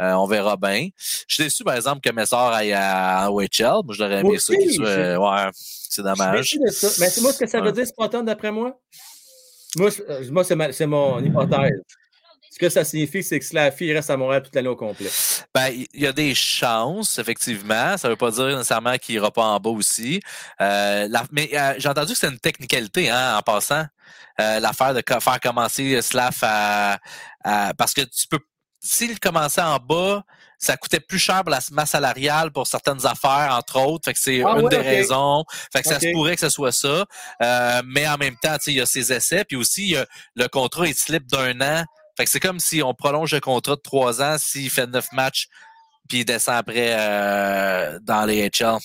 Euh, 0.00 0.12
on 0.14 0.26
verra 0.26 0.56
bien. 0.56 0.88
Je 1.28 1.34
suis 1.34 1.44
déçu, 1.44 1.62
par 1.64 1.76
exemple, 1.76 2.00
que 2.00 2.10
Messor 2.12 2.52
aille 2.52 2.72
à, 2.72 3.18
à 3.24 3.30
OHL. 3.30 3.82
Moi, 3.84 3.94
je 3.94 4.02
l'aurais 4.02 4.20
aimé 4.20 4.38
ça. 4.38 4.52
soit- 4.74 5.16
ouais, 5.18 5.50
c'est 5.52 5.78
Je 5.78 5.92
suis 5.92 6.02
dommage. 6.02 6.54
de 6.66 6.70
ça. 6.70 6.88
Mais 6.98 7.08
c'est- 7.10 7.20
moi, 7.20 7.32
ce 7.32 7.38
que 7.38 7.46
ça 7.48 7.60
veut 7.60 7.72
dire, 7.72 7.84
tant 8.10 8.22
d'après 8.22 8.50
moi? 8.50 8.76
Moi, 9.76 9.90
je- 9.90 10.02
euh, 10.08 10.24
moi 10.30 10.44
c'est 10.44 10.56
ma- 10.56 10.72
c'est 10.72 10.86
mon 10.86 11.22
hypothèse. 11.24 11.80
Ce 12.50 12.58
que 12.60 12.68
ça 12.68 12.84
signifie, 12.84 13.20
c'est 13.24 13.40
que 13.40 13.44
Slaffy 13.44 13.92
reste 13.92 14.10
à 14.10 14.16
Montréal 14.16 14.40
toute 14.44 14.54
l'année 14.54 14.68
au 14.68 14.76
complet. 14.76 15.10
Ben, 15.52 15.70
il 15.92 16.00
y 16.00 16.06
a 16.06 16.12
des 16.12 16.36
chances, 16.36 17.18
effectivement. 17.18 17.96
Ça 17.96 18.06
ne 18.06 18.12
veut 18.12 18.16
pas 18.16 18.30
dire 18.30 18.44
nécessairement 18.46 18.96
qu'il 18.96 19.16
n'ira 19.16 19.32
pas 19.32 19.42
en 19.42 19.58
bas 19.58 19.70
aussi. 19.70 20.20
Euh, 20.60 21.08
la- 21.10 21.24
mais 21.32 21.50
euh, 21.52 21.74
j'ai 21.78 21.88
entendu 21.88 22.12
que 22.12 22.18
c'est 22.18 22.28
une 22.28 22.38
technicalité, 22.38 23.10
hein, 23.10 23.36
en 23.38 23.42
passant. 23.42 23.84
Euh, 24.40 24.60
L'affaire 24.60 24.94
de 24.94 25.00
co- 25.00 25.18
faire 25.18 25.40
commencer 25.40 26.00
Slav 26.02 26.36
à, 26.42 26.98
à- 27.42 27.74
Parce 27.74 27.92
que 27.92 28.02
tu 28.02 28.28
peux. 28.28 28.38
S'il 28.86 29.18
commençait 29.18 29.62
en 29.62 29.78
bas, 29.78 30.22
ça 30.58 30.76
coûtait 30.76 31.00
plus 31.00 31.18
cher 31.18 31.40
pour 31.42 31.50
la 31.50 31.60
masse 31.72 31.90
salariale 31.90 32.50
pour 32.52 32.66
certaines 32.66 33.04
affaires, 33.06 33.54
entre 33.58 33.80
autres. 33.80 34.04
Fait 34.04 34.12
que 34.12 34.18
c'est 34.20 34.42
Ah 34.44 34.56
une 34.58 34.64
ouais, 34.64 34.70
des 34.70 34.76
raisons. 34.78 35.44
Fait 35.72 35.80
que 35.82 35.88
ça 35.88 35.98
se 36.00 36.12
pourrait 36.12 36.34
que 36.34 36.40
ce 36.42 36.48
soit 36.50 36.72
ça. 36.72 37.04
Euh, 37.42 37.82
mais 37.86 38.06
en 38.06 38.16
même 38.18 38.36
temps, 38.36 38.54
tu 38.58 38.64
sais, 38.64 38.72
il 38.72 38.76
y 38.76 38.80
a 38.80 38.86
ses 38.86 39.12
essais. 39.12 39.44
Puis 39.44 39.56
aussi, 39.56 39.82
il 39.84 39.90
y 39.92 39.96
a- 39.96 40.06
le 40.36 40.48
contrat, 40.48 40.86
il 40.86 40.94
slip 40.94 41.26
d'un 41.26 41.58
an. 41.60 41.84
Fait 42.16 42.24
que 42.26 42.30
c'est 42.30 42.40
comme 42.40 42.60
si 42.60 42.82
on 42.82 42.92
prolonge 42.94 43.32
le 43.32 43.40
contrat 43.40 43.74
de 43.76 43.80
trois 43.80 44.22
ans 44.22 44.36
s'il 44.38 44.70
fait 44.70 44.86
neuf 44.86 45.06
matchs 45.12 45.48
puis 46.06 46.18
il 46.20 46.24
descend 46.26 46.56
après 46.56 46.94
euh, 46.98 47.98
dans 48.02 48.26
les 48.26 48.50
HL. 48.50 48.76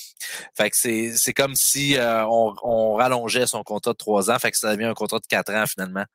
Fait 0.55 0.69
que 0.69 0.77
c'est, 0.77 1.11
c'est 1.17 1.33
comme 1.33 1.53
si 1.53 1.97
euh, 1.97 2.25
on, 2.25 2.55
on 2.63 2.93
rallongeait 2.93 3.45
son 3.45 3.61
contrat 3.61 3.91
de 3.91 3.97
trois 3.97 4.31
ans. 4.31 4.39
Fait 4.39 4.51
que 4.51 4.57
ça 4.57 4.73
devient 4.73 4.85
un 4.87 4.93
contrat 4.93 5.19
de 5.19 5.25
quatre 5.27 5.53
ans 5.53 5.65
finalement. 5.67 6.05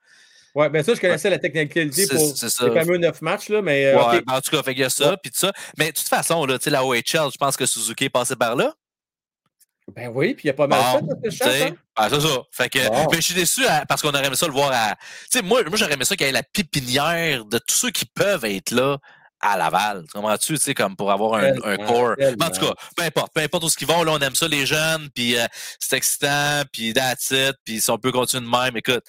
Ouais, 0.55 0.69
ben 0.69 0.85
ça, 0.85 0.95
je 0.95 1.01
connaissais 1.01 1.31
la 1.31 1.39
technicalité 1.39 2.07
C'est- 2.07 2.15
pour 2.15 2.37
c'est 2.37 2.49
ça. 2.49 2.69
les 2.69 2.73
fameux 2.81 2.97
neuf 2.99 3.21
matchs, 3.23 3.49
là, 3.49 3.61
mais 3.61 3.87
euh, 3.87 3.97
Ouais, 3.99 4.23
ben, 4.25 4.35
en 4.35 4.41
tout 4.41 4.51
cas, 4.53 4.63
fait 4.63 4.73
qu'il 4.73 4.83
y 4.83 4.87
a 4.87 4.91
ça, 4.91 5.17
puis 5.17 5.33
tout 5.33 5.39
ça. 5.41 5.53
Mais 5.79 5.91
de 5.91 5.97
toute 5.97 6.07
façon, 6.09 6.47
là, 6.47 6.59
la 6.67 6.85
OHL, 6.85 7.03
je 7.33 7.37
pense 7.39 7.57
que 7.57 7.67
Suzuki 7.67 8.05
est 8.05 8.09
passé 8.11 8.37
par 8.37 8.55
là. 8.55 8.73
Ben 9.95 10.11
oui, 10.15 10.33
puis 10.35 10.45
il 10.45 10.47
y 10.47 10.51
a 10.51 10.55
pas 10.55 10.67
mal 10.67 10.81
Bon, 11.03 11.09
fait, 11.23 11.31
cette 11.31 11.31
tu 11.33 11.37
sais, 11.37 11.45
chance, 11.61 11.71
hein? 11.73 11.77
ben, 11.97 12.09
c'est 12.09 12.21
ça. 12.27 12.39
Fait 12.53 12.69
que, 12.71 12.89
Bon. 12.89 13.13
je 13.13 13.21
suis 13.21 13.35
déçu 13.35 13.67
à- 13.67 13.85
parce 13.85 14.01
qu'on 14.01 14.09
aurait 14.11 14.25
aimé 14.27 14.37
ça 14.37 14.47
le 14.47 14.53
voir 14.53 14.71
à. 14.73 14.95
Tu 15.31 15.39
sais, 15.39 15.43
moi, 15.43 15.63
moi 15.65 15.77
j'aurais 15.77 15.93
aimé 15.93 16.05
ça 16.07 16.17
qu'il 16.17 16.25
y 16.27 16.29
ait 16.31 16.33
la 16.33 16.43
pépinière 16.43 17.45
de 17.45 17.59
tous 17.59 17.75
ceux 17.77 17.91
qui 17.91 18.07
peuvent 18.07 18.45
être 18.47 18.71
là 18.71 18.97
à 19.41 19.59
Laval. 19.59 20.05
Tu 20.07 20.13
comprends-tu? 20.13 20.55
Tu 20.55 20.59
sais, 20.61 20.73
comme 20.75 20.97
pour 20.97 21.13
avoir 21.13 21.35
un, 21.35 21.53
un 21.65 21.77
corps. 21.77 22.15
En 22.41 22.51
tout 22.51 22.61
cas, 22.67 22.73
peu 22.97 23.03
importe, 23.03 23.33
peu 23.35 23.41
importe 23.43 23.65
où 23.65 23.69
ce 23.69 23.77
qu'ils 23.77 23.87
vont, 23.89 24.03
là, 24.05 24.13
on 24.13 24.19
aime 24.21 24.35
ça, 24.35 24.49
les 24.49 24.65
jeunes, 24.65 25.11
puis 25.15 25.37
euh, 25.39 25.45
c'est 25.79 25.97
excitant, 25.99 26.63
puis 26.73 26.95
that's 26.95 27.31
it, 27.33 27.55
puis 27.65 27.81
si 27.83 27.91
on 27.91 27.99
peut 27.99 28.13
continuer 28.13 28.47
de 28.47 28.51
même, 28.51 28.77
écoute. 28.79 29.05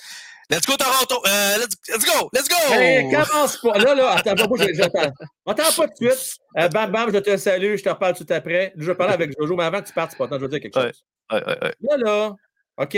Let's 0.49 0.65
go 0.67 0.75
Toronto! 0.77 1.21
Euh, 1.27 1.57
let's, 1.57 1.75
let's 1.89 2.05
go! 2.05 2.29
Let's 2.31 2.47
go! 2.47 2.73
Hey, 2.73 3.09
commence 3.11 3.57
pas. 3.57 3.77
Là, 3.79 3.95
là, 3.95 4.11
attends, 4.11 4.35
pas, 4.35 4.47
moi, 4.47 4.57
j'attends. 4.73 5.11
Attends 5.45 5.63
pas 5.75 5.87
tout 5.87 6.05
de 6.05 6.11
suite. 6.11 6.37
Euh, 6.57 6.67
bam, 6.69 6.91
bam, 6.91 7.11
je 7.11 7.17
te 7.17 7.35
salue, 7.37 7.75
je 7.77 7.83
te 7.83 7.89
reparle 7.89 8.15
tout 8.15 8.25
après. 8.29 8.71
Je 8.77 8.85
vais 8.85 8.95
parler 8.95 9.13
avec 9.13 9.31
Jojo, 9.39 9.55
mais 9.55 9.63
avant 9.63 9.81
que 9.81 9.87
tu 9.87 9.93
partes, 9.93 10.11
c'est 10.11 10.17
pas 10.17 10.27
temps, 10.27 10.35
je 10.37 10.41
veux 10.43 10.47
dire 10.49 10.59
quelque 10.59 10.79
chose. 10.79 11.03
Ouais, 11.31 11.43
ouais, 11.43 11.57
ouais. 11.63 11.73
Là, 11.81 11.97
là, 11.97 12.35
OK? 12.77 12.97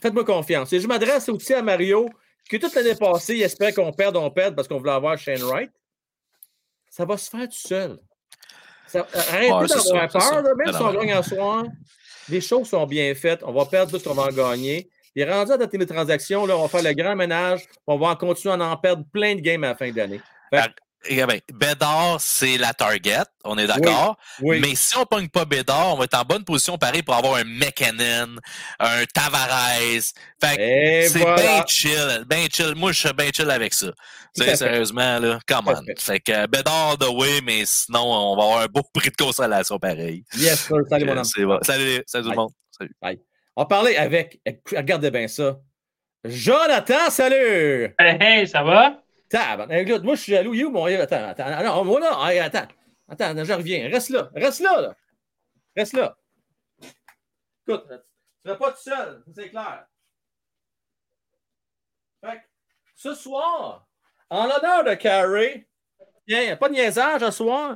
Faites-moi 0.00 0.24
confiance. 0.24 0.72
Et 0.72 0.80
je 0.80 0.86
m'adresse 0.86 1.28
aussi 1.28 1.52
à 1.52 1.60
Mario, 1.60 2.08
que 2.48 2.56
toute 2.56 2.74
l'année 2.74 2.94
passée, 2.94 3.34
il 3.36 3.42
espérait 3.42 3.74
qu'on 3.74 3.92
perde, 3.92 4.16
on 4.16 4.30
perde 4.30 4.54
parce 4.56 4.66
qu'on 4.68 4.78
voulait 4.78 4.92
avoir 4.92 5.18
Shane 5.18 5.42
Wright. 5.42 5.70
Ça 6.88 7.04
va 7.04 7.18
se 7.18 7.28
faire 7.28 7.46
tout 7.46 7.68
seul. 7.68 7.98
Ça- 8.86 9.06
arrêtez 9.12 9.52
Ouais, 9.52 9.68
c'est 9.68 9.84
d'avoir 9.84 10.08
peur, 10.08 10.42
là, 10.42 10.54
même 10.54 10.72
si 10.74 10.80
on 10.80 10.92
gagne 10.94 11.12
un 11.12 11.22
soir. 11.22 11.64
Les 12.30 12.40
choses 12.40 12.68
sont 12.68 12.86
bien 12.86 13.14
faites. 13.14 13.42
On 13.42 13.52
va 13.52 13.66
perdre 13.66 13.90
plus 13.92 14.02
qu'on 14.02 14.14
va 14.14 14.24
en 14.24 14.28
gagner. 14.32 14.88
Il 15.14 15.22
est 15.22 15.32
rendu 15.32 15.52
à 15.52 15.56
dater 15.56 15.78
les 15.78 15.86
transactions. 15.86 16.46
Là, 16.46 16.56
on 16.56 16.62
va 16.62 16.68
faire 16.68 16.82
le 16.82 16.92
grand 16.94 17.16
ménage. 17.16 17.62
On 17.86 17.98
va 17.98 18.08
en 18.08 18.16
continuer 18.16 18.54
à 18.54 18.58
en 18.58 18.76
perdre 18.76 19.04
plein 19.12 19.34
de 19.34 19.40
games 19.40 19.64
à 19.64 19.68
la 19.68 19.74
fin 19.76 19.90
d'année. 19.90 20.20
Eh 21.06 21.24
ben, 21.24 21.40
Bédard, 21.54 22.20
c'est 22.20 22.58
la 22.58 22.74
target, 22.74 23.22
on 23.44 23.56
est 23.56 23.66
d'accord. 23.66 24.18
Oui, 24.40 24.56
oui. 24.56 24.60
Mais 24.60 24.74
si 24.74 24.96
on 24.98 25.04
pogne 25.04 25.28
pas 25.28 25.44
Bédard, 25.44 25.94
on 25.94 25.96
va 25.96 26.04
être 26.04 26.18
en 26.18 26.24
bonne 26.24 26.44
position 26.44 26.76
pareil 26.76 27.02
pour 27.02 27.14
avoir 27.14 27.36
un 27.36 27.44
McKinnon, 27.44 28.36
un 28.80 29.04
Tavares. 29.14 30.02
Fait 30.40 31.08
c'est 31.08 31.18
voilà. 31.20 31.36
bien 31.36 31.64
chill, 31.66 32.24
bien 32.28 32.46
chill. 32.52 32.74
Moi, 32.74 32.92
je 32.92 32.98
suis 32.98 33.12
bien 33.12 33.30
chill 33.32 33.50
avec 33.50 33.74
ça. 33.74 33.86
Sérieusement, 34.34 35.20
là, 35.20 35.38
come 35.46 35.68
on. 35.68 36.00
Fait 36.00 36.20
que 36.20 36.32
euh, 36.32 36.46
Bédard, 36.46 36.98
de 36.98 37.06
oui, 37.06 37.40
mais 37.44 37.62
sinon, 37.64 38.02
on 38.02 38.36
va 38.36 38.42
avoir 38.42 38.60
un 38.62 38.66
beau 38.66 38.82
prix 38.92 39.10
de 39.10 39.16
consolation 39.16 39.78
pareil. 39.78 40.24
Yes, 40.36 40.66
sir. 40.66 40.78
Salut, 40.88 41.06
mon 41.06 41.24
c'est 41.24 41.44
bon. 41.44 41.58
Salut, 41.62 42.02
salut 42.06 42.24
tout 42.24 42.30
le 42.30 42.36
monde. 42.36 42.50
Salut. 42.76 42.94
Bye. 43.00 43.20
On 43.60 43.66
parlait 43.66 43.96
avec. 43.96 44.40
Regardez 44.70 45.10
bien 45.10 45.26
ça. 45.26 45.58
Jonathan, 46.24 47.10
salut! 47.10 47.92
Hey, 47.98 48.16
hey, 48.20 48.46
ça 48.46 48.62
va? 48.62 49.02
Tab. 49.28 49.68
Moi, 50.04 50.14
je 50.14 50.20
suis 50.20 50.32
jaloux. 50.32 50.54
Il 50.54 50.60
est 50.60 50.64
où 50.64 50.70
mon. 50.70 50.84
Attends, 50.84 51.26
attends. 51.30 51.64
Non, 51.64 51.84
moi, 51.84 51.98
là. 51.98 52.30
hey, 52.30 52.38
Attends. 52.38 52.68
Attends, 53.08 53.44
je 53.44 53.52
reviens. 53.52 53.88
Reste 53.90 54.10
là. 54.10 54.30
Reste 54.32 54.60
là, 54.60 54.80
là. 54.80 54.96
Reste 55.76 55.94
là. 55.94 56.16
Écoute, 57.66 57.84
tu 57.88 57.94
ne 58.44 58.54
seras 58.54 58.56
pas 58.58 58.70
tout 58.70 58.80
seul. 58.80 59.24
C'est 59.34 59.50
clair. 59.50 59.86
Fait 62.24 62.36
que, 62.36 62.42
ce 62.94 63.14
soir, 63.14 63.88
en 64.30 64.46
l'honneur 64.46 64.84
de 64.84 64.94
Carrie, 64.94 65.66
tiens, 66.28 66.56
pas 66.56 66.68
de 66.68 66.74
niaisage 66.74 67.22
ce 67.22 67.32
soir. 67.32 67.74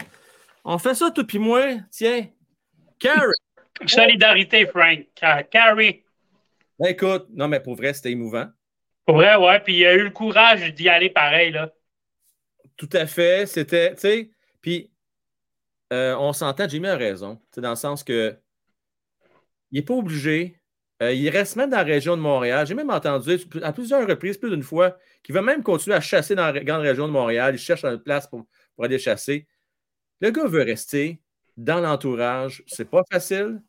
On 0.64 0.78
fait 0.78 0.94
ça, 0.94 1.10
tout 1.10 1.26
puis 1.26 1.40
moi. 1.40 1.74
Tiens. 1.90 2.28
Carrie. 3.00 3.41
Solidarité, 3.86 4.66
Frank. 4.66 5.06
Ca- 5.18 5.42
Carrie. 5.44 6.04
Ben, 6.78 6.88
écoute, 6.88 7.26
non, 7.30 7.48
mais 7.48 7.60
pour 7.60 7.76
vrai, 7.76 7.92
c'était 7.92 8.10
émouvant. 8.10 8.48
Pour 9.06 9.16
vrai, 9.16 9.36
ouais. 9.36 9.60
Puis 9.60 9.78
il 9.78 9.86
a 9.86 9.94
eu 9.94 10.04
le 10.04 10.10
courage 10.10 10.72
d'y 10.74 10.88
aller 10.88 11.10
pareil, 11.10 11.52
là. 11.52 11.72
Tout 12.76 12.90
à 12.92 13.06
fait. 13.06 13.46
C'était, 13.46 13.94
tu 13.94 14.00
sais, 14.00 14.30
puis 14.60 14.90
euh, 15.92 16.16
on 16.16 16.32
s'entend, 16.32 16.68
Jimmy 16.68 16.88
a 16.88 16.96
raison, 16.96 17.40
dans 17.56 17.70
le 17.70 17.76
sens 17.76 18.02
que 18.02 18.36
il 19.70 19.76
n'est 19.78 19.84
pas 19.84 19.94
obligé. 19.94 20.58
Euh, 21.02 21.12
il 21.12 21.28
reste 21.30 21.56
même 21.56 21.70
dans 21.70 21.78
la 21.78 21.82
région 21.82 22.16
de 22.16 22.22
Montréal. 22.22 22.66
J'ai 22.66 22.74
même 22.74 22.90
entendu 22.90 23.38
à 23.62 23.72
plusieurs 23.72 24.06
reprises, 24.06 24.38
plus 24.38 24.50
d'une 24.50 24.62
fois, 24.62 24.96
qu'il 25.22 25.34
va 25.34 25.42
même 25.42 25.62
continuer 25.62 25.96
à 25.96 26.00
chasser 26.00 26.34
dans 26.34 26.52
la 26.52 26.60
grande 26.62 26.82
région 26.82 27.08
de 27.08 27.12
Montréal. 27.12 27.54
Il 27.54 27.58
cherche 27.58 27.84
une 27.84 27.98
place 27.98 28.26
pour, 28.26 28.46
pour 28.74 28.84
aller 28.84 28.98
chasser. 28.98 29.46
Le 30.20 30.30
gars 30.30 30.46
veut 30.46 30.62
rester 30.62 31.20
dans 31.56 31.80
l'entourage. 31.80 32.62
C'est 32.66 32.88
pas 32.88 33.02
facile. 33.10 33.60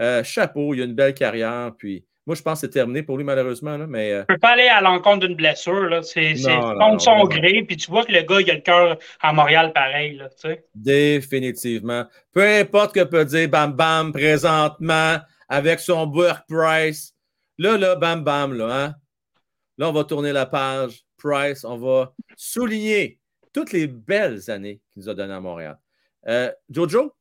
Euh, 0.00 0.22
chapeau, 0.24 0.74
il 0.74 0.82
a 0.82 0.84
une 0.84 0.94
belle 0.94 1.14
carrière. 1.14 1.72
Puis 1.76 2.04
moi, 2.26 2.34
je 2.36 2.42
pense 2.42 2.60
que 2.60 2.66
c'est 2.66 2.72
terminé 2.72 3.02
pour 3.02 3.16
lui, 3.18 3.24
malheureusement. 3.24 3.76
là, 3.76 3.86
mais 3.86 4.12
euh, 4.12 4.20
Tu 4.20 4.34
peux 4.34 4.38
pas 4.38 4.50
aller 4.50 4.68
à 4.68 4.80
l'encontre 4.80 5.26
d'une 5.26 5.36
blessure, 5.36 5.88
là. 5.88 6.02
C'est 6.02 6.36
c'est 6.36 6.56
Non, 6.56 6.74
non, 6.74 6.98
son 6.98 7.16
non. 7.18 7.24
gré. 7.24 7.64
Puis 7.66 7.76
tu 7.76 7.90
vois 7.90 8.04
que 8.04 8.12
le 8.12 8.22
gars, 8.22 8.40
il 8.40 8.50
a 8.50 8.54
le 8.54 8.60
cœur 8.60 8.98
à 9.20 9.32
Montréal 9.32 9.72
pareil, 9.72 10.16
là, 10.16 10.28
tu 10.30 10.48
sais. 10.48 10.64
Définitivement. 10.74 12.04
Peu 12.32 12.42
importe 12.46 12.94
que 12.94 13.04
peut 13.04 13.24
dire 13.24 13.48
Bam 13.48 13.72
Bam 13.72 14.12
présentement 14.12 15.18
avec 15.48 15.80
son 15.80 16.06
work 16.10 16.44
price. 16.48 17.14
Là, 17.58 17.76
là, 17.76 17.96
Bam 17.96 18.22
Bam, 18.24 18.54
là, 18.54 18.66
hein? 18.84 18.94
Là, 19.76 19.88
on 19.88 19.92
va 19.92 20.04
tourner 20.04 20.32
la 20.32 20.46
page. 20.46 21.02
Price, 21.18 21.64
on 21.64 21.76
va 21.76 22.14
souligner 22.36 23.18
toutes 23.52 23.72
les 23.72 23.86
belles 23.86 24.50
années 24.50 24.80
qu'il 24.90 25.02
nous 25.02 25.08
a 25.10 25.14
données 25.14 25.34
à 25.34 25.40
Montréal. 25.40 25.78
Euh, 26.28 26.50
Jojo? 26.70 27.12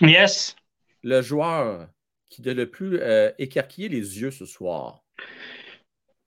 Yes. 0.00 0.54
Le 1.02 1.22
joueur 1.22 1.88
qui 2.28 2.48
a 2.48 2.54
le 2.54 2.70
plus 2.70 2.98
euh, 3.00 3.30
écarquillé 3.38 3.88
les 3.88 4.20
yeux 4.20 4.30
ce 4.30 4.46
soir? 4.46 5.02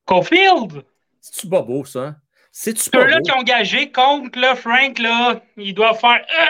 Caulfield! 0.05 0.83
C'est-tu 1.19 1.47
pas 1.47 1.61
beau, 1.61 1.85
ça? 1.85 1.99
hein? 1.99 2.15
C'est-tu 2.51 2.89
pas 2.89 3.01
Ceux-là 3.01 3.21
qui 3.21 3.31
ont 3.31 3.35
engagé 3.37 3.91
contre, 3.91 4.39
là, 4.39 4.55
Frank, 4.55 4.99
là, 4.99 5.41
ils 5.57 5.73
doivent 5.73 5.99
faire. 5.99 6.25
euh, 6.41 6.45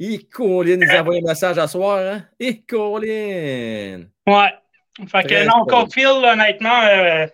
Et 0.00 0.18
Colin 0.24 0.76
nous 0.76 0.90
a 0.90 1.00
envoyé 1.00 1.22
un 1.24 1.28
message 1.28 1.56
à 1.58 1.68
soir, 1.68 1.98
hein? 1.98 2.26
Et 2.38 2.60
Colin! 2.62 4.04
Ouais. 4.26 4.54
Fait 5.08 5.22
que 5.22 5.28
Très 5.28 5.46
non. 5.46 5.64
Caulfield, 5.64 6.24
honnêtement, 6.24 6.82
euh, 6.82 7.26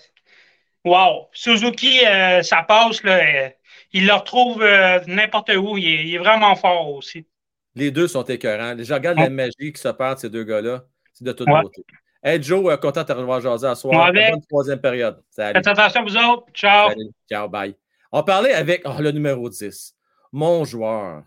wow. 0.85 1.29
Suzuki, 1.33 2.01
euh, 2.07 2.43
ça 2.43 2.63
passe, 2.63 3.03
là. 3.03 3.17
euh, 3.19 3.51
il 3.93 4.07
le 4.07 4.13
retrouve 4.15 4.63
euh, 4.63 5.01
n'importe 5.07 5.51
où. 5.51 5.77
Il 5.77 5.87
est, 5.89 6.05
il 6.07 6.15
est 6.15 6.19
vraiment 6.19 6.55
fort 6.55 6.91
aussi. 6.95 7.27
Les 7.75 7.91
deux 7.91 8.09
sont 8.09 8.23
écœurants. 8.25 8.77
Je 8.79 8.95
regarde 8.95 9.19
la 9.19 9.31
magie 9.31 9.73
qui 9.73 9.81
se 9.81 9.89
perd 9.89 10.17
de 10.17 10.21
ces 10.21 10.31
deux 10.31 10.45
gars-là. 10.45 10.85
C'est 11.21 11.27
de 11.27 11.33
toute 11.33 11.47
Ouais. 11.49 11.61
beauté. 11.63 11.85
Hey 12.23 12.43
Joe, 12.43 12.73
euh, 12.73 12.77
content 12.79 13.03
de 13.03 13.07
te 13.07 13.13
revoir 13.13 13.41
jaser 13.41 13.67
à 13.67 13.75
soir. 13.75 14.11
Bonne 14.13 14.41
troisième 14.49 14.81
période. 14.81 15.23
Salut. 15.31 15.55
Faites 15.55 15.67
attention, 15.67 16.03
vous 16.03 16.17
autres. 16.17 16.47
Ciao. 16.55 16.89
Salut. 16.89 17.11
Ciao, 17.31 17.49
bye. 17.49 17.75
On 18.13 18.23
parlait 18.23 18.53
avec 18.55 18.83
oh, 18.87 18.95
le 18.99 19.11
numéro 19.11 19.49
10. 19.49 19.95
Mon 20.33 20.65
joueur. 20.65 21.23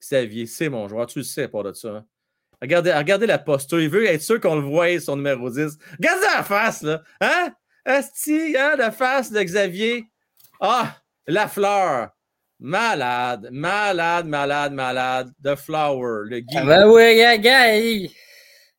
Xavier, 0.00 0.46
c'est 0.46 0.68
mon 0.68 0.86
joueur. 0.88 1.06
Tu 1.06 1.20
le 1.20 1.24
sais 1.24 1.48
pas 1.48 1.62
de 1.62 1.72
ça. 1.72 1.88
hein? 1.88 2.04
Regardez, 2.60 2.92
regardez 2.92 3.26
la 3.26 3.38
posture. 3.38 3.80
Il 3.80 3.88
veut 3.88 4.06
être 4.06 4.22
sûr 4.22 4.40
qu'on 4.40 4.56
le 4.56 4.62
voie, 4.62 4.98
son 5.00 5.16
numéro 5.16 5.48
10. 5.50 5.78
Regardez 5.98 6.26
la 6.34 6.42
face, 6.42 6.82
là. 6.82 7.02
Hein? 7.20 7.52
Esti, 7.86 8.54
hein, 8.58 8.76
la 8.76 8.90
face 8.90 9.32
de 9.32 9.42
Xavier. 9.42 10.04
Ah, 10.60 10.94
la 11.26 11.48
fleur. 11.48 12.10
Malade, 12.60 13.48
malade, 13.50 14.26
malade, 14.26 14.72
malade. 14.72 15.32
The 15.42 15.56
flower, 15.56 16.22
le 16.26 16.40
Guy. 16.40 16.56
Ah 16.58 16.64
ben 16.64 16.88
oui, 16.88 17.16
gars. 17.40 18.08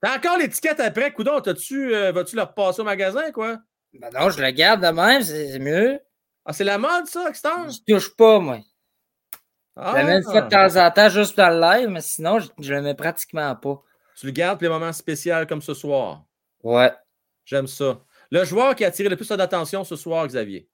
T'as 0.03 0.17
encore 0.17 0.38
l'étiquette 0.38 0.82
après, 0.82 1.14
Coudon. 1.14 1.40
T'as-tu, 1.40 1.95
euh, 1.95 2.11
vas-tu 2.11 2.35
le 2.35 2.41
repasser 2.41 2.82
au 2.82 2.83
magasin, 2.83 3.32
quoi? 3.32 3.59
Ben 3.93 4.09
non, 4.14 4.30
je 4.30 4.41
le 4.41 4.51
garde 4.51 4.82
de 4.82 4.88
même, 4.90 5.23
c'est 5.23 5.57
mieux. 5.59 5.98
Ah, 6.43 6.51
c'est 6.51 6.65
la 6.65 6.77
mode, 6.77 7.06
ça, 7.06 7.30
Exter? 7.30 7.48
Je 7.69 7.93
touche 7.93 8.14
pas, 8.17 8.38
moi. 8.40 8.59
Ah. 9.77 9.93
Je 9.95 10.01
le 10.01 10.06
mets 10.06 10.17
une 10.17 10.23
fois 10.23 10.41
de 10.41 10.49
temps 10.49 10.75
en 10.75 10.91
temps 10.91 11.07
juste 11.07 11.38
dans 11.38 11.49
le 11.49 11.61
live, 11.61 11.88
mais 11.88 12.01
sinon, 12.01 12.40
je, 12.40 12.49
je 12.59 12.73
le 12.73 12.82
mets 12.82 12.95
pratiquement 12.95 13.56
pas. 13.56 13.82
Tu 14.19 14.25
le 14.25 14.33
gardes 14.33 14.59
pour 14.59 14.64
les 14.64 14.69
moments 14.77 14.91
spéciaux 14.91 15.45
comme 15.48 15.61
ce 15.61 15.73
soir? 15.73 16.25
Ouais. 16.64 16.91
J'aime 17.45 17.67
ça. 17.67 18.01
Le 18.30 18.43
joueur 18.43 18.75
qui 18.75 18.83
a 18.83 18.90
attiré 18.90 19.07
le 19.07 19.15
plus 19.15 19.30
d'attention 19.30 19.85
ce 19.85 19.95
soir, 19.95 20.27
Xavier? 20.27 20.67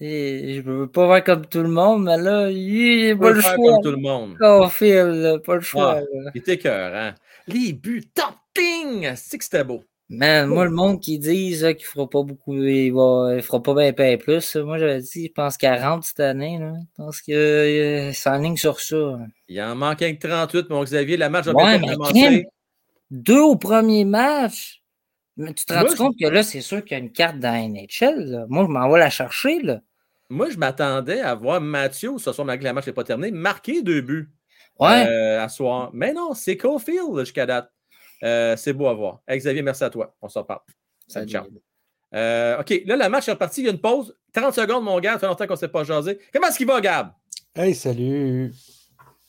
Et 0.00 0.54
je 0.56 0.60
veux 0.62 0.86
pas 0.86 1.08
faire 1.14 1.24
comme 1.24 1.46
tout 1.46 1.62
le 1.62 1.68
monde, 1.68 2.04
mais 2.04 2.16
là, 2.16 2.50
il 2.50 2.58
Tu 2.58 3.10
a 3.12 3.16
pas 3.16 3.30
le 3.30 3.40
choix. 3.40 3.52
comme 3.56 3.82
tout 3.82 3.90
le 3.90 3.96
monde. 3.96 4.36
Caulfield, 4.38 5.14
là, 5.14 5.38
pas 5.38 5.54
le 5.56 5.60
choix. 5.60 5.96
Ah, 5.96 6.00
là. 6.00 6.30
il 6.34 6.38
était 6.38 6.54
écœurant. 6.54 7.12
Les 7.46 7.72
buts, 7.72 8.04
top 8.14 8.34
ding! 8.56 9.10
C'est 9.16 9.38
que 9.38 9.44
c'était 9.44 9.64
beau. 9.64 9.82
Man, 10.10 10.48
moi, 10.48 10.64
le 10.64 10.70
monde 10.70 11.00
qui 11.00 11.18
dit 11.18 11.54
là, 11.56 11.74
qu'il 11.74 11.84
fera 11.84 12.08
pas 12.08 12.22
beaucoup, 12.22 12.54
il, 12.54 12.86
il 12.86 13.42
fera 13.42 13.62
pas 13.62 13.74
bien 13.74 13.92
payer 13.92 14.16
plus. 14.16 14.56
Moi, 14.56 14.78
j'avais 14.78 15.00
dit, 15.00 15.26
je 15.26 15.32
pense 15.32 15.58
40 15.58 16.02
cette 16.02 16.20
année. 16.20 16.58
Là. 16.58 16.72
Je 16.80 17.02
pense 17.02 17.20
qu'il 17.20 17.34
euh, 17.34 18.12
s'enligne 18.14 18.56
sur 18.56 18.80
ça. 18.80 19.18
Il 19.48 19.60
en 19.60 19.74
manquait 19.74 20.16
que 20.16 20.26
38, 20.26 20.70
mon 20.70 20.82
Xavier. 20.82 21.18
La 21.18 21.28
match 21.28 21.46
a 21.46 21.52
Ouais, 21.52 21.78
mais 21.78 21.92
commencé. 21.92 22.46
Deux 23.10 23.40
au 23.40 23.56
premier 23.56 24.04
match. 24.06 24.82
Mais 25.38 25.54
tu 25.54 25.64
te 25.64 25.72
rends 25.72 25.84
compte 25.96 26.14
que 26.20 26.26
là, 26.26 26.42
c'est 26.42 26.60
sûr 26.60 26.84
qu'il 26.84 26.98
y 26.98 27.00
a 27.00 27.02
une 27.02 27.12
carte 27.12 27.38
dans 27.38 27.54
NHL. 27.54 28.24
là. 28.30 28.44
Moi, 28.48 28.64
je 28.64 28.68
m'en 28.68 28.90
vais 28.90 28.98
la 28.98 29.08
chercher. 29.10 29.60
Là. 29.62 29.80
Moi, 30.28 30.50
je 30.50 30.58
m'attendais 30.58 31.20
à 31.20 31.34
voir 31.34 31.60
Mathieu, 31.60 32.18
ce 32.18 32.32
soir, 32.32 32.44
malgré 32.44 32.62
que 32.62 32.64
la 32.64 32.72
match 32.74 32.86
n'est 32.86 32.92
pas 32.92 33.04
terminée, 33.04 33.30
marquer 33.30 33.82
deux 33.82 34.00
buts 34.02 34.28
Ouais. 34.78 35.06
euh, 35.08 35.42
à 35.42 35.48
soir. 35.48 35.90
Mais 35.92 36.12
non, 36.12 36.34
c'est 36.34 36.56
Caulfield 36.56 37.18
jusqu'à 37.20 37.46
date. 37.46 37.70
Euh, 38.24 38.56
c'est 38.56 38.72
beau 38.72 38.88
à 38.88 38.94
voir. 38.94 39.20
Hey, 39.26 39.38
Xavier, 39.38 39.62
merci 39.62 39.84
à 39.84 39.90
toi. 39.90 40.14
On 40.20 40.28
s'en 40.28 40.44
parle. 40.44 40.60
Salut, 41.06 41.28
ciao. 41.30 41.46
Euh, 42.14 42.60
OK, 42.60 42.82
là, 42.86 42.96
la 42.96 43.08
match 43.08 43.28
est 43.28 43.32
reparti. 43.32 43.60
Il 43.62 43.64
y 43.64 43.68
a 43.68 43.72
une 43.72 43.80
pause. 43.80 44.14
30 44.34 44.54
secondes, 44.54 44.84
mon 44.84 44.98
gars. 45.00 45.14
Ça 45.14 45.18
fait 45.20 45.26
longtemps 45.26 45.46
qu'on 45.46 45.54
ne 45.54 45.58
s'est 45.58 45.68
pas 45.68 45.84
jasé. 45.84 46.18
Comment 46.32 46.48
est-ce 46.48 46.56
qu'il 46.58 46.66
va, 46.66 46.80
Gab? 46.80 47.12
Hey, 47.54 47.74
salut. 47.74 48.52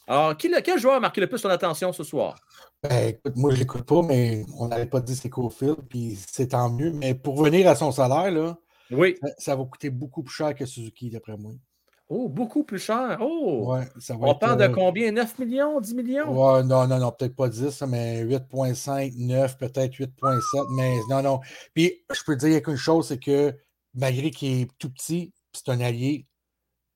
Alors, 0.08 0.36
qui, 0.38 0.52
quel 0.64 0.80
joueur 0.80 0.96
a 0.96 1.00
marqué 1.00 1.22
le 1.22 1.28
plus 1.28 1.38
son 1.38 1.50
attention 1.50 1.94
ce 1.94 2.04
soir? 2.04 2.36
Ben, 2.84 3.10
écoute, 3.10 3.36
moi, 3.36 3.52
je 3.52 3.58
l'écoute 3.58 3.84
pas, 3.84 4.02
mais 4.02 4.46
on 4.58 4.68
n'avait 4.70 4.86
pas 4.86 5.02
dit 5.02 5.16
c'est 5.16 5.30
Cofield, 5.30 5.78
puis 5.90 6.18
c'est 6.32 6.50
tant 6.50 6.70
mieux. 6.70 6.92
Mais 6.92 7.14
pour 7.14 7.38
revenir 7.38 7.68
à 7.68 7.76
son 7.76 7.92
salaire, 7.92 8.32
là, 8.32 8.58
oui. 8.92 9.16
ça, 9.22 9.28
ça 9.38 9.56
va 9.56 9.66
coûter 9.66 9.90
beaucoup 9.90 10.24
plus 10.24 10.34
cher 10.34 10.56
que 10.56 10.66
Suzuki, 10.66 11.10
d'après 11.10 11.36
moi. 11.36 11.52
Oh, 12.12 12.28
beaucoup 12.28 12.64
plus 12.64 12.80
cher. 12.80 13.20
Oh! 13.22 13.72
Ouais, 13.72 13.88
ça 14.00 14.16
va 14.16 14.28
On 14.28 14.32
être, 14.32 14.40
parle 14.40 14.62
euh, 14.62 14.68
de 14.68 14.74
combien? 14.74 15.12
9 15.12 15.38
millions? 15.40 15.80
10 15.80 15.94
millions? 15.94 16.32
Ouais, 16.32 16.64
non, 16.64 16.88
non, 16.88 16.98
non, 16.98 17.12
peut-être 17.12 17.36
pas 17.36 17.50
10, 17.50 17.84
mais 17.88 18.24
8.5, 18.24 19.14
9, 19.16 19.58
peut-être 19.58 19.94
8.7, 19.94 20.76
mais 20.76 20.98
non, 21.08 21.22
non. 21.22 21.40
Puis, 21.76 22.04
je 22.12 22.24
peux 22.26 22.36
te 22.36 22.48
dire 22.48 22.64
qu'une 22.64 22.78
chose, 22.78 23.10
c'est 23.10 23.20
que 23.20 23.56
malgré 23.94 24.32
qu'il 24.32 24.62
est 24.62 24.72
tout 24.80 24.90
petit, 24.90 25.34
c'est 25.54 25.70
un 25.70 25.82
allié 25.82 26.26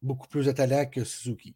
beaucoup 0.01 0.27
plus 0.27 0.51
talent 0.53 0.85
que 0.87 1.03
Suzuki. 1.03 1.55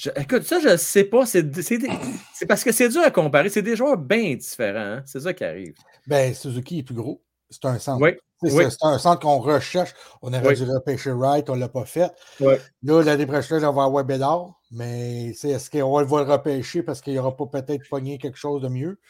Je- 0.00 0.10
écoute, 0.14 0.44
ça, 0.44 0.60
je 0.60 0.68
ne 0.68 0.76
sais 0.76 1.02
pas. 1.04 1.26
C'est 1.26 1.60
c'est 1.60 1.78
des- 1.78 1.88
c'est 2.34 2.46
parce 2.46 2.62
que 2.62 2.70
c'est 2.70 2.88
dur 2.88 3.00
à 3.02 3.10
comparer. 3.10 3.48
C'est 3.48 3.62
des 3.62 3.74
joueurs 3.74 3.96
bien 3.96 4.34
différents. 4.36 4.78
hein. 4.98 5.02
C'est 5.06 5.20
ça 5.20 5.34
qui 5.34 5.42
arrive. 5.44 5.74
Ben, 6.06 6.32
Suzuki 6.34 6.78
est 6.78 6.82
plus 6.84 6.94
gros. 6.94 7.20
C'est 7.50 7.64
un 7.64 7.78
centre. 7.78 8.02
Oui, 8.02 8.10
C'est 8.42 8.52
oui. 8.52 8.64
ça, 8.64 8.70
c'est 8.70 8.86
un 8.86 8.98
centre 8.98 9.20
qu'on 9.22 9.38
recherche. 9.38 9.94
On 10.22 10.28
aurait 10.32 10.46
Oui. 10.46 10.54
dû 10.54 10.64
repêcher 10.70 11.10
Wright, 11.10 11.48
on 11.50 11.54
ne 11.56 11.60
l'a 11.60 11.68
pas 11.68 11.84
fait. 11.86 12.12
Là, 12.38 13.02
l'année 13.02 13.26
prochaine, 13.26 13.64
on 13.64 13.72
va 13.72 13.84
avoir 13.84 14.04
Bédard. 14.04 14.52
Mais 14.70 15.28
est-ce 15.30 15.70
qu'on 15.70 15.90
va 16.04 16.22
le 16.24 16.30
repêcher 16.30 16.82
parce 16.82 17.00
qu'il 17.00 17.14
n'aura 17.14 17.34
pas 17.36 17.46
peut-être 17.46 17.88
pogné 17.88 18.18
quelque 18.18 18.36
chose 18.38 18.60
de 18.62 18.68
mieux? 18.68 19.00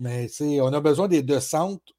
Mais 0.00 0.28
on 0.60 0.72
a 0.72 0.80
besoin 0.80 1.06
des 1.08 1.22
deux 1.22 1.40
centres 1.40 1.92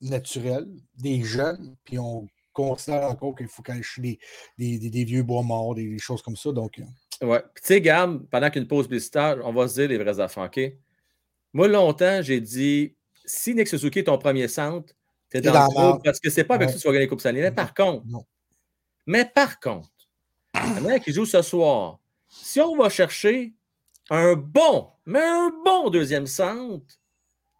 naturels, 0.00 0.66
des 0.96 1.22
jeunes, 1.22 1.76
puis 1.84 1.98
on 1.98 2.28
considère 2.52 3.04
encore 3.08 3.34
qu'il 3.36 3.46
faut 3.48 3.62
cacher 3.62 4.02
des, 4.02 4.18
des, 4.58 4.78
des- 4.78 4.90
des 4.90 5.04
vieux 5.04 5.22
bois 5.22 5.42
morts, 5.42 5.74
des, 5.76 5.88
des 5.88 5.98
choses 5.98 6.20
comme 6.22 6.36
ça. 6.36 6.50
Donc, 6.52 6.78
euh, 6.80 6.84
Ouais. 7.22 7.40
Puis, 7.54 7.62
tu 7.62 7.66
sais, 7.74 7.80
Gab, 7.80 8.24
pendant 8.30 8.50
qu'une 8.50 8.66
pause 8.66 8.86
publicitaire, 8.86 9.38
on 9.44 9.52
va 9.52 9.66
se 9.68 9.74
dire 9.74 9.88
les 9.88 9.98
vraies 9.98 10.20
affaires, 10.20 10.44
OK? 10.44 10.60
Moi, 11.52 11.68
longtemps, 11.68 12.20
j'ai 12.22 12.40
dit 12.40 12.94
si 13.24 13.54
Nick 13.54 13.68
Suzuki 13.68 14.00
est 14.00 14.04
ton 14.04 14.18
premier 14.18 14.48
centre, 14.48 14.92
t'es 15.28 15.40
dans, 15.40 15.52
dans 15.52 15.66
le 15.68 15.74
merde. 15.88 16.00
parce 16.04 16.20
que 16.20 16.30
c'est 16.30 16.44
pas 16.44 16.54
avec 16.54 16.68
Ouais. 16.68 16.72
ça 16.72 16.78
que 16.78 16.82
tu 16.82 16.88
vas 16.88 16.92
gagner 16.92 17.04
la 17.06 17.08
Coupe 17.08 17.20
Stanley. 17.20 17.42
Mais 17.42 17.50
par 17.52 17.74
contre, 17.74 18.04
mais 19.06 19.24
par 19.24 19.58
contre, 19.60 19.88
le 20.54 20.80
mec 20.86 21.02
qui 21.04 21.12
joue 21.12 21.24
ce 21.26 21.42
soir, 21.42 21.98
si 22.28 22.60
on 22.60 22.76
va 22.76 22.88
chercher 22.88 23.52
un 24.10 24.34
bon, 24.34 24.88
mais 25.06 25.20
un 25.20 25.50
bon 25.64 25.90
deuxième 25.90 26.26
centre, 26.26 26.86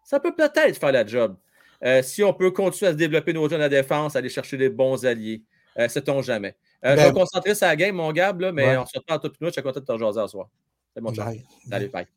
ça 0.03 0.19
peut 0.19 0.35
peut-être 0.35 0.77
faire 0.79 0.91
la 0.91 1.05
job. 1.05 1.35
Euh, 1.83 2.01
si 2.01 2.23
on 2.23 2.33
peut 2.33 2.51
continuer 2.51 2.89
à 2.89 2.93
se 2.93 2.97
développer 2.97 3.33
nos 3.33 3.47
jeunes 3.47 3.61
à 3.61 3.65
la 3.65 3.69
défense, 3.69 4.15
aller 4.15 4.29
chercher 4.29 4.57
des 4.57 4.69
bons 4.69 5.05
alliés, 5.05 5.43
euh, 5.77 5.87
sait-on 5.87 6.21
jamais. 6.21 6.55
Euh, 6.85 6.91
je 6.91 6.95
vais 6.95 7.03
Ben- 7.03 7.09
me 7.09 7.13
concentrer 7.13 7.55
sur 7.55 7.67
la 7.67 7.75
game, 7.75 7.95
mon 7.95 8.11
Gab, 8.11 8.39
là, 8.39 8.51
mais 8.51 8.65
Ouais. 8.65 8.77
on 8.77 8.85
se 8.85 8.97
tout 8.97 9.27
de 9.27 9.33
suite. 9.35 9.45
Je 9.47 9.49
suis 9.51 9.61
content 9.61 9.79
de 9.81 9.85
te 9.85 9.91
rejaser 9.91 10.21
à 10.21 10.27
soir. 10.27 10.49
C'est 10.93 11.01
mon 11.01 11.13
chat. 11.13 11.31
Salut, 11.69 11.89
bye. 11.89 12.07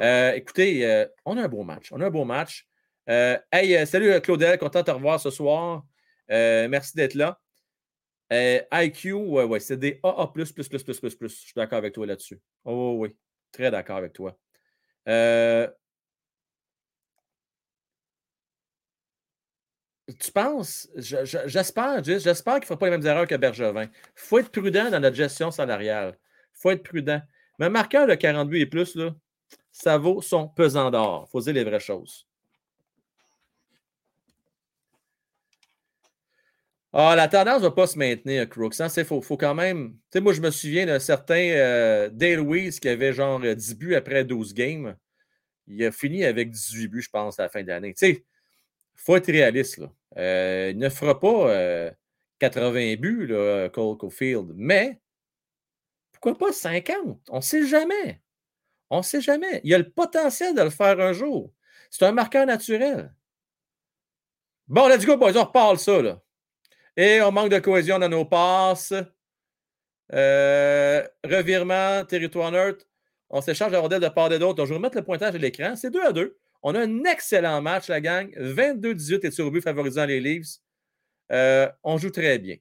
Euh, 0.00 0.32
écoutez, 0.32 0.84
euh, 0.86 1.06
on 1.24 1.36
a 1.38 1.42
un 1.44 1.48
beau 1.48 1.64
match. 1.64 1.88
On 1.92 2.00
a 2.00 2.06
un 2.06 2.10
beau 2.10 2.24
match. 2.24 2.66
Hey, 3.06 3.86
salut 3.86 4.20
Claudel, 4.20 4.58
content 4.58 4.80
de 4.80 4.84
te 4.84 4.90
revoir 4.90 5.18
ce 5.18 5.30
soir. 5.30 5.84
Merci 6.28 6.94
d'être 6.96 7.14
là. 7.14 7.40
IQ, 8.30 9.12
ouais, 9.14 9.44
ouais, 9.44 9.60
c'est 9.60 9.78
des 9.78 9.98
AA. 10.02 10.26
plus, 10.34 10.52
plus, 10.52 10.68
plus, 10.68 10.82
plus, 10.84 11.00
plus, 11.00 11.16
plus. 11.16 11.28
Je 11.30 11.40
suis 11.46 11.52
d'accord 11.56 11.78
avec 11.78 11.94
toi 11.94 12.06
là-dessus. 12.06 12.38
Oh, 12.64 12.96
oui, 12.98 13.16
très 13.50 13.70
d'accord 13.70 13.96
avec 13.96 14.12
toi. 14.12 14.36
Tu 20.18 20.32
penses, 20.32 20.88
je- 20.96 21.24
je- 21.24 21.38
j'espère, 21.46 22.02
j'espère 22.04 22.54
qu'il 22.54 22.62
ne 22.62 22.66
fera 22.66 22.78
pas 22.78 22.86
les 22.86 22.92
mêmes 22.96 23.06
erreurs 23.06 23.26
que 23.26 23.34
Bergevin. 23.34 23.84
Il 23.84 23.90
faut 24.16 24.38
être 24.38 24.50
prudent 24.50 24.90
dans 24.90 25.00
notre 25.00 25.16
gestion 25.16 25.50
salariale. 25.50 26.18
Il 26.56 26.60
faut 26.60 26.70
être 26.70 26.82
prudent. 26.82 27.20
Mais 27.58 27.66
un 27.66 27.70
marqueur 27.70 28.06
de 28.06 28.14
42 28.14 28.56
et 28.56 28.66
plus, 28.66 28.94
là, 28.96 29.14
ça 29.72 29.98
vaut 29.98 30.22
son 30.22 30.48
pesant 30.48 30.90
d'or. 30.90 31.26
Il 31.28 31.30
faut 31.32 31.40
dire 31.42 31.54
les 31.54 31.64
vraies 31.64 31.80
choses. 31.80 32.26
Ah, 36.92 37.14
la 37.16 37.28
tendance 37.28 37.58
ne 37.62 37.66
va 37.68 37.70
pas 37.70 37.86
se 37.86 37.98
maintenir, 37.98 38.48
Crooks. 38.48 38.74
Il 38.96 39.04
faut, 39.04 39.20
faut 39.20 39.36
quand 39.36 39.54
même. 39.54 39.92
Tu 39.92 39.98
sais, 40.14 40.20
moi, 40.20 40.32
je 40.32 40.40
me 40.40 40.50
souviens 40.50 40.86
d'un 40.86 40.98
certain 40.98 41.34
euh, 41.36 42.08
Dale 42.10 42.40
Weiss 42.40 42.80
qui 42.80 42.88
avait 42.88 43.12
genre 43.12 43.40
euh, 43.44 43.54
10 43.54 43.74
buts 43.76 43.94
après 43.94 44.24
12 44.24 44.54
games. 44.54 44.96
Il 45.68 45.84
a 45.84 45.92
fini 45.92 46.24
avec 46.24 46.50
18 46.50 46.88
buts, 46.88 47.02
je 47.02 47.10
pense, 47.10 47.40
à 47.40 47.44
la 47.44 47.50
fin 47.50 47.62
de 47.62 47.68
l'année. 47.68 47.94
Tu 47.94 48.06
sais, 48.14 48.24
faut 48.98 49.16
être 49.16 49.30
réaliste. 49.30 49.78
Là. 49.78 49.92
Euh, 50.18 50.70
il 50.72 50.78
ne 50.78 50.88
fera 50.88 51.18
pas 51.18 51.50
euh, 51.50 51.90
80 52.40 52.96
buts, 52.96 53.26
là, 53.26 53.68
Cole 53.68 53.96
Caulfield, 53.96 54.52
mais 54.54 55.00
pourquoi 56.12 56.36
pas 56.36 56.52
50? 56.52 57.20
On 57.30 57.36
ne 57.36 57.40
sait 57.40 57.66
jamais. 57.66 58.20
On 58.90 58.98
ne 58.98 59.02
sait 59.02 59.20
jamais. 59.20 59.60
Il 59.64 59.72
a 59.74 59.78
le 59.78 59.90
potentiel 59.90 60.54
de 60.54 60.62
le 60.62 60.70
faire 60.70 60.98
un 61.00 61.12
jour. 61.12 61.52
C'est 61.90 62.04
un 62.04 62.12
marqueur 62.12 62.46
naturel. 62.46 63.14
Bon, 64.66 64.88
let's 64.88 65.06
go, 65.06 65.16
boys. 65.16 65.36
On 65.36 65.44
reparle 65.44 65.78
ça. 65.78 66.20
Et 66.96 67.20
on 67.22 67.30
manque 67.30 67.50
de 67.50 67.58
cohésion 67.58 67.98
dans 67.98 68.08
nos 68.08 68.24
passes. 68.24 68.92
Euh, 70.12 71.06
revirement, 71.24 72.04
territoire 72.04 72.50
neutre. 72.50 72.86
On 73.30 73.40
s'échange 73.40 73.72
la 73.72 73.80
rondelle 73.80 74.00
de 74.00 74.08
part 74.08 74.32
et 74.32 74.38
d'autre. 74.38 74.64
Je 74.64 74.70
vais 74.70 74.76
remettre 74.76 74.96
le 74.96 75.04
pointage 75.04 75.34
à 75.34 75.38
l'écran. 75.38 75.76
C'est 75.76 75.90
2 75.90 76.02
à 76.02 76.12
2. 76.12 76.36
On 76.62 76.74
a 76.74 76.80
un 76.80 77.04
excellent 77.04 77.62
match, 77.62 77.88
la 77.88 78.00
gang. 78.00 78.30
22-18 78.36 79.26
et 79.26 79.30
tirs 79.30 79.46
au 79.46 79.50
but 79.50 79.60
favorisant 79.60 80.06
les 80.06 80.20
Leafs? 80.20 80.58
Euh, 81.30 81.70
on 81.82 81.98
joue 81.98 82.10
très 82.10 82.38
bien. 82.38 82.56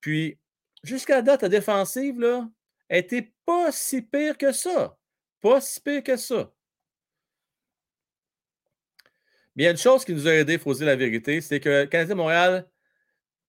Puis, 0.00 0.38
jusqu'à 0.82 1.22
date, 1.22 1.42
la 1.42 1.48
défensive, 1.48 2.20
là, 2.20 2.48
était 2.88 3.32
pas 3.44 3.72
si 3.72 4.02
pire 4.02 4.36
que 4.38 4.52
ça. 4.52 4.96
Pas 5.40 5.60
si 5.60 5.80
pire 5.80 6.02
que 6.02 6.16
ça. 6.16 6.52
Mais 9.56 9.64
il 9.64 9.66
y 9.66 9.68
a 9.68 9.72
une 9.72 9.76
chose 9.76 10.04
qui 10.04 10.12
nous 10.12 10.28
a 10.28 10.34
aidé, 10.34 10.52
il 10.54 10.58
faut 10.58 10.72
dire 10.72 10.86
la 10.86 10.94
vérité, 10.94 11.40
c'est 11.40 11.58
que 11.58 11.84
Canadien 11.86 12.14
Montréal 12.14 12.68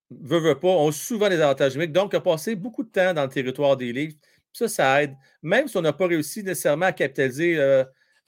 veut, 0.10 0.40
veut 0.40 0.60
pas, 0.60 0.70
ont 0.70 0.92
souvent 0.92 1.30
des 1.30 1.40
avantages 1.40 1.74
numériques, 1.74 1.94
donc 1.94 2.14
a 2.16 2.20
passé 2.20 2.56
beaucoup 2.56 2.84
de 2.84 2.90
temps 2.90 3.14
dans 3.14 3.24
le 3.24 3.30
territoire 3.30 3.78
des 3.78 3.94
Leafs. 3.94 4.16
Ça, 4.52 4.68
ça 4.68 5.04
aide. 5.04 5.16
Même 5.44 5.68
si 5.68 5.78
on 5.78 5.82
n'a 5.82 5.94
pas 5.94 6.08
réussi 6.08 6.44
nécessairement 6.44 6.88
à 6.88 6.92
capitaliser 6.92 7.60
euh, 7.60 7.84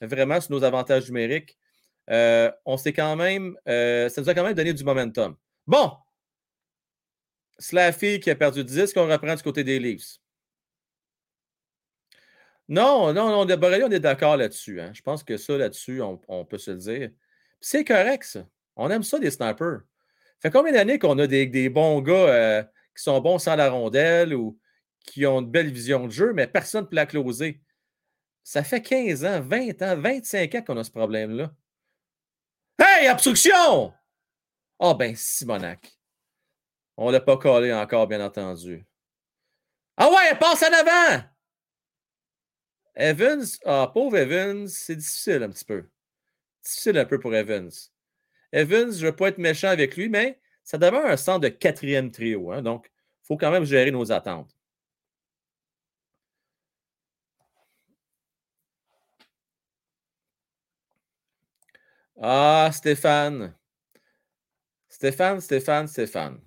vraiment 0.06 0.40
sur 0.40 0.52
nos 0.52 0.64
avantages 0.64 1.06
numériques. 1.06 1.56
Euh, 2.10 2.50
on 2.64 2.76
s'est 2.76 2.92
quand 2.92 3.16
même, 3.16 3.56
euh, 3.68 4.08
ça 4.08 4.20
nous 4.20 4.28
a 4.28 4.34
quand 4.34 4.44
même 4.44 4.54
donné 4.54 4.72
du 4.72 4.84
momentum. 4.84 5.36
Bon, 5.66 5.92
Slaffy 7.58 8.18
qui 8.20 8.30
a 8.30 8.34
perdu 8.34 8.64
10, 8.64 8.92
qu'on 8.92 9.08
reprend 9.08 9.34
du 9.34 9.42
côté 9.42 9.62
des 9.62 9.78
Leafs. 9.78 10.18
Non, 12.68 13.12
non, 13.12 13.28
non, 13.28 13.56
Borrelli, 13.56 13.84
on 13.84 13.90
est 13.90 14.00
d'accord 14.00 14.36
là-dessus. 14.36 14.80
hein. 14.80 14.92
Je 14.94 15.02
pense 15.02 15.22
que 15.22 15.36
ça, 15.36 15.56
là-dessus, 15.56 16.00
on, 16.00 16.44
peut 16.44 16.58
se 16.58 16.70
le 16.70 16.76
dire. 16.78 17.10
C'est 17.60 17.84
correct, 17.84 18.24
ça. 18.24 18.46
On 18.76 18.90
aime 18.90 19.02
ça, 19.02 19.18
des 19.18 19.30
snipers. 19.30 19.80
fait 20.40 20.50
combien 20.50 20.72
d'années 20.72 20.98
qu'on 20.98 21.18
a 21.18 21.26
des, 21.26 21.46
des 21.46 21.68
bons 21.68 22.00
gars 22.00 22.12
euh, 22.14 22.62
qui 22.96 23.02
sont 23.02 23.20
bons 23.20 23.38
sans 23.38 23.56
la 23.56 23.70
rondelle 23.70 24.34
ou 24.34 24.58
qui 25.04 25.26
ont 25.26 25.40
une 25.40 25.50
belle 25.50 25.70
vision 25.70 26.06
de 26.06 26.12
jeu, 26.12 26.32
mais 26.32 26.46
personne 26.46 26.84
ne 26.84 26.88
peut 26.88 26.96
la 26.96 27.06
closer? 27.06 27.60
Ça 28.44 28.64
fait 28.64 28.82
15 28.82 29.24
ans, 29.24 29.40
20 29.40 29.82
ans, 29.82 29.96
25 29.96 30.54
ans 30.54 30.62
qu'on 30.62 30.76
a 30.76 30.84
ce 30.84 30.90
problème-là. 30.90 31.54
Hey, 32.78 33.08
obstruction! 33.08 33.92
Ah 34.78 34.94
ben, 34.94 35.14
Simonac. 35.14 35.96
On 36.96 37.08
ne 37.08 37.12
l'a 37.12 37.20
pas 37.20 37.36
collé 37.36 37.72
encore, 37.72 38.06
bien 38.06 38.24
entendu. 38.24 38.84
Ah 39.96 40.10
ouais, 40.10 40.36
passe 40.38 40.62
en 40.62 40.72
avant! 40.72 41.24
Evans, 42.94 43.44
ah, 43.64 43.90
pauvre 43.92 44.18
Evans, 44.18 44.68
c'est 44.68 44.96
difficile 44.96 45.42
un 45.42 45.50
petit 45.50 45.64
peu. 45.64 45.88
Difficile 46.62 46.98
un 46.98 47.04
peu 47.04 47.18
pour 47.18 47.34
Evans. 47.34 47.70
Evans, 48.52 48.92
je 48.92 49.06
ne 49.06 49.10
veux 49.10 49.16
pas 49.16 49.28
être 49.28 49.38
méchant 49.38 49.68
avec 49.68 49.96
lui, 49.96 50.08
mais 50.08 50.40
ça 50.62 50.78
demeure 50.78 51.06
un 51.06 51.16
centre 51.16 51.40
de 51.40 51.48
quatrième 51.48 52.10
trio. 52.10 52.52
hein, 52.52 52.62
donc, 52.62 52.90
il 52.92 53.26
faut 53.26 53.36
quand 53.36 53.50
même 53.50 53.64
gérer 53.64 53.90
nos 53.90 54.12
attentes. 54.12 54.54
Ah, 62.24 62.70
Stéphane. 62.72 63.52
Stéphane, 64.88 65.40
Stéphane, 65.40 65.88
Stéphane. 65.88 66.40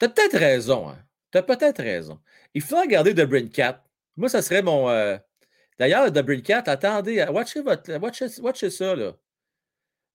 Tu 0.00 0.06
as 0.06 0.08
peut-être 0.08 0.36
raison. 0.38 0.88
Hein? 0.88 0.98
Tu 1.30 1.38
as 1.38 1.42
peut-être 1.44 1.80
raison. 1.80 2.20
Il 2.52 2.62
faut 2.62 2.80
regarder 2.80 3.14
The 3.14 3.24
Brain 3.24 3.46
Cat. 3.46 3.84
Moi, 4.16 4.28
ça 4.28 4.42
serait 4.42 4.62
mon. 4.62 4.90
euh, 4.90 5.16
D'ailleurs, 5.78 6.12
The 6.12 6.18
Brain 6.18 6.40
attendez, 6.66 7.24
watchez, 7.30 7.62
votre... 7.62 7.96
watchez, 7.98 8.40
watchez 8.40 8.70
ça. 8.70 8.96
Là. 8.96 9.16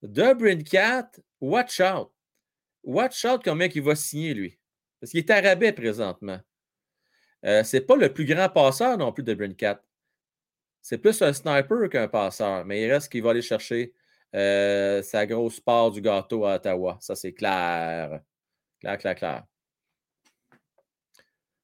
The 0.04 0.34
Brain 0.38 0.62
watch 1.40 1.80
out. 1.80 2.12
Watch 2.84 3.24
out 3.24 3.42
combien 3.42 3.70
il 3.74 3.82
va 3.82 3.96
signer, 3.96 4.34
lui. 4.34 4.60
Parce 5.00 5.12
qu'il 5.12 5.20
est 5.22 5.30
à 5.32 5.40
rabais 5.40 5.72
présentement. 5.72 6.42
Euh, 7.46 7.64
c'est 7.64 7.82
pas 7.82 7.96
le 7.96 8.12
plus 8.14 8.26
grand 8.26 8.50
passeur 8.50 8.98
non 8.98 9.14
plus 9.14 9.24
de 9.24 9.34
Brain 9.34 9.54
Cat. 9.54 9.82
C'est 10.88 11.00
plus 11.00 11.20
un 11.24 11.34
sniper 11.34 11.90
qu'un 11.90 12.08
passeur, 12.08 12.64
mais 12.64 12.84
il 12.84 12.92
reste 12.92 13.12
qu'il 13.12 13.24
va 13.24 13.32
aller 13.32 13.42
chercher 13.42 13.96
euh, 14.36 15.02
sa 15.02 15.26
grosse 15.26 15.60
part 15.60 15.90
du 15.90 16.00
gâteau 16.00 16.46
à 16.46 16.58
Ottawa. 16.58 17.00
Ça, 17.02 17.16
c'est 17.16 17.34
clair. 17.34 18.22
Clair, 18.80 18.98
clair, 19.00 19.16
clair. 19.16 19.44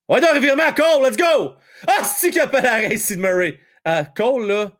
Dans 0.10 0.18
le 0.18 0.40
revirement, 0.40 0.74
Cole, 0.74 1.08
let's 1.08 1.18
go! 1.18 1.54
Ah, 1.86 2.04
c'est 2.04 2.32
qu'il 2.32 2.42
a 2.42 2.48
pas 2.48 2.62
l'arrêt 2.62 2.96
ici 2.96 3.16
de 3.16 3.22
Murray. 3.22 3.60
Ah, 3.86 4.06
Cole, 4.06 4.48
là, 4.48 4.80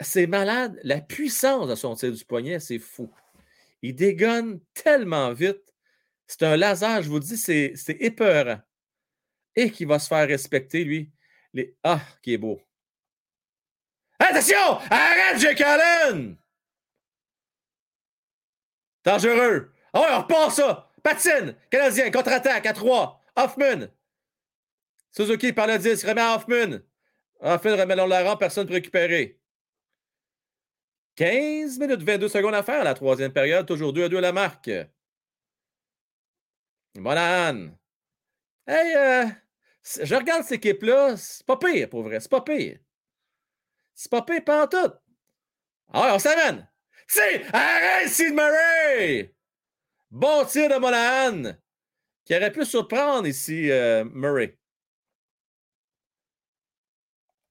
c'est 0.00 0.26
malade. 0.26 0.80
La 0.82 1.02
puissance 1.02 1.68
de 1.68 1.74
son 1.74 1.94
tir 1.96 2.10
du 2.10 2.24
poignet, 2.24 2.58
c'est 2.58 2.78
fou. 2.78 3.12
Il 3.82 3.94
dégonne 3.94 4.60
tellement 4.72 5.30
vite. 5.34 5.74
C'est 6.26 6.42
un 6.44 6.56
laser, 6.56 7.02
je 7.02 7.10
vous 7.10 7.20
dis, 7.20 7.36
c'est 7.36 7.74
c'est 7.76 8.00
épeurant. 8.00 8.60
Et 9.54 9.70
qui 9.70 9.84
va 9.84 9.98
se 9.98 10.08
faire 10.08 10.26
respecter, 10.26 10.84
lui. 10.84 11.12
Les... 11.52 11.76
Ah, 11.84 12.00
qui 12.22 12.32
est 12.32 12.38
beau. 12.38 12.62
Attention! 14.34 14.80
Arrête, 14.90 15.38
Jake 15.38 15.60
Allen! 15.60 16.36
Dangereux. 19.04 19.72
Ah 19.92 20.00
ouais, 20.00 20.06
on 20.10 20.22
repart 20.22 20.50
ça. 20.50 20.90
Patine. 21.04 21.54
Canadien, 21.70 22.10
contre-attaque 22.10 22.66
à 22.66 22.72
3. 22.72 23.20
Hoffman. 23.36 23.88
Suzuki 25.12 25.52
par 25.52 25.68
le 25.68 25.78
10. 25.78 26.04
Remet 26.04 26.20
à 26.20 26.34
Hoffman. 26.34 26.80
Hoffman 27.40 27.76
remet 27.76 27.94
dans 27.94 28.06
la 28.06 28.24
rampe. 28.24 28.40
Personne 28.40 28.66
pour 28.66 28.74
récupérer. 28.74 29.38
15 31.14 31.78
minutes 31.78 32.02
22 32.02 32.28
secondes 32.28 32.54
à 32.54 32.64
faire 32.64 32.82
la 32.82 32.94
troisième 32.94 33.32
période. 33.32 33.66
Toujours 33.66 33.92
2 33.92 34.04
à 34.04 34.08
2 34.08 34.16
à 34.16 34.20
la 34.20 34.32
marque. 34.32 34.70
Monahan. 36.96 37.68
Hey, 38.66 38.96
euh, 38.96 39.26
je 40.02 40.14
regarde 40.14 40.42
cette 40.42 40.64
équipe-là. 40.64 41.16
C'est 41.16 41.46
pas 41.46 41.56
pire, 41.56 41.88
pour 41.88 42.02
vrai. 42.02 42.18
C'est 42.18 42.30
pas 42.30 42.40
pire. 42.40 42.78
C'est 43.94 44.10
pas 44.10 44.22
pire, 44.22 44.44
tout. 44.68 44.92
Ah 45.92 46.02
ouais, 46.06 46.12
on 46.12 46.18
s'amène. 46.18 46.68
C'est 47.06 47.44
arrête, 47.54 48.08
Sid 48.08 48.34
Murray! 48.34 49.34
Bon 50.10 50.44
tir 50.46 50.68
de 50.68 50.76
Monahan 50.78 51.54
qui 52.24 52.34
aurait 52.34 52.52
pu 52.52 52.64
surprendre 52.64 53.26
ici 53.26 53.70
euh, 53.70 54.04
Murray. 54.04 54.58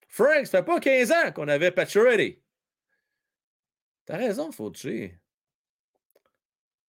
Frank, 0.07 0.45
ça 0.47 0.59
fait 0.59 0.65
pas 0.65 0.79
15 0.79 1.11
ans 1.11 1.31
qu'on 1.31 1.47
avait 1.47 1.71
Pacioretty. 1.71 2.41
T'as 4.05 4.17
raison, 4.17 4.51
Fauci. 4.51 5.11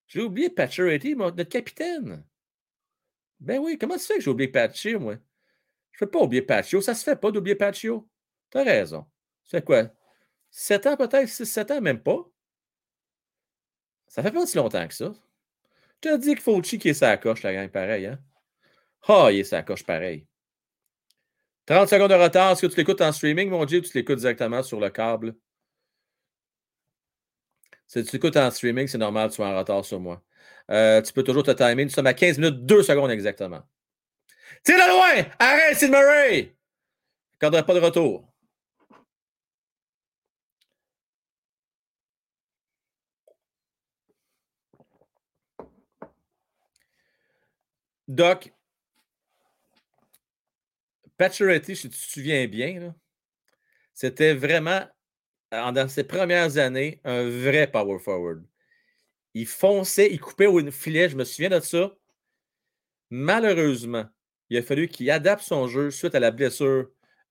J'ai 0.07 0.21
oublié 0.21 0.51
mon- 1.15 1.31
notre 1.31 1.45
capitaine. 1.45 2.25
Ben 3.41 3.59
oui, 3.59 3.79
comment 3.79 3.99
ça 3.99 4.07
fait 4.07 4.15
que 4.17 4.21
j'ai 4.21 4.31
oublié 4.31 4.49
Paccio, 4.49 4.99
moi? 5.01 5.15
Je 5.93 6.05
ne 6.05 6.07
peux 6.07 6.11
pas 6.11 6.25
oublier 6.25 6.43
Paccio. 6.43 6.81
Ça 6.81 6.95
se 6.95 7.05
fait 7.05 7.17
pas 7.17 7.31
d'oublier 7.31 7.55
Paccio. 7.57 8.09
T'as 8.51 8.65
raison. 8.65 9.07
C'est 9.45 9.65
quoi? 9.65 9.89
7 10.51 10.87
ans 10.87 10.97
peut-être? 10.97 11.29
6-7 11.29 11.73
ans, 11.73 11.81
même 11.81 12.03
pas? 12.03 12.19
Ça 14.07 14.23
fait 14.23 14.31
pas 14.31 14.47
si 14.47 14.57
longtemps 14.57 14.87
que 14.87 14.95
ça. 14.95 15.13
Je 16.03 16.11
te 16.11 16.17
dis 16.19 16.35
que 16.35 16.43
Fauci 16.43 16.79
qui 16.79 16.91
est 16.91 16.95
sa 16.95 17.17
coche, 17.17 17.43
la 17.43 17.53
gang, 17.53 17.69
pareil, 17.69 18.07
hein? 18.07 18.19
Ah, 19.09 19.29
il 19.31 19.41
est 19.41 19.45
sa 19.45 19.63
coche, 19.63 19.85
pareil. 19.85 20.27
30 21.67 21.89
secondes 21.89 22.11
de 22.11 22.15
retard. 22.15 22.53
Est-ce 22.53 22.63
que 22.63 22.67
tu 22.67 22.77
l'écoutes 22.77 23.01
en 23.01 23.13
streaming, 23.13 23.49
mon 23.51 23.65
Dieu, 23.65 23.79
ou 23.79 23.83
tu 23.83 23.97
l'écoutes 23.97 24.19
directement 24.19 24.63
sur 24.63 24.81
le 24.81 24.91
câble? 24.91 25.35
Si 27.87 28.05
tu 28.05 28.13
l'écoutes 28.13 28.37
en 28.37 28.51
streaming, 28.51 28.87
c'est 28.87 28.99
normal, 28.99 29.31
tu 29.31 29.37
sois 29.37 29.49
en 29.49 29.59
retard 29.59 29.85
sur 29.85 30.01
moi. 30.01 30.23
Euh, 30.71 31.03
tu 31.03 31.13
peux 31.13 31.23
toujours 31.23 31.43
te 31.43 31.51
timer. 31.51 31.85
Nous 31.85 31.91
sommes 31.91 32.07
à 32.07 32.15
15 32.15 32.39
minutes, 32.39 32.65
2 32.67 32.83
secondes 32.83 33.11
exactement. 33.11 33.63
Tire 34.63 34.77
de 34.77 34.91
loin! 34.91 35.31
Arrête, 35.39 35.77
Sid 35.77 35.91
Murray! 35.91 36.55
N'y 37.43 37.63
pas 37.63 37.75
de 37.75 37.81
retour. 37.81 38.34
Doc, 48.09 48.53
Pacioretty, 51.17 51.77
si 51.77 51.89
tu 51.89 51.97
te 51.97 52.13
souviens 52.13 52.47
bien, 52.47 52.95
c'était 53.95 54.35
vraiment, 54.35 54.83
en- 55.53 55.73
dans 55.73 55.89
ses 55.89 56.05
premières 56.05 56.59
années, 56.59 57.01
un 57.05 57.29
vrai 57.29 57.71
power 57.71 57.99
forward. 57.99 58.45
Il 59.35 59.47
fonçait, 59.47 60.11
il 60.13 60.21
coupait 60.21 60.47
au 60.47 60.71
filet, 60.71 61.09
je 61.09 61.17
me 61.17 61.25
souviens 61.25 61.51
de 61.51 61.61
ça. 61.61 61.95
Malheureusement, 63.11 64.07
il 64.51 64.59
a 64.59 64.63
fallu 64.63 64.89
qu'il 64.89 65.11
adapte 65.11 65.43
son 65.43 65.69
jeu 65.69 65.91
suite 65.91 66.15
à 66.15 66.21
la 66.21 66.31
blessure 66.31 66.91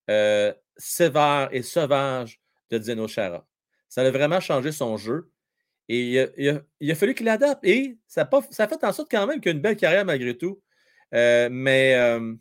euh, 0.10 0.54
sévère 0.78 1.50
et 1.52 1.62
sauvage 1.62 2.42
de 2.70 2.78
Dino 2.78 3.08
Chara. 3.08 3.48
Ça 3.90 4.02
a 4.02 4.12
vraiment 4.12 4.40
changé 4.40 4.72
son 4.72 4.98
jeu. 4.98 5.30
Et 5.90 6.14
il 6.38 6.92
a, 6.92 6.96
fallu 6.96 7.14
qu'il 7.14 7.28
adapte. 7.30 7.64
Et 7.66 7.98
ça 8.08 8.22
a, 8.22 8.26
pas- 8.26 8.42
ça 8.50 8.64
a 8.64 8.68
fait 8.70 8.84
en 8.84 8.94
sorte 8.94 9.12
quand 9.12 9.28
même 9.28 9.42
qu'il 9.42 9.50
a 9.50 9.54
une 9.54 9.62
belle 9.62 9.78
carrière 9.78 10.06
malgré 10.06 10.38
tout. 10.38 10.63
Euh, 11.14 11.50
mais 11.52 11.96
euh, 11.96 12.34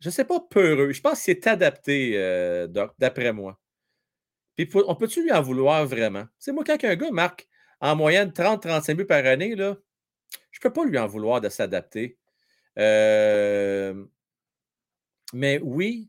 je 0.00 0.08
ne 0.08 0.12
sais 0.12 0.24
pas, 0.24 0.40
peureux. 0.40 0.92
Je 0.92 1.00
pense 1.00 1.22
qu'il 1.22 1.34
s'est 1.34 1.48
adapté, 1.48 2.12
euh, 2.16 2.66
d'après 2.98 3.32
moi. 3.32 3.60
Puis 4.56 4.68
on 4.74 4.94
peut-tu 4.94 5.22
lui 5.22 5.32
en 5.32 5.42
vouloir 5.42 5.86
vraiment? 5.86 6.26
C'est 6.38 6.52
moi, 6.52 6.64
quand 6.64 6.82
un 6.84 6.96
gars 6.96 7.10
marque 7.10 7.48
en 7.80 7.96
moyenne 7.96 8.30
30-35 8.30 8.94
buts 8.94 9.06
par 9.06 9.24
année, 9.26 9.56
là, 9.56 9.76
je 10.52 10.58
ne 10.58 10.62
peux 10.62 10.72
pas 10.72 10.84
lui 10.84 10.98
en 10.98 11.06
vouloir 11.06 11.40
de 11.40 11.48
s'adapter. 11.48 12.18
Mais 15.34 15.58
oui, 15.62 16.08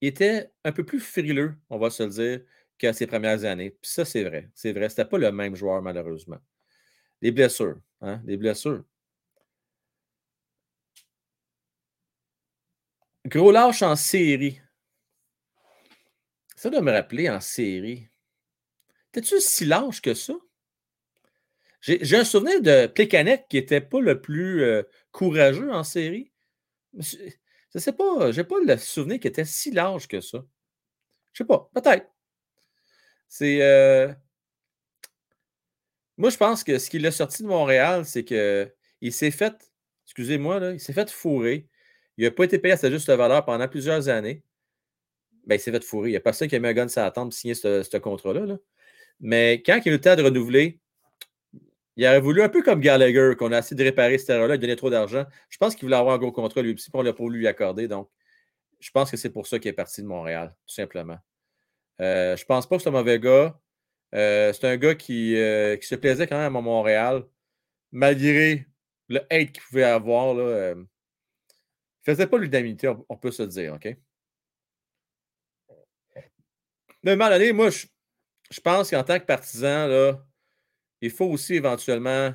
il 0.00 0.08
était 0.08 0.50
un 0.64 0.72
peu 0.72 0.84
plus 0.84 1.00
frileux, 1.00 1.54
on 1.68 1.78
va 1.78 1.90
se 1.90 2.02
le 2.02 2.10
dire, 2.10 2.40
qu'à 2.78 2.92
ses 2.92 3.06
premières 3.06 3.44
années. 3.44 3.70
Puis 3.70 3.90
ça, 3.90 4.04
c'est 4.04 4.24
vrai. 4.24 4.48
C'est 4.54 4.72
vrai. 4.72 4.88
C'était 4.88 5.04
pas 5.04 5.18
le 5.18 5.30
même 5.32 5.56
joueur, 5.56 5.82
malheureusement. 5.82 6.38
Les 7.20 7.32
blessures. 7.32 7.78
Hein? 8.00 8.22
Les 8.24 8.36
blessures. 8.36 8.84
Gros 13.26 13.52
lâche 13.52 13.82
en 13.82 13.96
série. 13.96 14.60
Ça 16.56 16.70
doit 16.70 16.80
me 16.80 16.92
rappeler 16.92 17.28
en 17.28 17.40
série. 17.40 18.08
T'es-tu 19.12 19.40
si 19.40 19.64
lâche 19.64 20.00
que 20.00 20.14
ça? 20.14 20.34
J'ai 21.80 22.16
un 22.16 22.24
souvenir 22.24 22.60
de 22.60 22.86
Plekanec 22.86 23.46
qui 23.48 23.56
n'était 23.56 23.80
pas 23.80 24.00
le 24.00 24.20
plus 24.20 24.62
euh, 24.62 24.82
courageux 25.12 25.72
en 25.72 25.82
série. 25.82 26.30
Je 26.98 27.16
ne 27.74 27.80
sais 27.80 27.92
pas, 27.92 28.32
j'ai 28.32 28.44
pas 28.44 28.56
le 28.62 28.76
souvenir 28.76 29.18
qu'il 29.18 29.30
était 29.30 29.46
si 29.46 29.70
large 29.70 30.06
que 30.06 30.20
ça. 30.20 30.44
Je 31.32 31.38
sais 31.38 31.46
pas, 31.46 31.70
peut-être. 31.74 32.06
C'est. 33.28 33.62
euh, 33.62 34.12
Moi, 36.18 36.28
je 36.30 36.36
pense 36.36 36.64
que 36.64 36.78
ce 36.78 36.90
qui 36.90 36.98
l'a 36.98 37.12
sorti 37.12 37.42
de 37.42 37.48
Montréal, 37.48 38.04
c'est 38.04 38.24
qu'il 38.24 39.12
s'est 39.12 39.30
fait, 39.30 39.72
excusez-moi, 40.06 40.72
il 40.74 40.80
s'est 40.80 40.92
fait 40.92 41.10
fourrer. 41.10 41.66
Il 42.20 42.24
n'a 42.24 42.30
pas 42.32 42.44
été 42.44 42.58
payé 42.58 42.74
à 42.74 42.76
sa 42.76 42.90
juste 42.90 43.08
valeur 43.08 43.44
pendant 43.46 43.66
plusieurs 43.66 44.10
années. 44.10 44.42
Ben, 45.46 45.58
s'est 45.58 45.72
fait 45.72 45.82
fourrer. 45.82 46.10
Il 46.10 46.12
n'y 46.12 46.18
a 46.18 46.20
personne 46.20 46.48
qui 46.48 46.56
a 46.56 46.58
mis 46.58 46.68
un 46.68 46.74
gun 46.74 46.88
sur 46.88 47.00
la 47.00 47.10
tempe 47.10 47.30
pour 47.30 47.32
signer 47.32 47.54
ce, 47.54 47.82
ce 47.82 47.96
contrat-là. 47.96 48.44
là. 48.44 48.56
Mais 49.20 49.62
quand 49.64 49.80
il 49.84 49.88
a 49.88 49.92
eu 49.92 49.94
le 49.94 50.00
temps 50.00 50.16
de 50.16 50.22
renouveler, 50.22 50.80
il 51.96 52.06
aurait 52.06 52.20
voulu, 52.20 52.42
un 52.42 52.50
peu 52.50 52.62
comme 52.62 52.80
Gallagher, 52.80 53.32
qu'on 53.38 53.52
a 53.52 53.58
essayé 53.60 53.76
de 53.76 53.84
réparer 53.84 54.18
cette 54.18 54.30
erreur-là, 54.30 54.56
il 54.56 54.58
donnait 54.60 54.76
trop 54.76 54.90
d'argent. 54.90 55.24
Je 55.48 55.56
pense 55.56 55.74
qu'il 55.74 55.86
voulait 55.86 55.96
avoir 55.96 56.14
un 56.14 56.18
gros 56.18 56.30
contrat 56.30 56.60
lui 56.60 56.74
aussi, 56.74 56.90
puis 56.90 57.00
on 57.00 57.02
l'a 57.02 57.14
pas 57.14 57.22
voulu 57.22 57.38
lui 57.38 57.46
accorder. 57.48 57.88
Donc, 57.88 58.10
je 58.80 58.90
pense 58.90 59.10
que 59.10 59.16
c'est 59.16 59.30
pour 59.30 59.46
ça 59.46 59.58
qu'il 59.58 59.70
est 59.70 59.74
parti 59.74 60.02
de 60.02 60.06
Montréal, 60.06 60.54
tout 60.66 60.74
simplement. 60.74 61.18
Euh, 62.02 62.36
je 62.36 62.44
pense 62.44 62.68
pas 62.68 62.76
que 62.76 62.82
c'est 62.82 62.90
un 62.90 62.92
mauvais 62.92 63.18
gars. 63.18 63.58
Euh, 64.14 64.52
c'est 64.52 64.66
un 64.66 64.76
gars 64.76 64.94
qui, 64.94 65.36
euh, 65.36 65.76
qui 65.76 65.86
se 65.86 65.94
plaisait 65.94 66.26
quand 66.26 66.38
même 66.38 66.56
à 66.56 66.60
Montréal, 66.60 67.24
malgré 67.92 68.66
le 69.08 69.20
hate 69.30 69.52
qu'il 69.52 69.62
pouvait 69.62 69.84
avoir. 69.84 70.34
Là, 70.34 70.42
euh, 70.42 70.74
faisait 72.02 72.26
pas 72.26 72.38
l'unanimité, 72.38 72.92
on, 73.08 73.16
peut 73.16 73.30
se 73.30 73.42
le 73.42 73.48
dire, 73.48 73.74
OK? 73.74 73.96
Mais 77.02 77.12
à 77.12 77.14
un 77.14 77.16
moment 77.16 77.30
donné, 77.30 77.52
moi, 77.52 77.70
je, 77.70 77.86
je 78.50 78.60
pense 78.60 78.90
qu'en 78.90 79.04
tant 79.04 79.18
que 79.18 79.24
partisan, 79.24 79.86
là, 79.86 80.24
il 81.00 81.10
faut 81.10 81.26
aussi 81.26 81.54
éventuellement 81.54 82.34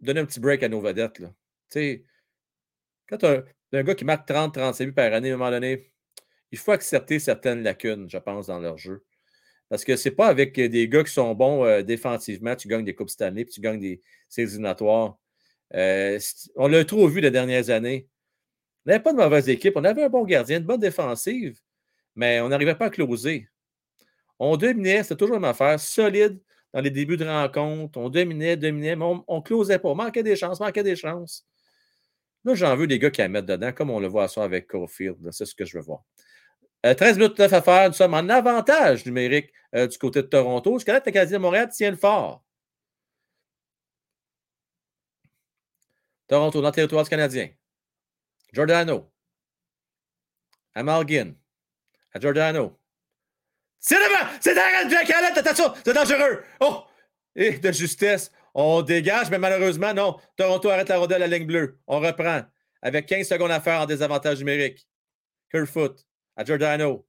donner 0.00 0.20
un 0.20 0.26
petit 0.26 0.40
break 0.40 0.62
à 0.62 0.68
nos 0.68 0.80
vedettes. 0.80 1.18
Là. 1.18 1.28
Tu 1.70 1.80
sais, 1.80 2.04
quand 3.08 3.24
un, 3.24 3.44
un 3.72 3.82
gars 3.82 3.94
qui 3.94 4.04
marque 4.04 4.28
30-35 4.28 4.86
buts 4.86 4.92
par 4.92 5.12
année, 5.12 5.30
à 5.30 5.34
un 5.34 5.36
moment 5.36 5.50
donné, 5.50 5.90
il 6.52 6.58
faut 6.58 6.72
accepter 6.72 7.18
certaines 7.18 7.62
lacunes, 7.62 8.08
je 8.08 8.18
pense, 8.18 8.46
dans 8.46 8.58
leur 8.58 8.78
jeu. 8.78 9.04
Parce 9.68 9.84
que 9.84 9.96
c'est 9.96 10.12
pas 10.12 10.28
avec 10.28 10.58
des 10.58 10.88
gars 10.88 11.04
qui 11.04 11.12
sont 11.12 11.34
bons 11.34 11.64
euh, 11.64 11.82
défensivement, 11.82 12.56
tu 12.56 12.68
gagnes 12.68 12.84
des 12.84 12.94
Coupes 12.94 13.10
Stanley, 13.10 13.44
puis 13.44 13.54
tu 13.54 13.60
gagnes 13.60 13.80
des 13.80 14.00
séries 14.28 14.48
éliminatoires. 14.48 15.18
Euh, 15.74 16.18
on 16.56 16.68
l'a 16.68 16.84
trop 16.84 17.06
vu 17.08 17.20
les 17.20 17.30
dernières 17.30 17.68
années. 17.68 18.08
On 18.86 18.90
n'avait 18.90 19.02
pas 19.02 19.12
de 19.12 19.18
mauvaise 19.18 19.48
équipe. 19.48 19.74
On 19.76 19.84
avait 19.84 20.04
un 20.04 20.08
bon 20.08 20.24
gardien, 20.24 20.58
une 20.58 20.64
bonne 20.64 20.80
défensive, 20.80 21.58
mais 22.16 22.40
on 22.40 22.48
n'arrivait 22.48 22.74
pas 22.74 22.86
à 22.86 22.90
closer. 22.90 23.48
On 24.38 24.56
dominait, 24.56 25.02
c'était 25.02 25.16
toujours 25.16 25.36
une 25.36 25.44
affaire 25.44 25.78
solide 25.80 26.40
dans 26.72 26.80
les 26.80 26.90
débuts 26.90 27.16
de 27.16 27.24
rencontre. 27.26 27.98
On 27.98 28.08
dominait, 28.08 28.56
dominait, 28.56 28.96
mais 28.96 29.04
on 29.04 29.36
ne 29.36 29.42
closait 29.42 29.78
pas. 29.78 29.88
On 29.88 29.94
manquait 29.94 30.22
des 30.22 30.36
chances, 30.36 30.60
manquait 30.60 30.82
des 30.82 30.96
chances. 30.96 31.46
Là, 32.44 32.54
j'en 32.54 32.76
veux 32.76 32.86
des 32.86 32.98
gars 32.98 33.10
qui 33.10 33.20
la 33.20 33.28
mettent 33.28 33.46
dedans, 33.46 33.72
comme 33.72 33.90
on 33.90 34.00
le 34.00 34.08
voit 34.08 34.24
à 34.24 34.28
soir 34.28 34.46
avec 34.46 34.68
Caulfield. 34.68 35.16
C'est 35.32 35.44
ce 35.44 35.54
que 35.54 35.64
je 35.64 35.76
veux 35.78 35.84
voir. 35.84 36.02
Euh, 36.86 36.94
13 36.94 37.18
minutes 37.18 37.38
9 37.38 37.52
à 37.52 37.62
faire. 37.62 37.88
Nous 37.88 37.94
sommes 37.94 38.14
en 38.14 38.28
avantage 38.28 39.04
numérique 39.06 39.52
euh, 39.74 39.86
du 39.86 39.98
côté 39.98 40.22
de 40.22 40.28
Toronto. 40.28 40.78
Jusqu'à 40.78 40.94
là, 40.94 41.02
le 41.04 41.12
Canadien 41.12 41.38
de 41.38 41.42
Montréal 41.42 41.68
tient 41.70 41.90
le 41.90 41.96
fort. 41.96 42.44
Toronto 46.28 46.60
dans 46.60 46.68
le 46.68 46.72
territoire 46.72 47.04
du 47.04 47.10
Canadien. 47.10 47.48
Giordano. 48.52 49.10
À 50.74 50.82
Malgin. 50.82 51.34
À 52.12 52.20
Giordano. 52.20 52.78
C'est 53.78 53.96
devant! 53.96 54.28
C'est 54.40 54.54
derrière 54.54 54.90
Jack! 54.90 55.12
C'est 55.84 55.92
dangereux! 55.92 56.42
Oh! 56.60 56.84
Et 57.36 57.58
de 57.58 57.72
justesse, 57.72 58.32
on 58.54 58.82
dégage, 58.82 59.30
mais 59.30 59.38
malheureusement, 59.38 59.94
non. 59.94 60.18
Toronto 60.36 60.68
arrête 60.68 60.88
la 60.88 60.98
rondelle 60.98 61.22
à 61.22 61.28
la 61.28 61.38
ligne 61.38 61.46
bleue. 61.46 61.78
On 61.86 62.00
reprend 62.00 62.42
avec 62.82 63.06
15 63.06 63.28
secondes 63.28 63.50
à 63.50 63.60
faire 63.60 63.82
en 63.82 63.86
désavantage 63.86 64.38
numérique. 64.38 64.88
Kerfoot 65.50 66.04
à 66.36 66.44
Giordano. 66.44 67.06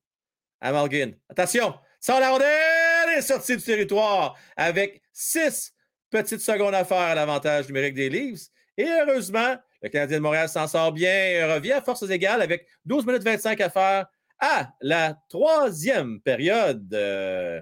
À 0.62 0.72
Malgin. 0.72 1.14
Attention! 1.30 1.74
Sans 2.00 2.20
la 2.20 2.32
rondelle 2.32 3.18
est 3.18 3.22
sortie 3.22 3.58
du 3.58 3.64
territoire 3.64 4.38
avec 4.56 5.02
6 5.12 5.74
petites 6.10 6.42
secondes 6.42 6.76
à 6.76 6.86
faire 6.86 6.98
à 6.98 7.16
l'avantage 7.16 7.68
numérique 7.68 7.96
des 7.96 8.10
Leafs. 8.10 8.48
Et 8.78 8.86
heureusement, 8.86 9.58
le 9.82 9.90
Canadien 9.90 10.18
de 10.18 10.24
Montréal 10.24 10.50
s'en 10.50 10.68
sort 10.68 10.92
bien 10.92 11.54
revient 11.54 11.74
à 11.74 11.82
forces 11.82 12.10
égales 12.10 12.42
avec 12.42 12.68
12 12.86 13.06
minutes 13.06 13.24
25 13.24 13.62
à 13.62 13.70
faire 13.70 14.08
à 14.40 14.74
la 14.82 15.18
troisième 15.30 16.22
période. 16.22 16.94
Euh, 16.94 17.62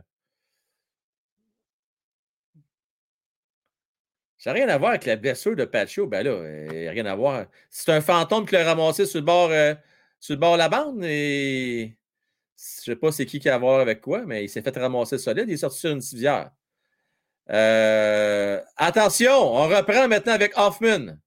Ça 4.40 4.52
n'a 4.52 4.60
rien 4.60 4.70
à 4.70 4.78
voir 4.78 4.92
avec 4.92 5.06
la 5.06 5.16
blessure 5.16 5.56
de 5.56 5.66
Pacho. 5.66 6.06
Ben 6.06 6.24
là, 6.24 6.30
euh, 6.30 6.90
rien 6.92 7.06
à 7.08 7.16
voir. 7.16 7.48
C'est 7.72 7.92
un 7.92 8.02
fantôme 8.02 8.46
qui 8.46 8.54
l'a 8.54 8.64
ramassé 8.64 9.06
sur 9.08 9.20
le 9.20 9.26
bord, 9.26 9.50
euh, 9.50 9.74
sur 10.20 10.36
le 10.36 10.40
bord 10.40 10.54
de 10.54 10.60
la 10.60 10.70
bande 10.70 11.04
et 11.04 11.98
je 12.56 12.92
sais 12.92 12.96
pas 12.96 13.12
c'est 13.12 13.26
qui 13.26 13.40
qui 13.40 13.50
a 13.50 13.56
à 13.56 13.58
voir 13.58 13.80
avec 13.80 14.02
quoi, 14.02 14.26
mais 14.26 14.44
il 14.46 14.50
s'est 14.50 14.62
fait 14.62 14.78
ramasser 14.78 15.18
solide. 15.18 15.46
Il 15.48 15.54
est 15.54 15.58
sorti 15.58 15.80
sur 15.80 15.92
une 15.92 16.02
civière. 16.02 16.52
Attention, 18.78 19.32
on 19.34 19.68
reprend 19.68 20.08
maintenant 20.08 20.34
avec 20.34 20.54
Hoffman. 20.58 21.18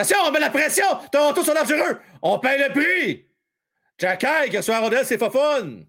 Attention, 0.00 0.16
on 0.26 0.32
met 0.32 0.40
la 0.40 0.48
pression! 0.48 0.84
Toronto 1.12 1.44
sont 1.44 1.52
dangereux! 1.52 2.00
On 2.22 2.38
paye 2.38 2.58
le 2.58 2.72
prix! 2.72 3.26
Jacky, 3.98 4.50
que 4.50 4.62
soit 4.62 4.76
à 4.76 4.80
rondelle, 4.80 5.04
c'est 5.04 5.18
fun! 5.18 5.84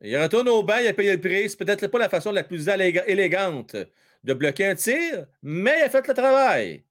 Il 0.00 0.16
retourne 0.16 0.48
au 0.48 0.62
banc, 0.62 0.76
il 0.76 0.86
a 0.86 0.92
payé 0.94 1.12
le 1.16 1.20
prix. 1.20 1.50
C'est 1.50 1.56
peut-être 1.56 1.88
pas 1.88 1.98
la 1.98 2.08
façon 2.08 2.30
la 2.30 2.44
plus 2.44 2.68
élég- 2.68 3.02
élégante 3.08 3.74
de 4.22 4.34
bloquer 4.34 4.66
un 4.66 4.74
tir, 4.76 5.26
mais 5.42 5.78
il 5.80 5.82
a 5.84 5.90
fait 5.90 6.06
le 6.06 6.14
travail. 6.14 6.84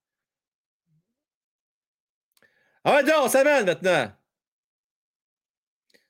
Ah 2.84 3.02
donc, 3.02 3.14
on 3.22 3.28
s'amène 3.28 3.64
maintenant. 3.64 4.12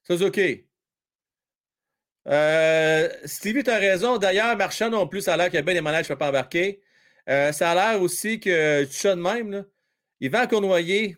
Suzuki. 0.02 0.66
Euh, 2.26 3.08
Stevie, 3.26 3.62
tu 3.62 3.70
as 3.70 3.78
raison. 3.78 4.18
D'ailleurs, 4.18 4.56
Marchand 4.56 4.90
non 4.90 5.06
plus, 5.06 5.20
ça 5.20 5.34
a 5.34 5.36
l'air 5.36 5.46
qu'il 5.46 5.54
y 5.54 5.58
a 5.58 5.62
bien 5.62 5.74
des 5.74 5.80
manèges 5.80 6.06
qui 6.06 6.12
ne 6.12 6.16
pas 6.16 6.28
embarquer. 6.30 6.82
Euh, 7.28 7.52
ça 7.52 7.72
a 7.72 7.74
l'air 7.74 8.02
aussi 8.02 8.38
que 8.40 8.84
tu 8.84 9.06
de 9.08 9.14
même. 9.14 9.64
Yvan 10.20 10.46
Cournoyer 10.46 11.08
ne 11.08 11.14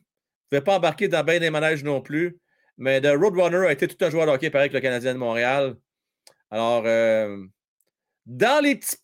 pouvait 0.49 0.65
pas 0.65 0.77
embarquer 0.77 1.09
dans 1.09 1.23
bien 1.25 1.39
des 1.39 1.51
manèges 1.51 1.85
non 1.85 2.01
plus. 2.01 2.39
Mais 2.79 3.01
The 3.01 3.09
Roadrunner 3.17 3.67
a 3.67 3.73
été 3.73 3.89
tout 3.89 4.03
un 4.05 4.11
joueur 4.11 4.27
de 4.27 4.31
hockey 4.33 4.51
pareil 4.51 4.71
que 4.71 4.75
le 4.75 4.81
Canadien 4.81 5.13
de 5.15 5.19
Montréal. 5.19 5.77
Alors, 6.51 6.85
euh, 6.87 7.45
dans 8.27 8.63
les 8.63 8.77
petits 8.77 8.97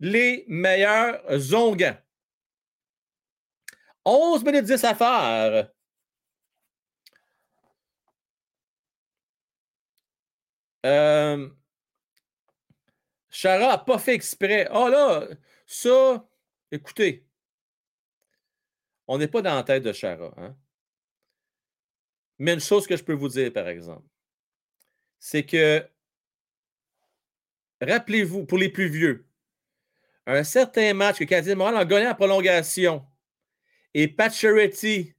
les 0.00 0.44
meilleurs 0.48 1.20
zongans. 1.38 1.96
11 4.04 4.44
minutes 4.44 4.64
10 4.64 4.84
à 4.84 4.94
faire. 4.94 5.70
Euh, 10.84 11.48
Chara 13.30 13.68
n'a 13.68 13.78
pas 13.78 13.98
fait 13.98 14.14
exprès. 14.14 14.68
Oh 14.72 14.88
là, 14.88 15.26
ça, 15.66 16.28
écoutez, 16.70 17.26
on 19.08 19.18
n'est 19.18 19.28
pas 19.28 19.42
dans 19.42 19.54
la 19.54 19.62
tête 19.62 19.82
de 19.82 19.92
Chara. 19.92 20.32
Hein? 20.36 20.56
Mais 22.38 22.54
une 22.54 22.60
chose 22.60 22.86
que 22.86 22.96
je 22.96 23.02
peux 23.02 23.14
vous 23.14 23.28
dire, 23.28 23.52
par 23.52 23.68
exemple, 23.68 24.06
c'est 25.18 25.44
que, 25.44 25.86
rappelez-vous, 27.80 28.44
pour 28.46 28.58
les 28.58 28.68
plus 28.68 28.88
vieux, 28.88 29.26
un 30.26 30.44
certain 30.44 30.92
match 30.92 31.18
que 31.18 31.24
Canadien 31.24 31.54
Montréal 31.54 31.78
a 31.78 31.84
gagné 31.84 32.08
en 32.08 32.14
prolongation 32.14 33.06
et 33.94 34.08
Pacioretty 34.08 35.14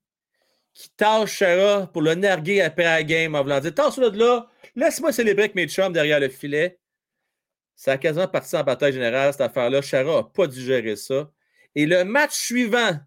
qui 0.73 0.89
tâche 0.91 1.37
Chara 1.37 1.87
pour 1.87 2.03
le 2.03 2.13
narguer 2.13 2.61
après 2.61 2.83
la 2.83 3.03
game 3.03 3.33
en 3.33 3.41
voulant 3.41 3.59
dire 3.59 3.73
Tasse-le 3.73 4.11
de 4.11 4.19
là, 4.19 4.47
laisse-moi 4.75 5.11
célébrer 5.11 5.45
avec 5.45 5.55
mes 5.55 5.67
chums 5.67 5.93
derrière 5.93 6.19
le 6.19 6.29
filet. 6.29 6.79
Ça 7.77 7.93
a 7.93 7.97
quasiment 7.99 8.27
parti 8.27 8.55
en 8.55 8.63
bataille 8.63 8.91
générale, 8.91 9.31
cette 9.31 9.41
affaire-là. 9.41 9.83
Chara 9.83 10.15
n'a 10.15 10.23
pas 10.23 10.47
digéré 10.47 10.95
ça. 10.95 11.31
Et 11.75 11.85
le 11.85 12.03
match 12.03 12.33
suivant, 12.35 12.99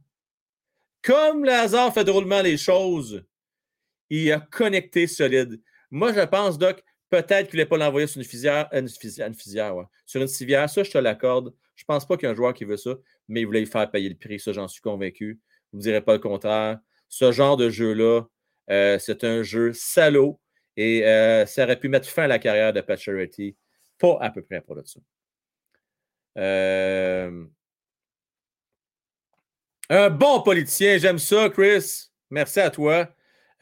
comme 1.03 1.45
le 1.45 1.51
hasard 1.51 1.93
fait 1.93 2.05
drôlement 2.05 2.41
les 2.41 2.57
choses, 2.57 3.25
il 4.11 4.31
a 4.33 4.39
connecté 4.39 5.09
solide. 5.09 5.61
Moi, 5.91 6.13
je 6.13 6.21
pense, 6.21 6.57
Doc, 6.57 6.85
peut-être 7.11 7.51
qu'il 7.51 7.59
ne 7.59 7.65
voulait 7.65 7.67
pas 7.67 7.79
l'envoyer 7.79 8.07
sur 8.07 8.21
une 8.21 8.25
fisière, 8.25 8.71
sur 10.07 10.23
une 10.23 10.29
civière. 10.29 10.71
Ça, 10.71 10.83
je 10.85 10.91
te 10.91 10.99
l'accorde. 10.99 11.53
Je 11.75 11.83
ne 11.83 11.87
pense 11.87 12.07
pas 12.07 12.17
qu'il 12.17 12.27
y 12.27 12.29
ait 12.29 12.33
un 12.33 12.37
joueur 12.37 12.55
qui 12.55 12.65
veut 12.65 12.77
ça, 12.77 12.95
mais 13.27 13.41
il 13.41 13.47
voulait 13.47 13.61
lui 13.61 13.67
faire 13.67 13.91
payer 13.91 14.09
le 14.09 14.15
prix. 14.15 14.39
Ça, 14.39 14.53
j'en 14.53 14.69
suis 14.69 14.83
convaincu. 14.83 15.41
Vous 15.73 15.79
ne 15.79 15.83
direz 15.83 16.01
pas 16.01 16.13
le 16.13 16.21
contraire. 16.21 16.79
Ce 17.09 17.33
genre 17.33 17.57
de 17.57 17.71
jeu-là, 17.71 18.23
euh, 18.71 19.01
c'est 19.01 19.25
un 19.25 19.43
jeu 19.43 19.73
salaud 19.73 20.39
et 20.77 21.05
euh, 21.07 21.45
ça 21.47 21.65
aurait 21.65 21.79
pu 21.81 21.89
mettre 21.89 22.09
fin 22.09 22.25
à 22.25 22.29
la 22.29 22.39
carrière 22.39 22.73
de 22.73 22.81
Pacioretty. 22.81 23.57
Pas 24.01 24.19
à 24.21 24.31
peu 24.31 24.43
près 24.43 24.61
pour 24.61 24.75
le 24.75 24.83
dessus. 24.83 24.99
Euh, 26.39 27.45
Un 29.89 30.11
bon 30.11 30.43
politicien, 30.43 30.99
j'aime 30.99 31.19
ça, 31.19 31.49
Chris. 31.51 32.11
Merci 32.31 32.61
à 32.61 32.71
toi. 32.71 33.09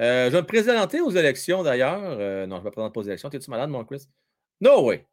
Euh, 0.01 0.27
je 0.27 0.31
vais 0.31 0.43
me 0.43 0.47
présenter 0.47 1.01
aux 1.01 1.11
élections 1.11 1.63
d'ailleurs. 1.63 2.01
Euh, 2.03 2.47
non, 2.47 2.57
je 2.57 2.61
ne 2.61 2.67
me 2.67 2.71
présente 2.71 2.95
pas 2.95 3.01
aux 3.01 3.05
élections. 3.05 3.31
T'es-tu 3.31 3.51
malade, 3.51 3.71
mon 3.71 3.85
Chris? 3.85 4.07
No 4.61 4.85
way. 4.87 5.07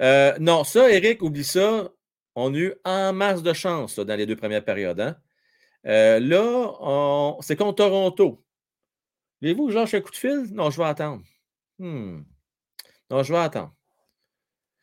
Euh, 0.00 0.36
non, 0.38 0.64
ça, 0.64 0.90
Eric, 0.90 1.22
oublie 1.22 1.44
ça. 1.44 1.90
On 2.34 2.52
a 2.54 2.58
eu 2.58 2.74
en 2.84 3.12
masse 3.12 3.42
de 3.42 3.52
chance 3.52 3.98
dans 3.98 4.16
les 4.16 4.26
deux 4.26 4.36
premières 4.36 4.64
périodes. 4.64 5.00
hein. 5.00 5.16
Là, 5.84 7.36
c'est 7.40 7.56
contre 7.56 7.76
Toronto. 7.76 8.44
Voulez-vous 9.40 9.66
que 9.66 9.72
je 9.72 9.78
lâche 9.78 9.94
un 9.94 10.00
coup 10.00 10.10
de 10.10 10.16
fil? 10.16 10.44
Non, 10.52 10.70
je 10.70 10.76
vais 10.76 10.84
attendre. 10.88 11.22
Hmm. 11.78 12.22
Non, 13.10 13.22
je 13.22 13.32
vais 13.32 13.38
attendre. 13.38 13.74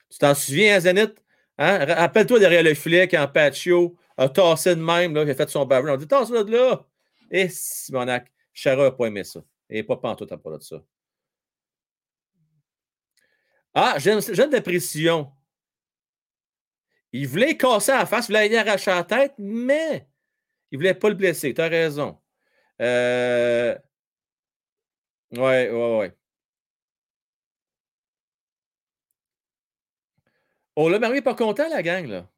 Tu 0.09 0.17
t'en 0.17 0.33
souviens, 0.35 0.79
Zenith? 0.79 1.23
Hein? 1.57 1.85
Ra- 1.85 1.95
Rappelle-toi 1.95 2.39
derrière 2.39 2.63
le 2.63 2.73
filet 2.73 3.07
quand 3.07 3.27
Patio 3.33 3.97
a 4.17 4.29
tassé 4.29 4.75
de 4.75 4.81
même, 4.81 5.13
là, 5.13 5.23
il 5.23 5.29
a 5.29 5.35
fait 5.35 5.49
son 5.49 5.65
bavard. 5.65 5.93
On 5.95 5.97
dit 5.97 6.07
tasse-le 6.07 6.43
de 6.43 6.51
là. 6.51 6.85
Et 7.31 7.49
Simonac, 7.49 8.31
Chara 8.53 8.83
n'a 8.83 8.91
pas 8.91 9.05
aimé 9.07 9.23
ça. 9.23 9.41
Et 9.69 9.83
pas 9.83 9.97
pantoute 9.97 10.31
à 10.31 10.37
parler 10.37 10.59
de 10.59 10.63
ça. 10.63 10.83
Ah, 13.73 13.95
j'aime 13.97 14.19
de 14.19 14.59
précision. 14.59 15.31
Il 17.11 17.27
voulait 17.27 17.57
casser 17.57 17.91
la 17.91 18.05
face, 18.05 18.27
il 18.27 18.33
voulait 18.33 18.49
y 18.49 18.57
arracher 18.57 18.91
la 18.91 19.03
tête, 19.03 19.33
mais 19.37 20.07
il 20.71 20.75
ne 20.75 20.79
voulait 20.79 20.93
pas 20.93 21.09
le 21.09 21.15
blesser. 21.15 21.53
Tu 21.53 21.61
as 21.61 21.67
raison. 21.67 22.19
Euh... 22.81 23.75
Ouais, 25.31 25.69
ouais, 25.69 25.97
ouais. 25.97 26.17
Oh, 30.75 30.89
là, 30.89 30.99
Mario 30.99 31.15
n'est 31.15 31.21
pas 31.21 31.35
content, 31.35 31.67
la 31.69 31.81
gang, 31.81 32.05
là. 32.07 32.29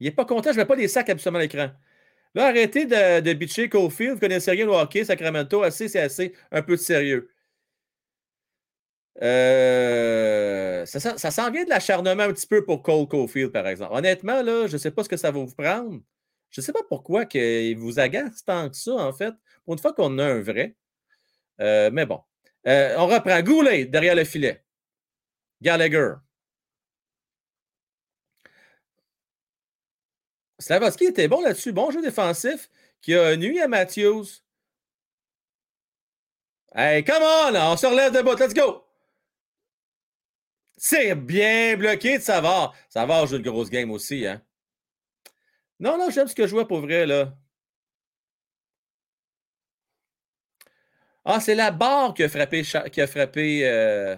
Il 0.00 0.06
n'est 0.06 0.10
pas 0.12 0.24
content, 0.24 0.50
je 0.50 0.56
ne 0.56 0.62
mets 0.62 0.66
pas 0.66 0.76
des 0.76 0.88
sacs 0.88 1.08
absolument 1.10 1.38
à 1.38 1.42
l'écran. 1.42 1.70
Là, 2.34 2.46
arrêtez 2.48 2.86
de, 2.86 3.20
de 3.20 3.32
bitcher 3.34 3.68
Cofield. 3.68 4.14
Vous 4.14 4.20
connaissez 4.20 4.50
rien 4.52 4.68
au 4.68 4.74
hockey, 4.74 5.04
Sacramento. 5.04 5.62
Assez, 5.62 5.88
c'est 5.88 6.00
assez. 6.00 6.34
Un 6.50 6.62
peu 6.62 6.76
sérieux. 6.76 7.30
Euh, 9.20 10.86
ça, 10.86 10.98
sent- 11.00 11.18
ça 11.18 11.30
s'en 11.30 11.50
vient 11.50 11.64
de 11.64 11.68
l'acharnement 11.70 12.22
un 12.22 12.32
petit 12.32 12.46
peu 12.46 12.64
pour 12.64 12.82
Cole 12.82 13.06
Caulfield, 13.06 13.52
par 13.52 13.66
exemple. 13.68 13.94
Honnêtement, 13.94 14.42
là, 14.42 14.66
je 14.66 14.72
ne 14.72 14.78
sais 14.78 14.90
pas 14.90 15.04
ce 15.04 15.08
que 15.08 15.16
ça 15.18 15.30
va 15.30 15.38
vous 15.38 15.54
prendre. 15.54 16.00
Je 16.50 16.60
ne 16.60 16.64
sais 16.64 16.72
pas 16.72 16.82
pourquoi 16.88 17.24
il 17.34 17.74
vous 17.76 17.98
agace 18.00 18.44
tant 18.44 18.68
que 18.70 18.76
ça, 18.76 18.92
en 18.94 19.12
fait. 19.12 19.34
Pour 19.64 19.74
une 19.74 19.80
fois 19.80 19.92
qu'on 19.92 20.18
a 20.18 20.24
un 20.24 20.40
vrai. 20.40 20.74
Euh, 21.60 21.90
mais 21.92 22.06
bon. 22.06 22.20
Euh, 22.66 22.94
on 22.98 23.06
reprend. 23.06 23.40
Goulet 23.42 23.84
derrière 23.86 24.14
le 24.14 24.24
filet. 24.24 24.64
Gallagher. 25.60 26.14
Slavoski 30.62 31.06
était 31.06 31.28
bon 31.28 31.40
là-dessus. 31.40 31.72
Bon 31.72 31.90
jeu 31.90 32.00
défensif 32.00 32.70
qui 33.00 33.14
a 33.14 33.36
nuit 33.36 33.60
à 33.60 33.68
Matthews. 33.68 34.26
Hey, 36.74 37.04
come 37.04 37.22
on! 37.22 37.54
On 37.54 37.76
se 37.76 37.86
relève 37.86 38.12
de 38.12 38.22
bout. 38.22 38.38
Let's 38.38 38.54
go! 38.54 38.84
C'est 40.76 41.14
bien 41.14 41.76
bloqué 41.76 42.18
de 42.18 42.22
Savard. 42.22 42.74
Savard 42.88 43.26
joue 43.26 43.36
une 43.36 43.42
grosse 43.42 43.70
game 43.70 43.90
aussi, 43.90 44.26
hein? 44.26 44.42
Non, 45.80 45.98
non, 45.98 46.10
j'aime 46.10 46.28
ce 46.28 46.34
que 46.34 46.46
je 46.46 46.52
vois 46.52 46.66
pour 46.68 46.80
vrai, 46.80 47.06
là. 47.06 47.36
Ah, 51.24 51.40
c'est 51.40 51.54
la 51.54 51.70
barre 51.70 52.14
qui 52.14 52.22
a 52.24 52.28
frappé. 52.28 52.62
Qui 52.62 53.00
a 53.00 53.06
frappé 53.06 53.68
euh, 53.68 54.16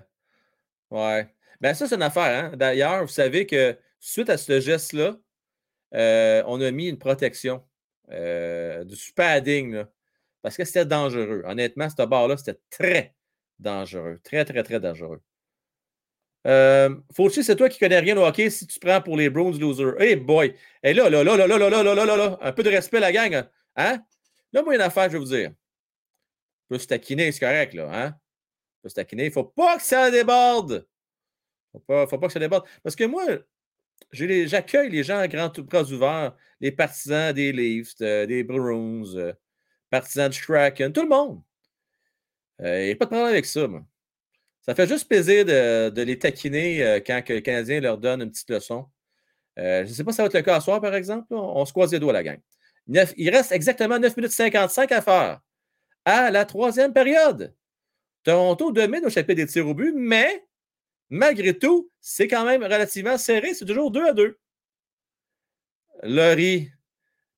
Ouais. 0.90 1.34
Ben, 1.60 1.74
ça, 1.74 1.88
c'est 1.88 1.94
une 1.96 2.02
affaire, 2.02 2.44
hein? 2.52 2.56
D'ailleurs, 2.56 3.02
vous 3.02 3.08
savez 3.08 3.46
que 3.46 3.78
suite 3.98 4.30
à 4.30 4.36
ce 4.38 4.60
geste-là, 4.60 5.16
euh, 5.94 6.42
on 6.46 6.60
a 6.60 6.70
mis 6.70 6.88
une 6.88 6.98
protection, 6.98 7.64
euh, 8.10 8.84
du 8.84 8.96
padding, 9.14 9.72
là, 9.72 9.88
parce 10.42 10.56
que 10.56 10.64
c'était 10.64 10.84
dangereux. 10.84 11.42
Honnêtement, 11.46 11.88
cette 11.88 12.08
barre-là, 12.08 12.36
c'était 12.36 12.60
très 12.70 13.14
dangereux. 13.58 14.20
Très, 14.22 14.44
très, 14.44 14.62
très 14.62 14.80
dangereux. 14.80 15.22
Euh, 16.46 16.94
Fauci, 17.14 17.42
c'est 17.42 17.56
toi 17.56 17.70
qui 17.70 17.78
connais 17.78 17.98
rien 17.98 18.16
au 18.18 18.24
hockey 18.24 18.50
si 18.50 18.66
tu 18.66 18.78
prends 18.78 19.00
pour 19.00 19.16
les 19.16 19.30
Browns 19.30 19.58
losers. 19.58 19.98
Hey 19.98 20.16
boy! 20.16 20.54
Et 20.82 20.92
là, 20.92 21.08
là, 21.08 21.24
là, 21.24 21.36
là, 21.36 21.46
là, 21.46 21.58
là, 21.58 21.70
là, 21.70 21.82
là, 21.82 22.04
là, 22.04 22.16
là, 22.16 22.38
un 22.42 22.52
peu 22.52 22.62
de 22.62 22.68
respect, 22.68 23.00
la 23.00 23.12
gang. 23.12 23.34
hein? 23.34 23.48
Hein? 23.76 24.04
Là, 24.52 24.62
moi, 24.62 24.74
il 24.74 24.78
y 24.78 24.80
a 24.80 24.84
une 24.84 24.88
affaire, 24.88 25.04
je 25.04 25.12
vais 25.12 25.18
vous 25.18 25.24
dire. 25.24 25.50
On 25.50 26.74
peut 26.74 26.78
se 26.78 26.86
taquiner, 26.86 27.32
c'est 27.32 27.40
correct, 27.40 27.72
là. 27.74 27.88
Hein? 27.90 28.14
On 28.84 28.88
se 28.88 28.94
taquiner. 28.94 29.24
Il 29.24 29.28
ne 29.28 29.32
faut 29.32 29.44
pas 29.44 29.78
que 29.78 29.82
ça 29.82 30.10
déborde. 30.10 30.86
Il 31.74 31.80
ne 31.88 32.06
faut 32.06 32.18
pas 32.18 32.26
que 32.26 32.32
ça 32.32 32.40
déborde. 32.40 32.66
Parce 32.82 32.94
que 32.94 33.04
moi, 33.04 33.24
j'accueille 34.12 34.90
les 34.90 35.02
gens 35.02 35.18
à 35.18 35.28
grands 35.28 35.50
bras 35.58 35.82
ouverts, 35.84 36.36
les 36.60 36.72
partisans 36.72 37.32
des 37.32 37.52
Leafs, 37.52 37.94
euh, 38.00 38.26
des 38.26 38.44
Bruins, 38.44 39.04
euh, 39.16 39.32
partisans 39.90 40.28
du 40.28 40.40
Kraken, 40.40 40.92
tout 40.92 41.02
le 41.02 41.08
monde. 41.08 41.42
Euh, 42.60 42.82
Il 42.82 42.86
n'y 42.86 42.92
a 42.92 42.96
pas 42.96 43.04
de 43.06 43.10
problème 43.10 43.28
avec 43.28 43.46
ça. 43.46 43.66
Ça 44.62 44.74
fait 44.74 44.86
juste 44.86 45.08
plaisir 45.08 45.44
de, 45.44 45.90
de 45.90 46.02
les 46.02 46.18
taquiner 46.18 46.82
euh, 46.84 47.00
quand 47.04 47.22
le 47.28 47.40
Canadien 47.40 47.80
leur 47.80 47.98
donne 47.98 48.22
une 48.22 48.30
petite 48.30 48.50
leçon. 48.50 48.86
Euh, 49.58 49.84
je 49.84 49.90
ne 49.90 49.94
sais 49.94 50.04
pas 50.04 50.12
si 50.12 50.16
ça 50.16 50.22
va 50.22 50.26
être 50.26 50.34
le 50.34 50.42
cas 50.42 50.56
à 50.56 50.60
soir, 50.60 50.80
par 50.80 50.94
exemple. 50.94 51.26
On, 51.30 51.64
se 51.64 51.72
croise 51.72 51.92
les 51.92 51.98
doigts, 51.98 52.12
la 52.12 52.22
gang. 52.22 52.40
Il 53.16 53.30
reste 53.30 53.52
exactement 53.52 53.98
9 53.98 54.16
minutes 54.16 54.32
55 54.32 54.92
à 54.92 55.02
faire 55.02 55.40
à 56.04 56.30
la 56.30 56.44
troisième 56.44 56.92
période. 56.92 57.54
Toronto 58.24 58.72
domine 58.72 59.04
au 59.04 59.10
chapitre 59.10 59.36
des 59.36 59.46
tirs 59.46 59.66
au 59.66 59.74
but, 59.74 59.94
mais 59.94 60.44
malgré 61.14 61.56
tout, 61.56 61.90
c'est 62.00 62.28
quand 62.28 62.44
même 62.44 62.62
relativement 62.62 63.16
serré. 63.18 63.54
C'est 63.54 63.64
toujours 63.64 63.90
2 63.90 64.06
à 64.06 64.12
2. 64.12 64.38
Laurie, 66.02 66.70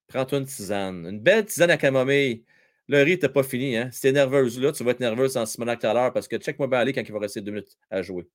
prends-toi 0.08 0.38
une 0.38 0.46
tisane. 0.46 1.06
Une 1.06 1.20
belle 1.20 1.44
tisane 1.44 1.70
à 1.70 1.76
camomille. 1.76 2.44
Laurie, 2.88 3.18
t'as 3.18 3.28
pas 3.28 3.42
fini. 3.42 3.76
Hein? 3.76 3.90
Si 3.92 4.00
t'es 4.00 4.12
nerveuse 4.12 4.58
là, 4.60 4.72
tu 4.72 4.82
vas 4.82 4.92
être 4.92 5.00
nerveuse 5.00 5.36
en 5.36 5.44
Simonac 5.46 5.80
tout 5.80 5.86
à 5.86 5.94
l'heure 5.94 6.12
parce 6.12 6.26
que 6.26 6.36
check-moi 6.36 6.68
bien 6.68 6.78
aller 6.78 6.92
quand 6.92 7.02
il 7.02 7.12
va 7.12 7.18
rester 7.18 7.40
deux 7.42 7.52
minutes 7.52 7.76
à 7.90 8.02
jouer. 8.02 8.26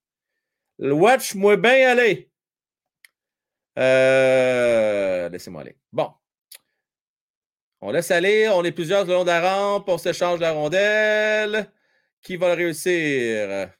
Watch-moi 0.78 1.56
bien 1.56 1.88
aller. 1.90 2.30
Euh, 3.78 5.28
Laissez-moi 5.28 5.62
aller. 5.62 5.76
Bon. 5.92 6.12
On 7.80 7.90
laisse 7.90 8.10
aller. 8.12 8.48
On 8.48 8.62
est 8.64 8.72
plusieurs 8.72 9.04
le 9.04 9.12
long 9.12 9.22
de 9.22 9.28
la 9.28 9.40
rampe. 9.40 9.88
On 9.88 9.98
s'échange 9.98 10.40
la 10.40 10.52
rondelle. 10.52 11.70
Qui 12.22 12.36
va 12.36 12.54
le 12.54 12.54
réussir? 12.54 13.72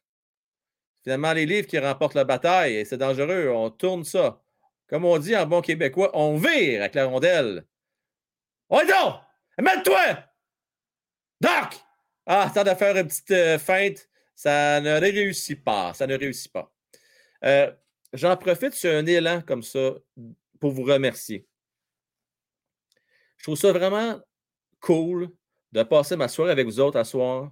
Finalement, 1.03 1.33
les 1.33 1.47
livres 1.47 1.67
qui 1.67 1.79
remportent 1.79 2.15
la 2.15 2.25
bataille. 2.25 2.77
Et 2.77 2.85
c'est 2.85 2.97
dangereux. 2.99 3.51
On 3.51 3.71
tourne 3.71 4.05
ça. 4.05 4.41
Comme 4.87 5.05
on 5.05 5.19
dit 5.19 5.37
en 5.37 5.47
bon 5.47 5.61
québécois, 5.61 6.11
on 6.15 6.37
vire 6.37 6.81
avec 6.81 6.95
la 6.95 7.07
rondelle. 7.07 7.67
On 8.69 8.81
est 8.81 8.87
donc! 8.87 9.15
Mets-toi! 9.59 10.25
Doc! 11.41 11.81
Ah, 12.27 12.51
tant 12.55 12.63
de 12.63 12.75
faire 12.75 12.97
une 12.97 13.07
petite 13.07 13.31
euh, 13.33 13.59
feinte. 13.59 14.09
Ça 14.35 14.81
ne 14.81 15.01
réussit 15.01 15.63
pas. 15.63 15.93
Ça 15.95 16.07
ne 16.07 16.17
réussit 16.17 16.53
pas. 16.53 16.73
Euh, 17.45 17.73
J'en 18.13 18.37
profite 18.37 18.75
sur 18.75 18.93
un 18.93 19.07
élan 19.07 19.41
comme 19.41 19.63
ça 19.63 19.95
pour 20.61 20.71
vous 20.71 20.83
remercier. 20.83 21.47
Je 23.39 23.45
trouve 23.45 23.57
ça 23.57 23.73
vraiment 23.73 24.21
cool 24.81 25.31
de 25.73 25.83
passer 25.83 26.17
ma 26.17 26.29
soirée 26.29 26.53
avec 26.53 26.67
vous 26.67 26.79
autres 26.79 26.99
à 26.99 27.05
soir, 27.05 27.51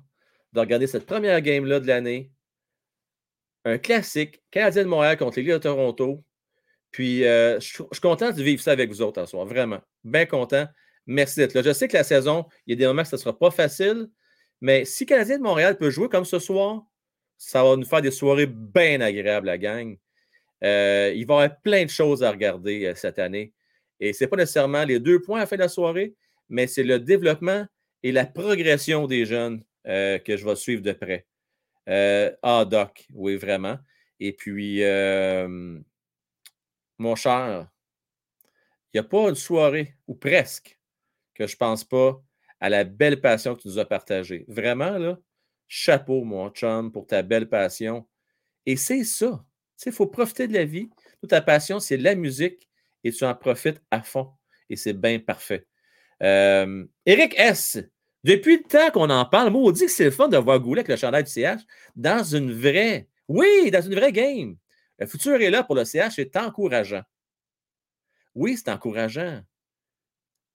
de 0.52 0.60
regarder 0.60 0.86
cette 0.86 1.06
première 1.06 1.40
game-là 1.40 1.80
de 1.80 1.86
l'année. 1.86 2.30
Un 3.64 3.78
classique, 3.78 4.42
Canadien 4.50 4.84
de 4.84 4.88
Montréal 4.88 5.16
contre 5.16 5.38
les 5.38 5.44
de 5.44 5.58
Toronto. 5.58 6.24
Puis, 6.90 7.24
euh, 7.24 7.60
je, 7.60 7.66
suis 7.66 7.84
content 8.02 8.32
de 8.32 8.42
vivre 8.42 8.60
ça 8.62 8.72
avec 8.72 8.90
vous 8.90 9.02
autres 9.02 9.20
à 9.20 9.26
soir, 9.26 9.46
vraiment. 9.46 9.80
Bien 10.02 10.26
content. 10.26 10.66
Merci 11.06 11.40
d'être 11.40 11.54
là. 11.54 11.62
Je 11.62 11.72
sais 11.72 11.88
que 11.88 11.96
la 11.96 12.04
saison, 12.04 12.46
il 12.66 12.70
y 12.70 12.72
a 12.74 12.76
des 12.76 12.86
moments 12.86 13.02
que 13.02 13.08
ce 13.08 13.16
ne 13.16 13.20
sera 13.20 13.38
pas 13.38 13.50
facile, 13.50 14.08
mais 14.60 14.84
si 14.84 15.06
Canadien 15.06 15.38
de 15.38 15.42
Montréal 15.42 15.76
peut 15.76 15.90
jouer 15.90 16.08
comme 16.08 16.24
ce 16.24 16.38
soir, 16.38 16.82
ça 17.36 17.62
va 17.62 17.76
nous 17.76 17.84
faire 17.84 18.02
des 18.02 18.10
soirées 18.10 18.46
bien 18.46 19.00
agréables, 19.00 19.46
la 19.46 19.58
gang. 19.58 19.96
Euh, 20.62 21.12
il 21.14 21.26
va 21.26 21.34
y 21.34 21.44
avoir 21.44 21.60
plein 21.62 21.84
de 21.84 21.90
choses 21.90 22.22
à 22.22 22.30
regarder 22.30 22.86
euh, 22.86 22.94
cette 22.94 23.18
année. 23.18 23.54
Et 23.98 24.12
ce 24.12 24.24
n'est 24.24 24.28
pas 24.28 24.36
nécessairement 24.36 24.84
les 24.84 24.98
deux 24.98 25.20
points 25.20 25.40
à 25.40 25.46
fin 25.46 25.56
de 25.56 25.62
la 25.62 25.68
soirée, 25.68 26.14
mais 26.48 26.66
c'est 26.66 26.82
le 26.82 26.98
développement 26.98 27.66
et 28.02 28.12
la 28.12 28.26
progression 28.26 29.06
des 29.06 29.26
jeunes 29.26 29.62
que 29.84 30.36
je 30.36 30.44
vais 30.44 30.56
suivre 30.56 30.82
de 30.82 30.92
près. 30.92 31.26
Euh, 31.90 32.30
ah, 32.42 32.64
Doc, 32.64 33.06
oui, 33.14 33.36
vraiment. 33.36 33.78
Et 34.20 34.32
puis, 34.32 34.82
euh, 34.84 35.78
mon 36.98 37.16
cher, 37.16 37.68
il 38.92 39.00
n'y 39.00 39.00
a 39.00 39.08
pas 39.08 39.28
une 39.28 39.34
soirée, 39.34 39.96
ou 40.06 40.14
presque, 40.14 40.78
que 41.34 41.46
je 41.46 41.54
ne 41.54 41.58
pense 41.58 41.84
pas 41.84 42.22
à 42.60 42.68
la 42.68 42.84
belle 42.84 43.20
passion 43.20 43.54
que 43.54 43.62
tu 43.62 43.68
nous 43.68 43.78
as 43.78 43.84
partagée. 43.84 44.44
Vraiment, 44.48 44.98
là, 44.98 45.18
chapeau, 45.68 46.24
mon 46.24 46.50
chum, 46.50 46.92
pour 46.92 47.06
ta 47.06 47.22
belle 47.22 47.48
passion. 47.48 48.06
Et 48.66 48.76
c'est 48.76 49.04
ça. 49.04 49.44
Il 49.86 49.92
faut 49.92 50.06
profiter 50.06 50.46
de 50.46 50.52
la 50.52 50.64
vie. 50.64 50.90
Toute 51.20 51.30
ta 51.30 51.40
passion, 51.40 51.80
c'est 51.80 51.96
la 51.96 52.14
musique 52.14 52.68
et 53.02 53.12
tu 53.12 53.24
en 53.24 53.34
profites 53.34 53.80
à 53.90 54.02
fond. 54.02 54.30
Et 54.68 54.76
c'est 54.76 54.92
bien 54.92 55.18
parfait. 55.18 55.66
Euh, 56.22 56.84
Eric 57.06 57.34
S., 57.38 57.78
depuis 58.24 58.58
le 58.58 58.62
temps 58.62 58.90
qu'on 58.90 59.10
en 59.10 59.24
parle, 59.24 59.50
moi, 59.50 59.62
on 59.62 59.70
dit 59.70 59.86
que 59.86 59.90
c'est 59.90 60.04
le 60.04 60.10
fun 60.10 60.28
de 60.28 60.36
voir 60.36 60.60
Goulet 60.60 60.80
avec 60.80 60.88
le 60.88 60.96
chandail 60.96 61.24
du 61.24 61.30
CH 61.30 61.62
dans 61.96 62.22
une 62.22 62.52
vraie, 62.52 63.08
oui, 63.28 63.70
dans 63.70 63.80
une 63.80 63.94
vraie 63.94 64.12
game. 64.12 64.56
Le 64.98 65.06
futur 65.06 65.40
est 65.40 65.50
là 65.50 65.64
pour 65.64 65.74
le 65.74 65.84
CH, 65.84 66.14
c'est 66.16 66.36
encourageant. 66.36 67.02
Oui, 68.34 68.56
c'est 68.56 68.70
encourageant. 68.70 69.42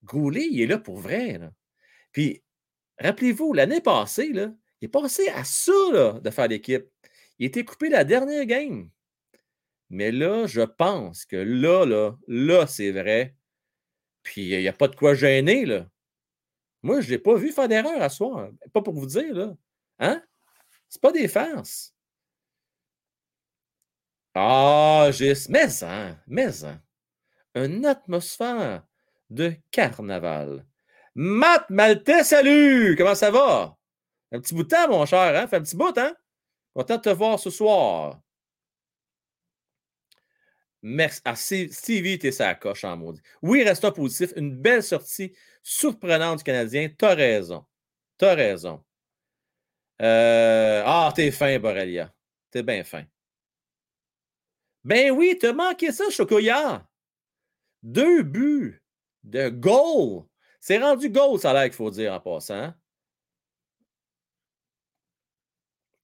Goulet, 0.03 0.47
il 0.49 0.61
est 0.61 0.67
là 0.67 0.77
pour 0.77 0.99
vrai. 0.99 1.39
Puis, 2.11 2.43
rappelez-vous, 2.99 3.53
l'année 3.53 3.81
passée, 3.81 4.31
là, 4.31 4.53
il 4.81 4.85
est 4.85 4.89
passé 4.89 5.27
à 5.29 5.43
ça 5.43 6.19
de 6.21 6.29
faire 6.29 6.47
l'équipe. 6.47 6.85
Il 7.39 7.47
était 7.47 7.65
coupé 7.65 7.89
la 7.89 8.03
dernière 8.03 8.45
game. 8.45 8.89
Mais 9.89 10.11
là, 10.11 10.45
je 10.47 10.61
pense 10.61 11.25
que 11.25 11.35
là, 11.35 11.85
là, 11.85 12.17
là, 12.27 12.67
c'est 12.67 12.91
vrai. 12.91 13.35
Puis 14.23 14.49
il 14.49 14.59
n'y 14.59 14.67
a 14.67 14.73
pas 14.73 14.87
de 14.87 14.95
quoi 14.95 15.13
gêner, 15.13 15.65
là. 15.65 15.89
Moi, 16.85 17.01
je 17.01 17.07
ne 17.07 17.11
l'ai 17.13 17.17
pas 17.17 17.33
vu 17.33 17.51
faire 17.51 17.67
d'erreur 17.67 17.99
à 17.99 18.09
soir. 18.09 18.49
Pas 18.71 18.79
pour 18.79 18.93
vous 18.93 19.07
dire, 19.07 19.33
là. 19.33 19.55
Hein? 19.97 20.21
C'est 20.87 21.01
pas 21.01 21.11
des 21.11 21.27
farces. 21.27 21.95
Ah, 24.35 25.09
Gis, 25.11 25.47
mais 25.49 25.83
hein, 25.83 26.15
mais 26.27 26.63
hein. 26.63 26.79
Une 27.55 27.87
atmosphère 27.87 28.83
de 29.31 29.55
carnaval. 29.71 30.63
Matt 31.15 31.71
Maltais, 31.71 32.23
salut! 32.23 32.95
Comment 32.95 33.15
ça 33.15 33.31
va? 33.31 33.75
Un 34.31 34.39
petit 34.39 34.53
bout 34.53 34.61
de 34.61 34.67
temps, 34.67 34.87
mon 34.87 35.07
cher, 35.07 35.35
hein? 35.35 35.47
Fait 35.47 35.55
un 35.55 35.61
petit 35.61 35.75
bout, 35.75 35.97
hein? 35.97 36.13
Content 36.75 36.97
de 36.97 37.01
te 37.01 37.09
voir 37.09 37.39
ce 37.39 37.49
soir. 37.49 38.21
Merci. 40.87 41.19
Ah, 41.25 41.35
Stevie, 41.35 42.19
t'es 42.19 42.31
sa 42.31 42.53
coche 42.53 42.83
en 42.83 42.95
maudit. 42.95 43.19
Oui, 43.41 43.63
restons 43.63 43.91
positif. 43.91 44.33
Une 44.35 44.55
belle 44.55 44.83
sortie 44.83 45.35
surprenante 45.63 46.37
du 46.39 46.43
Canadien. 46.43 46.89
T'as 46.95 47.15
raison. 47.15 47.65
T'as 48.19 48.35
raison. 48.35 48.83
Euh, 50.01 50.83
Ah, 50.85 51.11
t'es 51.15 51.31
fin, 51.31 51.57
Borrelia. 51.59 52.13
T'es 52.51 52.61
bien 52.61 52.83
fin. 52.83 53.03
Ben 54.83 55.09
oui, 55.11 55.37
t'as 55.39 55.53
manqué 55.53 55.91
ça, 55.91 56.09
Chocoya. 56.11 56.87
Deux 57.81 58.21
buts 58.21 58.79
de 59.23 59.49
goal. 59.49 60.25
C'est 60.59 60.77
rendu 60.77 61.09
goal, 61.09 61.39
ça 61.39 61.49
a 61.51 61.53
l'air 61.53 61.63
qu'il 61.63 61.73
faut 61.73 61.89
dire 61.91 62.13
en 62.13 62.19
passant. 62.19 62.53
hein. 62.55 62.75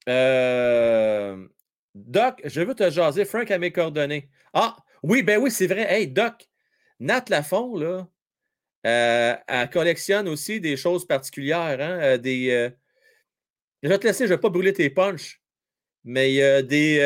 Euh, 0.09 1.47
Doc, 1.95 2.41
je 2.45 2.61
veux 2.61 2.75
te 2.75 2.89
jaser. 2.89 3.25
Frank 3.25 3.49
a 3.51 3.57
mes 3.57 3.71
coordonnées. 3.71 4.29
Ah, 4.53 4.77
oui, 5.03 5.23
ben 5.23 5.39
oui, 5.41 5.51
c'est 5.51 5.67
vrai. 5.67 5.81
Hey, 5.91 6.07
Doc, 6.07 6.47
Nat 6.99 7.25
Lafont, 7.29 7.75
là, 7.77 8.07
euh, 8.87 9.35
elle 9.47 9.69
collectionne 9.69 10.27
aussi 10.29 10.61
des 10.61 10.77
choses 10.77 11.05
particulières. 11.07 11.79
hein, 11.81 11.99
euh, 12.01 12.17
des, 12.17 12.51
euh, 12.51 12.69
Je 13.83 13.89
vais 13.89 13.99
te 13.99 14.07
laisser, 14.07 14.25
je 14.25 14.31
ne 14.31 14.35
vais 14.37 14.41
pas 14.41 14.49
brûler 14.49 14.73
tes 14.73 14.89
punchs, 14.89 15.41
mais 16.05 16.63
des 16.63 17.01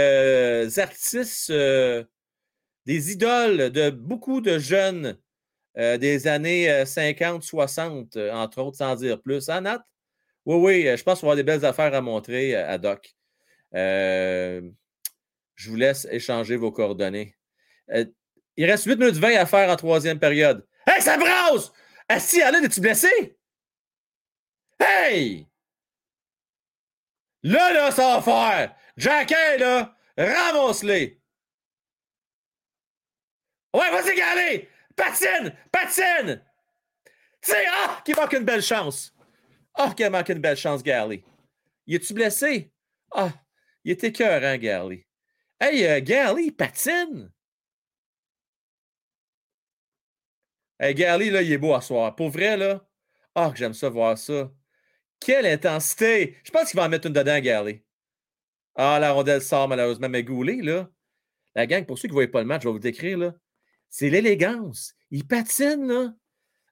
artistes, 0.80 1.52
des 2.86 3.12
idoles 3.12 3.72
de 3.72 3.90
beaucoup 3.90 4.42
de 4.42 4.58
jeunes 4.60 5.18
des 5.78 6.28
années 6.28 6.70
euh, 6.72 6.86
50, 6.86 7.44
60, 7.44 8.18
euh, 8.18 8.32
entre 8.34 8.62
autres, 8.62 8.78
sans 8.78 8.96
dire 8.96 9.22
plus. 9.22 9.50
Hein, 9.50 9.62
Nat? 9.62 9.86
Oui, 10.46 10.58
oui, 10.86 10.98
je 10.98 11.04
pense 11.04 11.22
qu'on 11.22 11.28
va 11.28 11.34
avoir 11.34 11.38
des 11.38 11.44
belles 11.44 11.66
affaires 11.66 11.94
à 11.96 12.02
montrer 12.02 12.56
à 12.56 12.78
Doc. 12.80 13.15
Euh, 13.74 14.61
je 15.56 15.69
vous 15.69 15.76
laisse 15.76 16.08
échanger 16.11 16.56
vos 16.56 16.72
coordonnées. 16.72 17.35
Euh, 17.92 18.06
il 18.58 18.69
reste 18.69 18.85
8 18.85 18.98
minutes 18.98 19.16
20 19.16 19.35
à 19.35 19.45
faire 19.45 19.69
en 19.69 19.76
troisième 19.76 20.19
période. 20.19 20.66
Hey, 20.88 21.02
ça 21.02 21.18
brasse! 21.18 21.72
Asti, 22.08 22.42
Alain, 22.42 22.64
es-tu 22.64 22.80
blessé? 22.80 23.38
Hey! 24.80 25.48
Là, 27.44 27.74
là, 27.74 27.92
ça 27.92 28.16
va 28.16 28.22
faire! 28.22 28.76
Jacquin, 28.98 29.58
là, 29.58 29.95
ramasse-les! 30.18 31.22
Ouais, 33.74 33.92
vas-y, 33.92 34.16
Galé! 34.16 34.69
Patine! 34.95 35.53
Patine! 35.72 36.42
Sais, 37.42 37.66
ah, 37.69 38.02
qui 38.06 38.14
manque 38.14 38.34
une 38.34 38.45
belle 38.45 38.61
chance! 38.61 39.14
Ah, 39.74 39.94
qui 39.95 40.08
manque 40.10 40.30
une 40.30 40.40
belle 40.40 40.56
chance, 40.56 40.82
Garley. 40.82 41.24
Y 41.85 41.95
es-tu 41.95 42.14
blessé? 42.14 42.72
Ah, 43.11 43.30
il 43.86 43.92
était 43.92 44.08
écœurant, 44.08 44.58
Garley. 44.58 45.08
Hey, 45.60 45.86
euh, 45.86 46.02
Garley, 46.02 46.48
il 46.48 46.52
patine! 46.52 47.32
Hey, 50.80 50.94
Garley, 50.94 51.30
là, 51.30 51.42
il 51.42 51.52
est 51.52 51.58
beau 51.58 51.74
à 51.74 51.82
soir. 51.82 52.16
Pour 52.16 52.30
vrai, 52.30 52.58
là, 52.58 52.86
ah, 53.36 53.52
que 53.52 53.58
j'aime 53.58 53.74
ça 53.74 53.88
voir 53.90 54.18
ça. 54.18 54.52
Quelle 55.20 55.46
intensité! 55.46 56.38
Je 56.44 56.52
pense 56.52 56.70
qu'il 56.70 56.78
va 56.78 56.86
en 56.86 56.90
mettre 56.90 57.08
une 57.08 57.14
dedans, 57.14 57.40
Garley. 57.40 57.86
Ah, 58.76 59.00
la 59.00 59.14
rondelle 59.14 59.42
sort 59.42 59.70
malheureusement. 59.70 60.10
Mais 60.10 60.24
Goulet, 60.24 60.62
là, 60.62 60.90
la 61.56 61.68
gang, 61.68 61.86
pour 61.86 61.98
ceux 61.98 62.08
qui 62.08 62.12
ne 62.12 62.16
voyaient 62.16 62.28
pas 62.28 62.42
le 62.42 62.48
match, 62.48 62.64
je 62.64 62.68
vais 62.68 62.74
vous 62.74 62.80
décrire, 62.80 63.18
là. 63.18 63.36
C'est 63.90 64.10
l'élégance. 64.10 64.96
Il 65.12 65.26
patine, 65.26 65.88
là. 65.88 66.14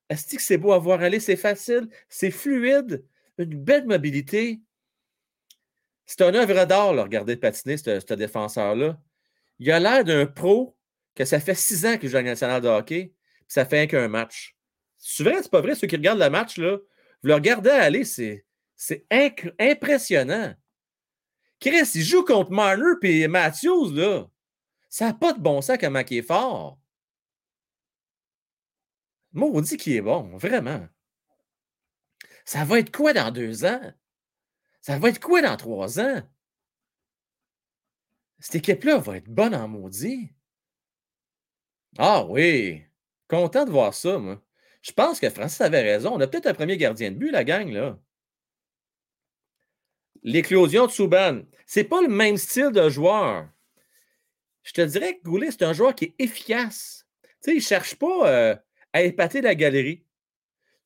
Est-ce 0.10 0.36
que 0.36 0.42
c'est 0.42 0.58
beau 0.58 0.74
à 0.74 0.80
voir 0.80 1.02
aller? 1.02 1.20
C'est 1.20 1.38
facile, 1.38 1.88
c'est 2.10 2.32
fluide, 2.32 3.06
une 3.38 3.64
belle 3.64 3.86
mobilité. 3.86 4.62
C'est 6.16 6.26
un 6.26 6.36
œuvre 6.36 6.66
d'art, 6.66 6.92
regarder 6.92 7.36
patiner, 7.36 7.76
ce 7.76 8.14
défenseur-là. 8.14 9.02
Il 9.58 9.72
a 9.72 9.80
l'air 9.80 10.04
d'un 10.04 10.28
pro 10.28 10.78
que 11.16 11.26
ça 11.26 11.40
fait 11.40 11.56
six 11.56 11.88
ans 11.88 11.98
qu'il 11.98 12.08
joue 12.08 12.18
à 12.18 12.22
la 12.22 12.60
de 12.60 12.68
hockey, 12.68 13.16
puis 13.16 13.46
ça 13.48 13.66
fait 13.66 13.88
qu'un 13.88 14.08
match. 14.10 14.56
C'est 15.00 15.24
vrai, 15.24 15.42
c'est 15.42 15.50
pas 15.50 15.62
vrai, 15.62 15.74
ceux 15.74 15.88
qui 15.88 15.96
regardent 15.96 16.20
le 16.20 16.30
match, 16.30 16.60
là, 16.60 16.78
vous 16.78 17.28
le 17.28 17.34
regardez 17.34 17.72
aller, 17.72 18.06
c'est 18.06 18.46
impressionnant. 19.60 20.54
Chris, 21.60 21.90
il 21.96 22.04
joue 22.04 22.24
contre 22.24 22.52
Marner 22.52 22.94
et 23.02 23.28
Matthews, 23.28 23.92
là. 23.94 24.28
Ça 24.90 25.08
n'a 25.08 25.14
pas 25.16 25.34
de 25.34 25.40
bon 25.40 25.64
sens 25.64 25.80
comment 25.80 26.04
il 26.08 26.18
est 26.18 26.22
fort. 26.22 26.78
Maudit 29.32 29.78
qu'il 29.78 29.94
est 29.94 30.02
bon, 30.02 30.38
vraiment. 30.38 30.88
Ça 32.46 32.66
va 32.66 32.78
être 32.78 32.96
quoi 32.96 33.14
dans 33.14 33.32
deux 33.32 33.66
ans? 33.66 33.94
Ça 34.84 35.00
va 35.00 35.08
être 35.08 35.22
quoi 35.22 35.42
dans 35.42 35.56
trois 35.56 36.02
ans? 36.02 36.22
Cette 38.40 38.56
équipe-là 38.56 38.98
va 38.98 39.16
être 39.16 39.30
bonne 39.30 39.56
en 39.56 39.70
maudit. 39.70 40.34
Ah 41.98 42.26
oui, 42.26 42.84
content 43.30 43.64
de 43.64 43.72
voir 43.72 43.94
ça, 43.94 44.18
moi. 44.18 44.44
Je 44.82 44.92
pense 44.92 45.22
que 45.22 45.30
Francis 45.30 45.62
avait 45.62 45.82
raison. 45.82 46.12
On 46.14 46.20
a 46.20 46.28
peut-être 46.28 46.48
un 46.48 46.54
premier 46.54 46.76
gardien 46.76 47.12
de 47.12 47.16
but, 47.16 47.32
la 47.32 47.46
gang, 47.46 47.72
là. 47.72 47.98
L'éclosion 50.22 50.88
de 50.88 50.92
Souban. 50.92 51.44
C'est 51.66 51.86
pas 51.86 52.02
le 52.02 52.10
même 52.10 52.36
style 52.36 52.72
de 52.72 52.90
joueur. 52.90 53.48
Je 54.64 54.74
te 54.74 54.82
dirais 54.82 55.18
que 55.18 55.24
Goulet, 55.24 55.52
c'est 55.52 55.64
un 55.64 55.72
joueur 55.72 55.96
qui 55.96 56.06
est 56.06 56.16
efficace. 56.20 57.08
Tu 57.42 57.52
il 57.52 57.56
ne 57.56 57.62
cherche 57.62 57.96
pas 57.96 58.30
euh, 58.30 58.56
à 58.92 59.04
épater 59.04 59.40
la 59.40 59.56
galerie. 59.56 60.04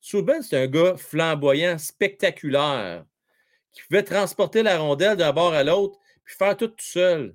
Souban, 0.00 0.40
c'est 0.40 0.56
un 0.56 0.68
gars 0.68 0.96
flamboyant, 0.96 1.78
spectaculaire, 1.78 3.04
qui 3.72 3.82
pouvait 3.82 4.02
transporter 4.02 4.62
la 4.62 4.78
rondelle 4.78 5.16
d'un 5.16 5.32
bord 5.32 5.52
à 5.52 5.64
l'autre 5.64 5.98
puis 6.24 6.36
faire 6.36 6.56
tout 6.56 6.68
tout 6.68 6.84
seul. 6.84 7.34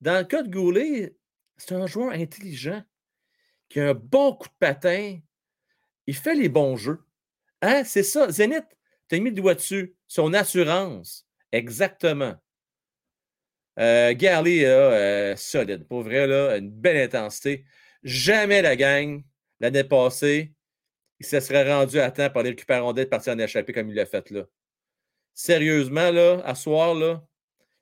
Dans 0.00 0.18
le 0.18 0.24
cas 0.24 0.42
de 0.42 0.50
Goulet, 0.50 1.14
c'est 1.58 1.74
un 1.74 1.86
joueur 1.86 2.12
intelligent, 2.12 2.82
qui 3.68 3.80
a 3.80 3.90
un 3.90 3.94
bon 3.94 4.34
coup 4.34 4.48
de 4.48 4.54
patin. 4.58 5.18
Il 6.06 6.16
fait 6.16 6.34
les 6.34 6.48
bons 6.48 6.76
jeux. 6.76 7.00
Hein? 7.60 7.84
C'est 7.84 8.02
ça. 8.02 8.30
Zénith, 8.30 8.64
tu 9.08 9.16
as 9.16 9.20
mis 9.20 9.30
le 9.30 9.36
doigt 9.36 9.54
dessus. 9.54 9.94
Son 10.06 10.32
assurance. 10.32 11.26
Exactement. 11.52 12.34
Euh, 13.78 14.14
Garley, 14.14 14.62
là, 14.62 14.68
euh, 14.68 15.36
solide. 15.36 15.86
Pour 15.86 16.02
vrai, 16.02 16.26
là, 16.26 16.56
une 16.56 16.70
belle 16.70 16.96
intensité. 16.96 17.64
Jamais 18.02 18.62
la 18.62 18.76
gang, 18.76 19.22
l'année 19.60 19.84
passée, 19.84 20.54
il 21.18 21.26
se 21.26 21.38
serait 21.40 21.70
rendu 21.70 22.00
à 22.00 22.10
temps 22.10 22.30
pour 22.30 22.40
aller 22.40 22.50
récupérer 22.50 22.80
rondelle 22.80 23.04
et 23.04 23.08
partir 23.08 23.34
en 23.34 23.38
échappée 23.38 23.74
comme 23.74 23.90
il 23.90 23.94
l'a 23.94 24.06
fait 24.06 24.30
là. 24.30 24.44
Sérieusement, 25.34 26.10
là, 26.10 26.42
à 26.44 26.54
soir, 26.54 26.94
là, 26.94 27.22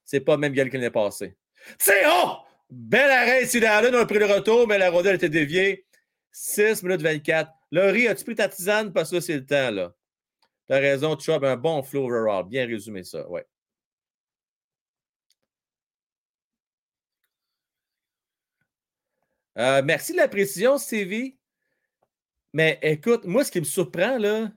c'est 0.05 0.21
pas 0.21 0.37
même 0.37 0.53
Garley 0.53 0.71
que 0.71 0.77
l'année 0.77 0.91
passée. 0.91 1.37
C'est 1.79 2.03
oh! 2.07 2.37
Bel 2.71 3.11
arrêt 3.11 3.45
ici 3.45 3.61
dans 3.61 3.91
on 3.91 3.99
a 3.99 4.07
pris 4.07 4.19
le 4.19 4.27
retour, 4.27 4.69
mais 4.69 4.79
la 4.79 4.91
rondelle 4.91 5.17
était 5.17 5.31
déviée. 5.31 5.87
6 6.33 6.83
minutes 6.83 7.03
24. 7.03 7.51
Laurie, 7.73 8.09
as-tu 8.09 8.25
pris 8.25 8.35
ta 8.35 8.49
tisane? 8.49 8.93
Parce 8.93 9.11
que 9.11 9.21
c'est 9.21 9.37
le 9.37 9.47
temps, 9.47 9.71
là. 9.71 9.95
T'as 10.67 10.79
raison, 10.79 11.19
Chubb, 11.19 11.45
un 11.45 11.57
bon 11.57 11.83
flow 11.83 12.05
overall. 12.07 12.47
Bien 12.47 12.67
résumé, 12.67 13.05
ça, 13.05 13.29
ouais. 13.29 13.47
Euh, 19.59 19.83
merci 19.85 20.13
de 20.13 20.19
la 20.19 20.29
précision, 20.29 20.79
Stevie. 20.79 21.37
Mais 22.53 22.79
écoute, 22.83 23.25
moi, 23.25 23.45
ce 23.45 23.51
qui 23.51 23.61
me 23.61 23.65
surprend, 23.65 24.19
là, 24.19 24.53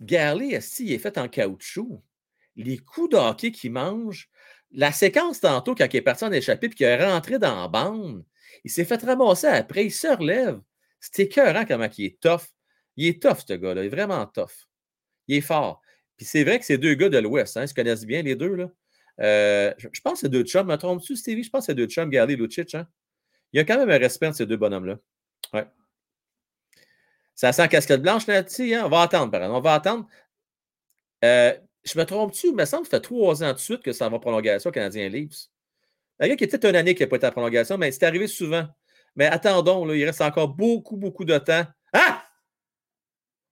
Garley, 0.00 0.58
il 0.78 0.92
est 0.92 0.98
fait 0.98 1.16
en 1.16 1.28
caoutchouc? 1.28 2.02
Les 2.56 2.78
coups 2.78 3.10
de 3.10 3.16
hockey 3.16 3.52
qu'il 3.52 3.72
mange, 3.72 4.30
la 4.72 4.92
séquence 4.92 5.40
tantôt, 5.40 5.74
quand 5.74 5.86
il 5.92 5.96
est 5.96 6.02
parti 6.02 6.24
en 6.24 6.32
échappée 6.32 6.68
puis 6.68 6.76
qu'il 6.76 6.86
est 6.86 7.04
rentré 7.04 7.38
dans 7.38 7.62
la 7.62 7.68
bande, 7.68 8.24
il 8.64 8.70
s'est 8.70 8.84
fait 8.84 9.02
ramasser 9.02 9.46
après, 9.46 9.86
il 9.86 9.92
se 9.92 10.08
relève. 10.08 10.60
C'est 11.00 11.24
écœurant 11.24 11.64
comment 11.66 11.88
il 11.96 12.04
est 12.04 12.20
tough. 12.20 12.42
Il 12.96 13.06
est 13.06 13.22
tough, 13.22 13.38
ce 13.46 13.54
gars-là. 13.54 13.82
Il 13.82 13.86
est 13.86 13.90
vraiment 13.90 14.24
tough. 14.26 14.68
Il 15.28 15.36
est 15.36 15.40
fort. 15.40 15.82
Puis 16.16 16.26
c'est 16.26 16.44
vrai 16.44 16.58
que 16.58 16.64
ces 16.64 16.78
deux 16.78 16.94
gars 16.94 17.08
de 17.08 17.18
l'Ouest, 17.18 17.56
hein, 17.56 17.62
ils 17.62 17.68
se 17.68 17.74
connaissent 17.74 18.06
bien, 18.06 18.22
les 18.22 18.34
deux. 18.34 18.54
Là. 18.54 18.70
Euh, 19.20 19.74
je, 19.78 20.00
pense 20.00 20.14
que 20.14 20.18
c'est 20.20 20.28
deux 20.28 20.44
chums. 20.44 20.66
Me 20.66 20.76
trompes-tu, 20.76 21.16
Stevie? 21.16 21.42
Je 21.42 21.50
pense 21.50 21.62
que 21.62 21.66
c'est 21.66 21.74
deux 21.74 21.86
chums, 21.86 22.10
Garley 22.10 22.34
et 22.34 22.36
Lucic. 22.36 22.74
Hein? 22.74 22.88
Il 23.52 23.58
y 23.58 23.60
a 23.60 23.64
quand 23.64 23.76
même 23.76 23.90
un 23.90 23.98
respect 23.98 24.26
entre 24.26 24.36
ces 24.36 24.46
deux 24.46 24.56
bonhommes-là. 24.56 24.98
Ouais. 25.52 25.66
Ça 27.34 27.52
sent 27.52 27.68
casquette 27.68 28.02
blanche, 28.02 28.26
Nati. 28.26 28.74
Hein? 28.74 28.82
On 28.86 28.88
va 28.88 29.02
attendre, 29.02 29.30
par 29.30 29.42
exemple. 29.42 29.58
On 29.58 29.62
va 29.62 29.74
attendre. 29.74 30.06
Euh, 31.24 31.54
je 31.86 31.98
me 31.98 32.04
trompe-tu? 32.04 32.48
Il 32.48 32.54
me 32.54 32.64
semble 32.64 32.82
que 32.82 32.90
ça 32.90 32.96
fait 32.98 33.02
trois 33.02 33.42
ans 33.42 33.52
de 33.52 33.58
suite 33.58 33.82
que 33.82 33.92
ça 33.92 34.08
va 34.08 34.16
en 34.16 34.20
prolongation 34.20 34.70
Canadien 34.70 35.08
Leafs. 35.08 35.48
Il 36.20 36.28
y 36.28 36.30
a 36.30 36.34
était 36.34 36.68
une 36.68 36.76
année 36.76 36.94
qui 36.94 37.02
n'a 37.02 37.08
pas 37.08 37.16
été 37.16 37.26
en 37.26 37.30
prolongation, 37.30 37.78
mais 37.78 37.92
c'est 37.92 38.04
arrivé 38.04 38.26
souvent. 38.26 38.66
Mais 39.14 39.26
attendons, 39.26 39.88
il 39.92 40.04
reste 40.04 40.20
encore 40.20 40.48
beaucoup, 40.48 40.96
beaucoup 40.96 41.24
de 41.24 41.38
temps. 41.38 41.64
Ah! 41.92 42.26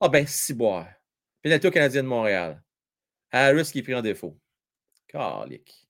Ah 0.00 0.08
ben, 0.08 0.26
si 0.26 0.52
boire. 0.52 0.88
Pénalité 1.42 1.68
au 1.68 1.70
Canadien 1.70 2.02
de 2.02 2.08
Montréal. 2.08 2.62
Harris 3.30 3.70
qui 3.70 3.78
est 3.78 3.82
pris 3.82 3.94
en 3.94 4.02
défaut. 4.02 4.38
Calique. 5.08 5.88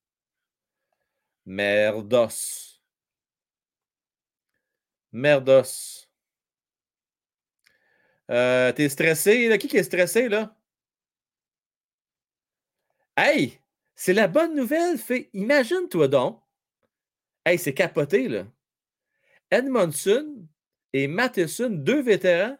Merdos. 1.47 2.81
Merdos. 5.13 6.07
Euh, 8.31 8.73
T'es 8.73 8.89
stressé? 8.89 9.57
Qui 9.59 9.77
est 9.77 9.83
stressé, 9.83 10.29
là? 10.29 10.57
Hey! 13.17 13.61
C'est 13.97 14.13
la 14.13 14.27
bonne 14.29 14.55
nouvelle, 14.57 14.99
fait. 14.99 15.31
Imagine-toi 15.35 16.09
donc. 16.09 16.43
Hey, 17.45 17.59
c'est 17.59 17.75
capoté, 17.75 18.29
là. 18.29 18.47
Edmondson 19.51 20.49
et 20.93 21.07
Matheson, 21.07 21.71
deux 21.71 22.03
vétérans, 22.03 22.59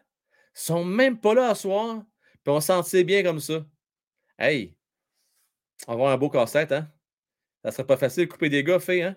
sont 0.53 0.85
même 0.85 1.19
pas 1.19 1.33
là 1.33 1.49
à 1.49 1.55
soir. 1.55 2.03
Puis 2.43 2.53
on 2.53 2.61
s'en 2.61 2.83
bien 3.03 3.23
comme 3.23 3.39
ça. 3.39 3.65
Hey! 4.39 4.75
On 5.87 5.93
va 5.93 5.93
avoir 5.95 6.11
un 6.13 6.17
beau 6.17 6.29
casse-tête, 6.29 6.71
hein? 6.71 6.89
Ça 7.63 7.71
serait 7.71 7.87
pas 7.87 7.97
facile 7.97 8.25
de 8.27 8.31
couper 8.31 8.49
des 8.49 8.63
gars, 8.63 8.79
fait, 8.79 9.01
hein? 9.01 9.15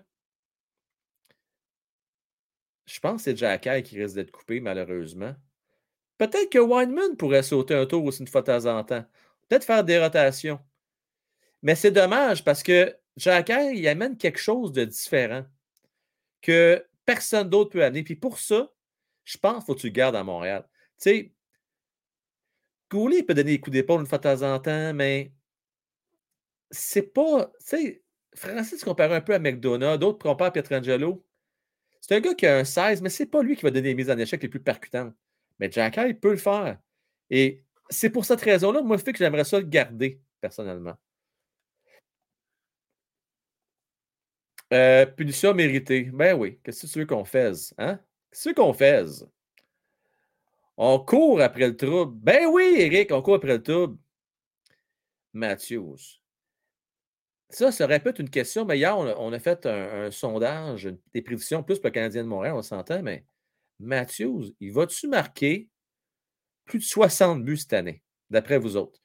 Je 2.86 2.98
pense 3.00 3.16
que 3.16 3.30
c'est 3.30 3.36
Jack 3.36 3.68
qui 3.84 4.00
risque 4.00 4.14
d'être 4.14 4.30
coupé, 4.30 4.60
malheureusement. 4.60 5.34
Peut-être 6.16 6.50
que 6.50 6.58
Weinman 6.58 7.16
pourrait 7.16 7.42
sauter 7.42 7.74
un 7.74 7.86
tour 7.86 8.04
aussi 8.04 8.20
une 8.20 8.28
fois 8.28 8.40
de 8.40 8.46
temps 8.46 8.64
en 8.66 8.82
temps. 8.82 9.04
Peut-être 9.48 9.64
faire 9.64 9.84
des 9.84 10.02
rotations. 10.02 10.58
Mais 11.62 11.74
c'est 11.74 11.90
dommage 11.90 12.44
parce 12.44 12.62
que 12.62 12.96
Jack 13.16 13.50
il 13.50 13.86
amène 13.88 14.16
quelque 14.16 14.38
chose 14.38 14.72
de 14.72 14.84
différent 14.84 15.44
que 16.40 16.86
personne 17.04 17.48
d'autre 17.50 17.70
peut 17.70 17.84
amener. 17.84 18.02
Puis 18.04 18.16
pour 18.16 18.38
ça, 18.38 18.72
je 19.24 19.38
pense 19.38 19.56
qu'il 19.56 19.64
faut 19.66 19.74
que 19.74 19.80
tu 19.80 19.86
le 19.88 19.92
gardes 19.92 20.16
à 20.16 20.24
Montréal. 20.24 20.64
Tu 20.72 21.10
sais, 21.10 21.32
Goulet 22.90 23.22
peut 23.22 23.34
donner 23.34 23.52
des 23.52 23.60
coups 23.60 23.74
d'épaule 23.74 24.00
une 24.00 24.06
fois 24.06 24.18
de 24.18 24.22
temps 24.22 24.42
en 24.42 24.58
temps, 24.60 24.94
mais 24.94 25.32
c'est 26.70 27.02
pas. 27.02 27.52
Tu 27.60 27.66
sais, 27.66 28.02
Francis 28.34 28.84
compare 28.84 29.12
un 29.12 29.20
peu 29.20 29.34
à 29.34 29.38
McDonough, 29.38 29.98
d'autres 29.98 30.18
comparent 30.18 30.48
à 30.48 30.52
Pietrangelo. 30.52 31.24
C'est 32.00 32.16
un 32.16 32.20
gars 32.20 32.34
qui 32.34 32.46
a 32.46 32.58
un 32.58 32.64
16, 32.64 33.02
mais 33.02 33.10
c'est 33.10 33.26
pas 33.26 33.42
lui 33.42 33.56
qui 33.56 33.62
va 33.62 33.70
donner 33.70 33.88
les 33.88 33.94
mises 33.94 34.10
en 34.10 34.18
échec 34.18 34.42
les 34.42 34.48
plus 34.48 34.62
percutantes. 34.62 35.14
Mais 35.58 35.70
Jack 35.70 35.98
il 36.06 36.18
peut 36.18 36.30
le 36.30 36.36
faire. 36.36 36.78
Et 37.30 37.64
c'est 37.90 38.10
pour 38.10 38.24
cette 38.24 38.40
raison-là, 38.40 38.82
moi, 38.82 38.96
je 38.96 39.02
fais 39.02 39.12
que 39.12 39.18
j'aimerais 39.18 39.44
ça 39.44 39.58
le 39.58 39.66
garder, 39.66 40.20
personnellement. 40.40 40.96
Euh, 44.72 45.06
punition 45.06 45.54
méritée. 45.54 46.04
Ben 46.04 46.34
oui, 46.34 46.58
qu'est-ce 46.62 46.86
que 46.86 46.92
tu 46.92 46.98
veux 47.00 47.06
qu'on 47.06 47.24
fasse? 47.24 47.74
Hein? 47.78 47.98
Qu'est-ce 48.30 48.54
qu'on 48.54 48.72
fasse? 48.72 49.24
On 50.76 50.98
court 51.00 51.40
après 51.40 51.68
le 51.68 51.76
trouble. 51.76 52.14
Ben 52.20 52.46
oui, 52.46 52.74
Eric, 52.76 53.10
on 53.12 53.22
court 53.22 53.36
après 53.36 53.48
le 53.48 53.62
trouble. 53.62 53.98
Matthews. 55.32 56.20
Ça, 57.50 57.72
ça 57.72 57.86
répète 57.86 58.18
une 58.18 58.28
question, 58.28 58.66
mais 58.66 58.76
hier, 58.76 58.96
on 58.98 59.32
a, 59.32 59.38
fait 59.38 59.64
un, 59.64 60.10
sondage, 60.10 60.94
des 61.14 61.22
prédictions 61.22 61.62
plus 61.62 61.78
pour 61.78 61.86
le 61.86 61.92
Canadien 61.92 62.22
de 62.22 62.28
Montréal, 62.28 62.54
on 62.54 62.62
s'entend, 62.62 63.02
mais 63.02 63.24
Matthews, 63.80 64.54
il 64.60 64.72
va-tu 64.72 65.08
marquer 65.08 65.68
plus 66.66 66.78
de 66.78 66.84
60 66.84 67.42
buts 67.44 67.56
cette 67.56 67.72
année, 67.72 68.02
d'après 68.28 68.58
vous 68.58 68.76
autres? 68.76 69.00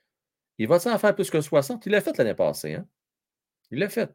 Il 0.57 0.67
va-tu 0.67 0.89
en 0.89 0.99
faire 0.99 1.15
plus 1.15 1.29
que 1.29 1.39
60? 1.39 1.85
Il 1.85 1.93
l'a 1.93 2.01
fait 2.01 2.17
l'année 2.17 2.35
passée, 2.35 2.73
hein? 2.73 2.87
Il 3.71 3.79
l'a 3.79 3.89
fait. 3.89 4.13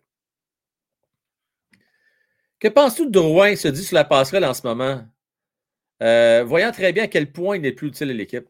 Que 2.60 2.68
penses-tu 2.68 3.06
de 3.06 3.10
Drouin 3.10 3.54
se 3.54 3.68
dit 3.68 3.84
sur 3.84 3.94
la 3.94 4.04
passerelle 4.04 4.44
en 4.44 4.54
ce 4.54 4.66
moment? 4.66 5.06
Euh, 6.02 6.44
voyant 6.44 6.72
très 6.72 6.92
bien 6.92 7.04
à 7.04 7.08
quel 7.08 7.32
point 7.32 7.56
il 7.56 7.62
n'est 7.62 7.72
plus 7.72 7.88
utile 7.88 8.10
à 8.10 8.12
l'équipe. 8.12 8.48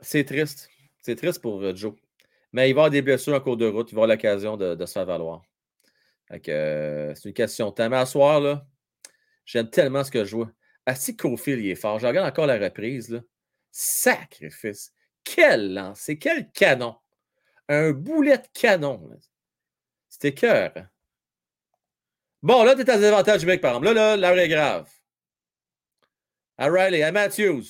C'est 0.00 0.24
triste. 0.24 0.68
C'est 1.00 1.16
triste 1.16 1.40
pour 1.40 1.62
euh, 1.62 1.74
Joe. 1.74 1.94
Mais 2.52 2.68
il 2.68 2.74
va 2.74 2.82
avoir 2.82 2.90
des 2.90 3.02
blessures 3.02 3.34
en 3.34 3.40
cours 3.40 3.56
de 3.56 3.66
route. 3.66 3.90
Il 3.90 3.94
va 3.94 4.02
avoir 4.02 4.16
l'occasion 4.16 4.56
de, 4.56 4.84
se 4.84 4.92
faire 4.92 5.06
valoir. 5.06 5.42
Euh, 6.48 7.14
c'est 7.14 7.28
une 7.28 7.34
question 7.34 7.70
de 7.70 7.74
temps. 7.74 7.88
Mais 7.88 7.96
à 7.96 8.06
soir, 8.06 8.40
là, 8.40 8.66
j'aime 9.46 9.70
tellement 9.70 10.04
ce 10.04 10.10
que 10.10 10.24
je 10.24 10.36
vois. 10.36 10.50
Assis 10.84 11.16
Cofield, 11.16 11.64
il 11.64 11.70
est 11.70 11.74
fort. 11.76 11.98
Je 11.98 12.06
regarde 12.06 12.28
encore 12.28 12.46
la 12.46 12.58
reprise. 12.58 13.08
Là. 13.08 13.20
Sacrifice. 13.70 14.92
Quel 15.24 15.72
lancer, 15.72 16.18
quel 16.18 16.50
canon. 16.50 16.96
Un 17.68 17.92
boulet 17.92 18.38
de 18.38 18.48
canon. 18.52 19.08
C'était 20.08 20.34
cœur. 20.34 20.72
Bon, 22.42 22.64
là, 22.64 22.74
tu 22.74 22.80
es 22.80 22.90
à 22.90 22.96
désavantage 22.96 23.40
numérique, 23.40 23.60
par 23.60 23.76
exemple. 23.76 23.94
Là, 23.94 24.16
là, 24.16 24.16
l'heure 24.16 24.38
est 24.38 24.48
grave. 24.48 24.90
À 26.58 26.66
Riley, 26.68 27.02
à 27.02 27.12
Matthews. 27.12 27.62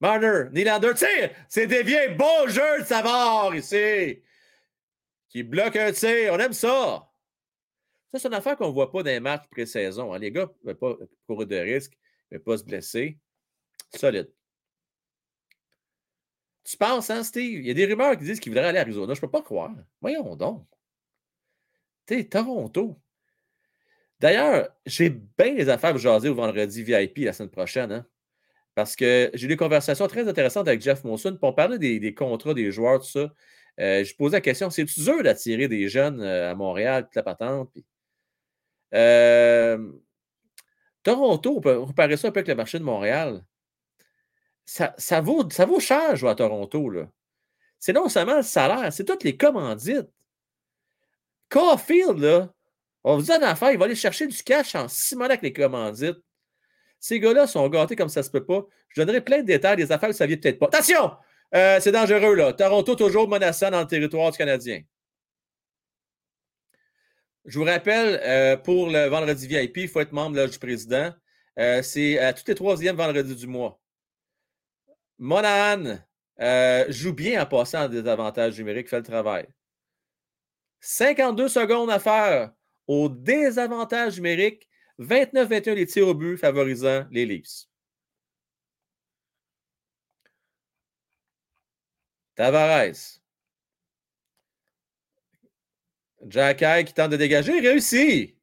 Marner, 0.00 0.50
Nylander, 0.52 0.94
tir! 0.94 1.30
C'est 1.48 1.66
dévié. 1.66 2.08
Beau 2.08 2.48
jeu 2.48 2.80
de 2.80 2.84
Savard 2.84 3.54
ici. 3.54 4.22
Qui 5.28 5.42
bloque 5.44 5.76
un 5.76 5.92
tir. 5.92 6.32
On 6.32 6.38
aime 6.38 6.52
ça. 6.52 7.08
Ça, 8.10 8.18
c'est 8.18 8.28
une 8.28 8.34
affaire 8.34 8.56
qu'on 8.56 8.68
ne 8.68 8.72
voit 8.72 8.90
pas 8.90 9.02
dans 9.02 9.10
les 9.10 9.20
matchs 9.20 9.46
pré-saison. 9.50 10.12
Hein. 10.12 10.18
Les 10.18 10.32
gars 10.32 10.50
ne 10.62 10.68
veulent 10.68 10.78
pas 10.78 10.96
courir 11.26 11.46
de 11.46 11.56
risque, 11.56 11.96
ne 12.30 12.36
veulent 12.36 12.44
pas 12.44 12.58
se 12.58 12.64
blesser. 12.64 13.18
Solide. 13.94 14.32
Tu 16.64 16.76
penses, 16.76 17.10
hein, 17.10 17.22
Steve? 17.22 17.60
Il 17.60 17.66
y 17.66 17.70
a 17.70 17.74
des 17.74 17.86
rumeurs 17.86 18.16
qui 18.16 18.24
disent 18.24 18.40
qu'il 18.40 18.52
voudrait 18.52 18.68
aller 18.68 18.78
à 18.78 18.82
Arizona. 18.82 19.14
Je 19.14 19.18
ne 19.18 19.26
peux 19.26 19.30
pas 19.30 19.42
croire. 19.42 19.72
Voyons 20.00 20.34
donc. 20.36 20.66
Sais, 22.08 22.24
Toronto. 22.24 23.00
D'ailleurs, 24.22 24.68
j'ai 24.86 25.10
bien 25.10 25.54
les 25.54 25.68
affaires 25.68 25.90
pour 25.90 25.98
jaser 25.98 26.28
au 26.28 26.34
vendredi 26.36 26.84
VIP 26.84 27.18
la 27.18 27.32
semaine 27.32 27.50
prochaine. 27.50 27.90
Hein, 27.90 28.06
parce 28.76 28.94
que 28.94 29.30
j'ai 29.34 29.46
eu 29.46 29.48
des 29.48 29.56
conversations 29.56 30.06
très 30.06 30.28
intéressantes 30.28 30.68
avec 30.68 30.80
Jeff 30.80 31.02
Monson 31.02 31.36
pour 31.38 31.56
parler 31.56 31.78
des, 31.78 32.14
contrats 32.14 32.54
des 32.54 32.70
joueurs, 32.70 33.00
tout 33.00 33.06
ça. 33.06 33.32
Euh, 33.80 34.04
je 34.04 34.14
posais 34.14 34.36
la 34.36 34.40
question 34.40 34.70
c'est 34.70 34.84
dur 34.84 35.22
d'attirer 35.22 35.66
des 35.66 35.88
jeunes 35.88 36.20
euh, 36.20 36.52
à 36.52 36.54
Montréal, 36.54 37.04
toute 37.04 37.16
la 37.16 37.22
patente. 37.24 37.74
Euh, 38.94 39.92
Toronto, 41.02 41.56
on 41.56 41.60
peut 41.60 41.80
comparer 41.80 42.16
ça 42.16 42.28
un 42.28 42.30
peu 42.30 42.38
avec 42.38 42.48
le 42.48 42.54
marché 42.54 42.78
de 42.78 42.84
Montréal. 42.84 43.44
Ça, 44.64 45.20
vaut, 45.20 45.48
ça 45.50 45.66
vaut 45.66 45.80
cher 45.80 46.14
jouer 46.16 46.30
à 46.30 46.34
Toronto. 46.36 46.92
C'est 47.80 47.92
non 47.92 48.08
seulement 48.08 48.36
le 48.36 48.42
salaire, 48.42 48.92
c'est 48.92 49.04
toutes 49.04 49.24
les 49.24 49.36
commandites. 49.36 50.08
Caulfield, 51.48 52.18
là, 52.18 52.54
on 53.04 53.16
vous 53.16 53.22
dit 53.22 53.32
une 53.32 53.42
affaire, 53.42 53.72
il 53.72 53.78
va 53.78 53.86
aller 53.86 53.94
chercher 53.94 54.26
du 54.26 54.42
cash 54.42 54.74
en 54.74 54.86
mois 55.16 55.26
avec 55.26 55.42
les 55.42 55.52
commandites. 55.52 56.18
Ces 57.00 57.18
gars-là 57.18 57.48
sont 57.48 57.68
gâtés 57.68 57.96
comme 57.96 58.08
ça 58.08 58.22
se 58.22 58.30
peut 58.30 58.44
pas. 58.44 58.64
Je 58.90 59.02
donnerai 59.02 59.20
plein 59.20 59.38
de 59.38 59.46
détails 59.46 59.76
des 59.76 59.90
affaires 59.90 60.10
que 60.10 60.14
ça 60.14 60.26
vient 60.26 60.36
peut-être 60.36 60.58
pas. 60.58 60.66
Attention! 60.66 61.12
Euh, 61.54 61.80
c'est 61.80 61.92
dangereux, 61.92 62.34
là. 62.34 62.52
Toronto 62.52 62.94
toujours 62.94 63.28
menaçant 63.28 63.70
dans 63.70 63.80
le 63.80 63.86
territoire 63.86 64.30
du 64.30 64.38
Canadien. 64.38 64.82
Je 67.44 67.58
vous 67.58 67.64
rappelle, 67.64 68.20
euh, 68.22 68.56
pour 68.56 68.88
le 68.88 69.06
vendredi 69.08 69.48
VIP, 69.48 69.78
il 69.78 69.88
faut 69.88 70.00
être 70.00 70.12
membre 70.12 70.46
du 70.46 70.58
président. 70.58 71.12
Euh, 71.58 71.82
c'est 71.82 72.18
à 72.18 72.32
tous 72.32 72.44
les 72.46 72.54
troisièmes 72.54 72.96
vendredis 72.96 73.34
du 73.34 73.46
mois. 73.48 73.80
Monahan 75.18 75.98
joue 76.88 77.12
bien 77.12 77.42
en 77.42 77.46
passant 77.46 77.88
des 77.88 78.06
avantages 78.08 78.56
numériques, 78.58 78.88
fait 78.88 78.98
le 78.98 79.02
travail. 79.02 79.46
52 80.80 81.48
secondes 81.48 81.90
à 81.90 81.98
faire 81.98 82.52
au 82.86 83.08
désavantage 83.08 84.16
numérique, 84.16 84.68
29-21 84.98 85.74
les 85.74 85.86
tirs 85.86 86.08
au 86.08 86.14
but 86.14 86.36
favorisant 86.36 87.06
les 87.10 87.26
Leafs. 87.26 87.66
Tavares. 92.34 93.20
Jack 96.26 96.86
qui 96.86 96.94
tente 96.94 97.10
de 97.10 97.16
dégager, 97.16 97.60
réussit. 97.60 98.36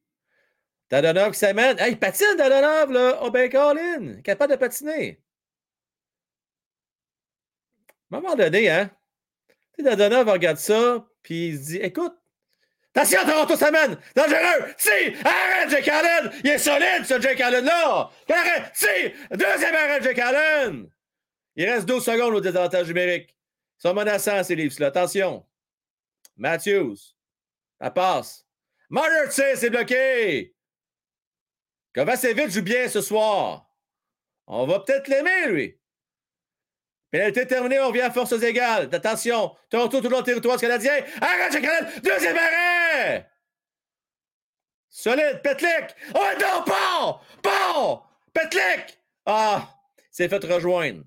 Dadonov 0.89 1.31
qui 1.31 1.39
s'amène. 1.39 1.79
Hey, 1.79 1.91
il 1.93 1.99
patine, 1.99 2.35
Dadonov, 2.37 2.91
là. 2.91 3.19
Oh, 3.21 3.31
ben, 3.31 3.49
Colin, 3.49 4.21
capable 4.21 4.53
de 4.53 4.57
patiner. 4.57 5.21
À 8.11 8.17
un 8.17 8.21
moment 8.21 8.35
donné, 8.35 8.69
hein, 8.69 8.91
Dadonov 9.77 10.27
regarde 10.27 10.57
ça, 10.57 11.07
puis 11.21 11.49
il 11.49 11.57
se 11.57 11.63
dit 11.65 11.77
Écoute, 11.77 12.18
Attention, 12.99 13.25
Toronto 13.25 13.55
s'amène! 13.55 13.97
Dangereux! 14.13 14.73
Si! 14.77 15.15
Arrête, 15.23 15.69
Jake 15.69 15.87
Allen! 15.87 16.31
Il 16.43 16.49
est 16.49 16.57
solide, 16.57 17.05
ce 17.05 17.21
Jake 17.21 17.39
Allen-là! 17.39 18.09
Arrête! 18.29 18.71
Si! 18.73 19.13
Deuxième 19.31 19.73
arrêt, 19.73 20.01
Jake 20.01 20.19
Allen! 20.19 20.89
Il 21.55 21.69
reste 21.69 21.85
12 21.85 22.03
secondes 22.03 22.33
au 22.33 22.41
désavantage 22.41 22.87
numérique. 22.87 23.29
Ils 23.77 23.81
sont 23.83 23.93
menaçants, 23.93 24.43
ces 24.43 24.55
livres-là. 24.55 24.87
Attention. 24.87 25.45
Matthews. 26.35 26.97
La 27.79 27.89
passe. 27.89 28.45
Marner, 28.89 29.29
c'est 29.29 29.69
bloqué. 29.69 30.53
vite 31.95 32.51
joue 32.51 32.61
bien 32.61 32.89
ce 32.89 32.99
soir. 32.99 33.65
On 34.45 34.67
va 34.67 34.81
peut-être 34.81 35.07
l'aimer, 35.07 35.47
lui. 35.47 35.78
Pénalité 37.11 37.47
terminée, 37.47 37.79
on 37.79 37.87
revient 37.87 38.01
à 38.01 38.11
forces 38.11 38.41
égales. 38.43 38.89
Attention, 38.93 39.55
Toronto 39.69 40.01
toujours 40.01 40.19
le 40.19 40.23
territoire 40.23 40.59
canadien. 40.59 40.93
Arrête, 41.21 41.51
Jake 41.51 42.03
Deuxième 42.03 42.37
arrêt! 42.37 43.29
Solide, 44.89 45.41
Petlik! 45.43 45.95
Oh 46.13 46.19
non, 46.39 46.63
bon! 46.65 47.19
Bon! 47.43 48.01
Petlik! 48.33 48.99
Ah! 49.25 49.69
C'est 50.11 50.29
fait 50.29 50.43
rejoindre. 50.43 51.03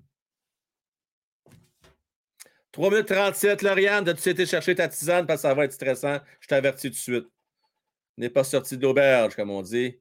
3 2.73 2.89
minutes 2.89 3.07
37, 3.07 3.61
Lauriane, 3.61 4.09
as-tu 4.09 4.29
été 4.29 4.45
chercher 4.45 4.73
ta 4.75 4.87
tisane? 4.87 5.27
Parce 5.27 5.41
que 5.41 5.47
ça 5.47 5.53
va 5.53 5.65
être 5.65 5.73
stressant? 5.73 6.19
Je 6.39 6.47
t'avertis 6.47 6.89
tout 6.89 6.95
de 6.95 6.99
suite. 6.99 7.27
N'est 8.17 8.31
pas 8.31 8.43
sorti 8.43 8.77
de 8.77 8.81
l'auberge, 8.81 9.35
comme 9.35 9.51
on 9.51 9.61
dit. 9.61 9.99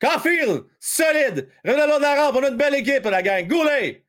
Caulfield, 0.00 0.64
solide. 0.80 1.48
Renaud 1.64 1.98
de 1.98 2.02
la 2.02 2.14
rampe, 2.16 2.36
on 2.36 2.42
a 2.42 2.48
une 2.48 2.56
belle 2.56 2.74
équipe, 2.74 3.04
la 3.04 3.22
gang. 3.22 3.46
Goulet. 3.46 4.04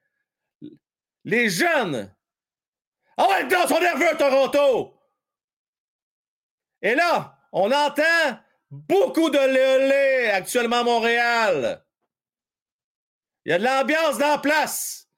Les 1.24 1.50
jeunes. 1.50 2.14
Ah 3.18 3.28
ouais, 3.30 3.46
ils 3.46 3.68
sont 3.68 3.80
nerveux, 3.80 4.18
Toronto. 4.18 4.98
Et 6.82 6.96
là, 6.96 7.38
on 7.52 7.72
entend 7.72 8.40
beaucoup 8.70 9.30
de 9.30 9.38
lé 9.38 10.30
actuellement 10.32 10.80
à 10.80 10.84
Montréal. 10.84 11.86
Il 13.46 13.52
y 13.52 13.54
a 13.54 13.60
de 13.60 13.64
l'ambiance 13.64 14.18
dans 14.18 14.30
la 14.30 14.38
place. 14.38 15.10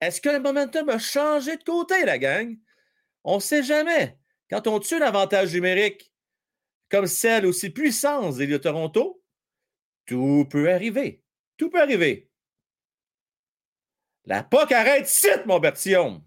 Est-ce 0.00 0.20
que 0.20 0.28
le 0.28 0.40
momentum 0.40 0.88
a 0.88 0.98
changé 0.98 1.56
de 1.56 1.64
côté, 1.64 2.04
la 2.04 2.18
gang? 2.18 2.56
On 3.24 3.36
ne 3.36 3.40
sait 3.40 3.62
jamais. 3.62 4.18
Quand 4.50 4.66
on 4.66 4.78
tue 4.78 4.98
l'avantage 4.98 5.52
numérique, 5.52 6.12
comme 6.88 7.06
celle 7.06 7.46
aussi 7.46 7.70
puissante 7.70 8.36
des 8.36 8.46
de 8.46 8.56
Toronto, 8.56 9.22
tout 10.06 10.46
peut 10.48 10.72
arriver. 10.72 11.24
Tout 11.56 11.70
peut 11.70 11.80
arriver. 11.80 12.25
La 14.26 14.42
POC 14.42 14.72
arrête 14.72 15.06
site, 15.06 15.46
mon 15.46 15.60
Bertillon. 15.60 16.22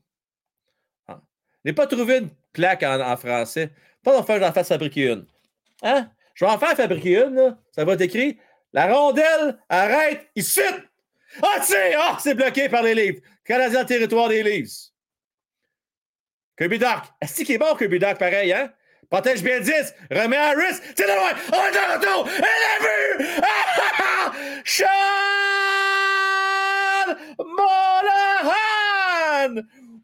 Ah. 1.07 1.19
Je 1.63 1.69
n'ai 1.69 1.73
pas 1.73 1.85
trouvé 1.85 2.19
une 2.19 2.29
plaque 2.53 2.83
en, 2.83 3.17
français. 3.17 3.71
Pas 4.03 4.13
d'en 4.13 4.23
faire, 4.23 4.39
j'en 4.39 4.53
fasse 4.53 4.69
fabriquer 4.69 5.11
une. 5.11 5.25
Hein? 5.83 6.09
Je 6.33 6.45
vais 6.45 6.51
en 6.51 6.57
faire 6.57 6.75
fabriquer 6.75 7.25
une, 7.25 7.35
là. 7.35 7.57
Ça 7.75 7.83
va 7.83 7.93
être 7.93 8.01
écrit. 8.01 8.39
La 8.71 8.93
rondelle 8.93 9.59
arrête 9.67 10.29
ici. 10.35 10.61
Ah, 11.41 11.61
sais, 11.61 11.93
ah, 11.95 12.17
c'est 12.19 12.33
bloqué 12.33 12.69
par 12.69 12.83
les 12.83 12.95
livres. 12.95 13.19
Canadien 13.43 13.83
territoire 13.83 14.29
des 14.29 14.43
livres. 14.43 14.71
Kirby 16.57 16.79
Doc. 16.79 17.03
Est-ce 17.21 17.43
qu'il 17.43 17.55
est 17.55 17.57
bon, 17.57 17.75
Kirby 17.75 17.99
pareil, 17.99 18.53
hein? 18.53 18.71
Protège 19.09 19.43
bien 19.43 19.59
10. 19.59 19.93
Remets 20.11 20.37
Harris. 20.37 20.79
C'est 20.95 21.03
de 21.03 21.07
loin. 21.07 21.31
On 21.51 21.67
est 21.67 21.71
de 21.71 21.97
retour. 21.97 22.29
Elle 22.37 22.43
a 22.43 23.17
vu. 23.17 23.41
Sean 24.65 25.78
Monahan. 27.39 28.71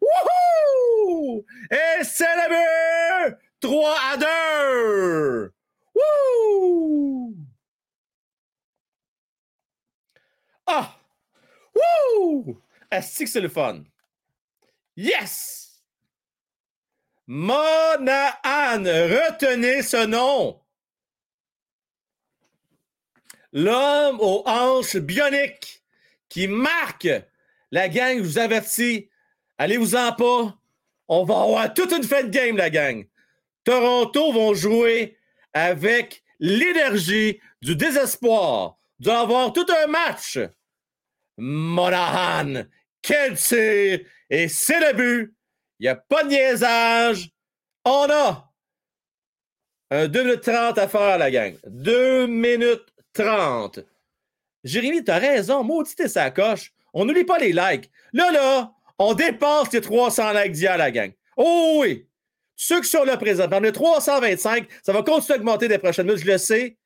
Wouhou! 0.00 1.44
Et 1.70 2.02
but. 2.48 3.38
3 3.60 3.98
à 4.12 4.16
2. 4.16 5.52
Wouh! 5.94 7.36
Ah! 10.66 10.98
Wouh! 11.74 12.62
Est-ce 12.90 13.20
que 13.20 13.26
c'est 13.26 13.40
le 13.40 13.48
fun? 13.48 13.82
Yes! 14.96 15.82
Monahan, 17.26 18.84
retenez 18.84 19.82
ce 19.82 20.06
nom. 20.06 20.60
L'homme 23.52 24.20
aux 24.20 24.42
hanches 24.46 24.96
bioniques 24.96 25.75
qui 26.28 26.48
marque 26.48 27.08
la 27.70 27.88
gang, 27.88 28.18
je 28.18 28.22
vous 28.22 28.38
avertis, 28.38 29.08
allez-vous-en 29.58 30.12
pas. 30.12 30.58
On 31.08 31.24
va 31.24 31.42
avoir 31.42 31.74
toute 31.74 31.92
une 31.92 32.04
fête 32.04 32.30
game, 32.30 32.56
la 32.56 32.70
gang. 32.70 33.06
Toronto 33.64 34.32
vont 34.32 34.54
jouer 34.54 35.16
avec 35.52 36.22
l'énergie 36.38 37.40
du 37.62 37.76
désespoir 37.76 38.76
d'avoir 38.98 39.52
tout 39.52 39.66
un 39.68 39.86
match. 39.86 40.38
Monahan, 41.36 42.64
quel 43.02 43.36
tir! 43.36 44.00
Et 44.30 44.48
c'est 44.48 44.80
le 44.80 44.92
but 44.94 45.36
il 45.78 45.82
n'y 45.84 45.88
a 45.88 45.96
pas 45.96 46.24
de 46.24 46.28
niaisage. 46.30 47.30
On 47.84 48.08
a 48.10 48.52
un 49.90 50.08
2 50.08 50.22
minutes 50.24 50.40
30 50.42 50.78
à 50.78 50.88
faire, 50.88 51.18
la 51.18 51.30
gang. 51.30 51.54
2 51.66 52.26
minutes 52.26 52.86
30. 53.12 53.80
Jérémy, 54.66 55.04
tu 55.04 55.10
as 55.10 55.18
raison. 55.18 55.62
Maudit 55.62 55.94
et 56.00 56.08
sa 56.08 56.30
coche. 56.30 56.72
On 56.92 57.04
n'oublie 57.04 57.24
pas 57.24 57.38
les 57.38 57.52
likes. 57.52 57.90
Là, 58.12 58.30
là, 58.32 58.72
on 58.98 59.14
dépasse 59.14 59.72
les 59.72 59.80
300 59.80 60.32
likes 60.32 60.52
d'hier, 60.52 60.76
la 60.76 60.90
gang. 60.90 61.12
Oh 61.36 61.78
oui! 61.80 62.06
Ceux 62.56 62.80
qui 62.80 62.88
sont 62.88 63.04
là 63.04 63.16
présents, 63.16 63.48
on 63.52 63.64
est 63.64 63.72
325. 63.72 64.66
Ça 64.82 64.92
va 64.92 65.02
continuer 65.02 65.34
à 65.34 65.40
augmenter 65.40 65.68
des 65.68 65.78
prochaines 65.78 66.06
minutes, 66.06 66.22
je 66.24 66.30
le 66.30 66.38
sais. 66.38 66.78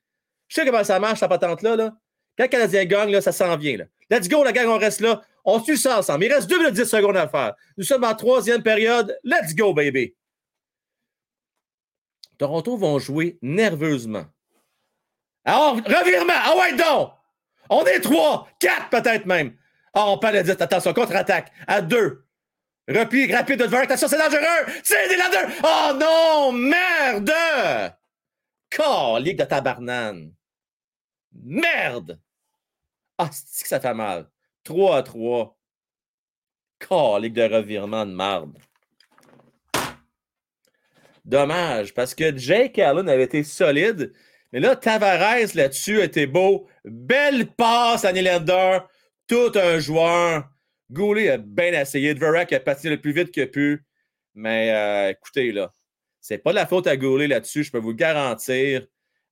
Je 0.49 0.55
sais 0.57 0.67
comment 0.67 0.83
ça 0.83 0.99
marche, 0.99 1.21
la 1.21 1.29
patente-là. 1.29 1.77
Là. 1.77 1.97
Quand 2.37 2.45
le 2.45 2.49
Canadien 2.49 2.85
gagne, 2.85 3.13
là, 3.13 3.21
ça 3.21 3.33
s'en 3.33 3.57
vient. 3.57 3.77
Là. 3.77 3.85
Let's 4.11 4.29
go, 4.29 4.43
la 4.43 4.53
gang, 4.53 4.67
on 4.69 4.79
reste 4.79 5.01
là. 5.01 5.23
On 5.45 5.63
suit 5.63 5.79
ça 5.79 6.01
ensemble. 6.01 6.25
Il 6.25 6.33
reste 6.33 6.51
2 6.51 6.59
minutes 6.59 6.75
10 6.75 6.85
secondes 6.85 7.17
à 7.17 7.29
faire. 7.29 7.55
Nous 7.77 7.85
sommes 7.85 8.05
en 8.05 8.15
troisième 8.15 8.63
période. 8.63 9.17
Let's 9.23 9.55
go, 9.55 9.73
baby. 9.73 10.15
Toronto 12.37 12.77
vont 12.77 12.99
jouer 12.99 13.39
nerveusement. 13.41 14.25
Alors, 15.45 15.77
revirement. 15.77 16.35
Ah 16.35 16.57
ouais, 16.59 16.77
donc. 16.77 17.13
On 17.71 17.85
est 17.85 18.01
trois, 18.01 18.49
quatre 18.59 18.91
peut-être 18.91 19.27
même. 19.27 19.57
Ah, 19.95 20.09
on 20.09 20.19
parle 20.19 20.43
de 20.43 20.51
Attention, 20.51 20.93
contre-attaque. 20.93 21.53
À 21.67 21.81
deux. 21.81 22.27
Repli 22.89 23.33
rapide 23.33 23.61
de 23.61 23.67
devant. 23.67 23.79
Attention, 23.79 24.09
c'est 24.09 24.19
dangereux. 24.19 24.67
C'est 24.83 25.09
des 25.09 25.17
deux. 25.17 25.55
Oh 25.63 25.93
non, 25.95 26.53
merde. 26.53 27.33
Calique 28.69 29.39
de 29.39 29.45
tabarnane. 29.45 30.33
Merde. 31.33 32.21
Ah, 33.17 33.31
c'est 33.33 33.63
que 33.63 33.69
ça 33.69 33.81
fait 33.81 33.95
mal? 33.95 34.29
3 34.65 34.97
à 34.97 35.03
3. 35.05 35.57
Calique 36.81 37.35
de 37.35 37.43
revirement 37.43 38.05
de 38.05 38.13
marde. 38.13 38.59
Dommage, 41.25 41.95
parce 41.95 42.15
que 42.15 42.37
Jake 42.37 42.79
Allen 42.81 43.09
avait 43.09 43.25
été 43.25 43.45
solide. 43.45 44.13
Mais 44.53 44.59
là, 44.59 44.75
Tavares 44.75 45.55
là-dessus 45.55 46.01
était 46.01 46.27
beau. 46.27 46.67
Belle 46.85 47.47
passe 47.53 48.05
à 48.05 48.13
Nylander. 48.13 48.79
Tout 49.27 49.53
un 49.55 49.79
joueur. 49.79 50.49
Goulet 50.91 51.31
a 51.31 51.39
bien 51.39 51.73
essayé. 51.81 52.15
Dvorak 52.15 52.53
a 52.53 52.61
patiné 52.61 52.91
le 52.91 53.01
plus 53.01 53.13
vite 53.13 53.31
qu'il 53.31 53.45
a 53.45 53.47
pu. 53.47 53.85
Mais 54.35 54.73
euh, 54.75 55.11
écoutez, 55.11 55.53
là, 55.53 55.73
c'est 56.21 56.39
pas 56.39 56.51
de 56.51 56.57
la 56.57 56.67
faute 56.67 56.87
à 56.87 56.97
Goulet 56.97 57.27
là-dessus, 57.27 57.65
je 57.65 57.73
peux 57.73 57.79
vous 57.79 57.95
garantir. 57.95 58.87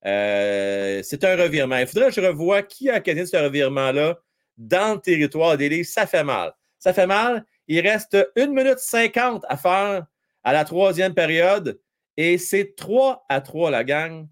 Euh, 0.06 1.00
c'est 1.02 1.24
un 1.24 1.36
revirement. 1.36 1.76
Il 1.76 1.86
faudrait 1.86 2.08
que 2.08 2.14
je 2.14 2.20
revoie 2.20 2.62
qui 2.62 2.88
a 2.88 2.98
occasionné 2.98 3.26
ce 3.26 3.36
revirement-là 3.36 4.18
dans 4.56 4.94
le 4.94 5.00
territoire 5.00 5.56
des 5.56 5.68
livres. 5.68 5.88
Ça 5.88 6.06
fait 6.06 6.24
mal. 6.24 6.52
Ça 6.78 6.92
fait 6.92 7.06
mal. 7.06 7.44
Il 7.66 7.80
reste 7.80 8.16
1 8.36 8.46
minute 8.48 8.78
50 8.78 9.44
à 9.48 9.56
faire 9.56 10.06
à 10.44 10.52
la 10.52 10.64
troisième 10.64 11.14
période. 11.14 11.80
Et 12.16 12.38
c'est 12.38 12.74
3 12.76 13.26
à 13.28 13.40
3, 13.40 13.70
la 13.70 13.84
gang. 13.84 14.26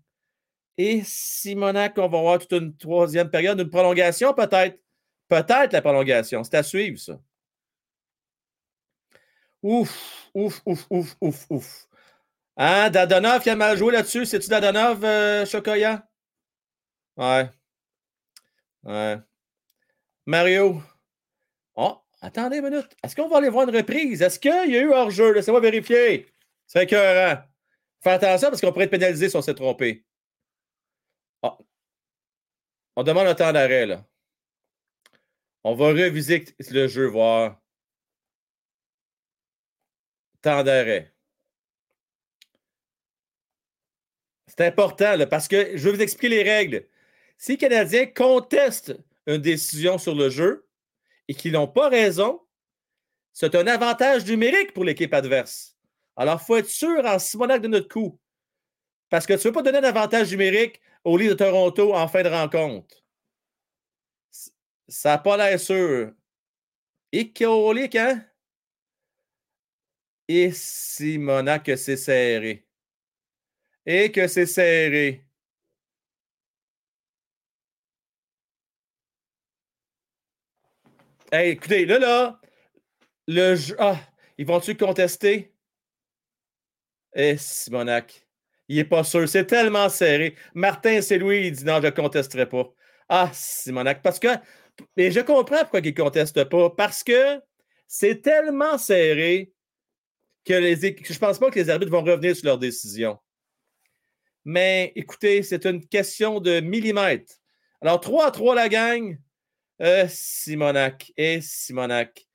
Et 0.78 1.02
Simonac, 1.04 1.96
on 1.98 2.08
va 2.08 2.20
voir 2.20 2.38
toute 2.38 2.52
une 2.52 2.76
troisième 2.76 3.30
période, 3.30 3.58
une 3.60 3.70
prolongation 3.70 4.34
peut-être. 4.34 4.78
Peut-être 5.28 5.72
la 5.72 5.82
prolongation. 5.82 6.44
C'est 6.44 6.56
à 6.56 6.62
suivre, 6.62 6.98
ça. 6.98 7.18
Ouf, 9.62 10.30
ouf, 10.34 10.62
ouf, 10.64 10.86
ouf, 10.90 11.16
ouf, 11.20 11.46
ouf. 11.50 11.88
Hein, 12.56 12.90
Dadonov, 12.90 13.42
il 13.44 13.50
a 13.50 13.56
mal 13.56 13.76
joué 13.76 13.92
là-dessus. 13.92 14.26
C'est-tu 14.26 14.48
Dadonov, 14.48 15.04
euh? 15.04 15.44
Ouais. 17.16 17.50
Ouais. 18.84 19.18
Mario. 20.26 20.82
Oh, 21.74 21.98
attendez 22.20 22.58
une 22.58 22.70
minute. 22.70 22.96
Est-ce 23.02 23.16
qu'on 23.16 23.28
va 23.28 23.38
aller 23.38 23.48
voir 23.48 23.68
une 23.68 23.76
reprise? 23.76 24.22
Est-ce 24.22 24.38
qu'il 24.38 24.50
y 24.50 24.76
a 24.76 24.80
eu 24.80 24.92
hors-jeu? 24.92 25.32
Laissez-moi 25.32 25.60
vérifier. 25.60 26.26
C'est 26.66 26.84
écœurant. 26.84 27.42
Fais 28.02 28.10
attention 28.10 28.48
parce 28.50 28.60
qu'on 28.60 28.72
pourrait 28.72 28.84
être 28.84 28.90
pénalisé 28.90 29.28
si 29.28 29.36
on 29.36 29.42
s'est 29.42 29.54
trompé. 29.54 30.04
Oh. 31.42 31.58
On 32.96 33.02
demande 33.02 33.26
un 33.26 33.34
temps 33.34 33.52
d'arrêt. 33.52 33.98
On 35.64 35.74
va 35.74 35.88
reviser 35.88 36.44
le 36.70 36.88
jeu, 36.88 37.06
voir. 37.06 37.60
Temps 40.40 40.62
d'arrêt. 40.62 41.12
C'est 44.46 44.66
important, 44.66 45.26
parce 45.28 45.48
que 45.48 45.76
je 45.76 45.88
vais 45.88 45.96
vous 45.96 46.02
expliquer 46.02 46.28
les 46.28 46.42
règles. 46.42 46.86
Si 47.36 47.52
les 47.52 47.58
Canadiens 47.58 48.06
contestent 48.06 48.96
une 49.26 49.38
décision 49.38 49.98
sur 49.98 50.14
le 50.14 50.30
jeu 50.30 50.66
et 51.28 51.34
qu'ils 51.34 51.52
n'ont 51.52 51.68
pas 51.68 51.88
raison, 51.88 52.40
c'est 53.32 53.54
un 53.54 53.66
avantage 53.66 54.24
numérique 54.24 54.72
pour 54.72 54.84
l'équipe 54.84 55.12
adverse. 55.12 55.76
Alors, 56.16 56.40
il 56.40 56.46
faut 56.46 56.56
être 56.56 56.70
sûr 56.70 57.04
en 57.04 57.18
Simonac 57.18 57.60
de 57.60 57.68
notre 57.68 57.88
coup. 57.88 58.18
Parce 59.10 59.26
que 59.26 59.34
tu 59.34 59.40
ne 59.40 59.42
veux 59.44 59.52
pas 59.52 59.62
donner 59.62 59.78
un 59.78 59.84
avantage 59.84 60.30
numérique 60.30 60.80
au 61.06 61.16
lit 61.16 61.28
de 61.28 61.34
Toronto 61.34 61.94
en 61.94 62.08
fin 62.08 62.24
de 62.24 62.28
rencontre. 62.28 63.04
Ça 64.88 65.10
n'a 65.10 65.18
pas 65.18 65.36
l'air 65.36 65.58
sûr. 65.60 66.12
Et 67.12 67.32
hein? 67.94 68.24
Et 70.26 70.50
Simonac 70.50 71.64
que 71.64 71.76
c'est 71.76 71.96
serré. 71.96 72.66
Et 73.86 74.10
que 74.10 74.26
c'est 74.26 74.46
serré. 74.46 75.24
Hey, 81.30 81.50
écoutez, 81.52 81.86
là, 81.86 81.98
là, 82.00 82.40
le 83.28 83.54
jeu. 83.54 83.76
Ah, 83.78 84.00
Ils 84.38 84.46
vont-tu 84.46 84.76
contester? 84.76 85.54
Eh, 87.14 87.36
Simonac. 87.38 88.25
Il 88.68 88.76
n'est 88.76 88.84
pas 88.84 89.04
sûr. 89.04 89.28
C'est 89.28 89.46
tellement 89.46 89.88
serré. 89.88 90.34
Martin, 90.54 91.00
c'est 91.00 91.18
lui, 91.18 91.48
il 91.48 91.52
dit 91.52 91.64
non, 91.64 91.80
je 91.80 91.86
ne 91.86 91.90
contesterai 91.90 92.48
pas. 92.48 92.72
Ah, 93.08 93.30
Simonac. 93.32 94.02
Parce 94.02 94.18
que. 94.18 94.28
Et 94.96 95.10
je 95.10 95.20
comprends 95.20 95.60
pourquoi 95.60 95.80
il 95.80 95.86
ne 95.86 96.02
conteste 96.02 96.44
pas. 96.44 96.70
Parce 96.70 97.02
que 97.02 97.40
c'est 97.86 98.22
tellement 98.22 98.78
serré 98.78 99.52
que 100.44 100.54
les, 100.54 100.76
je 100.76 101.12
ne 101.12 101.18
pense 101.18 101.38
pas 101.38 101.50
que 101.50 101.58
les 101.58 101.70
arbitres 101.70 101.92
vont 101.92 102.02
revenir 102.02 102.36
sur 102.36 102.46
leur 102.46 102.58
décision. 102.58 103.18
Mais 104.44 104.92
écoutez, 104.94 105.42
c'est 105.42 105.66
une 105.66 105.86
question 105.86 106.40
de 106.40 106.60
millimètres. 106.60 107.34
Alors, 107.80 108.00
3 108.00 108.26
à 108.26 108.30
3 108.30 108.54
la 108.54 108.68
gang. 108.68 109.18
Euh, 109.82 110.06
Simonac. 110.08 111.12
Et 111.16 111.40
Simonac. 111.40 112.26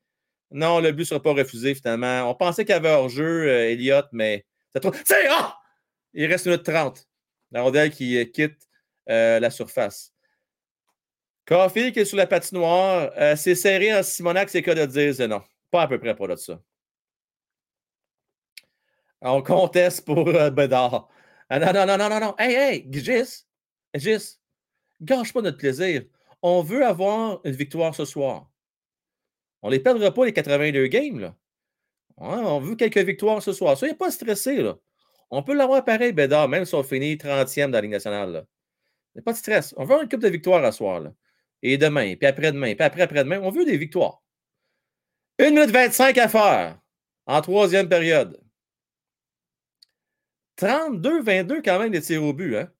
Non, 0.52 0.80
le 0.80 0.92
but 0.92 1.04
ne 1.04 1.06
sera 1.06 1.22
pas 1.22 1.34
refusé 1.34 1.74
finalement. 1.74 2.30
On 2.30 2.36
pensait 2.36 2.66
qu'il 2.66 2.74
y 2.74 2.78
avait 2.78 2.92
hors-jeu, 2.92 3.48
euh, 3.48 3.70
Elliott, 3.70 4.08
mais 4.12 4.46
c'est 4.74 4.82
trop. 4.82 4.92
C'est 5.06 5.28
ah! 5.30 5.61
Il 6.14 6.26
reste 6.26 6.46
une 6.46 6.52
minute 6.52 6.66
30. 6.66 7.08
La 7.52 7.64
rondelle 7.64 7.92
qui 7.92 8.18
euh, 8.18 8.26
quitte 8.26 8.68
euh, 9.10 9.40
la 9.40 9.50
surface. 9.50 10.14
Coffee 11.46 11.92
qui 11.92 12.00
est 12.00 12.06
sur 12.06 12.18
la 12.18 12.28
patinoire. 12.28 13.12
Euh, 13.18 13.36
c'est 13.36 13.56
serré 13.56 13.94
en 13.94 14.04
Simonac, 14.04 14.50
c'est 14.50 14.62
cas 14.62 14.76
de 14.76 14.86
dire 14.86 15.28
non. 15.28 15.42
Pas 15.70 15.84
à 15.84 15.88
peu 15.88 16.00
près 16.00 16.16
pour 16.16 16.28
de 16.28 16.36
ça. 16.36 16.62
On 19.22 19.42
conteste 19.42 20.06
pour 20.06 20.28
euh, 20.30 20.50
Bédard. 20.50 21.10
Ah, 21.50 21.60
non, 21.60 21.74
non, 21.74 21.86
non, 21.86 21.98
non, 21.98 22.10
non, 22.10 22.20
non. 22.20 22.36
Hey, 22.38 22.56
hey, 22.56 22.88
Gis, 22.90 23.46
Gis, 23.94 24.40
gâche 25.02 25.34
pas 25.34 25.42
notre 25.42 25.58
plaisir. 25.58 26.04
On 26.42 26.64
veut 26.64 26.86
avoir 26.86 27.42
une 27.44 27.52
victoire 27.52 27.94
ce 27.94 28.06
soir. 28.06 28.50
On 29.62 29.68
ne 29.70 29.74
les 29.74 29.80
perdra 29.80 30.12
pas 30.12 30.26
les 30.26 30.34
82 30.34 30.88
games, 30.88 31.20
là. 31.20 31.36
On 32.18 32.60
veut 32.60 32.76
quelques 32.76 32.98
victoires 32.98 33.44
ce 33.44 33.54
soir. 33.54 33.78
Soyez 33.78 33.94
pas 33.94 34.12
stressés, 34.12 34.62
là. 34.62 34.78
On 35.32 35.44
peut 35.44 35.54
l'avoir 35.54 35.84
pareil, 35.86 36.12
Bédard, 36.12 36.50
même 36.50 36.66
si 36.66 36.76
on 36.76 36.84
finit 36.84 37.16
30e 37.16 37.68
dans 37.68 37.72
la 37.78 37.82
Ligue 37.82 37.92
nationale. 37.92 38.46
Il 39.16 39.18
n'y 39.18 39.22
a 39.22 39.24
pas 39.24 39.32
de 39.34 39.38
stress. 39.38 39.74
On 39.78 39.86
veut 39.86 39.96
une 40.02 40.10
coupe 40.10 40.22
de 40.22 40.30
victoires 40.30 40.64
à 40.64 40.72
soir. 40.72 41.04
Et 41.64 41.78
demain, 41.78 42.16
puis 42.16 42.28
après-demain, 42.28 42.76
puis 42.76 42.84
après-après-demain. 42.84 43.40
On 43.42 43.50
veut 43.50 43.66
des 43.66 43.78
victoires. 43.78 44.22
1 45.40 45.52
minute 45.52 45.72
25 45.72 46.18
à 46.18 46.28
faire 46.28 46.80
en 47.26 47.42
troisième 47.42 47.88
période. 47.88 48.40
32-22 50.58 51.62
quand 51.64 51.80
même 51.80 51.92
des 51.92 52.02
tirs 52.02 52.24
au 52.24 52.34
but. 52.34 52.58
Hein? 52.58 52.72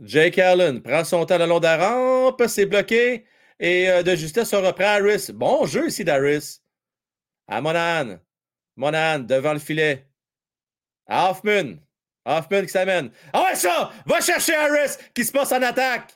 Jake 0.00 0.38
Allen 0.38 0.82
prend 0.82 1.04
son 1.04 1.24
temps 1.26 1.38
le 1.38 1.46
long 1.46 1.60
de 1.60 1.64
la 1.64 1.76
rampe, 1.76 2.42
c'est 2.48 2.66
bloqué. 2.66 3.26
Et 3.60 3.88
euh, 3.90 4.02
de 4.02 4.16
justesse, 4.16 4.52
on 4.52 4.62
reprend 4.62 4.84
Harris. 4.86 5.30
Bon 5.32 5.66
jeu 5.66 5.88
ici 5.88 6.04
d'Harris. 6.04 6.60
À 7.46 7.60
Monahan. 7.60 8.18
Monahan 8.76 9.20
devant 9.20 9.52
le 9.52 9.58
filet. 9.58 10.08
À 11.06 11.30
Hoffman. 11.30 11.76
Hoffman 12.24 12.62
qui 12.62 12.68
s'amène. 12.68 13.10
Ah 13.32 13.44
ouais, 13.44 13.54
ça! 13.56 13.92
Va 14.06 14.20
chercher 14.20 14.54
Harris 14.54 14.96
qui 15.14 15.24
se 15.24 15.32
passe 15.32 15.52
en 15.52 15.62
attaque. 15.62 16.14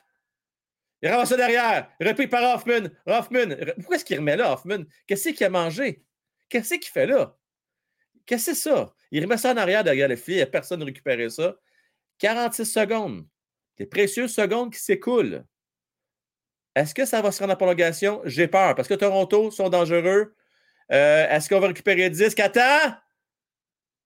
Il 1.01 1.09
ramasse 1.09 1.29
ça 1.29 1.37
derrière. 1.37 1.89
Repris 1.99 2.27
par 2.27 2.55
Hoffman. 2.55 2.89
Hoffman. 3.05 3.55
Pourquoi 3.75 3.97
est-ce 3.97 4.05
qu'il 4.05 4.17
remet 4.17 4.35
là, 4.35 4.53
Hoffman? 4.53 4.83
Qu'est-ce 5.05 5.29
qu'il 5.29 5.45
a 5.45 5.49
mangé? 5.49 6.03
Qu'est-ce 6.49 6.75
qu'il 6.75 6.91
fait 6.91 7.05
là? 7.05 7.37
Qu'est-ce 8.25 8.51
que 8.51 8.55
c'est 8.55 8.69
ça? 8.69 8.93
Il 9.11 9.23
remet 9.23 9.37
ça 9.37 9.53
en 9.53 9.57
arrière 9.57 9.83
derrière 9.83 10.07
le 10.07 10.15
filet. 10.15 10.37
Il 10.37 10.39
n'y 10.39 10.43
a 10.43 10.47
personne 10.47 10.81
récupérer 10.81 11.29
ça. 11.29 11.55
46 12.19 12.65
secondes. 12.65 13.27
Des 13.77 13.85
précieuses 13.85 14.33
secondes 14.33 14.73
qui 14.73 14.79
s'écoulent. 14.79 15.45
Est-ce 16.75 16.95
que 16.95 17.05
ça 17.05 17.21
va 17.21 17.31
se 17.31 17.39
rendre 17.39 17.53
en 17.53 17.57
prolongation? 17.57 18.21
J'ai 18.25 18.47
peur 18.47 18.75
parce 18.75 18.87
que 18.87 18.93
Toronto 18.93 19.51
sont 19.51 19.69
dangereux. 19.69 20.35
Euh, 20.91 21.27
Est-ce 21.29 21.49
qu'on 21.49 21.59
va 21.59 21.67
récupérer 21.67 22.09
10? 22.09 22.35
Attends! 22.39 22.95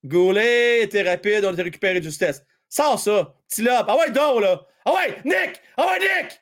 Goulet 0.03 0.81
était 0.83 1.03
rapide, 1.03 1.45
on 1.45 1.57
a 1.57 1.61
récupéré 1.63 1.99
de 1.99 2.03
justesse. 2.05 2.43
Sors 2.67 2.99
ça, 2.99 3.35
petit 3.47 3.61
lobe. 3.61 3.85
Ah 3.87 3.95
ouais, 3.97 4.09
donc 4.09 4.41
là. 4.41 4.61
Ah 4.85 4.93
ouais, 4.93 5.17
Nick! 5.25 5.61
Ah 5.77 5.87
ouais, 5.87 5.99
Nick! 5.99 6.41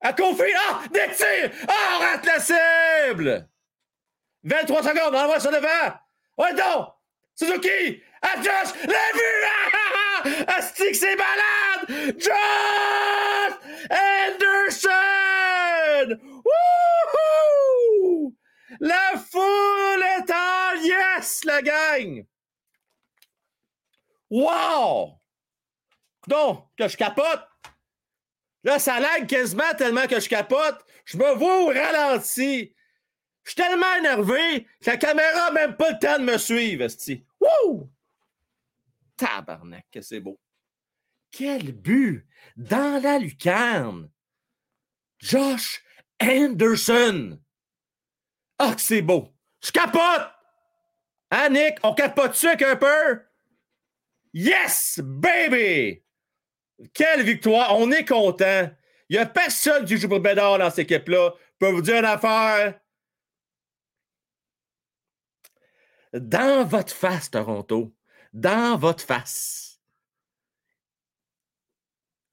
À 0.00 0.12
Kofi! 0.12 0.44
Ah! 0.68 0.82
Nick 0.94 1.16
tire! 1.16 1.50
Ah, 1.66 1.96
on 1.96 2.00
rate 2.00 2.26
la 2.26 2.38
cible! 2.38 3.48
23 4.44 4.82
secondes, 4.84 5.12
on 5.14 5.18
envoie 5.18 5.40
ça 5.40 5.50
devant! 5.50 5.94
Ouais, 6.38 6.54
donc! 6.54 6.88
Suzuki! 7.34 8.00
Ah, 8.22 8.36
Josh! 8.36 8.74
L'a 8.86 9.12
vu! 9.14 9.44
Ah! 9.44 10.56
Asti 10.58 10.90
que 10.92 10.96
c'est 10.96 11.16
malade! 11.16 12.14
Josh! 12.16 13.54
Anderson! 14.78 16.18
Wouhou! 16.44 17.25
La 18.80 19.16
foule 19.16 20.02
est 20.18 20.30
en 20.30 20.82
yes, 20.82 21.44
la 21.44 21.62
gang! 21.62 22.26
Wow! 24.30 25.20
Non, 26.28 26.68
que 26.76 26.88
je 26.88 26.96
capote! 26.96 27.48
Là, 28.64 28.78
ça 28.78 28.98
lag 28.98 29.28
quasiment 29.28 29.74
tellement 29.78 30.08
que 30.08 30.18
je 30.18 30.28
capote. 30.28 30.84
Je 31.04 31.16
me 31.16 31.34
vois 31.34 31.62
au 31.62 31.66
ralenti. 31.68 32.74
Je 33.44 33.50
suis 33.50 33.54
tellement 33.54 33.94
énervé 33.94 34.64
que 34.80 34.90
la 34.90 34.96
caméra 34.96 35.46
n'a 35.46 35.50
même 35.52 35.76
pas 35.76 35.92
le 35.92 35.98
temps 36.00 36.18
de 36.18 36.24
me 36.24 36.36
suivre, 36.36 36.82
esti. 36.82 37.24
Wouh! 37.40 37.88
Tabarnak, 39.16 39.86
que 39.92 40.00
c'est 40.00 40.18
beau. 40.18 40.40
Quel 41.30 41.72
but! 41.72 42.26
Dans 42.56 43.00
la 43.00 43.18
lucarne! 43.18 44.10
Josh 45.18 45.82
Anderson! 46.20 47.38
Ah, 48.58 48.74
que 48.74 48.80
c'est 48.80 49.02
beau! 49.02 49.28
Je 49.62 49.70
capote! 49.70 50.30
Hein, 51.30 51.48
Nick? 51.50 51.78
On 51.82 51.94
capote-tu 51.94 52.48
un 52.64 52.76
peu? 52.76 53.20
Yes, 54.32 55.00
baby! 55.02 56.02
Quelle 56.94 57.22
victoire! 57.22 57.76
On 57.76 57.90
est 57.90 58.04
content. 58.04 58.70
Il 59.08 59.16
n'y 59.16 59.22
a 59.22 59.26
personne 59.26 59.84
qui 59.84 59.96
joue 59.96 60.08
pour 60.08 60.20
Bédard 60.20 60.58
dans 60.58 60.70
cette 60.70 60.90
équipe-là. 60.90 61.32
Je 61.38 61.66
peux 61.66 61.72
vous 61.72 61.82
dire 61.82 61.98
une 61.98 62.04
affaire. 62.04 62.78
Dans 66.12 66.64
votre 66.64 66.94
face, 66.94 67.30
Toronto. 67.30 67.94
Dans 68.32 68.76
votre 68.76 69.04
face. 69.04 69.80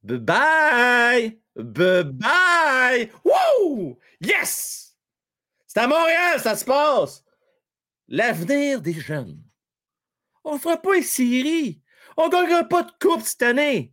Bye-bye! 0.03 1.39
Bye-bye! 1.55 3.09
Wouh! 3.23 3.97
Yes! 4.19 4.82
C'est 5.73 5.79
à 5.79 5.87
Montréal, 5.87 6.39
ça 6.39 6.55
se 6.55 6.65
passe. 6.65 7.23
L'avenir 8.07 8.79
des 8.79 8.93
jeunes. 8.93 9.43
On 10.43 10.53
ne 10.53 10.59
fera 10.59 10.77
pas 10.77 10.95
une 10.95 11.01
série. 11.03 11.81
On 12.15 12.27
ne 12.27 12.31
gagnera 12.31 12.63
pas 12.63 12.83
de 12.83 12.91
coupe 13.01 13.21
cette 13.21 13.41
année. 13.41 13.91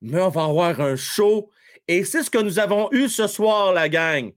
Mais 0.00 0.20
on 0.20 0.28
va 0.28 0.44
avoir 0.44 0.80
un 0.80 0.96
show. 0.96 1.52
Et 1.86 2.02
c'est 2.04 2.24
ce 2.24 2.30
que 2.30 2.38
nous 2.38 2.58
avons 2.58 2.90
eu 2.90 3.08
ce 3.08 3.28
soir, 3.28 3.72
la 3.72 3.88
gang. 3.88 4.34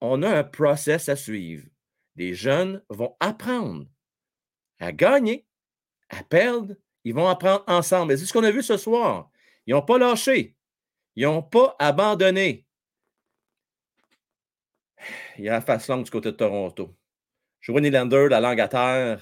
On 0.00 0.22
a 0.22 0.38
un 0.38 0.44
process 0.44 1.10
à 1.10 1.16
suivre. 1.16 1.66
Les 2.16 2.32
jeunes 2.32 2.82
vont 2.88 3.14
apprendre 3.20 3.84
à 4.80 4.90
gagner, 4.92 5.46
à 6.08 6.22
perdre. 6.22 6.76
Ils 7.04 7.14
vont 7.14 7.28
apprendre 7.28 7.64
ensemble. 7.66 8.12
Et 8.12 8.16
c'est 8.16 8.24
ce 8.24 8.32
qu'on 8.32 8.44
a 8.44 8.50
vu 8.50 8.62
ce 8.62 8.78
soir. 8.78 9.30
Ils 9.66 9.74
n'ont 9.74 9.82
pas 9.82 9.98
lâché. 9.98 10.56
Ils 11.14 11.24
n'ont 11.24 11.42
pas 11.42 11.76
abandonné. 11.78 12.67
Il 15.38 15.44
y 15.44 15.48
a 15.48 15.52
la 15.52 15.60
face 15.60 15.86
longue 15.88 16.04
du 16.04 16.10
côté 16.10 16.32
de 16.32 16.36
Toronto. 16.36 16.94
Joe 17.60 17.80
Nylander, 17.80 18.26
la 18.28 18.40
langue 18.40 18.60
à 18.60 18.66
terre. 18.66 19.20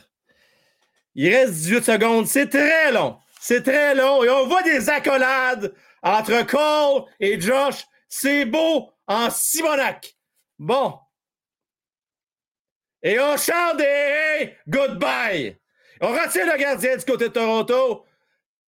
Il 1.15 1.35
reste 1.35 1.53
18 1.53 1.85
secondes. 1.85 2.27
C'est 2.27 2.49
très 2.49 2.91
long. 2.91 3.19
C'est 3.39 3.63
très 3.63 3.95
long. 3.95 4.25
Et 4.25 4.31
on 4.31 4.47
voit 4.47 4.63
des 4.63 4.89
accolades 4.89 5.75
entre 6.03 6.43
Cole 6.47 7.05
et 7.21 7.39
Josh. 7.39 7.85
C'est 8.09 8.47
beau 8.47 8.91
en 9.07 9.29
Simonac. 9.29 10.17
Bon. 10.59 10.99
Et 13.03 13.21
on 13.21 13.37
chante 13.37 13.77
des 13.77 14.57
goodbye. 14.67 15.59
On 16.01 16.09
retient 16.09 16.47
le 16.51 16.59
gardien 16.59 16.97
du 16.97 17.05
côté 17.05 17.29
de 17.29 17.33
Toronto. 17.33 18.07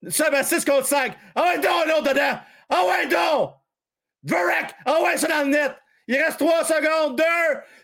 Ça 0.08 0.28
va 0.30 0.42
6 0.42 0.64
contre 0.66 0.86
5. 0.86 1.16
Ah 1.34 1.44
ouais, 1.44 1.58
donc, 1.58 1.86
l'autre 1.86 2.12
dedans. 2.12 2.40
Ah 2.68 2.86
ouais, 2.86 3.06
donc. 3.06 3.54
Dvorek. 4.22 4.74
Ah 4.84 5.02
ouais, 5.02 5.16
c'est 5.16 5.28
dans 5.28 5.44
le 5.44 5.50
net. 5.50 5.74
Il 6.08 6.16
reste 6.16 6.38
3 6.38 6.64
secondes. 6.64 7.16
2. 7.16 7.24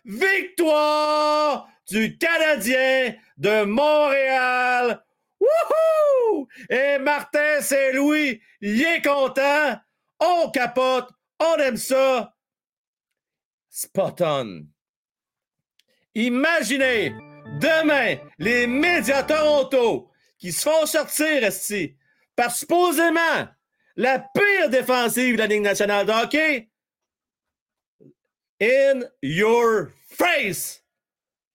Victoire 0.06 1.68
du 1.88 2.16
Canadien 2.16 3.14
de 3.36 3.64
Montréal. 3.64 5.04
Wouhou! 5.38 6.48
Et 6.70 6.98
Martin 6.98 7.60
Saint-Louis, 7.60 8.40
il 8.62 8.82
est 8.82 9.02
content. 9.02 9.78
On 10.20 10.50
capote. 10.50 11.10
On 11.38 11.56
aime 11.56 11.76
ça. 11.76 12.34
Spot 13.68 14.20
on. 14.22 14.66
Imaginez 16.14 17.12
demain 17.60 18.16
les 18.38 18.66
médias 18.66 19.24
Toronto 19.24 20.10
qui 20.38 20.52
se 20.52 20.62
font 20.62 20.86
sortir 20.86 21.46
ici 21.46 21.96
par 22.36 22.54
supposément 22.54 23.48
la 23.96 24.20
pire 24.20 24.70
défensive 24.70 25.34
de 25.34 25.40
la 25.40 25.46
Ligue 25.46 25.62
nationale 25.62 26.06
de 26.06 26.12
hockey 26.12 26.70
in 28.64 29.02
your 29.22 29.90
face! 30.08 30.82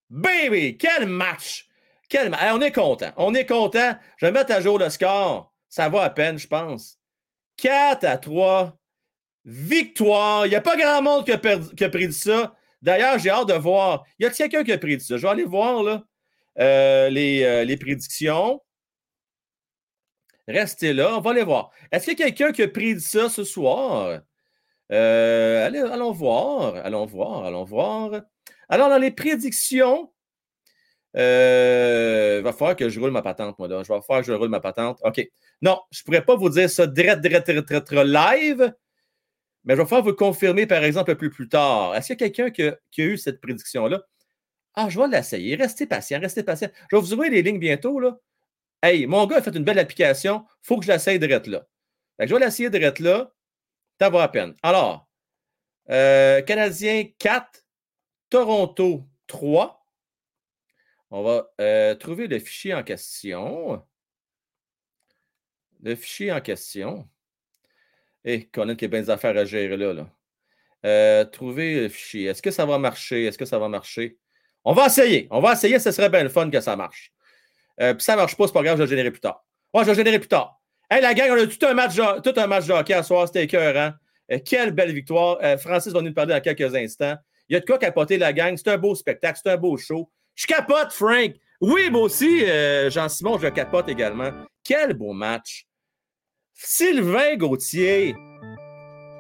Baby! 0.10 0.78
Quel 0.78 1.08
match! 1.08 1.68
Quel 2.10 2.30
ma- 2.30 2.38
Hey, 2.42 2.52
on 2.52 2.62
est 2.62 2.72
content. 2.72 3.12
On 3.18 3.34
est 3.36 3.46
content. 3.46 3.96
Je 4.18 4.26
vais 4.26 4.32
mettre 4.32 4.52
à 4.52 4.62
jour 4.62 4.80
le 4.80 4.90
score. 4.90 5.54
Ça 5.68 5.90
va 5.90 6.04
à 6.04 6.10
peine, 6.10 6.38
je 6.40 6.48
pense. 6.48 6.98
4 7.58 8.04
à 8.06 8.18
3. 8.18 8.76
Victoire. 9.46 10.46
Il 10.46 10.50
n'y 10.50 10.56
a 10.56 10.62
pas 10.62 10.76
grand 10.76 11.02
monde 11.02 11.26
qui 11.26 11.32
a, 11.32 11.36
a 11.36 11.90
prédit 11.90 12.14
ça. 12.14 12.56
D'ailleurs, 12.82 13.20
j'ai 13.20 13.30
hâte 13.30 13.48
de 13.50 13.54
voir. 13.54 14.06
Y 14.20 14.26
a 14.26 14.30
quelqu'un 14.32 14.64
qui 14.64 14.72
a 14.72 14.78
prédit 14.78 15.04
ça? 15.06 15.18
Je 15.18 15.22
vais 15.22 15.30
aller 15.30 15.44
voir 15.44 16.04
euh, 16.60 17.10
les, 17.10 17.44
euh, 17.44 17.64
les 17.64 17.78
prédictions. 17.78 18.62
Restez 20.48 20.94
là, 20.94 21.16
on 21.16 21.22
va 21.22 21.34
les 21.34 21.44
voir. 21.44 21.70
Est-ce 21.92 22.06
qu'il 22.10 22.20
y 22.20 22.24
a 22.24 22.32
quelqu'un 22.32 22.52
qui 22.52 22.64
a 22.64 22.68
prédit 22.68 23.02
ça 23.02 23.30
ce 23.30 23.44
soir? 23.44 24.22
Euh, 24.92 25.66
allons 25.66 26.12
voir, 26.12 26.76
allons 26.78 27.06
voir, 27.06 27.46
allons 27.46 27.64
voir. 27.64 28.22
Alors, 28.70 28.90
dans 28.90 28.98
les 28.98 29.12
prédictions, 29.12 30.12
euh, 31.18 32.38
il 32.40 32.44
va 32.44 32.54
falloir 32.54 32.76
que 32.76 32.90
je 32.90 33.00
roule 33.00 33.12
ma 33.12 33.22
patente, 33.22 33.58
moi, 33.60 33.68
là. 33.68 33.84
Je 33.84 33.92
vais 33.92 34.02
faire 34.02 34.20
que 34.20 34.26
je 34.26 34.34
roule 34.34 34.50
ma 34.50 34.60
patente. 34.60 35.00
OK. 35.04 35.22
Non, 35.62 35.80
je 35.92 36.02
ne 36.02 36.06
pourrais 36.06 36.26
pas 36.26 36.36
vous 36.36 36.50
dire 36.50 36.70
ça 36.70 36.88
direct, 36.88 37.22
direct, 37.22 37.46
direct, 37.50 37.68
direct, 37.68 37.92
live, 37.92 38.74
mais 39.64 39.76
je 39.76 39.82
vais 39.82 39.88
falloir 39.88 40.04
vous 40.04 40.14
confirmer, 40.16 40.66
par 40.68 40.84
exemple, 40.84 41.12
un 41.12 41.16
peu 41.16 41.30
plus 41.30 41.50
tard. 41.50 41.96
Est-ce 41.96 42.14
qu'il 42.14 42.22
y 42.22 42.24
a 42.24 42.30
quelqu'un 42.30 42.52
qui, 42.52 43.02
a- 43.02 43.06
eu 43.06 43.18
cette 43.18 43.42
prédiction-là? 43.42 44.02
Ah, 44.76 44.88
je 44.90 45.00
vais 45.00 45.08
l'essayer. 45.08 45.56
Restez 45.56 45.86
patient, 45.88 46.20
restez 46.20 46.44
patient. 46.44 46.70
Je 46.92 46.96
vais 46.96 47.02
vous 47.02 47.14
ouvrir 47.14 47.32
les 47.32 47.42
lignes 47.42 47.60
bientôt, 47.60 48.00
là. 48.00 48.18
Hey, 48.84 49.08
mon 49.08 49.26
gars 49.28 49.38
a 49.38 49.42
fait 49.42 49.56
une 49.56 49.64
belle 49.64 49.80
application. 49.80 50.46
Il 50.64 50.68
faut 50.68 50.78
que 50.80 50.86
je 50.86 50.92
l'essaye 50.92 51.20
de 51.20 51.28
là. 51.28 51.66
Je 52.20 52.34
vais 52.34 52.40
l'essayer 52.40 52.70
de 52.70 53.04
là. 53.04 53.32
Ça 54.00 54.08
à 54.08 54.28
peine. 54.30 54.56
Alors, 54.64 55.10
euh, 55.90 56.42
Canadien 56.44 57.06
4, 57.20 57.66
Toronto 58.30 59.06
3. 59.28 59.86
On 61.12 61.24
va 61.24 61.52
euh, 61.60 61.96
trouver 61.96 62.28
le 62.28 62.40
fichier 62.40 62.74
en 62.74 62.84
question. 62.84 63.84
Le 65.82 65.96
fichier 65.96 66.32
en 66.32 66.40
question. 66.40 67.10
Et 68.24 68.48
Colin 68.48 68.76
qui 68.76 68.86
a 68.86 68.88
bien 68.88 69.02
des 69.02 69.10
affaires 69.10 69.36
à 69.36 69.44
gérer 69.44 69.76
là. 69.76 70.08
Euh, 70.86 71.26
trouver 71.26 71.82
le 71.82 71.90
fichier. 71.90 72.26
Est-ce 72.26 72.42
que 72.42 72.52
ça 72.52 72.66
va 72.66 72.78
marcher? 72.78 73.26
Est-ce 73.26 73.38
que 73.38 73.46
ça 73.46 73.60
va 73.60 73.68
marcher? 73.68 74.18
On 74.64 74.74
va 74.74 74.86
essayer. 74.86 75.28
On 75.30 75.42
va 75.42 75.54
essayer. 75.54 75.78
Ce 75.78 75.92
serait 75.92 76.10
bien 76.10 76.24
le 76.24 76.30
fun 76.30 76.50
que 76.50 76.62
ça 76.62 76.78
marche. 76.78 77.12
Puis 77.78 78.02
ça 78.02 78.14
ne 78.14 78.18
marche 78.18 78.36
pas, 78.38 78.46
c'est 78.46 78.54
pas 78.54 78.64
grave, 78.64 78.78
je 78.78 78.84
le 78.84 78.90
générer 78.90 79.12
plus 79.12 79.22
tard. 79.22 79.46
Ouais, 79.74 79.84
je 79.84 79.90
le 79.90 79.96
générer 79.96 80.20
plus 80.20 80.28
tard. 80.28 80.59
Hey, 80.92 81.04
la 81.04 81.14
gang, 81.14 81.30
on 81.30 81.44
a 81.44 81.46
tout 81.46 81.66
un 81.68 81.76
match, 81.76 81.98
tout 82.24 82.34
un 82.36 82.48
match 82.48 82.66
de 82.66 82.74
hockey 82.74 82.94
à 82.94 83.04
soir. 83.04 83.28
C'était 83.28 83.44
écœurant. 83.44 83.92
Euh, 84.32 84.40
quelle 84.44 84.72
belle 84.72 84.92
victoire. 84.92 85.38
Euh, 85.44 85.56
Francis 85.56 85.94
va 85.94 86.02
nous 86.02 86.14
parler 86.14 86.34
dans 86.34 86.42
quelques 86.42 86.74
instants. 86.74 87.16
Il 87.48 87.54
y 87.54 87.58
a 87.58 87.60
de 87.60 87.66
quoi 87.66 87.78
capoter 87.78 88.18
la 88.18 88.34
gang. 88.34 88.58
C'est 88.58 88.70
un 88.70 88.78
beau 88.78 88.96
spectacle, 88.96 89.40
c'est 89.44 89.52
un 89.52 89.58
beau 89.58 89.78
show. 89.78 90.10
Je 90.34 90.48
capote, 90.48 90.92
Frank. 90.92 91.36
Oui, 91.62 91.92
moi 91.92 92.02
aussi, 92.02 92.44
euh, 92.44 92.90
Jean-Simon, 92.90 93.38
je 93.38 93.50
capote 93.50 93.88
également. 93.88 94.32
Quel 94.64 94.94
beau 94.94 95.14
match. 95.14 95.68
Sylvain 96.56 97.36
Gauthier. 97.36 98.16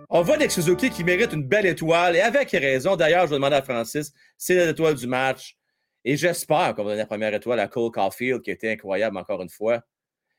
On 0.09 0.23
voit 0.23 0.37
Nick 0.37 0.49
Suzuki 0.49 0.89
qui 0.89 1.03
mérite 1.03 1.33
une 1.33 1.43
belle 1.43 1.67
étoile 1.67 2.15
et 2.15 2.21
avec 2.21 2.49
raison. 2.49 2.95
D'ailleurs, 2.95 3.25
je 3.25 3.29
vais 3.29 3.35
demander 3.35 3.57
à 3.57 3.61
Francis, 3.61 4.11
c'est 4.37 4.55
l'étoile 4.55 4.95
du 4.95 5.05
match. 5.05 5.55
Et 6.03 6.17
j'espère 6.17 6.73
qu'on 6.73 6.83
va 6.83 6.91
donner 6.91 7.01
la 7.03 7.05
première 7.05 7.33
étoile 7.33 7.59
à 7.59 7.67
Cole 7.67 7.91
Caulfield, 7.91 8.41
qui 8.41 8.49
été 8.49 8.71
incroyable 8.71 9.17
encore 9.17 9.43
une 9.43 9.49
fois. 9.49 9.83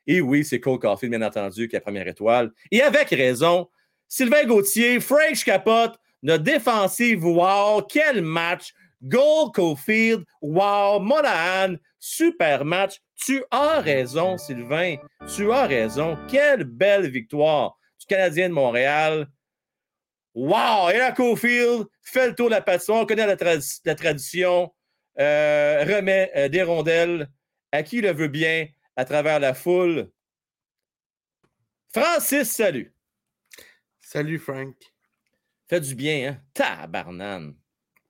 Et 0.06 0.20
oui, 0.20 0.44
c'est 0.44 0.60
Cole 0.60 0.78
Caulfield, 0.78 1.16
bien 1.16 1.26
entendu, 1.26 1.68
qui 1.68 1.76
a 1.76 1.78
la 1.78 1.82
première 1.82 2.08
étoile. 2.08 2.52
Et 2.70 2.82
avec 2.82 3.10
raison, 3.10 3.68
Sylvain 4.08 4.44
Gauthier, 4.44 5.00
Frank 5.00 5.36
Capote, 5.44 5.98
notre 6.22 6.44
défensive, 6.44 7.24
wow, 7.24 7.82
quel 7.82 8.22
match! 8.22 8.74
Goal 9.02 9.50
Caulfield, 9.54 10.24
wow, 10.42 11.00
Monahan, 11.00 11.76
super 11.98 12.64
match. 12.64 13.00
Tu 13.14 13.42
as 13.50 13.80
raison, 13.80 14.36
Sylvain. 14.36 14.96
Tu 15.34 15.50
as 15.52 15.66
raison. 15.66 16.18
Quelle 16.28 16.64
belle 16.64 17.08
victoire 17.08 17.78
du 17.98 18.06
Canadien 18.06 18.48
de 18.48 18.54
Montréal. 18.54 19.26
Wow! 20.34 20.90
Et 20.90 20.98
là, 20.98 21.12
Caulfield 21.12 21.86
fait 22.02 22.28
le 22.28 22.34
tour 22.34 22.48
de 22.48 22.54
la 22.54 22.60
patinoire, 22.60 23.02
on 23.02 23.06
connaît 23.06 23.26
la 23.26 23.94
tradition, 23.94 24.72
euh, 25.18 25.84
remet 25.84 26.30
euh, 26.36 26.48
des 26.48 26.62
rondelles 26.62 27.28
à 27.72 27.82
qui 27.82 28.00
le 28.00 28.12
veut 28.12 28.28
bien 28.28 28.66
à 29.00 29.04
travers 29.06 29.40
la 29.40 29.54
foule. 29.54 30.10
Francis, 31.90 32.50
salut. 32.50 32.94
Salut, 33.98 34.38
Frank. 34.38 34.76
Fait 35.68 35.80
du 35.80 35.94
bien, 35.94 36.32
hein? 36.32 36.40
Tabarnane. 36.52 37.54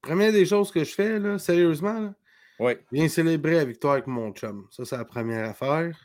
Première 0.03 0.33
des 0.33 0.45
choses 0.45 0.73
que 0.73 0.83
je 0.83 0.93
fais, 0.93 1.21
là, 1.21 1.39
sérieusement, 1.39 2.01
là, 2.01 2.15
Oui. 2.59 2.73
viens 2.91 3.07
célébrer 3.07 3.55
la 3.55 3.65
victoire 3.67 3.93
avec 3.95 4.09
mon 4.09 4.33
chum. 4.33 4.67
Ça, 4.73 4.85
c'est 4.85 4.97
la 4.97 5.05
première 5.05 5.49
affaire. 5.49 6.05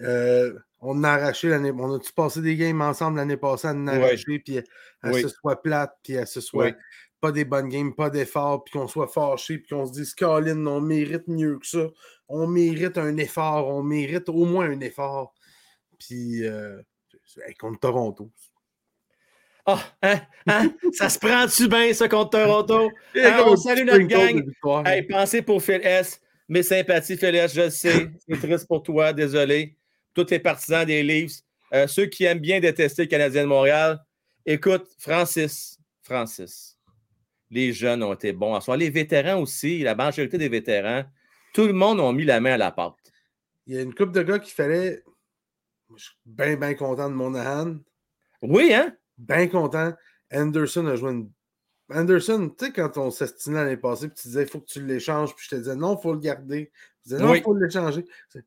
Euh, 0.00 0.52
on 0.80 1.02
a 1.02 1.12
arraché 1.12 1.48
l'année. 1.48 1.72
On 1.72 1.94
a-tu 1.94 2.12
passé 2.12 2.42
des 2.42 2.56
games 2.56 2.82
ensemble 2.82 3.16
l'année 3.16 3.38
passée 3.38 3.68
à 3.68 3.70
en 3.70 3.86
arracher, 3.86 4.38
puis 4.40 4.58
à 5.00 5.12
ce 5.14 5.28
soit 5.28 5.62
plate, 5.62 5.96
puis 6.02 6.18
à 6.18 6.26
ce 6.26 6.42
soit 6.42 6.76
pas 7.22 7.32
des 7.32 7.46
bonnes 7.46 7.70
games, 7.70 7.94
pas 7.94 8.10
d'efforts, 8.10 8.64
puis 8.64 8.72
qu'on 8.78 8.86
soit 8.86 9.08
fâché, 9.08 9.56
puis 9.56 9.68
qu'on 9.68 9.86
se 9.86 9.92
dise, 9.92 10.14
Colin, 10.14 10.66
on 10.66 10.82
mérite 10.82 11.26
mieux 11.26 11.58
que 11.58 11.66
ça. 11.66 11.86
On 12.28 12.46
mérite 12.46 12.98
un 12.98 13.16
effort, 13.16 13.68
on 13.68 13.82
mérite 13.82 14.28
au 14.28 14.44
moins 14.44 14.70
un 14.70 14.80
effort. 14.80 15.34
Puis, 15.98 16.44
euh, 16.44 16.80
c'est- 17.24 17.54
contre 17.54 17.80
Toronto. 17.80 18.30
Ah, 19.66 19.80
hein, 20.02 20.20
hein? 20.46 20.74
ça 20.92 21.08
se 21.08 21.18
prend-tu 21.18 21.68
bien, 21.68 21.92
ça, 21.94 22.08
contre 22.08 22.30
Toronto? 22.30 22.90
Comme 23.14 23.48
on 23.48 23.56
salue 23.56 23.86
notre 23.86 24.06
gang. 24.06 24.42
Hey, 24.86 25.02
pensez 25.02 25.42
pour 25.42 25.62
Phil 25.62 25.80
S. 25.82 26.20
Mes 26.48 26.62
sympathies, 26.62 27.16
Phil 27.16 27.34
S, 27.34 27.54
je 27.54 27.62
le 27.62 27.70
sais. 27.70 28.10
C'est 28.28 28.38
triste 28.38 28.66
pour 28.68 28.82
toi, 28.82 29.12
désolé. 29.14 29.76
Tous 30.14 30.26
les 30.30 30.38
partisans 30.38 30.84
des 30.84 31.02
Leafs, 31.02 31.40
euh, 31.72 31.86
ceux 31.86 32.06
qui 32.06 32.24
aiment 32.24 32.40
bien 32.40 32.60
détester 32.60 33.02
le 33.02 33.08
Canadien 33.08 33.42
de 33.42 33.48
Montréal. 33.48 33.98
Écoute, 34.44 34.86
Francis, 34.98 35.78
Francis, 36.02 36.76
les 37.50 37.72
jeunes 37.72 38.02
ont 38.02 38.12
été 38.12 38.32
bons 38.32 38.54
à 38.54 38.60
soir. 38.60 38.76
Les 38.76 38.90
vétérans 38.90 39.40
aussi, 39.40 39.78
la 39.78 39.94
majorité 39.94 40.36
des 40.36 40.50
vétérans, 40.50 41.04
tout 41.54 41.66
le 41.66 41.72
monde 41.72 42.00
a 42.00 42.12
mis 42.12 42.24
la 42.24 42.40
main 42.40 42.52
à 42.52 42.56
la 42.58 42.70
pâte. 42.72 42.94
Il 43.66 43.74
y 43.74 43.78
a 43.78 43.82
une 43.82 43.94
couple 43.94 44.12
de 44.12 44.22
gars 44.22 44.38
qui 44.38 44.50
fallait. 44.50 45.02
Moi, 45.88 45.96
Je 45.98 46.04
suis 46.04 46.14
bien, 46.26 46.56
bien 46.56 46.74
content 46.74 47.08
de 47.08 47.14
Monahan. 47.14 47.76
Oui, 48.42 48.74
hein? 48.74 48.94
Bien 49.16 49.46
content. 49.48 49.94
Anderson 50.30 50.86
a 50.86 50.96
joué 50.96 51.12
une. 51.12 51.30
Anderson, 51.90 52.50
tu 52.58 52.66
sais, 52.66 52.72
quand 52.72 52.96
on 52.98 53.10
s'estinait 53.10 53.62
l'année 53.64 53.76
passée, 53.76 54.08
puis 54.08 54.16
tu 54.20 54.28
disais, 54.28 54.42
il 54.42 54.48
faut 54.48 54.60
que 54.60 54.66
tu 54.66 54.84
l'échanges, 54.84 55.34
puis 55.34 55.44
je 55.48 55.50
te 55.54 55.60
disais, 55.60 55.76
non, 55.76 55.96
il 55.96 56.02
faut 56.02 56.12
le 56.12 56.18
garder. 56.18 56.70
Tu 57.02 57.08
disais, 57.10 57.18
non, 57.22 57.28
il 57.28 57.38
Oui. 57.38 57.42
faut 57.42 57.54
l'échanger. 57.54 58.04
Je 58.34 58.40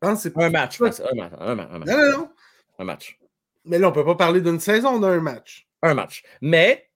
pense 0.00 0.20
c'est 0.22 0.36
Un 0.36 0.50
match, 0.50 0.80
un 0.80 0.84
match, 0.84 1.00
un 1.00 1.14
match, 1.14 1.32
un 1.70 1.78
match. 1.78 1.88
Non, 1.88 1.96
non, 1.98 2.18
non. 2.18 2.30
Un 2.78 2.84
match. 2.84 3.18
Mais 3.64 3.78
là, 3.78 3.86
on 3.88 3.90
ne 3.90 3.94
peut 3.94 4.04
pas 4.04 4.14
parler 4.16 4.40
d'une 4.40 4.60
saison 4.60 4.98
d'un 5.00 5.20
match. 5.20 5.66
un 5.82 5.94
match. 5.94 6.22
Mais 6.40 6.90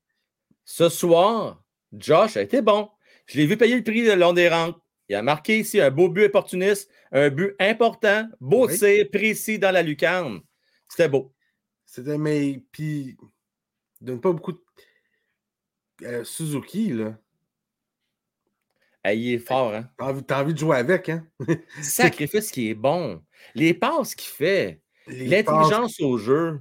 ce 0.64 0.88
soir, 0.88 1.62
Josh 1.92 2.36
a 2.36 2.42
été 2.42 2.60
bon. 2.62 2.90
Je 3.26 3.38
l'ai 3.38 3.46
vu 3.46 3.56
payer 3.56 3.76
le 3.76 3.82
prix 3.84 4.02
le 4.04 4.14
long 4.16 4.32
des 4.32 4.48
rangs. 4.48 4.74
Il 5.12 5.14
a 5.14 5.20
marqué 5.20 5.58
ici 5.58 5.78
un 5.78 5.90
beau 5.90 6.08
but 6.08 6.24
opportuniste, 6.24 6.90
un 7.12 7.28
but 7.28 7.54
important, 7.60 8.30
beau 8.40 8.66
Oui. 8.66 8.78
tir 8.78 9.10
précis 9.10 9.58
dans 9.58 9.70
la 9.70 9.82
lucarne. 9.82 10.40
C'était 10.88 11.06
beau. 11.06 11.34
C'était, 11.84 12.16
mais, 12.16 12.62
puis, 12.72 13.18
il 14.00 14.06
donne 14.06 14.22
pas 14.22 14.32
beaucoup 14.32 14.52
de. 14.52 14.60
Euh, 16.04 16.24
Suzuki, 16.24 16.94
là. 16.94 17.18
Il 19.12 19.34
est 19.34 19.38
fort, 19.38 19.74
hein? 19.74 19.90
T'as 19.98 20.04
envie, 20.06 20.24
t'as 20.24 20.42
envie 20.42 20.54
de 20.54 20.58
jouer 20.58 20.78
avec, 20.78 21.10
hein? 21.10 21.26
Sacrifice 21.82 22.50
qui 22.50 22.70
est 22.70 22.74
bon. 22.74 23.22
Les 23.54 23.74
passes 23.74 24.14
qu'il 24.14 24.32
fait. 24.32 24.80
L'intelligence 25.08 26.00
au 26.00 26.16
jeu. 26.16 26.58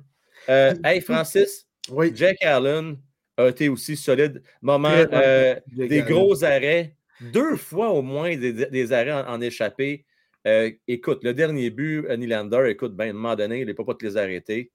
Euh, 0.50 0.76
hey, 0.84 1.00
Francis. 1.00 1.70
Jack 2.14 2.44
Allen 2.44 2.98
a 3.38 3.48
été 3.48 3.70
aussi 3.70 3.96
solide. 3.96 4.44
Moment, 4.62 4.90
euh, 4.90 5.58
des 5.68 6.02
gros 6.02 6.44
arrêts. 6.44 6.98
Deux 7.22 7.56
fois 7.56 7.90
au 7.90 8.02
moins 8.02 8.36
des, 8.36 8.94
arrêts 8.94 9.12
en, 9.12 9.42
échappé. 9.42 10.06
Euh, 10.48 10.72
écoute, 10.88 11.24
le 11.24 11.34
dernier 11.34 11.70
but, 11.70 12.08
Nylander, 12.10 12.68
écoute, 12.70 12.96
ben, 12.96 13.06
à 13.06 13.10
un 13.10 13.14
moment 13.14 13.36
donné, 13.36 13.60
il 13.60 13.68
n'est 13.68 13.76
pas 13.76 13.86
pas 13.86 13.94
de 13.94 14.04
les 14.04 14.18
arrêter. 14.18 14.72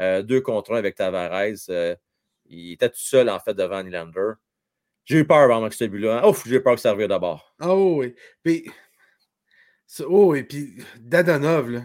Euh, 0.00 0.22
deux 0.22 0.40
contre 0.40 0.72
un 0.72 0.78
avec 0.78 0.94
Tavares. 0.94 1.56
euh, 1.68 1.94
il 2.46 2.72
était 2.72 2.88
tout 2.88 2.96
seul, 2.96 3.28
en 3.28 3.38
fait, 3.38 3.54
devant 3.54 3.82
Nylander. 3.82 4.32
J'ai 5.04 5.18
eu 5.18 5.26
peur 5.26 5.52
avant 5.52 5.68
que 5.68 5.74
ce 5.74 5.84
but-là. 5.84 6.20
hein. 6.20 6.28
Ouf, 6.28 6.46
j'ai 6.46 6.56
eu 6.56 6.62
peur 6.62 6.74
que 6.76 6.80
ça 6.80 6.92
revienne 6.92 7.08
d'abord. 7.08 7.54
Ah 7.60 7.74
oh, 7.74 7.96
oui. 8.00 8.14
Puis, 8.42 8.70
oh, 10.06 10.34
et 10.34 10.44
puis 10.44 10.76
Dadonov, 10.98 11.70
là. 11.70 11.82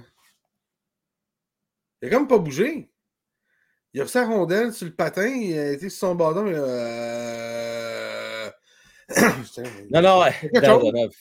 Il 2.01 2.07
a 2.07 2.11
comme 2.11 2.27
pas 2.27 2.37
bougé. 2.37 2.89
Il 3.93 4.01
a 4.01 4.03
reçu 4.03 4.17
la 4.17 4.27
rondelle 4.27 4.73
sur 4.73 4.85
le 4.85 4.93
patin, 4.93 5.27
il 5.27 5.57
a 5.57 5.71
été 5.71 5.89
sur 5.89 6.09
son 6.09 6.15
bâton. 6.15 6.45
Euh... 6.47 7.84
Non, 9.91 10.01
non. 10.01 10.23
Dadonov. 10.53 11.11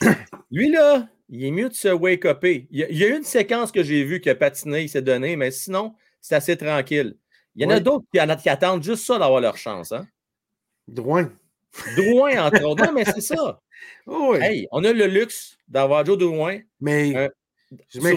Lui, 0.50 0.70
là, 0.70 1.08
il 1.28 1.44
est 1.44 1.50
mieux 1.50 1.68
de 1.68 1.74
se 1.74 1.88
wake-upper. 1.88 2.66
Il, 2.70 2.78
y 2.80 2.84
a- 2.84 2.88
il 2.90 2.96
y 2.98 3.04
a 3.04 3.08
eu 3.08 3.16
une 3.16 3.22
séquence 3.24 3.70
que 3.72 3.82
j'ai 3.82 4.04
vue 4.04 4.20
qui 4.20 4.30
a 4.30 4.34
patiné, 4.34 4.82
il 4.82 4.88
s'est 4.88 5.02
donné, 5.02 5.36
mais 5.36 5.50
sinon, 5.50 5.94
c'est 6.20 6.34
assez 6.34 6.56
tranquille. 6.56 7.16
Il 7.56 7.62
y 7.62 7.66
en 7.66 7.70
a 7.70 7.80
d'autres 7.80 8.04
qui, 8.12 8.20
en- 8.20 8.36
qui 8.36 8.48
attendent 8.48 8.82
juste 8.82 9.04
ça 9.06 9.18
d'avoir 9.18 9.40
leur 9.40 9.56
chance. 9.56 9.92
Hein? 9.92 10.06
Drouin. 10.88 11.30
Drouin, 11.96 12.46
entre 12.46 12.62
autres. 12.64 12.84
Non, 12.84 12.92
mais 12.92 13.04
c'est 13.04 13.20
ça. 13.20 13.60
Oui. 14.06 14.38
Hey, 14.40 14.68
on 14.72 14.82
a 14.84 14.92
le 14.92 15.06
luxe 15.06 15.56
d'avoir 15.68 16.04
Joe 16.04 16.18
Drouin. 16.18 16.58
Mais 16.80 17.14
euh, 17.16 17.28
je 17.90 18.00
le- 18.00 18.10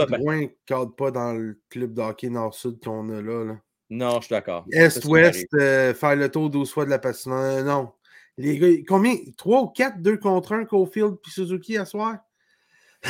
le- 0.00 0.06
Drouin 0.18 0.40
ne 0.42 0.46
cadre 0.66 0.94
pas 0.94 1.10
dans 1.10 1.32
le 1.32 1.60
club 1.70 1.94
de 1.94 2.02
hockey 2.02 2.28
nord-sud 2.28 2.78
qu'on 2.82 3.08
a 3.10 3.20
là. 3.22 3.44
là. 3.44 3.56
Non, 3.90 4.16
je 4.20 4.26
suis 4.26 4.32
d'accord. 4.34 4.64
Est-ouest, 4.72 5.46
euh, 5.54 5.94
faire 5.94 6.16
le 6.16 6.30
tour 6.30 6.50
12 6.50 6.70
fois 6.72 6.84
de 6.84 6.90
la 6.90 6.98
patinoire. 6.98 7.62
Non. 7.64 7.92
Les 8.36 8.58
gars, 8.58 8.68
combien? 8.88 9.16
3 9.36 9.62
ou 9.62 9.68
4, 9.68 10.00
2 10.02 10.16
contre 10.18 10.52
1, 10.52 10.64
Cofield 10.64 11.16
puis 11.22 11.32
Suzuki 11.32 11.76
à 11.76 11.84
soir? 11.84 12.18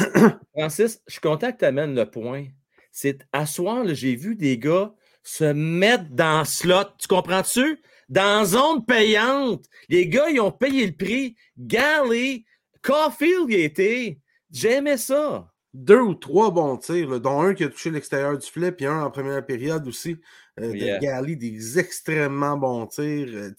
Francis, 0.56 1.00
je 1.06 1.12
suis 1.12 1.20
content 1.20 1.52
que 1.52 1.58
tu 1.58 1.64
amènes 1.64 1.94
le 1.94 2.10
point. 2.10 2.46
C'est 2.92 3.26
à 3.32 3.46
soir, 3.46 3.84
j'ai 3.88 4.16
vu 4.16 4.36
des 4.36 4.58
gars 4.58 4.92
se 5.22 5.44
mettre 5.52 6.10
dans 6.10 6.44
slot. 6.44 6.84
Tu 6.98 7.08
comprends-tu? 7.08 7.80
Dans 8.08 8.44
zone 8.44 8.84
payante. 8.84 9.64
Les 9.88 10.06
gars, 10.08 10.28
ils 10.28 10.40
ont 10.40 10.52
payé 10.52 10.86
le 10.86 10.92
prix. 10.92 11.36
Galley, 11.58 12.44
Caulfield, 12.82 13.46
il 13.48 13.60
était. 13.60 14.20
J'aimais 14.50 14.98
ça. 14.98 15.50
Deux 15.72 16.00
ou 16.00 16.14
trois 16.14 16.50
bons 16.52 16.76
tirs, 16.76 17.08
là, 17.10 17.18
dont 17.18 17.40
un 17.40 17.54
qui 17.54 17.64
a 17.64 17.68
touché 17.68 17.90
l'extérieur 17.90 18.38
du 18.38 18.46
filet, 18.46 18.70
puis 18.70 18.86
un 18.86 19.02
en 19.02 19.10
première 19.10 19.44
période 19.44 19.88
aussi. 19.88 20.16
euh, 20.60 20.72
Yeah. 20.76 20.98
De 20.98 21.02
Gali, 21.04 21.36
des 21.36 21.78
extrêmement 21.80 22.56
bons 22.56 22.86
tirs. 22.86 23.28
Euh, 23.32 23.50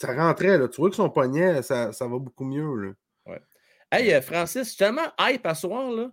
ça 0.00 0.14
rentrait, 0.14 0.58
là. 0.58 0.68
Tu 0.68 0.80
vois 0.80 0.90
que 0.90 0.96
son 0.96 1.10
poignet, 1.10 1.62
ça, 1.62 1.92
ça 1.92 2.06
va 2.06 2.18
beaucoup 2.18 2.44
mieux. 2.44 2.74
Là. 2.74 2.90
Ouais. 3.26 3.40
Hey, 3.90 4.12
euh, 4.14 4.20
Francis, 4.20 4.62
je 4.64 4.68
suis 4.70 4.76
tellement 4.78 5.10
hype 5.20 5.46
à 5.46 5.54
soir, 5.54 5.90
là, 5.90 6.10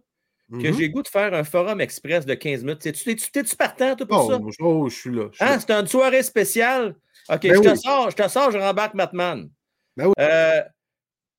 que 0.51 0.67
Mhm. 0.67 0.73
j'ai 0.77 0.89
goût 0.89 1.01
de 1.03 1.07
faire 1.07 1.33
un 1.33 1.43
forum 1.43 1.81
express 1.81 2.25
de 2.25 2.33
15 2.35 2.63
minutes. 2.63 2.79
T'es-tu 2.79 3.55
partant, 3.55 3.95
toi, 3.95 4.07
pour 4.07 4.25
Oh, 4.25 4.31
ça? 4.31 4.39
je- 4.49 4.63
oh, 4.63 4.89
je 4.89 4.95
suis 4.95 5.09
là. 5.15 5.27
je 5.31 5.35
suis 5.37 5.45
Hein, 5.45 5.49
là. 5.51 5.59
c'est 5.59 5.71
une 5.71 5.87
soirée 5.87 6.23
spéciale? 6.23 6.95
OK, 7.29 7.41
Ben 7.41 7.55
je 7.55 7.59
te 7.61 7.69
oui. 7.69 7.77
sors, 7.77 8.09
je 8.11 8.15
te 8.15 8.27
sors, 8.27 8.51
je 8.51 8.57
rembarque 8.57 8.93
Matman. 8.93 9.49
Ben 9.97 10.07
oui. 10.07 10.13
Euh, 10.19 10.61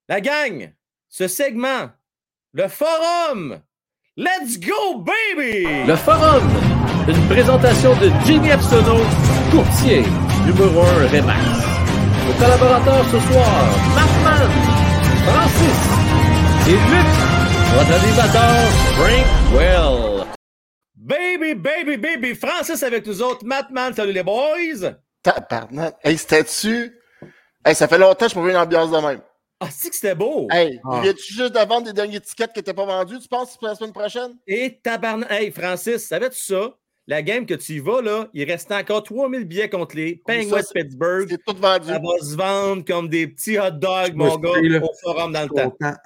la 0.09 0.21
gang, 0.21 0.73
ce 1.09 1.29
segment, 1.29 1.91
le 2.53 2.69
forum. 2.69 3.61
Let's 4.19 4.59
go, 4.59 5.05
baby! 5.05 5.85
Le 5.87 5.95
Forum, 5.95 6.43
une 7.07 7.29
présentation 7.29 7.93
de 8.01 8.11
Jimmy 8.25 8.49
Epsono, 8.49 8.97
courtier 9.51 10.05
numéro 10.47 10.81
1 10.81 11.07
Remax. 11.09 11.56
Collaborateurs 12.39 13.05
ce 13.07 13.21
soir, 13.33 13.65
Markman, 13.95 14.51
Francis 15.25 15.79
et 16.69 16.73
Luc, 16.91 17.09
votre 17.75 17.93
animateur 18.05 18.57
Frank 18.97 19.27
Well. 19.55 20.27
Baby, 20.97 21.55
baby, 21.55 21.97
baby, 21.97 22.35
Francis 22.35 22.83
avec 22.83 23.07
nous 23.07 23.23
autres. 23.23 23.45
Matman, 23.45 23.95
salut 23.95 24.13
les 24.13 24.23
boys! 24.23 24.97
Tabarnak. 25.23 25.97
Hey, 26.05 26.19
c'était-tu? 26.19 26.99
Hey, 27.65 27.75
ça 27.75 27.89
fait 27.89 27.99
longtemps 27.99 28.27
que 28.27 28.33
je 28.35 28.41
vu 28.41 28.51
une 28.51 28.57
ambiance 28.57 28.91
de 28.91 28.99
même. 28.99 29.21
Ah, 29.61 29.69
c'est 29.71 29.89
que 29.89 29.95
c'était 29.95 30.15
beau! 30.15 30.47
Hey, 30.51 30.79
Ah. 30.85 31.01
viens-tu 31.03 31.33
juste 31.33 31.55
de 31.55 31.59
vendre 31.61 31.85
des 31.87 31.93
derniers 31.93 32.21
tickets 32.21 32.53
qui 32.53 32.59
n'étaient 32.59 32.75
pas 32.75 32.85
vendus, 32.85 33.19
tu 33.21 33.29
penses, 33.29 33.57
pour 33.57 33.69
la 33.69 33.75
semaine 33.75 33.93
prochaine? 33.93 34.33
Et 34.47 34.79
tabarnak. 34.83 35.31
Hey, 35.31 35.51
Francis, 35.53 36.07
savais-tu 36.07 36.39
ça? 36.39 36.71
La 37.09 37.23
game 37.23 37.47
que 37.47 37.55
tu 37.55 37.75
y 37.75 37.79
vas, 37.79 38.03
là, 38.03 38.29
il 38.35 38.45
reste 38.51 38.73
encore 38.73 39.03
3000 39.05 39.45
billets 39.45 39.69
contre 39.71 39.95
les 39.97 40.23
Penguins 40.27 40.61
ça, 40.63 40.63
de 40.63 40.83
Pittsburgh. 40.83 41.27
C'est 41.31 41.45
tout 41.47 41.57
vendu. 41.61 41.87
Ça 41.87 42.01
va 42.01 42.19
se 42.25 42.37
vendre 42.37 42.85
comme 42.85 43.09
des 43.09 43.29
petits 43.29 43.59
hot 43.59 43.71
dogs, 43.71 44.15
mon 44.15 44.31
je 44.33 44.39
gars, 44.39 44.81
au 44.85 44.91
forum 45.03 45.33
dans 45.33 45.43
le 45.43 45.49
temps. 45.49 45.71
Tabarnak 45.79 46.01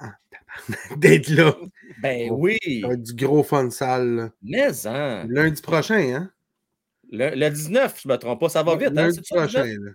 d'être 0.97 1.29
là. 1.29 1.55
Ben 2.01 2.29
oui. 2.31 2.57
Ça 2.81 2.87
va 2.89 2.93
être 2.93 3.01
du 3.03 3.13
gros 3.15 3.41
fun 3.41 3.69
sale. 3.69 4.31
Mais, 4.43 4.85
hein. 4.85 5.25
Lundi 5.29 5.61
prochain, 5.61 6.13
hein? 6.13 6.31
Le, 7.11 7.35
le 7.35 7.49
19, 7.49 7.99
je 8.03 8.07
ne 8.07 8.13
me 8.13 8.17
trompe 8.19 8.39
pas, 8.39 8.49
ça 8.49 8.61
va 8.63 8.75
vite. 8.75 8.89
Hein? 8.89 8.93
Lundi 9.07 9.19
c'est 9.23 9.33
ça, 9.33 9.41
le 9.41 9.47
prochain. 9.47 9.63
19? 9.65 9.83
là. 9.85 9.91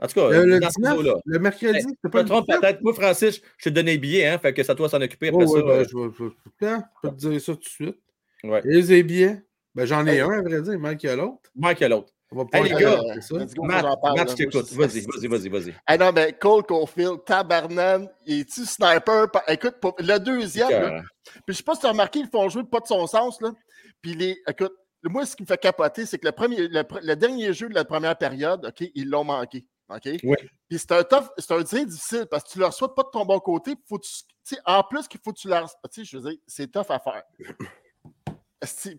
En 0.00 0.06
tout 0.08 0.14
cas, 0.14 0.30
Le- 0.30 0.44
le 0.46 0.60
dans 0.60 0.70
ce 0.70 0.74
19, 0.80 0.96
niveau-là. 0.98 1.14
le 1.24 1.38
mercredi, 1.38 1.76
Hey, 1.78 1.82
c'est 1.82 1.88
je 2.04 2.08
pas 2.08 2.18
me 2.18 2.22
le 2.24 2.28
trompe 2.28 2.46
19? 2.46 2.60
peut-être. 2.60 2.82
Moi, 2.82 2.94
Francis, 2.94 3.40
je 3.58 3.64
te 3.64 3.68
donné 3.70 3.92
les 3.92 3.98
billets, 3.98 4.26
hein, 4.26 4.38
fait 4.38 4.52
que 4.54 4.62
c'est 4.62 4.74
toi 4.74 4.86
de 4.86 4.90
s'en 4.92 5.00
occuper 5.00 5.30
Oh, 5.32 5.40
après 5.42 5.52
ouais, 5.52 5.60
ça. 5.60 5.66
ben, 5.66 5.72
euh, 5.72 5.84
je, 5.90 5.96
vais, 5.96 6.30
je 6.60 6.66
hein, 6.66 6.84
je 7.04 7.08
te 7.08 7.14
dire 7.14 7.40
ça 7.40 7.52
tout 7.54 7.58
de 7.60 7.64
suite. 7.64 7.98
Ouais. 8.44 8.60
Et 8.64 8.82
les 8.82 9.02
billets? 9.02 9.42
Ben, 9.74 9.86
j'en 9.86 10.06
ai 10.06 10.20
un, 10.20 10.30
à 10.30 10.42
vrai 10.42 10.60
dire. 10.62 10.78
Mike, 10.78 11.02
il 11.02 11.06
y 11.06 11.08
a 11.10 11.16
l'autre. 11.16 11.50
Mike, 11.54 11.80
il 11.80 11.82
y 11.82 11.84
a 11.86 11.88
l'autre. 11.88 12.12
On 12.30 12.36
va 12.36 12.42
Hey, 12.52 12.62
pouvoir 12.62 12.78
les 12.78 12.84
gars, 12.84 14.14
Matt, 14.16 14.30
je 14.30 14.34
t'écoute. 14.36 14.72
Vas-y, 14.72 15.00
vas-y, 15.00 15.26
vas-y, 15.26 15.48
vas-y. 15.48 15.74
Ah 15.86 15.98
non, 15.98 16.12
mais 16.12 16.32
Cole 16.32 16.62
Caulfield, 16.62 17.24
Tabarnan, 17.26 18.06
il 18.26 18.40
est-tu 18.40 18.64
sniper? 18.64 19.26
Écoute, 19.48 19.76
pour 19.80 19.94
le 19.98 20.18
deuxième, 20.18 20.70
là, 20.70 21.02
puis 21.46 21.48
je 21.48 21.52
sais 21.58 21.62
pas 21.62 21.74
si 21.74 21.80
tu 21.80 21.86
as 21.86 21.90
remarqué, 21.90 22.20
ils 22.20 22.28
font 22.28 22.48
jouer 22.48 22.64
pas 22.64 22.80
de 22.80 22.86
son 22.86 23.06
sens, 23.06 23.40
là. 23.42 23.52
Puis 24.00 24.14
les, 24.14 24.40
écoute, 24.48 24.72
moi, 25.04 25.26
ce 25.26 25.36
qui 25.36 25.42
me 25.42 25.46
fait 25.46 25.58
capoter, 25.58 26.06
c'est 26.06 26.18
que 26.18 26.26
le, 26.26 26.32
premier, 26.32 26.68
le, 26.68 27.14
dernier 27.14 27.52
jeu 27.52 27.68
de 27.68 27.74
la 27.74 27.84
première 27.84 28.16
période, 28.16 28.64
OK, 28.64 28.88
ils 28.94 29.08
l'ont 29.08 29.24
manqué. 29.24 29.66
OK? 29.88 30.08
Oui. 30.24 30.36
Puis 30.68 30.78
c'est 30.78 30.92
un 30.92 31.02
tough, 31.02 31.28
c'est 31.36 31.52
un 31.52 31.62
tir 31.64 31.84
difficile 31.84 32.26
parce 32.30 32.44
que 32.44 32.50
tu 32.50 32.58
ne 32.58 32.62
le 32.62 32.66
reçois 32.68 32.94
pas 32.94 33.02
de 33.02 33.08
ton 33.12 33.26
bon 33.26 33.38
côté. 33.40 33.74
Faut 33.88 33.98
tu, 33.98 34.56
en 34.64 34.82
plus 34.84 35.06
qu'il 35.06 35.20
faut 35.22 35.32
que 35.32 35.38
tu 35.38 35.48
le 35.48 35.54
reçois- 35.54 35.78
Tu 35.92 36.00
sais, 36.00 36.04
je 36.04 36.16
veux 36.16 36.30
dire, 36.30 36.38
c'est 36.46 36.70
tough 36.70 36.86
à 36.88 36.98
faire. 36.98 37.22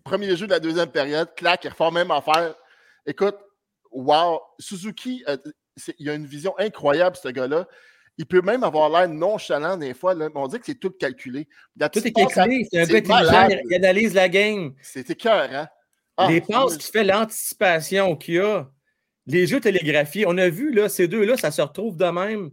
Premier 0.04 0.36
jeu 0.36 0.48
de 0.48 0.52
la 0.52 0.60
deuxième 0.60 0.92
période, 0.92 1.34
clac, 1.36 1.64
il 1.64 1.70
refait 1.70 1.92
même 1.92 2.12
affaire. 2.12 2.56
Écoute, 3.06 3.38
wow, 3.92 4.42
Suzuki, 4.60 5.24
euh, 5.28 5.38
il 6.00 6.10
a 6.10 6.14
une 6.14 6.26
vision 6.26 6.54
incroyable, 6.58 7.16
ce 7.16 7.30
gars-là. 7.30 7.68
Il 8.18 8.28
peut 8.28 8.42
même 8.42 8.64
avoir 8.64 8.90
l'air 8.90 9.10
nonchalant 9.10 9.76
des 9.76 9.94
fois, 9.94 10.14
là, 10.14 10.30
mais 10.30 10.40
on 10.40 10.48
dit 10.48 10.60
que 10.60 10.66
c'est 10.66 10.80
tout 10.80 10.92
calculé. 10.92 11.48
La 11.76 11.90
Tout 11.90 12.06
est 12.06 12.12
calculé. 12.12 12.68
C'est 12.72 12.80
un 12.80 12.86
gars 12.86 12.98
intelligent. 12.98 13.62
Il, 13.70 13.76
analyse 13.76 14.14
la 14.14 14.30
game. 14.30 14.76
C'est 14.82 15.10
écœurant. 15.10 15.68
Ah, 16.18 16.28
les 16.30 16.42
passes 16.42 16.78
qu'il 16.78 16.92
fait, 16.92 17.04
l'anticipation 17.04 18.16
qu'il 18.16 18.36
y 18.36 18.40
a, 18.40 18.70
les 19.26 19.48
jeux 19.48 19.60
télégraphiés. 19.60 20.26
On 20.28 20.38
a 20.38 20.48
vu, 20.48 20.72
là, 20.72 20.90
ces 20.90 21.08
deux-là, 21.08 21.38
ça 21.38 21.50
se 21.50 21.62
retrouve 21.62 21.98
de 21.98 22.06
même. 22.06 22.52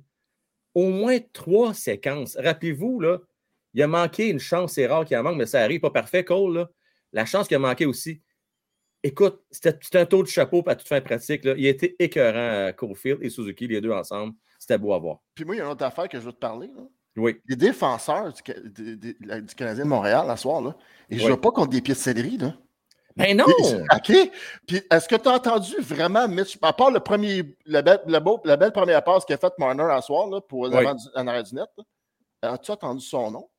Au 0.74 0.89
moins 0.89 1.18
trois 1.32 1.74
séquences. 1.74 2.39
Rappelez-vous, 2.39 3.00
là, 3.00 3.18
il 3.74 3.82
a 3.82 3.86
manqué 3.86 4.28
une 4.28 4.39
chance, 4.39 4.74
c'est 4.74 4.86
rare 4.86 5.05
qu'il 5.05 5.16
en 5.16 5.22
manque, 5.24 5.36
mais 5.36 5.47
ça 5.47 5.60
arrive 5.60 5.80
pas 5.80 5.90
parfait, 5.90 6.24
Cole. 6.24 6.55
Là. 6.55 6.70
La 7.12 7.24
chance 7.26 7.48
qu'il 7.48 7.56
a 7.56 7.60
manqué 7.60 7.86
aussi. 7.86 8.20
Écoute, 9.02 9.42
c'était 9.50 9.98
un 9.98 10.05
taux 10.06 10.22
de 10.22 10.28
chapeau 10.28 10.62
à 10.66 10.74
toute 10.76 10.86
fin 10.89 11.00
pratique. 11.00 11.44
Là. 11.44 11.55
Il 11.56 11.66
a 11.66 11.70
été 11.70 11.97
écœurant, 11.98 12.66
à 12.68 12.72
Caulfield 12.72 13.18
et 13.22 13.30
Suzuki, 13.30 13.66
les 13.66 13.80
deux 13.80 13.92
ensemble. 13.92 14.34
C'était 14.58 14.76
beau 14.78 14.92
à 14.92 14.98
voir. 14.98 15.18
Puis 15.34 15.44
moi, 15.44 15.55
il 15.55 15.58
y 15.58 15.60
a 15.62 15.64
une 15.64 15.70
autre 15.70 15.84
affaire 15.84 16.08
que 16.08 16.18
je 16.20 16.24
veux 16.24 16.32
te 16.32 16.39
parler. 16.39 16.68
là. 16.76 16.82
Oui. 17.16 17.40
Les 17.47 17.56
défenseurs 17.56 18.32
du, 18.32 19.16
la- 19.20 19.40
du 19.40 19.55
Canadien 19.55 19.84
de 19.84 19.89
Montréal, 19.89 20.26
la 20.28 20.36
soir, 20.36 20.60
là, 20.60 20.76
ils 21.08 21.16
ne 21.16 21.22
Oui. 21.22 21.28
jouent 21.28 21.36
pas 21.39 21.50
contre 21.50 21.70
des 21.70 21.80
pieds 21.80 21.94
de 21.94 21.98
céleri. 21.98 22.36
Là. 22.36 22.55
Ben 23.16 23.36
non! 23.36 23.44
OK? 23.97 24.12
Puis 24.66 24.82
est-ce 24.90 25.08
que 25.08 25.16
tu 25.16 25.28
as 25.28 25.32
entendu 25.32 25.74
vraiment 25.80 26.28
Mitch, 26.28 26.56
à 26.62 26.72
part 26.72 26.90
le 26.90 27.00
premier, 27.00 27.56
la 27.66 27.82
belle, 27.82 28.00
la 28.06 28.20
beau- 28.20 28.40
la 28.44 28.56
belle 28.56 28.70
première 28.72 29.02
passe 29.02 29.24
qu'a 29.24 29.36
faite 29.39 29.55
Marner 29.58 29.82
à 29.90 30.00
soir 30.02 30.28
là, 30.28 30.40
pour 30.40 30.60
Oui. 30.60 30.86
en 30.86 30.94
du 31.42 31.55
net, 31.55 31.68
as-tu 32.42 32.70
entendu 32.70 33.05
son 33.05 33.30
nom? 33.30 33.50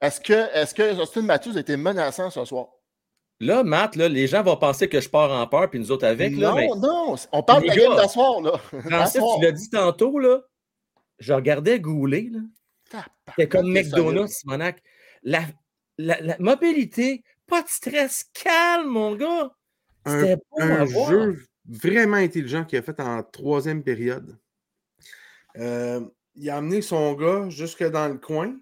Est-ce 0.00 0.20
que, 0.20 0.32
est 0.32 0.72
que 0.74 0.94
Justin 0.94 1.22
Matthews 1.22 1.56
a 1.56 1.60
été 1.60 1.76
menaçant 1.76 2.30
ce 2.30 2.44
soir? 2.44 2.68
Là, 3.40 3.64
Matt, 3.64 3.96
là, 3.96 4.08
les 4.08 4.26
gens 4.26 4.42
vont 4.42 4.56
penser 4.56 4.88
que 4.88 5.00
je 5.00 5.08
pars 5.08 5.30
en 5.30 5.46
peur, 5.46 5.68
puis 5.68 5.78
nous 5.80 5.90
autres 5.90 6.06
avec. 6.06 6.36
Là, 6.36 6.50
non, 6.50 6.54
mais- 6.54 6.68
non, 6.76 7.16
on 7.32 7.42
parle 7.42 7.62
de 7.64 7.68
la 7.68 7.76
game 7.76 7.96
d'asseoir, 7.96 8.40
là. 8.40 8.58
Francis, 8.58 9.20
tu 9.20 9.44
l'as 9.44 9.52
dit 9.52 9.70
tantôt, 9.70 10.18
là, 10.18 10.42
je 11.18 11.32
regardais 11.32 11.80
Goulet, 11.80 12.28
là. 12.30 12.40
C'était 13.30 13.48
comme 13.48 13.74
c'est 13.74 13.82
McDonald's, 13.82 14.34
Simonac. 14.38 14.82
La, 15.22 15.42
la, 15.98 16.20
la 16.20 16.36
mobilité, 16.38 17.24
pas 17.46 17.62
de 17.62 17.68
stress, 17.68 18.26
calme, 18.32 18.88
mon 18.88 19.16
gars. 19.16 19.50
C'était 20.06 20.36
un, 20.58 20.70
un 20.70 20.84
voir. 20.84 21.10
jeu 21.10 21.44
vraiment 21.66 22.18
intelligent 22.18 22.64
qu'il 22.64 22.78
a 22.78 22.82
fait 22.82 23.00
en 23.00 23.22
troisième 23.22 23.82
période. 23.82 24.38
Euh, 25.56 26.00
il 26.34 26.50
a 26.50 26.56
amené 26.58 26.82
son 26.82 27.14
gars 27.14 27.48
jusque 27.48 27.84
dans 27.84 28.08
le 28.08 28.18
coin. 28.18 28.54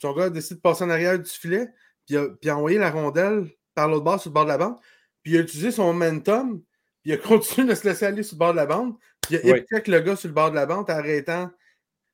Son 0.00 0.12
gars 0.12 0.24
a 0.24 0.30
décidé 0.30 0.56
de 0.56 0.60
passer 0.60 0.84
en 0.84 0.90
arrière 0.90 1.18
du 1.18 1.30
filet, 1.30 1.66
puis 2.06 2.14
il 2.14 2.18
a, 2.18 2.26
puis 2.28 2.38
il 2.42 2.50
a 2.50 2.56
envoyé 2.58 2.78
la 2.78 2.90
rondelle 2.90 3.50
par 3.74 3.88
l'autre 3.88 4.04
bord 4.04 4.20
sur 4.20 4.30
le 4.30 4.34
bord 4.34 4.44
de 4.44 4.50
la 4.50 4.58
bande. 4.58 4.76
Puis 5.22 5.32
il 5.32 5.38
a 5.38 5.40
utilisé 5.40 5.70
son 5.70 5.92
momentum, 5.92 6.60
puis 7.02 7.10
il 7.10 7.12
a 7.12 7.16
continué 7.18 7.66
de 7.68 7.74
se 7.74 7.86
laisser 7.86 8.06
aller 8.06 8.22
sur 8.22 8.36
le 8.36 8.38
bord 8.38 8.52
de 8.52 8.56
la 8.56 8.66
bande. 8.66 8.94
Puis 9.22 9.36
il 9.42 9.50
a 9.50 9.54
Oui. 9.54 9.64
le 9.86 10.00
gars 10.00 10.16
sur 10.16 10.28
le 10.28 10.34
bord 10.34 10.50
de 10.50 10.56
la 10.56 10.66
bande, 10.66 10.88
arrêtant. 10.90 11.50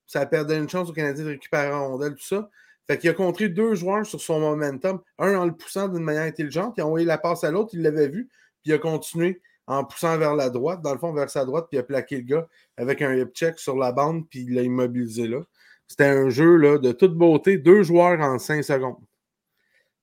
Ça 0.06 0.20
a 0.20 0.26
perdu 0.26 0.54
une 0.54 0.68
chance 0.68 0.88
au 0.88 0.92
Canadien 0.92 1.24
de 1.24 1.30
récupérer 1.30 1.68
la 1.68 1.78
rondelle, 1.78 2.14
tout 2.14 2.24
ça. 2.24 2.50
Fait 2.88 2.98
qu'il 2.98 3.10
a 3.10 3.14
contré 3.14 3.48
deux 3.48 3.74
joueurs 3.76 4.04
sur 4.04 4.20
son 4.20 4.40
momentum. 4.40 5.00
Un 5.18 5.36
en 5.36 5.46
le 5.46 5.52
poussant 5.54 5.86
d'une 5.86 6.02
manière 6.02 6.24
intelligente, 6.24 6.74
il 6.76 6.80
a 6.80 6.86
envoyé 6.86 7.06
la 7.06 7.18
passe 7.18 7.44
à 7.44 7.50
l'autre, 7.52 7.70
il 7.72 7.82
l'avait 7.82 8.08
vu, 8.08 8.28
puis 8.62 8.72
il 8.72 8.72
a 8.72 8.78
continué 8.78 9.40
en 9.68 9.84
poussant 9.84 10.18
vers 10.18 10.34
la 10.34 10.50
droite, 10.50 10.82
dans 10.82 10.92
le 10.92 10.98
fond, 10.98 11.12
vers 11.12 11.30
sa 11.30 11.44
droite, 11.44 11.66
puis 11.70 11.76
il 11.76 11.80
a 11.80 11.84
plaqué 11.84 12.16
le 12.16 12.22
gars 12.22 12.48
avec 12.76 13.02
un 13.02 13.14
hip 13.14 13.28
check 13.32 13.60
sur 13.60 13.76
la 13.76 13.92
bande, 13.92 14.28
puis 14.28 14.40
il 14.40 14.54
l'a 14.54 14.62
immobilisé 14.62 15.28
là. 15.28 15.38
C'était 15.86 16.06
un 16.06 16.30
jeu 16.30 16.56
là, 16.56 16.78
de 16.78 16.90
toute 16.90 17.14
beauté, 17.14 17.58
deux 17.58 17.84
joueurs 17.84 18.20
en 18.20 18.40
cinq 18.40 18.64
secondes. 18.64 18.98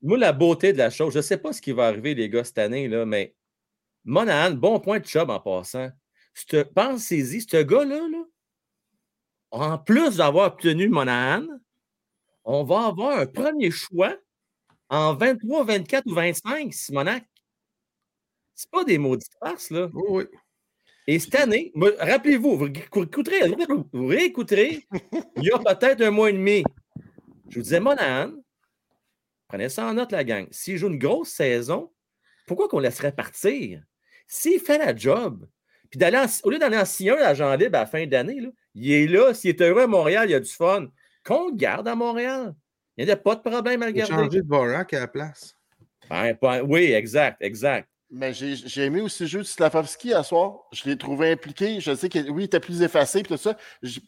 Moi, 0.01 0.17
la 0.17 0.33
beauté 0.33 0.73
de 0.73 0.77
la 0.77 0.89
chose, 0.89 1.13
je 1.13 1.19
ne 1.19 1.23
sais 1.23 1.37
pas 1.37 1.53
ce 1.53 1.61
qui 1.61 1.71
va 1.71 1.87
arriver, 1.87 2.13
les 2.13 2.29
gars, 2.29 2.43
cette 2.43 2.59
année, 2.59 2.87
là, 2.87 3.05
mais 3.05 3.35
Monahan, 4.05 4.51
bon 4.51 4.79
point 4.79 4.99
de 4.99 5.05
job 5.05 5.29
en 5.29 5.39
passant. 5.39 5.89
Pensez-y, 6.75 7.41
ce 7.41 7.63
gars-là, 7.63 8.07
là, 8.07 8.23
en 9.51 9.77
plus 9.77 10.17
d'avoir 10.17 10.53
obtenu 10.53 10.87
Monahan, 10.87 11.45
on 12.45 12.63
va 12.63 12.87
avoir 12.87 13.19
un 13.19 13.25
premier 13.25 13.71
choix 13.71 14.15
en 14.89 15.15
23, 15.15 15.65
24 15.65 16.05
ou 16.07 16.13
25, 16.13 16.73
Simonac. 16.73 17.25
C'est 18.55 18.69
pas 18.69 18.83
des 18.83 18.97
maudites 18.97 19.33
farces, 19.39 19.71
là. 19.71 19.89
Oui, 19.93 20.03
oui. 20.09 20.23
Et 21.07 21.19
cette 21.19 21.35
année, 21.35 21.71
rappelez-vous, 21.99 22.57
vous 22.57 22.65
réécouterez, 22.65 23.53
vous 23.93 24.07
réécouterez, 24.07 24.85
il 25.37 25.43
y 25.43 25.51
a 25.51 25.59
peut-être 25.59 26.01
un 26.01 26.11
mois 26.11 26.29
et 26.29 26.33
demi. 26.33 26.63
Je 27.49 27.59
vous 27.59 27.63
disais, 27.63 27.79
Monahan, 27.79 28.31
prenez 29.47 29.69
ça 29.69 29.85
en 29.85 29.93
note, 29.93 30.11
la 30.11 30.23
gang. 30.23 30.47
S'il 30.51 30.77
joue 30.77 30.87
une 30.87 30.99
grosse 30.99 31.29
saison, 31.29 31.91
pourquoi 32.47 32.67
qu'on 32.67 32.79
laisserait 32.79 33.11
partir? 33.11 33.81
S'il 34.27 34.59
fait 34.59 34.77
la 34.77 34.95
job, 34.95 35.47
puis 35.89 35.97
d'aller 35.97 36.23
au 36.43 36.49
lieu 36.49 36.59
d'aller 36.59 36.77
en 36.77 36.85
sillon 36.85 37.15
à 37.17 37.33
Jean 37.33 37.55
Libre 37.55 37.77
à 37.77 37.81
la 37.81 37.85
fin 37.85 38.05
d'année, 38.05 38.41
là, 38.41 38.49
il 38.75 38.91
est 38.91 39.07
là, 39.07 39.33
s'il 39.33 39.49
est 39.51 39.61
heureux 39.61 39.83
à 39.83 39.87
Montréal, 39.87 40.29
il 40.29 40.31
y 40.31 40.35
a 40.35 40.39
du 40.39 40.49
fun. 40.49 40.87
Qu'on 41.23 41.49
le 41.49 41.55
garde 41.55 41.87
à 41.87 41.95
Montréal. 41.95 42.53
Il 42.97 43.05
n'y 43.05 43.11
a 43.11 43.17
pas 43.17 43.35
de 43.35 43.41
problème 43.41 43.81
à 43.83 43.87
le 43.87 43.95
Il 43.95 44.01
a 44.01 44.07
garder. 44.07 44.25
changé 44.25 44.41
de 44.41 44.47
Vorak 44.47 44.93
à 44.93 45.01
la 45.01 45.07
place. 45.07 45.55
Ben, 46.09 46.35
oui, 46.63 46.91
exact, 46.93 47.37
exact. 47.41 47.89
Mais 48.09 48.33
j'ai 48.33 48.83
aimé 48.85 49.01
aussi 49.01 49.23
le 49.23 49.27
jeu 49.29 49.39
de 49.39 49.43
Slavovski 49.43 50.13
à 50.13 50.23
soir. 50.23 50.59
Je 50.71 50.85
l'ai 50.85 50.97
trouvé 50.97 51.29
impliqué. 51.31 51.81
Je 51.81 51.93
sais 51.93 52.07
que 52.07 52.19
oui, 52.29 52.43
il 52.43 52.45
était 52.45 52.61
plus 52.61 52.81
effacé 52.81 53.21
puis 53.21 53.35
tout 53.35 53.41
ça. 53.41 53.57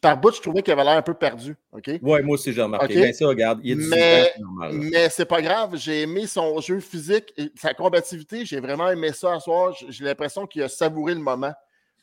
Par 0.01 0.17
bout, 0.17 0.33
je 0.33 0.39
trouvais 0.39 0.61
qu'il 0.61 0.71
avait 0.71 0.85
l'air 0.85 0.93
un 0.97 1.01
peu 1.01 1.13
perdu. 1.13 1.57
OK? 1.73 1.89
Oui, 2.01 2.21
moi 2.23 2.35
aussi, 2.35 2.53
j'ai 2.53 2.61
remarqué. 2.61 2.85
OK? 2.95 3.01
Ben, 3.01 3.13
ça, 3.13 3.27
regarde, 3.27 3.59
il 3.61 3.69
y 3.71 3.73
a 3.73 3.75
18 3.75 3.85
ans, 3.87 3.95
mais 3.97 4.31
c'est 4.33 4.39
normal. 4.41 4.71
là. 4.71 4.87
mais 4.93 5.09
c'est 5.09 5.25
pas 5.25 5.41
grave. 5.41 5.75
J'ai 5.75 6.03
aimé 6.03 6.27
son 6.27 6.61
jeu 6.61 6.79
physique 6.79 7.33
et 7.35 7.51
sa 7.55 7.73
combativité. 7.73 8.45
J'ai 8.45 8.61
vraiment 8.61 8.89
aimé 8.89 9.11
ça 9.11 9.33
à 9.33 9.39
soir. 9.41 9.75
J'ai 9.89 10.05
l'impression 10.05 10.47
qu'il 10.47 10.63
a 10.63 10.69
savouré 10.69 11.13
le 11.13 11.19
moment. 11.19 11.53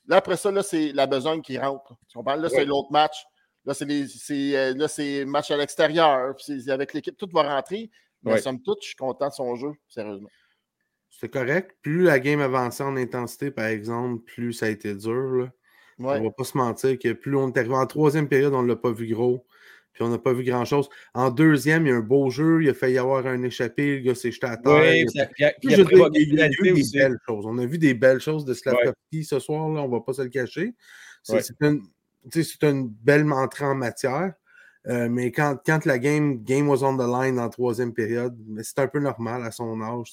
Là, 0.06 0.16
après 0.16 0.36
ça, 0.36 0.50
là, 0.50 0.62
c'est 0.62 0.92
la 0.92 1.06
besogne 1.06 1.40
qui 1.40 1.56
rentre. 1.56 1.94
Tu 2.10 2.18
comprends? 2.18 2.36
Là, 2.36 2.50
c'est 2.50 2.66
l'autre 2.66 2.92
match. 2.92 3.24
Là, 3.64 3.72
c'est 3.72 3.86
les- 3.86 4.06
c'est 4.06 4.54
euh, 4.54 5.24
match 5.26 5.50
à 5.50 5.56
l'extérieur. 5.56 6.34
avec 6.68 6.92
l'équipe. 6.92 7.16
Tout 7.16 7.28
va 7.32 7.42
rentrer. 7.54 7.90
Mais 8.22 8.32
Ouais. 8.32 8.40
somme 8.40 8.60
toute, 8.60 8.82
je 8.82 8.88
suis 8.88 8.96
content 8.96 9.28
de 9.28 9.32
son 9.32 9.56
jeu, 9.56 9.72
sérieusement. 9.88 10.28
C'est 11.18 11.28
correct. 11.30 11.76
Plus 11.82 12.02
la 12.02 12.18
game 12.20 12.40
avançait 12.40 12.82
en 12.84 12.96
intensité, 12.96 13.50
par 13.50 13.66
exemple, 13.66 14.22
plus 14.24 14.52
ça 14.52 14.66
a 14.66 14.68
été 14.68 14.94
dur. 14.94 15.12
Là. 15.36 15.44
Ouais. 15.98 16.18
On 16.20 16.24
va 16.24 16.30
pas 16.30 16.44
se 16.44 16.56
mentir 16.58 16.98
que 16.98 17.12
plus 17.12 17.36
on 17.36 17.48
est 17.50 17.58
arrivé 17.58 17.74
en 17.74 17.86
troisième 17.86 18.28
période, 18.28 18.52
on 18.52 18.62
ne 18.62 18.68
l'a 18.68 18.76
pas 18.76 18.92
vu 18.92 19.06
gros. 19.12 19.46
Puis 19.94 20.02
on 20.04 20.10
n'a 20.10 20.18
pas 20.18 20.34
vu 20.34 20.44
grand-chose. 20.44 20.90
En 21.14 21.30
deuxième, 21.30 21.86
il 21.86 21.88
y 21.88 21.92
a 21.92 21.96
un 21.96 22.00
beau 22.00 22.28
jeu. 22.28 22.62
Il 22.62 22.68
a 22.68 22.74
failli 22.74 22.96
y 22.96 22.98
avoir 22.98 23.26
un 23.26 23.42
échappé. 23.42 23.96
Le 23.96 24.02
gars 24.02 24.14
s'est 24.14 24.30
jeté 24.30 24.46
à 24.46 24.58
terre. 24.58 24.74
Oui, 24.74 25.06
Il 25.14 25.20
a- 25.22 25.26
puis 25.26 25.44
a- 25.44 25.52
puis 25.58 25.72
il 25.72 25.80
a 25.80 25.84
pénalité 25.86 26.72
des 26.72 26.82
belles 26.92 27.16
choses. 27.26 27.46
On 27.46 27.56
a 27.56 27.64
vu 27.64 27.78
des 27.78 27.94
belles 27.94 28.20
choses 28.20 28.44
de 28.44 28.52
Slavkovski 28.52 29.24
ce 29.24 29.38
soir. 29.38 29.70
Là, 29.70 29.80
on 29.80 29.86
ne 29.88 29.92
va 29.92 30.00
pas 30.00 30.12
se 30.12 30.20
le 30.20 30.28
cacher. 30.28 30.74
C'est 31.22 31.32
Ouais. 31.36 31.42
une, 31.70 31.80
une 32.62 32.88
belle 32.88 33.32
entrée 33.32 33.64
en 33.64 33.74
matière. 33.74 34.34
Euh, 34.86 35.08
mais 35.08 35.32
quand, 35.32 35.56
quand 35.64 35.84
la 35.86 35.98
game, 35.98 36.44
game 36.44 36.68
was 36.68 36.84
on 36.84 36.96
the 36.98 37.00
line 37.24 37.40
en 37.40 37.48
troisième 37.48 37.94
période, 37.94 38.36
c'est 38.62 38.78
un 38.78 38.86
peu 38.88 39.00
normal 39.00 39.42
à 39.44 39.50
son 39.50 39.80
âge. 39.80 40.12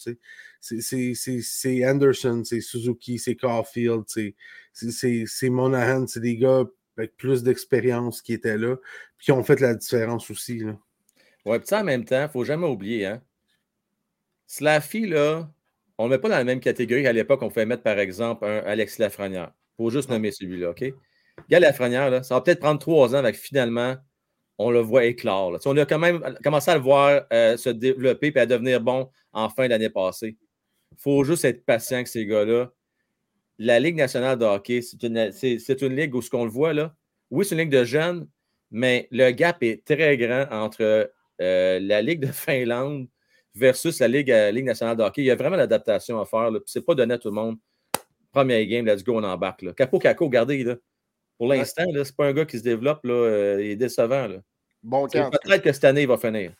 C'est- 0.63 1.85
Anderson, 1.85 2.43
c'est 2.45 2.61
Suzuki, 2.61 3.19
c'est 3.19 3.35
Caulfield, 3.35 4.03
c'est- 4.07 5.49
Monahan, 5.49 6.07
c'est 6.07 6.21
des 6.21 6.37
gars 6.37 6.63
avec 6.97 7.17
plus 7.17 7.43
d'expérience 7.43 8.21
qui 8.21 8.33
étaient 8.33 8.57
là, 8.57 8.77
puis 9.17 9.25
qui 9.25 9.31
ont 9.33 9.43
fait 9.43 9.59
la 9.59 9.75
différence 9.75 10.31
aussi. 10.31 10.59
Là. 10.59 10.77
Oui, 11.45 11.59
puis 11.59 11.67
ça, 11.67 11.81
en 11.81 11.83
même 11.83 12.05
temps, 12.05 12.19
il 12.19 12.23
ne 12.23 12.27
faut 12.27 12.45
jamais 12.45 12.67
oublier, 12.67 13.05
hein. 13.07 13.21
Slaffy, 14.47 15.07
là, 15.07 15.49
on 15.97 16.05
ne 16.05 16.09
le 16.09 16.15
met 16.15 16.21
pas 16.21 16.29
dans 16.29 16.37
la 16.37 16.43
même 16.43 16.59
catégorie 16.59 17.03
qu'à 17.03 17.11
l'époque, 17.13 17.41
on 17.41 17.49
pouvait 17.49 17.65
mettre, 17.65 17.83
par 17.83 17.99
exemple, 17.99 18.45
un 18.45 18.59
Alex 18.59 18.99
Lafrenière. 18.99 19.51
Il 19.73 19.83
faut 19.83 19.89
juste 19.89 20.09
nommer 20.09 20.31
celui-là, 20.31 20.69
OK? 20.69 20.93
Gars 21.49 21.59
Lafrenière, 21.59 22.09
là, 22.09 22.23
ça 22.23 22.35
va 22.35 22.41
peut-être 22.41 22.59
prendre 22.59 22.79
trois 22.79 23.15
ans 23.15 23.19
avec 23.19 23.35
finalement, 23.35 23.95
on 24.59 24.69
le 24.69 24.79
voit 24.79 25.05
éclore. 25.05 25.59
On 25.65 25.75
a 25.77 25.85
quand 25.85 25.97
même 25.99 26.21
commencé 26.43 26.69
à 26.69 26.75
le 26.75 26.81
voir 26.81 27.23
euh, 27.33 27.57
se 27.57 27.69
développer 27.69 28.31
et 28.35 28.39
à 28.39 28.45
devenir 28.45 28.79
bon 28.81 29.09
en 29.33 29.49
fin 29.49 29.67
d'année 29.67 29.89
passée. 29.89 30.37
Il 30.97 31.01
faut 31.01 31.23
juste 31.23 31.45
être 31.45 31.65
patient 31.65 31.97
avec 31.97 32.07
ces 32.07 32.25
gars-là. 32.25 32.71
La 33.59 33.79
Ligue 33.79 33.95
nationale 33.95 34.37
de 34.37 34.45
hockey, 34.45 34.81
c'est 34.81 35.01
une, 35.03 35.31
c'est- 35.31 35.59
c'est 35.59 35.81
une 35.81 35.95
ligue 35.95 36.15
où 36.15 36.21
ce 36.21 36.29
qu'on 36.29 36.43
le 36.45 36.49
voit, 36.51 36.73
là, 36.73 36.95
oui, 37.29 37.45
c'est 37.45 37.55
une 37.55 37.61
ligue 37.61 37.69
de 37.71 37.83
jeunes, 37.83 38.27
mais 38.71 39.07
le 39.11 39.31
gap 39.31 39.61
est 39.63 39.85
très 39.85 40.17
grand 40.17 40.45
entre 40.51 41.11
euh, 41.41 41.79
la 41.79 42.01
Ligue 42.01 42.19
de 42.21 42.27
Finlande 42.31 43.07
versus 43.55 43.99
la 43.99 44.07
Ligue, 44.07 44.31
euh, 44.31 44.51
Ligue 44.51 44.65
nationale 44.65 44.97
de 44.97 45.03
hockey. 45.03 45.21
Il 45.21 45.25
y 45.25 45.31
a 45.31 45.35
vraiment 45.35 45.55
l'adaptation 45.57 46.19
à 46.19 46.25
faire. 46.25 46.49
Ce 46.65 46.79
n'est 46.79 46.85
pas 46.85 46.95
donné 46.95 47.13
à 47.15 47.17
tout 47.17 47.29
le 47.29 47.35
monde. 47.35 47.57
Première 48.31 48.65
game, 48.65 48.85
let's 48.85 49.03
go, 49.03 49.17
on 49.19 49.23
embarque. 49.23 49.61
Là. 49.61 49.73
Capo 49.73 49.99
Caco, 49.99 50.25
regardez. 50.25 50.63
Là. 50.63 50.75
Pour 51.37 51.47
l'instant, 51.47 51.83
ce 51.91 51.97
n'est 51.99 52.03
pas 52.17 52.27
un 52.27 52.33
gars 52.33 52.45
qui 52.45 52.57
se 52.57 52.63
développe. 52.63 53.03
Là, 53.03 53.13
euh, 53.13 53.57
il 53.63 53.71
est 53.71 53.75
décevant. 53.75 54.27
Là. 54.27 54.37
Bon 54.81 55.07
C'est 55.07 55.19
camp. 55.19 55.29
Peut-être 55.43 55.61
que 55.63 55.71
cette 55.71 55.83
année, 55.83 56.01
il 56.03 56.07
va 56.07 56.17
finir. 56.17 56.53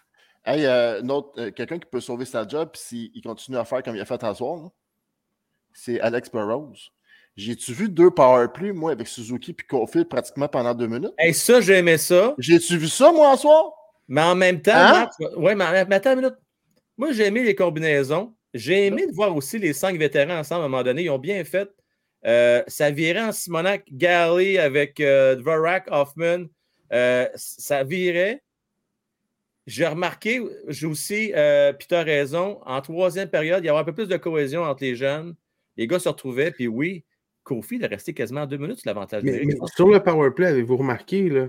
Hey, 0.45 0.65
euh, 0.65 1.01
euh, 1.38 1.51
quelqu'un 1.51 1.80
qui 1.80 1.88
peut 1.89 2.01
sauver 2.01 2.25
sa 2.25 2.45
job 2.47 2.72
s'il 2.73 3.22
continue 3.22 3.57
à 3.57 3.63
faire 3.63 3.81
comme 3.81 3.95
il 3.95 4.01
a 4.01 4.05
fait 4.05 4.23
à 4.23 4.33
soir, 4.33 4.72
c'est 5.73 5.99
Alex 6.01 6.30
Burrows. 6.30 6.73
J'ai-tu 7.35 7.73
vu 7.73 7.89
deux 7.89 8.11
powerplay, 8.11 8.73
moi, 8.73 8.91
avec 8.91 9.07
Suzuki 9.07 9.51
et 9.51 9.63
Caulfield 9.63 10.07
pratiquement 10.07 10.47
pendant 10.47 10.73
deux 10.73 10.88
minutes? 10.88 11.13
Hey, 11.17 11.33
ça, 11.33 11.61
j'ai 11.61 11.77
aimé 11.77 11.97
ça. 11.97 12.35
J'ai-tu 12.38 12.77
vu 12.77 12.88
ça, 12.88 13.11
moi, 13.11 13.31
à 13.31 13.38
soir? 13.38 13.72
Mais 14.07 14.22
en 14.22 14.35
même 14.35 14.61
temps, 14.61 14.73
Hein? 14.75 15.09
Matt, 15.19 15.35
ouais, 15.38 15.55
mais, 15.55 15.85
mais 15.85 15.95
attends 15.95 16.11
une 16.11 16.19
minute. 16.19 16.35
Moi, 16.97 17.11
j'ai 17.13 17.25
aimé 17.25 17.43
les 17.43 17.55
combinaisons. 17.55 18.35
J'ai 18.53 18.85
aimé 18.85 19.07
de 19.07 19.13
voir 19.13 19.35
aussi 19.35 19.57
les 19.57 19.73
cinq 19.73 19.97
vétérans 19.97 20.38
ensemble 20.38 20.61
à 20.61 20.65
un 20.65 20.69
moment 20.69 20.83
donné. 20.83 21.03
Ils 21.03 21.09
ont 21.09 21.17
bien 21.17 21.43
fait. 21.43 21.69
Euh, 22.25 22.63
ça 22.67 22.91
virait 22.91 23.23
en 23.23 23.31
Simonac, 23.31 23.83
Galley 23.91 24.59
avec 24.59 24.99
euh, 24.99 25.35
Dvorak, 25.35 25.88
Hoffman. 25.89 26.45
Euh, 26.91 27.27
ça 27.35 27.83
virait. 27.83 28.43
J'ai 29.66 29.88
remarqué, 29.88 30.42
j'ai 30.67 30.88
aussi, 30.88 31.32
euh, 31.35 31.72
puis 31.72 31.88
tu 31.88 31.95
as 31.95 32.03
raison, 32.03 32.59
en 32.66 32.82
troisième 32.82 33.30
période, 33.30 33.64
il 33.64 33.67
y 33.67 33.69
avait 33.69 33.80
un 33.80 33.83
peu 33.83 33.93
plus 33.93 34.09
de 34.09 34.17
cohésion 34.17 34.64
entre 34.64 34.83
les 34.83 34.95
jeunes. 34.95 35.35
Les 35.77 35.88
gars 35.88 36.00
se 36.00 36.09
retrouvaient, 36.09 36.51
puis 36.51 36.67
oui, 36.67 37.06
Kofi 37.43 37.80
est 37.82 37.88
resté 37.88 38.14
quasiment 38.14 38.45
deux 38.45 38.58
minutes 38.58 38.80
sur 38.80 38.90
l'avantage 38.90 39.24
Mais, 39.24 39.42
mais 39.45 39.56
sur 39.74 39.88
le 39.88 40.01
powerplay, 40.01 40.48
avez-vous 40.48 40.77
remarqué, 40.77 41.30
là, 41.30 41.48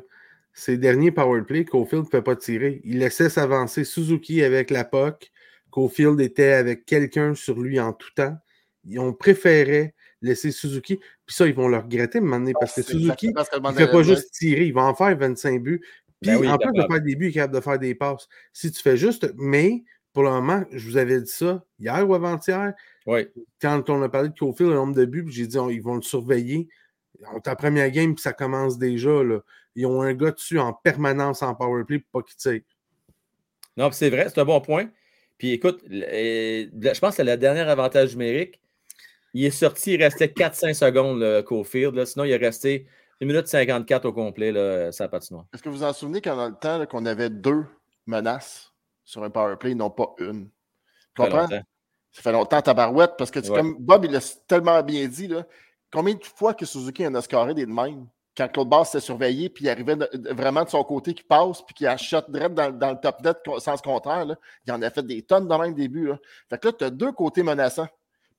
ces 0.53 0.79
derniers 0.79 1.11
powerplay, 1.11 1.65
Cofield 1.65 2.05
ne 2.05 2.09
peut 2.09 2.23
pas 2.23 2.37
tirer. 2.37 2.81
Il 2.85 3.01
laissait 3.01 3.29
s'avancer 3.29 3.83
Suzuki 3.83 4.43
avec 4.43 4.71
la 4.71 4.85
POC. 4.85 5.33
Cofield 5.71 6.21
était 6.21 6.53
avec 6.53 6.87
quelqu'un 6.87 7.35
sur 7.35 7.61
lui 7.61 7.81
en 7.81 7.93
tout 7.93 8.13
temps. 8.15 8.37
Ils 8.85 9.01
ont 9.01 9.13
préféré 9.13 9.95
laisser 10.23 10.53
Suzuki. 10.53 10.97
Puis 11.27 11.35
ça, 11.35 11.47
ils 11.47 11.55
vont 11.55 11.69
le 11.69 11.79
regretter 11.79 12.19
à 12.19 12.21
un 12.21 12.25
moment 12.25 12.39
donné, 12.39 12.53
parce 12.59 12.75
que 12.75 12.83
c'est 12.83 12.93
Suzuki, 12.93 13.27
il 13.27 13.63
ne 13.63 13.73
fait 13.73 13.91
pas 13.91 14.03
juste 14.03 14.31
tirer, 14.33 14.67
il 14.67 14.73
va 14.73 14.85
en 14.85 14.95
faire 14.95 15.17
25 15.17 15.61
buts. 15.61 15.85
Puis 16.27 16.33
Ben 16.33 16.41
oui, 16.41 16.49
en 16.49 16.59
plus 16.59 16.73
de 16.73 16.83
faire 16.87 17.01
des 17.01 17.17
buts, 17.17 17.27
il 17.27 17.31
est 17.31 17.33
capable 17.33 17.55
de 17.55 17.61
faire 17.61 17.79
des 17.79 17.95
passes. 17.95 18.29
Si 18.53 18.71
tu 18.73 18.81
fais 18.83 18.97
juste. 18.97 19.33
Mais 19.37 19.85
pour 20.13 20.23
le 20.23 20.31
moment, 20.31 20.65
je 20.73 20.89
vous 20.89 20.97
avais 20.97 21.21
dit 21.21 21.31
ça 21.31 21.65
hier 21.79 22.09
ou 22.09 22.15
avant-hier. 22.15 22.73
Oui. 23.07 23.27
Quand 23.61 23.89
on 23.91 24.03
a 24.03 24.09
parlé 24.09 24.29
de 24.31 24.35
Cofield, 24.39 24.71
le 24.71 24.77
nombre 24.77 24.95
de 24.95 25.05
buts, 25.05 25.27
j'ai 25.29 25.47
dit 25.47 25.59
on- 25.59 25.71
ils 25.71 25.83
vont 25.83 25.97
le 25.97 26.03
surveiller. 26.03 26.69
On 27.33 27.37
en 27.37 27.57
première 27.57 27.91
game, 27.91 28.15
puis 28.15 28.23
ça 28.23 28.33
commence 28.33 28.79
déjà. 28.79 29.23
Là. 29.23 29.41
Ils 29.77 29.87
ont 29.87 30.03
un 30.03 30.15
gars 30.15 30.31
dessus 30.31 30.59
en 30.59 30.73
permanence 30.73 31.43
en 31.43 31.55
powerplay 31.55 31.99
pour 32.01 32.23
pas 32.23 32.27
qu'il 32.27 32.37
tire. 32.37 32.61
Non, 33.77 33.91
c'est 33.93 34.11
vrai, 34.11 34.29
c'est 34.29 34.41
un 34.41 34.45
bon 34.45 34.61
point. 34.61 34.89
Puis 35.39 35.51
écoute, 35.53 35.83
euh, 35.91 36.67
je 36.73 36.99
pense 37.01 37.11
que 37.11 37.17
c'est 37.17 37.25
le 37.25 37.37
dernier 37.37 37.61
avantage 37.63 38.13
numérique. 38.17 38.61
Il 39.33 39.45
est 39.45 39.51
sorti, 39.51 39.95
il 39.95 40.03
restait 40.03 40.29
4-5 40.29 40.75
secondes, 40.75 41.19
le 41.21 41.43
Cofield. 41.43 41.95
là. 41.97 42.07
Sinon, 42.07 42.25
il 42.25 42.31
est 42.31 42.37
resté 42.37 42.87
1 43.21 43.27
minute 43.27 43.47
54 43.47 44.05
au 44.07 44.13
complet, 44.13 44.53
là, 44.53 44.91
sa 44.93 45.09
patinoire. 45.09 45.45
Est-ce 45.53 45.63
que 45.63 45.69
vous 45.69 45.77
vous 45.79 45.85
en 45.85 45.93
souvenez 45.93 46.21
quand 46.21 46.37
dans 46.37 46.49
le 46.49 46.55
temps 46.55 46.85
qu'on 46.87 47.07
avait 47.07 47.31
deux 47.31 47.65
menaces 48.07 48.73
sur 49.05 49.23
un 49.23 49.31
powerplay, 49.31 49.75
non 49.75 49.91
pas 49.91 50.15
une? 50.19 50.49
Tu 50.49 51.23
Ça 51.23 51.25
comprends? 51.29 51.43
longtemps. 51.43 51.63
Ça 52.13 52.23
fait 52.23 52.33
longtemps, 52.33 52.61
tabarouette, 52.63 53.13
parce 53.19 53.31
que 53.31 53.41
tu- 53.41 53.51
Ouais. 53.51 53.59
comme 53.59 53.77
Bob, 53.79 54.05
il 54.05 54.13
l'a 54.13 54.21
tellement 54.47 54.83
bien 54.83 55.07
dit, 55.09 55.27
là, 55.29 55.45
combien 55.93 56.15
de 56.15 56.25
fois 56.25 56.55
que 56.55 56.65
Suzuki 56.65 57.07
en 57.07 57.15
a 57.15 57.21
scoré 57.23 57.55
des 57.55 57.67
de 57.67 57.73
même? 57.73 58.07
Quand 58.37 58.49
Claude 58.49 58.69
Bass 58.69 58.91
s'est 58.91 59.01
surveillé, 59.01 59.49
puis 59.49 59.65
il 59.65 59.69
arrivait 59.69 59.95
de- 59.95 60.09
vraiment 60.35 60.65
de 60.65 60.69
son 60.69 60.83
côté 60.83 61.15
qui 61.15 61.23
passe, 61.23 61.63
puis 61.63 61.73
qui 61.75 61.87
a 61.87 61.97
shot 61.97 62.23
direct 62.29 62.55
dans, 62.55 62.71
dans 62.77 62.91
le 62.91 62.99
top 63.01 63.21
net, 63.23 63.37
sens 63.59 63.81
contraire, 63.81 64.25
là, 64.27 64.37
il 64.67 64.73
en 64.73 64.83
a 64.83 64.91
fait 64.91 65.05
des 65.07 65.23
tonnes 65.23 65.47
dans 65.47 65.57
le 65.59 65.67
même 65.69 65.75
début. 65.75 66.09
Là. 66.09 66.19
Fait 66.51 66.59
que 66.59 66.67
là, 66.69 66.73
tu 66.73 66.85
as 66.85 66.91
deux 66.91 67.13
côtés 67.13 67.45
menaçants. 67.45 67.87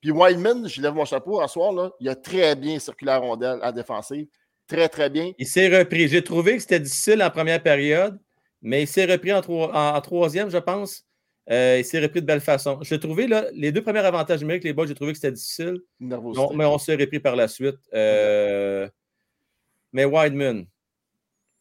Puis 0.02 0.10
Wildman, 0.10 0.68
je 0.68 0.82
lève 0.82 0.92
mon 0.94 1.06
chapeau 1.06 1.40
à 1.40 1.48
soir, 1.48 1.72
là, 1.72 1.90
il 2.00 2.08
a 2.10 2.14
très 2.14 2.54
bien 2.56 2.78
circulé 2.78 3.06
la 3.10 3.18
rondelle 3.18 3.58
à 3.62 3.72
défensive. 3.72 4.26
Très, 4.66 4.88
très 4.88 5.10
bien. 5.10 5.32
Il 5.38 5.46
s'est 5.46 5.68
repris. 5.78 6.08
J'ai 6.08 6.22
trouvé 6.22 6.54
que 6.56 6.60
c'était 6.62 6.80
difficile 6.80 7.22
en 7.22 7.30
première 7.30 7.62
période, 7.62 8.18
mais 8.62 8.82
il 8.82 8.86
s'est 8.88 9.04
repris 9.04 9.32
en, 9.32 9.40
troi- 9.40 9.70
en- 9.74 9.96
en 9.96 10.00
troisième, 10.00 10.50
je 10.50 10.58
pense. 10.58 11.04
Euh, 11.48 11.76
il 11.78 11.84
s'est 11.84 12.00
repris 12.00 12.20
de 12.20 12.26
belle 12.26 12.40
façon. 12.40 12.78
J'ai 12.82 12.98
trouvé 12.98 13.28
là, 13.28 13.46
les 13.54 13.70
deux 13.70 13.82
premiers 13.82 14.00
avantages 14.00 14.40
numériques, 14.40 14.64
les 14.64 14.72
boys, 14.72 14.86
j'ai 14.86 14.94
trouvé 14.94 15.12
que 15.12 15.18
c'était 15.18 15.30
difficile. 15.32 15.78
Non, 16.34 16.52
mais 16.56 16.64
on 16.64 16.78
s'est 16.78 16.96
repris 16.96 17.20
par 17.20 17.36
la 17.36 17.46
suite. 17.46 17.76
Euh, 17.94 18.88
Mais 19.92 20.04
Wideman, 20.04 20.66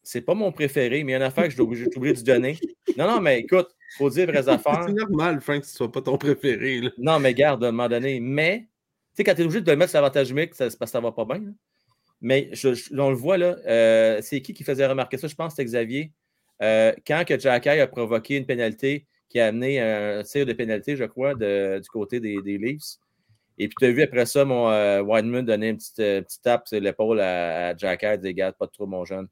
c'est 0.01 0.21
pas 0.21 0.33
mon 0.33 0.51
préféré, 0.51 1.03
mais 1.03 1.11
il 1.11 1.13
y 1.13 1.15
a 1.15 1.17
une 1.17 1.23
affaire 1.23 1.43
que 1.43 1.51
j'ai 1.51 1.61
oublié, 1.61 2.13
de 2.13 2.21
donner. 2.21 2.57
Non, 2.97 3.07
non, 3.07 3.21
mais 3.21 3.41
écoute, 3.41 3.67
il 3.93 3.97
faut 3.97 4.09
dire 4.09 4.25
vraies 4.25 4.49
affaires. 4.49 4.83
C'est 4.87 4.93
normal, 4.93 5.39
Frank, 5.41 5.61
que 5.61 5.67
ce 5.67 5.75
soit 5.75 5.91
pas 5.91 6.01
ton 6.01 6.17
préféré. 6.17 6.81
là. 6.81 6.89
Non, 6.97 7.19
mais 7.19 7.35
garde, 7.35 7.63
à 7.63 7.67
un 7.67 7.71
moment 7.71 7.87
donné. 7.87 8.19
Mais, 8.19 8.61
tu 8.61 8.67
sais, 9.17 9.23
quand 9.23 9.35
tu 9.35 9.41
es 9.41 9.43
obligé 9.45 9.61
de 9.61 9.69
le 9.71 9.77
mettre 9.77 9.91
sur 9.91 10.01
l'avantage 10.01 10.29
numérique, 10.29 10.55
ça- 10.55 10.69
c'est 10.69 10.77
parce 10.79 10.89
que 10.91 10.93
ça 10.97 10.99
va 10.99 11.11
pas 11.11 11.25
bien. 11.25 11.37
là. 11.45 11.51
Mais 12.25 12.49
je- 12.53 12.73
je- 12.73 12.93
on 12.97 13.09
le 13.11 13.15
voit, 13.15 13.37
là. 13.37 13.55
euh, 13.67 14.19
c'est 14.21 14.41
qui 14.41 14.53
qui 14.53 14.63
faisait 14.63 14.87
remarquer 14.87 15.17
ça? 15.17 15.27
Je 15.27 15.35
pense 15.35 15.49
que 15.53 15.57
c'était 15.57 15.65
Xavier. 15.65 16.11
Euh, 16.63 16.91
quand 17.05 17.23
que 17.27 17.37
Jack 17.37 17.67
Eye 17.67 17.79
a 17.81 17.87
provoqué 17.87 18.37
une 18.37 18.45
pénalité 18.47 19.05
qui 19.29 19.39
a 19.39 19.47
amené 19.47 19.79
un 19.79 20.23
tir 20.23 20.45
de 20.45 20.53
pénalité, 20.53 20.95
je 20.95 21.03
crois, 21.03 21.35
de- 21.35 21.79
du 21.79 21.87
côté 21.89 22.19
des, 22.19 22.41
des 22.41 22.57
Leafs, 22.57 22.97
Et 23.57 23.67
puis, 23.69 23.75
tu 23.79 23.85
as 23.85 23.91
vu 23.91 24.01
après 24.01 24.25
ça, 24.25 24.43
mon 24.43 24.69
euh, 24.69 25.01
Wideman 25.01 25.45
donner 25.45 25.69
une 25.69 25.77
petite, 25.77 25.99
euh, 25.99 26.21
petite 26.21 26.41
tape 26.41 26.67
sur 26.67 26.79
l'épaule 26.81 27.21
à, 27.21 27.69
à 27.69 27.77
Jack 27.77 28.03
Hyde, 28.03 28.19
des 28.21 28.33
gars, 28.33 28.51
pas 28.51 28.67
trop, 28.67 28.85
mon 28.85 29.05
jeune. 29.05 29.27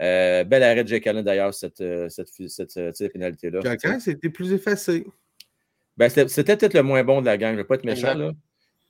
Euh, 0.00 0.44
bel 0.44 0.62
arrêt 0.62 0.84
de 0.84 0.88
Jake 0.88 1.06
Allen, 1.08 1.24
d'ailleurs, 1.24 1.52
cette, 1.54 1.78
cette, 2.08 2.28
cette, 2.28 2.70
cette, 2.70 2.94
cette 2.96 3.12
pénalité-là. 3.12 3.60
Jack 3.64 3.82
Hyde, 3.84 4.00
c'était 4.00 4.28
plus 4.30 4.52
effacé. 4.52 5.04
Ben, 5.96 6.08
c'était 6.08 6.56
peut-être 6.56 6.74
le 6.74 6.82
moins 6.82 7.02
bon 7.04 7.20
de 7.20 7.26
la 7.26 7.36
gang, 7.36 7.50
je 7.50 7.56
ne 7.56 7.62
vais 7.62 7.66
pas 7.66 7.74
être 7.76 7.84
méchant. 7.84 8.14
Là. 8.18 8.32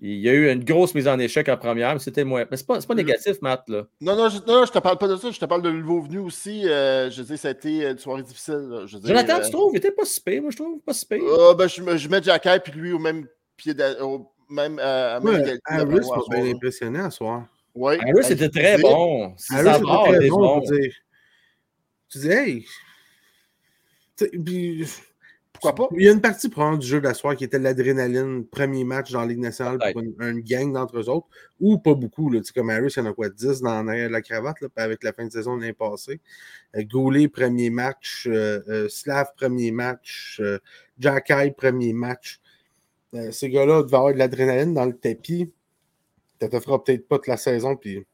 Il 0.07 0.19
y 0.19 0.29
a 0.29 0.35
eu 0.35 0.51
une 0.53 0.63
grosse 0.63 0.95
mise 0.95 1.09
en 1.09 1.19
échec 1.19 1.49
en 1.49 1.57
première, 1.57 1.95
mais 1.95 1.99
c'était 1.99 2.25
moins. 2.25 2.45
Mais 2.51 2.59
c'est 2.59 2.67
pas, 2.67 2.79
c'est 2.79 2.87
pas 2.87 2.95
négatif, 2.95 3.41
Matt. 3.41 3.67
Là. 3.71 3.87
Non, 4.03 4.15
non, 4.15 4.29
je, 4.29 4.37
non, 4.47 4.67
je 4.67 4.71
te 4.71 4.79
parle 4.79 4.99
pas 4.99 5.09
de 5.09 5.17
ça. 5.17 5.31
Je 5.31 5.41
te 5.41 5.47
parle 5.47 5.63
de 5.63 5.71
nouveau 5.71 6.03
venu 6.03 6.19
aussi. 6.19 6.69
Euh, 6.69 7.11
je 7.11 7.23
veux 7.23 7.27
dire, 7.29 7.39
ça 7.39 7.49
a 7.49 7.51
été 7.53 7.89
une 7.89 7.97
soirée 7.97 8.23
difficile. 8.23 8.67
là. 8.69 8.85
Je 8.85 8.99
dire, 8.99 9.09
Jonathan, 9.09 9.39
euh, 9.41 9.45
tu 9.47 9.51
trouves? 9.51 9.73
Il 9.73 9.79
était 9.79 9.93
pas 9.93 10.05
si 10.05 10.21
pire, 10.21 10.43
moi, 10.43 10.51
je 10.51 10.57
trouve. 10.59 10.79
Pas 10.81 10.93
si 10.93 11.07
pire. 11.07 11.23
Ah, 11.49 11.55
ben, 11.55 11.67
je, 11.69 11.97
je 11.97 12.09
mets 12.11 12.23
Jack 12.23 12.45
Hyde 12.45 12.61
puis 12.65 12.73
lui 12.73 12.93
au 12.93 12.99
même 12.99 13.27
pied, 13.57 13.73
d'a- 13.73 14.05
au 14.05 14.31
même, 14.51 14.79
euh, 14.79 15.17
à 15.17 15.21
même 15.21 15.35
Ouais, 15.37 15.41
égalité 15.41 15.63
Harris 15.65 15.87
m'a 15.87 15.97
à 15.99 16.03
soir, 16.03 16.23
bien 16.29 16.45
là. 16.45 16.51
impressionné 16.51 16.99
à 16.99 17.11
soir. 17.11 17.47
Oui. 17.75 17.95
Harris 17.99 18.31
était 18.33 18.51
très 18.51 18.77
bon. 18.77 19.29
Harris 19.29 19.65
ça 19.65 19.77
était 19.79 19.85
part, 19.87 20.05
très 20.05 20.17
il 20.19 20.27
est 20.27 20.29
bon, 20.29 20.61
dire. 20.61 20.93
Tu 22.11 22.19
dis, 22.19 22.29
hey. 22.31 22.67
Tu 24.19 24.27
sais, 24.27 24.31
puis, 24.45 24.87
Pourquoi 25.65 25.89
pas? 25.89 25.95
Il 25.97 26.05
y 26.05 26.09
a 26.09 26.13
une 26.13 26.21
partie 26.21 26.49
probablement 26.49 26.79
du 26.79 26.87
jeu 26.87 27.01
de 27.01 27.05
la 27.05 27.15
soirée 27.15 27.37
qui 27.37 27.45
était 27.45 27.59
l'adrénaline, 27.59 28.45
premier 28.47 28.85
match 28.85 29.11
dans 29.13 29.21
la 29.21 29.27
Ligue 29.27 29.39
nationale 29.39 29.79
pour 29.79 30.01
une, 30.03 30.15
une 30.21 30.41
gang 30.41 30.73
d'entre 30.73 30.99
eux 30.99 31.09
autres, 31.09 31.27
ou 31.61 31.79
pas 31.79 31.95
beaucoup. 31.95 32.31
Là, 32.31 32.41
Tu 32.41 32.47
sais, 32.47 32.53
comme 32.53 32.71
Harris, 32.71 32.93
il 32.97 33.01
y 33.01 33.03
en 33.03 33.11
a 33.11 33.13
quoi, 33.13 33.29
10 33.29 33.63
dans 33.63 33.83
l'arrière 33.83 34.09
de 34.09 34.13
la 34.13 34.23
cravate 34.23 34.61
là, 34.61 34.69
avec 34.77 35.03
la 35.03 35.13
fin 35.13 35.25
de 35.27 35.33
saison 35.33 35.57
de 35.57 35.63
l'année 35.63 35.73
passée. 35.73 36.21
Euh, 36.77 36.83
Goulet, 36.85 37.29
premier 37.29 37.71
match. 37.71 38.27
euh, 38.29 38.61
euh, 38.69 38.89
Slav, 38.89 39.29
premier 39.37 39.71
match. 39.71 40.39
euh, 40.41 40.59
Jack 40.99 41.33
premier 41.57 41.93
match. 41.93 42.41
Ces 43.31 43.49
gars-là 43.49 43.83
devaient 43.83 43.97
avoir 43.97 44.13
de 44.13 44.19
l'adrénaline 44.19 44.75
dans 44.75 44.87
le 44.87 44.97
tapis. 44.97 45.53
Ça 46.41 46.49
te 46.49 46.59
fera 46.61 46.83
peut-être 46.83 47.07
pas 47.07 47.17
toute 47.19 47.29
la 47.29 47.37
saison, 47.37 47.77
puis 47.77 48.05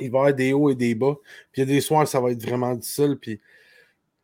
il 0.00 0.10
va 0.10 0.18
y 0.18 0.20
avoir 0.20 0.34
des 0.34 0.52
hauts 0.52 0.70
et 0.70 0.74
des 0.74 0.94
bas. 0.94 1.16
Puis 1.52 1.62
il 1.62 1.68
y 1.68 1.70
a 1.70 1.74
des 1.74 1.80
soirs, 1.80 2.06
ça 2.08 2.20
va 2.20 2.32
être 2.32 2.42
vraiment 2.42 2.74
difficile. 2.74 3.16
Puis 3.20 3.40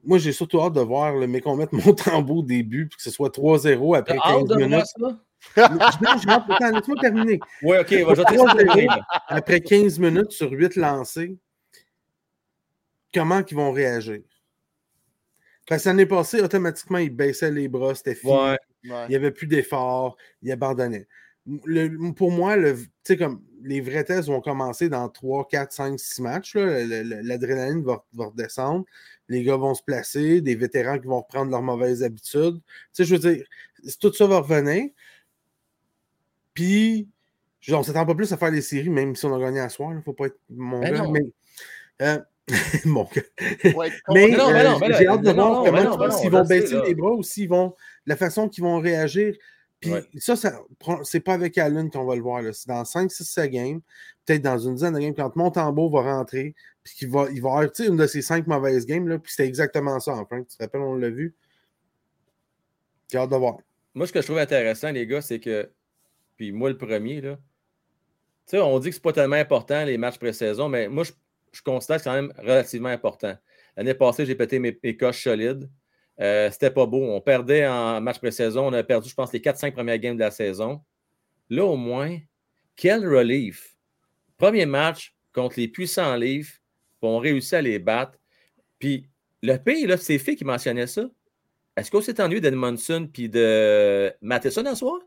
moi, 0.07 0.19
j'ai 0.19 0.33
surtout 0.33 0.61
hâte 0.61 0.73
de 0.75 0.81
voir, 0.81 1.15
le 1.17 1.27
mais 1.27 1.41
qu'on 1.41 1.57
mette 1.57 1.73
mon 1.73 1.93
tambour 1.95 2.39
au 2.39 2.43
début, 2.43 2.87
puis 2.89 2.97
que 2.97 3.03
ce 3.03 3.11
soit 3.11 3.31
3-0 3.35 3.97
après 3.99 4.17
T'as 4.17 4.29
hâte 4.31 4.47
15 4.47 4.49
de 4.49 4.55
voir 4.55 4.69
minutes. 4.69 4.87
ça? 5.55 5.69
Laisse-moi 6.73 6.97
terminer. 7.01 7.41
Oui, 7.63 7.77
OK, 7.79 7.93
va, 7.93 8.15
je 8.15 8.21
vais 8.21 8.25
te 8.25 8.33
laisser 8.33 8.45
3-0 8.45 8.57
terminer. 8.57 8.89
Après 9.29 9.61
15 9.61 9.99
minutes 9.99 10.31
sur 10.33 10.51
8 10.51 10.77
lancés, 10.77 11.37
comment 13.15 13.43
ils 13.49 13.57
vont 13.57 13.73
réagir? 13.73 14.21
Parce 15.69 15.83
que 15.83 15.89
l'année 15.89 16.07
passée, 16.07 16.41
automatiquement, 16.41 16.99
ils 16.99 17.11
baissaient 17.11 17.51
les 17.51 17.69
bras, 17.69 17.95
c'était 17.95 18.15
fini. 18.15 18.33
Ouais. 18.33 18.57
Il 18.85 19.09
n'y 19.09 19.17
avait 19.17 19.33
plus 19.33 19.49
d'efforts, 19.49 20.17
ils 20.43 20.53
abandonnaient. 20.53 21.09
Le- 21.65 22.13
pour 22.13 22.31
moi, 22.31 22.57
le, 22.57 22.77
tu 22.77 22.89
sais, 23.05 23.17
comme 23.17 23.43
les 23.63 23.81
vrais 23.81 24.05
tests 24.05 24.29
vont 24.29 24.41
commencer 24.41 24.89
dans 24.89 25.09
3, 25.09 25.49
4, 25.49 25.73
5, 25.73 25.99
6 25.99 26.23
matchs. 26.23 26.55
là. 26.55 26.85
L'adrénaline 27.23 27.83
va, 27.83 28.05
va 28.13 28.27
redescendre. 28.27 28.85
Les 29.29 29.43
gars 29.43 29.57
vont 29.57 29.75
se 29.75 29.83
placer, 29.83 30.41
des 30.41 30.55
vétérans 30.55 30.99
qui 30.99 31.07
vont 31.07 31.21
reprendre 31.21 31.51
leurs 31.51 31.63
mauvaises 31.63 32.03
habitudes. 32.03 32.61
Tu 32.61 32.65
sais, 32.93 33.05
je 33.05 33.17
veux 33.17 33.35
dire, 33.35 33.45
tout 34.01 34.13
ça 34.13 34.27
va 34.27 34.39
revenir. 34.41 34.91
Puis, 36.55 37.09
on 37.71 37.79
ne 37.79 37.83
s'attend 37.83 38.07
pas 38.07 38.15
plus 38.15 38.33
à 38.33 38.37
faire 38.37 38.51
les 38.51 38.63
séries, 38.63 38.89
même 38.91 39.15
si 39.17 39.27
on 39.27 39.35
a 39.35 39.39
gagné 39.41 39.61
à 39.61 39.69
soir. 39.69 39.91
Il 39.93 39.97
ne 39.97 40.03
faut 40.03 40.13
pas 40.13 40.27
être 40.27 40.39
mon 40.51 40.81
Ben 40.81 40.93
gars. 40.95 41.03
non. 41.03 41.11
Mais, 41.13 41.23
euh, 42.03 42.19
mon 42.85 43.05
gars. 43.05 43.23
Ouais, 43.75 43.91
mais 44.15 44.29
Ben 44.31 44.37
non, 44.39 44.47
ben 44.51 44.57
euh, 44.57 44.65
non, 44.71 44.79
ben 44.79 44.89
là, 44.89 44.99
j'ai 44.99 45.07
hâte 45.07 45.23
de 45.23 45.33
non, 45.33 45.35
voir 45.35 45.65
comment 45.65 45.83
non, 45.85 45.95
ils- 45.95 45.99
non, 45.99 46.11
s'ils 46.17 46.27
on 46.29 46.31
vont 46.31 46.45
baisser 46.45 46.77
les 46.87 46.95
bras 46.95 47.13
ou 47.13 47.23
s'ils 47.23 47.49
vont. 47.49 47.75
La 48.07 48.17
façon 48.17 48.49
qu'ils 48.49 48.63
vont 48.65 48.79
réagir. 48.79 49.35
Puis 50.11 50.21
ça, 50.21 50.35
c'est 51.03 51.21
pas 51.21 51.35
avec 51.35 51.57
Allen 51.59 51.91
qu'on 51.91 52.05
va 52.05 52.17
le 52.17 52.23
voir. 52.23 52.43
C'est 52.53 52.69
dans 52.69 52.85
5, 52.85 53.11
6, 53.11 53.25
7 53.25 53.51
games, 53.51 53.81
peut-être 54.25 54.43
dans 54.43 54.59
une 54.59 54.75
dizaine 54.75 54.95
de 54.95 55.01
games, 55.01 55.15
quand 55.15 55.35
Montembeau 55.37 55.91
va 55.91 56.03
rentrer, 56.03 56.55
puis 56.83 56.95
qu'il 56.95 57.11
va, 57.11 57.27
il 57.31 57.43
va 57.43 57.51
avoir 57.51 57.71
une 57.79 57.97
de 57.97 58.07
ces 58.07 58.23
cinq 58.23 58.47
mauvaises 58.47 58.87
games, 58.87 59.09
là, 59.09 59.19
puis 59.19 59.33
c'était 59.33 59.49
exactement 59.49 59.99
ça, 60.01 60.13
enfin. 60.13 60.43
Tu 60.43 60.57
te 60.57 60.63
rappelles, 60.63 60.81
on 60.81 60.95
l'a 60.95 61.11
vu. 61.11 61.35
J'ai 63.11 63.19
hâte 63.19 63.31
de 63.31 63.37
voir. 63.37 63.59
Moi, 63.95 64.07
ce 64.07 64.13
que 64.13 64.21
je 64.21 64.27
trouve 64.27 64.39
intéressant, 64.39 64.91
les 64.91 65.07
gars, 65.07 65.21
c'est 65.21 65.41
que, 65.41 65.71
puis 66.37 66.53
moi 66.53 66.69
le 66.69 66.77
premier, 66.77 67.21
là, 67.21 67.37
tu 68.47 68.57
sais, 68.57 68.61
on 68.61 68.79
dit 68.79 68.91
que 68.91 68.95
c'est 68.95 69.03
pas 69.03 69.13
tellement 69.13 69.37
important 69.37 69.85
les 69.85 69.99
matchs 69.99 70.19
pré-saison, 70.19 70.69
mais 70.69 70.89
moi, 70.89 71.03
je, 71.03 71.13
je 71.53 71.63
considère 71.63 71.97
que 71.97 72.03
c'est 72.03 72.11
quand 72.11 72.15
même 72.15 72.33
relativement 72.39 72.91
important. 72.91 73.37
L'année 73.77 73.95
passée, 73.95 74.27
j'ai 74.27 74.35
pété 74.35 74.59
mes, 74.59 74.79
mes 74.83 74.97
coches 74.97 75.25
solides. 75.25 75.69
Euh, 76.21 76.51
C'était 76.51 76.71
pas 76.71 76.87
beau. 76.87 77.03
On 77.03 77.21
perdait 77.21 77.67
en 77.67 78.01
match 78.01 78.19
pré-saison. 78.19 78.67
On 78.67 78.73
a 78.73 78.83
perdu, 78.83 79.09
je 79.09 79.15
pense, 79.15 79.33
les 79.33 79.41
4-5 79.41 79.73
premières 79.73 79.99
games 79.99 80.17
de 80.17 80.21
la 80.23 80.31
saison. 80.31 80.81
Là, 81.51 81.65
au 81.65 81.77
moins, 81.77 82.19
quel 82.75 83.07
relief. 83.07 83.77
Premier 84.39 84.67
match 84.67 85.15
contre 85.33 85.59
les 85.59 85.69
puissants 85.69 86.17
Leafs, 86.17 86.61
puis 87.01 87.09
on 87.11 87.19
réussit 87.19 87.55
à 87.55 87.63
les 87.63 87.79
battre. 87.79 88.19
Puis 88.79 89.09
le 89.43 89.57
pays, 89.57 89.87
là, 89.87 89.97
c'est 89.97 90.19
fait 90.19 90.37
qui 90.37 90.45
mentionnait 90.45 90.87
ça. 90.87 91.09
Est-ce 91.77 91.91
qu'on 91.91 92.01
s'est 92.01 92.21
ennuyé 92.23 92.41
d'Edmondson 92.41 93.09
puis 93.13 93.29
de 93.29 94.13
Matheson 94.23 94.65
en 94.67 94.75
soir? 94.75 94.99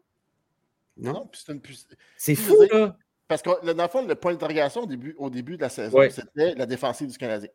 Non, 0.97 1.27
puis 1.31 1.41
c'est 1.43 1.51
une 1.51 1.59
puiss- 1.59 1.87
C'est 2.17 2.35
fou, 2.35 2.55
veux 2.59 2.67
dire, 2.67 2.75
là. 2.77 2.97
Parce 3.27 3.41
que 3.41 3.73
dans 3.73 3.83
le 3.83 3.89
fond, 3.89 4.05
le 4.05 4.15
point 4.15 4.31
d'interrogation 4.33 4.81
au 4.83 4.85
début, 4.87 5.15
au 5.17 5.29
début 5.29 5.55
de 5.57 5.61
la 5.61 5.69
saison, 5.69 5.97
Ouais. 5.97 6.09
c'était 6.09 6.55
la 6.55 6.65
défensive 6.65 7.09
du 7.09 7.17
Canadien. 7.17 7.49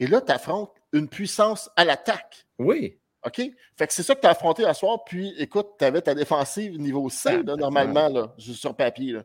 Et 0.00 0.06
là, 0.06 0.20
tu 0.20 0.32
affrontes 0.32 0.72
une 0.92 1.08
puissance 1.08 1.70
à 1.76 1.84
l'attaque. 1.84 2.46
Oui. 2.58 2.98
OK? 3.26 3.40
Fait 3.76 3.86
que 3.86 3.92
c'est 3.92 4.02
ça 4.02 4.14
que 4.14 4.20
tu 4.20 4.26
as 4.26 4.30
affronté 4.30 4.64
à 4.64 4.74
soir. 4.74 5.04
Puis, 5.04 5.34
écoute, 5.38 5.68
tu 5.78 5.84
avais 5.84 6.00
ta 6.00 6.14
défensive 6.14 6.78
niveau 6.78 7.08
C, 7.10 7.42
là, 7.42 7.56
normalement, 7.56 8.08
là, 8.08 8.34
sur 8.38 8.74
papier. 8.74 9.18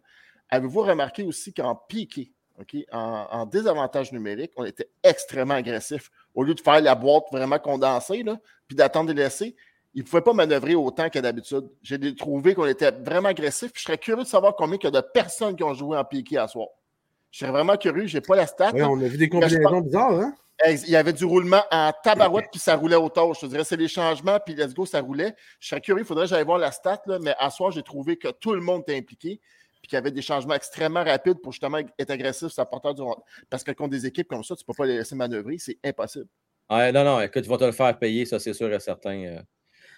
Avez-vous 0.49 0.81
remarqué 0.81 1.23
aussi 1.23 1.53
qu'en 1.53 1.75
piqué, 1.75 2.33
en, 2.91 3.27
en 3.31 3.45
désavantage 3.45 4.11
numérique, 4.11 4.51
on 4.55 4.65
était 4.65 4.89
extrêmement 5.03 5.55
agressif. 5.55 6.09
Au 6.35 6.43
lieu 6.43 6.53
de 6.53 6.61
faire 6.61 6.81
la 6.81 6.95
boîte 6.95 7.25
vraiment 7.31 7.59
condensée, 7.59 8.23
là, 8.23 8.37
puis 8.67 8.75
d'attendre 8.75 9.11
les 9.13 9.23
laisser, 9.23 9.55
ils 9.93 10.01
ne 10.01 10.07
pouvaient 10.07 10.21
pas 10.21 10.33
manœuvrer 10.33 10.75
autant 10.75 11.09
que 11.09 11.19
d'habitude. 11.19 11.69
J'ai 11.81 12.15
trouvé 12.15 12.55
qu'on 12.55 12.65
était 12.65 12.91
vraiment 12.91 13.29
agressif. 13.29 13.71
Puis 13.71 13.81
je 13.81 13.85
serais 13.85 13.97
curieux 13.97 14.23
de 14.23 14.27
savoir 14.27 14.55
combien 14.55 14.77
il 14.77 14.83
y 14.83 14.87
a 14.87 14.91
de 14.91 15.01
personnes 15.01 15.55
qui 15.55 15.63
ont 15.63 15.73
joué 15.73 15.97
en 15.97 16.03
piqué 16.03 16.37
à 16.37 16.47
soir. 16.47 16.67
Je 17.33 17.39
serais 17.39 17.51
vraiment 17.51 17.75
curieux. 17.77 18.05
Je 18.05 18.15
n'ai 18.17 18.21
pas 18.21 18.35
la 18.35 18.45
stat. 18.45 18.71
Ouais, 18.73 18.83
on 18.83 19.01
a 19.01 19.07
vu 19.07 19.17
des 19.17 19.27
combinaisons 19.27 19.59
pense- 19.63 19.83
bizarres, 19.83 20.11
hein? 20.19 20.35
Il 20.67 20.89
y 20.89 20.95
avait 20.95 21.13
du 21.13 21.25
roulement 21.25 21.63
en 21.71 21.91
tabarouette, 22.03 22.45
puis 22.51 22.59
ça 22.59 22.75
roulait 22.75 22.95
au 22.95 23.09
taux. 23.09 23.33
Je 23.33 23.39
te 23.41 23.45
dirais, 23.47 23.63
c'est 23.63 23.75
les 23.75 23.87
changements, 23.87 24.39
puis 24.39 24.53
let's 24.53 24.73
go, 24.75 24.85
ça 24.85 25.01
roulait. 25.01 25.33
Je 25.59 25.67
serais 25.67 25.81
curieux, 25.81 26.03
il 26.03 26.05
faudrait 26.05 26.25
que 26.25 26.29
j'aille 26.29 26.45
voir 26.45 26.59
la 26.59 26.71
stat, 26.71 27.01
là, 27.07 27.17
mais 27.19 27.33
à 27.39 27.49
soir, 27.49 27.71
j'ai 27.71 27.81
trouvé 27.81 28.17
que 28.17 28.27
tout 28.29 28.53
le 28.53 28.61
monde 28.61 28.83
était 28.83 28.95
impliqué, 28.95 29.41
puis 29.81 29.89
qu'il 29.89 29.93
y 29.93 29.97
avait 29.97 30.11
des 30.11 30.21
changements 30.21 30.53
extrêmement 30.53 31.03
rapides 31.03 31.41
pour 31.41 31.51
justement 31.51 31.79
être 31.79 32.11
agressif 32.11 32.49
sur 32.49 32.61
la 32.61 32.65
porteur 32.67 32.93
du 32.93 33.01
rond. 33.01 33.17
Parce 33.49 33.63
que 33.63 33.71
contre 33.71 33.89
des 33.89 34.05
équipes 34.05 34.27
comme 34.27 34.43
ça, 34.43 34.55
tu 34.55 34.61
ne 34.63 34.67
peux 34.67 34.77
pas 34.77 34.85
les 34.85 34.97
laisser 34.97 35.15
manœuvrer, 35.15 35.57
c'est 35.57 35.79
impossible. 35.83 36.27
Ouais, 36.69 36.91
non, 36.91 37.03
non, 37.03 37.19
écoute, 37.19 37.43
ils 37.43 37.49
vont 37.49 37.57
te 37.57 37.65
le 37.65 37.71
faire 37.71 37.97
payer, 37.97 38.25
ça, 38.25 38.37
c'est 38.39 38.53
sûr 38.53 38.71
et 38.71 38.79
certain. 38.79 39.17
euh. 39.25 39.39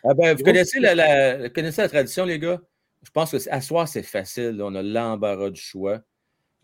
Ah 0.05 0.14
ben, 0.14 0.35
vous 0.38 0.43
connaissez 0.43 0.80
la, 0.80 0.95
la- 0.95 1.38
vous 1.43 1.49
connaissez 1.53 1.81
la 1.81 1.89
tradition, 1.89 2.23
les 2.25 2.39
gars? 2.39 2.61
Je 3.03 3.11
pense 3.11 3.31
que 3.31 3.39
c'est- 3.39 3.51
à 3.51 3.59
soir, 3.59 3.88
c'est 3.89 4.03
facile. 4.03 4.51
là, 4.51 4.65
On 4.65 4.73
a 4.73 4.81
l'embarras 4.81 5.49
du 5.49 5.59
choix. 5.61 5.99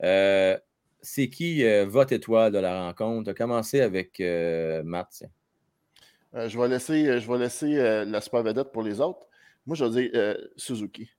Euh, 0.03 0.57
c'est 1.01 1.29
qui 1.29 1.63
euh, 1.65 1.85
votre 1.85 2.13
étoile 2.13 2.51
de 2.51 2.59
la 2.59 2.85
rencontre? 2.85 3.33
Commencé 3.33 3.81
avec 3.81 4.19
euh, 4.19 4.83
Matt. 4.83 5.23
Euh, 6.35 6.47
je 6.47 6.59
vais 6.59 6.67
laisser, 6.67 7.19
je 7.19 7.31
vais 7.31 7.37
laisser 7.39 8.05
la 8.05 8.21
super 8.21 8.43
vedette 8.43 8.71
pour 8.71 8.83
les 8.83 9.01
autres. 9.01 9.27
Moi, 9.65 9.75
je 9.75 9.85
vais 9.85 10.09
dire 10.09 10.37
Suzuki. 10.55 11.09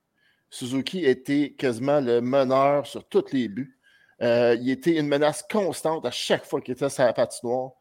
Suzuki 0.49 1.05
était 1.05 1.53
quasiment 1.57 1.99
le 1.99 2.21
meneur 2.21 2.85
sur 2.87 3.07
tous 3.07 3.31
les 3.31 3.47
buts. 3.47 3.77
Il 4.21 4.69
était 4.69 4.97
une 4.97 5.07
menace 5.07 5.43
constante 5.49 6.05
à 6.05 6.11
chaque 6.11 6.45
fois 6.45 6.61
qu'il 6.61 6.73
était 6.73 6.89
sur 6.89 7.03
la 7.03 7.13
patinoire. 7.13 7.71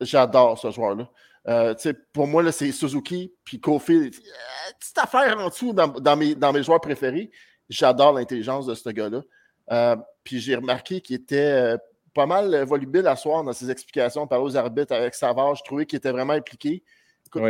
J'adore 0.00 0.58
ce 0.58 0.70
joueur-là. 0.70 1.10
Pour 2.12 2.26
moi, 2.26 2.50
c'est 2.52 2.72
Suzuki 2.72 3.34
puis 3.44 3.60
Kofi. 3.60 3.92
euh, 3.92 4.10
petite 4.78 4.98
affaire 4.98 5.38
en 5.38 5.48
dessous 5.48 5.72
dans 5.72 6.16
mes, 6.16 6.34
dans 6.34 6.52
mes 6.52 6.62
joueurs 6.62 6.80
préférés. 6.80 7.30
J'adore 7.68 8.12
l'intelligence 8.12 8.66
de 8.66 8.74
ce 8.74 8.88
gars-là. 8.90 9.22
Euh, 9.70 9.96
puis 10.24 10.40
j'ai 10.40 10.54
remarqué 10.56 11.00
qu'il 11.00 11.16
était 11.16 11.36
euh, 11.38 11.76
pas 12.14 12.26
mal 12.26 12.64
volubile 12.64 13.06
à 13.06 13.16
soir 13.16 13.42
dans 13.44 13.52
ses 13.52 13.70
explications, 13.70 14.26
par 14.26 14.42
aux 14.42 14.56
arbitres 14.56 14.94
avec 14.94 15.14
Savard. 15.14 15.54
Je 15.54 15.62
trouvais 15.64 15.86
qu'il 15.86 15.96
était 15.96 16.10
vraiment 16.12 16.34
impliqué. 16.34 16.82
Écoute, 17.26 17.42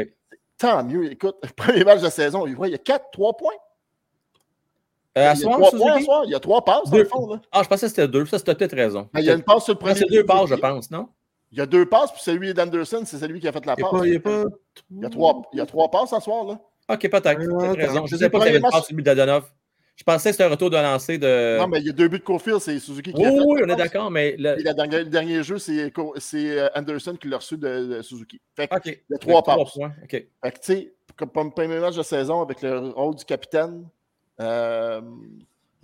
Tant 0.58 0.84
mieux. 0.84 1.10
Écoute, 1.10 1.36
premier 1.56 1.82
match 1.84 2.00
de 2.00 2.08
saison, 2.10 2.46
il, 2.46 2.54
voit, 2.54 2.68
il 2.68 2.72
y 2.72 2.74
a 2.74 2.78
4, 2.78 3.10
3 3.10 3.36
points. 3.36 3.52
Euh, 5.18 5.28
à 5.28 5.34
il, 5.34 5.40
y 5.40 5.42
a 5.42 5.44
soir, 5.44 5.56
trois 5.58 5.70
Suzuki? 5.70 5.82
points 5.84 5.96
à 5.96 6.00
soir. 6.02 6.22
il 6.24 6.30
y 6.30 6.34
a 6.34 6.40
3 6.40 6.64
passes, 6.64 6.90
dans 6.90 6.96
le 6.96 7.04
fond. 7.04 7.26
Là. 7.34 7.40
Ah, 7.50 7.62
je 7.62 7.68
pensais 7.68 7.86
que 7.86 7.90
c'était 7.90 8.08
deux. 8.08 8.24
Ça, 8.26 8.38
c'était 8.38 8.54
peut-être 8.54 8.74
raison. 8.76 9.08
Ben, 9.12 9.20
il 9.20 9.26
y 9.26 9.30
a 9.30 9.34
une 9.34 9.42
passe 9.42 9.64
sur 9.64 9.74
le 9.74 9.78
premier. 9.78 9.94
C'est 9.96 10.06
deux 10.06 10.24
passes, 10.24 10.48
je 10.48 10.54
pense, 10.54 10.90
non? 10.90 11.08
Il 11.50 11.58
y 11.58 11.60
a 11.60 11.66
deux 11.66 11.84
passes, 11.86 12.12
puis 12.12 12.22
celui 12.22 12.54
d'Anderson, 12.54 13.02
c'est 13.04 13.18
celui 13.18 13.38
qui 13.40 13.46
a 13.48 13.52
fait 13.52 13.66
la 13.66 13.74
Il 13.76 13.80
y 13.80 13.84
a 13.84 13.90
passe. 13.90 14.00
pas- 14.00 14.06
il 14.06 14.12
y 14.12 14.16
a 14.16 14.20
pas- 14.20 14.44
Il 14.90 15.02
y 15.02 15.04
a 15.04 15.10
trois, 15.10 15.42
il 15.52 15.58
y 15.58 15.60
a 15.60 15.66
trois 15.66 15.90
passes 15.90 16.12
à 16.14 16.20
soir. 16.20 16.44
Là. 16.46 16.60
OK, 16.94 17.10
peut-être. 17.10 17.76
Raison. 17.76 18.06
Je 18.06 18.14
ne 18.14 18.20
sais 18.20 18.30
pas 18.30 18.38
qu'il 18.38 18.46
y 18.46 18.50
avait 18.50 18.58
une 18.58 18.62
passe 18.62 18.84
sur 18.84 18.92
le 18.92 18.96
but 18.96 19.02
d'Adonov. 19.02 19.50
Je 19.94 20.04
pensais 20.04 20.30
que 20.30 20.32
c'était 20.32 20.44
un 20.44 20.48
retour 20.50 20.70
de 20.70 20.76
lancer 20.76 21.18
de. 21.18 21.58
Non, 21.58 21.68
mais 21.68 21.78
il 21.80 21.86
y 21.86 21.90
a 21.90 21.92
deux 21.92 22.08
buts 22.08 22.18
de 22.18 22.24
Cofield, 22.24 22.60
c'est 22.60 22.78
Suzuki 22.78 23.12
qui 23.12 23.18
Oui, 23.20 23.24
l'a 23.24 23.30
fait. 23.32 23.38
oui, 23.46 23.60
on 23.64 23.68
est 23.68 23.76
d'accord, 23.76 24.10
mais 24.10 24.34
le- 24.38 24.58
Et 24.58 24.62
la 24.62 24.72
dernière- 24.72 25.00
le 25.00 25.10
dernier 25.10 25.42
jeu, 25.42 25.58
c'est 25.58 25.92
euh, 25.94 26.68
Anderson 26.74 27.14
qui 27.20 27.28
l'a 27.28 27.36
reçu 27.36 27.56
de, 27.58 27.96
de 27.96 28.02
Suzuki. 28.02 28.40
Fait 28.56 28.66
que, 28.68 28.74
OK. 28.74 28.82
il 28.86 28.92
y 29.10 29.14
a 29.14 29.18
trois 29.18 29.42
trois 29.42 29.56
passes. 29.64 29.74
points. 29.74 29.92
Fait 30.10 30.26
que, 30.42 30.48
tu 30.48 30.52
sais, 30.62 30.92
comme 31.16 31.28
comme 31.30 31.52
premier 31.52 31.78
match 31.78 31.94
de 31.96 32.02
saison 32.02 32.40
avec 32.42 32.62
le 32.62 32.78
rôle 32.90 33.14
du 33.16 33.24
capitaine, 33.24 33.84
Euh, 34.40 35.00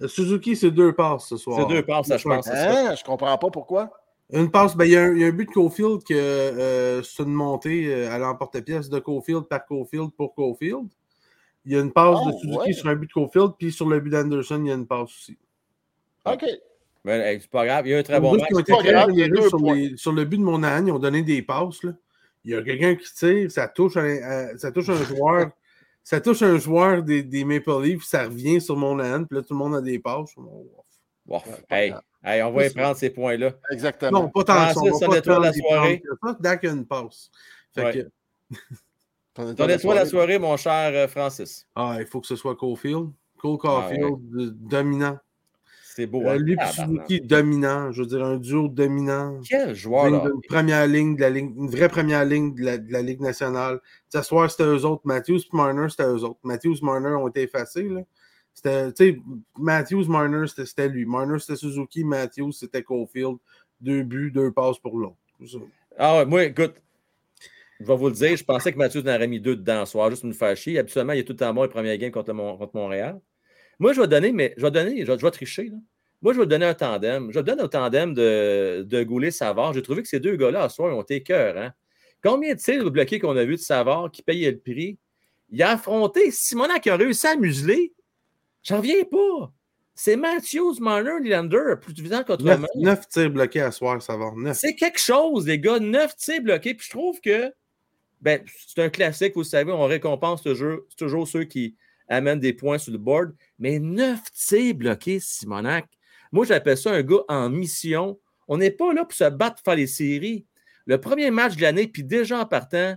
Suzuki, 0.06 0.56
c'est 0.56 0.70
deux 0.70 0.92
passes 0.94 1.28
ce 1.28 1.36
soir. 1.36 1.58
C'est 1.68 1.74
deux 1.74 1.84
passes, 1.84 2.06
ça, 2.08 2.16
je 2.16 2.24
pense. 2.24 2.44
c'est 2.46 2.52
ça. 2.52 2.90
Hein? 2.90 2.94
Je 2.96 3.04
comprends 3.04 3.36
pas 3.36 3.50
pourquoi. 3.50 3.90
Une 4.32 4.50
passe, 4.50 4.76
ben, 4.76 4.84
il 4.84 4.92
y, 4.92 4.96
a 4.96 5.02
un- 5.02 5.12
il 5.14 5.20
y 5.20 5.24
a 5.24 5.28
un 5.28 5.32
but 5.32 5.46
de 5.48 5.52
Cofield 5.52 6.02
que 6.02 6.14
euh, 6.14 7.02
c'est 7.02 7.22
une 7.22 7.32
montée 7.32 7.86
euh, 7.86 8.10
à 8.10 8.18
l'emporte-pièce 8.18 8.88
de 8.88 8.98
Cofield 8.98 9.44
par 9.44 9.64
Cofield 9.66 10.10
pour 10.16 10.34
Cofield. 10.34 10.88
Il 11.68 11.74
y 11.74 11.76
a 11.76 11.80
une 11.80 11.92
passe 11.92 12.16
de 12.24 12.30
Oh, 12.32 12.38
Suzuki 12.40 12.58
ouais. 12.58 12.72
sur 12.72 12.88
un 12.88 12.94
but 12.96 13.08
de 13.08 13.12
Cofield, 13.12 13.50
puis 13.58 13.70
sur 13.70 13.86
le 13.88 14.00
but 14.00 14.08
d'Anderson, 14.08 14.58
il 14.64 14.68
y 14.68 14.70
a 14.70 14.74
une 14.74 14.86
passe 14.86 15.10
aussi. 15.10 15.36
OK. 16.24 16.44
Mais 17.04 17.18
hey, 17.34 17.40
c'est 17.42 17.50
pas 17.50 17.66
grave, 17.66 17.86
il 17.86 17.90
y 17.90 17.94
a 17.94 17.98
un 17.98 18.02
très 18.02 18.18
bon 18.20 18.36
match. 18.36 18.48
sur, 19.48 19.58
les- 19.74 19.96
sur 19.98 20.12
le 20.12 20.24
but 20.24 20.38
de 20.38 20.42
Monahan, 20.42 20.86
ils 20.86 20.92
ont 20.92 20.98
donné 20.98 21.22
des 21.22 21.42
passes. 21.42 21.82
là. 21.82 21.92
Il 22.44 22.52
y 22.52 22.54
a 22.54 22.62
quelqu'un 22.62 22.94
qui 22.94 23.12
tire, 23.12 23.50
ça 23.50 23.68
touche, 23.68 23.96
un, 23.98 24.56
ça 24.56 24.72
touche 24.72 24.88
un 24.88 25.02
joueur. 25.04 25.50
Ça 26.02 26.22
touche 26.22 26.40
un 26.40 26.56
joueur 26.56 27.02
des, 27.02 27.22
des 27.22 27.44
Maple 27.44 27.82
Leafs, 27.82 28.04
ça 28.04 28.24
revient 28.24 28.62
sur 28.62 28.76
Monahan, 28.76 29.24
puis 29.24 29.36
là, 29.36 29.42
tout 29.42 29.52
le 29.52 29.58
monde 29.58 29.74
a 29.76 29.82
des 29.82 29.98
passes. 29.98 30.34
Wow. 31.26 31.42
Hey, 31.68 31.92
hey, 32.24 32.42
on 32.42 32.50
va 32.50 32.66
y 32.66 32.70
prendre 32.70 32.96
ces 32.96 33.10
points-là. 33.10 33.52
Exactement. 33.70 34.22
Non, 34.22 34.28
pas 34.30 34.44
tant 34.44 34.68
que 34.68 34.72
ça. 34.74 34.80
On 34.80 35.08
va 35.10 35.20
pas 35.20 35.38
la 35.40 35.52
soirée. 35.52 36.02
prendre 36.18 36.36
que 36.36 36.36
ça. 36.36 36.36
Dak 36.40 36.64
a 36.64 36.70
une 36.70 36.86
passe. 36.86 37.30
Fait 37.74 37.84
Ouais. 37.84 37.92
que- 37.92 38.56
De 39.38 39.94
la 39.94 40.06
soirée, 40.06 40.38
mon 40.38 40.56
cher 40.56 40.90
euh, 40.94 41.06
Francis. 41.06 41.66
Ah, 41.76 41.96
il 42.00 42.06
faut 42.06 42.20
que 42.20 42.26
ce 42.26 42.36
soit 42.36 42.56
Caulfield. 42.56 43.10
Cole 43.38 43.58
Ah, 43.62 43.88
Caulfield, 43.88 44.18
dominant. 44.60 45.18
C'est 45.98 46.06
beau. 46.06 46.22
Euh, 46.22 46.30
hein? 46.30 46.36
lui 46.36 46.52
et 46.54 46.56
Tabarnak. 46.56 47.06
Suzuki, 47.06 47.20
dominant. 47.20 47.92
Je 47.92 48.02
veux 48.02 48.08
dire, 48.08 48.24
un 48.24 48.36
duo 48.36 48.68
dominant. 48.68 49.40
Quel 49.48 49.74
joueur, 49.74 50.10
là. 50.10 50.20
d'une 50.20 50.40
première 50.42 50.86
ligne, 50.86 51.16
de 51.16 51.20
la 51.20 51.30
ligne, 51.30 51.52
une 51.56 51.70
vraie 51.70 51.88
première 51.88 52.24
ligne 52.24 52.54
de 52.54 52.64
la, 52.64 52.78
de 52.78 52.92
la 52.92 53.02
Ligue 53.02 53.20
nationale. 53.20 53.80
Ce 54.08 54.22
soir, 54.22 54.50
c'était 54.50 54.64
eux 54.64 54.84
autres. 54.84 55.02
Matthews 55.04 55.38
et 55.38 55.56
Marner, 55.56 55.88
c'était 55.88 56.04
eux 56.04 56.24
autres. 56.24 56.40
Matthews 56.42 56.76
et 56.82 56.84
Marner 56.84 57.14
ont 57.14 57.28
été 57.28 57.42
effacés. 57.42 57.88
Là. 57.88 58.02
C'était, 58.54 58.92
tu 58.92 59.12
sais, 59.12 59.18
Matthews, 59.56 60.08
Marner, 60.08 60.46
c'était, 60.48 60.88
lui. 60.88 61.06
Marner, 61.06 61.38
c'était 61.38 61.56
Suzuki. 61.56 62.02
Matthews, 62.02 62.52
c'était 62.52 62.82
Caulfield. 62.82 63.36
Deux 63.80 64.02
buts, 64.02 64.32
deux 64.32 64.50
passes 64.50 64.80
pour 64.80 64.98
l'autre. 64.98 65.16
Ah 65.96 66.18
ouais, 66.18 66.26
moi, 66.26 66.44
écoute, 66.44 66.74
je 67.80 67.84
vais 67.86 67.96
vous 67.96 68.08
le 68.08 68.14
dire, 68.14 68.36
je 68.36 68.44
pensais 68.44 68.72
que 68.72 68.78
Mathieu 68.78 69.00
en 69.02 69.06
aurait 69.14 69.26
mis 69.28 69.40
deux 69.40 69.56
dedans 69.56 69.84
ce 69.86 69.92
soir, 69.92 70.10
juste 70.10 70.22
pour 70.22 70.28
nous 70.28 70.34
faire 70.36 70.56
chier. 70.56 70.78
Habituellement, 70.78 71.12
il 71.12 71.20
est 71.20 71.24
tout 71.24 71.32
le 71.32 71.38
temps 71.38 71.52
bon 71.54 71.62
les 71.62 71.68
premières 71.68 71.96
games 71.96 72.10
contre, 72.10 72.28
le 72.30 72.34
Mon- 72.34 72.56
contre 72.56 72.74
Montréal. 72.76 73.20
Moi, 73.78 73.92
je 73.92 74.00
vais 74.00 74.08
donner, 74.08 74.32
mais 74.32 74.54
je 74.56 74.62
vais 74.62 74.70
donner, 74.70 75.04
je 75.04 75.12
vais, 75.12 75.18
je 75.18 75.24
vais 75.24 75.30
tricher. 75.30 75.64
Là. 75.64 75.76
Moi, 76.20 76.32
je 76.34 76.40
vais 76.40 76.46
donner 76.46 76.66
un 76.66 76.74
tandem. 76.74 77.30
Je 77.32 77.38
donne 77.38 77.60
au 77.60 77.68
tandem 77.68 78.12
de, 78.14 78.82
de 78.86 79.02
Goulet-Savard. 79.04 79.72
J'ai 79.72 79.82
trouvé 79.82 80.02
que 80.02 80.08
ces 80.08 80.18
deux 80.18 80.34
gars-là, 80.36 80.68
ce 80.68 80.74
soir, 80.76 80.90
ils 80.90 80.94
ont 80.96 81.02
été 81.02 81.22
cœurs. 81.22 81.56
Hein? 81.56 81.72
Combien 82.22 82.54
de 82.54 82.58
tirs 82.58 82.90
bloqués 82.90 83.20
qu'on 83.20 83.36
a 83.36 83.44
vu 83.44 83.54
de 83.54 83.60
Savard 83.60 84.10
qui 84.10 84.22
payait 84.22 84.50
le 84.50 84.58
prix? 84.58 84.98
Il 85.50 85.62
a 85.62 85.70
affronté 85.70 86.32
Simonac 86.32 86.82
qui 86.82 86.90
a 86.90 86.96
réussi 86.96 87.26
à 87.28 87.36
museler. 87.36 87.92
J'en 88.64 88.78
reviens 88.78 89.04
pas. 89.04 89.52
C'est 89.94 90.16
Matthews, 90.16 90.74
Marner, 90.80 91.20
Nylander, 91.22 91.74
plus 91.80 91.92
évident 91.98 92.18
Neuf, 92.18 92.26
qu'autrement. 92.26 92.66
neuf 92.76 93.08
tirs 93.08 93.30
bloqués 93.30 93.60
à 93.62 93.70
soir. 93.70 93.98
Neuf. 94.36 94.56
C'est 94.58 94.74
quelque 94.74 95.00
chose, 95.00 95.46
les 95.46 95.58
gars. 95.60 95.78
Neuf 95.78 96.16
tirs 96.16 96.42
bloqués. 96.42 96.74
Puis 96.74 96.86
je 96.86 96.90
trouve 96.90 97.20
que 97.20 97.52
ben, 98.20 98.42
c'est 98.66 98.82
un 98.82 98.88
classique, 98.88 99.34
vous 99.34 99.44
savez, 99.44 99.72
on 99.72 99.84
récompense 99.84 100.42
toujours, 100.42 100.80
toujours 100.96 101.28
ceux 101.28 101.44
qui 101.44 101.76
amènent 102.08 102.40
des 102.40 102.52
points 102.52 102.78
sur 102.78 102.92
le 102.92 102.98
board. 102.98 103.34
Mais 103.58 103.78
neuf 103.78 104.20
tirs 104.32 104.74
bloqués, 104.74 105.20
Simonac. 105.20 105.86
Moi, 106.32 106.44
j'appelle 106.46 106.76
ça 106.76 106.92
un 106.92 107.02
gars 107.02 107.22
en 107.28 107.48
mission. 107.48 108.18
On 108.48 108.58
n'est 108.58 108.70
pas 108.70 108.92
là 108.92 109.04
pour 109.04 109.14
se 109.14 109.28
battre 109.28 109.56
pour 109.56 109.64
faire 109.64 109.76
les 109.76 109.86
séries. 109.86 110.46
Le 110.86 111.00
premier 111.00 111.30
match 111.30 111.56
de 111.56 111.62
l'année, 111.62 111.86
puis 111.86 112.02
déjà 112.02 112.40
en 112.40 112.46
partant, 112.46 112.96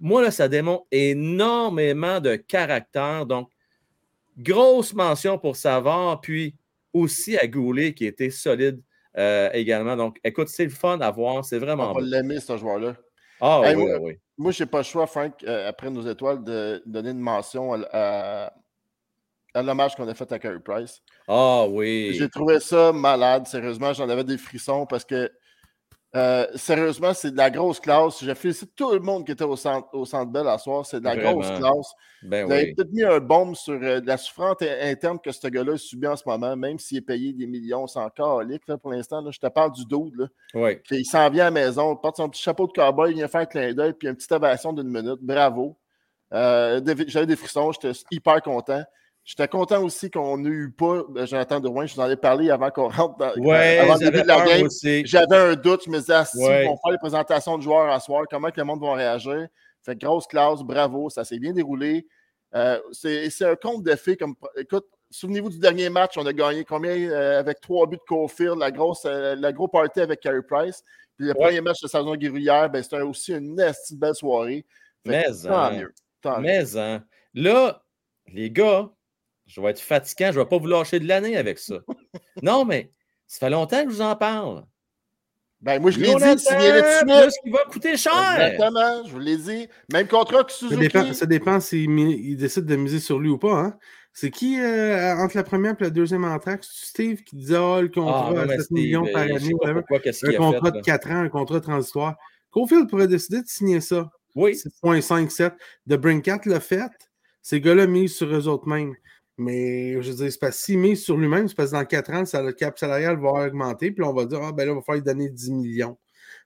moi, 0.00 0.22
là, 0.22 0.30
ça 0.30 0.48
démontre 0.48 0.86
énormément 0.90 2.20
de 2.20 2.36
caractère. 2.36 3.26
Donc, 3.26 3.50
grosse 4.38 4.94
mention 4.94 5.38
pour 5.38 5.56
Savard, 5.56 6.20
puis 6.20 6.54
aussi 6.92 7.36
à 7.36 7.46
Goulet, 7.46 7.94
qui 7.94 8.06
était 8.06 8.30
solide 8.30 8.80
euh, 9.16 9.50
également. 9.52 9.96
Donc, 9.96 10.18
écoute, 10.24 10.48
c'est 10.48 10.64
le 10.64 10.70
fun 10.70 10.98
à 11.00 11.10
voir. 11.10 11.44
C'est 11.44 11.58
vraiment 11.58 11.90
On 11.90 11.94
va 11.94 12.00
l'aimer, 12.00 12.40
ce 12.40 12.56
joueur-là. 12.56 12.96
Ah 13.46 13.60
Hey, 13.64 13.76
oui, 13.76 13.84
moi, 13.84 13.98
oui. 14.00 14.18
Moi, 14.38 14.52
je 14.52 14.62
n'ai 14.64 14.70
pas 14.70 14.78
le 14.78 14.84
choix, 14.84 15.06
Frank, 15.06 15.34
euh, 15.44 15.68
après 15.68 15.90
nos 15.90 16.00
étoiles, 16.08 16.42
de 16.42 16.82
donner 16.86 17.10
une 17.10 17.20
mention 17.20 17.74
à, 17.74 17.78
à- 17.92 18.52
à 19.52 19.62
l'hommage 19.62 19.94
qu'on 19.94 20.08
a 20.08 20.14
fait 20.14 20.32
à 20.32 20.38
Carey 20.38 20.58
Price. 20.64 21.02
Ah 21.28 21.66
oui. 21.68 22.14
J'ai 22.14 22.28
trouvé 22.30 22.58
ça 22.58 22.90
malade, 22.92 23.46
sérieusement. 23.46 23.92
J'en 23.92 24.08
avais 24.08 24.24
des 24.24 24.38
frissons 24.38 24.86
parce 24.86 25.04
que, 25.04 25.30
euh, 26.16 26.46
sérieusement, 26.54 27.12
c'est 27.12 27.32
de 27.32 27.36
la 27.36 27.50
grosse 27.50 27.80
classe. 27.80 28.22
Je 28.24 28.32
félicite 28.34 28.74
tout 28.76 28.92
le 28.92 29.00
monde 29.00 29.26
qui 29.26 29.32
était 29.32 29.42
au 29.44 29.56
centre, 29.56 29.88
au 29.92 30.04
centre 30.04 30.30
Bell 30.30 30.46
à 30.46 30.58
soir. 30.58 30.86
C'est 30.86 31.00
de 31.00 31.04
la 31.04 31.16
grosse 31.16 31.48
classe. 31.58 31.92
Ben 32.22 32.46
Vous 32.46 32.52
avez 32.52 32.72
peut-être 32.74 32.92
mis 32.92 33.02
un 33.02 33.18
bombe 33.20 33.54
sur 33.56 33.74
euh, 33.74 34.00
la 34.04 34.16
souffrance 34.16 34.56
in- 34.62 34.90
interne 34.90 35.18
que 35.18 35.32
ce 35.32 35.46
gars-là 35.48 35.76
subit 35.76 36.06
en 36.06 36.16
ce 36.16 36.22
moment, 36.26 36.56
même 36.56 36.78
s'il 36.78 36.98
est 36.98 37.02
payé 37.02 37.32
des 37.32 37.46
millions, 37.46 37.86
c'est 37.86 37.98
encore 37.98 38.42
pour 38.80 38.92
l'instant. 38.92 39.20
là. 39.20 39.30
Je 39.32 39.38
te 39.40 39.46
parle 39.48 39.72
du 39.72 39.84
dude. 39.84 40.14
Là. 40.16 40.26
Oui. 40.54 40.76
Puis 40.76 40.98
Il 41.00 41.04
s'en 41.04 41.28
vient 41.30 41.42
à 41.46 41.50
la 41.50 41.50
maison, 41.50 41.96
porte 41.96 42.16
son 42.16 42.28
petit 42.28 42.40
chapeau 42.42 42.66
de 42.66 42.72
cowboy, 42.72 43.10
il 43.10 43.16
vient 43.16 43.28
faire 43.28 43.40
un 43.42 43.46
clin 43.46 43.72
d'œil, 43.74 43.92
puis 43.92 44.08
une 44.08 44.14
petite 44.14 44.32
ovation 44.32 44.72
d'une 44.72 44.88
minute. 44.88 45.18
Bravo. 45.20 45.76
Euh, 46.32 46.80
J'avais 47.08 47.26
des 47.26 47.36
frissons, 47.36 47.72
j'étais 47.72 47.92
hyper 48.10 48.40
content. 48.40 48.82
J'étais 49.24 49.48
content 49.48 49.82
aussi 49.82 50.10
qu'on 50.10 50.36
n'ait 50.36 50.50
eu 50.50 50.70
pas 50.70 51.02
euh, 51.16 51.24
Jonathan 51.26 51.58
Drouin. 51.58 51.86
Je 51.86 51.94
vous 51.94 52.00
en 52.00 52.10
ai 52.10 52.16
parlé 52.16 52.50
avant 52.50 52.70
qu'on 52.70 52.88
rentre 52.90 53.16
dans, 53.16 53.32
Ouais, 53.36 53.78
avant 53.78 53.94
le 53.94 54.00
début 54.00 54.22
de 54.22 54.26
la 54.28 54.44
game. 54.44 54.68
J'avais 55.06 55.36
un 55.36 55.54
doute. 55.54 55.84
Je 55.86 55.90
me 55.90 55.98
disais, 55.98 56.12
ah, 56.14 56.24
si 56.26 56.36
Ouais. 56.38 56.64
ils 56.64 56.68
vont 56.68 56.76
faire 56.76 56.92
les 56.92 56.98
présentations 56.98 57.56
de 57.56 57.62
joueurs 57.62 57.90
à 57.90 58.00
soir, 58.00 58.24
comment 58.30 58.50
que 58.50 58.60
le 58.60 58.64
monde 58.64 58.80
va 58.82 58.92
réagir? 58.94 59.46
Fait 59.82 59.96
grosse 59.98 60.26
classe, 60.26 60.60
bravo, 60.62 61.08
ça 61.10 61.24
s'est 61.24 61.38
bien 61.38 61.52
déroulé. 61.52 62.06
Euh, 62.54 62.78
c'est 62.92 63.30
un 63.42 63.56
conte 63.56 63.82
de 63.82 63.96
fées. 63.96 64.16
Comme, 64.16 64.34
écoute, 64.56 64.86
souvenez-vous 65.10 65.50
du 65.50 65.58
dernier 65.58 65.88
match, 65.88 66.16
on 66.18 66.26
a 66.26 66.32
gagné 66.32 66.64
combien 66.64 66.90
euh, 66.92 67.40
avec 67.40 67.60
trois 67.60 67.86
buts 67.86 67.96
de 67.96 68.02
Caulfield, 68.06 68.58
la 68.58 68.70
grosse, 68.70 69.04
euh, 69.06 69.34
la 69.36 69.52
gros 69.52 69.68
party 69.68 70.00
avec 70.00 70.20
Carey 70.20 70.42
Price. 70.46 70.82
Puis 71.16 71.26
le 71.26 71.32
Ouais. 71.32 71.46
premier 71.46 71.60
match 71.60 71.80
de 71.80 71.88
saison 71.88 72.10
régulière, 72.10 72.68
ben, 72.70 72.82
c'était 72.82 73.00
aussi 73.00 73.32
une 73.32 73.56
belle 73.56 74.14
soirée. 74.14 74.64
Fait 75.06 75.10
Mais, 75.10 75.24
tant 75.42 75.54
hein. 75.58 75.70
mieux. 75.78 75.94
Tant 76.20 76.40
mieux. 76.40 76.42
Mais, 76.46 76.76
hein. 76.76 77.04
Là, 77.34 77.82
les 78.32 78.50
gars, 78.50 78.90
je 79.46 79.60
vais 79.60 79.70
être 79.70 79.80
fatigant, 79.80 80.32
je 80.32 80.38
ne 80.38 80.44
vais 80.44 80.48
pas 80.48 80.58
vous 80.58 80.66
lâcher 80.66 81.00
de 81.00 81.06
l'année 81.08 81.36
avec 81.36 81.58
ça. 81.58 81.76
non, 82.42 82.64
mais 82.64 82.90
ça 83.26 83.40
fait 83.46 83.50
longtemps 83.50 83.84
que 83.84 83.90
je 83.90 83.96
vous 83.96 84.02
en 84.02 84.16
parle. 84.16 84.64
Ben, 85.60 85.80
moi, 85.80 85.90
je 85.90 85.98
l'ai 85.98 86.06
dit, 86.06 86.12
Jonathan, 86.12 86.36
signez-le 86.36 86.80
tout 86.82 87.06
de 87.06 87.12
plus 87.12 87.22
suite. 87.22 87.42
qu'il 87.42 87.52
va 87.52 87.58
coûter 87.70 87.96
cher. 87.96 88.32
Exactement, 88.38 89.06
je 89.06 89.12
vous 89.12 89.18
l'ai 89.18 89.38
dit. 89.38 89.66
Même 89.92 90.06
contrat 90.06 90.44
que 90.44 90.52
Ça 90.52 90.58
Suzuki. 90.58 90.80
dépend, 90.80 91.12
ça 91.14 91.24
dépend 91.26 91.58
s'il 91.60 91.90
il 91.98 92.36
décide 92.36 92.66
de 92.66 92.76
miser 92.76 93.00
sur 93.00 93.18
lui 93.18 93.30
ou 93.30 93.38
pas. 93.38 93.54
Hein? 93.54 93.78
C'est 94.12 94.30
qui 94.30 94.60
euh, 94.60 95.16
entre 95.16 95.36
la 95.36 95.42
première 95.42 95.72
et 95.80 95.84
la 95.84 95.90
deuxième 95.90 96.24
entracte? 96.24 96.68
C'est 96.70 96.86
Steve 96.86 97.22
qui 97.24 97.36
disait 97.36 97.56
ah, 97.56 97.80
le 97.80 97.88
contrat 97.88 98.32
Ah, 98.36 98.40
à 98.42 98.44
mais 98.44 98.56
7 98.58 98.60
Steve, 98.66 98.76
millions 98.78 99.06
par 99.10 99.22
euh, 99.22 99.36
année. 99.36 99.50
pourquoi, 99.50 99.98
un 99.98 100.36
contrat 100.36 100.66
fait, 100.66 100.70
de 100.72 100.76
là. 100.76 100.82
4 100.82 101.10
ans, 101.10 101.20
un 101.20 101.28
contrat 101.30 101.60
transitoire. 101.60 102.16
Cofield 102.50 102.88
pourrait 102.90 103.08
décider 103.08 103.40
de 103.40 103.48
signer 103.48 103.80
ça. 103.80 104.10
Oui. 104.34 104.52
6.57. 104.84 105.52
De 105.86 105.96
Brinkat 105.96 106.40
l'a 106.44 106.60
fait. 106.60 106.90
Ces 107.40 107.60
gars-là 107.60 107.86
misent 107.86 108.14
sur 108.14 108.28
eux 108.34 108.48
autres 108.48 108.68
mêmes. 108.68 108.94
Mais 109.36 110.00
je 110.02 110.10
veux 110.10 110.16
dire, 110.16 110.32
c'est 110.32 110.38
parce 110.38 110.56
que 110.58 110.62
s'il 110.62 110.78
mise 110.78 111.02
sur 111.02 111.16
lui-même, 111.16 111.48
c'est 111.48 111.56
parce 111.56 111.70
que 111.70 111.76
dans 111.76 111.84
4 111.84 112.12
ans, 112.12 112.24
ça- 112.24 112.42
le 112.42 112.52
cap 112.52 112.78
salarial 112.78 113.18
va 113.18 113.46
augmenter. 113.46 113.90
Puis 113.90 114.04
on 114.04 114.12
va 114.12 114.26
dire, 114.26 114.40
ah 114.42 114.52
ben 114.52 114.64
là, 114.64 114.72
il 114.72 114.76
va 114.76 114.82
falloir 114.82 115.04
lui 115.04 115.04
donner 115.04 115.28
10 115.28 115.50
millions. 115.50 115.98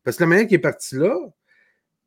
Parce 0.05 0.17
que 0.17 0.23
la 0.23 0.29
manière 0.29 0.47
qui 0.47 0.55
est 0.55 0.59
parti 0.59 0.97
là, 0.97 1.15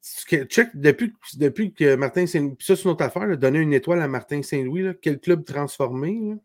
check 0.02 0.70
depuis, 0.76 1.14
depuis 1.36 1.74
que 1.74 1.96
Martin 1.96 2.26
Saint-Louis, 2.26 2.56
puis 2.56 2.66
ça, 2.66 2.76
c'est 2.76 2.84
une 2.84 2.92
autre 2.92 3.04
affaire, 3.04 3.28
là, 3.28 3.36
donner 3.36 3.60
une 3.60 3.74
étoile 3.74 4.02
à 4.02 4.08
Martin 4.08 4.42
Saint-Louis, 4.42 4.82
là, 4.82 4.94
quel 5.00 5.20
club 5.20 5.46
transformé. 5.46 6.20
là? 6.30 6.36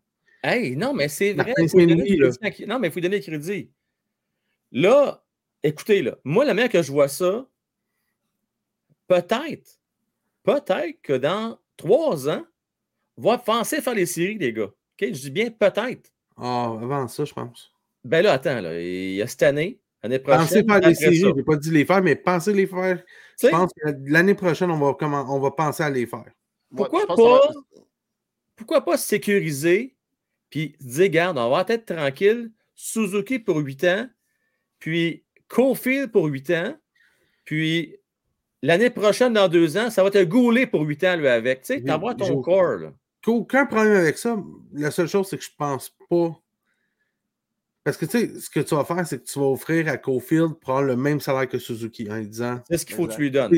Hey, 0.43 0.75
non, 0.75 0.93
mais 0.93 1.07
c'est 1.07 1.33
vrai. 1.33 1.53
Crédit 1.55 1.75
Non, 2.67 2.77
mais 2.79 2.87
il 2.89 2.91
faut 2.91 2.99
lui 2.99 3.01
donner 3.01 3.17
le 3.17 3.23
crédit. 3.23 3.71
Là, 4.71 5.23
écoutez, 5.63 6.03
là, 6.03 6.17
moi, 6.23 6.45
la 6.45 6.53
manière 6.53 6.69
que 6.69 6.83
je 6.83 6.91
vois 6.91 7.07
ça, 7.07 7.47
peut-être, 9.07 9.79
peut-être 10.43 11.01
que 11.01 11.13
dans 11.13 11.57
trois 11.77 12.29
ans, 12.29 12.45
va 13.17 13.37
penser 13.37 13.81
faire 13.81 13.95
les 13.95 14.05
séries, 14.05 14.37
les 14.37 14.53
gars. 14.53 14.65
OK? 14.65 15.01
Je 15.01 15.09
dis 15.11 15.31
bien 15.31 15.49
peut-être. 15.49 16.11
Ah, 16.37 16.77
avant 16.81 17.07
ça, 17.07 17.25
je 17.25 17.33
pense. 17.33 17.71
Ben 18.03 18.21
là, 18.21 18.33
attends, 18.33 18.61
là, 18.61 18.79
il 18.79 19.15
y 19.15 19.21
a 19.21 19.27
cette 19.27 19.43
année, 19.43 19.79
l'année 20.01 20.19
prochaine. 20.19 20.41
Pensez 20.41 20.63
faire 20.63 20.79
les 20.79 20.95
séries, 20.95 21.17
je 21.17 21.27
n'ai 21.27 21.43
pas 21.43 21.55
dit 21.55 21.71
les 21.71 21.85
faire, 21.85 22.01
mais 22.01 22.15
pensez 22.15 22.53
les 22.53 22.67
faire. 22.67 23.03
Je 23.41 23.47
pense 23.49 23.71
que 23.73 23.89
l'année 24.05 24.35
prochaine, 24.35 24.71
on 24.71 24.77
va, 24.77 24.95
comment, 24.97 25.25
on 25.35 25.39
va 25.39 25.51
penser 25.51 25.83
à 25.83 25.89
les 25.89 26.05
faire. 26.05 26.31
Pourquoi 26.75 27.05
pas, 27.07 27.41
pourquoi 28.55 28.83
pas 28.83 28.97
sécuriser 28.97 29.95
puis 30.49 30.75
se 30.79 30.85
dire, 30.85 31.09
garde, 31.09 31.37
on 31.37 31.49
va 31.49 31.65
être 31.67 31.93
tranquille, 31.93 32.51
Suzuki 32.75 33.39
pour 33.39 33.57
8 33.57 33.83
ans, 33.83 34.09
puis 34.79 35.23
Cofield 35.47 36.11
pour 36.11 36.25
8 36.25 36.49
ans, 36.51 36.77
puis 37.43 37.95
l'année 38.61 38.89
prochaine, 38.89 39.33
dans 39.33 39.47
deux 39.47 39.77
ans, 39.77 39.89
ça 39.89 40.03
va 40.03 40.11
te 40.11 40.23
gouler 40.23 40.67
pour 40.67 40.81
8 40.83 41.03
ans, 41.03 41.15
lui, 41.17 41.27
avec. 41.27 41.61
Tu 41.61 41.65
sais, 41.65 41.79
J'ai- 41.79 41.85
ton 42.17 42.41
corps, 42.41 42.77
là. 42.77 42.93
Aucun 43.25 43.65
problème 43.65 43.95
avec 43.97 44.17
ça. 44.17 44.37
La 44.73 44.91
seule 44.91 45.07
chose, 45.07 45.27
c'est 45.29 45.37
que 45.37 45.43
je 45.43 45.49
pense 45.57 45.91
pas. 46.09 46.39
Parce 47.83 47.97
que 47.97 48.05
tu 48.05 48.19
sais, 48.19 48.39
ce 48.39 48.49
que 48.49 48.59
tu 48.59 48.75
vas 48.75 48.83
faire, 48.83 49.05
c'est 49.07 49.19
que 49.19 49.25
tu 49.25 49.39
vas 49.39 49.45
offrir 49.45 49.87
à 49.87 49.97
Cofield 49.97 50.59
prendre 50.59 50.87
le 50.87 50.95
même 50.97 51.19
salaire 51.21 51.47
que 51.47 51.57
Suzuki 51.57 52.09
en 52.11 52.17
lui 52.17 52.27
disant. 52.27 52.61
C'est 52.69 52.77
ce 52.77 52.85
qu'il 52.85 52.95
faut 52.95 53.07
que 53.07 53.13
tu 53.13 53.21
lui 53.21 53.31
donnes. 53.31 53.51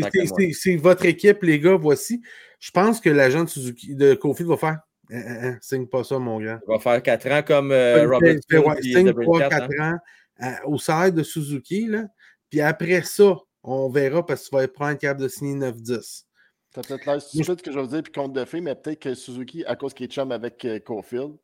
C'est- 0.54 0.76
votre 0.76 1.06
équipe, 1.06 1.42
les 1.44 1.60
gars, 1.60 1.76
voici. 1.76 2.22
Je 2.60 2.72
pense 2.72 3.00
que 3.00 3.10
l'agent 3.10 3.44
de 3.44 3.50
Suzuki 3.50 3.96
de 3.96 4.14
Cofield 4.14 4.50
va 4.50 4.58
faire 4.58 4.80
Hein, 5.12 5.24
hein, 5.26 5.38
hein, 5.42 5.58
signe 5.60 5.88
pas 5.88 6.04
ça, 6.04 6.20
mon 6.20 6.40
grand. 6.40 6.60
Il 6.68 6.72
va 6.72 6.78
faire 6.80 7.02
4 7.02 7.28
ans 7.32 7.42
comme 7.42 7.72
euh, 7.72 8.08
Robert 8.08 8.36
ouais, 8.52 8.82
signe 8.84 9.06
Debrin 9.06 9.24
3, 9.24 9.40
Cat, 9.40 9.50
4 9.50 9.70
hein. 9.80 9.94
ans 9.94 9.98
à- 10.40 10.68
au 10.68 10.78
salaire 10.78 11.12
de 11.14 11.24
Suzuki. 11.24 11.88
Là. 11.88 12.06
Puis 12.52 12.62
après 12.62 13.02
ça, 13.02 13.36
on 13.64 13.90
verra 13.90 14.24
parce 14.24 14.44
que 14.44 14.50
tu 14.50 14.56
vas 14.56 14.64
être 14.66 14.74
prendre 14.74 15.00
capable 15.00 15.22
de 15.22 15.28
signer 15.28 15.56
9-10. 15.56 16.28
Ça 16.74 16.82
peut-être 16.82 17.06
l'air 17.06 17.22
stupide 17.22 17.62
que 17.62 17.72
je 17.72 17.80
veux 17.80 17.88
dire, 17.88 18.04
puis 18.04 18.12
compte 18.12 18.34
de 18.34 18.46
fait, 18.46 18.62
mais 18.62 18.76
peut-être 18.76 19.00
que 19.00 19.16
Suzuki, 19.16 19.66
à 19.66 19.76
cause 19.76 19.94
qu'il 19.94 20.06
est 20.06 20.12
chum 20.12 20.32
avec 20.32 20.64
euh, 20.66 20.80
Caulfield, 20.80 21.36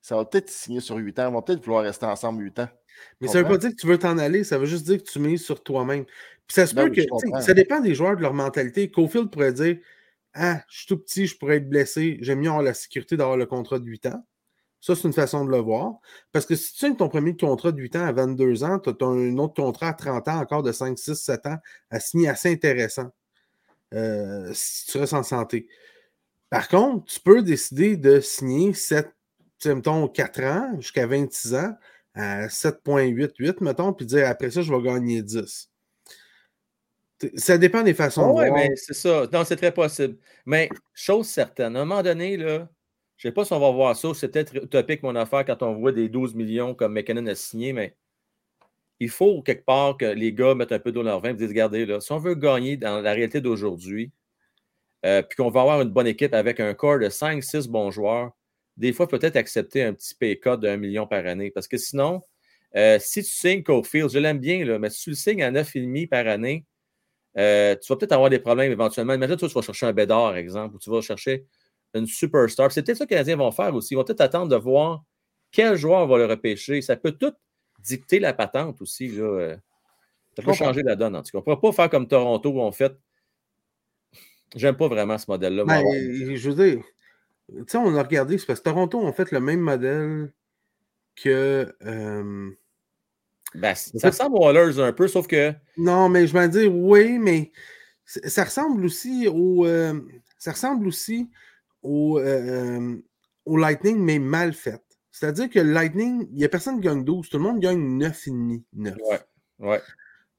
ça 0.00 0.16
va 0.16 0.24
peut-être 0.24 0.48
signer 0.48 0.80
sur 0.80 0.96
8 0.96 1.18
ans. 1.18 1.28
Ils 1.28 1.32
vont 1.32 1.42
peut-être 1.42 1.64
vouloir 1.64 1.82
rester 1.82 2.06
ensemble 2.06 2.42
8 2.42 2.60
ans. 2.60 2.68
Mais 3.20 3.28
ça 3.28 3.42
veut 3.42 3.48
pas 3.48 3.58
dire 3.58 3.70
que 3.70 3.74
tu 3.74 3.86
veux 3.86 3.98
t'en 3.98 4.16
aller, 4.18 4.44
ça 4.44 4.56
veut 4.56 4.66
juste 4.66 4.86
dire 4.86 4.98
que 5.02 5.08
tu 5.08 5.18
mises 5.18 5.44
sur 5.44 5.62
toi-même. 5.62 6.04
Puis 6.04 6.54
ça 6.54 6.66
se 6.66 6.74
Ben 6.74 6.84
peut 6.84 6.90
oui, 6.90 7.06
que 7.06 7.40
ça 7.42 7.54
dépend 7.54 7.80
des 7.80 7.94
joueurs, 7.94 8.16
de 8.16 8.22
leur 8.22 8.32
mentalité. 8.32 8.90
Cofield 8.90 9.30
pourrait 9.30 9.52
dire 9.52 9.78
Ah, 10.32 10.62
je 10.68 10.78
suis 10.78 10.86
tout 10.86 10.98
petit, 10.98 11.26
je 11.26 11.36
pourrais 11.36 11.56
être 11.56 11.68
blessé, 11.68 12.18
j'aime 12.20 12.40
mieux 12.40 12.48
avoir 12.48 12.62
la 12.62 12.72
sécurité 12.72 13.16
d'avoir 13.16 13.36
le 13.36 13.46
contrat 13.46 13.78
de 13.78 13.84
8 13.84 14.06
ans. 14.06 14.24
Ça, 14.80 14.94
c'est 14.94 15.08
une 15.08 15.12
façon 15.12 15.44
de 15.44 15.50
le 15.50 15.58
voir. 15.58 15.94
Parce 16.30 16.46
que 16.46 16.54
si 16.54 16.72
tu 16.72 16.78
signes 16.78 16.96
ton 16.96 17.08
premier 17.08 17.36
contrat 17.36 17.72
de 17.72 17.80
8 17.80 17.96
ans 17.96 18.06
à 18.06 18.12
22 18.12 18.62
ans, 18.62 18.78
tu 18.78 18.90
as 18.90 19.06
un 19.06 19.36
autre 19.38 19.54
contrat 19.54 19.88
à 19.88 19.94
30 19.94 20.28
ans, 20.28 20.38
encore 20.38 20.62
de 20.62 20.70
5, 20.70 20.96
6, 20.96 21.14
7 21.16 21.46
ans, 21.46 21.56
à 21.90 21.98
signer 21.98 22.28
assez 22.28 22.52
intéressant. 22.52 23.10
Euh, 23.94 24.50
si 24.54 24.86
tu 24.90 24.98
restes 24.98 25.12
en 25.14 25.22
santé. 25.22 25.68
Par 26.50 26.68
contre, 26.68 27.06
tu 27.12 27.20
peux 27.20 27.42
décider 27.42 27.96
de 27.96 28.20
signer 28.20 28.72
7, 28.72 29.08
mettons, 29.66 30.08
4 30.08 30.42
ans 30.42 30.80
jusqu'à 30.80 31.06
26 31.06 31.54
ans 31.54 31.74
à 32.14 32.46
7,88, 32.48 33.62
mettons, 33.62 33.92
puis 33.92 34.06
dire 34.06 34.28
après 34.28 34.50
ça, 34.50 34.62
je 34.62 34.72
vais 34.72 34.82
gagner 34.82 35.22
10. 35.22 35.70
T- 37.18 37.32
Ça 37.36 37.58
dépend 37.58 37.82
des 37.82 37.94
façons 37.94 38.30
Oui, 38.32 38.44
de 38.44 38.48
voir. 38.50 38.60
mais 38.60 38.76
c'est 38.76 38.94
ça. 38.94 39.26
Non, 39.32 39.44
c'est 39.44 39.56
très 39.56 39.72
possible. 39.72 40.16
Mais 40.44 40.68
chose 40.94 41.26
certaine, 41.28 41.76
à 41.76 41.80
un 41.80 41.84
moment 41.84 42.02
donné, 42.02 42.36
là, 42.36 42.68
je 43.16 43.26
ne 43.28 43.30
sais 43.30 43.34
pas 43.34 43.44
si 43.44 43.52
on 43.54 43.60
va 43.60 43.70
voir 43.70 43.96
ça, 43.96 44.08
c'est 44.14 44.28
peut-être 44.28 44.54
utopique 44.56 45.02
mon 45.02 45.16
affaire 45.16 45.44
quand 45.44 45.62
on 45.62 45.74
voit 45.74 45.92
des 45.92 46.08
12 46.08 46.34
millions 46.34 46.74
comme 46.74 46.92
McKinnon 46.92 47.26
a 47.26 47.34
signé, 47.34 47.72
mais 47.72 47.96
il 49.00 49.10
faut 49.10 49.42
quelque 49.42 49.64
part 49.64 49.96
que 49.96 50.06
les 50.06 50.32
gars 50.32 50.54
mettent 50.54 50.72
un 50.72 50.78
peu 50.78 50.92
d'eau 50.92 51.02
dans 51.02 51.10
leur 51.10 51.20
vin 51.20 51.30
et 51.30 51.34
disent 51.34 51.48
regardez, 51.48 51.86
là, 51.86 52.00
si 52.00 52.12
on 52.12 52.18
veut 52.18 52.34
gagner 52.34 52.76
dans 52.76 53.00
la 53.00 53.12
réalité 53.12 53.40
d'aujourd'hui, 53.40 54.12
euh, 55.04 55.22
puis 55.22 55.36
qu'on 55.36 55.50
va 55.50 55.60
avoir 55.62 55.82
une 55.82 55.90
bonne 55.90 56.06
équipe 56.06 56.34
avec 56.34 56.60
un 56.60 56.74
corps 56.74 56.98
de 56.98 57.08
5-6 57.08 57.68
bons 57.68 57.90
joueurs, 57.90 58.32
des 58.76 58.92
fois, 58.92 59.08
peut-être 59.08 59.36
accepter 59.36 59.82
un 59.82 59.94
petit 59.94 60.14
cut 60.40 60.58
de 60.58 60.68
1 60.68 60.76
million 60.76 61.06
par 61.06 61.26
année. 61.26 61.50
Parce 61.50 61.68
que 61.68 61.78
sinon, 61.78 62.22
euh, 62.76 62.98
si 63.00 63.22
tu 63.22 63.30
signes 63.30 63.62
Cofield, 63.62 64.10
je 64.10 64.18
l'aime 64.18 64.38
bien, 64.38 64.78
mais 64.78 64.90
si 64.90 65.04
tu 65.04 65.10
le 65.10 65.16
signes 65.16 65.42
à 65.42 65.50
9,5 65.50 66.08
par 66.08 66.26
année, 66.26 66.66
euh, 67.38 67.76
tu 67.76 67.92
vas 67.92 67.96
peut-être 67.96 68.12
avoir 68.12 68.30
des 68.30 68.38
problèmes 68.38 68.72
éventuellement. 68.72 69.14
Imagine, 69.14 69.36
toi, 69.36 69.48
tu 69.48 69.54
vas 69.54 69.62
chercher 69.62 69.86
un 69.86 69.92
Bédard, 69.92 70.30
par 70.30 70.36
exemple, 70.36 70.76
ou 70.76 70.78
tu 70.78 70.90
vas 70.90 71.00
chercher 71.02 71.46
une 71.94 72.06
superstar. 72.06 72.72
C'est 72.72 72.82
peut-être 72.82 72.98
ça 72.98 73.06
que 73.06 73.10
les 73.10 73.16
Canadiens 73.16 73.36
vont 73.36 73.52
faire 73.52 73.74
aussi. 73.74 73.94
Ils 73.94 73.96
vont 73.96 74.04
peut-être 74.04 74.22
attendre 74.22 74.48
de 74.48 74.56
voir 74.56 75.04
quel 75.52 75.76
joueur 75.76 76.06
va 76.06 76.18
le 76.18 76.26
repêcher. 76.26 76.82
Ça 76.82 76.96
peut 76.96 77.12
tout 77.12 77.32
dicter 77.78 78.18
la 78.18 78.32
patente 78.32 78.80
aussi. 78.82 79.08
Là. 79.08 79.22
euh. 79.24 79.56
Ça 80.36 80.42
peut 80.42 80.52
changer 80.52 80.82
la 80.82 80.96
donne, 80.96 81.16
en 81.16 81.22
tout 81.22 81.30
cas. 81.32 81.38
On 81.38 81.50
ne 81.50 81.56
pourra 81.56 81.60
pas 81.60 81.72
faire 81.72 81.90
comme 81.90 82.06
Toronto 82.08 82.50
où 82.50 82.60
on 82.60 82.70
fait. 82.72 82.92
J'aime 84.54 84.76
pas 84.76 84.88
vraiment 84.88 85.16
ce 85.18 85.30
modèle-là. 85.30 85.64
Ben, 85.64 85.82
je 86.36 86.50
veux 86.50 86.64
dire, 86.64 86.84
tu 87.48 87.64
sais, 87.66 87.78
on 87.78 87.94
a 87.96 88.02
regardé, 88.02 88.38
c'est 88.38 88.46
parce 88.46 88.60
que 88.60 88.64
Toronto 88.64 88.98
ont 88.98 89.12
fait 89.12 89.30
le 89.32 89.40
même 89.40 89.60
modèle 89.60 90.32
que. 91.16 91.74
euh, 91.84 92.50
Ben, 93.54 93.74
ça 93.74 94.08
ressemble 94.08 94.36
aux 94.36 94.50
Oilers 94.50 94.78
un 94.80 94.92
peu, 94.92 95.08
sauf 95.08 95.26
que. 95.26 95.52
Non, 95.78 96.08
mais 96.08 96.26
je 96.26 96.32
vais 96.34 96.48
dire 96.48 96.74
oui, 96.74 97.18
mais 97.18 97.50
ça 98.04 98.44
ressemble 98.44 98.84
aussi 98.84 99.26
au. 99.28 99.66
euh, 99.66 99.98
ça 100.38 100.52
ressemble 100.52 100.86
aussi 100.86 101.30
au, 101.82 102.18
euh, 102.18 102.96
au 103.46 103.56
Lightning, 103.56 103.98
mais 103.98 104.18
mal 104.18 104.52
fait. 104.52 104.82
C'est-à-dire 105.18 105.48
que 105.48 105.58
Lightning, 105.58 106.28
il 106.32 106.36
n'y 106.36 106.44
a 106.44 106.48
personne 106.50 106.74
qui 106.74 106.82
gagne 106.82 107.02
12, 107.02 107.30
tout 107.30 107.38
le 107.38 107.42
monde 107.42 107.58
gagne 107.58 107.78
9,5. 107.78 108.64
9. 108.74 108.96
Ouais, 109.08 109.20
ouais. 109.60 109.80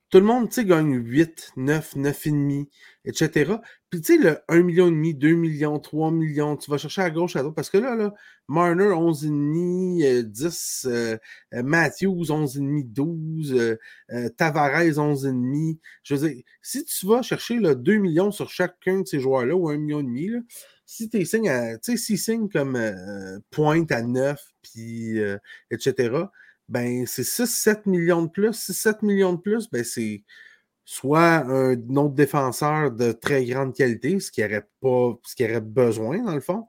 Tout 0.10 0.20
le 0.20 0.26
monde, 0.26 0.48
gagne 0.50 0.94
8, 0.96 1.52
9, 1.58 1.96
9,5, 1.98 2.68
etc. 3.04 3.56
Puis, 3.90 4.00
tu 4.02 4.16
sais, 4.16 4.24
le 4.24 4.38
1,5 4.48 4.64
million, 4.64 4.90
2 4.90 5.34
millions, 5.36 5.80
3 5.80 6.12
millions, 6.12 6.56
tu 6.56 6.72
vas 6.72 6.78
chercher 6.78 7.02
à 7.02 7.10
gauche, 7.10 7.36
à 7.36 7.40
droite. 7.42 7.56
Parce 7.56 7.70
que 7.70 7.78
là, 7.78 7.94
là 7.96 8.14
Marner, 8.48 8.94
11,5, 8.94 10.04
euh, 10.06 10.24
10, 10.24 10.86
euh, 10.90 11.18
euh, 11.54 11.64
Matthews, 11.64 12.32
11,5, 12.32 12.86
12, 12.94 13.54
euh, 13.54 13.78
euh, 14.14 14.30
Tavares, 14.30 14.98
11,5. 14.98 15.78
Je 16.04 16.16
veux 16.16 16.30
dire, 16.30 16.42
si 16.62 16.86
tu 16.86 17.06
vas 17.06 17.22
chercher 17.22 17.60
là, 17.60 17.76
2 17.76 17.98
millions 17.98 18.32
sur 18.32 18.50
chacun 18.50 19.02
de 19.02 19.06
ces 19.08 19.20
joueurs-là, 19.20 19.56
ou 19.58 19.70
1,5 19.70 19.78
million, 19.78 20.00
et 20.00 20.04
demi, 20.04 20.28
là, 20.30 20.40
si 20.86 21.10
tu 21.10 21.26
signes 21.26 21.50
tu 21.84 21.92
sais, 21.92 21.98
s'ils 21.98 22.18
signent 22.18 22.48
comme 22.48 22.78
euh, 22.78 23.40
pointe 23.52 23.92
à 23.92 24.02
9, 24.02 24.42
puis, 24.62 25.20
euh, 25.20 25.38
etc., 25.70 26.12
ben, 26.70 27.06
c'est 27.08 27.24
6-7 27.24 27.82
millions 27.88 28.24
de 28.24 28.30
plus. 28.30 28.52
6-7 28.70 29.06
millions 29.06 29.34
de 29.34 29.40
plus, 29.42 29.70
ben, 29.70 29.84
c'est 29.84 30.24
soit 30.86 31.44
un 31.50 31.74
autre 31.98 32.14
défenseur 32.16 32.92
de 32.92 33.12
très 33.12 33.44
grande 33.46 33.76
qualité, 33.76 34.20
ce 34.22 34.32
qui 34.32 34.44
aurait 34.44 34.68
pas, 34.82 35.18
ce 35.26 35.36
qui 35.36 35.44
aurait 35.44 35.60
besoin, 35.62 36.24
dans 36.24 36.34
le 36.36 36.40
fond, 36.42 36.66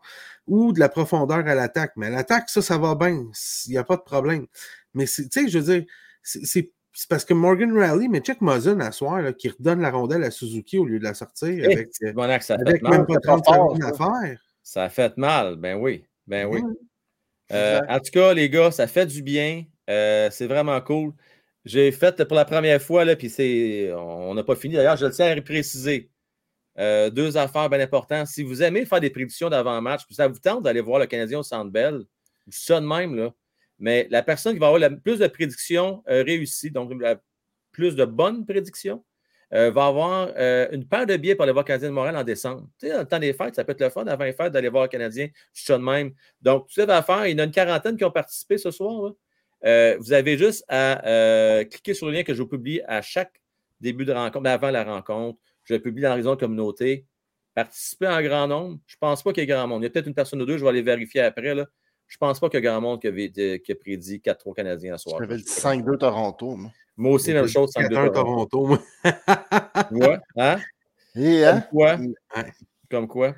ou 0.49 0.73
de 0.73 0.81
la 0.81 0.89
profondeur 0.89 1.47
à 1.47 1.55
l'attaque. 1.55 1.93
Mais 1.97 2.11
l'attaque, 2.11 2.49
ça, 2.51 2.61
ça 2.63 2.79
va 2.79 2.95
bien. 2.97 3.27
Il 3.67 3.71
n'y 3.71 3.79
a 3.79 3.85
pas 3.85 3.97
de 3.97 4.03
problème. 4.03 4.47
Mais 4.95 5.05
tu 5.07 5.29
sais, 5.31 5.49
je 5.49 5.59
veux 5.59 5.73
dire, 5.79 5.87
c'est 6.23 6.73
parce 7.09 7.25
que 7.25 7.33
Morgan 7.35 7.79
Rally, 7.79 8.09
mais 8.09 8.19
check 8.19 8.41
Muzzin 8.41 8.81
à 8.81 8.91
soir, 8.91 9.23
là, 9.23 9.33
qui 9.33 9.51
redonne 9.51 9.81
la 9.81 9.91
rondelle 9.93 10.25
à 10.25 10.33
Suzuki 10.33 10.79
au 10.79 10.85
lieu 10.85 10.99
de 10.99 11.05
la 11.05 11.15
sortir 11.15 11.51
Eh, 11.51 11.65
avec, 11.73 11.91
bon, 12.15 12.27
que 12.39 12.45
ça 12.45 12.55
a 12.55 12.59
fait 12.59 12.69
avec 12.69 12.83
mal. 12.83 12.93
même 12.93 13.07
pas 13.07 13.15
C'est 13.15 13.21
30 13.21 13.45
fort, 13.45 13.55
secondes 13.77 13.85
à 13.85 13.93
ça. 13.95 13.97
faire. 14.23 14.41
Ça 14.65 14.83
a 14.85 14.89
fait 14.89 15.17
mal, 15.17 15.57
ben 15.57 15.79
oui. 15.79 16.05
Ben 16.27 16.47
oui. 16.49 16.61
Euh, 17.53 17.81
en 17.89 18.01
tout 18.01 18.11
cas, 18.11 18.35
les 18.35 18.51
gars, 18.51 18.73
ça 18.73 18.89
fait 18.89 19.07
du 19.07 19.23
bien. 19.23 19.65
Euh, 19.89 20.29
c'est 20.31 20.47
vraiment 20.47 20.81
cool. 20.81 21.13
J'ai 21.65 21.91
fait 21.93 22.25
pour 22.25 22.37
la 22.37 22.45
première 22.45 22.81
fois, 22.81 23.05
là, 23.05 23.17
puis. 23.17 23.33
On 23.95 24.35
n'a 24.35 24.45
pas 24.45 24.57
fini. 24.57 24.75
D'ailleurs, 24.75 24.97
je 24.97 25.07
tiens 25.07 25.37
à 25.37 25.41
préciser. 25.41 26.11
Euh, 26.79 27.11
deux 27.11 27.37
affaires 27.37 27.69
bien 27.69 27.81
importantes. 27.81 28.29
Si 28.29 28.45
vous 28.45 28.63
aimez 28.63 28.85
faire 28.87 29.01
des 29.01 29.11
prédictions 29.11 29.49
d'avant-match, 29.51 30.07
puis 30.07 30.15
ça 30.15 30.29
vous 30.29 30.39
tente 30.39 30.63
d'aller 30.63 30.81
voir 30.81 31.01
le 31.01 31.07
Canadien 31.07 31.41
au 31.41 31.43
Centre 31.43 31.71
Bell, 31.71 32.05
ça 32.49 32.81
de 32.81 32.87
même, 32.87 33.17
là. 33.17 33.35
Mais 33.81 34.07
la 34.11 34.23
personne 34.23 34.55
qui 34.55 34.59
va 34.59 34.67
avoir 34.69 34.81
le 34.81 34.99
plus 34.99 35.19
de 35.19 35.27
prédictions 35.27 36.03
euh, 36.09 36.23
réussies, 36.23 36.71
donc 36.71 36.93
la 37.01 37.21
plus 37.73 37.97
de 37.97 38.05
bonnes 38.05 38.47
prédictions, 38.47 39.05
va 39.51 39.87
avoir 39.87 40.29
une 40.73 40.87
paire 40.87 41.07
de 41.07 41.17
billets 41.17 41.35
pour 41.35 41.45
aller 41.45 41.53
voir 41.53 41.65
le 41.65 41.69
Canadien 41.69 41.89
de 41.89 41.95
Montréal 41.95 42.17
en 42.19 42.23
décembre. 42.23 42.69
Tu 42.79 42.87
sais, 42.87 42.99
le 42.99 43.07
temps 43.07 43.19
des 43.19 43.33
fêtes, 43.33 43.55
ça 43.55 43.65
peut 43.65 43.73
être 43.73 43.81
le 43.81 43.89
fun 43.89 44.05
avant 44.07 44.25
les 44.25 44.35
fêtes 44.35 44.53
d'aller 44.53 44.69
voir 44.69 44.83
le 44.83 44.91
Canadien. 44.91 45.29
Je 45.55 45.63
suis 45.63 45.73
de 45.73 45.79
même. 45.79 46.13
Donc, 46.43 46.67
tout 46.67 46.75
ça 46.75 46.85
va 46.85 47.03
faire. 47.03 47.27
Il 47.27 47.33
y 47.33 47.35
en 47.35 47.39
a 47.39 47.45
une 47.45 47.51
quarantaine 47.51 47.97
qui 47.97 48.05
ont 48.05 48.11
participé 48.11 48.59
ce 48.59 48.71
soir. 48.71 49.15
Euh, 49.65 49.97
vous 49.99 50.13
avez 50.13 50.39
juste 50.39 50.65
à 50.69 51.07
euh, 51.07 51.65
cliquer 51.65 51.95
sur 51.95 52.07
le 52.07 52.13
lien 52.13 52.23
que 52.23 52.35
je 52.35 52.43
vous 52.43 52.49
publie 52.49 52.81
à 52.87 53.03
chaque 53.03 53.41
début 53.81 54.05
de 54.05 54.13
rencontre, 54.13 54.43
ben, 54.45 54.53
avant 54.53 54.71
la 54.71 54.85
rencontre. 54.85 55.39
Je 55.65 55.75
le 55.75 55.81
publie 55.81 56.03
dans 56.03 56.17
de 56.17 56.35
communauté. 56.35 57.07
Participer 57.55 58.07
en 58.07 58.23
grand 58.23 58.47
nombre. 58.47 58.79
Je 58.87 58.95
ne 58.95 58.99
pense 59.01 59.23
pas 59.23 59.33
qu'il 59.33 59.43
y 59.43 59.45
ait 59.45 59.49
grand 59.49 59.67
monde. 59.67 59.83
Il 59.83 59.85
y 59.85 59.89
a 59.89 59.91
peut-être 59.91 60.07
une 60.07 60.15
personne 60.15 60.41
ou 60.41 60.47
deux, 60.47 60.59
je 60.59 60.63
vais 60.63 60.71
aller 60.71 60.83
vérifier 60.83 61.23
après. 61.23 61.55
Là. 61.55 61.67
Je 62.07 62.15
ne 62.15 62.19
pense 62.19 62.39
pas 62.39 62.49
qu'il 62.49 62.59
y 62.59 62.63
ait 62.63 62.67
grand 62.67 62.81
monde 62.81 63.01
qui 63.01 63.09
a, 63.09 63.59
qui 63.59 63.73
a 63.73 63.75
prédit 63.75 64.23
4-3 64.25 64.55
Canadiens 64.55 64.95
à 64.95 64.99
soir. 64.99 65.19
J'avais 65.21 65.37
dit 65.37 65.43
5-2 65.43 65.99
Toronto. 65.99 66.57
Moi, 66.57 66.71
Moi 66.97 67.13
aussi, 67.13 67.33
même 67.33 67.49
chose. 67.49 67.73
5-2 67.75 67.89
4-1 67.89 68.13
Toronto, 68.13 68.67
moi. 68.67 68.79
Ouais, 69.91 70.19
hein? 70.37 70.59
Et, 71.17 71.43
Comme 71.43 71.57
hein? 71.57 71.61
quoi? 71.71 71.99
Comme 72.91 73.09
quoi? 73.09 73.35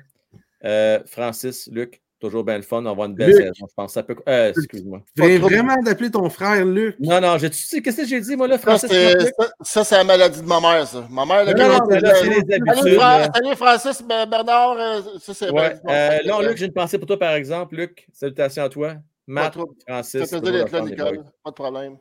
Euh, 0.63 0.99
Francis, 1.05 1.67
Luc, 1.71 2.00
toujours 2.21 2.43
bien 2.45 2.55
le 2.57 2.61
fun. 2.61 2.77
On 2.77 2.83
va 2.83 2.89
avoir 2.91 3.07
une 3.07 3.15
belle 3.15 3.29
Luc. 3.31 3.37
saison, 3.37 3.51
je 3.69 3.73
pense. 3.75 3.93
Ça 3.93 4.03
peut... 4.03 4.15
euh, 4.29 4.49
excuse-moi. 4.55 5.01
Tu 5.15 5.23
viens 5.27 5.39
vraiment 5.39 5.75
d'appeler 5.83 6.09
ton 6.11 6.29
frère 6.29 6.63
Luc? 6.63 6.95
Non, 6.99 7.19
non, 7.19 7.37
j'ai- 7.37 7.49
tu 7.49 7.57
sais, 7.57 7.81
qu'est-ce 7.81 7.97
que 7.97 8.07
j'ai 8.07 8.21
dit, 8.21 8.35
moi, 8.37 8.47
là, 8.47 8.57
Francis? 8.57 8.89
ça, 8.89 9.45
ça, 9.61 9.83
c'est 9.83 9.97
la 9.97 10.03
maladie 10.05 10.41
de 10.41 10.47
ma 10.47 10.61
mère, 10.61 10.87
ça. 10.87 11.05
Ma 11.09 11.25
mère, 11.25 11.43
le 11.45 11.53
Non, 11.53 11.67
non, 11.67 11.79
mais 11.89 11.99
là, 11.99 12.13
c'est 12.15 12.27
les 12.29 12.35
Salut, 12.35 12.53
habitudes, 12.69 12.95
Fra- 12.97 13.19
là. 13.19 13.29
Salut, 13.33 13.55
Francis, 13.55 14.03
Ben- 14.07 14.25
Bernard. 14.29 14.77
euh, 14.77 15.01
Ça, 15.19 15.33
c'est 15.33 15.49
Ouais. 15.51 15.73
Euh, 15.89 16.19
non, 16.25 16.39
Luc, 16.41 16.57
j'ai 16.57 16.67
une 16.67 16.73
pensée 16.73 16.97
pour 16.97 17.07
toi, 17.07 17.19
par 17.19 17.33
exemple. 17.33 17.75
Luc, 17.75 18.07
salutations 18.13 18.63
à 18.63 18.69
toi. 18.69 18.93
Matt. 19.27 19.57
Francis. 19.87 20.25
Ça 20.25 20.39
plaisir 20.39 20.63
d'être 20.65 20.71
là, 20.71 20.81
Nicole. 20.81 21.23
Pas 21.43 21.49
de 21.49 21.55
problème. 21.55 21.97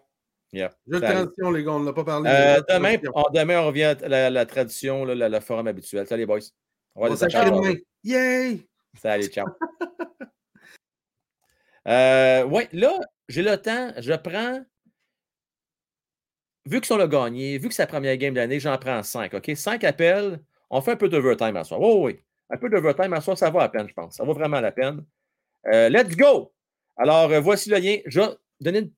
Yeah. 0.53 0.71
Salut. 0.91 1.01
transition, 1.03 1.51
les 1.53 1.63
gars, 1.65 1.71
on 1.73 1.81
n'a 1.81 1.93
pas 1.93 2.03
parlé. 2.05 2.29
Euh, 2.29 2.61
demain, 2.69 2.97
on, 3.15 3.23
demain, 3.33 3.61
on 3.61 3.67
revient 3.69 3.85
à 3.85 4.09
la, 4.09 4.31
la 4.31 4.47
tradition, 4.47 5.05
le 5.05 5.41
forum 5.41 5.67
habituel. 5.69 6.07
Salut, 6.07 6.23
les 6.23 6.27
boys. 6.27 6.39
On 6.97 7.07
va 7.07 7.09
les 7.09 7.51
demain. 7.51 7.75
Yay! 8.03 8.67
Salut, 8.99 9.29
ciao. 9.29 9.47
Euh, 11.89 12.45
oui, 12.45 12.65
là, 12.73 12.99
j'ai 13.29 13.43
le 13.43 13.57
temps. 13.57 13.93
Je 13.99 14.13
prends. 14.13 14.65
Vu 16.67 16.81
que 16.81 16.87
sont 16.87 16.99
le 16.99 17.09
gagné, 17.09 17.59
vu 17.59 17.69
que 17.69 17.75
c'est 17.75 17.83
la 17.83 17.87
première 17.87 18.17
game 18.17 18.35
de 18.35 18.39
l'année, 18.39 18.61
j'en 18.61 18.77
prends 18.79 19.03
cinq. 19.03 19.35
OK? 19.35 19.51
Cinq 19.55 19.83
appels. 19.85 20.41
On 20.69 20.81
fait 20.83 20.93
un 20.93 20.97
peu 20.97 21.09
d'overtime 21.09 21.57
à 21.57 21.65
soir. 21.65 21.81
Oui, 21.81 21.95
oui. 21.97 22.21
Un 22.51 22.59
peu 22.59 22.69
d'overtime 22.69 23.13
à 23.15 23.21
soir, 23.21 23.39
ça 23.39 23.51
vaut 23.51 23.59
la 23.59 23.69
peine, 23.69 23.89
je 23.89 23.95
pense. 23.95 24.17
Ça 24.17 24.25
vaut 24.25 24.35
vraiment 24.35 24.61
la 24.61 24.73
peine. 24.73 25.05
Euh, 25.73 25.89
let's 25.89 26.17
go! 26.17 26.53
Alors, 26.97 27.31
euh, 27.31 27.41
voici 27.41 27.71
le 27.71 27.79
lien. 27.79 27.97
Je 28.07 28.21
vais 28.21 28.29
donner 28.61 28.93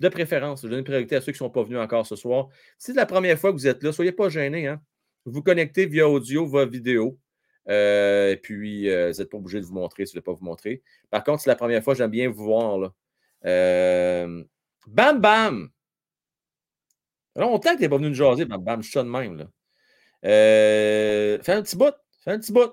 de 0.00 0.08
préférence, 0.08 0.62
je 0.62 0.66
vais 0.66 0.70
donner 0.70 0.80
une 0.80 0.84
priorité 0.84 1.16
à 1.16 1.20
ceux 1.20 1.32
qui 1.32 1.36
ne 1.36 1.46
sont 1.46 1.50
pas 1.50 1.62
venus 1.62 1.78
encore 1.78 2.06
ce 2.06 2.16
soir. 2.16 2.48
Si 2.78 2.92
c'est 2.92 2.94
la 2.94 3.06
première 3.06 3.38
fois 3.38 3.50
que 3.50 3.56
vous 3.56 3.66
êtes 3.66 3.82
là, 3.82 3.92
soyez 3.92 4.12
pas 4.12 4.28
gênés. 4.28 4.66
Hein? 4.66 4.80
Vous 5.24 5.32
vous 5.32 5.42
connectez 5.42 5.86
via 5.86 6.08
audio, 6.08 6.46
via 6.46 6.64
vidéo. 6.64 7.18
Euh, 7.68 8.32
et 8.32 8.36
puis, 8.36 8.90
euh, 8.90 9.10
vous 9.12 9.18
n'êtes 9.18 9.30
pas 9.30 9.38
obligé 9.38 9.60
de 9.60 9.64
vous 9.66 9.74
montrer 9.74 10.06
si 10.06 10.12
vous 10.12 10.18
ne 10.18 10.24
voulez 10.24 10.34
pas 10.34 10.38
vous 10.38 10.44
montrer. 10.44 10.82
Par 11.10 11.24
contre, 11.24 11.42
c'est 11.42 11.50
la 11.50 11.56
première 11.56 11.82
fois, 11.82 11.94
j'aime 11.94 12.10
bien 12.10 12.28
vous 12.28 12.44
voir. 12.44 12.78
Là. 12.78 12.92
Euh, 13.46 14.44
bam 14.86 15.20
Bam! 15.20 15.70
Longtemps 17.36 17.70
que 17.72 17.76
tu 17.76 17.82
n'es 17.82 17.88
pas 17.88 17.96
venu 17.96 18.08
nous 18.10 18.14
jaser, 18.14 18.44
Bam 18.44 18.62
Bam, 18.62 18.82
je 18.82 18.90
suis 18.90 18.98
de 18.98 19.04
même. 19.04 19.36
Là. 19.38 19.46
Euh, 20.24 21.42
fais 21.42 21.52
un 21.52 21.62
petit 21.62 21.76
bout. 21.76 21.94
Fais 22.22 22.32
un 22.32 22.38
petit 22.38 22.52
bout. 22.52 22.72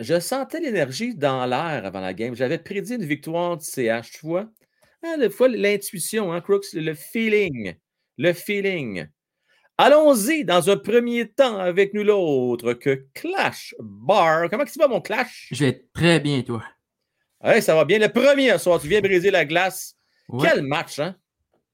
Je 0.00 0.18
sentais 0.18 0.60
l'énergie 0.60 1.14
dans 1.14 1.46
l'air 1.46 1.84
avant 1.84 2.00
la 2.00 2.14
game. 2.14 2.34
J'avais 2.34 2.58
prédit 2.58 2.94
une 2.94 3.04
victoire 3.04 3.56
du 3.56 3.64
CH, 3.64 4.10
tu 4.12 4.26
vois. 4.26 4.50
Ah, 5.02 5.16
des 5.18 5.30
fois, 5.30 5.48
l'intuition, 5.48 6.32
hein, 6.32 6.40
Crooks, 6.40 6.72
le 6.72 6.94
feeling. 6.94 7.74
Le 8.18 8.32
feeling. 8.32 9.06
Allons-y 9.76 10.44
dans 10.44 10.70
un 10.70 10.76
premier 10.76 11.28
temps 11.28 11.58
avec 11.58 11.94
nous 11.94 12.04
l'autre 12.04 12.74
que 12.74 13.06
Clash 13.12 13.74
Bar. 13.80 14.48
Comment 14.48 14.64
tu 14.64 14.78
vas, 14.78 14.86
mon 14.88 15.00
Clash? 15.00 15.48
Je 15.50 15.64
vais 15.64 15.86
très 15.92 16.20
bien, 16.20 16.42
toi. 16.42 16.62
Ouais, 17.42 17.60
ça 17.60 17.74
va 17.74 17.84
bien. 17.84 17.98
Le 17.98 18.08
premier 18.08 18.56
soir, 18.58 18.80
tu 18.80 18.86
viens 18.88 19.00
briser 19.00 19.30
la 19.30 19.44
glace. 19.44 19.96
Ouais. 20.28 20.48
Quel 20.48 20.62
match, 20.62 20.98
hein? 21.00 21.16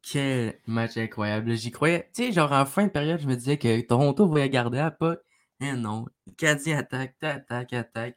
Quel 0.03 0.59
match 0.67 0.97
incroyable. 0.97 1.55
J'y 1.57 1.71
croyais. 1.71 2.09
Tu 2.15 2.25
sais, 2.25 2.33
genre 2.33 2.53
en 2.53 2.65
fin 2.65 2.87
de 2.87 2.91
période, 2.91 3.21
je 3.21 3.27
me 3.27 3.37
disais 3.37 3.59
que 3.59 3.81
Toronto 3.83 4.27
va 4.27 4.49
garder 4.49 4.79
à 4.79 4.91
pas. 4.91 5.17
Mais 5.61 5.75
non. 5.77 6.07
Le 6.27 6.33
Canadien 6.33 6.79
attaque, 6.79 7.17
attaque, 7.21 7.73
attaque. 7.75 8.17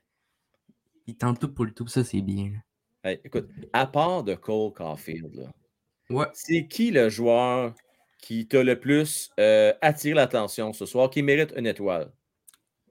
Il 1.07 1.17
tente 1.17 1.39
tout 1.41 1.53
pour 1.53 1.65
le 1.65 1.73
tout. 1.73 1.87
Ça, 1.87 2.05
c'est 2.05 2.21
bien. 2.21 2.53
Hey, 3.03 3.19
écoute, 3.25 3.49
à 3.73 3.85
part 3.85 4.23
de 4.23 4.33
Cole 4.33 4.71
Caulfield, 4.71 5.35
là, 5.35 5.51
Ouais. 6.09 6.25
c'est 6.33 6.67
qui 6.67 6.89
le 6.91 7.09
joueur 7.09 7.73
qui 8.23 8.47
t'a 8.47 8.63
le 8.63 8.79
plus 8.79 9.31
euh, 9.37 9.73
attiré 9.81 10.15
l'attention 10.15 10.71
ce 10.71 10.85
soir, 10.85 11.09
qui 11.09 11.21
mérite 11.21 11.53
une 11.57 11.67
étoile? 11.67 12.09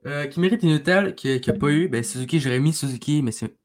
Euh, 0.05 0.27
qui 0.27 0.39
mérite 0.39 0.61
une 0.61 0.69
étoile 0.71 1.15
qu'il 1.15 1.41
n'a 1.45 1.53
pas 1.53 1.71
eu, 1.71 1.87
ben 1.87 2.03
Suzuki, 2.03 2.39
j'aurais 2.39 2.59
mis 2.59 2.71
Suzuki, 2.73 3.21
mais 3.23 3.31
c'est. 3.31 3.55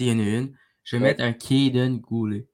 Il 0.00 0.08
y 0.08 0.12
en 0.12 0.18
a 0.18 0.22
une. 0.22 0.56
Je 0.84 0.96
vais 0.96 1.02
Ouais. 1.02 1.08
mettre 1.10 1.22
un 1.22 1.32
Caden 1.32 1.98
Goulet. 2.00 2.46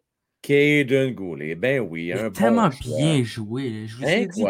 Caden 0.43 1.15
Goulet, 1.15 1.55
ben 1.55 1.81
oui, 1.81 2.07
Il 2.07 2.13
un 2.13 2.25
bon 2.29 2.33
tellement 2.33 2.69
bien 2.69 3.23
joué. 3.25 3.71
là. 3.71 3.87
Je 3.87 3.97
vous 3.97 4.05
ai 4.05 4.27
dit 4.27 4.45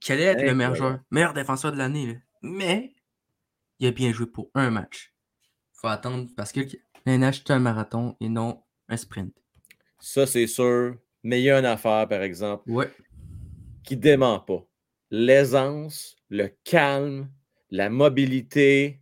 qu'il 0.00 0.12
allait 0.14 0.22
être 0.24 0.42
le 0.42 0.54
meilleur 0.54 0.72
Incroyable. 0.72 0.76
joueur, 0.76 0.98
meilleur 1.10 1.34
défenseur 1.34 1.72
de 1.72 1.76
l'année. 1.76 2.18
Mais 2.42 2.94
il 3.78 3.86
a 3.88 3.90
bien 3.90 4.12
joué 4.12 4.26
pour 4.26 4.50
un 4.54 4.70
match. 4.70 5.12
faut 5.72 5.88
attendre 5.88 6.28
parce 6.36 6.50
que 6.52 6.60
l'NH 7.04 7.42
c'est 7.44 7.50
un 7.50 7.58
marathon 7.58 8.16
et 8.20 8.28
non 8.30 8.62
un 8.88 8.96
sprint. 8.96 9.34
Ça, 10.00 10.26
c'est 10.26 10.46
sûr. 10.46 10.96
Mais 11.22 11.40
il 11.40 11.44
y 11.44 11.50
a 11.50 11.58
une 11.58 11.64
affaire, 11.66 12.06
par 12.08 12.22
exemple, 12.22 12.70
Ouais. 12.70 12.90
Qui 13.84 13.96
ne 13.96 14.00
dément 14.00 14.40
pas. 14.40 14.66
L'aisance, 15.10 16.16
le 16.28 16.48
calme, 16.64 17.30
la 17.70 17.90
mobilité. 17.90 19.00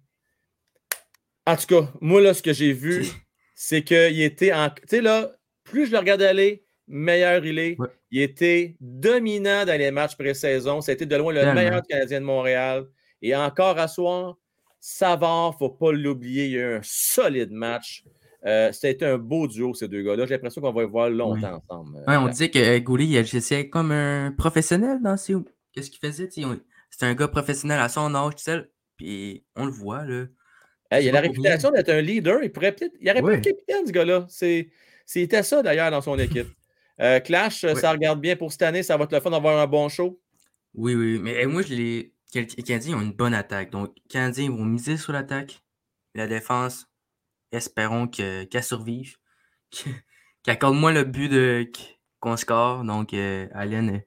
En 1.47 1.57
tout 1.57 1.67
cas, 1.67 1.93
moi, 2.01 2.21
là, 2.21 2.35
ce 2.35 2.43
que 2.43 2.53
j'ai 2.53 2.73
vu, 2.73 3.07
c'est 3.55 3.83
qu'il 3.83 4.21
était 4.21 4.53
en. 4.53 4.71
Tu 4.71 4.83
sais, 4.87 5.01
là, 5.01 5.33
plus 5.65 5.87
je 5.87 5.93
le 5.93 5.99
regarde 5.99 6.23
aller, 6.23 6.65
meilleur 6.87 7.45
il 7.45 7.59
est. 7.59 7.77
Il 8.11 8.21
était 8.21 8.77
dominant 8.81 9.65
dans 9.65 9.79
les 9.79 9.91
matchs 9.91 10.17
pré-saison. 10.17 10.81
C'était 10.83 11.07
de 11.07 11.17
loin 11.17 11.33
le 11.33 11.55
meilleur 11.55 11.83
Canadien 11.83 12.21
de 12.21 12.27
Montréal. 12.27 12.87
Et 13.23 13.35
encore 13.35 13.79
à 13.79 13.89
soir, 13.89 14.37
Savard, 14.81 15.53
il 15.53 15.55
ne 15.55 15.59
faut 15.59 15.75
pas 15.75 15.93
l'oublier, 15.93 16.47
il 16.47 16.51
y 16.51 16.59
a 16.59 16.61
eu 16.61 16.75
un 16.75 16.81
solide 16.83 17.53
match. 17.53 18.05
Euh, 18.45 18.73
C'était 18.73 19.07
un 19.07 19.19
beau 19.19 19.47
duo, 19.47 19.73
ces 19.75 19.89
deux 19.89 20.03
gars-là. 20.03 20.27
J'ai 20.27 20.35
l'impression 20.35 20.61
qu'on 20.61 20.73
va 20.73 20.83
les 20.83 20.89
voir 20.89 21.09
longtemps 21.11 21.63
ensemble. 21.69 21.99
Ouais, 22.09 22.17
on 22.17 22.29
disait 22.29 22.51
que 22.51 22.59
euh, 22.59 22.81
Goulet, 22.81 23.07
il 23.07 23.17
agissait 23.17 23.69
comme 23.69 23.93
un 23.93 24.33
professionnel 24.37 24.99
dans 25.03 25.17
ses. 25.17 25.35
Qu'est-ce 25.73 25.91
qu'il 25.91 26.01
faisait? 26.01 26.29
C'était 26.31 27.07
un 27.07 27.15
gars 27.15 27.29
professionnel 27.29 27.81
à 27.81 27.89
son 27.89 28.15
âge, 28.15 28.35
tu 28.37 28.43
sais. 28.43 28.61
Puis 28.97 29.45
on 29.57 29.65
le 29.67 29.71
voit, 29.73 30.05
là. 30.05 30.25
Hey, 30.91 31.07
il 31.07 31.09
a 31.09 31.13
la 31.13 31.21
réputation 31.21 31.71
d'être 31.71 31.89
un 31.89 32.01
leader. 32.03 32.43
Il 32.43 32.53
pourrait 32.53 32.73
peut-être. 32.73 32.95
Il 33.01 33.09
aurait 33.11 33.21
pu 33.21 33.27
Ouais. 33.27 33.35
être 33.37 33.45
capitaine, 33.45 33.87
ce 33.87 33.93
gars-là. 33.93 34.27
C'était 35.07 35.43
ça 35.43 35.63
d'ailleurs 35.63 35.91
dans 35.91 36.03
son 36.03 36.19
équipe. 36.19 36.49
Euh, 37.01 37.21
Clash, 37.21 37.65
euh, 37.65 37.75
ça 37.75 37.91
regarde 37.93 38.21
bien 38.21 38.37
pour 38.37 38.53
cette 38.53 38.63
année. 38.63 38.83
Ça 38.83 38.97
va 38.97 39.05
être 39.05 39.13
le 39.13 39.21
fun 39.21 39.31
d'avoir 39.31 39.59
un 39.59 39.67
bon 39.67 39.89
show. 39.89 40.21
Oui, 40.75 40.95
oui, 40.95 41.19
mais 41.23 41.45
euh, 41.45 41.49
moi, 41.49 41.63
je 41.63 41.75
les 41.75 42.13
Canadiens 42.67 42.99
ont 42.99 43.01
une 43.01 43.13
bonne 43.13 43.35
attaque. 43.35 43.71
Donc, 43.71 43.95
Canadiens 44.09 44.51
vont 44.51 44.65
miser 44.65 44.97
sur 44.99 45.13
l'attaque. 45.13 45.63
La 46.15 46.27
défense, 46.27 46.87
espérons 47.53 48.09
que- 48.09 48.45
qu'elle 48.45 48.65
survive. 48.65 49.17
Qu'elle 50.45 50.55
accorde 50.55 50.75
moins 50.75 50.93
le 50.93 51.05
but 51.05 51.29
de 51.29 51.71
qu'on 52.19 52.37
score. 52.37 52.83
Donc, 52.85 53.15
euh, 53.15 53.47
Allen, 53.55 53.91
euh, 53.97 53.99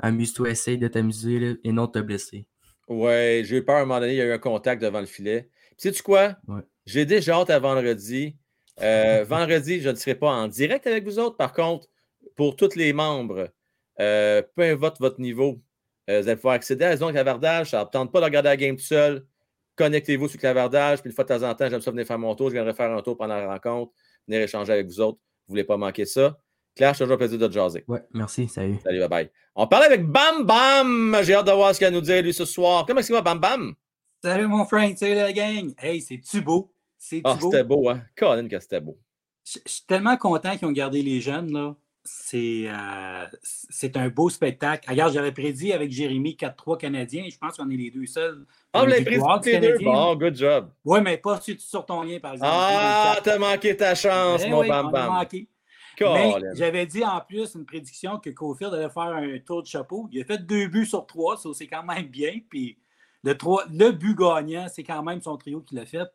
amuse-toi, 0.00 0.50
essaye 0.50 0.76
de 0.78 0.88
t'amuser 0.88 1.56
et 1.62 1.72
non 1.72 1.86
de 1.86 1.92
te 1.92 1.98
blesser. 2.00 2.46
Ouais, 2.88 3.42
j'ai 3.44 3.58
eu 3.58 3.64
peur 3.64 3.76
à 3.76 3.80
un 3.80 3.84
moment 3.84 4.00
donné, 4.00 4.14
il 4.14 4.16
y 4.16 4.20
a 4.20 4.26
eu 4.26 4.32
un 4.32 4.38
contact 4.38 4.82
devant 4.82 5.00
le 5.00 5.06
filet. 5.06 5.48
Sais-tu 5.76 6.02
quoi? 6.02 6.36
Ouais. 6.48 6.62
J'ai 6.84 7.04
déjà 7.04 7.36
hâte 7.36 7.50
à 7.50 7.58
vendredi. 7.58 8.36
Euh, 8.80 9.24
vendredi, 9.28 9.80
je 9.80 9.88
ne 9.90 9.94
serai 9.94 10.14
pas 10.14 10.30
en 10.30 10.48
direct 10.48 10.86
avec 10.86 11.04
vous 11.04 11.18
autres. 11.18 11.36
Par 11.36 11.52
contre, 11.52 11.86
pour 12.36 12.56
tous 12.56 12.74
les 12.76 12.92
membres, 12.92 13.48
euh, 14.00 14.42
peu 14.54 14.62
importe 14.62 14.98
votre 15.00 15.20
niveau, 15.20 15.60
euh, 16.10 16.20
vous 16.22 16.28
allez 16.28 16.36
pouvoir 16.36 16.54
accéder 16.54 16.84
à 16.84 16.90
la 16.90 16.96
zone 16.96 17.12
clavardage. 17.12 17.70
Ça 17.70 17.80
ne 17.84 17.90
tente 17.90 18.12
pas 18.12 18.20
de 18.20 18.24
regarder 18.24 18.48
la 18.48 18.56
game 18.56 18.76
tout 18.76 18.82
seul. 18.82 19.26
Connectez-vous 19.76 20.28
sur 20.28 20.36
le 20.36 20.40
clavardage. 20.40 21.00
Puis 21.00 21.10
une 21.10 21.14
fois 21.14 21.24
de 21.24 21.28
temps 21.36 21.48
en 21.48 21.54
temps, 21.54 21.68
j'aime 21.68 21.80
ça 21.80 21.90
venir 21.90 22.06
faire 22.06 22.18
mon 22.18 22.34
tour. 22.34 22.48
Je 22.48 22.54
viendrai 22.54 22.72
faire 22.74 22.90
un 22.90 23.02
tour 23.02 23.16
pendant 23.16 23.36
la 23.36 23.46
rencontre, 23.52 23.92
venir 24.26 24.40
échanger 24.42 24.72
avec 24.72 24.86
vous 24.86 25.00
autres. 25.00 25.18
Vous 25.46 25.52
ne 25.52 25.56
voulez 25.58 25.64
pas 25.64 25.76
manquer 25.76 26.04
ça. 26.06 26.38
Clash, 26.74 26.98
toujours 26.98 27.14
un 27.14 27.16
plaisir 27.16 27.38
de 27.38 27.46
te 27.46 27.52
jaser. 27.52 27.84
Ouais, 27.88 28.02
merci, 28.12 28.48
salut. 28.48 28.78
Salut, 28.82 28.98
bye 29.00 29.08
bye. 29.08 29.30
On 29.54 29.66
parle 29.66 29.84
avec 29.84 30.04
Bam 30.06 30.44
Bam. 30.44 31.16
J'ai 31.22 31.34
hâte 31.34 31.46
de 31.46 31.52
voir 31.52 31.72
ce 31.74 31.78
qu'il 31.78 31.86
va 31.86 31.90
nous 31.90 32.00
dire 32.02 32.22
lui 32.22 32.34
ce 32.34 32.44
soir. 32.44 32.84
Comment 32.86 33.00
est-ce 33.00 33.06
qu'il 33.08 33.14
va, 33.16 33.22
Bam 33.22 33.38
Bam? 33.38 33.74
Salut 34.22 34.46
mon 34.46 34.64
Frank, 34.66 34.98
salut 34.98 35.14
la 35.14 35.32
gang. 35.32 35.72
Hey, 35.78 36.00
c'est-tu 36.00 36.40
beau? 36.42 36.72
C'est-tu 36.98 37.22
Ah, 37.24 37.34
beau? 37.34 37.50
c'était 37.50 37.64
beau, 37.64 37.88
hein? 37.88 38.02
Colin, 38.16 38.48
que 38.48 38.58
c'était 38.60 38.80
beau. 38.80 38.98
Je 39.44 39.58
je 39.64 39.72
suis 39.72 39.82
tellement 39.86 40.16
content 40.16 40.56
qu'ils 40.56 40.66
ont 40.66 40.72
gardé 40.72 41.02
les 41.02 41.20
jeunes. 41.20 41.52
là. 41.52 41.76
C'est 42.08 42.64
euh, 42.68 43.26
c'est 43.42 43.96
un 43.96 44.08
beau 44.08 44.30
spectacle. 44.30 44.88
Regarde, 44.88 45.12
j'avais 45.12 45.32
prédit 45.32 45.72
avec 45.72 45.90
Jérémy 45.90 46.36
4-3 46.40 46.78
Canadiens. 46.78 47.24
Je 47.30 47.36
pense 47.36 47.56
qu'on 47.56 47.68
est 47.68 47.76
les 47.76 47.90
deux 47.90 48.06
seuls. 48.06 48.46
Ah, 48.72 48.80
vous 48.82 48.86
l'avez 48.86 49.04
prédit 49.04 49.20
tous 49.42 49.44
les 49.44 49.58
deux? 49.60 49.78
Bon, 49.84 50.14
good 50.14 50.36
job. 50.36 50.70
Oui, 50.84 51.00
mais 51.02 51.18
pas 51.18 51.40
sur, 51.58 51.84
ton 51.84 52.02
lien, 52.02 52.20
par 52.20 52.34
exemple. 52.34 52.50
Ah, 52.54 53.16
t'as 53.22 53.38
manqué 53.38 53.76
ta 53.76 53.94
chance, 53.96 54.42
Eh 54.44 54.50
mon 54.50 54.60
oui, 54.60 54.68
Bam 54.68 54.90
Bam. 54.90 55.12
manqué. 55.12 55.48
J'avais 56.54 56.86
dit 56.86 57.02
en 57.04 57.20
plus 57.20 57.54
une 57.54 57.64
prédiction 57.64 58.18
que 58.18 58.30
Cofield 58.30 58.72
allait 58.74 58.90
faire 58.90 59.02
un 59.16 59.38
tour 59.38 59.62
de 59.62 59.66
chapeau. 59.66 60.08
Il 60.12 60.20
a 60.20 60.24
fait 60.24 60.38
deux 60.38 60.68
buts 60.68 60.86
sur 60.86 61.06
trois, 61.06 61.36
ça 61.36 61.48
c'est 61.54 61.66
quand 61.66 61.82
même 61.82 62.06
bien. 62.06 62.38
Puis 62.48 62.78
le, 63.24 63.36
trois- 63.36 63.64
le 63.72 63.90
but 63.92 64.14
gagnant, 64.16 64.66
c'est 64.72 64.84
quand 64.84 65.02
même 65.02 65.20
son 65.20 65.36
trio 65.36 65.60
qui 65.60 65.74
l'a 65.74 65.86
fait. 65.86 66.06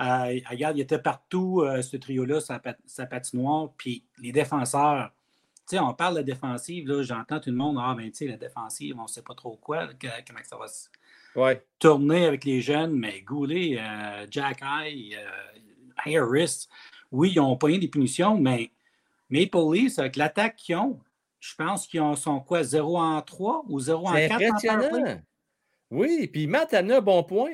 Euh, 0.00 0.40
regarde, 0.50 0.76
il 0.76 0.80
était 0.80 0.98
partout, 0.98 1.60
euh, 1.62 1.82
ce 1.82 1.96
trio-là, 1.96 2.40
sa, 2.40 2.58
pat- 2.58 2.78
sa 2.86 3.06
patinoire. 3.06 3.68
Puis 3.76 4.04
les 4.20 4.32
défenseurs, 4.32 5.12
sais, 5.66 5.78
on 5.78 5.94
parle 5.94 6.16
de 6.18 6.22
défensive, 6.22 6.88
là, 6.88 7.02
j'entends 7.02 7.40
tout 7.40 7.50
le 7.50 7.56
monde, 7.56 7.78
ah 7.80 7.94
ben 7.96 8.10
tu 8.10 8.18
sais, 8.18 8.26
la 8.26 8.36
défensive, 8.36 8.96
on 8.98 9.02
ne 9.04 9.08
sait 9.08 9.22
pas 9.22 9.34
trop 9.34 9.56
quoi, 9.56 9.88
comment 10.26 10.40
ça 10.44 10.56
va 10.56 10.68
se 10.68 10.88
Ouais. 11.34 11.64
tourner 11.78 12.26
avec 12.26 12.44
les 12.44 12.60
jeunes, 12.60 12.92
mais 12.94 13.22
Goulet, 13.22 13.78
euh, 13.80 14.26
Jack 14.30 14.60
High, 14.62 15.14
euh, 15.14 16.20
Harris, 16.20 16.68
oui, 17.10 17.32
ils 17.34 17.40
ont 17.40 17.56
pogné 17.56 17.78
des 17.78 17.88
punitions, 17.88 18.38
mais 18.38 18.70
Maple 19.30 19.58
Leafs, 19.72 19.98
avec 19.98 20.16
l'attaque 20.16 20.56
qu'ils 20.56 20.76
ont, 20.76 21.00
je 21.40 21.54
pense 21.54 21.86
qu'ils 21.86 22.16
sont 22.16 22.40
quoi, 22.40 22.62
0 22.64 22.98
en 22.98 23.22
3 23.22 23.64
ou 23.68 23.80
0 23.80 24.08
en 24.08 24.14
C'est 24.14 24.28
4 24.28 24.50
en 24.50 24.60
power 24.60 24.82
play? 24.88 25.02
impressionnant. 25.02 25.22
Oui, 25.90 26.28
puis 26.28 26.46
Matt 26.46 26.74
a 26.74 26.78
amené 26.78 26.94
un 26.96 27.00
bon 27.00 27.22
point. 27.24 27.52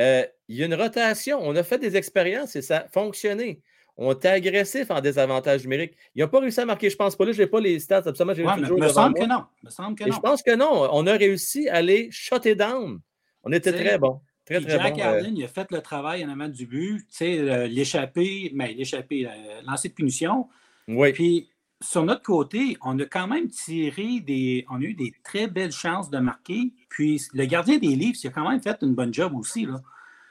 Euh, 0.00 0.26
il 0.48 0.56
y 0.56 0.62
a 0.62 0.66
une 0.66 0.74
rotation. 0.74 1.38
On 1.42 1.54
a 1.56 1.62
fait 1.62 1.78
des 1.78 1.96
expériences 1.96 2.56
et 2.56 2.62
ça 2.62 2.78
a 2.80 2.88
fonctionné. 2.88 3.62
On 3.96 4.12
était 4.12 4.28
agressif 4.28 4.90
en 4.90 5.00
désavantage 5.00 5.62
numérique. 5.64 5.94
Ils 6.14 6.22
n'ont 6.22 6.28
pas 6.28 6.40
réussi 6.40 6.60
à 6.60 6.64
marquer, 6.64 6.88
je 6.88 6.96
pense 6.96 7.14
pas. 7.14 7.24
Là, 7.26 7.32
je 7.32 7.42
n'ai 7.42 7.46
pas 7.46 7.60
les 7.60 7.78
stats 7.78 8.02
absolument. 8.06 8.32
Ouais, 8.54 8.60
toujours 8.60 8.78
me, 8.80 8.88
semble 8.88 9.18
moi. 9.18 9.26
que 9.26 9.30
non. 9.32 9.44
Me 9.62 9.70
semble 9.70 9.98
que 9.98 10.04
Et 10.04 10.06
non. 10.08 10.16
je 10.16 10.20
pense 10.20 10.42
que 10.42 10.54
non. 10.56 10.88
On 10.92 11.06
a 11.06 11.12
réussi 11.12 11.68
à 11.68 11.82
les 11.82 12.10
shutter 12.10 12.54
down. 12.54 13.00
On 13.44 13.52
était 13.52 13.72
très 13.72 13.98
bon. 13.98 14.20
Très, 14.44 14.60
très 14.60 14.70
Jack 14.70 14.94
bon. 14.96 15.02
euh, 15.02 15.20
il 15.20 15.44
a 15.44 15.48
fait 15.48 15.70
le 15.70 15.80
travail 15.80 16.24
en 16.24 16.28
avant 16.30 16.48
du 16.48 16.66
but. 16.66 17.00
Tu 17.00 17.16
sais, 17.16 17.38
euh, 17.38 17.66
l'échapper, 17.68 18.50
mais 18.54 18.72
l'échapper, 18.72 19.26
euh, 19.26 19.30
lancer 19.66 19.88
de 19.90 19.94
punition. 19.94 20.48
Oui. 20.88 21.12
Puis 21.12 21.48
sur 21.80 22.04
notre 22.04 22.22
côté, 22.22 22.76
on 22.84 22.98
a 22.98 23.04
quand 23.04 23.28
même 23.28 23.48
tiré 23.48 24.20
des. 24.20 24.64
On 24.70 24.76
a 24.80 24.84
eu 24.84 24.94
des 24.94 25.12
très 25.22 25.46
belles 25.48 25.70
chances 25.72 26.10
de 26.10 26.18
marquer. 26.18 26.72
Puis 26.88 27.20
le 27.34 27.44
gardien 27.44 27.78
des 27.78 27.88
livres, 27.94 28.18
il 28.22 28.26
a 28.26 28.30
quand 28.30 28.48
même 28.48 28.60
fait 28.60 28.78
une 28.82 28.94
bonne 28.94 29.12
job 29.14 29.34
aussi. 29.36 29.66
Là. 29.66 29.80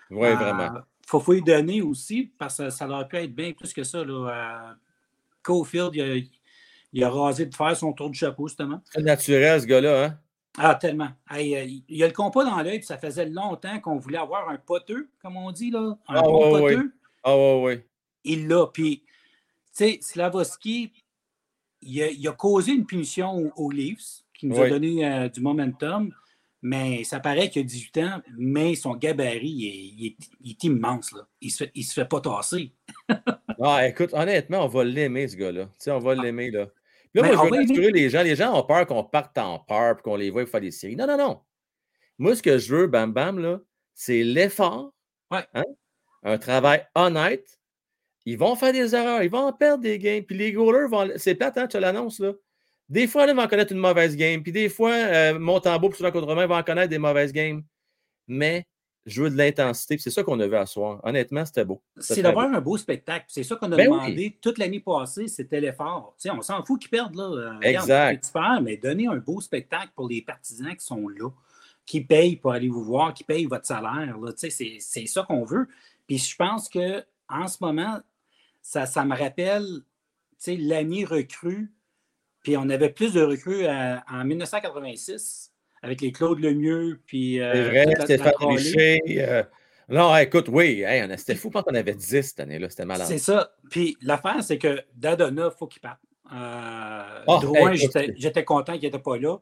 Oui, 0.09 0.27
Euh, 0.27 0.35
vraiment. 0.35 0.79
Faut, 1.11 1.19
faut 1.19 1.33
lui 1.33 1.41
donner 1.41 1.81
aussi, 1.81 2.31
parce 2.37 2.57
que 2.57 2.69
ça 2.69 2.87
aurait 2.87 3.07
pu 3.07 3.17
être 3.17 3.35
bien 3.35 3.51
plus 3.51 3.73
que 3.73 3.83
ça. 3.83 4.03
Là. 4.03 4.75
Cofield, 5.43 5.91
il 5.95 6.01
a, 6.01 6.15
il 6.93 7.03
a 7.03 7.09
rasé 7.09 7.45
de 7.45 7.53
faire 7.55 7.75
son 7.75 7.93
tour 7.93 8.09
du 8.09 8.17
chapeau, 8.17 8.47
justement. 8.47 8.81
C'est 8.85 9.01
naturel, 9.01 9.61
ce 9.61 9.65
gars-là. 9.65 10.05
Hein? 10.05 10.17
Ah, 10.57 10.75
tellement. 10.75 11.09
Hey, 11.29 11.55
euh, 11.55 11.63
il 11.63 11.83
il 11.87 12.03
a 12.03 12.07
le 12.07 12.13
compas 12.13 12.43
dans 12.43 12.61
l'œil, 12.61 12.79
puis 12.79 12.85
ça 12.87 12.97
faisait 12.97 13.25
longtemps 13.25 13.79
qu'on 13.79 13.97
voulait 13.97 14.17
avoir 14.17 14.49
un 14.49 14.57
poteux, 14.57 15.09
comme 15.21 15.37
on 15.37 15.51
dit, 15.51 15.71
là. 15.71 15.97
Un 16.07 16.15
Ah, 16.15 16.21
bon 16.21 16.53
ouais, 16.55 16.61
ouais. 16.61 16.75
poteux. 16.75 16.93
Ah, 17.23 17.35
ouais, 17.37 17.61
ouais. 17.63 17.87
Il 18.23 18.47
l'a. 18.47 18.67
Puis, 18.67 18.99
tu 19.05 19.07
sais, 19.71 19.99
Slavoski, 20.01 20.91
il 21.81 22.03
a, 22.03 22.09
il 22.11 22.27
a 22.27 22.31
causé 22.33 22.73
une 22.73 22.85
punition 22.85 23.31
aux, 23.33 23.51
aux 23.65 23.71
Leafs, 23.71 24.23
qui 24.33 24.47
nous 24.47 24.57
a 24.59 24.63
Oui. 24.63 24.69
donné 24.69 25.05
euh, 25.05 25.29
du 25.29 25.39
momentum. 25.41 26.13
Mais 26.63 27.03
ça 27.03 27.19
paraît 27.19 27.49
qu'il 27.49 27.61
a 27.61 27.65
18 27.65 27.97
ans, 27.99 28.21
mais 28.37 28.75
son 28.75 28.95
gabarit, 28.95 29.49
il 29.49 29.67
est, 29.67 29.71
il 29.97 30.05
est- 30.07 30.29
il 30.41 30.51
est 30.51 30.63
immense. 30.63 31.11
Là. 31.11 31.27
Il 31.41 31.47
ne 31.47 31.51
se, 31.51 31.57
fait- 31.63 31.71
il 31.73 31.83
se 31.83 31.93
fait 31.93 32.05
pas 32.07 32.21
tasser. 32.21 32.73
Ah, 33.63 33.87
écoute, 33.87 34.09
honnêtement, 34.13 34.65
on 34.65 34.67
va 34.67 34.83
l'aimer, 34.83 35.27
ce 35.27 35.35
gars-là. 35.35 35.65
Tu 35.65 35.71
sais, 35.77 35.91
on 35.91 35.99
va 35.99 36.15
l'aimer, 36.15 36.49
là. 36.49 36.65
Là, 37.13 37.21
moi, 37.21 37.31
je 37.31 37.37
veux 37.37 37.47
aimer- 37.47 37.57
rassurer 37.67 37.91
les 37.91 38.09
gens. 38.09 38.23
Les 38.23 38.35
gens 38.35 38.57
ont 38.59 38.63
peur 38.63 38.87
qu'on 38.87 39.03
parte 39.03 39.37
en 39.37 39.59
peur 39.59 39.97
et 39.99 40.01
qu'on 40.01 40.15
les 40.15 40.31
voit 40.31 40.47
faire 40.47 40.61
des 40.61 40.71
séries. 40.71 40.95
Non, 40.95 41.05
non, 41.05 41.15
non. 41.17 41.41
Moi, 42.17 42.35
ce 42.35 42.41
que 42.41 42.57
je 42.57 42.73
veux, 42.75 42.87
bam, 42.87 43.13
bam, 43.13 43.37
là, 43.37 43.59
c'est 43.93 44.23
l'effort, 44.23 44.93
hein, 45.29 45.43
un 46.23 46.37
travail 46.39 46.87
honnête. 46.95 47.59
Ils 48.25 48.37
vont 48.37 48.55
faire 48.55 48.73
des 48.73 48.95
erreurs, 48.95 49.21
ils 49.21 49.29
vont 49.29 49.45
en 49.47 49.53
perdre 49.53 49.83
des 49.83 49.99
games. 49.99 50.23
Puis 50.23 50.37
les 50.37 50.53
goalers 50.53 50.87
vont. 50.89 51.11
C'est 51.17 51.35
plate, 51.35 51.57
hein, 51.59 51.67
tu 51.67 51.79
l'annonces, 51.79 52.19
là. 52.19 52.33
Des 52.91 53.07
fois, 53.07 53.25
là, 53.25 53.31
ils 53.31 53.37
vont 53.37 53.47
connaître 53.47 53.71
une 53.71 53.79
mauvaise 53.79 54.17
game. 54.17 54.43
Puis 54.43 54.51
des 54.51 54.67
fois, 54.67 54.91
euh, 54.91 55.39
Montembeau, 55.39 55.87
puis 55.87 55.97
souvent 55.97 56.11
contre 56.11 56.27
vont 56.35 56.63
connaître 56.63 56.89
des 56.89 56.97
mauvaises 56.97 57.31
games. 57.31 57.63
Mais 58.27 58.65
je 59.05 59.23
veux 59.23 59.29
de 59.29 59.37
l'intensité. 59.37 59.95
puis 59.95 60.03
C'est 60.03 60.09
ça 60.09 60.23
qu'on 60.23 60.37
a 60.41 60.45
vu 60.47 60.55
à 60.57 60.65
soir. 60.65 60.99
Honnêtement, 61.03 61.45
c'était 61.45 61.63
beau. 61.63 61.81
C'est 61.97 62.21
d'avoir 62.21 62.53
un 62.53 62.59
beau 62.59 62.77
spectacle. 62.77 63.25
C'est 63.29 63.43
ça 63.43 63.55
qu'on 63.55 63.71
a 63.71 63.77
Ben 63.77 63.87
oui. 63.89 63.97
demandé 63.97 64.37
toute 64.41 64.57
l'année 64.57 64.81
passée, 64.81 65.29
c'était 65.29 65.61
l'effort. 65.61 66.15
Tu 66.19 66.27
sais, 66.27 66.35
on 66.35 66.41
s'en 66.41 66.65
fout 66.65 66.81
qu'ils 66.81 66.89
perdent. 66.89 67.15
Là. 67.15 67.57
Regarde, 67.63 68.11
Exact. 68.11 68.31
mais 68.61 68.75
donnez 68.75 69.07
un 69.07 69.15
beau 69.17 69.39
spectacle 69.39 69.91
pour 69.95 70.09
les 70.09 70.21
partisans 70.21 70.75
qui 70.75 70.85
sont 70.85 71.07
là, 71.07 71.29
qui 71.85 72.01
payent 72.01 72.35
pour 72.35 72.51
aller 72.51 72.67
vous 72.67 72.83
voir, 72.83 73.13
qui 73.13 73.23
payent 73.23 73.45
votre 73.45 73.65
salaire. 73.65 74.17
là. 74.19 74.33
Tu 74.33 74.39
sais, 74.39 74.49
C'est 74.49 74.77
c'est 74.81 75.05
ça 75.05 75.23
qu'on 75.23 75.45
veut. 75.45 75.69
Puis 76.07 76.17
je 76.17 76.35
pense 76.35 76.67
qu'en 76.67 77.47
ce 77.47 77.57
moment, 77.61 78.01
ça, 78.61 78.85
ça 78.85 79.05
me 79.05 79.15
rappelle 79.17 79.65
tu 80.33 80.35
sais, 80.39 80.57
l'année 80.57 81.05
recrue. 81.05 81.71
Puis 82.43 82.57
on 82.57 82.69
avait 82.69 82.89
plus 82.89 83.13
de 83.13 83.21
recrues 83.21 83.65
à- 83.65 84.03
en 84.09 84.23
1986 84.25 85.51
avec 85.81 86.01
les 86.01 86.11
Claude 86.11 86.39
Lemieux. 86.39 87.01
Puis, 87.05 87.39
euh, 87.41 87.53
C'est 87.53 87.83
vrai, 87.85 87.95
Stéphane. 88.05 88.33
Richer. 88.39 89.01
euh, 89.19 89.43
Non, 89.89 90.15
écoute, 90.15 90.47
oui, 90.49 90.83
hey, 90.83 91.03
on 91.03 91.17
c'était 91.17 91.35
fou, 91.35 91.49
pense 91.49 91.63
qu'on 91.63 91.75
avait 91.75 91.93
10 91.93 92.21
cette 92.21 92.39
année-là, 92.39 92.69
c'était 92.69 92.85
malade. 92.85 93.07
C'est 93.07 93.17
ça. 93.17 93.51
Puis 93.69 93.97
l'affaire, 94.01 94.41
c'est 94.43 94.57
que 94.57 94.79
Dadona, 94.95 95.49
il 95.53 95.57
faut 95.57 95.67
qu'il 95.67 95.81
parte. 95.81 95.99
Euh, 96.31 97.23
Ah, 97.27 97.39
Drouin, 97.41 97.71
hey, 97.73 97.89
j'étais 98.15 98.45
content 98.45 98.73
qu'il 98.73 98.83
n'était 98.83 98.99
pas 98.99 99.17
là. 99.17 99.37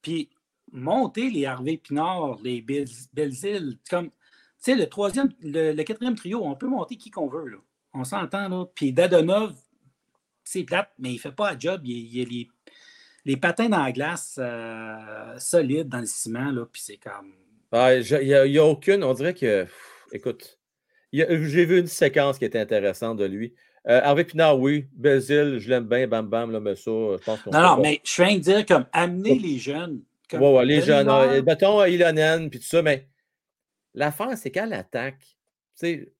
Puis 0.00 0.28
monter 0.72 1.30
les 1.30 1.46
Harvey 1.46 1.76
Pinard, 1.76 2.38
les 2.42 2.60
Bel- 2.62 2.88
Belzile, 3.12 3.78
comme, 3.88 4.06
tu 4.08 4.12
sais, 4.58 4.74
le 4.74 4.86
troisième, 4.88 5.28
le, 5.40 5.72
le 5.72 5.82
quatrième 5.84 6.16
trio, 6.16 6.42
on 6.44 6.54
peut 6.56 6.66
monter 6.68 6.96
qui 6.96 7.10
qu'on 7.10 7.28
veut, 7.28 7.46
là. 7.48 7.58
On 7.94 8.02
s'entend, 8.04 8.48
là. 8.48 8.64
Puis 8.74 8.92
Dadonov, 8.92 9.52
c'est 10.52 10.64
plate, 10.64 10.90
mais 10.98 11.10
il 11.10 11.14
ne 11.14 11.20
fait 11.20 11.32
pas 11.32 11.52
la 11.52 11.58
job. 11.58 11.80
Il, 11.84 12.14
il 12.14 12.22
a 12.22 12.24
les, 12.28 12.48
les 13.24 13.36
patins 13.36 13.68
dans 13.68 13.82
la 13.82 13.92
glace 13.92 14.36
euh, 14.38 15.38
solides 15.38 15.88
dans 15.88 16.00
le 16.00 16.06
ciment, 16.06 16.50
là. 16.50 16.66
Puis 16.70 16.82
c'est 16.84 16.96
comme. 16.98 17.32
Ah, 17.72 17.94
Il 17.94 18.50
n'y 18.50 18.58
a, 18.58 18.64
aucune, 18.64 19.02
on 19.02 19.14
dirait 19.14 19.32
que, 19.34 19.62
pff, 19.64 20.04
écoute, 20.12 20.58
j'ai 21.12 21.64
vu 21.64 21.78
une 21.78 21.86
séquence 21.86 22.38
qui 22.38 22.44
était 22.44 22.58
intéressante 22.60 23.18
de 23.18 23.24
lui. 23.24 23.54
Euh, 23.88 24.00
Harvey 24.04 24.24
Pinard, 24.24 24.60
oui. 24.60 24.86
Bézil, 24.92 25.58
je 25.58 25.68
l'aime 25.70 25.88
bien, 25.88 26.06
bam 26.06 26.28
bam, 26.28 26.50
là, 26.52 26.60
mais 26.60 26.76
ça, 26.76 26.90
je 26.90 27.24
pense 27.24 27.40
qu'on 27.42 27.50
Non, 27.50 27.60
non, 27.62 27.76
pas- 27.76 27.82
mais 27.82 28.00
je 28.04 28.22
viens 28.22 28.34
de 28.36 28.40
dire 28.40 28.66
comme 28.66 28.86
amener 28.92 29.38
les 29.38 29.58
jeunes. 29.58 30.02
comme 30.30 30.42
Ouais, 30.42 30.52
ouais, 30.52 30.64
les 30.66 30.82
jeunes, 30.82 31.08
euh, 31.08 31.42
mettons 31.42 31.84
Ilonen, 31.84 32.48
puis 32.50 32.60
tout 32.60 32.66
ça, 32.66 32.82
mais 32.82 33.08
l'affaire, 33.94 34.36
c'est 34.36 34.50
qu'à 34.50 34.66
l'attaque, 34.66 35.18
tu 35.80 35.86
sais, 35.86 36.12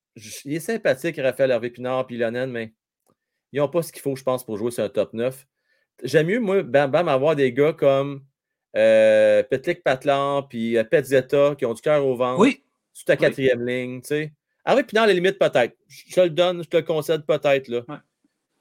il 0.45 0.55
est 0.55 0.61
sympathique, 0.61 1.17
Raphaël 1.19 1.51
Hervé 1.53 1.71
Pinard, 1.71 2.07
puis 2.07 2.17
Ilonen, 2.17 2.51
mais 2.51 2.73
ils 3.53 3.59
n'ont 3.61 3.69
pas 3.69 3.83
ce 3.83 3.93
qu'il 3.93 4.03
faut, 4.03 4.17
je 4.17 4.23
pense, 4.23 4.45
pour 4.45 4.57
jouer 4.57 4.71
sur 4.71 4.85
un 4.85 4.89
top 4.89 5.13
9. 5.13 5.47
J'aime 6.03 6.27
mieux, 6.27 6.41
moi, 6.41 6.63
bam, 6.63 6.91
bam, 6.91 7.09
avoir 7.09 7.37
des 7.37 7.53
gars 7.53 7.73
comme 7.73 8.25
euh, 8.77 9.43
Petlik 9.45 9.83
Patlan, 9.85 10.43
puis 10.45 10.77
euh, 10.77 10.85
Petzetta, 10.85 11.55
qui 11.57 11.67
ont 11.67 11.75
du 11.75 11.83
cœur 11.83 12.05
au 12.07 12.17
ventre, 12.17 12.41
Oui. 12.41 12.65
sur 12.93 13.05
ta 13.05 13.17
quatrième 13.17 13.65
ligne, 13.65 14.01
tu 14.01 14.09
sais. 14.09 14.33
Hervé 14.65 14.85
Pinard, 14.85 15.07
les 15.07 15.15
limites, 15.15 15.39
peut-être. 15.39 15.77
Je 15.89 16.15
te 16.15 16.21
le 16.21 16.31
donne, 16.31 16.63
je 16.63 16.69
te 16.69 16.77
le 16.77 16.83
concède, 16.83 17.25
peut-être, 17.27 17.69
là. 17.69 17.83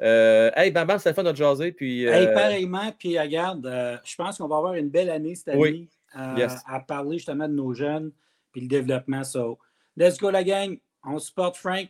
Euh, 0.01 0.49
hey, 0.55 0.71
bam, 0.71 0.87
bam, 0.87 0.97
c'était 0.97 1.11
le 1.11 1.15
fun 1.15 1.23
de 1.23 1.35
jaser, 1.35 1.71
puis... 1.71 2.05
Hey, 2.05 2.25
euh, 2.27 2.33
pareillement, 2.33 2.91
puis 2.97 3.19
regarde, 3.19 3.65
euh, 3.67 3.97
je 4.03 4.15
pense 4.15 4.37
qu'on 4.39 4.47
va 4.47 4.57
avoir 4.57 4.73
une 4.73 4.89
belle 4.89 5.09
année 5.11 5.35
cette 5.35 5.49
année 5.49 5.59
Oui. 5.61 5.89
Yes. 6.35 6.57
à 6.67 6.79
parler 6.81 7.17
justement 7.19 7.47
de 7.47 7.53
nos 7.53 7.73
jeunes 7.73 8.11
puis 8.51 8.61
le 8.61 8.67
développement. 8.67 9.23
So, 9.23 9.59
let's 9.95 10.17
go 10.17 10.29
la 10.29 10.43
gang. 10.43 10.77
On 11.03 11.19
supporte 11.19 11.55
Frank. 11.57 11.89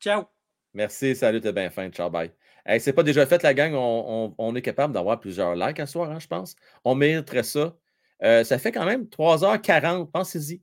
Ciao. 0.00 0.31
Merci, 0.74 1.14
salut, 1.14 1.40
t'es 1.40 1.52
bien 1.52 1.70
fin. 1.70 1.90
Ciao, 1.90 2.08
bye. 2.08 2.32
C'est 2.78 2.92
pas 2.92 3.02
déjà 3.02 3.26
fait, 3.26 3.42
la 3.42 3.54
gang. 3.54 3.74
On, 3.74 4.56
est 4.56 4.62
capable 4.62 4.94
d'avoir 4.94 5.20
plusieurs 5.20 5.54
likes 5.54 5.80
à 5.80 5.86
soir, 5.86 6.10
hein, 6.10 6.18
je 6.18 6.26
pense. 6.26 6.56
On 6.84 6.94
mériterait 6.94 7.42
ça. 7.42 7.76
Euh, 8.22 8.44
ça 8.44 8.58
fait 8.58 8.72
quand 8.72 8.84
même 8.84 9.04
3h40, 9.04 10.10
pensez-y. 10.10 10.62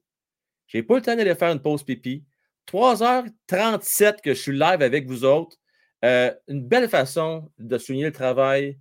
J'ai 0.68 0.82
pas 0.82 0.96
le 0.96 1.02
temps 1.02 1.16
d'aller 1.16 1.36
faire 1.36 1.52
une 1.52 1.62
pause 1.62 1.84
pipi. 1.84 2.24
3h37 2.68 4.22
que 4.22 4.34
je 4.34 4.40
suis 4.40 4.58
live 4.58 4.82
avec 4.82 5.08
vous 5.08 5.26
autres. 5.26 5.58
Euh, 6.06 6.34
une 6.48 6.66
belle 6.66 6.88
façon 6.88 7.52
de 7.58 7.78
souligner 7.78 8.06
le 8.06 8.12
travail, 8.12 8.80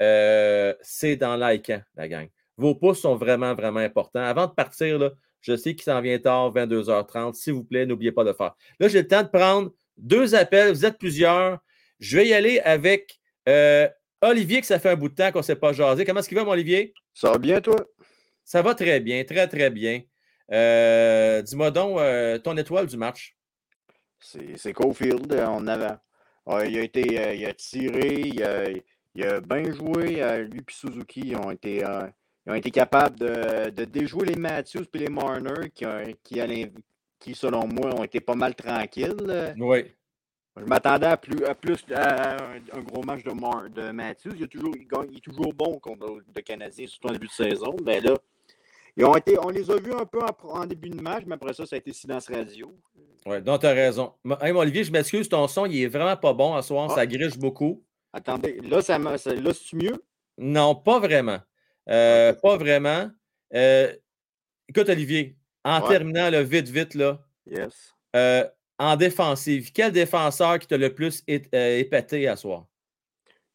euh, 0.00 0.72
c'est 0.82 1.16
dans 1.16 1.36
likant, 1.36 1.82
la 1.96 2.08
gang. 2.08 2.28
Vos 2.56 2.74
pouces 2.74 3.00
sont 3.00 3.16
vraiment, 3.16 3.54
vraiment 3.54 3.80
importants. 3.80 4.22
Avant 4.22 4.46
de 4.46 4.52
partir, 4.52 5.10
je 5.40 5.56
sais 5.56 5.74
qu'il 5.74 5.82
s'en 5.82 6.00
vient 6.00 6.18
tard, 6.18 6.52
22h30. 6.52 7.34
S'il 7.34 7.54
vous 7.54 7.64
plaît, 7.64 7.86
n'oubliez 7.86 8.12
pas 8.12 8.24
de 8.24 8.32
faire. 8.32 8.54
Là, 8.78 8.88
j'ai 8.88 9.02
le 9.02 9.08
temps 9.08 9.22
de 9.22 9.28
prendre 9.28 9.72
deux 10.00 10.34
appels. 10.34 10.72
Vous 10.72 10.84
êtes 10.84 10.98
plusieurs. 10.98 11.58
Je 11.98 12.16
vais 12.16 12.28
y 12.28 12.34
aller 12.34 12.60
avec 12.60 13.18
euh, 13.48 13.88
Olivier, 14.22 14.60
que 14.60 14.66
ça 14.66 14.78
fait 14.78 14.90
un 14.90 14.96
bout 14.96 15.08
de 15.08 15.14
temps 15.14 15.30
qu'on 15.32 15.38
ne 15.38 15.44
s'est 15.44 15.56
pas 15.56 15.72
jasé. 15.72 16.04
Comment 16.04 16.20
est-ce 16.20 16.28
qu'il 16.28 16.38
va, 16.38 16.44
mon 16.44 16.52
Olivier? 16.52 16.94
Ça 17.14 17.30
va 17.32 17.38
bien, 17.38 17.60
toi? 17.60 17.76
Ça 18.44 18.62
va 18.62 18.74
très 18.74 19.00
bien, 19.00 19.22
très, 19.24 19.46
très 19.46 19.70
bien. 19.70 20.02
Euh, 20.52 21.42
Dis-moi 21.42 21.70
donc 21.70 21.98
euh, 21.98 22.38
ton 22.38 22.56
étoile 22.56 22.86
du 22.86 22.96
match. 22.96 23.36
C'est 24.18 24.74
euh, 24.76 25.46
en 25.46 25.66
avant. 25.66 25.96
Ouais, 26.46 26.70
il 26.70 26.78
a 26.78 26.82
été 26.82 27.36
il 27.36 27.46
a 27.46 27.54
tiré, 27.54 28.14
il 28.14 28.42
a, 28.42 28.68
il 29.14 29.24
a 29.24 29.40
bien 29.40 29.72
joué. 29.72 30.20
lui 30.48 30.58
et 30.58 30.70
Suzuki 30.70 31.20
ils 31.26 31.36
ont 31.36 31.50
été, 31.50 31.84
ils 32.46 32.50
ont 32.50 32.54
été 32.54 32.70
capables 32.70 33.18
de, 33.18 33.70
de 33.70 33.84
déjouer 33.84 34.26
les 34.26 34.36
Matthews 34.36 34.84
et 34.94 34.98
les 34.98 35.08
Marner 35.08 35.70
qui, 35.72 35.84
l'in- 36.34 36.66
qui, 37.20 37.34
selon 37.34 37.66
moi, 37.68 37.94
ont 37.94 38.02
été 38.02 38.18
pas 38.20 38.34
mal 38.34 38.54
tranquilles. 38.54 39.14
euh. 39.28 39.54
Oui. 39.58 39.84
Je 40.56 40.64
m'attendais 40.64 41.06
à 41.06 41.16
plus, 41.16 41.44
à 41.44 41.54
plus 41.54 41.78
à 41.94 42.34
un, 42.34 42.56
un 42.72 42.80
gros 42.80 43.02
match 43.02 43.22
de, 43.22 43.30
Mar- 43.30 43.70
de 43.70 43.92
Matthews. 43.92 44.32
Il, 44.36 44.44
a 44.44 44.46
toujours, 44.48 44.74
il, 44.76 44.86
gagne- 44.88 45.08
il 45.12 45.18
est 45.18 45.20
toujours 45.20 45.54
bon 45.54 45.78
contre 45.78 46.20
le 46.34 46.42
Canadien, 46.42 46.86
surtout 46.88 47.08
en 47.08 47.12
début 47.12 47.28
de 47.28 47.32
saison. 47.32 47.76
Mais 47.84 48.00
là, 48.00 48.14
ils 48.96 49.04
ont 49.04 49.14
été, 49.14 49.38
on 49.38 49.48
les 49.50 49.70
a 49.70 49.76
vus 49.76 49.92
un 49.92 50.04
peu 50.04 50.18
en, 50.20 50.48
en 50.48 50.66
début 50.66 50.90
de 50.90 51.00
match, 51.00 51.22
mais 51.26 51.36
après 51.36 51.52
ça, 51.54 51.64
ça 51.66 51.76
a 51.76 51.78
été 51.78 51.92
silence 51.92 52.28
radio. 52.28 52.76
Oui, 53.26 53.40
donc 53.42 53.60
tu 53.60 53.66
as 53.66 53.72
raison. 53.72 54.12
Hey, 54.40 54.52
mon 54.52 54.60
Olivier, 54.60 54.82
je 54.82 54.90
m'excuse, 54.90 55.28
ton 55.28 55.46
son, 55.46 55.66
il 55.66 55.82
est 55.82 55.86
vraiment 55.86 56.16
pas 56.16 56.32
bon 56.32 56.54
à 56.54 56.62
soir. 56.62 56.90
Ça 56.90 57.06
griche 57.06 57.38
beaucoup. 57.38 57.84
Attendez, 58.12 58.60
là, 58.62 58.82
ça- 58.82 58.98
là 58.98 59.16
c'est 59.18 59.76
mieux? 59.76 60.02
Non, 60.36 60.74
pas 60.74 60.98
vraiment. 60.98 61.38
Euh, 61.88 62.32
Pas 62.34 62.56
vraiment. 62.56 63.08
Euh, 63.54 63.92
écoute, 64.68 64.88
Olivier, 64.88 65.36
en 65.64 65.80
Ouais. 65.82 65.88
terminant 65.88 66.30
là, 66.30 66.42
vite, 66.42 66.68
vite, 66.68 66.94
là, 66.94 67.18
Yes. 67.46 67.94
euh, 68.16 68.44
en 68.78 68.96
défensive, 68.96 69.72
quel 69.72 69.92
défenseur 69.92 70.58
qui 70.58 70.66
t'a 70.66 70.76
le 70.78 70.94
plus 70.94 71.22
euh, 71.28 71.78
épaté 71.78 72.26
à 72.28 72.36
soir? 72.36 72.66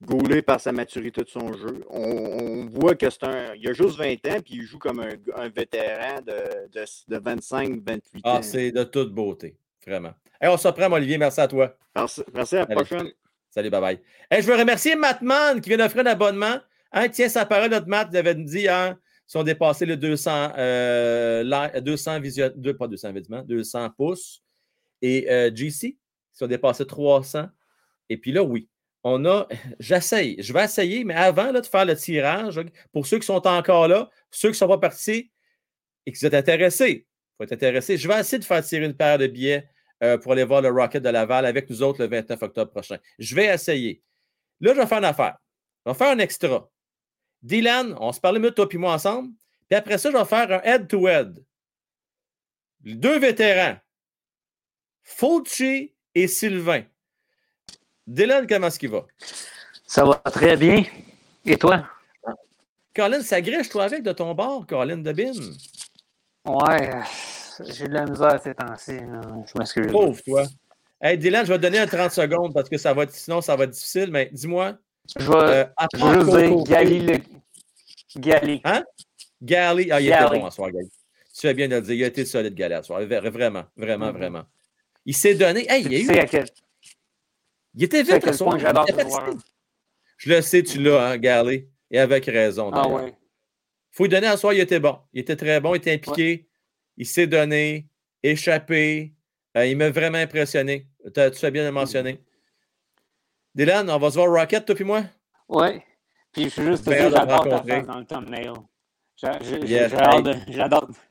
Gaulé 0.03 0.41
par 0.41 0.59
sa 0.59 0.71
maturité 0.71 1.23
de 1.23 1.29
son 1.29 1.53
jeu. 1.53 1.83
On, 1.89 2.01
on 2.03 2.65
voit 2.67 2.95
que 2.95 3.09
c'est 3.09 3.23
un. 3.23 3.55
Il 3.55 3.67
a 3.69 3.73
juste 3.73 3.97
20 3.97 4.13
ans, 4.27 4.41
puis 4.43 4.55
il 4.55 4.63
joue 4.63 4.77
comme 4.77 4.99
un, 4.99 5.13
un 5.35 5.49
vétéran 5.49 6.21
de, 6.21 6.67
de, 6.69 6.85
de 7.07 7.17
25-28 7.19 8.01
Ah, 8.23 8.37
ans. 8.37 8.41
c'est 8.41 8.71
de 8.71 8.83
toute 8.83 9.13
beauté, 9.13 9.55
vraiment. 9.87 10.13
Hey, 10.39 10.49
on 10.49 10.57
se 10.57 10.67
reprend, 10.67 10.91
Olivier. 10.91 11.17
Merci 11.17 11.39
à 11.39 11.47
toi. 11.47 11.75
Merci, 11.95 12.21
merci 12.33 12.55
à 12.57 12.59
la 12.59 12.65
Allez. 12.65 12.75
prochaine. 12.75 13.09
Salut, 13.49 13.69
bye 13.69 13.79
bye. 13.81 13.99
Hey, 14.29 14.41
je 14.41 14.47
veux 14.51 14.57
remercier 14.57 14.95
Mattman 14.97 15.61
qui 15.61 15.69
vient 15.69 15.77
d'offrir 15.77 16.01
un 16.03 16.07
abonnement. 16.11 16.57
Hein, 16.91 17.07
tiens 17.07 17.29
sa 17.29 17.45
parole, 17.45 17.71
notre 17.71 17.87
Matt, 17.87 18.09
il 18.11 18.17
avait 18.17 18.35
dit 18.35 18.59
hier, 18.59 18.97
ils 19.33 19.37
ont 19.37 19.43
dépassé 19.43 19.85
les 19.85 19.97
200, 19.97 20.53
euh, 20.57 21.43
li- 21.43 21.81
200 21.81 22.19
vision, 22.19 22.51
pas 22.77 22.87
200 22.87 23.09
évidemment, 23.09 23.43
200 23.43 23.89
pouces. 23.97 24.43
Et 25.01 25.29
euh, 25.31 25.51
GC, 25.53 25.97
ils 26.39 26.43
ont 26.43 26.47
dépassé 26.47 26.85
300. 26.85 27.47
Et 28.09 28.17
puis 28.17 28.31
là, 28.31 28.43
oui, 28.43 28.69
on 29.03 29.25
a, 29.25 29.47
j'essaye, 29.79 30.35
je 30.41 30.53
vais 30.53 30.65
essayer, 30.65 31.03
mais 31.03 31.15
avant 31.15 31.51
là, 31.51 31.61
de 31.61 31.65
faire 31.65 31.85
le 31.85 31.95
tirage, 31.95 32.59
pour 32.91 33.07
ceux 33.07 33.19
qui 33.19 33.25
sont 33.25 33.45
encore 33.47 33.87
là, 33.87 34.09
ceux 34.31 34.49
qui 34.49 34.53
ne 34.53 34.57
sont 34.57 34.67
pas 34.67 34.77
partis 34.77 35.31
et 36.05 36.11
qui 36.11 36.19
sont 36.19 36.33
intéressés, 36.33 37.07
faut 37.37 37.43
être 37.43 37.51
intéressé, 37.53 37.97
je 37.97 38.07
vais 38.07 38.19
essayer 38.19 38.39
de 38.39 38.45
faire 38.45 38.63
tirer 38.63 38.85
une 38.85 38.95
paire 38.95 39.17
de 39.17 39.27
billets 39.27 39.67
euh, 40.03 40.17
pour 40.17 40.33
aller 40.33 40.43
voir 40.43 40.61
le 40.61 40.69
Rocket 40.69 41.03
de 41.03 41.09
Laval 41.09 41.45
avec 41.45 41.69
nous 41.69 41.81
autres 41.81 42.01
le 42.01 42.07
29 42.09 42.41
octobre 42.43 42.71
prochain. 42.71 42.97
Je 43.19 43.35
vais 43.35 43.45
essayer. 43.45 44.01
Là, 44.61 44.73
je 44.73 44.79
vais 44.79 44.87
faire 44.87 44.99
une 44.99 45.05
affaire. 45.05 45.37
Je 45.85 45.91
vais 45.91 45.97
faire 45.97 46.11
un 46.11 46.19
extra. 46.19 46.69
Dylan, 47.45 47.95
on 47.99 48.11
se 48.11 48.19
parlait 48.19 48.39
mieux, 48.39 48.49
toi 48.49 48.67
et 48.69 48.77
moi 48.77 48.93
ensemble. 48.93 49.29
Puis 49.69 49.77
après 49.77 49.99
ça, 49.99 50.09
je 50.09 50.17
vais 50.17 50.25
faire 50.25 50.51
un 50.51 50.61
head-to-head. 50.63 51.43
Deux 52.81 53.19
vétérans. 53.19 53.77
Fulci 55.03 55.93
et 56.15 56.27
Sylvain. 56.27 56.83
Dylan, 58.07 58.47
comment 58.47 58.67
est-ce 58.67 58.79
qu'il 58.79 58.89
va? 58.89 59.05
Ça 59.85 60.03
va 60.03 60.15
très 60.15 60.57
bien. 60.57 60.83
Et 61.45 61.55
toi? 61.55 61.87
Colin, 62.95 63.21
ça 63.21 63.41
griche, 63.41 63.69
toi, 63.69 63.83
avec 63.83 64.01
de 64.01 64.11
ton 64.11 64.33
bord, 64.33 64.65
Colin 64.65 64.97
de 64.97 65.11
Bin. 65.11 65.33
Ouais, 66.45 66.89
j'ai 67.59 67.87
de 67.87 67.93
la 67.93 68.05
misère 68.05 68.41
ces 68.41 68.55
temps-ci. 68.55 68.97
Je 68.97 69.59
m'excuse. 69.59 69.91
Pauvre 69.91 70.19
toi. 70.23 70.45
Hey, 70.99 71.19
Dylan, 71.19 71.45
je 71.45 71.51
vais 71.51 71.57
te 71.59 71.63
donner 71.63 71.79
un 71.79 71.87
30 71.87 72.09
secondes 72.09 72.53
parce 72.55 72.69
que 72.69 72.77
ça 72.79 72.93
va 72.93 73.03
être, 73.03 73.13
sinon 73.13 73.41
ça 73.41 73.55
va 73.55 73.65
être 73.65 73.71
difficile, 73.71 74.09
mais 74.09 74.29
dis-moi. 74.31 74.77
Je 75.19 75.31
vais, 75.31 75.35
euh, 75.35 75.65
je 75.93 76.05
veux 76.05 76.63
dire 76.63 77.21
Gali. 78.17 78.61
Hein? 78.63 78.83
Gali. 79.41 79.91
Ah, 79.91 79.99
il 80.01 80.07
était 80.07 80.39
bon 80.39 80.45
à 80.45 80.51
soir, 80.51 80.71
Gali. 80.71 80.89
Tu 81.33 81.41
fais 81.41 81.53
bien 81.53 81.67
de 81.67 81.75
le 81.75 81.81
dire. 81.81 81.93
Il 81.95 82.03
a 82.03 82.07
été 82.07 82.25
solide, 82.25 82.55
Gali, 82.55 82.73
à 82.73 82.83
soir. 82.83 83.01
Vra- 83.01 83.29
Vraiment, 83.29 83.63
vraiment, 83.75 84.07
Mhm. 84.07 84.17
vraiment. 84.17 84.43
Il 85.05 85.15
s'est 85.15 85.35
donné. 85.35 85.65
Hey, 85.69 85.83
il 85.85 85.91
y 85.93 85.95
a 86.09 86.13
eu. 86.15 86.19
à 86.19 86.25
quel- 86.25 86.45
Il 87.75 87.83
était 87.83 87.99
à 87.99 88.03
vite 88.03 88.27
à 88.27 88.31
joueur. 88.31 88.59
fatigué. 88.59 89.37
Je 90.17 90.29
le 90.33 90.41
sais, 90.41 90.63
tu 90.63 90.81
l'as, 90.81 91.11
hein. 91.13 91.49
Et 91.91 91.99
avec 91.99 92.25
raison. 92.25 92.71
Ah 92.73 92.87
ouais. 92.87 93.13
faut 93.91 94.03
lui 94.03 94.09
donner 94.09 94.27
à 94.27 94.35
soir, 94.37 94.53
il 94.53 94.59
était 94.59 94.79
bon. 94.79 94.97
Il 95.13 95.21
était 95.21 95.35
très 95.37 95.59
bon, 95.61 95.73
il 95.73 95.77
était 95.77 95.93
impliqué. 95.93 96.47
Il 96.97 97.05
s'est 97.05 97.27
donné, 97.27 97.87
échappé. 98.23 99.13
Euh, 99.55 99.65
il 99.65 99.77
m'a 99.77 99.89
vraiment 99.89 100.17
impressionné. 100.17 100.87
Tu 101.13 101.21
fais 101.39 101.51
bien 101.51 101.61
de 101.63 101.67
le 101.67 101.71
mentionner. 101.73 102.19
Dylan, 103.53 103.89
on 103.89 103.97
va 103.99 104.09
se 104.09 104.15
voir 104.15 104.29
Rocket, 104.29 104.65
toi 104.65 104.75
puis 104.75 104.83
moi? 104.83 105.03
Ouais. 105.47 105.81
Puis 106.35 106.49
je 106.49 106.61
veux 106.61 106.71
juste 106.71 106.83
dire, 106.83 107.05
te 107.07 107.11
j'adore 107.15 107.43
ta 107.49 107.63
face 107.63 107.85
dans 107.87 107.99
le 107.99 108.05
thumbnail. 108.05 108.53
Yes, 109.63 109.91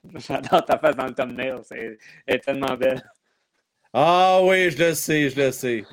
J'adore 0.17 0.65
ta 0.67 0.79
face 0.79 0.97
dans 0.97 1.07
le 1.07 1.15
thumbnail. 1.15 1.55
C'est 1.65 1.99
elle 2.27 2.37
est 2.37 2.39
tellement 2.41 2.77
belle. 2.77 3.03
Ah 3.95 4.41
oui, 4.43 4.71
je 4.71 4.79
le 4.79 4.93
sais, 4.95 5.31
je 5.31 5.41
le 5.41 5.51
sais. 5.51 5.85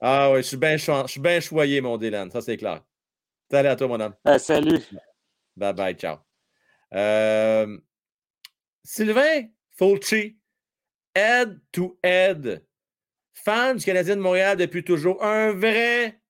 Ah 0.00 0.30
oui, 0.32 0.38
je 0.38 0.48
suis 0.48 0.56
bien 0.56 0.76
cho- 0.76 1.06
je 1.06 1.12
suis 1.12 1.20
bien 1.20 1.38
choyé, 1.38 1.80
mon 1.80 1.96
Dylan, 1.96 2.30
ça 2.30 2.40
c'est 2.40 2.56
clair. 2.56 2.82
Salut 3.48 3.68
à 3.68 3.76
toi, 3.76 3.86
mon 3.86 4.00
homme. 4.00 4.14
Euh, 4.26 4.38
salut. 4.38 4.80
Bye 5.56 5.72
bye, 5.72 5.94
ciao. 5.94 6.16
Euh, 6.92 7.78
Sylvain 8.82 9.48
Fulci, 9.78 10.36
head 11.14 11.60
to 11.70 11.96
head, 12.02 12.66
fan 13.34 13.76
du 13.76 13.84
Canadien 13.84 14.16
de 14.16 14.20
Montréal 14.20 14.56
depuis 14.56 14.82
toujours, 14.82 15.22
un 15.22 15.52
vrai 15.52 16.20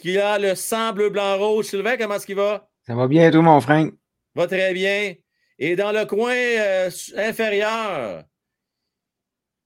qui 0.00 0.18
a 0.18 0.38
le 0.38 0.54
sang 0.54 0.92
bleu, 0.92 1.10
blanc, 1.10 1.38
rouge. 1.38 1.66
Sylvain, 1.66 1.96
comment 1.96 2.14
est-ce 2.14 2.26
qu'il 2.26 2.36
va? 2.36 2.68
Ça 2.86 2.94
va 2.94 3.06
bien, 3.06 3.30
tout, 3.30 3.42
mon 3.42 3.60
Frank? 3.60 3.92
Va 4.34 4.46
très 4.46 4.72
bien. 4.72 5.14
Et 5.58 5.76
dans 5.76 5.92
le 5.92 6.06
coin 6.06 6.32
euh, 6.32 6.90
inférieur, 7.16 8.24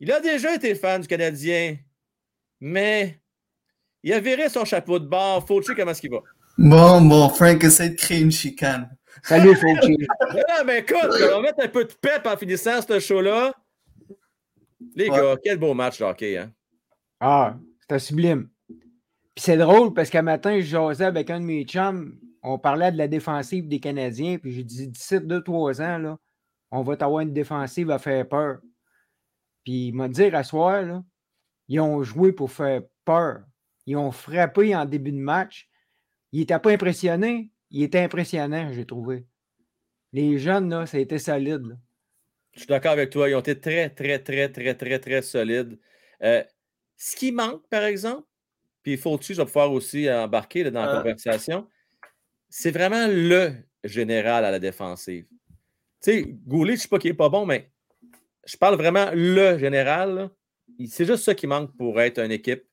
il 0.00 0.10
a 0.10 0.20
déjà 0.20 0.54
été 0.54 0.74
fan 0.74 1.00
du 1.00 1.06
Canadien, 1.06 1.76
mais 2.60 3.20
il 4.02 4.12
a 4.12 4.20
viré 4.20 4.48
son 4.48 4.64
chapeau 4.64 4.98
de 4.98 5.06
bord. 5.06 5.46
Fulci, 5.46 5.72
comment 5.74 5.92
est-ce 5.92 6.00
qu'il 6.00 6.10
va? 6.10 6.20
Bon, 6.58 7.00
bon, 7.00 7.28
Frank 7.28 7.62
essaie 7.62 7.90
de 7.90 7.94
créer 7.94 8.20
une 8.20 8.32
chicane. 8.32 8.90
Salut, 9.22 9.54
Fauci. 9.54 9.96
Ah, 10.48 10.64
mais 10.64 10.80
écoute, 10.80 10.96
on 11.02 11.36
va 11.36 11.40
mettre 11.40 11.62
un 11.62 11.68
peu 11.68 11.84
de 11.84 11.92
pep 11.92 12.26
en 12.26 12.36
finissant 12.36 12.80
ce 12.82 12.98
show-là. 12.98 13.54
Les 14.96 15.08
gars, 15.08 15.36
quel 15.42 15.58
beau 15.58 15.74
match 15.74 15.98
de 15.98 16.04
hockey, 16.04 16.36
hein? 16.38 16.52
Ah, 17.20 17.56
c'était 17.80 17.98
sublime. 17.98 18.48
Puis 19.34 19.44
c'est 19.44 19.56
drôle 19.56 19.94
parce 19.94 20.10
qu'un 20.10 20.22
matin, 20.22 20.60
je 20.60 20.66
jasais 20.66 21.04
avec 21.04 21.30
un 21.30 21.40
de 21.40 21.44
mes 21.44 21.64
chums. 21.64 22.18
On 22.42 22.58
parlait 22.58 22.92
de 22.92 22.98
la 22.98 23.08
défensive 23.08 23.66
des 23.66 23.80
Canadiens. 23.80 24.38
Puis 24.38 24.52
j'ai 24.52 24.64
dit 24.64 24.88
d'ici 24.88 25.16
2-3 25.16 25.82
ans, 25.82 25.98
là, 25.98 26.18
on 26.70 26.82
va 26.82 26.94
avoir 27.00 27.20
une 27.20 27.32
défensive 27.32 27.90
à 27.90 27.98
faire 27.98 28.28
peur. 28.28 28.58
Puis 29.64 29.88
il 29.88 29.92
m'a 29.92 30.08
dit 30.08 30.24
à 30.24 30.44
soir, 30.44 30.82
là, 30.82 31.02
ils 31.68 31.80
ont 31.80 32.02
joué 32.02 32.32
pour 32.32 32.52
faire 32.52 32.82
peur. 33.04 33.44
Ils 33.86 33.96
ont 33.96 34.12
frappé 34.12 34.74
en 34.76 34.84
début 34.84 35.12
de 35.12 35.18
match. 35.18 35.68
Il 36.32 36.40
n'était 36.40 36.58
pas 36.58 36.70
impressionné. 36.70 37.50
Il 37.70 37.82
était 37.82 38.00
impressionnant, 38.00 38.72
j'ai 38.72 38.86
trouvé. 38.86 39.26
Les 40.12 40.38
jeunes, 40.38 40.70
là, 40.70 40.86
ça 40.86 40.96
a 40.96 41.00
été 41.00 41.18
solide. 41.18 41.76
Je 42.52 42.60
suis 42.60 42.68
d'accord 42.68 42.92
avec 42.92 43.10
toi. 43.10 43.28
Ils 43.28 43.34
ont 43.34 43.40
été 43.40 43.58
très, 43.58 43.90
très, 43.90 44.20
très, 44.20 44.48
très, 44.48 44.74
très, 44.74 44.98
très 45.00 45.22
solides. 45.22 45.78
Euh, 46.22 46.44
ce 46.96 47.16
qui 47.16 47.32
manque, 47.32 47.66
par 47.68 47.82
exemple, 47.82 48.26
puis 48.84 48.92
il 48.92 48.98
faut 48.98 49.16
dessus, 49.16 49.32
je 49.34 49.40
vais 49.40 49.46
pouvoir 49.46 49.72
aussi 49.72 50.08
embarquer 50.10 50.62
là, 50.62 50.70
dans 50.70 50.84
la 50.84 50.92
Euh. 50.92 50.98
conversation, 50.98 51.66
c'est 52.50 52.70
vraiment 52.70 53.06
le 53.08 53.54
général 53.82 54.44
à 54.44 54.50
la 54.50 54.60
défensive. 54.60 55.26
Tu 56.02 56.12
sais, 56.12 56.22
Goulet, 56.46 56.74
je 56.74 56.76
ne 56.76 56.82
sais 56.82 56.88
pas 56.88 56.98
qu'il 56.98 57.10
n'est 57.10 57.16
pas 57.16 57.30
bon, 57.30 57.46
mais 57.46 57.72
je 58.46 58.56
parle 58.58 58.76
vraiment 58.76 59.10
le 59.14 59.58
général. 59.58 60.30
C'est 60.86 61.06
juste 61.06 61.24
ça 61.24 61.34
qui 61.34 61.46
manque 61.46 61.74
pour 61.76 61.98
être 62.00 62.18
une 62.18 62.30
équipe 62.30 62.64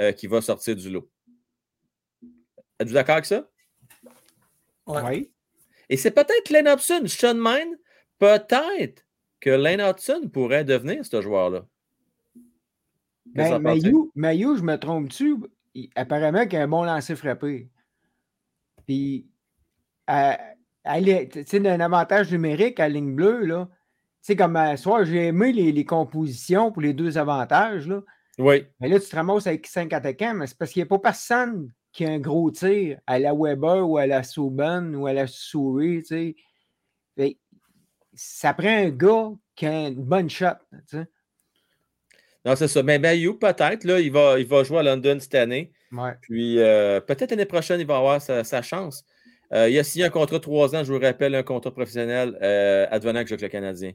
euh, 0.00 0.10
qui 0.12 0.26
va 0.26 0.40
sortir 0.40 0.74
du 0.74 0.90
lot. 0.90 1.08
Êtes-vous 2.80 2.94
d'accord 2.94 3.14
avec 3.14 3.26
ça? 3.26 3.48
Oui. 4.86 5.30
Et 5.88 5.96
c'est 5.96 6.10
peut-être 6.10 6.50
Lane 6.50 6.66
Hobson. 6.66 7.02
Sean 7.06 7.34
Mine, 7.34 7.78
peut-être 8.18 9.04
que 9.38 9.50
Lane 9.50 9.80
Hudson 9.80 10.28
pourrait 10.32 10.64
devenir 10.64 11.06
ce 11.06 11.20
joueur-là. 11.22 11.64
Ben? 13.26 13.58
Mailloux, 13.60 14.10
Mailloux, 14.16 14.56
je 14.56 14.62
me 14.62 14.76
trompe-tu? 14.76 15.36
Il- 15.74 15.90
Apparemment 15.94 16.46
qu'il 16.46 16.58
a 16.58 16.62
un 16.62 16.68
bon 16.68 16.84
lancer 16.84 17.16
frappé. 17.16 17.68
Puis, 18.86 19.26
tu 20.08 21.44
sais, 21.46 21.60
d'un 21.60 21.80
avantage 21.80 22.32
numérique 22.32 22.80
à 22.80 22.88
ligne 22.88 23.14
bleue, 23.14 23.44
là. 23.44 23.68
Tu 23.70 24.26
sais, 24.26 24.36
comme 24.36 24.56
à 24.56 24.76
soir, 24.76 25.04
j'ai 25.04 25.26
aimé 25.28 25.52
les, 25.52 25.72
les 25.72 25.84
compositions 25.84 26.72
pour 26.72 26.82
les 26.82 26.92
deux 26.92 27.16
avantages, 27.16 27.86
là. 27.88 28.02
Oui. 28.38 28.66
Mais 28.80 28.88
là, 28.88 28.98
tu 28.98 29.08
te 29.08 29.16
ramasses 29.16 29.46
avec 29.46 29.66
cinq 29.66 29.92
attaquants, 29.92 30.34
mais 30.34 30.46
c'est 30.46 30.56
parce 30.58 30.72
qu'il 30.72 30.80
n'y 30.80 30.86
a 30.86 30.88
pas 30.88 30.98
personne 30.98 31.72
qui 31.92 32.04
a 32.04 32.10
un 32.10 32.18
gros 32.18 32.50
tir 32.50 32.98
à 33.06 33.18
la 33.18 33.34
Weber 33.34 33.88
ou 33.88 33.98
à 33.98 34.06
la 34.06 34.22
Souben 34.22 34.94
ou 34.94 35.06
à 35.06 35.12
la 35.12 35.26
Souris, 35.26 36.02
tu 36.02 36.34
sais. 37.16 37.36
Ça 38.12 38.52
prend 38.54 38.68
un 38.68 38.90
gars 38.90 39.30
qui 39.54 39.66
a 39.66 39.88
une 39.88 40.02
bonne 40.04 40.28
shot, 40.28 40.46
tu 40.88 40.98
sais. 40.98 41.06
Non, 42.44 42.56
c'est 42.56 42.68
ça. 42.68 42.82
Mais 42.82 42.98
Mayu, 42.98 43.38
peut-être, 43.38 43.84
là, 43.84 44.00
il 44.00 44.10
va, 44.10 44.38
il 44.38 44.46
va 44.46 44.62
jouer 44.64 44.78
à 44.78 44.82
London 44.82 45.18
cette 45.20 45.34
année. 45.34 45.72
Ouais. 45.92 46.12
Puis 46.22 46.58
euh, 46.58 47.00
peut-être 47.00 47.30
l'année 47.32 47.44
prochaine, 47.46 47.80
il 47.80 47.86
va 47.86 47.96
avoir 47.96 48.22
sa, 48.22 48.44
sa 48.44 48.62
chance. 48.62 49.04
Euh, 49.52 49.68
il 49.68 49.78
a 49.78 49.84
signé 49.84 50.04
un 50.04 50.10
contrat 50.10 50.36
de 50.36 50.42
trois 50.42 50.74
ans, 50.76 50.84
je 50.84 50.92
vous 50.92 51.00
rappelle, 51.00 51.34
un 51.34 51.42
contrat 51.42 51.72
professionnel 51.72 52.38
euh, 52.40 52.86
advenant 52.90 53.22
que 53.22 53.28
joue 53.28 53.34
avec 53.34 53.42
le 53.42 53.48
Canadien. 53.48 53.92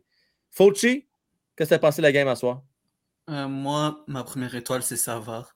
Fauci, 0.51 1.07
qu'est-ce 1.55 1.69
que 1.69 1.75
t'as 1.75 1.79
passé 1.79 2.01
la 2.01 2.11
game 2.11 2.27
à 2.27 2.35
soir? 2.35 2.61
Euh, 3.29 3.47
moi, 3.47 4.03
ma 4.07 4.23
première 4.23 4.53
étoile, 4.53 4.83
c'est 4.83 4.97
Savard. 4.97 5.55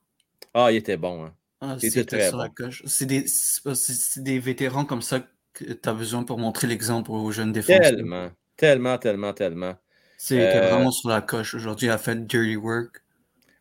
Ah, 0.54 0.72
il 0.72 0.78
était 0.78 0.98
bon. 0.98 1.26
Hein? 1.26 1.34
Ah, 1.62 1.76
il 1.82 1.86
était 1.86 2.00
c'était 2.00 2.18
très 2.18 2.30
sur 2.30 2.38
la 2.38 2.48
bon. 2.48 2.70
C'est 2.86 3.06
des, 3.06 3.28
c'est- 3.28 3.76
c'est 3.76 4.24
des 4.24 4.40
vétérans 4.40 4.86
comme 4.86 5.02
ça 5.02 5.20
que 5.54 5.66
tu 5.74 5.90
as 5.90 5.94
besoin 5.94 6.24
pour 6.24 6.40
montrer 6.40 6.68
l'exemple 6.68 7.12
aux 7.12 7.32
jeunes 7.32 7.52
défenseurs. 7.52 7.82
Tellement, 7.82 8.32
tellement, 8.56 8.98
tellement, 8.98 9.34
tellement. 9.34 9.76
C'est 10.22 10.54
Euh, 10.54 10.70
vraiment 10.76 10.92
sur 10.92 11.08
la 11.10 11.22
coche. 11.22 11.56
Aujourd'hui, 11.56 11.88
il 11.88 11.92
a 11.92 11.98
fait 11.98 12.28
dirty 12.28 12.58
work. 12.58 13.02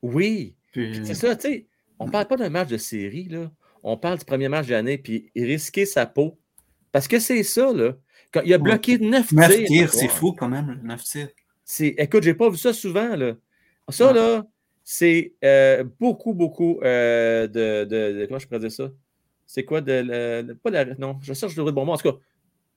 Oui. 0.03 0.57
Puis- 0.73 1.01
C'est 1.05 1.15
ça, 1.15 1.37
tu 1.37 1.43
sais. 1.49 1.67
On 2.01 2.07
ne 2.07 2.11
parle 2.11 2.27
pas 2.27 2.37
d'un 2.37 2.51
match 2.51 2.69
de 2.69 2.77
série, 2.77 3.29
là. 3.29 3.51
On 3.85 3.97
parle 3.97 4.19
du 4.19 4.25
premier 4.25 4.49
match 4.49 4.67
de 4.67 4.73
l'année, 4.73 4.99
puis 4.99 5.31
risquer 5.37 5.87
sa 5.87 6.05
peau. 6.05 6.37
Parce 6.91 7.07
que 7.07 7.21
c'est 7.21 7.45
ça, 7.45 7.73
là. 7.73 7.95
Quand 8.33 8.43
il 8.45 8.53
a 8.53 8.59
bloqué 8.59 8.99
9 8.99 9.31
Neuf 9.33 9.55
tirs. 9.57 9.67
tirs, 9.67 9.93
ce 9.93 9.99
c'est 10.01 10.09
fou 10.09 10.33
quand 10.33 10.49
même, 10.49 10.81
9 10.83 11.03
tirs. 11.05 11.29
C'est, 11.65 11.95
écoute, 11.97 12.25
j'ai 12.25 12.35
pas 12.35 12.51
vu 12.51 12.57
ça 12.57 12.73
souvent, 12.73 13.15
là. 13.15 13.35
Ça, 13.89 14.13
là, 14.13 14.45
c'est 14.83 15.35
euh, 15.45 15.85
beaucoup, 16.01 16.35
beaucoup 16.35 16.81
euh, 16.83 17.47
de, 17.47 17.85
de- 17.85 18.19
de- 18.21 18.27
Comment 18.27 18.39
je 18.41 18.47
pourrais 18.49 18.59
dire 18.61 18.73
ça? 18.73 18.91
C'est 19.47 19.65
quoi 19.65 19.81
de. 19.81 20.03
le- 20.45 20.55
pas 20.55 20.71
la, 20.71 20.85
non, 20.97 21.19
je 21.23 21.33
cherche 21.35 21.55
le 21.57 21.71
bon 21.71 21.85
mot. 21.87 21.93
En 21.93 21.97
tout 21.97 22.11
cas, 22.11 22.19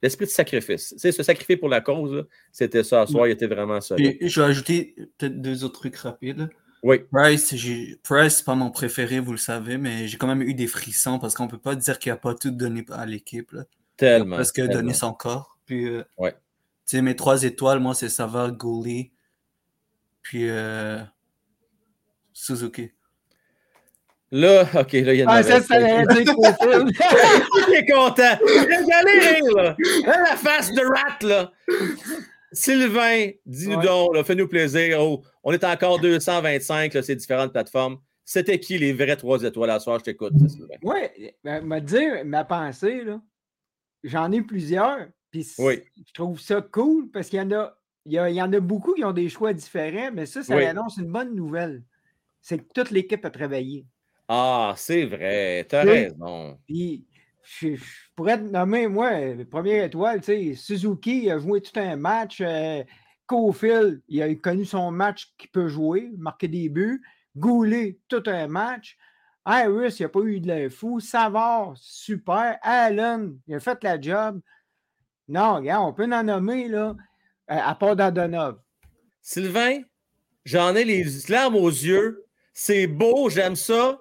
l'esprit 0.02 0.26
de 0.26 0.30
sacrifice. 0.30 0.88
Tu 0.90 0.98
sais, 0.98 1.12
se 1.12 1.22
sacrifier 1.22 1.56
pour 1.56 1.68
la 1.68 1.80
cause, 1.80 2.26
c'était 2.50 2.82
ça 2.82 3.02
à 3.02 3.06
soir, 3.06 3.26
il 3.28 3.30
était 3.30 3.46
vraiment. 3.46 3.78
Puis, 3.96 4.18
je 4.20 4.40
vais 4.40 4.46
ajouter 4.46 4.94
peut-être 5.18 5.40
deux 5.40 5.64
autres 5.64 5.78
trucs 5.80 5.96
rapides. 5.96 6.50
Oui. 6.82 6.98
Price, 7.12 7.54
Price, 8.02 8.36
c'est 8.38 8.44
pas 8.44 8.56
mon 8.56 8.70
préféré, 8.70 9.20
vous 9.20 9.30
le 9.32 9.38
savez, 9.38 9.78
mais 9.78 10.08
j'ai 10.08 10.18
quand 10.18 10.26
même 10.26 10.42
eu 10.42 10.54
des 10.54 10.66
frissons 10.66 11.20
parce 11.20 11.34
qu'on 11.34 11.46
peut 11.46 11.58
pas 11.58 11.76
dire 11.76 11.98
qu'il 12.00 12.10
a 12.10 12.16
pas 12.16 12.34
tout 12.34 12.50
donné 12.50 12.84
à 12.90 13.06
l'équipe. 13.06 13.56
Tellement, 13.96 14.34
presque 14.36 14.56
tellement. 14.56 14.74
donné 14.74 14.94
son 14.94 15.12
corps. 15.12 15.58
Puis, 15.64 15.86
euh, 15.88 16.02
Ouais. 16.18 16.32
tu 16.32 16.96
sais, 16.96 17.02
mes 17.02 17.14
trois 17.14 17.44
étoiles, 17.44 17.78
moi, 17.78 17.94
c'est 17.94 18.08
Savard, 18.08 18.50
Gouli, 18.52 19.12
puis 20.22 20.48
euh, 20.48 21.00
Suzuki. 22.32 22.90
Là, 24.34 24.62
OK, 24.80 24.92
là, 24.94 25.12
il 25.12 25.18
y 25.18 25.20
a 25.20 25.24
une 25.24 25.28
Ah, 25.28 25.42
ça, 25.42 25.60
ça. 25.60 25.78
Il 25.78 27.74
est 27.74 27.86
content. 27.92 28.38
Il 28.42 28.92
a 28.92 29.00
rire, 29.00 29.54
là. 29.56 29.76
Hein, 30.06 30.24
la 30.30 30.36
face 30.36 30.72
de 30.72 30.80
rat, 30.80 31.18
là. 31.22 31.52
Sylvain, 32.52 33.30
dis-nous 33.46 33.76
Ouais. 33.78 33.84
donc, 33.86 34.14
là, 34.14 34.24
fais-nous 34.24 34.48
plaisir. 34.48 34.98
Oh, 35.00 35.22
on 35.42 35.52
est 35.52 35.64
encore 35.64 35.98
225, 36.00 36.94
là, 36.94 37.02
ces 37.02 37.16
différentes 37.16 37.52
plateformes. 37.52 37.98
C'était 38.24 38.58
qui 38.60 38.78
les 38.78 38.92
vrais 38.92 39.16
trois 39.16 39.42
étoiles 39.42 39.70
à 39.70 39.80
soir? 39.80 39.98
Je 39.98 40.04
t'écoute, 40.04 40.32
Sylvain. 40.48 40.76
Oui, 40.82 41.32
ben, 41.44 41.64
me 41.64 41.80
dire 41.80 42.24
ma 42.24 42.44
pensée, 42.44 43.04
là, 43.04 43.20
j'en 44.04 44.30
ai 44.32 44.42
plusieurs. 44.42 45.06
Puis 45.30 45.46
Oui. 45.58 45.80
je 46.06 46.12
trouve 46.12 46.38
ça 46.40 46.60
cool 46.60 47.10
parce 47.10 47.28
qu'il 47.28 47.38
y 47.38 47.42
en 47.42 47.50
a, 47.52 47.74
il 48.04 48.12
y, 48.12 48.18
a- 48.18 48.28
il 48.28 48.36
y 48.36 48.42
en 48.42 48.52
a 48.52 48.60
beaucoup 48.60 48.92
qui 48.94 49.04
ont 49.04 49.12
des 49.12 49.28
choix 49.30 49.52
différents, 49.54 50.10
mais 50.12 50.26
ça, 50.26 50.42
ça 50.42 50.54
Oui. 50.56 50.64
annonce 50.64 50.98
une 50.98 51.10
bonne 51.10 51.34
nouvelle. 51.34 51.82
C'est 52.42 52.58
que 52.58 52.64
toute 52.74 52.90
l'équipe 52.90 53.24
a 53.24 53.30
travaillé. 53.30 53.86
Ah, 54.28 54.74
c'est 54.76 55.04
vrai. 55.04 55.66
T'as 55.68 55.84
Oui. 55.84 55.90
raison. 56.08 56.58
Puis 56.66 57.06
je, 57.42 57.74
je 57.76 57.84
pourrais 58.14 58.38
te 58.38 58.44
nommer, 58.44 58.86
moi, 58.88 59.10
première 59.50 59.84
étoile, 59.84 60.20
tu 60.20 60.26
sais, 60.26 60.54
Suzuki 60.54 61.30
a 61.30 61.38
joué 61.38 61.60
tout 61.60 61.78
un 61.78 61.96
match. 61.96 62.40
euh, 62.40 62.82
Cofield, 63.26 64.02
il 64.08 64.22
a 64.22 64.34
connu 64.36 64.64
son 64.64 64.90
match 64.90 65.32
qu'il 65.38 65.50
peut 65.50 65.68
jouer, 65.68 66.10
marquer 66.18 66.48
des 66.48 66.68
buts. 66.68 67.02
Goulet, 67.36 67.98
tout 68.08 68.22
un 68.26 68.46
match. 68.46 68.96
Harris, 69.44 69.96
il 69.98 70.02
n'a 70.02 70.08
pas 70.08 70.20
eu 70.20 70.40
de 70.40 70.46
l'air 70.48 70.70
fou. 70.70 71.00
Savard, 71.00 71.72
super. 71.76 72.58
Allen, 72.62 73.38
il 73.46 73.54
a 73.54 73.60
fait 73.60 73.82
la 73.82 74.00
job. 74.00 74.40
Non, 75.28 75.56
regarde, 75.56 75.88
on 75.88 75.92
peut 75.94 76.04
en 76.12 76.22
nommer, 76.22 76.68
là, 76.68 76.90
euh, 76.90 76.94
à 77.58 77.74
part 77.74 77.96
Dadonov. 77.96 78.58
Sylvain, 79.20 79.80
j'en 80.44 80.74
ai 80.76 80.84
les 80.84 81.04
larmes 81.28 81.56
aux 81.56 81.70
yeux. 81.70 82.26
C'est 82.52 82.86
beau, 82.86 83.30
j'aime 83.30 83.56
ça. 83.56 83.98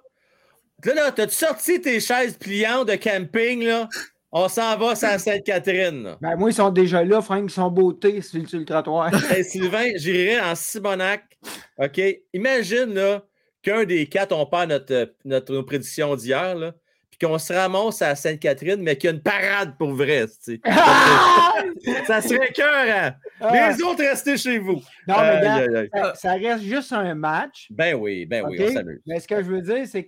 Là, 0.85 0.93
là 0.93 1.11
t'as 1.11 1.27
sorti 1.29 1.81
tes 1.81 1.99
chaises 1.99 2.37
pliantes 2.37 2.87
de 2.87 2.95
camping, 2.95 3.63
là? 3.63 3.87
On 4.33 4.47
s'en 4.47 4.77
va 4.77 4.91
à 4.91 5.17
Sainte-Catherine. 5.17 6.15
Ben, 6.21 6.37
moi, 6.37 6.51
ils 6.51 6.53
sont 6.53 6.69
déjà 6.69 7.03
là, 7.03 7.21
Frank, 7.21 7.43
ils 7.49 7.53
sont 7.53 7.69
beautés 7.69 8.21
sur, 8.21 8.41
le- 8.41 8.65
trottoir. 8.65 9.11
Hey, 9.29 9.43
Sylvain, 9.43 9.89
j'irai 9.95 10.39
en 10.39 10.55
Simonac. 10.55 11.37
OK? 11.77 12.01
Imagine 12.33 12.93
là, 12.93 13.25
qu'un 13.61 13.83
des 13.83 14.05
quatre, 14.07 14.31
on 14.31 14.45
perd 14.45 14.69
notre, 14.69 15.13
notre, 15.25 15.53
nos 15.53 15.63
prédictions 15.63 16.15
d'hier, 16.15 16.55
là, 16.55 16.71
puis 17.09 17.27
qu'on 17.27 17.37
se 17.37 17.51
ramasse 17.51 18.01
à 18.01 18.15
Sainte-Catherine, 18.15 18.81
mais 18.81 18.95
qu'il 18.95 19.09
y 19.09 19.13
a 19.13 19.15
une 19.15 19.21
parade 19.21 19.77
pour 19.77 19.91
vrai. 19.93 20.25
tu 20.27 20.33
sais. 20.55 20.61
ça 22.07 22.21
serait 22.21 22.53
cœur. 22.53 23.13
Les 23.51 23.83
autres, 23.83 24.01
restez 24.01 24.37
chez 24.37 24.59
vous. 24.59 24.81
Ah! 25.09 25.11
Non, 25.11 25.21
mais 25.23 25.39
regarde, 25.39 25.75
aïe, 25.75 25.77
aïe. 25.77 25.89
ça, 25.93 26.15
ça 26.15 26.33
reste 26.35 26.63
juste 26.63 26.93
un 26.93 27.15
match. 27.15 27.67
Ben 27.69 27.95
oui, 27.95 28.25
ben 28.25 28.45
oui, 28.47 28.57
OK? 28.57 28.67
on 28.69 28.73
s'amuse. 28.73 29.01
Mais 29.05 29.19
ce 29.19 29.27
que 29.27 29.43
je 29.43 29.49
veux 29.49 29.61
dire, 29.61 29.85
c'est 29.87 30.05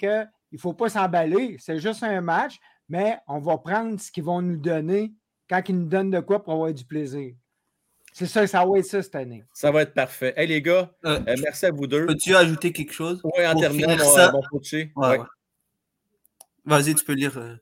qu'il 0.53 0.57
ne 0.57 0.61
faut 0.61 0.73
pas 0.73 0.87
s'emballer. 0.87 1.57
C'est 1.59 1.79
juste 1.79 2.03
un 2.03 2.21
match, 2.21 2.59
mais 2.87 3.17
on 3.27 3.39
va 3.39 3.57
prendre 3.57 3.99
ce 3.99 4.11
qu'ils 4.11 4.23
vont 4.23 4.39
nous 4.39 4.55
donner 4.57 5.11
quand 5.49 5.63
ils 5.67 5.75
nous 5.79 5.87
donnent 5.87 6.11
de 6.11 6.19
quoi 6.19 6.43
pour 6.43 6.53
avoir 6.53 6.71
du 6.71 6.85
plaisir. 6.85 7.33
C'est 8.11 8.27
ça, 8.27 8.45
ça 8.45 8.63
va 8.63 8.77
être 8.77 8.85
ça 8.85 9.01
cette 9.01 9.15
année. 9.15 9.43
Ça 9.51 9.71
va 9.71 9.81
être 9.81 9.95
parfait. 9.95 10.31
Hey 10.37 10.45
les 10.45 10.61
gars, 10.61 10.93
euh, 11.05 11.19
merci 11.41 11.65
à 11.65 11.71
vous 11.71 11.87
deux. 11.87 12.05
Peux-tu 12.05 12.35
ajouter 12.35 12.71
quelque 12.71 12.93
chose? 12.93 13.19
Oui, 13.23 13.47
en 13.47 13.55
terminant, 13.59 13.97
mon, 13.97 14.13
ça? 14.15 14.29
euh, 14.29 14.31
mon 14.33 14.41
coaché. 14.43 14.91
Ouais, 14.95 15.07
Ouais. 15.07 15.17
ouais. 15.19 15.25
Vas-y, 16.65 16.93
tu 16.93 17.03
peux 17.03 17.13
lire. 17.13 17.35
euh. 17.39 17.55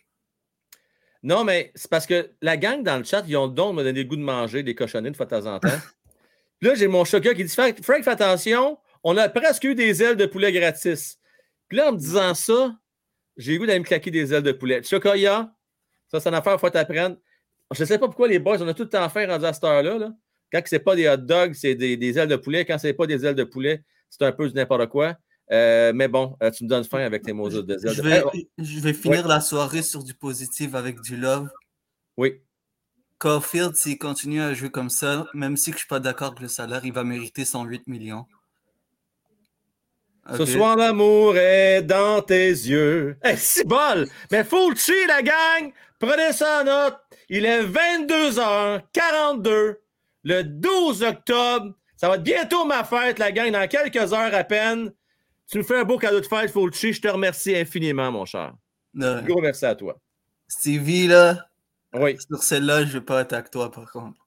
Non, 1.24 1.46
mais 1.46 1.72
c'est 1.76 1.90
parce 1.90 2.06
que 2.06 2.32
la 2.42 2.58
gang 2.58 2.84
dans 2.84 2.98
le 2.98 3.06
chat, 3.06 3.24
ils 3.26 3.38
ont 3.38 3.48
le 3.48 3.54
don 3.54 3.72
de 3.72 3.78
me 3.78 3.84
donner 3.84 4.04
le 4.04 4.10
goût 4.10 4.18
de 4.18 4.22
manger 4.22 4.64
des 4.64 4.76
cochonnées 4.76 5.12
de 5.12 5.16
fois 5.16 5.26
de 5.26 5.30
temps 5.32 5.46
en 5.46 5.60
temps. 5.60 5.70
là, 6.62 6.76
j'ai 6.76 6.88
mon 6.90 7.06
chocolat 7.06 7.34
qui 7.36 7.46
dit 7.46 7.54
Frank, 7.54 7.82
Frank, 7.82 8.04
fais 8.04 8.12
attention, 8.12 8.78
on 9.04 9.16
a 9.16 9.30
presque 9.30 9.64
eu 9.64 9.76
des 9.76 10.04
ailes 10.04 10.18
de 10.18 10.26
poulet 10.26 10.52
gratis. 10.52 11.18
Puis 11.70 11.78
là, 11.78 11.88
en 11.90 11.94
me 11.94 11.98
disant 11.98 12.34
ça, 12.34 12.76
j'ai 13.42 13.54
le 13.54 13.60
goût 13.60 13.66
d'aller 13.66 13.80
me 13.80 13.86
claquer 13.86 14.12
des 14.12 14.34
ailes 14.34 14.44
de 14.44 14.52
poulet. 14.52 14.82
Chocolat, 14.84 15.54
ça, 16.08 16.20
c'est 16.20 16.30
une 16.30 16.36
affaire, 16.36 16.54
il 16.56 16.60
faut 16.60 16.70
t'apprendre. 16.70 17.18
Je 17.74 17.82
ne 17.82 17.86
sais 17.88 17.98
pas 17.98 18.08
pourquoi 18.08 18.28
les 18.28 18.40
boys, 18.40 18.62
on 18.62 18.68
a 18.68 18.74
tout 18.74 18.84
le 18.84 18.90
temps 18.90 19.08
fait 19.10 19.26
rendu 19.26 19.46
à 19.46 19.54
cette 19.54 19.64
heure-là. 19.64 19.98
Là. 19.98 20.12
Quand 20.52 20.62
ce 20.66 20.76
n'est 20.76 20.80
pas 20.80 20.96
des 20.96 21.08
hot 21.08 21.18
dogs, 21.18 21.54
c'est 21.54 21.76
des, 21.76 21.96
des 21.98 22.18
ailes 22.20 22.28
de 22.28 22.36
poulet. 22.36 22.66
Quand 22.66 22.78
ce 22.78 22.88
n'est 22.88 22.94
pas 22.94 23.08
des 23.08 23.26
ailes 23.26 23.36
de 23.36 23.44
poulet, 23.46 23.84
c'est 24.10 24.24
un 24.24 24.32
peu 24.34 24.48
du 24.50 24.54
n'importe 24.54 24.88
quoi. 24.90 25.16
Euh, 25.52 25.92
mais 25.94 26.08
bon, 26.10 26.36
euh, 26.44 26.52
tu 26.52 26.64
me 26.66 26.70
donnes 26.70 26.84
faim 26.84 27.00
avec 27.00 27.24
tes 27.24 27.34
mots 27.34 27.50
de 27.50 27.74
ailes 27.74 27.80
Je 27.94 28.02
vais, 28.02 28.22
poulet. 28.22 28.50
je 28.58 28.80
vais 28.80 28.94
finir 28.94 29.24
Ouais. 29.24 29.30
la 29.30 29.40
soirée 29.42 29.82
sur 29.82 30.04
du 30.04 30.14
positif 30.14 30.76
avec 30.76 31.00
du 31.02 31.16
love. 31.18 31.50
Oui. 32.18 32.42
Caulfield, 33.18 33.76
s'il 33.76 33.98
continue 33.98 34.42
à 34.42 34.54
jouer 34.54 34.70
comme 34.72 34.90
ça, 34.90 35.28
même 35.34 35.56
si 35.56 35.72
je 35.72 35.76
ne 35.76 35.80
suis 35.80 35.88
pas 35.88 36.00
d'accord 36.00 36.30
avec 36.30 36.40
le 36.40 36.48
salaire, 36.48 36.82
il 36.84 36.92
va 36.92 37.04
mériter 37.04 37.46
108 37.46 37.88
millions. 37.88 38.26
Ce 40.38 40.46
soir, 40.46 40.76
l'amour 40.78 41.36
est 41.36 41.82
dans 41.82 42.22
tes 42.22 42.50
yeux. 42.50 43.18
Hey, 43.24 43.38
c'est 43.38 43.68
bol! 43.68 44.08
Mais 44.32 44.44
faut 44.44 44.70
le 44.70 44.76
tuer, 44.76 45.06
la 45.08 45.22
gang! 45.22 45.74
Prenez 46.00 46.32
ça 46.32 46.62
en 46.62 46.64
note. 46.64 46.98
Il 47.30 47.46
est 47.46 47.64
22h42, 47.64 49.76
le 50.24 50.44
12 50.44 51.04
octobre. 51.04 51.74
Ça 51.96 52.10
va 52.10 52.16
être 52.16 52.24
bientôt 52.24 52.66
ma 52.66 52.84
fête, 52.84 53.20
la 53.20 53.32
gang, 53.32 53.52
dans 53.52 53.68
quelques 53.68 54.14
heures 54.14 54.34
à 54.34 54.44
peine. 54.44 54.92
Tu 55.50 55.58
nous 55.58 55.64
fais 55.64 55.80
un 55.80 55.84
beau 55.84 55.98
cadeau 55.98 56.20
de 56.20 56.26
fête, 56.26 56.52
faut 56.52 56.66
le 56.66 56.72
tuer. 56.72 56.94
Je 56.94 57.02
te 57.02 57.08
remercie 57.08 57.56
infiniment, 57.56 58.12
mon 58.12 58.26
cher. 58.26 58.54
De- 58.94 59.22
Gros 59.22 59.42
merci 59.42 59.66
à 59.66 59.76
toi. 59.76 59.98
Stevie, 60.48 61.08
là, 61.08 61.48
oui. 61.94 62.18
sur 62.20 62.42
celle-là, 62.44 62.82
je 62.82 62.88
ne 62.88 62.92
vais 62.94 63.02
pas 63.02 63.22
être 63.22 63.34
avec 63.34 63.52
toi, 63.52 63.72
par 63.72 63.92
contre. 63.92 64.20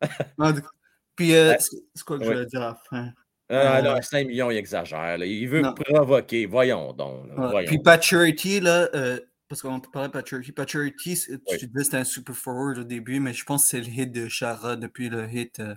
Puis, 1.16 1.34
euh, 1.34 1.54
c'est 1.58 2.04
quoi 2.04 2.18
que 2.18 2.24
je 2.24 2.30
voulais 2.30 2.46
dire 2.46 2.62
à 2.62 2.66
la 2.66 2.78
fin? 2.90 3.10
Ah, 3.50 3.78
Euh, 3.78 3.82
non, 3.82 4.02
5 4.02 4.26
millions, 4.26 4.50
il 4.50 4.56
exagère. 4.56 5.18
là. 5.18 5.26
Il 5.26 5.46
veut 5.48 5.60
Non. 5.60 5.74
provoquer. 5.74 6.46
Voyons 6.46 6.92
donc. 6.92 7.28
là, 7.28 7.34
Ouais, 7.44 7.50
voyons. 7.50 7.68
Puis 7.68 7.78
Paturity, 7.78 8.60
là, 8.60 8.88
euh, 8.94 9.20
parce 9.48 9.60
qu'on 9.62 9.80
peut 9.80 9.90
parler 9.90 10.08
de 10.08 10.12
Paturity. 10.12 10.52
Paturity, 10.52 11.14
tu 11.14 11.36
disais 11.66 11.68
que 11.72 11.82
c'était 11.84 11.96
un 11.98 12.04
super 12.04 12.34
forward 12.34 12.78
au 12.78 12.84
début, 12.84 13.20
mais 13.20 13.32
je 13.34 13.44
pense 13.44 13.62
que 13.64 13.68
c'est 13.68 13.80
le 13.80 13.86
hit 13.88 14.10
de 14.10 14.28
Chara. 14.28 14.76
Depuis 14.76 15.10
le 15.10 15.28
hit, 15.30 15.60
euh, 15.60 15.74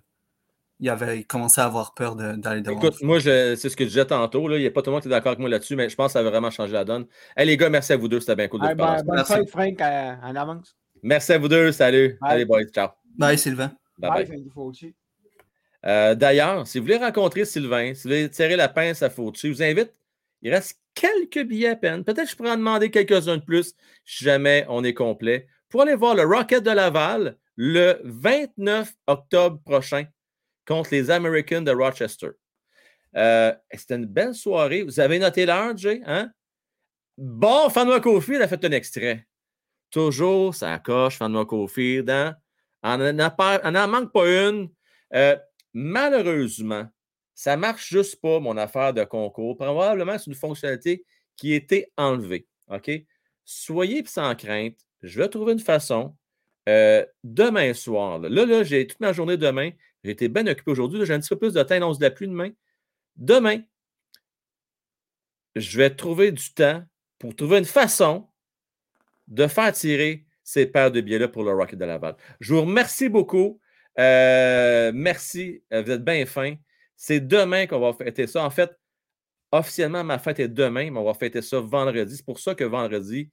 il, 0.80 0.90
avait, 0.90 1.20
il 1.20 1.26
commençait 1.28 1.60
à 1.62 1.66
avoir 1.66 1.94
peur 1.94 2.16
de- 2.16 2.36
d'aller 2.38 2.62
devant. 2.62 2.78
Écoute, 2.78 3.02
moi, 3.02 3.20
je- 3.20 3.56
c'est 3.56 3.68
ce 3.70 3.76
que 3.76 3.84
je 3.84 3.90
disais 3.90 4.06
tantôt. 4.06 4.48
là. 4.48 4.56
Il 4.58 4.62
n'y 4.62 4.68
a 4.68 4.72
pas 4.72 4.82
tout 4.82 4.90
le 4.90 4.94
monde 4.94 5.02
qui 5.02 5.10
est 5.10 5.12
d'accord 5.12 5.32
avec 5.32 5.40
moi 5.40 5.50
là-dessus, 5.50 5.76
mais 5.76 5.90
je 5.90 5.96
pense 5.96 6.08
que 6.08 6.14
ça 6.14 6.20
a 6.20 6.24
vraiment 6.24 6.50
changé 6.52 6.72
la 6.74 6.86
donne. 6.86 7.06
Hey, 7.36 7.46
les 7.46 7.58
gars, 7.58 7.70
merci 7.70 7.92
à 7.94 7.98
vous 7.98 8.08
deux. 8.08 8.22
C'était 8.22 8.36
bien 8.38 8.48
cool 8.48 8.62
de 8.62 8.66
Hey, 8.68 8.72
vous 8.72 8.78
parler. 8.78 9.04
ben, 9.06 9.16
bonne 9.16 9.26
fête, 9.26 9.50
Frank, 9.50 9.82
en 9.82 10.36
avance. 10.36 10.78
Merci 11.04 11.34
à 11.34 11.38
vous 11.38 11.50
deux. 11.50 11.72
Salut. 11.74 12.18
Bye. 12.22 12.32
Allez, 12.32 12.46
boys. 12.46 12.64
Ciao. 12.74 12.90
Bye, 13.18 13.38
Sylvain. 13.38 13.74
Bye 13.98 14.26
Bye, 14.26 14.26
bye. 14.26 15.07
Euh, 15.88 16.16
D'ailleurs, 16.16 16.68
si 16.68 16.80
vous 16.80 16.86
voulez 16.86 16.98
rencontrer 16.98 17.46
Sylvain, 17.46 17.94
si 17.94 18.04
vous 18.04 18.10
voulez 18.10 18.30
tirer 18.30 18.56
la 18.56 18.68
pince 18.68 19.02
à 19.02 19.10
Fauci, 19.10 19.48
je 19.48 19.54
vous 19.54 19.64
invite. 19.64 19.94
Il 20.42 20.54
reste 20.54 20.80
quelques 20.94 21.44
billets 21.44 21.70
à 21.70 21.76
peine. 21.76 22.04
Peut-être 22.04 22.26
que 22.26 22.32
je 22.32 22.36
pourrais 22.36 22.52
en 22.52 22.58
demander 22.58 22.92
quelques-uns 22.92 23.38
de 23.38 23.44
plus 23.44 23.74
si 24.06 24.24
jamais 24.24 24.66
on 24.70 24.84
est 24.84 24.94
complet. 24.94 25.48
Pour 25.70 25.82
aller 25.82 25.96
voir 25.96 26.16
le 26.16 26.24
Rocket 26.24 26.64
de 26.64 26.72
Laval 26.72 27.38
le 27.56 28.00
29 28.04 28.94
octobre 29.08 29.60
prochain 29.66 30.06
contre 30.66 30.90
les 30.92 31.10
Americans 31.10 31.64
de 31.64 31.72
Rochester. 31.72 32.30
Euh, 33.16 33.54
C'était 33.74 33.96
une 33.96 34.06
belle 34.06 34.36
soirée. 34.36 34.84
Vous 34.84 35.00
avez 35.00 35.18
noté 35.20 35.46
l'heure, 35.46 35.76
Jay? 35.76 36.02
Hein? 36.06 36.32
Bon, 37.18 37.70
Fanwa 37.70 38.00
Kofi, 38.00 38.36
a 38.36 38.48
fait 38.48 38.64
un 38.64 38.72
extrait. 38.72 39.26
Toujours, 39.90 40.54
ça 40.54 40.78
coche, 40.80 41.18
Fanwa 41.18 41.46
Kofi. 41.46 42.02
On 42.84 42.98
n'en 42.98 43.88
manque 43.88 44.12
pas 44.12 44.28
une. 44.28 44.70
Euh, 45.14 45.36
malheureusement, 45.78 46.88
ça 47.36 47.56
ne 47.56 47.62
marche 47.62 47.90
juste 47.90 48.20
pas, 48.20 48.40
mon 48.40 48.58
affaire 48.58 48.96
de 48.96 49.04
concours. 49.04 49.56
Probablement, 49.56 50.18
c'est 50.18 50.26
une 50.26 50.34
fonctionnalité 50.36 51.06
qui 51.36 51.54
a 51.54 51.56
été 51.58 51.92
enlevée. 51.98 52.48
OK? 52.70 52.90
Soyez 53.46 54.04
sans 54.08 54.34
crainte. 54.36 54.76
Je 55.04 55.20
vais 55.22 55.30
trouver 55.30 55.54
une 55.54 55.60
façon. 55.60 56.16
euh, 56.68 57.06
demain 57.24 57.74
soir, 57.74 58.20
là, 58.20 58.28
là, 58.46 58.64
j'ai 58.64 58.88
toute 58.88 59.00
ma 59.00 59.14
journée 59.14 59.38
demain. 59.38 59.70
J'ai 60.04 60.12
été 60.12 60.28
bien 60.30 60.48
occupé 60.48 60.72
aujourd'hui. 60.72 61.06
J'ai 61.06 61.14
un 61.14 61.20
petit 61.20 61.30
peu 61.30 61.38
plus 61.38 61.54
de 61.54 61.64
temps, 61.64 61.76
annonce 61.76 62.00
de 62.00 62.04
la 62.06 62.12
pluie 62.12 62.28
demain. 62.28 62.50
Demain, 63.16 63.62
je 65.56 65.78
vais 65.78 65.96
trouver 65.96 66.32
du 66.32 66.54
temps 66.54 66.84
pour 67.20 67.36
trouver 67.36 67.60
une 67.60 67.66
façon 67.66 68.28
de 69.28 69.48
faire 69.48 69.72
tirer 69.74 70.26
ces 70.44 70.66
paires 70.66 70.92
de 70.92 71.02
billets-là 71.02 71.28
pour 71.28 71.44
le 71.44 71.52
Rocket 71.52 71.78
de 71.80 71.86
Laval. 71.86 72.16
Je 72.40 72.54
vous 72.54 72.62
remercie 72.62 73.10
beaucoup. 73.10 73.60
Euh, 74.00 74.92
merci. 74.94 75.64
Euh, 75.74 75.82
Vous 75.82 75.92
êtes 75.92 76.04
bien 76.04 76.26
fins. 76.26 76.56
C'est 76.96 77.20
demain 77.20 77.68
qu'on 77.68 77.80
va 77.80 77.94
fêter 77.94 78.28
ça. 78.28 78.44
En 78.44 78.50
fait, 78.50 78.72
officiellement, 79.52 80.04
ma 80.04 80.20
fête 80.20 80.40
est 80.40 80.48
demain, 80.48 80.92
mais 80.92 81.00
on 81.00 81.06
va 81.06 81.14
fêter 81.14 81.42
ça 81.42 81.60
vendredi. 81.60 82.18
C'est 82.18 82.26
pour 82.26 82.40
ça 82.40 82.56
que 82.56 82.64
vendredi, 82.64 83.32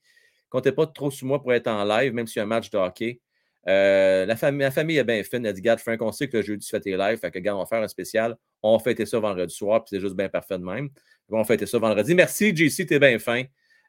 comptez 0.50 0.72
pas 0.72 0.86
trop 0.86 1.10
sur 1.10 1.26
moi 1.26 1.40
pour 1.40 1.52
être 1.52 1.68
en 1.68 1.84
live, 1.84 2.12
même 2.12 2.26
s'il 2.26 2.38
y 2.38 2.40
a 2.40 2.44
un 2.44 2.46
match 2.46 2.70
de 2.70 2.78
hockey. 2.78 3.20
Euh, 3.66 4.26
la, 4.26 4.36
famille, 4.36 4.60
la 4.60 5.00
est 5.00 5.04
bien 5.04 5.22
fine. 5.22 5.46
Elle 5.46 5.54
dit, 5.54 5.62
garde, 5.62 5.80
Frank, 5.80 6.00
on 6.02 6.12
sait 6.12 6.28
que 6.28 6.36
le 6.36 6.42
jeudi, 6.42 6.66
tu 6.66 6.70
fais 6.70 6.80
tes 6.80 6.96
lives. 6.96 7.18
Fait 7.18 7.30
que, 7.30 7.38
regarde, 7.38 7.58
on 7.58 7.62
va 7.62 7.66
faire 7.66 7.82
un 7.82 7.88
spécial. 7.88 8.36
On 8.62 8.78
fêter 8.78 9.06
ça 9.06 9.18
vendredi 9.18 9.54
soir, 9.54 9.82
puis 9.82 9.90
c'est 9.90 10.00
juste 10.00 10.16
bien 10.16 10.28
parfait 10.28 10.58
de 10.58 10.64
même. 10.64 10.90
On 11.30 11.38
va 11.38 11.44
fêter 11.44 11.66
ça 11.66 11.78
vendredi. 11.78 12.14
Merci, 12.14 12.54
JC, 12.54 12.86
t'es 12.86 12.98
bien 12.98 13.18
fin. 13.18 13.44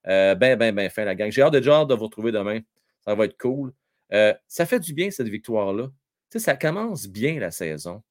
Ben, 0.05 0.35
ben, 0.35 0.73
ben 0.73 0.89
fin, 0.89 1.03
la 1.03 1.15
gang. 1.15 1.31
J'ai 1.31 1.41
hâte 1.41 1.53
de, 1.53 1.69
hâte 1.69 1.89
de 1.89 1.95
vous 1.95 2.05
retrouver 2.05 2.31
demain. 2.31 2.59
Ça 3.01 3.15
va 3.15 3.25
être 3.25 3.37
cool. 3.37 3.73
Ça 4.47 4.65
fait 4.65 4.79
du 4.79 4.93
bien, 4.93 5.11
cette 5.11 5.27
victoire-là. 5.27 5.89
Sais, 6.31 6.39
ça 6.39 6.55
commence 6.55 7.07
bien 7.07 7.39
la 7.39 7.51
saison. 7.51 8.01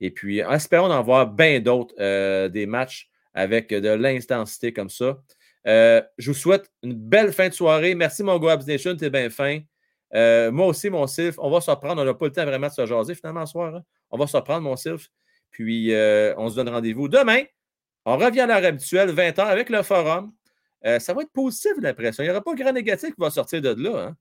Et 0.00 0.10
puis, 0.10 0.40
espérons 0.40 0.90
en 0.90 1.02
voir 1.02 1.28
bien 1.28 1.60
d'autres, 1.60 1.94
euh, 1.98 2.48
des 2.48 2.66
matchs 2.66 3.08
avec 3.32 3.70
de 3.70 3.88
l'intensité 3.88 4.72
comme 4.72 4.90
ça. 4.90 5.18
Euh, 5.66 6.02
je 6.18 6.30
vous 6.30 6.36
souhaite 6.36 6.70
une 6.82 6.94
belle 6.94 7.32
fin 7.32 7.48
de 7.48 7.54
soirée. 7.54 7.94
Merci, 7.94 8.22
mon 8.22 8.38
gars 8.38 8.56
Nation, 8.66 8.94
t'es 8.96 9.08
bien 9.10 9.30
fin. 9.30 9.60
Euh, 10.14 10.52
moi 10.52 10.66
aussi, 10.66 10.90
mon 10.90 11.06
Sylph, 11.06 11.36
on 11.38 11.50
va 11.50 11.60
se 11.60 11.70
reprendre. 11.70 12.02
On 12.02 12.04
n'a 12.04 12.14
pas 12.14 12.26
le 12.26 12.32
temps 12.32 12.44
vraiment 12.44 12.68
de 12.68 12.72
se 12.72 12.84
jaser 12.86 13.14
finalement 13.14 13.46
ce 13.46 13.52
soir. 13.52 13.74
hein. 13.76 13.82
On 14.10 14.18
va 14.18 14.26
se 14.26 14.36
reprendre, 14.36 14.60
mon 14.62 14.76
Sylph. 14.76 15.08
Puis, 15.50 15.90
on 16.36 16.48
se 16.50 16.56
donne 16.56 16.68
rendez-vous 16.68 17.08
demain. 17.08 17.42
On 18.04 18.16
revient 18.18 18.40
à 18.40 18.46
l'heure 18.46 18.64
habituelle, 18.64 19.10
20h, 19.10 19.40
avec 19.40 19.70
le 19.70 19.82
forum. 19.82 20.32
Ça 20.84 21.14
va 21.14 21.22
être 21.22 21.32
positif, 21.32 21.72
l'impression. 21.80 22.22
Il 22.22 22.26
n'y 22.26 22.30
aura 22.30 22.42
pas 22.42 22.54
grand 22.54 22.72
négatif 22.72 23.10
qui 23.10 23.20
va 23.20 23.30
sortir 23.30 23.62
de 23.62 23.70
là. 23.82 24.08
hein. 24.08 24.16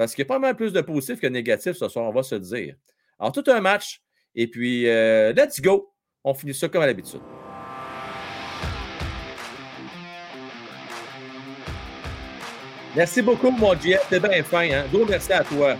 Parce 0.00 0.14
qu'il 0.14 0.22
y 0.22 0.26
a 0.26 0.28
pas 0.28 0.38
mal 0.38 0.56
plus 0.56 0.72
de 0.72 0.80
positif 0.80 1.20
que 1.20 1.26
de 1.26 1.32
négatif 1.34 1.74
ce 1.76 1.86
soir, 1.86 2.06
on 2.06 2.10
va 2.10 2.22
se 2.22 2.34
dire. 2.34 2.74
Alors, 3.18 3.32
tout 3.32 3.44
un 3.48 3.60
match. 3.60 4.00
Et 4.34 4.46
puis, 4.46 4.88
euh, 4.88 5.34
let's 5.34 5.60
go. 5.60 5.92
On 6.24 6.32
finit 6.32 6.54
ça 6.54 6.70
comme 6.70 6.80
à 6.80 6.86
l'habitude. 6.86 7.20
Merci 12.96 13.20
beaucoup, 13.20 13.50
mon 13.50 13.78
Jeff. 13.78 14.06
T'es 14.08 14.20
bien 14.20 14.42
fin. 14.42 14.70
Hein? 14.70 14.86
Gros 14.90 15.04
merci 15.04 15.34
à 15.34 15.44
toi. 15.44 15.76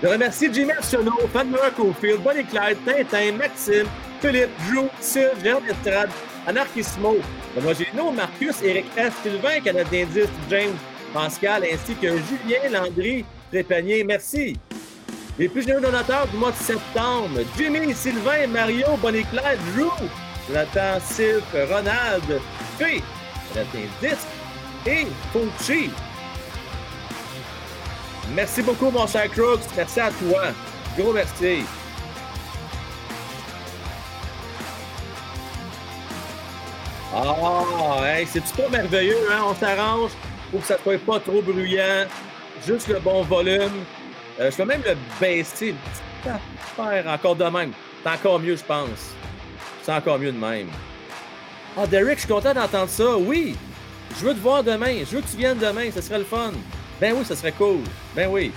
Je 0.00 0.06
remercie 0.06 0.54
Jimmy 0.54 0.70
Arsenault, 0.70 1.26
Fanmeur 1.32 1.74
Cofield, 1.74 2.22
Bonnie 2.22 2.44
Clyde, 2.44 2.78
Tintin, 2.84 3.32
Maxime, 3.32 3.88
Philippe, 4.20 4.50
Drew, 4.70 4.86
Sylve, 5.00 5.42
Gérard 5.42 5.66
Estrade, 5.68 6.10
Anarchismo, 6.46 7.16
Benoît 7.54 8.12
Marcus, 8.12 8.62
Eric 8.62 8.86
S, 8.96 9.12
Sylvain, 9.22 9.60
Canadien 9.60 10.06
10, 10.06 10.28
James, 10.50 10.76
Pascal, 11.12 11.64
ainsi 11.64 11.94
que 11.94 12.08
Julien 12.08 12.70
Landry, 12.70 13.24
Trépanier. 13.50 14.04
Merci. 14.04 14.56
Les 15.38 15.48
plus 15.48 15.62
généreux 15.62 15.82
donateurs 15.82 16.26
du 16.28 16.36
mois 16.36 16.52
de 16.52 16.56
septembre, 16.56 17.40
Jimmy, 17.58 17.92
Sylvain, 17.94 18.46
Mario, 18.46 18.86
Bonnie 19.02 19.24
Clyde, 19.24 19.58
Drew, 19.74 19.90
Jonathan, 20.48 20.98
Sylve, 21.04 21.42
Ronald, 21.70 22.40
Fé, 22.78 23.02
Canadien 23.52 23.88
10 24.00 24.10
et 24.86 25.06
Fauci. 25.32 25.90
Merci 28.34 28.62
beaucoup, 28.62 28.90
mon 28.90 29.06
cher 29.06 29.30
Crooks. 29.30 29.62
Merci 29.76 30.00
à 30.00 30.10
toi. 30.10 30.48
Gros 30.98 31.12
merci. 31.12 31.64
Ah, 37.18 37.62
c'est-tu 38.26 38.70
merveilleux, 38.70 39.16
hein? 39.32 39.40
On 39.48 39.54
s'arrange 39.54 40.10
pour 40.50 40.60
que 40.60 40.66
ça 40.66 40.76
soit 40.82 40.98
pas 40.98 41.18
trop 41.18 41.40
bruyant. 41.40 42.04
Juste 42.66 42.88
le 42.88 42.98
bon 42.98 43.22
volume. 43.22 43.84
Euh, 44.38 44.50
je 44.50 44.56
peux 44.56 44.66
même 44.66 44.82
le 44.86 44.94
baisser 45.18 45.68
une 45.68 45.76
petite 45.76 46.34
affaire 46.76 47.06
encore 47.10 47.36
de 47.36 47.44
même. 47.44 47.72
C'est 48.02 48.10
encore 48.10 48.38
mieux, 48.38 48.56
je 48.56 48.64
pense. 48.64 49.14
C'est 49.82 49.94
encore 49.94 50.18
mieux 50.18 50.30
de 50.32 50.38
même. 50.38 50.68
Ah, 51.78 51.86
Derek, 51.86 52.16
je 52.16 52.26
suis 52.26 52.28
content 52.28 52.52
d'entendre 52.52 52.90
ça. 52.90 53.16
Oui, 53.16 53.56
je 54.18 54.24
veux 54.26 54.34
te 54.34 54.40
voir 54.40 54.62
demain. 54.62 54.98
Je 55.10 55.16
veux 55.16 55.22
que 55.22 55.28
tu 55.28 55.38
viennes 55.38 55.58
demain. 55.58 55.90
Ce 55.94 56.02
serait 56.02 56.18
le 56.18 56.24
fun. 56.24 56.52
Ben 57.00 57.14
oui, 57.16 57.24
ça 57.24 57.34
serait 57.34 57.52
cool. 57.52 57.80
Ben 58.14 58.28
oui. 58.30 58.52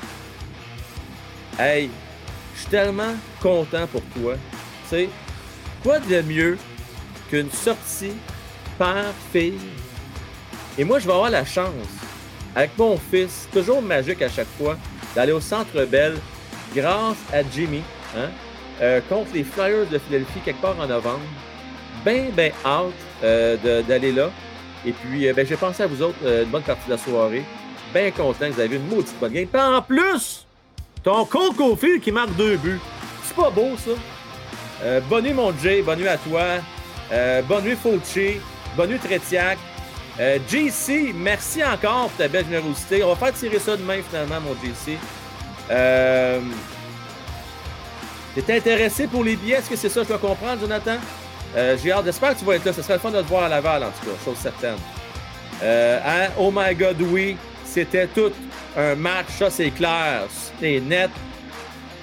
Hey, 1.57 1.89
je 2.55 2.59
suis 2.59 2.69
tellement 2.69 3.15
content 3.41 3.87
pour 3.87 4.01
toi. 4.21 4.33
Tu 4.83 4.89
sais, 4.89 5.09
quoi 5.81 5.99
de 5.99 6.21
mieux 6.23 6.57
qu'une 7.29 7.51
sortie 7.51 8.13
père-fille? 8.79 9.59
Et 10.77 10.85
moi, 10.85 10.99
je 10.99 11.05
vais 11.05 11.13
avoir 11.13 11.29
la 11.29 11.43
chance, 11.43 11.73
avec 12.55 12.71
mon 12.77 12.97
fils, 12.97 13.47
toujours 13.51 13.81
magique 13.81 14.21
à 14.21 14.29
chaque 14.29 14.47
fois, 14.57 14.77
d'aller 15.13 15.33
au 15.33 15.41
Centre 15.41 15.83
Bell 15.83 16.15
grâce 16.73 17.17
à 17.33 17.41
Jimmy, 17.53 17.81
hein, 18.15 18.29
euh, 18.81 19.01
contre 19.09 19.31
les 19.33 19.43
Flyers 19.43 19.85
de 19.91 19.97
Philadelphie 19.97 20.39
quelque 20.45 20.61
part 20.61 20.79
en 20.79 20.87
novembre. 20.87 21.19
Ben, 22.05 22.31
ben 22.31 22.53
out 22.65 22.93
euh, 23.23 23.83
d'aller 23.83 24.13
là. 24.13 24.31
Et 24.85 24.93
puis, 24.93 25.27
euh, 25.27 25.33
ben, 25.33 25.45
j'ai 25.45 25.57
pensé 25.57 25.83
à 25.83 25.87
vous 25.87 26.01
autres 26.01 26.17
une 26.23 26.49
bonne 26.49 26.63
partie 26.63 26.85
de 26.85 26.91
la 26.91 26.97
soirée. 26.97 27.43
Bien 27.93 28.09
content 28.11 28.47
que 28.47 28.53
vous 28.53 28.61
avez 28.61 28.77
une 28.77 28.87
maudite 28.87 29.19
bonne 29.19 29.33
game. 29.33 29.47
Puis 29.47 29.61
en 29.61 29.81
plus, 29.81 30.45
ton 31.03 31.25
Cole 31.25 31.53
Caulfield 31.57 32.01
qui 32.01 32.13
marque 32.13 32.33
deux 32.37 32.55
buts. 32.55 32.79
C'est 33.23 33.35
pas 33.35 33.49
beau, 33.49 33.71
ça? 33.77 33.91
Bonne 35.09 35.25
nuit, 35.25 35.33
mon 35.33 35.53
Jay. 35.57 35.81
Bonne 35.81 35.99
nuit 35.99 36.07
à 36.07 36.17
toi. 36.17 36.43
Bonne 37.49 37.63
nuit, 37.65 37.75
Fauci. 37.75 38.39
Bonne 38.79 38.91
nuit. 38.91 38.99
Euh, 40.21 40.39
JC, 40.47 41.13
merci 41.13 41.61
encore 41.61 42.07
pour 42.07 42.17
ta 42.17 42.29
belle 42.29 42.45
générosité. 42.45 43.03
On 43.03 43.13
va 43.13 43.15
faire 43.17 43.33
tirer 43.37 43.59
ça 43.59 43.75
demain, 43.75 43.97
finalement, 44.09 44.39
mon 44.39 44.53
JC. 44.53 44.97
Euh, 45.69 46.39
T'es 48.33 48.55
intéressé 48.55 49.07
pour 49.07 49.25
les 49.25 49.35
billets? 49.35 49.55
Est-ce 49.57 49.69
que 49.69 49.75
c'est 49.75 49.89
ça? 49.89 49.99
Que 49.99 50.05
je 50.05 50.09
dois 50.17 50.29
comprendre, 50.29 50.61
Jonathan? 50.61 50.95
Euh, 51.57 51.75
J'ai 51.83 51.91
hâte. 51.91 52.05
J'espère 52.05 52.35
que 52.35 52.39
tu 52.39 52.45
vas 52.45 52.55
être 52.55 52.63
là. 52.63 52.71
Ce 52.71 52.81
serait 52.81 52.93
le 52.93 52.99
fun 53.01 53.11
de 53.11 53.21
te 53.21 53.27
voir 53.27 53.43
à 53.43 53.49
Laval, 53.49 53.83
en 53.83 53.87
tout 53.87 54.05
cas, 54.05 54.15
chose 54.23 54.37
certaine. 54.37 54.77
Euh, 55.61 55.99
hein? 56.05 56.29
Oh 56.37 56.49
my 56.49 56.73
God, 56.73 57.01
oui. 57.01 57.35
C'était 57.65 58.07
tout 58.07 58.31
un 58.77 58.95
match. 58.95 59.27
Ça, 59.39 59.49
c'est 59.49 59.71
clair. 59.71 60.21
C'est 60.57 60.79
net. 60.79 61.09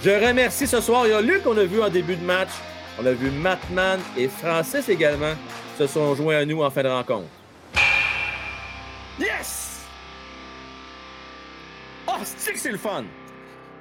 Je 0.05 0.10
remercie 0.10 0.66
ce 0.66 0.82
soir. 0.82 1.06
Il 1.06 1.10
y 1.12 1.14
a 1.14 1.22
Luc 1.22 1.42
qu'on 1.42 1.56
a 1.56 1.64
vu 1.64 1.80
en 1.80 1.88
début 1.88 2.16
de 2.16 2.24
match. 2.24 2.50
On 3.00 3.06
a 3.06 3.12
vu 3.12 3.30
Matman 3.30 3.98
et 4.14 4.28
Francis 4.28 4.90
également 4.90 5.32
se 5.76 5.86
sont 5.86 6.14
joints 6.14 6.38
à 6.38 6.44
nous 6.44 6.62
en 6.62 6.70
fin 6.70 6.82
de 6.82 6.88
rencontre. 6.88 7.28
Yes! 9.18 9.84
Oh, 12.06 12.12
c'est 12.24 12.52
que 12.52 12.58
c'est 12.58 12.72
le 12.72 12.78
fun! 12.78 13.05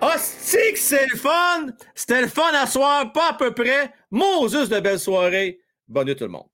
Oh, 0.02 0.12
c'est 0.18 0.74
que 0.74 0.80
c'est 0.80 1.08
le 1.08 1.18
fun! 1.18 1.68
C'était 1.94 2.22
le 2.22 2.28
fun 2.28 2.54
à 2.54 2.68
soir, 2.68 3.12
pas 3.14 3.30
à 3.30 3.34
peu 3.34 3.54
près. 3.54 3.94
Moses 4.12 4.70
de 4.70 4.80
belle 4.80 5.00
soirée. 5.00 5.60
Bonne 5.88 6.08
nuit 6.08 6.16
tout 6.16 6.26
le 6.26 6.32
monde. 6.32 6.48